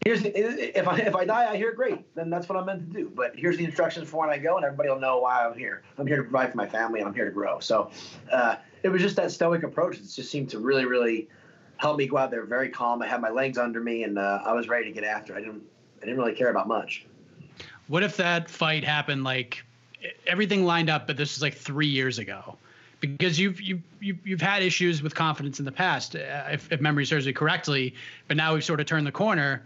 here's 0.04 0.22
the, 0.22 0.78
if 0.78 0.88
I 0.88 0.98
if 1.00 1.16
I 1.16 1.26
die 1.26 1.52
I 1.52 1.58
hear 1.58 1.74
great, 1.74 2.14
then 2.16 2.30
that's 2.30 2.48
what 2.48 2.58
I'm 2.58 2.66
meant 2.66 2.92
to 2.92 3.00
do. 3.00 3.12
But 3.14 3.36
here's 3.36 3.58
the 3.58 3.66
instructions 3.66 4.10
for 4.10 4.22
when 4.22 4.30
I 4.30 4.38
go, 4.38 4.56
and 4.56 4.66
everybody 4.66 4.90
will 4.90 5.00
know 5.00 5.20
why 5.20 5.46
I'm 5.46 5.58
here. 5.58 5.84
I'm 5.98 6.08
here 6.08 6.18
to 6.18 6.24
provide 6.24 6.52
for 6.52 6.58
my 6.58 6.68
family, 6.68 7.00
and 7.00 7.08
I'm 7.08 7.16
here 7.16 7.26
to 7.26 7.32
grow. 7.32 7.60
So 7.60 7.92
uh, 8.32 8.56
it 8.84 8.90
was 8.90 9.02
just 9.02 9.16
that 9.18 9.32
stoic 9.32 9.64
approach 9.64 9.98
that 9.98 10.10
just 10.10 10.32
seemed 10.32 10.50
to 10.52 10.60
really, 10.60 10.86
really 10.86 11.28
help 11.78 11.98
me 11.98 12.08
go 12.08 12.18
out 12.18 12.32
there 12.32 12.46
very 12.46 12.70
calm. 12.70 13.02
I 13.02 13.08
had 13.08 13.22
my 13.22 13.30
legs 13.30 13.58
under 13.58 13.82
me, 13.82 14.04
and 14.04 14.18
uh, 14.18 14.42
I 14.46 14.54
was 14.54 14.68
ready 14.68 14.86
to 14.86 14.92
get 14.92 15.04
after. 15.04 15.36
I 15.36 15.40
didn't 15.40 15.64
I 16.02 16.06
didn't 16.06 16.20
really 16.20 16.36
care 16.36 16.50
about 16.50 16.68
much. 16.68 17.06
What 17.88 18.04
if 18.04 18.18
that 18.18 18.50
fight 18.50 18.84
happened 18.84 19.24
like 19.24 19.64
everything 20.26 20.66
lined 20.66 20.90
up, 20.90 21.08
but 21.08 21.18
this 21.18 21.36
was 21.36 21.42
like 21.42 21.56
three 21.56 21.88
years 21.88 22.20
ago? 22.20 22.58
because 23.00 23.40
you've 23.40 23.62
you've 23.62 23.82
you've 24.00 24.42
had 24.42 24.64
issues 24.64 25.04
with 25.04 25.14
confidence 25.14 25.60
in 25.60 25.66
the 25.66 25.72
past, 25.72 26.16
uh, 26.16 26.46
if, 26.52 26.72
if 26.72 26.82
memory 26.82 27.06
serves 27.06 27.28
me 27.28 27.34
correctly. 27.34 27.94
But 28.28 28.38
now 28.38 28.54
we've 28.54 28.64
sort 28.64 28.80
of 28.80 28.86
turned 28.86 29.06
the 29.06 29.12
corner 29.12 29.62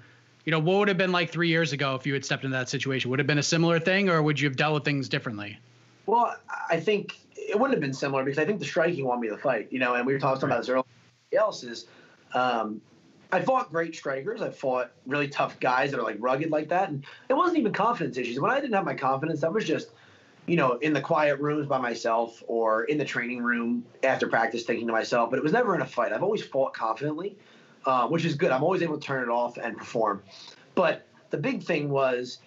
you 0.46 0.52
know, 0.52 0.60
what 0.60 0.80
would 0.80 0.88
have 0.88 0.98
been 0.98 1.12
like 1.12 1.32
three 1.32 1.50
years 1.50 1.74
ago 1.74 1.96
if 1.96 2.08
you 2.08 2.14
had 2.14 2.26
stepped 2.26 2.44
into 2.44 2.56
that 2.58 2.70
situation? 2.70 3.12
Would 3.12 3.20
it 3.20 3.22
have 3.22 3.28
been 3.28 3.38
a 3.38 3.44
similar 3.44 3.80
thing, 3.80 4.10
or 4.10 4.22
would 4.22 4.40
you 4.40 4.50
have 4.50 4.58
dealt 4.58 4.74
with 4.74 4.86
things 4.86 5.08
differently? 5.08 5.58
Well, 6.06 6.36
I 6.70 6.80
think 6.80 7.18
it 7.36 7.60
wouldn't 7.60 7.76
have 7.76 7.82
been 7.82 7.94
similar 7.94 8.24
because 8.24 8.40
I 8.40 8.46
think 8.46 8.60
the 8.60 8.66
striking 8.66 9.06
won 9.06 9.20
me 9.20 9.30
the 9.30 9.38
fight. 9.38 9.68
You 9.72 9.80
know, 9.80 9.96
and 9.96 10.06
we 10.06 10.14
were 10.14 10.20
talking 10.20 10.42
right. 10.42 10.54
about 10.54 10.62
this 10.62 10.70
earlier. 10.70 10.84
Else 11.34 11.64
is, 11.64 11.86
um, 12.34 12.82
I 13.32 13.42
fought 13.42 13.72
great 13.72 13.96
strikers. 13.96 14.42
I 14.42 14.50
fought 14.50 14.92
really 15.06 15.28
tough 15.28 15.60
guys 15.60 15.92
that 15.92 16.00
are 16.00 16.04
like 16.04 16.18
rugged 16.20 16.52
like 16.52 16.70
that, 16.70 16.90
and 16.90 17.06
it 17.30 17.34
wasn't 17.34 17.60
even 17.60 17.72
confidence 17.72 18.18
issues. 18.18 18.40
When 18.40 18.52
I 18.52 18.60
didn't 18.60 18.74
have 18.74 18.84
my 18.84 18.96
confidence, 18.96 19.42
that 19.42 19.54
was 19.54 19.64
just, 19.64 19.92
you 20.48 20.58
know, 20.58 20.74
in 20.80 20.92
the 20.92 21.02
quiet 21.02 21.40
rooms 21.40 21.68
by 21.68 21.78
myself 21.78 22.44
or 22.48 22.86
in 22.86 22.98
the 22.98 23.06
training 23.06 23.44
room 23.44 23.86
after 24.04 24.28
practice, 24.28 24.64
thinking 24.64 24.88
to 24.88 24.94
myself. 24.94 25.30
But 25.30 25.38
it 25.38 25.44
was 25.44 25.54
never 25.54 25.76
in 25.76 25.82
a 25.82 25.86
fight. 25.86 26.12
I've 26.12 26.24
always 26.24 26.44
fought 26.44 26.74
confidently 26.74 27.38
uh, 27.86 28.08
which 28.08 28.26
is 28.26 28.36
good. 28.36 28.52
I'm 28.52 28.64
always 28.64 28.82
able 28.82 28.98
to 28.98 29.06
turn 29.06 29.24
it 29.24 29.30
off 29.30 29.58
and 29.58 29.78
perform. 29.78 30.24
But 30.76 31.08
the 31.30 31.38
big 31.38 31.64
thing 31.64 31.90
was 31.90 32.40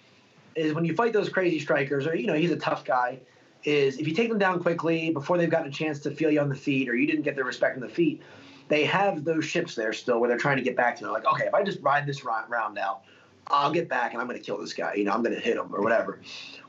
is 0.55 0.73
when 0.73 0.85
you 0.85 0.95
fight 0.95 1.11
those 1.13 1.29
crazy 1.29 1.59
strikers, 1.59 2.07
or 2.07 2.15
you 2.15 2.27
know 2.27 2.33
he's 2.33 2.51
a 2.51 2.57
tough 2.57 2.85
guy. 2.85 3.19
Is 3.63 3.97
if 3.97 4.07
you 4.07 4.13
take 4.13 4.29
them 4.29 4.37
down 4.37 4.61
quickly 4.61 5.09
before 5.09 5.39
they've 5.39 5.49
gotten 5.49 5.69
a 5.69 5.71
chance 5.71 5.99
to 6.01 6.11
feel 6.11 6.29
you 6.29 6.39
on 6.39 6.49
the 6.49 6.55
feet, 6.55 6.87
or 6.87 6.95
you 6.95 7.07
didn't 7.07 7.23
get 7.23 7.35
their 7.35 7.45
respect 7.45 7.75
on 7.75 7.81
the 7.81 7.89
feet, 7.89 8.21
they 8.67 8.85
have 8.85 9.23
those 9.23 9.43
ships 9.43 9.73
there 9.73 9.91
still 9.91 10.19
where 10.19 10.29
they're 10.29 10.37
trying 10.37 10.57
to 10.57 10.63
get 10.63 10.75
back 10.75 10.97
to. 10.97 11.03
They're 11.03 11.11
like, 11.11 11.25
okay, 11.25 11.45
if 11.45 11.53
I 11.53 11.63
just 11.63 11.81
ride 11.81 12.05
this 12.05 12.23
round 12.23 12.77
out, 12.77 13.01
I'll 13.47 13.71
get 13.71 13.87
back 13.89 14.13
and 14.13 14.21
I'm 14.21 14.27
going 14.27 14.39
to 14.39 14.43
kill 14.43 14.59
this 14.59 14.73
guy. 14.73 14.95
You 14.95 15.05
know, 15.05 15.11
I'm 15.11 15.23
going 15.23 15.35
to 15.35 15.41
hit 15.41 15.57
him 15.57 15.73
or 15.73 15.81
whatever. 15.81 16.19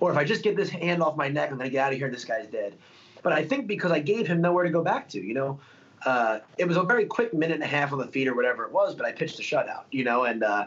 Or 0.01 0.11
if 0.11 0.17
I 0.17 0.25
just 0.25 0.43
get 0.43 0.57
this 0.57 0.69
hand 0.69 1.03
off 1.03 1.17
my 1.17 1.29
neck, 1.29 1.51
I'm 1.51 1.59
going 1.59 1.69
to 1.69 1.73
get 1.73 1.87
out 1.87 1.93
of 1.93 1.99
here 1.99 2.07
and 2.07 2.15
this 2.15 2.25
guy's 2.25 2.47
dead. 2.47 2.75
But 3.23 3.33
I 3.33 3.45
think 3.45 3.67
because 3.67 3.93
I 3.93 4.01
gave 4.01 4.27
him 4.27 4.41
nowhere 4.41 4.65
to 4.65 4.71
go 4.71 4.83
back 4.83 5.09
to, 5.11 5.21
you 5.21 5.35
know, 5.35 5.59
uh, 6.05 6.41
it 6.59 6.67
was 6.67 6.77
a 6.77 6.83
very 6.83 7.07
quick 7.07 7.33
minute 7.33 7.55
and 7.55 7.65
a 7.65 7.67
half 7.67 7.93
on 7.93 7.99
the 7.99 8.07
feet 8.07 8.29
or 8.29 8.35
whatever 8.35 8.65
it 8.65 8.73
was, 8.73 8.95
but 8.95 9.07
I 9.07 9.13
pitched 9.13 9.39
a 9.39 9.43
shutout, 9.43 9.85
you 9.91 10.05
know, 10.05 10.25
and 10.25 10.43
uh, 10.43 10.67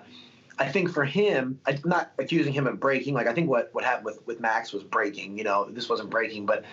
I 0.57 0.68
think 0.68 0.91
for 0.91 1.06
him, 1.06 1.60
I'm 1.65 1.80
not 1.85 2.11
accusing 2.18 2.51
him 2.51 2.68
of 2.68 2.80
breaking. 2.80 3.14
Like 3.14 3.27
I 3.27 3.34
think 3.34 3.49
what 3.49 3.69
what 3.73 3.84
happened 3.84 4.06
with 4.06 4.26
with 4.27 4.39
Max 4.39 4.73
was 4.73 4.84
breaking. 4.84 5.38
You 5.38 5.43
know, 5.43 5.69
this 5.69 5.88
wasn't 5.88 6.10
breaking, 6.10 6.45
but 6.45 6.65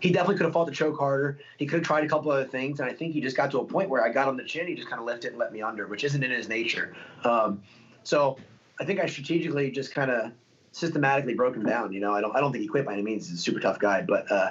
he 0.00 0.10
definitely 0.10 0.36
could 0.36 0.44
have 0.44 0.52
fought 0.52 0.66
the 0.66 0.72
choke 0.72 0.98
harder. 0.98 1.38
He 1.58 1.66
could 1.66 1.78
have 1.78 1.86
tried 1.86 2.04
a 2.04 2.08
couple 2.08 2.30
other 2.30 2.44
things, 2.44 2.80
and 2.80 2.90
I 2.90 2.92
think 2.92 3.14
he 3.14 3.20
just 3.20 3.36
got 3.36 3.50
to 3.52 3.60
a 3.60 3.64
point 3.64 3.88
where 3.88 4.04
I 4.04 4.10
got 4.10 4.28
on 4.28 4.36
the 4.36 4.44
chin. 4.44 4.66
He 4.66 4.74
just 4.74 4.88
kind 4.88 5.00
of 5.00 5.06
lifted 5.06 5.30
and 5.30 5.38
let 5.38 5.52
me 5.52 5.62
under, 5.62 5.86
which 5.86 6.04
isn't 6.04 6.22
in 6.22 6.30
his 6.30 6.48
nature. 6.48 6.94
Um, 7.24 7.62
so 8.02 8.36
I 8.80 8.84
think 8.84 9.00
I 9.00 9.06
strategically 9.06 9.70
just 9.70 9.94
kind 9.94 10.10
of 10.10 10.32
systematically 10.72 11.34
broke 11.34 11.54
him 11.54 11.64
down. 11.64 11.92
You 11.92 12.00
know, 12.00 12.12
I 12.12 12.20
don't 12.20 12.36
I 12.36 12.40
don't 12.40 12.52
think 12.52 12.62
he 12.62 12.68
quit 12.68 12.84
by 12.84 12.92
any 12.94 13.02
means. 13.02 13.28
He's 13.28 13.38
a 13.38 13.42
super 13.42 13.60
tough 13.60 13.78
guy, 13.78 14.02
but 14.02 14.30
uh, 14.30 14.50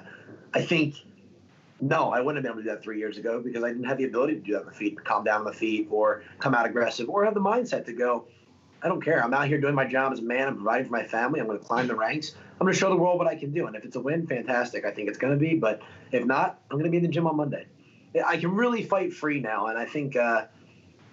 I 0.54 0.62
think 0.62 0.96
no, 1.82 2.12
I 2.12 2.22
wouldn't 2.22 2.38
have 2.38 2.44
been 2.44 2.52
able 2.52 2.62
to 2.62 2.64
do 2.64 2.76
that 2.76 2.84
three 2.84 3.00
years 3.00 3.18
ago 3.18 3.42
because 3.44 3.64
I 3.64 3.70
didn't 3.70 3.86
have 3.86 3.98
the 3.98 4.06
ability 4.06 4.36
to 4.36 4.40
do 4.40 4.54
that 4.54 4.66
the 4.66 4.72
feet, 4.72 5.04
calm 5.04 5.24
down 5.24 5.40
on 5.40 5.46
the 5.46 5.54
feet, 5.54 5.88
or 5.90 6.24
come 6.40 6.54
out 6.54 6.68
aggressive, 6.68 7.10
or 7.10 7.26
have 7.26 7.34
the 7.34 7.42
mindset 7.42 7.86
to 7.86 7.94
go. 7.94 8.26
I 8.84 8.88
don't 8.88 9.02
care. 9.02 9.24
I'm 9.24 9.34
out 9.34 9.48
here 9.48 9.60
doing 9.60 9.76
my 9.76 9.86
job 9.86 10.14
as 10.14 10.20
a 10.20 10.24
man. 10.24 10.48
I'm 10.48 10.56
providing 10.56 10.86
for 10.86 10.92
my 10.92 11.04
family. 11.04 11.40
I'm 11.40 11.48
going 11.48 11.60
to 11.60 11.66
climb 11.66 11.88
the 11.88 11.96
ranks. 11.96 12.36
I'm 12.54 12.66
going 12.66 12.74
to 12.74 12.80
show 12.80 12.90
the 12.90 12.96
world 12.96 13.18
what 13.18 13.28
I 13.28 13.36
can 13.36 13.52
do. 13.52 13.68
And 13.68 13.76
if 13.76 13.84
it's 13.84 13.96
a 13.96 14.00
win, 14.00 14.26
fantastic. 14.26 14.86
I 14.86 14.92
think 14.92 15.10
it's 15.10 15.18
going 15.18 15.34
to 15.34 15.40
be. 15.40 15.56
But 15.56 15.82
if 16.12 16.26
not, 16.26 16.60
I'm 16.70 16.78
going 16.78 16.86
to 16.86 16.92
be 16.92 16.98
in 16.98 17.04
the 17.04 17.10
gym 17.10 17.28
on 17.28 17.36
Monday. 17.36 17.66
I 18.26 18.38
can 18.38 18.56
really 18.56 18.84
fight 18.84 19.14
free 19.14 19.40
now. 19.40 19.68
And 19.68 19.78
I 19.78 19.86
think 19.86 20.16
uh, 20.16 20.46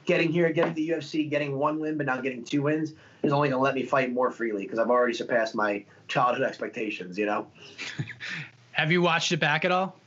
getting 0.04 0.32
here, 0.32 0.50
getting 0.50 0.74
the 0.74 0.88
UFC, 0.90 1.28
getting 1.28 1.58
one 1.58 1.78
win, 1.78 1.98
but 1.98 2.06
now 2.06 2.18
getting 2.20 2.42
two 2.42 2.62
wins 2.62 2.94
is 3.22 3.32
only 3.32 3.48
going 3.50 3.58
to 3.58 3.62
let 3.62 3.74
me 3.74 3.84
fight 3.84 4.12
more 4.12 4.30
freely 4.30 4.62
because 4.62 4.78
I've 4.78 4.90
already 4.90 5.14
surpassed 5.14 5.54
my 5.54 5.84
childhood 6.08 6.46
expectations, 6.46 7.18
you 7.18 7.26
know? 7.26 7.46
Have 8.72 8.90
you 8.92 9.02
watched 9.02 9.32
it 9.32 9.40
back 9.40 9.64
at 9.64 9.72
all? 9.72 9.97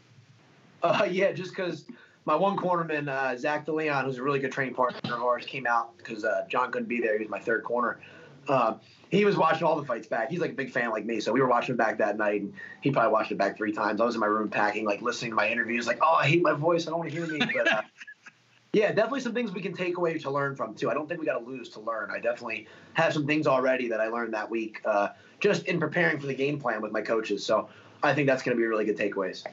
Uh, 0.83 1.07
yeah, 1.09 1.31
just 1.31 1.51
because 1.51 1.85
my 2.25 2.35
one 2.35 2.57
cornerman, 2.57 3.07
uh, 3.07 3.37
Zach 3.37 3.65
DeLeon, 3.65 4.03
who's 4.03 4.17
a 4.17 4.23
really 4.23 4.39
good 4.39 4.51
training 4.51 4.73
partner 4.73 5.15
of 5.15 5.21
ours, 5.21 5.45
came 5.45 5.67
out 5.67 5.97
because 5.97 6.23
uh, 6.23 6.45
John 6.47 6.71
couldn't 6.71 6.89
be 6.89 6.99
there. 6.99 7.13
He 7.13 7.23
was 7.23 7.29
my 7.29 7.39
third 7.39 7.63
corner. 7.63 7.99
Uh, 8.47 8.75
he 9.09 9.23
was 9.25 9.37
watching 9.37 9.63
all 9.63 9.75
the 9.75 9.85
fights 9.85 10.07
back. 10.07 10.29
He's 10.29 10.39
like 10.39 10.51
a 10.51 10.55
big 10.55 10.71
fan 10.71 10.89
like 10.89 11.05
me, 11.05 11.19
so 11.19 11.31
we 11.31 11.41
were 11.41 11.47
watching 11.47 11.75
it 11.75 11.77
back 11.77 11.97
that 11.99 12.17
night, 12.17 12.41
and 12.41 12.53
he 12.81 12.91
probably 12.91 13.11
watched 13.11 13.31
it 13.31 13.37
back 13.37 13.57
three 13.57 13.71
times. 13.71 14.01
I 14.01 14.05
was 14.05 14.15
in 14.15 14.21
my 14.21 14.27
room 14.27 14.49
packing, 14.49 14.85
like 14.85 15.01
listening 15.01 15.31
to 15.31 15.35
my 15.35 15.49
interviews, 15.49 15.85
like, 15.85 15.99
oh, 16.01 16.13
I 16.13 16.27
hate 16.27 16.41
my 16.41 16.53
voice. 16.53 16.87
I 16.87 16.89
don't 16.89 16.99
want 16.99 17.11
to 17.11 17.15
hear 17.15 17.27
me. 17.27 17.39
But 17.39 17.71
uh, 17.71 17.81
yeah, 18.73 18.91
definitely 18.91 19.19
some 19.19 19.33
things 19.33 19.51
we 19.51 19.61
can 19.61 19.73
take 19.73 19.97
away 19.97 20.17
to 20.17 20.31
learn 20.31 20.55
from 20.55 20.73
too. 20.73 20.89
I 20.89 20.93
don't 20.93 21.07
think 21.07 21.19
we 21.19 21.25
got 21.25 21.37
to 21.37 21.45
lose 21.45 21.69
to 21.69 21.81
learn. 21.81 22.09
I 22.09 22.19
definitely 22.19 22.67
have 22.93 23.13
some 23.13 23.27
things 23.27 23.45
already 23.45 23.87
that 23.89 23.99
I 23.99 24.07
learned 24.07 24.33
that 24.33 24.49
week, 24.49 24.81
uh, 24.85 25.09
just 25.39 25.65
in 25.65 25.79
preparing 25.79 26.19
for 26.19 26.27
the 26.27 26.35
game 26.35 26.59
plan 26.59 26.81
with 26.81 26.91
my 26.91 27.01
coaches. 27.01 27.45
So 27.45 27.69
I 28.01 28.13
think 28.13 28.27
that's 28.27 28.41
going 28.41 28.57
to 28.57 28.59
be 28.59 28.65
really 28.65 28.85
good 28.85 28.97
takeaways. 28.97 29.43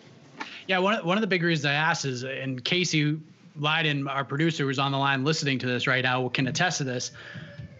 Yeah, 0.68 0.78
one 0.78 0.94
of, 0.94 1.04
one 1.04 1.16
of 1.16 1.22
the 1.22 1.26
big 1.26 1.42
reasons 1.42 1.64
I 1.64 1.72
asked 1.72 2.04
is, 2.04 2.24
and 2.24 2.62
Casey 2.62 3.18
Leydon, 3.58 4.08
our 4.08 4.22
producer, 4.22 4.64
who's 4.64 4.78
on 4.78 4.92
the 4.92 4.98
line 4.98 5.24
listening 5.24 5.58
to 5.60 5.66
this 5.66 5.86
right 5.86 6.04
now, 6.04 6.28
can 6.28 6.46
attest 6.46 6.78
to 6.78 6.84
this. 6.84 7.10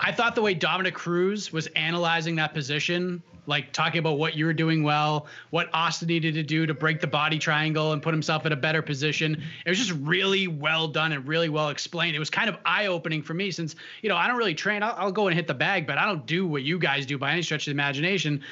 I 0.01 0.10
thought 0.10 0.35
the 0.35 0.43
way 0.43 0.55
Dominick 0.55 0.94
Cruz 0.94 1.52
was 1.52 1.66
analyzing 1.69 2.36
that 2.36 2.55
position, 2.55 3.23
like 3.47 3.73
talking 3.73 3.98
about 3.98 4.19
what 4.19 4.36
you 4.36 4.47
were 4.47 4.55
doing 4.55 4.82
well, 4.82 5.27
what 5.51 5.69
Austin 5.74 6.09
needed 6.09 6.35
to 6.35 6.43
do 6.43 6.65
to 6.65 6.73
break 6.73 7.01
the 7.01 7.06
body 7.06 7.39
triangle 7.39 7.93
and 7.93 8.02
put 8.02 8.15
himself 8.15 8.47
in 8.47 8.52
a 8.52 8.56
better 8.56 8.81
position. 8.81 9.43
It 9.66 9.69
was 9.69 9.78
just 9.78 9.93
really 9.93 10.47
well 10.47 10.89
done 10.89 11.12
and 11.12 11.27
really 11.27 11.48
well 11.48 11.69
explained. 11.69 12.16
It 12.16 12.20
was 12.20 12.31
kind 12.31 12.48
of 12.48 12.56
eye 12.65 12.86
opening 12.86 13.23
for 13.23 13.35
me 13.35 13.51
since, 13.51 13.74
you 14.02 14.09
know, 14.09 14.16
I 14.16 14.28
don't 14.28 14.36
really 14.39 14.55
train. 14.55 14.82
I'll, 14.82 14.94
I'll, 14.97 15.12
go 15.12 15.27
and 15.27 15.35
hit 15.35 15.47
the 15.47 15.55
bag, 15.55 15.86
but 15.86 15.98
I 15.98 16.06
don't 16.06 16.24
do 16.27 16.47
what 16.47 16.62
you 16.62 16.78
guys 16.78 17.05
do 17.05 17.19
by 17.19 17.32
any 17.32 17.43
stretch 17.43 17.62
of 17.62 17.66
the 17.66 17.73
imagination. 17.73 18.43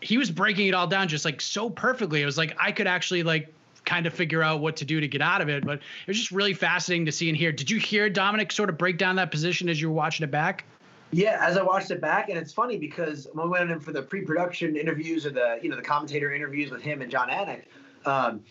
He 0.00 0.16
was 0.16 0.30
breaking 0.30 0.68
it 0.68 0.74
all 0.74 0.86
down 0.86 1.08
just 1.08 1.24
like 1.24 1.40
so 1.40 1.68
perfectly. 1.68 2.22
It 2.22 2.26
was 2.26 2.38
like 2.38 2.56
I 2.60 2.72
could 2.72 2.86
actually 2.86 3.22
like 3.22 3.53
kind 3.84 4.06
of 4.06 4.14
figure 4.14 4.42
out 4.42 4.60
what 4.60 4.76
to 4.76 4.84
do 4.84 5.00
to 5.00 5.08
get 5.08 5.22
out 5.22 5.40
of 5.40 5.48
it. 5.48 5.64
But 5.64 5.78
it 5.78 6.08
was 6.08 6.16
just 6.16 6.30
really 6.30 6.54
fascinating 6.54 7.06
to 7.06 7.12
see 7.12 7.28
and 7.28 7.36
hear. 7.36 7.52
Did 7.52 7.70
you 7.70 7.78
hear 7.78 8.08
Dominick 8.08 8.52
sort 8.52 8.68
of 8.68 8.78
break 8.78 8.98
down 8.98 9.16
that 9.16 9.30
position 9.30 9.68
as 9.68 9.80
you 9.80 9.88
were 9.88 9.94
watching 9.94 10.24
it 10.24 10.30
back? 10.30 10.64
Yeah, 11.12 11.38
as 11.40 11.56
I 11.56 11.62
watched 11.62 11.90
it 11.92 12.00
back, 12.00 12.28
and 12.28 12.36
it's 12.36 12.52
funny 12.52 12.76
because 12.76 13.28
when 13.34 13.46
we 13.46 13.52
went 13.52 13.70
in 13.70 13.78
for 13.78 13.92
the 13.92 14.02
pre-production 14.02 14.76
interviews 14.76 15.24
or 15.24 15.30
the 15.30 15.60
you 15.62 15.68
know 15.68 15.76
the 15.76 15.82
commentator 15.82 16.32
interviews 16.32 16.72
with 16.72 16.82
him 16.82 17.02
and 17.02 17.10
Jon 17.10 17.28
Anik, 17.28 17.62
um, 18.04 18.42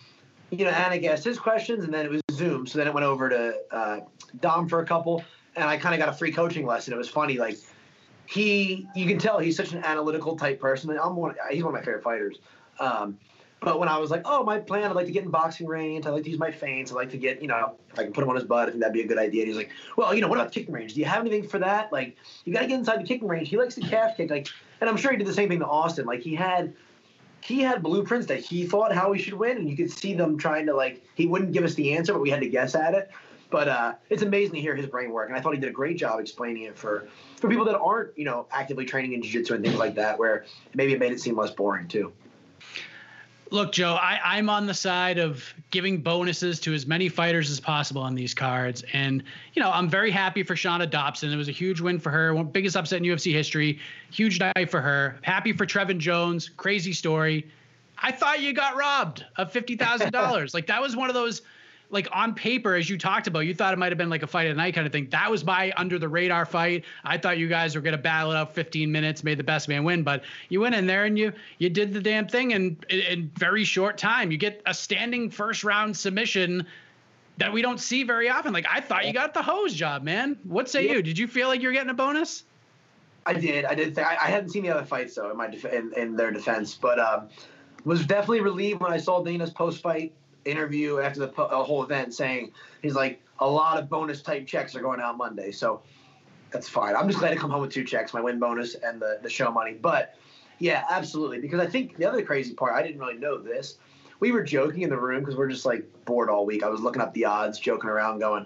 you 0.50 0.64
know 0.64 0.72
Anik 0.72 1.04
asked 1.06 1.26
his 1.26 1.38
questions, 1.38 1.84
and 1.84 1.94
then 1.94 2.06
it 2.06 2.12
was 2.12 2.22
Zoom, 2.32 2.66
so 2.66 2.78
then 2.78 2.88
it 2.88 2.94
went 2.94 3.06
over 3.06 3.28
to 3.28 3.56
uh, 3.72 4.00
Dom 4.40 4.70
for 4.70 4.80
a 4.80 4.86
couple, 4.86 5.26
and 5.58 5.66
I 5.66 5.76
kind 5.76 5.94
of 5.94 6.00
got 6.00 6.08
a 6.08 6.18
free 6.18 6.32
coaching 6.32 6.66
lesson. 6.66 6.94
It 6.94 6.98
was 6.98 7.10
funny, 7.10 7.38
like 7.38 7.58
he, 8.28 8.88
you 8.96 9.08
can 9.08 9.20
tell 9.20 9.40
he's 9.40 9.58
such 9.58 9.74
an 9.74 9.84
analytical 9.84 10.38
type 10.38 10.62
person. 10.62 10.98
I'm 10.98 11.16
one, 11.16 11.36
he's 11.52 11.64
one 11.64 11.74
of 11.76 11.80
my 11.80 11.84
favorite 11.84 12.04
fighters. 12.04 12.40
Um, 12.80 13.18
but 13.64 13.80
when 13.80 13.90
I 13.90 13.98
was 13.98 14.12
like, 14.12 14.22
oh, 14.26 14.44
my 14.44 14.60
plan, 14.60 14.90
I'd 14.90 14.96
like 14.96 15.06
to 15.06 15.12
get 15.12 15.24
in 15.24 15.30
boxing 15.30 15.68
range. 15.68 16.06
I 16.06 16.10
like 16.10 16.24
to 16.24 16.30
use 16.30 16.40
my 16.40 16.52
feints. 16.52 16.92
I 16.92 16.96
like 16.96 17.10
to 17.12 17.18
get, 17.18 17.42
you 17.42 17.48
know, 17.48 17.76
if 17.92 18.00
I 18.00 18.04
can 18.04 18.14
put 18.14 18.24
him 18.24 18.30
on 18.30 18.36
his 18.36 18.44
butt, 18.44 18.68
I 18.68 18.72
think 18.72 18.82
that'd 18.82 18.94
be 18.94 19.02
a 19.02 19.08
good 19.08 19.18
idea. 19.18 19.42
And 19.42 19.48
he's 19.48 19.58
like, 19.58 19.70
well, 19.98 20.14
you 20.14 20.22
know, 20.22 20.28
what 20.28 20.40
about 20.40 20.52
kicking 20.52 20.74
range? 20.74 20.94
Do 20.94 21.00
you 21.00 21.06
have 21.06 21.22
anything 21.22 21.48
for 21.48 21.60
that? 21.60 21.92
Like, 21.92 22.18
you 22.46 22.54
got 22.54 22.62
to 22.62 22.68
get 22.68 22.80
inside 22.80 23.00
the 23.00 23.08
kicking 23.08 23.28
range. 23.28 23.50
He 23.50 23.58
likes 23.58 23.76
the 23.76 23.82
calf 23.82 24.18
kick. 24.18 24.30
Like, 24.30 24.48
and 24.82 24.90
I'm 24.90 24.98
sure 24.98 25.12
he 25.12 25.18
did 25.18 25.28
the 25.28 25.34
same 25.34 25.50
thing 25.50 25.60
to 25.60 25.68
Austin. 25.68 26.06
Like, 26.06 26.22
he 26.22 26.36
had, 26.36 26.74
he 27.42 27.62
had 27.62 27.84
blueprints 27.84 28.28
that 28.28 28.40
he 28.40 28.66
thought 28.66 28.94
how 28.94 29.12
he 29.12 29.22
should 29.22 29.34
win, 29.34 29.58
and 29.58 29.70
you 29.70 29.76
could 29.76 29.92
see 29.92 30.14
them 30.14 30.38
trying 30.38 30.66
to 30.68 30.76
like. 30.76 31.04
He 31.16 31.26
wouldn't 31.26 31.52
give 31.52 31.64
us 31.64 31.74
the 31.74 31.94
answer, 31.94 32.14
but 32.14 32.22
we 32.22 32.30
had 32.30 32.42
to 32.42 32.50
guess 32.50 32.76
at 32.76 32.94
it. 32.94 33.12
But 33.50 33.68
uh, 33.68 33.94
it's 34.10 34.24
amazing 34.24 34.56
to 34.56 34.62
hear 34.62 34.76
his 34.76 34.88
brain 34.88 35.12
work, 35.12 35.30
and 35.30 35.38
I 35.38 35.42
thought 35.42 35.54
he 35.54 35.60
did 35.60 35.70
a 35.70 35.74
great 35.74 35.96
job 35.98 36.20
explaining 36.20 36.64
it 36.64 36.76
for 36.76 37.08
for 37.36 37.50
people 37.50 37.66
that 37.66 37.78
aren't, 37.78 38.18
you 38.18 38.26
know, 38.26 38.48
actively 38.50 38.86
training 38.86 39.14
in 39.14 39.22
jiu-jitsu 39.22 39.54
and 39.54 39.64
things 39.64 39.78
like 39.78 39.94
that, 39.96 40.18
where 40.18 40.46
maybe 40.74 40.94
it 40.94 41.00
made 41.00 41.12
it 41.12 41.20
seem 41.20 41.38
less 41.38 41.52
boring 41.52 41.88
too. 41.88 42.12
Look, 43.54 43.72
Joe, 43.72 43.94
I, 43.94 44.40
am 44.40 44.50
on 44.50 44.66
the 44.66 44.74
side 44.74 45.20
of 45.20 45.54
giving 45.70 46.02
bonuses 46.02 46.60
to 46.62 46.74
as 46.74 46.88
many 46.88 47.08
fighters 47.08 47.52
as 47.52 47.60
possible 47.60 48.02
on 48.02 48.16
these 48.16 48.34
cards. 48.34 48.84
And, 48.94 49.24
you 49.54 49.62
know, 49.62 49.70
I'm 49.70 49.88
very 49.88 50.10
happy 50.10 50.42
for 50.42 50.56
Shana 50.56 50.90
Dobson. 50.90 51.32
It 51.32 51.36
was 51.36 51.50
a 51.50 51.52
huge 51.52 51.80
win 51.80 52.00
for 52.00 52.10
her, 52.10 52.34
one 52.34 52.48
biggest 52.48 52.76
upset 52.76 52.98
in 52.98 53.04
UFC 53.04 53.32
history. 53.32 53.78
Huge 54.10 54.40
night 54.40 54.72
for 54.72 54.82
her. 54.82 55.20
Happy 55.22 55.54
for 55.54 55.68
Trevin 55.68 56.00
Jones. 56.00 56.50
Crazy 56.50 56.94
story. 56.94 57.46
I 58.00 58.12
thought 58.12 58.42
you 58.42 58.54
got 58.54 58.76
robbed 58.76 59.24
of 59.36 59.54
$50,000. 59.54 60.54
like, 60.56 60.66
that 60.66 60.82
was 60.82 60.96
one 60.96 61.12
of 61.12 61.14
those 61.14 61.44
like 61.94 62.08
on 62.12 62.34
paper, 62.34 62.76
as 62.76 62.90
you 62.90 62.98
talked 62.98 63.28
about, 63.28 63.42
you 63.42 63.54
thought 63.54 63.72
it 63.74 63.78
might 63.78 63.92
have 63.92 63.98
been 63.98 64.10
like 64.10 64.24
a 64.24 64.28
fight 64.28 64.48
at 64.48 64.58
night 64.58 64.74
kind 64.74 64.86
of 64.86 64.92
thing. 64.92 65.08
That 65.12 65.30
was 65.30 65.46
my 65.46 65.72
under 65.78 66.00
the 66.00 66.10
radar 66.10 66.46
fight. 66.46 66.84
I 67.04 67.18
thought 67.18 67.38
you 67.38 67.48
guys 67.48 67.76
were 67.76 67.82
going 67.82 67.96
to 67.96 68.02
battle 68.02 68.32
it 68.32 68.36
out 68.36 68.56
15 68.56 68.92
minutes, 68.92 69.24
made 69.24 69.38
the 69.38 69.44
best 69.44 69.70
man 69.70 69.84
win, 69.84 70.04
but 70.04 70.24
you 70.50 70.60
went 70.60 70.76
in 70.76 70.88
there 70.88 71.06
and 71.06 71.18
you 71.18 71.32
you 71.60 71.70
did 71.70 71.94
the 71.94 72.02
damn 72.02 72.28
thing 72.28 72.52
in 72.52 72.78
in 72.90 73.32
very 73.38 73.64
short 73.64 73.98
time. 73.98 74.32
You 74.32 74.38
get 74.38 74.62
a 74.66 74.74
standing 74.74 75.30
first 75.30 75.64
round 75.64 75.96
submission 75.96 76.66
that 77.38 77.54
we 77.54 77.62
don't 77.62 77.80
see 77.80 78.04
very 78.04 78.30
often. 78.30 78.54
Like 78.54 78.66
I 78.70 78.82
thought 78.82 79.06
you 79.06 79.14
got 79.14 79.34
the 79.34 79.44
hose 79.44 79.74
job, 79.74 80.04
man. 80.04 80.38
What 80.44 80.70
say 80.70 80.88
yeah. 80.88 80.94
you? 80.94 81.04
Did 81.04 81.18
you 81.18 81.28
feel 81.28 81.48
like 81.48 81.62
you're 81.62 81.74
getting 81.74 81.92
a 81.92 81.96
bonus? 81.96 82.44
I 83.26 83.34
did. 83.34 83.66
I 83.66 83.76
did. 83.76 83.96
Th- 83.96 84.06
I, 84.06 84.16
I 84.16 84.28
hadn't 84.28 84.50
seen 84.50 84.64
the 84.64 84.70
other 84.70 84.86
fights 84.86 85.16
though 85.16 85.30
in 85.30 85.38
my 85.38 85.48
def- 85.48 85.66
in, 85.66 85.94
in 85.96 86.16
their 86.16 86.32
defense, 86.32 86.74
but 86.74 87.00
um, 87.00 87.30
was 87.86 88.06
definitely 88.06 88.42
relieved 88.42 88.82
when 88.82 88.92
I 88.92 88.98
saw 88.98 89.24
Dana's 89.24 89.52
post 89.52 89.82
fight 89.82 90.12
interview 90.46 91.00
after 91.00 91.20
the, 91.20 91.28
the 91.28 91.64
whole 91.64 91.84
event 91.84 92.14
saying 92.14 92.52
he's 92.82 92.96
like 92.96 93.22
a 93.40 93.48
lot 93.48 93.78
of 93.78 93.90
bonus 93.90 94.22
type 94.22 94.48
checks 94.48 94.76
are 94.76 94.82
going 94.82 95.00
out 95.00 95.18
Monday, 95.18 95.52
so 95.52 95.82
that's 96.52 96.70
fine. 96.70 96.96
I'm 96.96 97.08
just 97.08 97.20
glad 97.20 97.32
to 97.32 97.36
come 97.36 97.50
home 97.50 97.62
with 97.62 97.72
two 97.72 97.84
checks, 97.84 98.14
my 98.14 98.22
win 98.22 98.40
bonus 98.40 98.76
and 98.76 99.02
the 99.02 99.20
the 99.22 99.30
show 99.30 99.52
money. 99.52 99.74
But 99.74 100.16
yeah, 100.60 100.86
absolutely, 100.90 101.40
because 101.40 101.60
I 101.60 101.68
think 101.68 101.98
the 101.98 102.06
other 102.06 102.22
crazy 102.22 102.54
part, 102.54 102.74
I 102.74 102.84
didn't 102.84 103.00
really 103.00 103.18
know 103.18 103.38
this. 103.38 103.78
We 104.20 104.32
were 104.32 104.44
joking 104.44 104.84
in 104.84 104.90
the 104.90 104.98
room 104.98 105.20
because 105.20 105.36
we're 105.36 105.50
just 105.50 105.66
like 105.66 105.86
bored 106.06 106.30
all 106.30 106.46
week. 106.46 106.64
I 106.64 106.70
was 106.70 106.82
looking 106.82 107.02
up 107.02 107.14
the 107.14 107.26
odds, 107.26 107.60
joking 107.60 107.90
around, 107.90 108.20
going, 108.20 108.46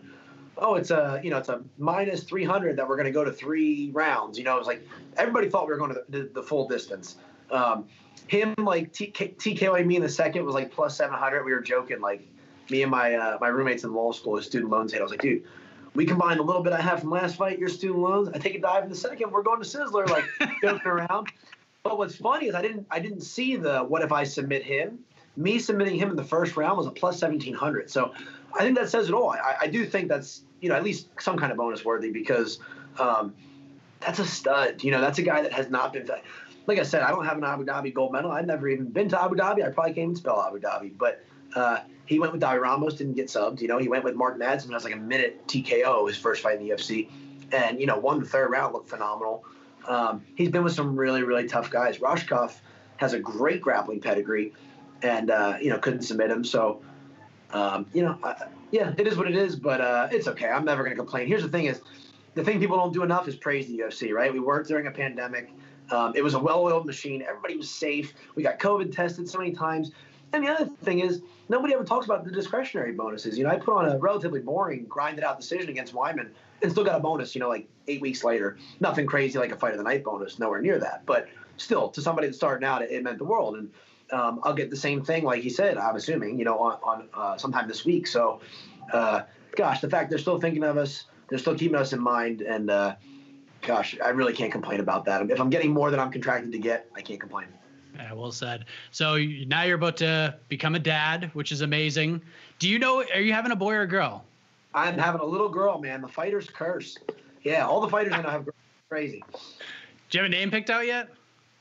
"Oh, 0.58 0.76
it's 0.76 0.90
a 0.90 1.20
you 1.24 1.30
know 1.30 1.38
it's 1.38 1.50
a 1.50 1.62
minus 1.78 2.24
300 2.24 2.78
that 2.78 2.88
we're 2.88 2.96
going 2.96 3.06
to 3.06 3.12
go 3.12 3.24
to 3.24 3.32
three 3.32 3.92
rounds." 3.94 4.38
You 4.38 4.46
know, 4.46 4.56
it 4.56 4.60
was 4.60 4.68
like 4.68 4.88
everybody 5.18 5.50
thought 5.50 5.68
we 5.68 5.74
were 5.74 5.78
going 5.78 5.94
to 5.94 6.04
the, 6.10 6.30
the 6.34 6.42
full 6.42 6.68
distance. 6.68 7.18
Um, 7.52 7.86
him 8.28 8.54
like 8.58 8.92
TKO 8.92 9.86
me 9.86 9.96
in 9.96 10.02
the 10.02 10.10
second 10.10 10.46
was 10.46 10.54
like 10.54 10.72
plus 10.72 10.98
700. 10.98 11.46
We 11.46 11.54
were 11.54 11.62
joking 11.62 12.02
like 12.02 12.28
me 12.70 12.82
and 12.82 12.92
my 12.92 13.16
uh, 13.16 13.38
my 13.40 13.48
roommates 13.48 13.84
in 13.84 13.94
law 13.94 14.12
school, 14.12 14.42
student 14.42 14.72
loans 14.72 14.92
hit. 14.92 15.00
I 15.00 15.04
was 15.04 15.12
like, 15.12 15.22
dude, 15.22 15.44
we 15.96 16.06
combine 16.06 16.38
a 16.38 16.42
little 16.42 16.62
bit 16.62 16.74
I 16.74 16.82
have 16.82 17.02
from 17.02 17.12
last 17.12 17.38
fight, 17.38 17.58
your 17.58 17.70
student 17.70 18.00
loans. 18.00 18.30
I 18.30 18.38
take 18.38 18.56
a 18.56 18.60
dive 18.60 18.84
in 18.84 18.90
the 18.90 18.96
second. 18.96 19.32
We're 19.32 19.44
going 19.44 19.62
to 19.62 19.68
Sizzler, 19.68 20.08
like 20.10 20.26
joking 20.62 20.88
around. 20.88 21.30
But 21.84 21.98
what's 21.98 22.16
funny 22.16 22.48
is 22.48 22.56
I 22.56 22.62
didn't 22.62 22.86
I 22.92 23.00
didn't 23.00 23.22
see 23.22 23.56
the 23.56 23.80
what 23.80 24.02
if 24.02 24.12
I 24.12 24.24
submit 24.24 24.64
him. 24.64 25.00
Me 25.38 25.60
submitting 25.60 25.96
him 25.96 26.10
in 26.10 26.16
the 26.16 26.24
first 26.24 26.58
round 26.58 26.78
was 26.78 26.88
a 26.88 26.92
plus 26.92 27.22
1700. 27.22 27.90
So 27.92 28.12
I 28.56 28.64
think 28.64 28.76
that 28.78 28.90
says 28.90 29.08
it 29.08 29.14
all. 29.14 29.30
I, 29.30 29.56
I 29.62 29.68
do 29.68 29.86
think 29.86 30.10
that's 30.10 30.42
you 30.60 30.70
know 30.70 30.76
at 30.76 30.84
least 30.84 31.08
some 31.20 31.38
kind 31.38 31.52
of 31.52 31.58
bonus 31.58 31.86
worthy 31.86 32.12
because 32.12 32.60
um, 33.00 33.34
that's 34.00 34.20
a 34.20 34.26
stud. 34.26 34.84
You 34.84 34.92
know, 34.92 35.02
that's 35.02 35.20
a 35.20 35.24
guy 35.24 35.42
that 35.42 35.54
has 35.54 35.70
not 35.70 35.94
been 35.94 36.06
like 36.68 36.80
I 36.80 36.84
said, 36.84 37.02
I 37.02 37.10
don't 37.10 37.26
have 37.26 37.38
an 37.38 37.46
Abu 37.46 37.66
Dhabi 37.66 37.94
gold 37.94 38.12
medal. 38.12 38.32
I've 38.32 38.46
never 38.46 38.68
even 38.68 38.90
been 38.90 39.08
to 39.10 39.22
Abu 39.22 39.36
Dhabi. 39.36 39.66
I 39.66 39.70
probably 39.70 39.94
can't 39.94 40.04
even 40.04 40.16
spell 40.16 40.42
Abu 40.42 40.60
Dhabi. 40.60 40.92
But 40.98 41.24
uh, 41.56 41.80
he 42.06 42.20
went 42.20 42.34
with 42.34 42.42
Davi 42.42 42.60
Ramos, 42.62 42.96
didn't 42.96 43.14
get 43.14 43.28
subbed. 43.28 43.62
You 43.62 43.70
know, 43.70 43.78
he 43.78 43.88
went 43.88 44.04
with 44.04 44.16
Mark 44.16 44.38
Madsen, 44.38 44.72
has 44.74 44.84
like 44.84 44.94
a 44.94 44.98
minute 44.98 45.48
TKO 45.48 46.08
his 46.08 46.18
first 46.18 46.44
fight 46.44 46.60
in 46.60 46.68
the 46.68 46.74
UFC, 46.74 47.10
and 47.54 47.80
you 47.80 47.86
know, 47.86 47.98
won 47.98 48.20
the 48.20 48.26
third 48.26 48.52
round, 48.52 48.74
looked 48.74 48.90
phenomenal. 48.90 49.46
Um, 49.88 50.26
he's 50.36 50.50
been 50.50 50.66
with 50.66 50.74
some 50.74 50.98
really, 50.98 51.24
really 51.24 51.48
tough 51.48 51.70
guys. 51.70 52.00
Rohskopf 52.00 52.56
has 52.98 53.14
a 53.14 53.20
great 53.20 53.62
grappling 53.62 54.02
pedigree, 54.02 54.54
and 55.02 55.32
uh, 55.32 55.58
you 55.62 55.70
know 55.70 55.80
couldn't 55.80 56.02
submit 56.02 56.30
him. 56.30 56.44
So, 56.44 56.82
um, 57.52 57.86
you 57.94 58.04
know, 58.04 58.18
I, 58.24 58.48
yeah, 58.72 58.94
it 58.98 59.08
is 59.08 59.16
what 59.16 59.28
it 59.28 59.38
is. 59.38 59.56
But 59.56 59.80
uh, 59.80 60.10
it's 60.12 60.28
okay. 60.28 60.50
I'm 60.50 60.66
never 60.66 60.84
going 60.84 60.96
to 60.96 61.02
complain. 61.02 61.28
Here's 61.28 61.44
the 61.44 61.50
thing: 61.50 61.66
is 61.66 61.80
the 62.36 62.44
thing 62.44 62.60
people 62.60 62.76
don't 62.76 62.94
do 62.94 63.04
enough 63.04 63.30
is 63.30 63.38
praise 63.38 63.68
the 63.68 63.78
UFC. 63.78 64.12
Right? 64.12 64.34
We 64.34 64.42
worked 64.42 64.68
during 64.68 64.88
a 64.88 64.92
pandemic. 64.92 65.50
Um, 65.92 66.14
it 66.16 66.24
was 66.24 66.34
a 66.34 66.40
well-oiled 66.40 66.86
machine. 66.86 67.22
Everybody 67.22 67.58
was 67.58 67.70
safe. 67.70 68.14
We 68.36 68.44
got 68.44 68.60
COVID 68.60 68.96
tested 68.96 69.30
so 69.30 69.38
many 69.40 69.52
times. 69.52 69.92
And 70.34 70.44
the 70.44 70.50
other 70.50 70.66
thing 70.84 71.00
is, 71.00 71.22
nobody 71.48 71.74
ever 71.74 71.84
talks 71.84 72.06
about 72.06 72.26
the 72.26 72.32
discretionary 72.32 72.92
bonuses. 72.92 73.38
You 73.38 73.46
know, 73.46 73.50
I 73.50 73.58
put 73.58 73.74
on 73.76 73.90
a 73.90 73.98
relatively 73.98 74.42
boring, 74.42 74.86
grinded 74.86 75.24
out 75.24 75.40
decision 75.40 75.70
against 75.70 75.94
Wyman 75.94 76.32
and 76.62 76.72
still 76.72 76.84
got 76.84 76.96
a 76.96 77.00
bonus, 77.00 77.34
you 77.34 77.40
know, 77.40 77.50
like 77.50 77.68
eight 77.88 78.02
weeks 78.02 78.24
later. 78.24 78.58
Nothing 78.80 79.06
crazy 79.06 79.40
like 79.40 79.52
a 79.52 79.56
fight 79.56 79.72
of 79.72 79.78
the 79.78 79.84
night 79.84 80.04
bonus, 80.04 80.40
nowhere 80.40 80.62
near 80.62 80.80
that. 80.80 81.06
But 81.06 81.30
still, 81.56 81.90
to 81.90 82.02
somebody 82.02 82.28
that's 82.28 82.38
starting 82.38 82.68
out, 82.68 82.82
it, 82.82 82.92
it 82.92 83.04
meant 83.04 83.20
the 83.20 83.24
world. 83.24 83.56
And 83.56 83.72
um, 84.12 84.42
I'll 84.44 84.54
get 84.54 84.70
the 84.70 84.76
same 84.78 85.04
thing, 85.04 85.24
like 85.24 85.42
he 85.42 85.50
said, 85.50 85.78
I'm 85.78 85.96
assuming, 85.96 86.38
you 86.38 86.46
know, 86.46 86.60
on, 86.60 86.80
on 86.84 87.10
uh, 87.14 87.38
sometime 87.38 87.68
this 87.68 87.86
week. 87.86 88.08
So, 88.08 88.42
uh, 88.92 89.22
gosh, 89.56 89.80
the 89.80 89.90
fact 89.90 90.10
they're 90.10 90.20
still 90.20 90.40
thinking 90.40 90.64
of 90.64 90.78
us, 90.78 91.06
they're 91.30 91.40
still 91.40 91.56
keeping 91.56 91.78
us 91.78 91.94
in 91.94 92.02
mind. 92.02 92.42
And, 92.42 92.70
uh, 92.70 92.96
gosh, 93.62 93.98
I 94.04 94.10
really 94.10 94.34
can't 94.34 94.52
complain 94.52 94.80
about 94.80 95.06
that. 95.06 95.30
If 95.30 95.40
I'm 95.40 95.50
getting 95.50 95.72
more 95.74 95.92
than 95.92 96.00
I'm 96.00 96.12
contracted 96.12 96.52
to 96.52 96.60
get, 96.60 96.90
I 96.96 97.02
can't 97.02 97.20
complain. 97.20 97.48
Yeah, 97.96 98.14
well 98.14 98.32
said. 98.32 98.66
So 98.92 99.18
now 99.18 99.64
you're 99.64 99.76
about 99.76 99.98
to 99.98 100.36
become 100.50 100.76
a 100.76 100.80
dad, 100.80 101.32
which 101.34 101.52
is 101.52 101.62
amazing. 101.62 102.22
Do 102.60 102.70
you 102.70 102.80
know? 102.80 103.04
Are 103.14 103.22
you 103.22 103.34
having 103.34 103.52
a 103.52 103.56
boy 103.56 103.74
or 103.74 103.82
a 103.82 103.88
girl? 103.88 104.24
I'm 104.74 104.98
having 104.98 105.22
a 105.22 105.26
little 105.26 105.50
girl, 105.50 105.80
man. 105.80 106.02
The 106.02 106.08
fighter's 106.08 106.50
curse. 106.50 106.98
Yeah, 107.44 107.66
all 107.66 107.82
the 107.82 107.90
fighters 107.90 108.14
I 108.14 108.22
know 108.22 108.30
have 108.30 108.46
girls. 108.46 108.56
Crazy. 108.90 109.24
Do 110.10 110.18
you 110.18 110.24
have 110.24 110.32
a 110.32 110.36
name 110.36 110.52
picked 110.52 110.70
out 110.70 110.86
yet? 110.86 111.10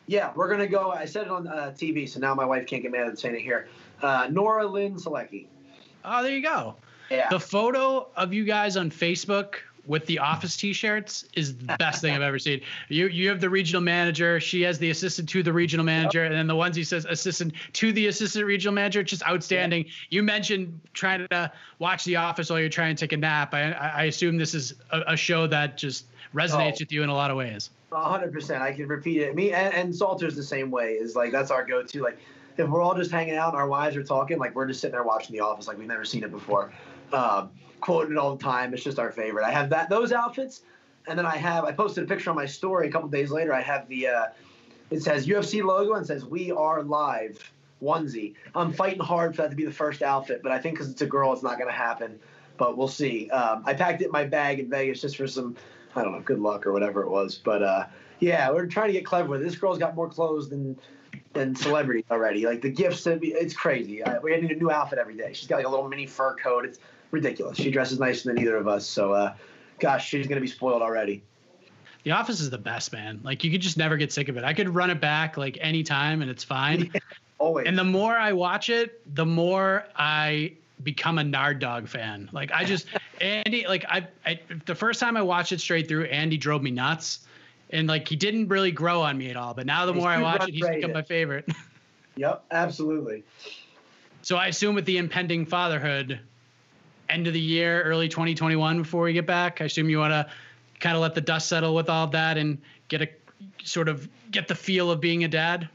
Yeah, 0.07 0.33
we're 0.37 0.49
gonna 0.49 0.69
go. 0.69 0.91
I 0.91 1.05
said 1.07 1.27
it 1.27 1.31
on 1.31 1.49
uh, 1.49 1.75
TV, 1.77 2.09
so 2.09 2.21
now 2.21 2.35
my 2.35 2.45
wife 2.45 2.67
can't 2.67 2.83
get 2.83 2.93
mad 2.93 3.09
at 3.09 3.19
saying 3.19 3.35
it 3.35 3.41
here. 3.41 3.69
Uh, 4.03 4.29
Nora 4.31 4.67
Lynn 4.67 4.95
Solecki. 4.95 5.47
Oh, 6.05 6.23
there 6.23 6.33
you 6.33 6.43
go. 6.43 6.77
Yeah. 7.11 7.29
The 7.29 7.41
photo 7.41 8.09
of 8.17 8.33
you 8.33 8.45
guys 8.45 8.77
on 8.77 8.91
Facebook 8.91 9.57
with 9.87 10.07
the 10.07 10.19
office 10.19 10.57
t-shirts 10.57 11.25
is 11.35 11.57
the 11.57 11.77
best 11.79 12.01
thing 12.01 12.15
I've 12.15 12.23
ever 12.23 12.39
seen. 12.39 12.61
You 12.89 13.09
you 13.09 13.29
have 13.29 13.41
the 13.41 13.51
regional 13.51 13.83
manager, 13.83 14.41
she 14.41 14.63
has 14.63 14.79
the 14.79 14.91
assistant 14.91 15.29
to 15.31 15.43
the 15.43 15.53
regional 15.53 15.85
manager, 15.85 16.23
yep. 16.23 16.31
and 16.31 16.39
then 16.39 16.47
the 16.47 16.57
ones 16.57 16.77
he 16.77 16.85
says 16.85 17.07
assistant 17.07 17.55
to 17.75 17.93
the 17.93 18.07
assistant 18.07 18.45
regional 18.47 18.75
manager, 18.75 19.01
it's 19.01 19.11
just 19.11 19.27
outstanding. 19.27 19.85
Yep. 19.85 19.93
You 20.11 20.23
mentioned 20.23 20.81
trying 20.95 21.27
to 21.29 21.53
watch 21.79 22.05
The 22.05 22.17
Office 22.17 22.51
while 22.51 22.61
you're 22.61 22.69
trying 22.69 22.97
to 22.97 23.01
take 23.01 23.13
a 23.13 23.17
nap. 23.17 23.55
I 23.55 23.73
I 23.73 24.05
assume 24.05 24.37
this 24.37 24.55
is 24.55 24.75
a, 24.91 25.03
a 25.09 25.17
show 25.17 25.47
that 25.47 25.77
just 25.77 26.07
resonates 26.35 26.75
oh. 26.75 26.81
with 26.81 26.93
you 26.93 27.03
in 27.03 27.09
a 27.09 27.15
lot 27.15 27.31
of 27.31 27.37
ways. 27.37 27.71
hundred 27.93 28.33
percent. 28.33 28.63
I 28.63 28.73
can 28.73 28.89
repeat 28.89 29.23
it. 29.23 29.35
Me 29.35 29.53
and, 29.53 29.75
and 29.75 29.95
Salter's 29.95 30.37
the 30.37 30.43
same 30.43 30.71
way. 30.71 30.93
Is 30.93 31.17
like 31.17 31.33
that's 31.33 31.51
our 31.51 31.65
go-to. 31.65 32.03
Like 32.03 32.19
if 32.57 32.69
we're 32.69 32.83
all 32.83 32.95
just 32.95 33.11
hanging 33.11 33.37
out 33.37 33.49
and 33.49 33.57
our 33.57 33.69
wives 33.69 33.97
are 33.97 34.03
talking, 34.03 34.39
like 34.39 34.55
we're 34.55 34.67
just 34.67 34.81
sitting 34.81 34.93
there 34.93 35.05
watching 35.05 35.37
The 35.37 35.41
Office, 35.41 35.69
like 35.69 35.79
we've 35.79 35.89
never 35.89 36.05
seen 36.05 36.25
it 36.25 36.31
before. 36.31 36.73
Um, 37.13 37.51
quoted 37.81 38.17
all 38.17 38.37
the 38.37 38.43
time. 38.43 38.75
It's 38.75 38.83
just 38.83 38.99
our 38.99 39.13
favorite. 39.13 39.45
I 39.45 39.51
have 39.51 39.71
that 39.71 39.89
those 39.89 40.13
outfits, 40.13 40.63
and 41.07 41.19
then 41.19 41.27
I 41.27 41.37
have 41.37 41.65
I 41.65 41.73
posted 41.73 42.05
a 42.05 42.07
picture 42.07 42.31
on 42.31 42.37
my 42.37 42.47
story 42.47 42.89
a 42.89 42.91
couple 42.91 43.09
days 43.09 43.31
later. 43.31 43.53
I 43.53 43.63
have 43.63 43.89
the 43.89 44.09
uh, 44.09 44.27
it 44.91 45.03
says 45.03 45.27
UFC 45.27 45.63
logo 45.63 45.95
and 45.95 46.07
says 46.07 46.25
"We 46.25 46.51
are 46.51 46.83
live" 46.83 47.53
onesie. 47.83 48.35
I'm 48.55 48.73
fighting 48.73 49.01
hard 49.01 49.37
for 49.37 49.43
that 49.43 49.51
to 49.51 49.57
be 49.57 49.65
the 49.65 49.73
first 49.73 50.03
outfit, 50.03 50.43
but 50.43 50.53
I 50.53 50.59
think 50.59 50.75
because 50.75 50.91
it's 50.91 51.03
a 51.03 51.07
girl, 51.07 51.33
it's 51.33 51.43
not 51.43 51.59
going 51.59 51.71
to 51.71 51.77
happen. 51.77 52.19
But 52.57 52.79
we'll 52.79 52.89
see. 52.89 53.29
Um, 53.31 53.63
I 53.67 53.75
packed 53.75 54.01
it 54.01 54.07
in 54.07 54.13
my 54.13 54.25
bag 54.25 54.61
in 54.61 54.71
Vegas 54.71 55.03
just 55.03 55.19
for 55.19 55.27
some 55.27 55.57
I 55.95 56.03
don't 56.03 56.13
know 56.13 56.21
good 56.21 56.39
luck 56.39 56.67
or 56.67 56.73
whatever 56.73 57.03
it 57.03 57.11
was. 57.11 57.41
But 57.43 57.63
uh, 57.63 57.87
yeah, 58.19 58.51
we're 58.51 58.67
trying 58.67 58.89
to 58.89 58.93
get 58.93 59.05
clever 59.05 59.29
with 59.29 59.43
it. 59.43 59.45
This 59.45 59.57
girl's 59.57 59.79
got 59.79 59.95
more 59.95 60.09
clothes 60.09 60.49
than 60.49 60.79
than 61.33 61.55
celebrity 61.55 62.05
already. 62.11 62.47
Like 62.47 62.63
the 62.63 62.71
gifts, 62.71 63.07
it's 63.07 63.55
crazy. 63.55 64.03
we 64.23 64.37
need 64.41 64.51
a 64.51 64.57
new 64.57 64.71
outfit 64.71 64.99
every 64.99 65.17
day. 65.17 65.33
She's 65.33 65.49
got 65.49 65.57
like 65.57 65.67
a 65.67 65.69
little 65.69 65.89
mini 65.89 66.07
fur 66.07 66.35
coat. 66.35 66.65
It's 66.65 66.79
ridiculous. 67.17 67.59
She 67.59 67.71
dresses 67.71 67.99
nicer 67.99 68.33
than 68.33 68.41
either 68.41 68.57
of 68.57 68.69
us. 68.69 68.87
So, 68.87 69.13
uh, 69.13 69.35
gosh, 69.79 70.09
she's 70.09 70.27
gonna 70.27 70.41
be 70.41 70.47
spoiled 70.47 70.83
already. 70.83 71.23
The 72.05 72.13
Office 72.13 72.41
is 72.41 72.51
the 72.51 72.59
best, 72.59 72.93
man. 72.93 73.21
Like 73.25 73.43
you 73.43 73.51
could 73.51 73.61
just 73.61 73.77
never 73.77 73.97
get 73.97 74.13
sick 74.13 74.29
of 74.29 74.37
it. 74.37 74.45
I 74.45 74.55
could 74.55 74.73
run 74.73 74.91
it 74.91 75.01
back 75.01 75.37
like 75.37 75.59
anytime 75.61 76.23
and 76.23 76.31
it's 76.31 76.45
fine. 76.45 76.91
Yeah, 77.39 77.45
always. 77.47 77.67
And 77.67 77.79
the 77.79 77.85
more 77.85 78.17
I 78.17 78.33
watch 78.33 78.71
it, 78.71 79.03
the 79.15 79.27
more 79.27 79.85
I 79.95 80.53
become 80.83 81.19
a 81.19 81.25
Nard 81.25 81.59
Dog 81.59 81.89
fan. 81.89 82.31
Like 82.33 82.51
I 82.53 82.65
just 82.65 82.87
Andy, 83.21 83.67
like 83.67 83.85
I, 83.89 84.07
I 84.25 84.41
the 84.65 84.75
first 84.75 85.01
time 85.01 85.17
I 85.17 85.23
watched 85.23 85.53
it 85.53 85.61
straight 85.61 85.89
through, 85.89 86.05
Andy 86.05 86.37
drove 86.37 86.63
me 86.63 86.71
nuts. 86.71 87.21
And 87.71 87.89
like 87.89 88.07
he 88.07 88.17
didn't 88.17 88.49
really 88.49 88.71
grow 88.71 89.03
on 89.03 89.19
me 89.19 89.29
at 89.29 89.37
all. 89.37 89.53
But 89.53 89.67
now 89.67 89.85
the 89.85 89.93
he's 89.93 90.01
more 90.01 90.11
I 90.11 90.23
watch 90.23 90.49
it, 90.49 90.55
he's 90.55 90.67
become 90.67 90.93
my 90.93 91.03
favorite. 91.03 91.49
Yep, 92.17 92.45
absolutely. 92.51 93.25
So 94.23 94.37
I 94.37 94.47
assume 94.47 94.75
with 94.75 94.87
the 94.87 94.97
impending 94.97 95.45
fatherhood, 95.45 96.19
end 97.09 97.27
of 97.27 97.33
the 97.33 97.41
year, 97.41 97.83
early 97.83 98.09
2021 98.09 98.83
before 98.83 99.03
we 99.03 99.13
get 99.13 99.27
back? 99.27 99.61
I 99.61 99.65
assume 99.65 99.89
you 99.89 99.99
want 99.99 100.13
to 100.13 100.27
kind 100.81 100.97
of 100.97 101.03
let 101.03 101.15
the 101.15 101.21
dust 101.21 101.49
settle 101.49 101.75
with 101.75 101.89
all 101.89 102.07
that 102.09 102.37
and 102.37 102.59
get 102.89 103.03
a 103.03 103.09
sort 103.65 103.89
of 103.89 104.09
get 104.31 104.49
the 104.49 104.55
feel 104.55 104.91
of 104.91 105.01
being 105.01 105.25
a 105.25 105.29
dad. 105.29 105.69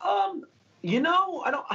Um, 0.00 0.44
you 0.82 1.00
know, 1.00 1.42
I 1.44 1.50
don't. 1.50 1.66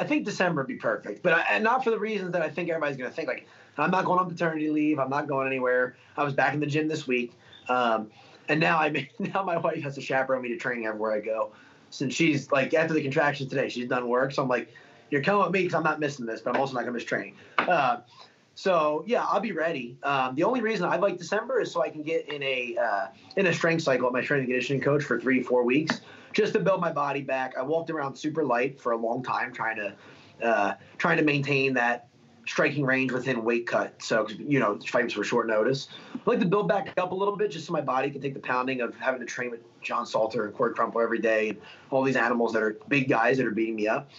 I 0.00 0.04
think 0.04 0.24
December 0.24 0.62
would 0.62 0.68
be 0.68 0.76
perfect, 0.76 1.22
but 1.22 1.32
I, 1.48 1.58
not 1.58 1.84
for 1.84 1.90
the 1.90 1.98
reasons 1.98 2.32
that 2.32 2.42
I 2.42 2.48
think 2.48 2.68
everybody's 2.68 2.96
going 2.96 3.08
to 3.08 3.14
think. 3.14 3.28
Like, 3.28 3.46
I'm 3.78 3.90
not 3.90 4.04
going 4.04 4.18
on 4.18 4.28
paternity 4.28 4.68
leave. 4.68 4.98
I'm 4.98 5.10
not 5.10 5.28
going 5.28 5.46
anywhere. 5.46 5.96
I 6.16 6.24
was 6.24 6.34
back 6.34 6.54
in 6.54 6.60
the 6.60 6.66
gym 6.66 6.88
this 6.88 7.06
week, 7.06 7.32
um, 7.68 8.10
and 8.48 8.58
now 8.58 8.78
I 8.78 9.08
now 9.18 9.42
my 9.42 9.58
wife 9.58 9.82
has 9.82 9.94
to 9.94 10.00
chaperone 10.00 10.42
me 10.42 10.48
to 10.48 10.56
training 10.56 10.86
everywhere 10.86 11.12
I 11.12 11.20
go. 11.20 11.52
Since 11.90 12.14
she's 12.14 12.50
like 12.50 12.74
after 12.74 12.94
the 12.94 13.02
contraction 13.02 13.48
today, 13.48 13.68
she's 13.68 13.88
done 13.88 14.08
work, 14.08 14.32
so 14.32 14.42
I'm 14.42 14.48
like, 14.48 14.72
you're 15.12 15.22
coming 15.22 15.42
with 15.42 15.52
me 15.52 15.60
because 15.60 15.74
I'm 15.74 15.82
not 15.82 16.00
missing 16.00 16.24
this, 16.24 16.40
but 16.40 16.54
I'm 16.54 16.60
also 16.60 16.72
not 16.72 16.80
going 16.80 16.94
to 16.94 16.98
miss 16.98 17.04
training. 17.04 17.36
Uh, 17.58 17.98
so 18.54 19.04
yeah, 19.06 19.24
I'll 19.24 19.40
be 19.40 19.52
ready. 19.52 19.98
Um, 20.02 20.34
the 20.34 20.44
only 20.44 20.62
reason 20.62 20.86
I 20.86 20.96
like 20.96 21.18
December 21.18 21.60
is 21.60 21.70
so 21.70 21.82
I 21.82 21.90
can 21.90 22.02
get 22.02 22.32
in 22.32 22.42
a 22.42 22.76
uh, 22.76 23.06
in 23.36 23.46
a 23.46 23.52
strength 23.52 23.82
cycle 23.82 24.06
at 24.06 24.12
my 24.12 24.22
training 24.22 24.46
conditioning 24.46 24.82
coach 24.82 25.04
for 25.04 25.20
three 25.20 25.42
four 25.42 25.64
weeks 25.64 26.00
just 26.32 26.54
to 26.54 26.60
build 26.60 26.80
my 26.80 26.90
body 26.90 27.20
back. 27.20 27.56
I 27.58 27.62
walked 27.62 27.90
around 27.90 28.16
super 28.16 28.44
light 28.44 28.80
for 28.80 28.92
a 28.92 28.96
long 28.96 29.22
time 29.22 29.52
trying 29.52 29.76
to 29.76 29.94
uh, 30.46 30.74
trying 30.98 31.18
to 31.18 31.24
maintain 31.24 31.74
that 31.74 32.08
striking 32.46 32.84
range 32.84 33.12
within 33.12 33.44
weight 33.44 33.66
cut. 33.66 34.02
So 34.02 34.26
you 34.28 34.58
know 34.58 34.78
fights 34.86 35.14
were 35.14 35.24
short 35.24 35.46
notice. 35.46 35.88
I 36.14 36.18
like 36.24 36.40
to 36.40 36.46
build 36.46 36.68
back 36.68 36.92
up 36.98 37.12
a 37.12 37.14
little 37.14 37.36
bit 37.36 37.50
just 37.50 37.66
so 37.66 37.72
my 37.72 37.80
body 37.82 38.10
can 38.10 38.20
take 38.20 38.34
the 38.34 38.40
pounding 38.40 38.80
of 38.80 38.94
having 38.96 39.20
to 39.20 39.26
train 39.26 39.50
with 39.50 39.60
John 39.82 40.06
Salter 40.06 40.46
and 40.46 40.54
Corey 40.54 40.74
Crumpler 40.74 41.02
every 41.02 41.20
day 41.20 41.50
and 41.50 41.58
all 41.90 42.02
these 42.02 42.16
animals 42.16 42.52
that 42.52 42.62
are 42.62 42.78
big 42.88 43.08
guys 43.08 43.36
that 43.38 43.46
are 43.46 43.50
beating 43.50 43.76
me 43.76 43.88
up. 43.88 44.10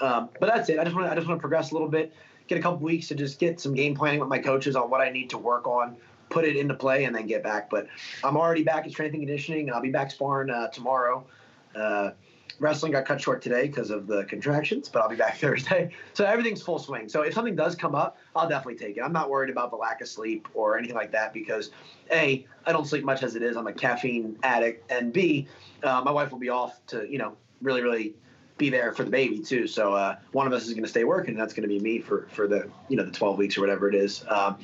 Um, 0.00 0.28
but 0.40 0.46
that's 0.46 0.68
it. 0.68 0.78
I 0.78 0.84
just 0.84 0.94
want 0.94 1.06
to 1.06 1.12
I 1.12 1.14
just 1.14 1.26
want 1.26 1.38
to 1.38 1.40
progress 1.40 1.70
a 1.70 1.74
little 1.74 1.88
bit 1.88 2.12
get 2.48 2.58
a 2.58 2.62
couple 2.62 2.78
weeks 2.78 3.08
to 3.08 3.14
just 3.14 3.38
get 3.38 3.60
some 3.60 3.74
game 3.74 3.94
planning 3.94 4.18
with 4.18 4.28
my 4.28 4.38
coaches 4.38 4.74
on 4.74 4.90
what 4.90 5.00
I 5.00 5.10
need 5.10 5.30
to 5.30 5.38
work 5.38 5.66
on, 5.66 5.96
put 6.30 6.44
it 6.44 6.56
into 6.56 6.74
play, 6.74 7.04
and 7.04 7.14
then 7.14 7.26
get 7.26 7.42
back. 7.42 7.70
But 7.70 7.86
I'm 8.24 8.36
already 8.36 8.64
back 8.64 8.86
at 8.86 8.90
strength 8.90 9.12
and 9.12 9.22
conditioning. 9.22 9.72
I'll 9.72 9.82
be 9.82 9.90
back 9.90 10.10
sparring 10.10 10.50
uh, 10.50 10.68
tomorrow. 10.68 11.24
Uh, 11.76 12.10
wrestling 12.58 12.92
got 12.92 13.04
cut 13.04 13.20
short 13.20 13.40
today 13.40 13.68
because 13.68 13.90
of 13.90 14.06
the 14.06 14.24
contractions, 14.24 14.88
but 14.88 15.02
I'll 15.02 15.08
be 15.08 15.16
back 15.16 15.36
Thursday. 15.38 15.90
So 16.14 16.24
everything's 16.24 16.62
full 16.62 16.78
swing. 16.78 17.08
So 17.08 17.22
if 17.22 17.34
something 17.34 17.54
does 17.54 17.74
come 17.74 17.94
up, 17.94 18.16
I'll 18.34 18.48
definitely 18.48 18.76
take 18.76 18.96
it. 18.96 19.02
I'm 19.02 19.12
not 19.12 19.30
worried 19.30 19.50
about 19.50 19.70
the 19.70 19.76
lack 19.76 20.00
of 20.00 20.08
sleep 20.08 20.48
or 20.54 20.76
anything 20.76 20.96
like 20.96 21.12
that 21.12 21.32
because 21.32 21.70
A, 22.10 22.46
I 22.66 22.72
don't 22.72 22.86
sleep 22.86 23.04
much 23.04 23.22
as 23.22 23.36
it 23.36 23.42
is. 23.42 23.56
I'm 23.56 23.66
a 23.66 23.72
caffeine 23.72 24.38
addict. 24.42 24.90
And 24.90 25.12
B, 25.12 25.46
uh, 25.82 26.00
my 26.04 26.10
wife 26.10 26.32
will 26.32 26.38
be 26.38 26.48
off 26.48 26.84
to, 26.88 27.06
you 27.08 27.18
know, 27.18 27.36
really, 27.60 27.82
really 27.82 28.14
be 28.58 28.68
there 28.70 28.92
for 28.92 29.04
the 29.04 29.10
baby 29.10 29.38
too. 29.38 29.66
So 29.66 29.94
uh, 29.94 30.16
one 30.32 30.46
of 30.46 30.52
us 30.52 30.66
is 30.66 30.74
going 30.74 30.82
to 30.82 30.88
stay 30.88 31.04
working, 31.04 31.30
and 31.30 31.40
that's 31.40 31.54
going 31.54 31.62
to 31.62 31.68
be 31.68 31.80
me 31.80 32.00
for 32.00 32.28
for 32.30 32.46
the 32.46 32.68
you 32.88 32.96
know 32.96 33.04
the 33.04 33.12
12 33.12 33.38
weeks 33.38 33.56
or 33.56 33.60
whatever 33.62 33.88
it 33.88 33.94
is. 33.94 34.24
Um, 34.28 34.58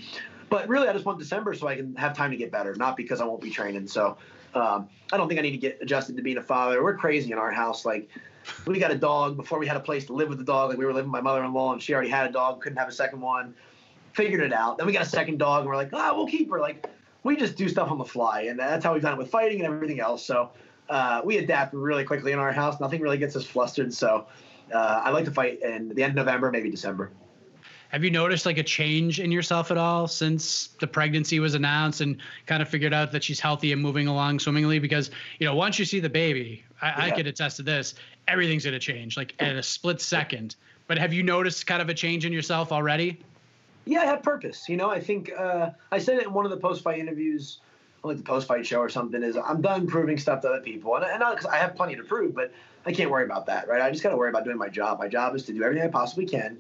but 0.50 0.68
really, 0.68 0.88
I 0.88 0.92
just 0.92 1.04
want 1.04 1.18
December 1.18 1.54
so 1.54 1.66
I 1.66 1.76
can 1.76 1.96
have 1.96 2.16
time 2.16 2.30
to 2.30 2.36
get 2.36 2.52
better, 2.52 2.74
not 2.74 2.96
because 2.96 3.20
I 3.20 3.24
won't 3.24 3.40
be 3.40 3.50
training. 3.50 3.86
So 3.86 4.18
um, 4.54 4.88
I 5.12 5.16
don't 5.16 5.28
think 5.28 5.40
I 5.40 5.42
need 5.42 5.52
to 5.52 5.58
get 5.58 5.78
adjusted 5.80 6.16
to 6.16 6.22
being 6.22 6.36
a 6.36 6.42
father. 6.42 6.82
We're 6.82 6.96
crazy 6.96 7.32
in 7.32 7.38
our 7.38 7.50
house. 7.50 7.84
Like 7.84 8.08
we 8.66 8.78
got 8.78 8.90
a 8.90 8.96
dog 8.96 9.36
before 9.36 9.58
we 9.58 9.66
had 9.66 9.76
a 9.76 9.80
place 9.80 10.04
to 10.06 10.12
live 10.12 10.28
with 10.28 10.38
the 10.38 10.44
dog. 10.44 10.70
Like 10.70 10.78
we 10.78 10.84
were 10.84 10.92
living 10.92 11.10
with 11.10 11.22
my 11.22 11.28
mother-in-law, 11.28 11.72
and 11.72 11.82
she 11.82 11.94
already 11.94 12.10
had 12.10 12.28
a 12.28 12.32
dog, 12.32 12.60
couldn't 12.60 12.78
have 12.78 12.88
a 12.88 12.92
second 12.92 13.20
one. 13.20 13.54
Figured 14.12 14.42
it 14.42 14.52
out. 14.52 14.78
Then 14.78 14.86
we 14.86 14.92
got 14.92 15.02
a 15.02 15.08
second 15.08 15.38
dog, 15.38 15.60
and 15.60 15.68
we're 15.68 15.76
like, 15.76 15.90
ah, 15.92 16.12
we'll 16.14 16.28
keep 16.28 16.50
her. 16.50 16.60
Like 16.60 16.88
we 17.22 17.36
just 17.36 17.56
do 17.56 17.68
stuff 17.68 17.90
on 17.90 17.98
the 17.98 18.04
fly, 18.04 18.42
and 18.42 18.58
that's 18.58 18.84
how 18.84 18.92
we've 18.92 19.02
done 19.02 19.14
it 19.14 19.18
with 19.18 19.30
fighting 19.30 19.64
and 19.64 19.74
everything 19.74 19.98
else. 19.98 20.24
So 20.24 20.50
uh, 20.94 21.20
we 21.24 21.38
adapt 21.38 21.74
really 21.74 22.04
quickly 22.04 22.30
in 22.30 22.38
our 22.38 22.52
house. 22.52 22.78
Nothing 22.78 23.00
really 23.00 23.18
gets 23.18 23.34
us 23.34 23.44
flustered. 23.44 23.92
So 23.92 24.26
uh, 24.72 25.02
I 25.04 25.10
like 25.10 25.24
to 25.24 25.32
fight 25.32 25.60
in 25.60 25.88
the 25.88 26.04
end 26.04 26.12
of 26.12 26.24
November, 26.24 26.52
maybe 26.52 26.70
December. 26.70 27.10
Have 27.88 28.04
you 28.04 28.12
noticed 28.12 28.46
like 28.46 28.58
a 28.58 28.62
change 28.62 29.18
in 29.18 29.32
yourself 29.32 29.72
at 29.72 29.76
all 29.76 30.06
since 30.06 30.68
the 30.78 30.86
pregnancy 30.86 31.40
was 31.40 31.54
announced 31.54 32.00
and 32.00 32.18
kind 32.46 32.62
of 32.62 32.68
figured 32.68 32.94
out 32.94 33.10
that 33.10 33.24
she's 33.24 33.40
healthy 33.40 33.72
and 33.72 33.82
moving 33.82 34.06
along 34.06 34.38
swimmingly? 34.38 34.78
Because 34.78 35.10
you 35.40 35.46
know, 35.46 35.56
once 35.56 35.80
you 35.80 35.84
see 35.84 35.98
the 35.98 36.08
baby, 36.08 36.64
I, 36.80 36.86
yeah. 36.86 36.94
I 36.96 37.10
could 37.10 37.26
attest 37.26 37.56
to 37.56 37.64
this. 37.64 37.96
Everything's 38.28 38.64
gonna 38.64 38.78
change 38.78 39.16
like 39.16 39.34
at 39.40 39.56
a 39.56 39.64
split 39.64 40.00
second. 40.00 40.54
But 40.86 40.98
have 40.98 41.12
you 41.12 41.24
noticed 41.24 41.66
kind 41.66 41.82
of 41.82 41.88
a 41.88 41.94
change 41.94 42.24
in 42.24 42.32
yourself 42.32 42.70
already? 42.70 43.20
Yeah, 43.84 44.00
I 44.00 44.06
have 44.06 44.22
purpose. 44.22 44.68
You 44.68 44.76
know, 44.76 44.90
I 44.90 45.00
think 45.00 45.32
uh, 45.36 45.70
I 45.90 45.98
said 45.98 46.18
it 46.18 46.26
in 46.26 46.32
one 46.32 46.44
of 46.44 46.52
the 46.52 46.56
post-fight 46.56 47.00
interviews 47.00 47.58
like 48.09 48.18
the 48.18 48.22
post 48.22 48.47
fight 48.47 48.66
show 48.66 48.78
or 48.78 48.89
something 48.89 49.22
is 49.22 49.36
I'm 49.36 49.60
done 49.60 49.86
proving 49.86 50.18
stuff 50.18 50.43
to 50.43 50.48
other 50.48 50.60
people, 50.60 50.94
and, 50.97 51.05
and 51.05 51.20
not 51.20 51.36
because 51.36 51.47
I 51.47 51.56
have 51.56 51.74
plenty 51.74 51.97
to 51.97 52.02
prove, 52.02 52.35
but 52.35 52.52
I 52.86 52.93
can't 52.93 53.10
worry 53.10 53.24
about 53.24 53.47
that, 53.47 53.68
right? 53.68 53.81
I 53.81 53.90
just 53.90 54.02
got 54.02 54.10
to 54.10 54.16
worry 54.16 54.31
about 54.31 54.44
doing 54.44 54.59
my 54.59 54.68
job. 54.68 54.98
My 54.98 55.09
job 55.09 55.35
is 55.35 55.44
to 55.47 55.52
do 55.52 55.62
everything 55.62 55.85
I 55.85 55.90
possibly 55.90 56.26
can 56.26 56.59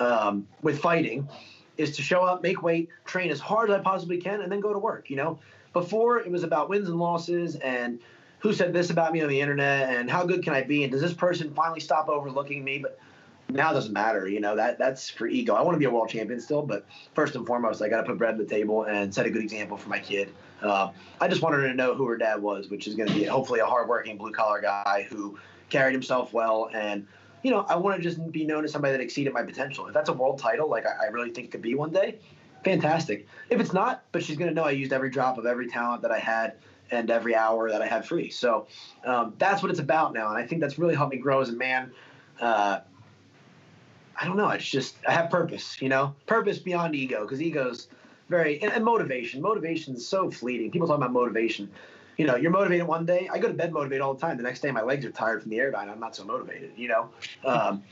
um, 0.00 0.46
with 0.62 0.80
fighting, 0.80 1.28
is 1.76 1.96
to 1.96 2.02
show 2.02 2.22
up, 2.22 2.42
make 2.42 2.62
weight, 2.62 2.88
train 3.04 3.30
as 3.30 3.40
hard 3.40 3.70
as 3.70 3.76
I 3.76 3.80
possibly 3.80 4.18
can, 4.18 4.40
and 4.40 4.50
then 4.50 4.60
go 4.60 4.72
to 4.72 4.78
work. 4.78 5.10
You 5.10 5.16
know, 5.16 5.38
before 5.72 6.18
it 6.18 6.30
was 6.30 6.42
about 6.42 6.68
wins 6.68 6.88
and 6.88 6.98
losses 6.98 7.56
and 7.56 8.00
who 8.40 8.52
said 8.52 8.72
this 8.72 8.90
about 8.90 9.12
me 9.12 9.20
on 9.20 9.28
the 9.28 9.40
internet 9.40 9.94
and 9.94 10.10
how 10.10 10.24
good 10.24 10.42
can 10.42 10.52
I 10.52 10.62
be 10.62 10.84
and 10.84 10.92
does 10.92 11.00
this 11.00 11.12
person 11.12 11.52
finally 11.54 11.80
stop 11.80 12.08
overlooking 12.08 12.62
me? 12.62 12.78
But 12.78 12.98
now 13.50 13.70
it 13.70 13.74
doesn't 13.74 13.92
matter. 13.92 14.28
You 14.28 14.40
know 14.40 14.56
that 14.56 14.78
that's 14.78 15.08
for 15.10 15.26
ego. 15.26 15.54
I 15.54 15.62
want 15.62 15.74
to 15.74 15.78
be 15.78 15.86
a 15.86 15.90
world 15.90 16.08
champion 16.08 16.40
still, 16.40 16.62
but 16.62 16.86
first 17.14 17.34
and 17.34 17.46
foremost, 17.46 17.82
I 17.82 17.88
got 17.88 17.98
to 17.98 18.06
put 18.06 18.18
bread 18.18 18.32
on 18.32 18.38
the 18.38 18.44
table 18.44 18.84
and 18.84 19.14
set 19.14 19.26
a 19.26 19.30
good 19.30 19.42
example 19.42 19.76
for 19.76 19.88
my 19.88 19.98
kid. 19.98 20.32
Uh, 20.62 20.90
I 21.20 21.28
just 21.28 21.40
wanted 21.40 21.58
her 21.58 21.68
to 21.68 21.74
know 21.74 21.94
who 21.94 22.06
her 22.06 22.18
dad 22.18 22.42
was, 22.42 22.68
which 22.68 22.86
is 22.86 22.94
going 22.94 23.08
to 23.08 23.14
be 23.14 23.24
hopefully 23.24 23.60
a 23.60 23.66
hardworking 23.66 24.18
blue 24.18 24.32
collar 24.32 24.60
guy 24.60 25.06
who 25.08 25.38
carried 25.70 25.92
himself 25.92 26.32
well 26.32 26.70
and. 26.72 27.06
You 27.44 27.52
know, 27.52 27.60
I 27.68 27.76
want 27.76 27.96
to 27.96 28.02
just 28.02 28.32
be 28.32 28.44
known 28.44 28.64
as 28.64 28.72
somebody 28.72 28.90
that 28.90 29.00
exceeded 29.00 29.32
my 29.32 29.44
potential. 29.44 29.86
If 29.86 29.94
that's 29.94 30.08
a 30.08 30.12
world 30.12 30.40
title, 30.40 30.68
like 30.68 30.84
I, 30.84 31.04
I 31.04 31.06
really 31.10 31.30
think 31.30 31.46
it 31.46 31.50
could 31.52 31.62
be 31.62 31.76
one 31.76 31.92
day, 31.92 32.18
fantastic. 32.64 33.28
If 33.48 33.60
it's 33.60 33.72
not, 33.72 34.02
but 34.10 34.24
she's 34.24 34.36
going 34.36 34.48
to 34.48 34.54
know 34.54 34.64
I 34.64 34.72
used 34.72 34.92
every 34.92 35.08
drop 35.08 35.38
of 35.38 35.46
every 35.46 35.68
talent 35.68 36.02
that 36.02 36.10
I 36.10 36.18
had 36.18 36.54
and 36.90 37.08
every 37.10 37.36
hour 37.36 37.70
that 37.70 37.80
I 37.80 37.86
had 37.86 38.04
free. 38.04 38.30
So 38.30 38.66
um, 39.04 39.34
that's 39.38 39.62
what 39.62 39.70
it's 39.70 39.78
about 39.78 40.14
now, 40.14 40.30
and 40.30 40.36
I 40.36 40.48
think 40.48 40.60
that's 40.60 40.80
really 40.80 40.96
helped 40.96 41.12
me 41.12 41.18
grow 41.18 41.40
as 41.40 41.48
a 41.48 41.52
man. 41.52 41.92
Uh, 42.40 42.80
I 44.20 44.24
don't 44.26 44.36
know. 44.36 44.48
It's 44.50 44.68
just 44.68 44.96
I 45.06 45.12
have 45.12 45.30
purpose, 45.30 45.80
you 45.80 45.88
know, 45.88 46.14
purpose 46.26 46.58
beyond 46.58 46.94
ego, 46.94 47.22
because 47.22 47.40
ego's 47.40 47.88
very 48.28 48.60
and, 48.62 48.72
and 48.72 48.84
motivation. 48.84 49.40
Motivation 49.40 49.94
is 49.94 50.06
so 50.06 50.30
fleeting. 50.30 50.70
People 50.70 50.88
talk 50.88 50.96
about 50.96 51.12
motivation. 51.12 51.70
You 52.16 52.26
know, 52.26 52.34
you're 52.34 52.50
motivated 52.50 52.86
one 52.86 53.06
day. 53.06 53.28
I 53.32 53.38
go 53.38 53.46
to 53.46 53.54
bed 53.54 53.72
motivated 53.72 54.02
all 54.02 54.14
the 54.14 54.20
time. 54.20 54.36
The 54.36 54.42
next 54.42 54.60
day, 54.60 54.72
my 54.72 54.82
legs 54.82 55.04
are 55.04 55.10
tired 55.12 55.40
from 55.40 55.52
the 55.52 55.58
airdyne. 55.58 55.88
I'm 55.88 56.00
not 56.00 56.16
so 56.16 56.24
motivated. 56.24 56.72
You 56.76 56.88
know, 56.88 57.10
um, 57.44 57.84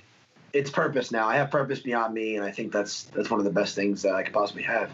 it's 0.53 0.69
purpose 0.69 1.13
now. 1.13 1.29
I 1.29 1.37
have 1.37 1.51
purpose 1.51 1.79
beyond 1.79 2.13
me, 2.13 2.35
and 2.35 2.45
I 2.45 2.51
think 2.51 2.73
that's 2.73 3.05
that's 3.05 3.31
one 3.31 3.39
of 3.39 3.45
the 3.45 3.53
best 3.53 3.77
things 3.77 4.03
that 4.03 4.15
I 4.15 4.25
could 4.25 4.33
possibly 4.33 4.65
have. 4.65 4.91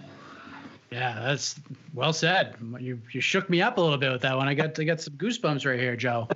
Yeah, 0.90 1.18
that's 1.22 1.58
well 1.94 2.12
said. 2.12 2.56
You 2.78 3.00
you 3.10 3.22
shook 3.22 3.48
me 3.48 3.62
up 3.62 3.78
a 3.78 3.80
little 3.80 3.96
bit 3.96 4.12
with 4.12 4.20
that 4.22 4.36
one. 4.36 4.48
I 4.48 4.54
got 4.54 4.78
I 4.78 4.84
got 4.84 5.00
some 5.00 5.14
goosebumps 5.14 5.64
right 5.64 5.80
here, 5.80 5.96
Joe. 5.96 6.28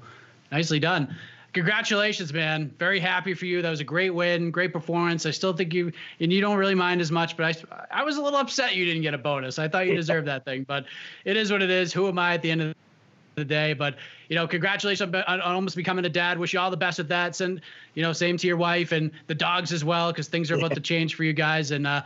Nicely 0.50 0.78
done. 0.78 1.14
Congratulations, 1.56 2.34
man. 2.34 2.70
Very 2.78 3.00
happy 3.00 3.32
for 3.32 3.46
you. 3.46 3.62
That 3.62 3.70
was 3.70 3.80
a 3.80 3.84
great 3.84 4.10
win, 4.10 4.50
great 4.50 4.72
performance. 4.72 5.24
I 5.24 5.30
still 5.30 5.54
think 5.54 5.72
you 5.72 5.90
and 6.20 6.30
you 6.30 6.42
don't 6.42 6.58
really 6.58 6.74
mind 6.74 7.00
as 7.00 7.10
much, 7.10 7.34
but 7.34 7.46
I 7.46 8.00
I 8.00 8.04
was 8.04 8.18
a 8.18 8.22
little 8.22 8.38
upset 8.38 8.76
you 8.76 8.84
didn't 8.84 9.00
get 9.00 9.14
a 9.14 9.18
bonus. 9.18 9.58
I 9.58 9.66
thought 9.66 9.86
you 9.86 9.94
deserved 9.94 10.28
that 10.28 10.44
thing, 10.44 10.64
but 10.64 10.84
it 11.24 11.34
is 11.36 11.50
what 11.50 11.62
it 11.62 11.70
is. 11.70 11.94
Who 11.94 12.08
am 12.08 12.18
I 12.18 12.34
at 12.34 12.42
the 12.42 12.50
end 12.50 12.60
of 12.60 12.74
the 13.36 13.44
day? 13.46 13.72
But 13.72 13.96
you 14.28 14.36
know, 14.36 14.46
congratulations 14.46 15.14
on, 15.26 15.40
almost 15.40 15.76
becoming 15.76 16.04
a 16.04 16.10
dad. 16.10 16.38
Wish 16.38 16.52
you 16.52 16.60
all 16.60 16.70
the 16.70 16.76
best 16.76 16.98
with 16.98 17.08
that. 17.08 17.40
And 17.40 17.62
you 17.94 18.02
know, 18.02 18.12
same 18.12 18.36
to 18.36 18.46
your 18.46 18.58
wife 18.58 18.92
and 18.92 19.10
the 19.26 19.34
dogs 19.34 19.72
as 19.72 19.82
well, 19.82 20.12
because 20.12 20.28
things 20.28 20.50
are 20.50 20.56
about 20.56 20.74
to 20.74 20.80
change 20.80 21.14
for 21.14 21.24
you 21.24 21.32
guys. 21.32 21.70
And 21.70 21.86
uh, 21.86 22.02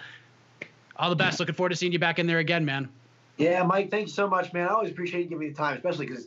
all 0.96 1.10
the 1.10 1.16
best. 1.16 1.40
Looking 1.40 1.56
forward 1.56 1.70
to 1.70 1.76
seeing 1.76 1.92
you 1.92 1.98
back 1.98 2.20
in 2.20 2.28
there 2.28 2.38
again, 2.38 2.64
man. 2.64 2.88
Yeah, 3.36 3.62
Mike, 3.64 3.90
thank 3.90 4.06
you 4.06 4.12
so 4.12 4.28
much, 4.28 4.52
man. 4.52 4.68
I 4.68 4.72
always 4.74 4.90
appreciate 4.90 5.22
you 5.22 5.26
giving 5.26 5.40
me 5.40 5.48
the 5.48 5.56
time, 5.56 5.76
especially 5.76 6.06
because, 6.06 6.26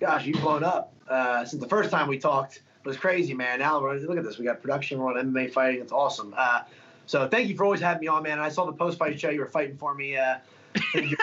gosh, 0.00 0.26
you've 0.26 0.40
blown 0.40 0.64
up 0.64 0.94
uh, 1.08 1.44
since 1.44 1.62
the 1.62 1.68
first 1.68 1.90
time 1.90 2.08
we 2.08 2.18
talked. 2.18 2.62
It 2.82 2.88
was 2.88 2.96
crazy, 2.96 3.34
man. 3.34 3.58
Now 3.58 3.78
look 3.78 4.16
at 4.16 4.24
this. 4.24 4.38
We 4.38 4.46
got 4.46 4.62
production. 4.62 4.98
We're 4.98 5.18
on 5.18 5.32
MMA 5.32 5.52
fighting. 5.52 5.82
It's 5.82 5.92
awesome. 5.92 6.34
Uh, 6.36 6.62
so 7.06 7.28
thank 7.28 7.48
you 7.48 7.56
for 7.56 7.64
always 7.64 7.80
having 7.80 8.00
me 8.00 8.06
on, 8.08 8.22
man. 8.22 8.38
I 8.38 8.48
saw 8.48 8.64
the 8.64 8.72
post 8.72 8.98
fight 8.98 9.20
show. 9.20 9.28
You 9.28 9.40
were 9.40 9.46
fighting 9.46 9.76
for 9.76 9.94
me. 9.94 10.16
Uh, 10.16 10.36
you 10.94 11.16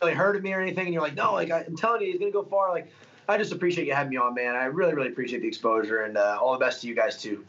really 0.00 0.14
heard 0.14 0.36
of 0.36 0.42
me 0.42 0.52
or 0.52 0.60
anything, 0.60 0.84
and 0.84 0.94
you're 0.94 1.02
like, 1.02 1.14
no, 1.14 1.32
like 1.32 1.50
I'm 1.50 1.76
telling 1.76 2.02
you, 2.02 2.12
he's 2.12 2.20
gonna 2.20 2.30
go 2.30 2.44
far. 2.44 2.70
Like, 2.70 2.92
I 3.28 3.36
just 3.36 3.50
appreciate 3.50 3.86
you 3.86 3.94
having 3.94 4.10
me 4.10 4.16
on, 4.18 4.34
man. 4.34 4.54
I 4.54 4.66
really, 4.66 4.94
really 4.94 5.08
appreciate 5.08 5.40
the 5.40 5.48
exposure, 5.48 6.02
and 6.02 6.16
uh, 6.16 6.38
all 6.40 6.52
the 6.52 6.58
best 6.58 6.82
to 6.82 6.88
you 6.88 6.94
guys 6.94 7.20
too. 7.20 7.44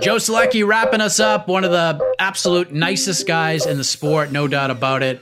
Joe 0.00 0.16
Solecki 0.16 0.66
wrapping 0.66 1.00
us 1.00 1.18
up. 1.18 1.48
One 1.48 1.64
of 1.64 1.72
the 1.72 2.14
absolute 2.20 2.72
nicest 2.72 3.26
guys 3.26 3.66
in 3.66 3.76
the 3.76 3.84
sport, 3.84 4.30
no 4.30 4.46
doubt 4.46 4.70
about 4.70 5.02
it. 5.02 5.20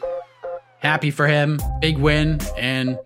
Happy 0.87 1.11
for 1.11 1.27
him. 1.27 1.59
Big 1.81 1.99
win 1.99 2.39
and 2.57 2.97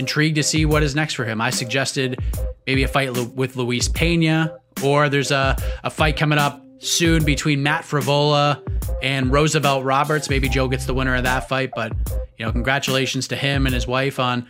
intrigued 0.00 0.34
to 0.34 0.42
see 0.42 0.66
what 0.66 0.82
is 0.82 0.96
next 0.96 1.14
for 1.14 1.24
him. 1.24 1.40
I 1.40 1.50
suggested 1.50 2.18
maybe 2.66 2.82
a 2.82 2.88
fight 2.88 3.16
with 3.16 3.54
Luis 3.54 3.88
Pena, 3.88 4.58
or 4.82 5.08
there's 5.08 5.30
a, 5.30 5.56
a 5.84 5.88
fight 5.88 6.16
coming 6.16 6.36
up 6.36 6.60
soon 6.80 7.24
between 7.24 7.62
Matt 7.62 7.84
Frevola 7.84 8.60
and 9.04 9.32
Roosevelt 9.32 9.84
Roberts. 9.84 10.28
Maybe 10.28 10.48
Joe 10.48 10.66
gets 10.66 10.84
the 10.84 10.94
winner 10.94 11.14
of 11.14 11.22
that 11.22 11.48
fight, 11.48 11.70
but 11.76 11.92
you 12.38 12.44
know, 12.44 12.50
congratulations 12.50 13.28
to 13.28 13.36
him 13.36 13.66
and 13.66 13.74
his 13.74 13.86
wife 13.86 14.18
on 14.18 14.44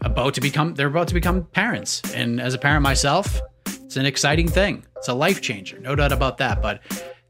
about 0.00 0.32
to 0.34 0.40
become 0.40 0.74
they're 0.74 0.86
about 0.86 1.08
to 1.08 1.14
become 1.14 1.44
parents. 1.44 2.00
And 2.14 2.40
as 2.40 2.54
a 2.54 2.58
parent 2.58 2.82
myself, 2.82 3.42
it's 3.66 3.98
an 3.98 4.06
exciting 4.06 4.48
thing. 4.48 4.86
It's 4.96 5.08
a 5.08 5.14
life 5.14 5.42
changer, 5.42 5.78
no 5.80 5.94
doubt 5.94 6.12
about 6.12 6.38
that. 6.38 6.62
But 6.62 6.80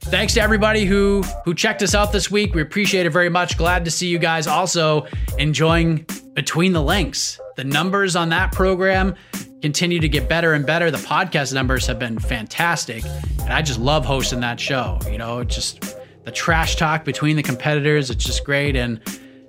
thanks 0.04 0.34
to 0.34 0.40
everybody 0.40 0.84
who 0.84 1.22
who 1.44 1.54
checked 1.54 1.82
us 1.82 1.94
out 1.94 2.12
this 2.12 2.30
week. 2.30 2.54
We 2.54 2.62
appreciate 2.62 3.06
it 3.06 3.10
very 3.10 3.28
much. 3.28 3.56
Glad 3.56 3.84
to 3.86 3.90
see 3.90 4.08
you 4.08 4.18
guys 4.18 4.46
also 4.46 5.06
enjoying 5.38 6.06
Between 6.34 6.72
the 6.72 6.82
Links. 6.82 7.40
The 7.56 7.64
numbers 7.64 8.16
on 8.16 8.28
that 8.30 8.52
program 8.52 9.14
continue 9.62 10.00
to 10.00 10.08
get 10.08 10.28
better 10.28 10.52
and 10.52 10.66
better. 10.66 10.90
The 10.90 10.98
podcast 10.98 11.54
numbers 11.54 11.86
have 11.86 11.98
been 11.98 12.18
fantastic, 12.18 13.04
and 13.42 13.52
I 13.52 13.62
just 13.62 13.80
love 13.80 14.04
hosting 14.04 14.40
that 14.40 14.60
show. 14.60 14.98
You 15.10 15.18
know, 15.18 15.42
just 15.44 15.96
the 16.24 16.30
trash 16.30 16.76
talk 16.76 17.04
between 17.04 17.36
the 17.36 17.42
competitors. 17.42 18.10
It's 18.10 18.24
just 18.24 18.44
great, 18.44 18.76
and 18.76 19.00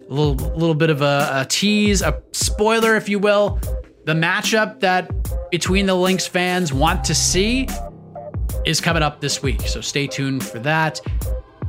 a 0.09 0.13
little 0.13 0.35
little 0.35 0.75
bit 0.75 0.89
of 0.89 1.01
a, 1.01 1.29
a 1.33 1.45
tease, 1.45 2.01
a 2.01 2.21
spoiler, 2.31 2.95
if 2.95 3.09
you 3.09 3.19
will. 3.19 3.59
The 4.05 4.13
matchup 4.13 4.79
that 4.81 5.11
between 5.49 5.87
the 5.87 5.95
Links 5.95 6.27
fans 6.27 6.71
want 6.71 7.03
to 7.05 7.15
see 7.15 7.67
is 8.65 8.81
coming 8.81 9.03
up 9.03 9.21
this 9.21 9.41
week. 9.41 9.61
So 9.61 9.81
stay 9.81 10.07
tuned 10.07 10.43
for 10.43 10.59
that. 10.59 10.99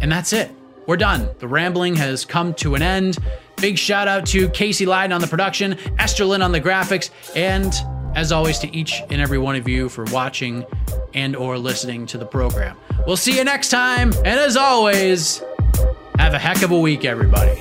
And 0.00 0.10
that's 0.10 0.32
it. 0.32 0.50
We're 0.86 0.96
done. 0.96 1.28
The 1.38 1.48
rambling 1.48 1.96
has 1.96 2.24
come 2.24 2.54
to 2.54 2.74
an 2.74 2.82
end. 2.82 3.18
Big 3.56 3.76
shout 3.76 4.06
out 4.06 4.26
to 4.26 4.48
Casey 4.50 4.86
Lyden 4.86 5.14
on 5.14 5.20
the 5.20 5.26
production, 5.26 5.78
Esther 5.98 6.24
Lynn 6.24 6.42
on 6.42 6.52
the 6.52 6.60
graphics, 6.60 7.10
and 7.34 7.74
as 8.14 8.30
always 8.30 8.58
to 8.60 8.76
each 8.76 9.02
and 9.10 9.20
every 9.20 9.38
one 9.38 9.56
of 9.56 9.68
you 9.68 9.88
for 9.88 10.04
watching 10.04 10.64
and 11.14 11.34
or 11.34 11.58
listening 11.58 12.06
to 12.06 12.18
the 12.18 12.26
program. 12.26 12.76
We'll 13.06 13.16
see 13.16 13.36
you 13.36 13.44
next 13.44 13.70
time, 13.70 14.12
and 14.18 14.40
as 14.40 14.56
always, 14.56 15.42
have 16.18 16.34
a 16.34 16.38
heck 16.38 16.62
of 16.62 16.70
a 16.70 16.78
week, 16.78 17.04
everybody. 17.04 17.60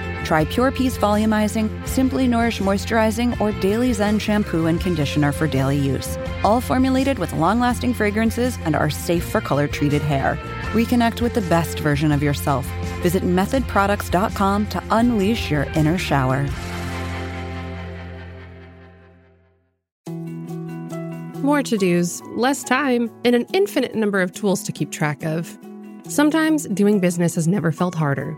Try 0.23 0.45
Pure 0.45 0.71
Peace 0.71 0.97
Volumizing, 0.97 1.69
Simply 1.87 2.27
Nourish 2.27 2.59
Moisturizing, 2.59 3.39
or 3.41 3.51
Daily 3.59 3.93
Zen 3.93 4.19
Shampoo 4.19 4.65
and 4.67 4.79
Conditioner 4.79 5.31
for 5.31 5.47
daily 5.47 5.77
use. 5.77 6.17
All 6.43 6.61
formulated 6.61 7.19
with 7.19 7.33
long 7.33 7.59
lasting 7.59 7.93
fragrances 7.93 8.57
and 8.65 8.75
are 8.75 8.89
safe 8.89 9.23
for 9.23 9.41
color 9.41 9.67
treated 9.67 10.01
hair. 10.01 10.37
Reconnect 10.73 11.21
with 11.21 11.33
the 11.33 11.41
best 11.41 11.79
version 11.79 12.11
of 12.11 12.23
yourself. 12.23 12.65
Visit 13.01 13.23
methodproducts.com 13.23 14.67
to 14.67 14.83
unleash 14.91 15.51
your 15.51 15.63
inner 15.75 15.97
shower. 15.97 16.47
More 21.41 21.63
to 21.63 21.75
dos, 21.75 22.21
less 22.35 22.63
time, 22.63 23.09
and 23.25 23.35
an 23.35 23.47
infinite 23.51 23.95
number 23.95 24.21
of 24.21 24.31
tools 24.31 24.61
to 24.63 24.71
keep 24.71 24.91
track 24.91 25.25
of. 25.25 25.57
Sometimes 26.07 26.67
doing 26.67 26.99
business 26.99 27.33
has 27.33 27.47
never 27.47 27.71
felt 27.71 27.95
harder, 27.95 28.37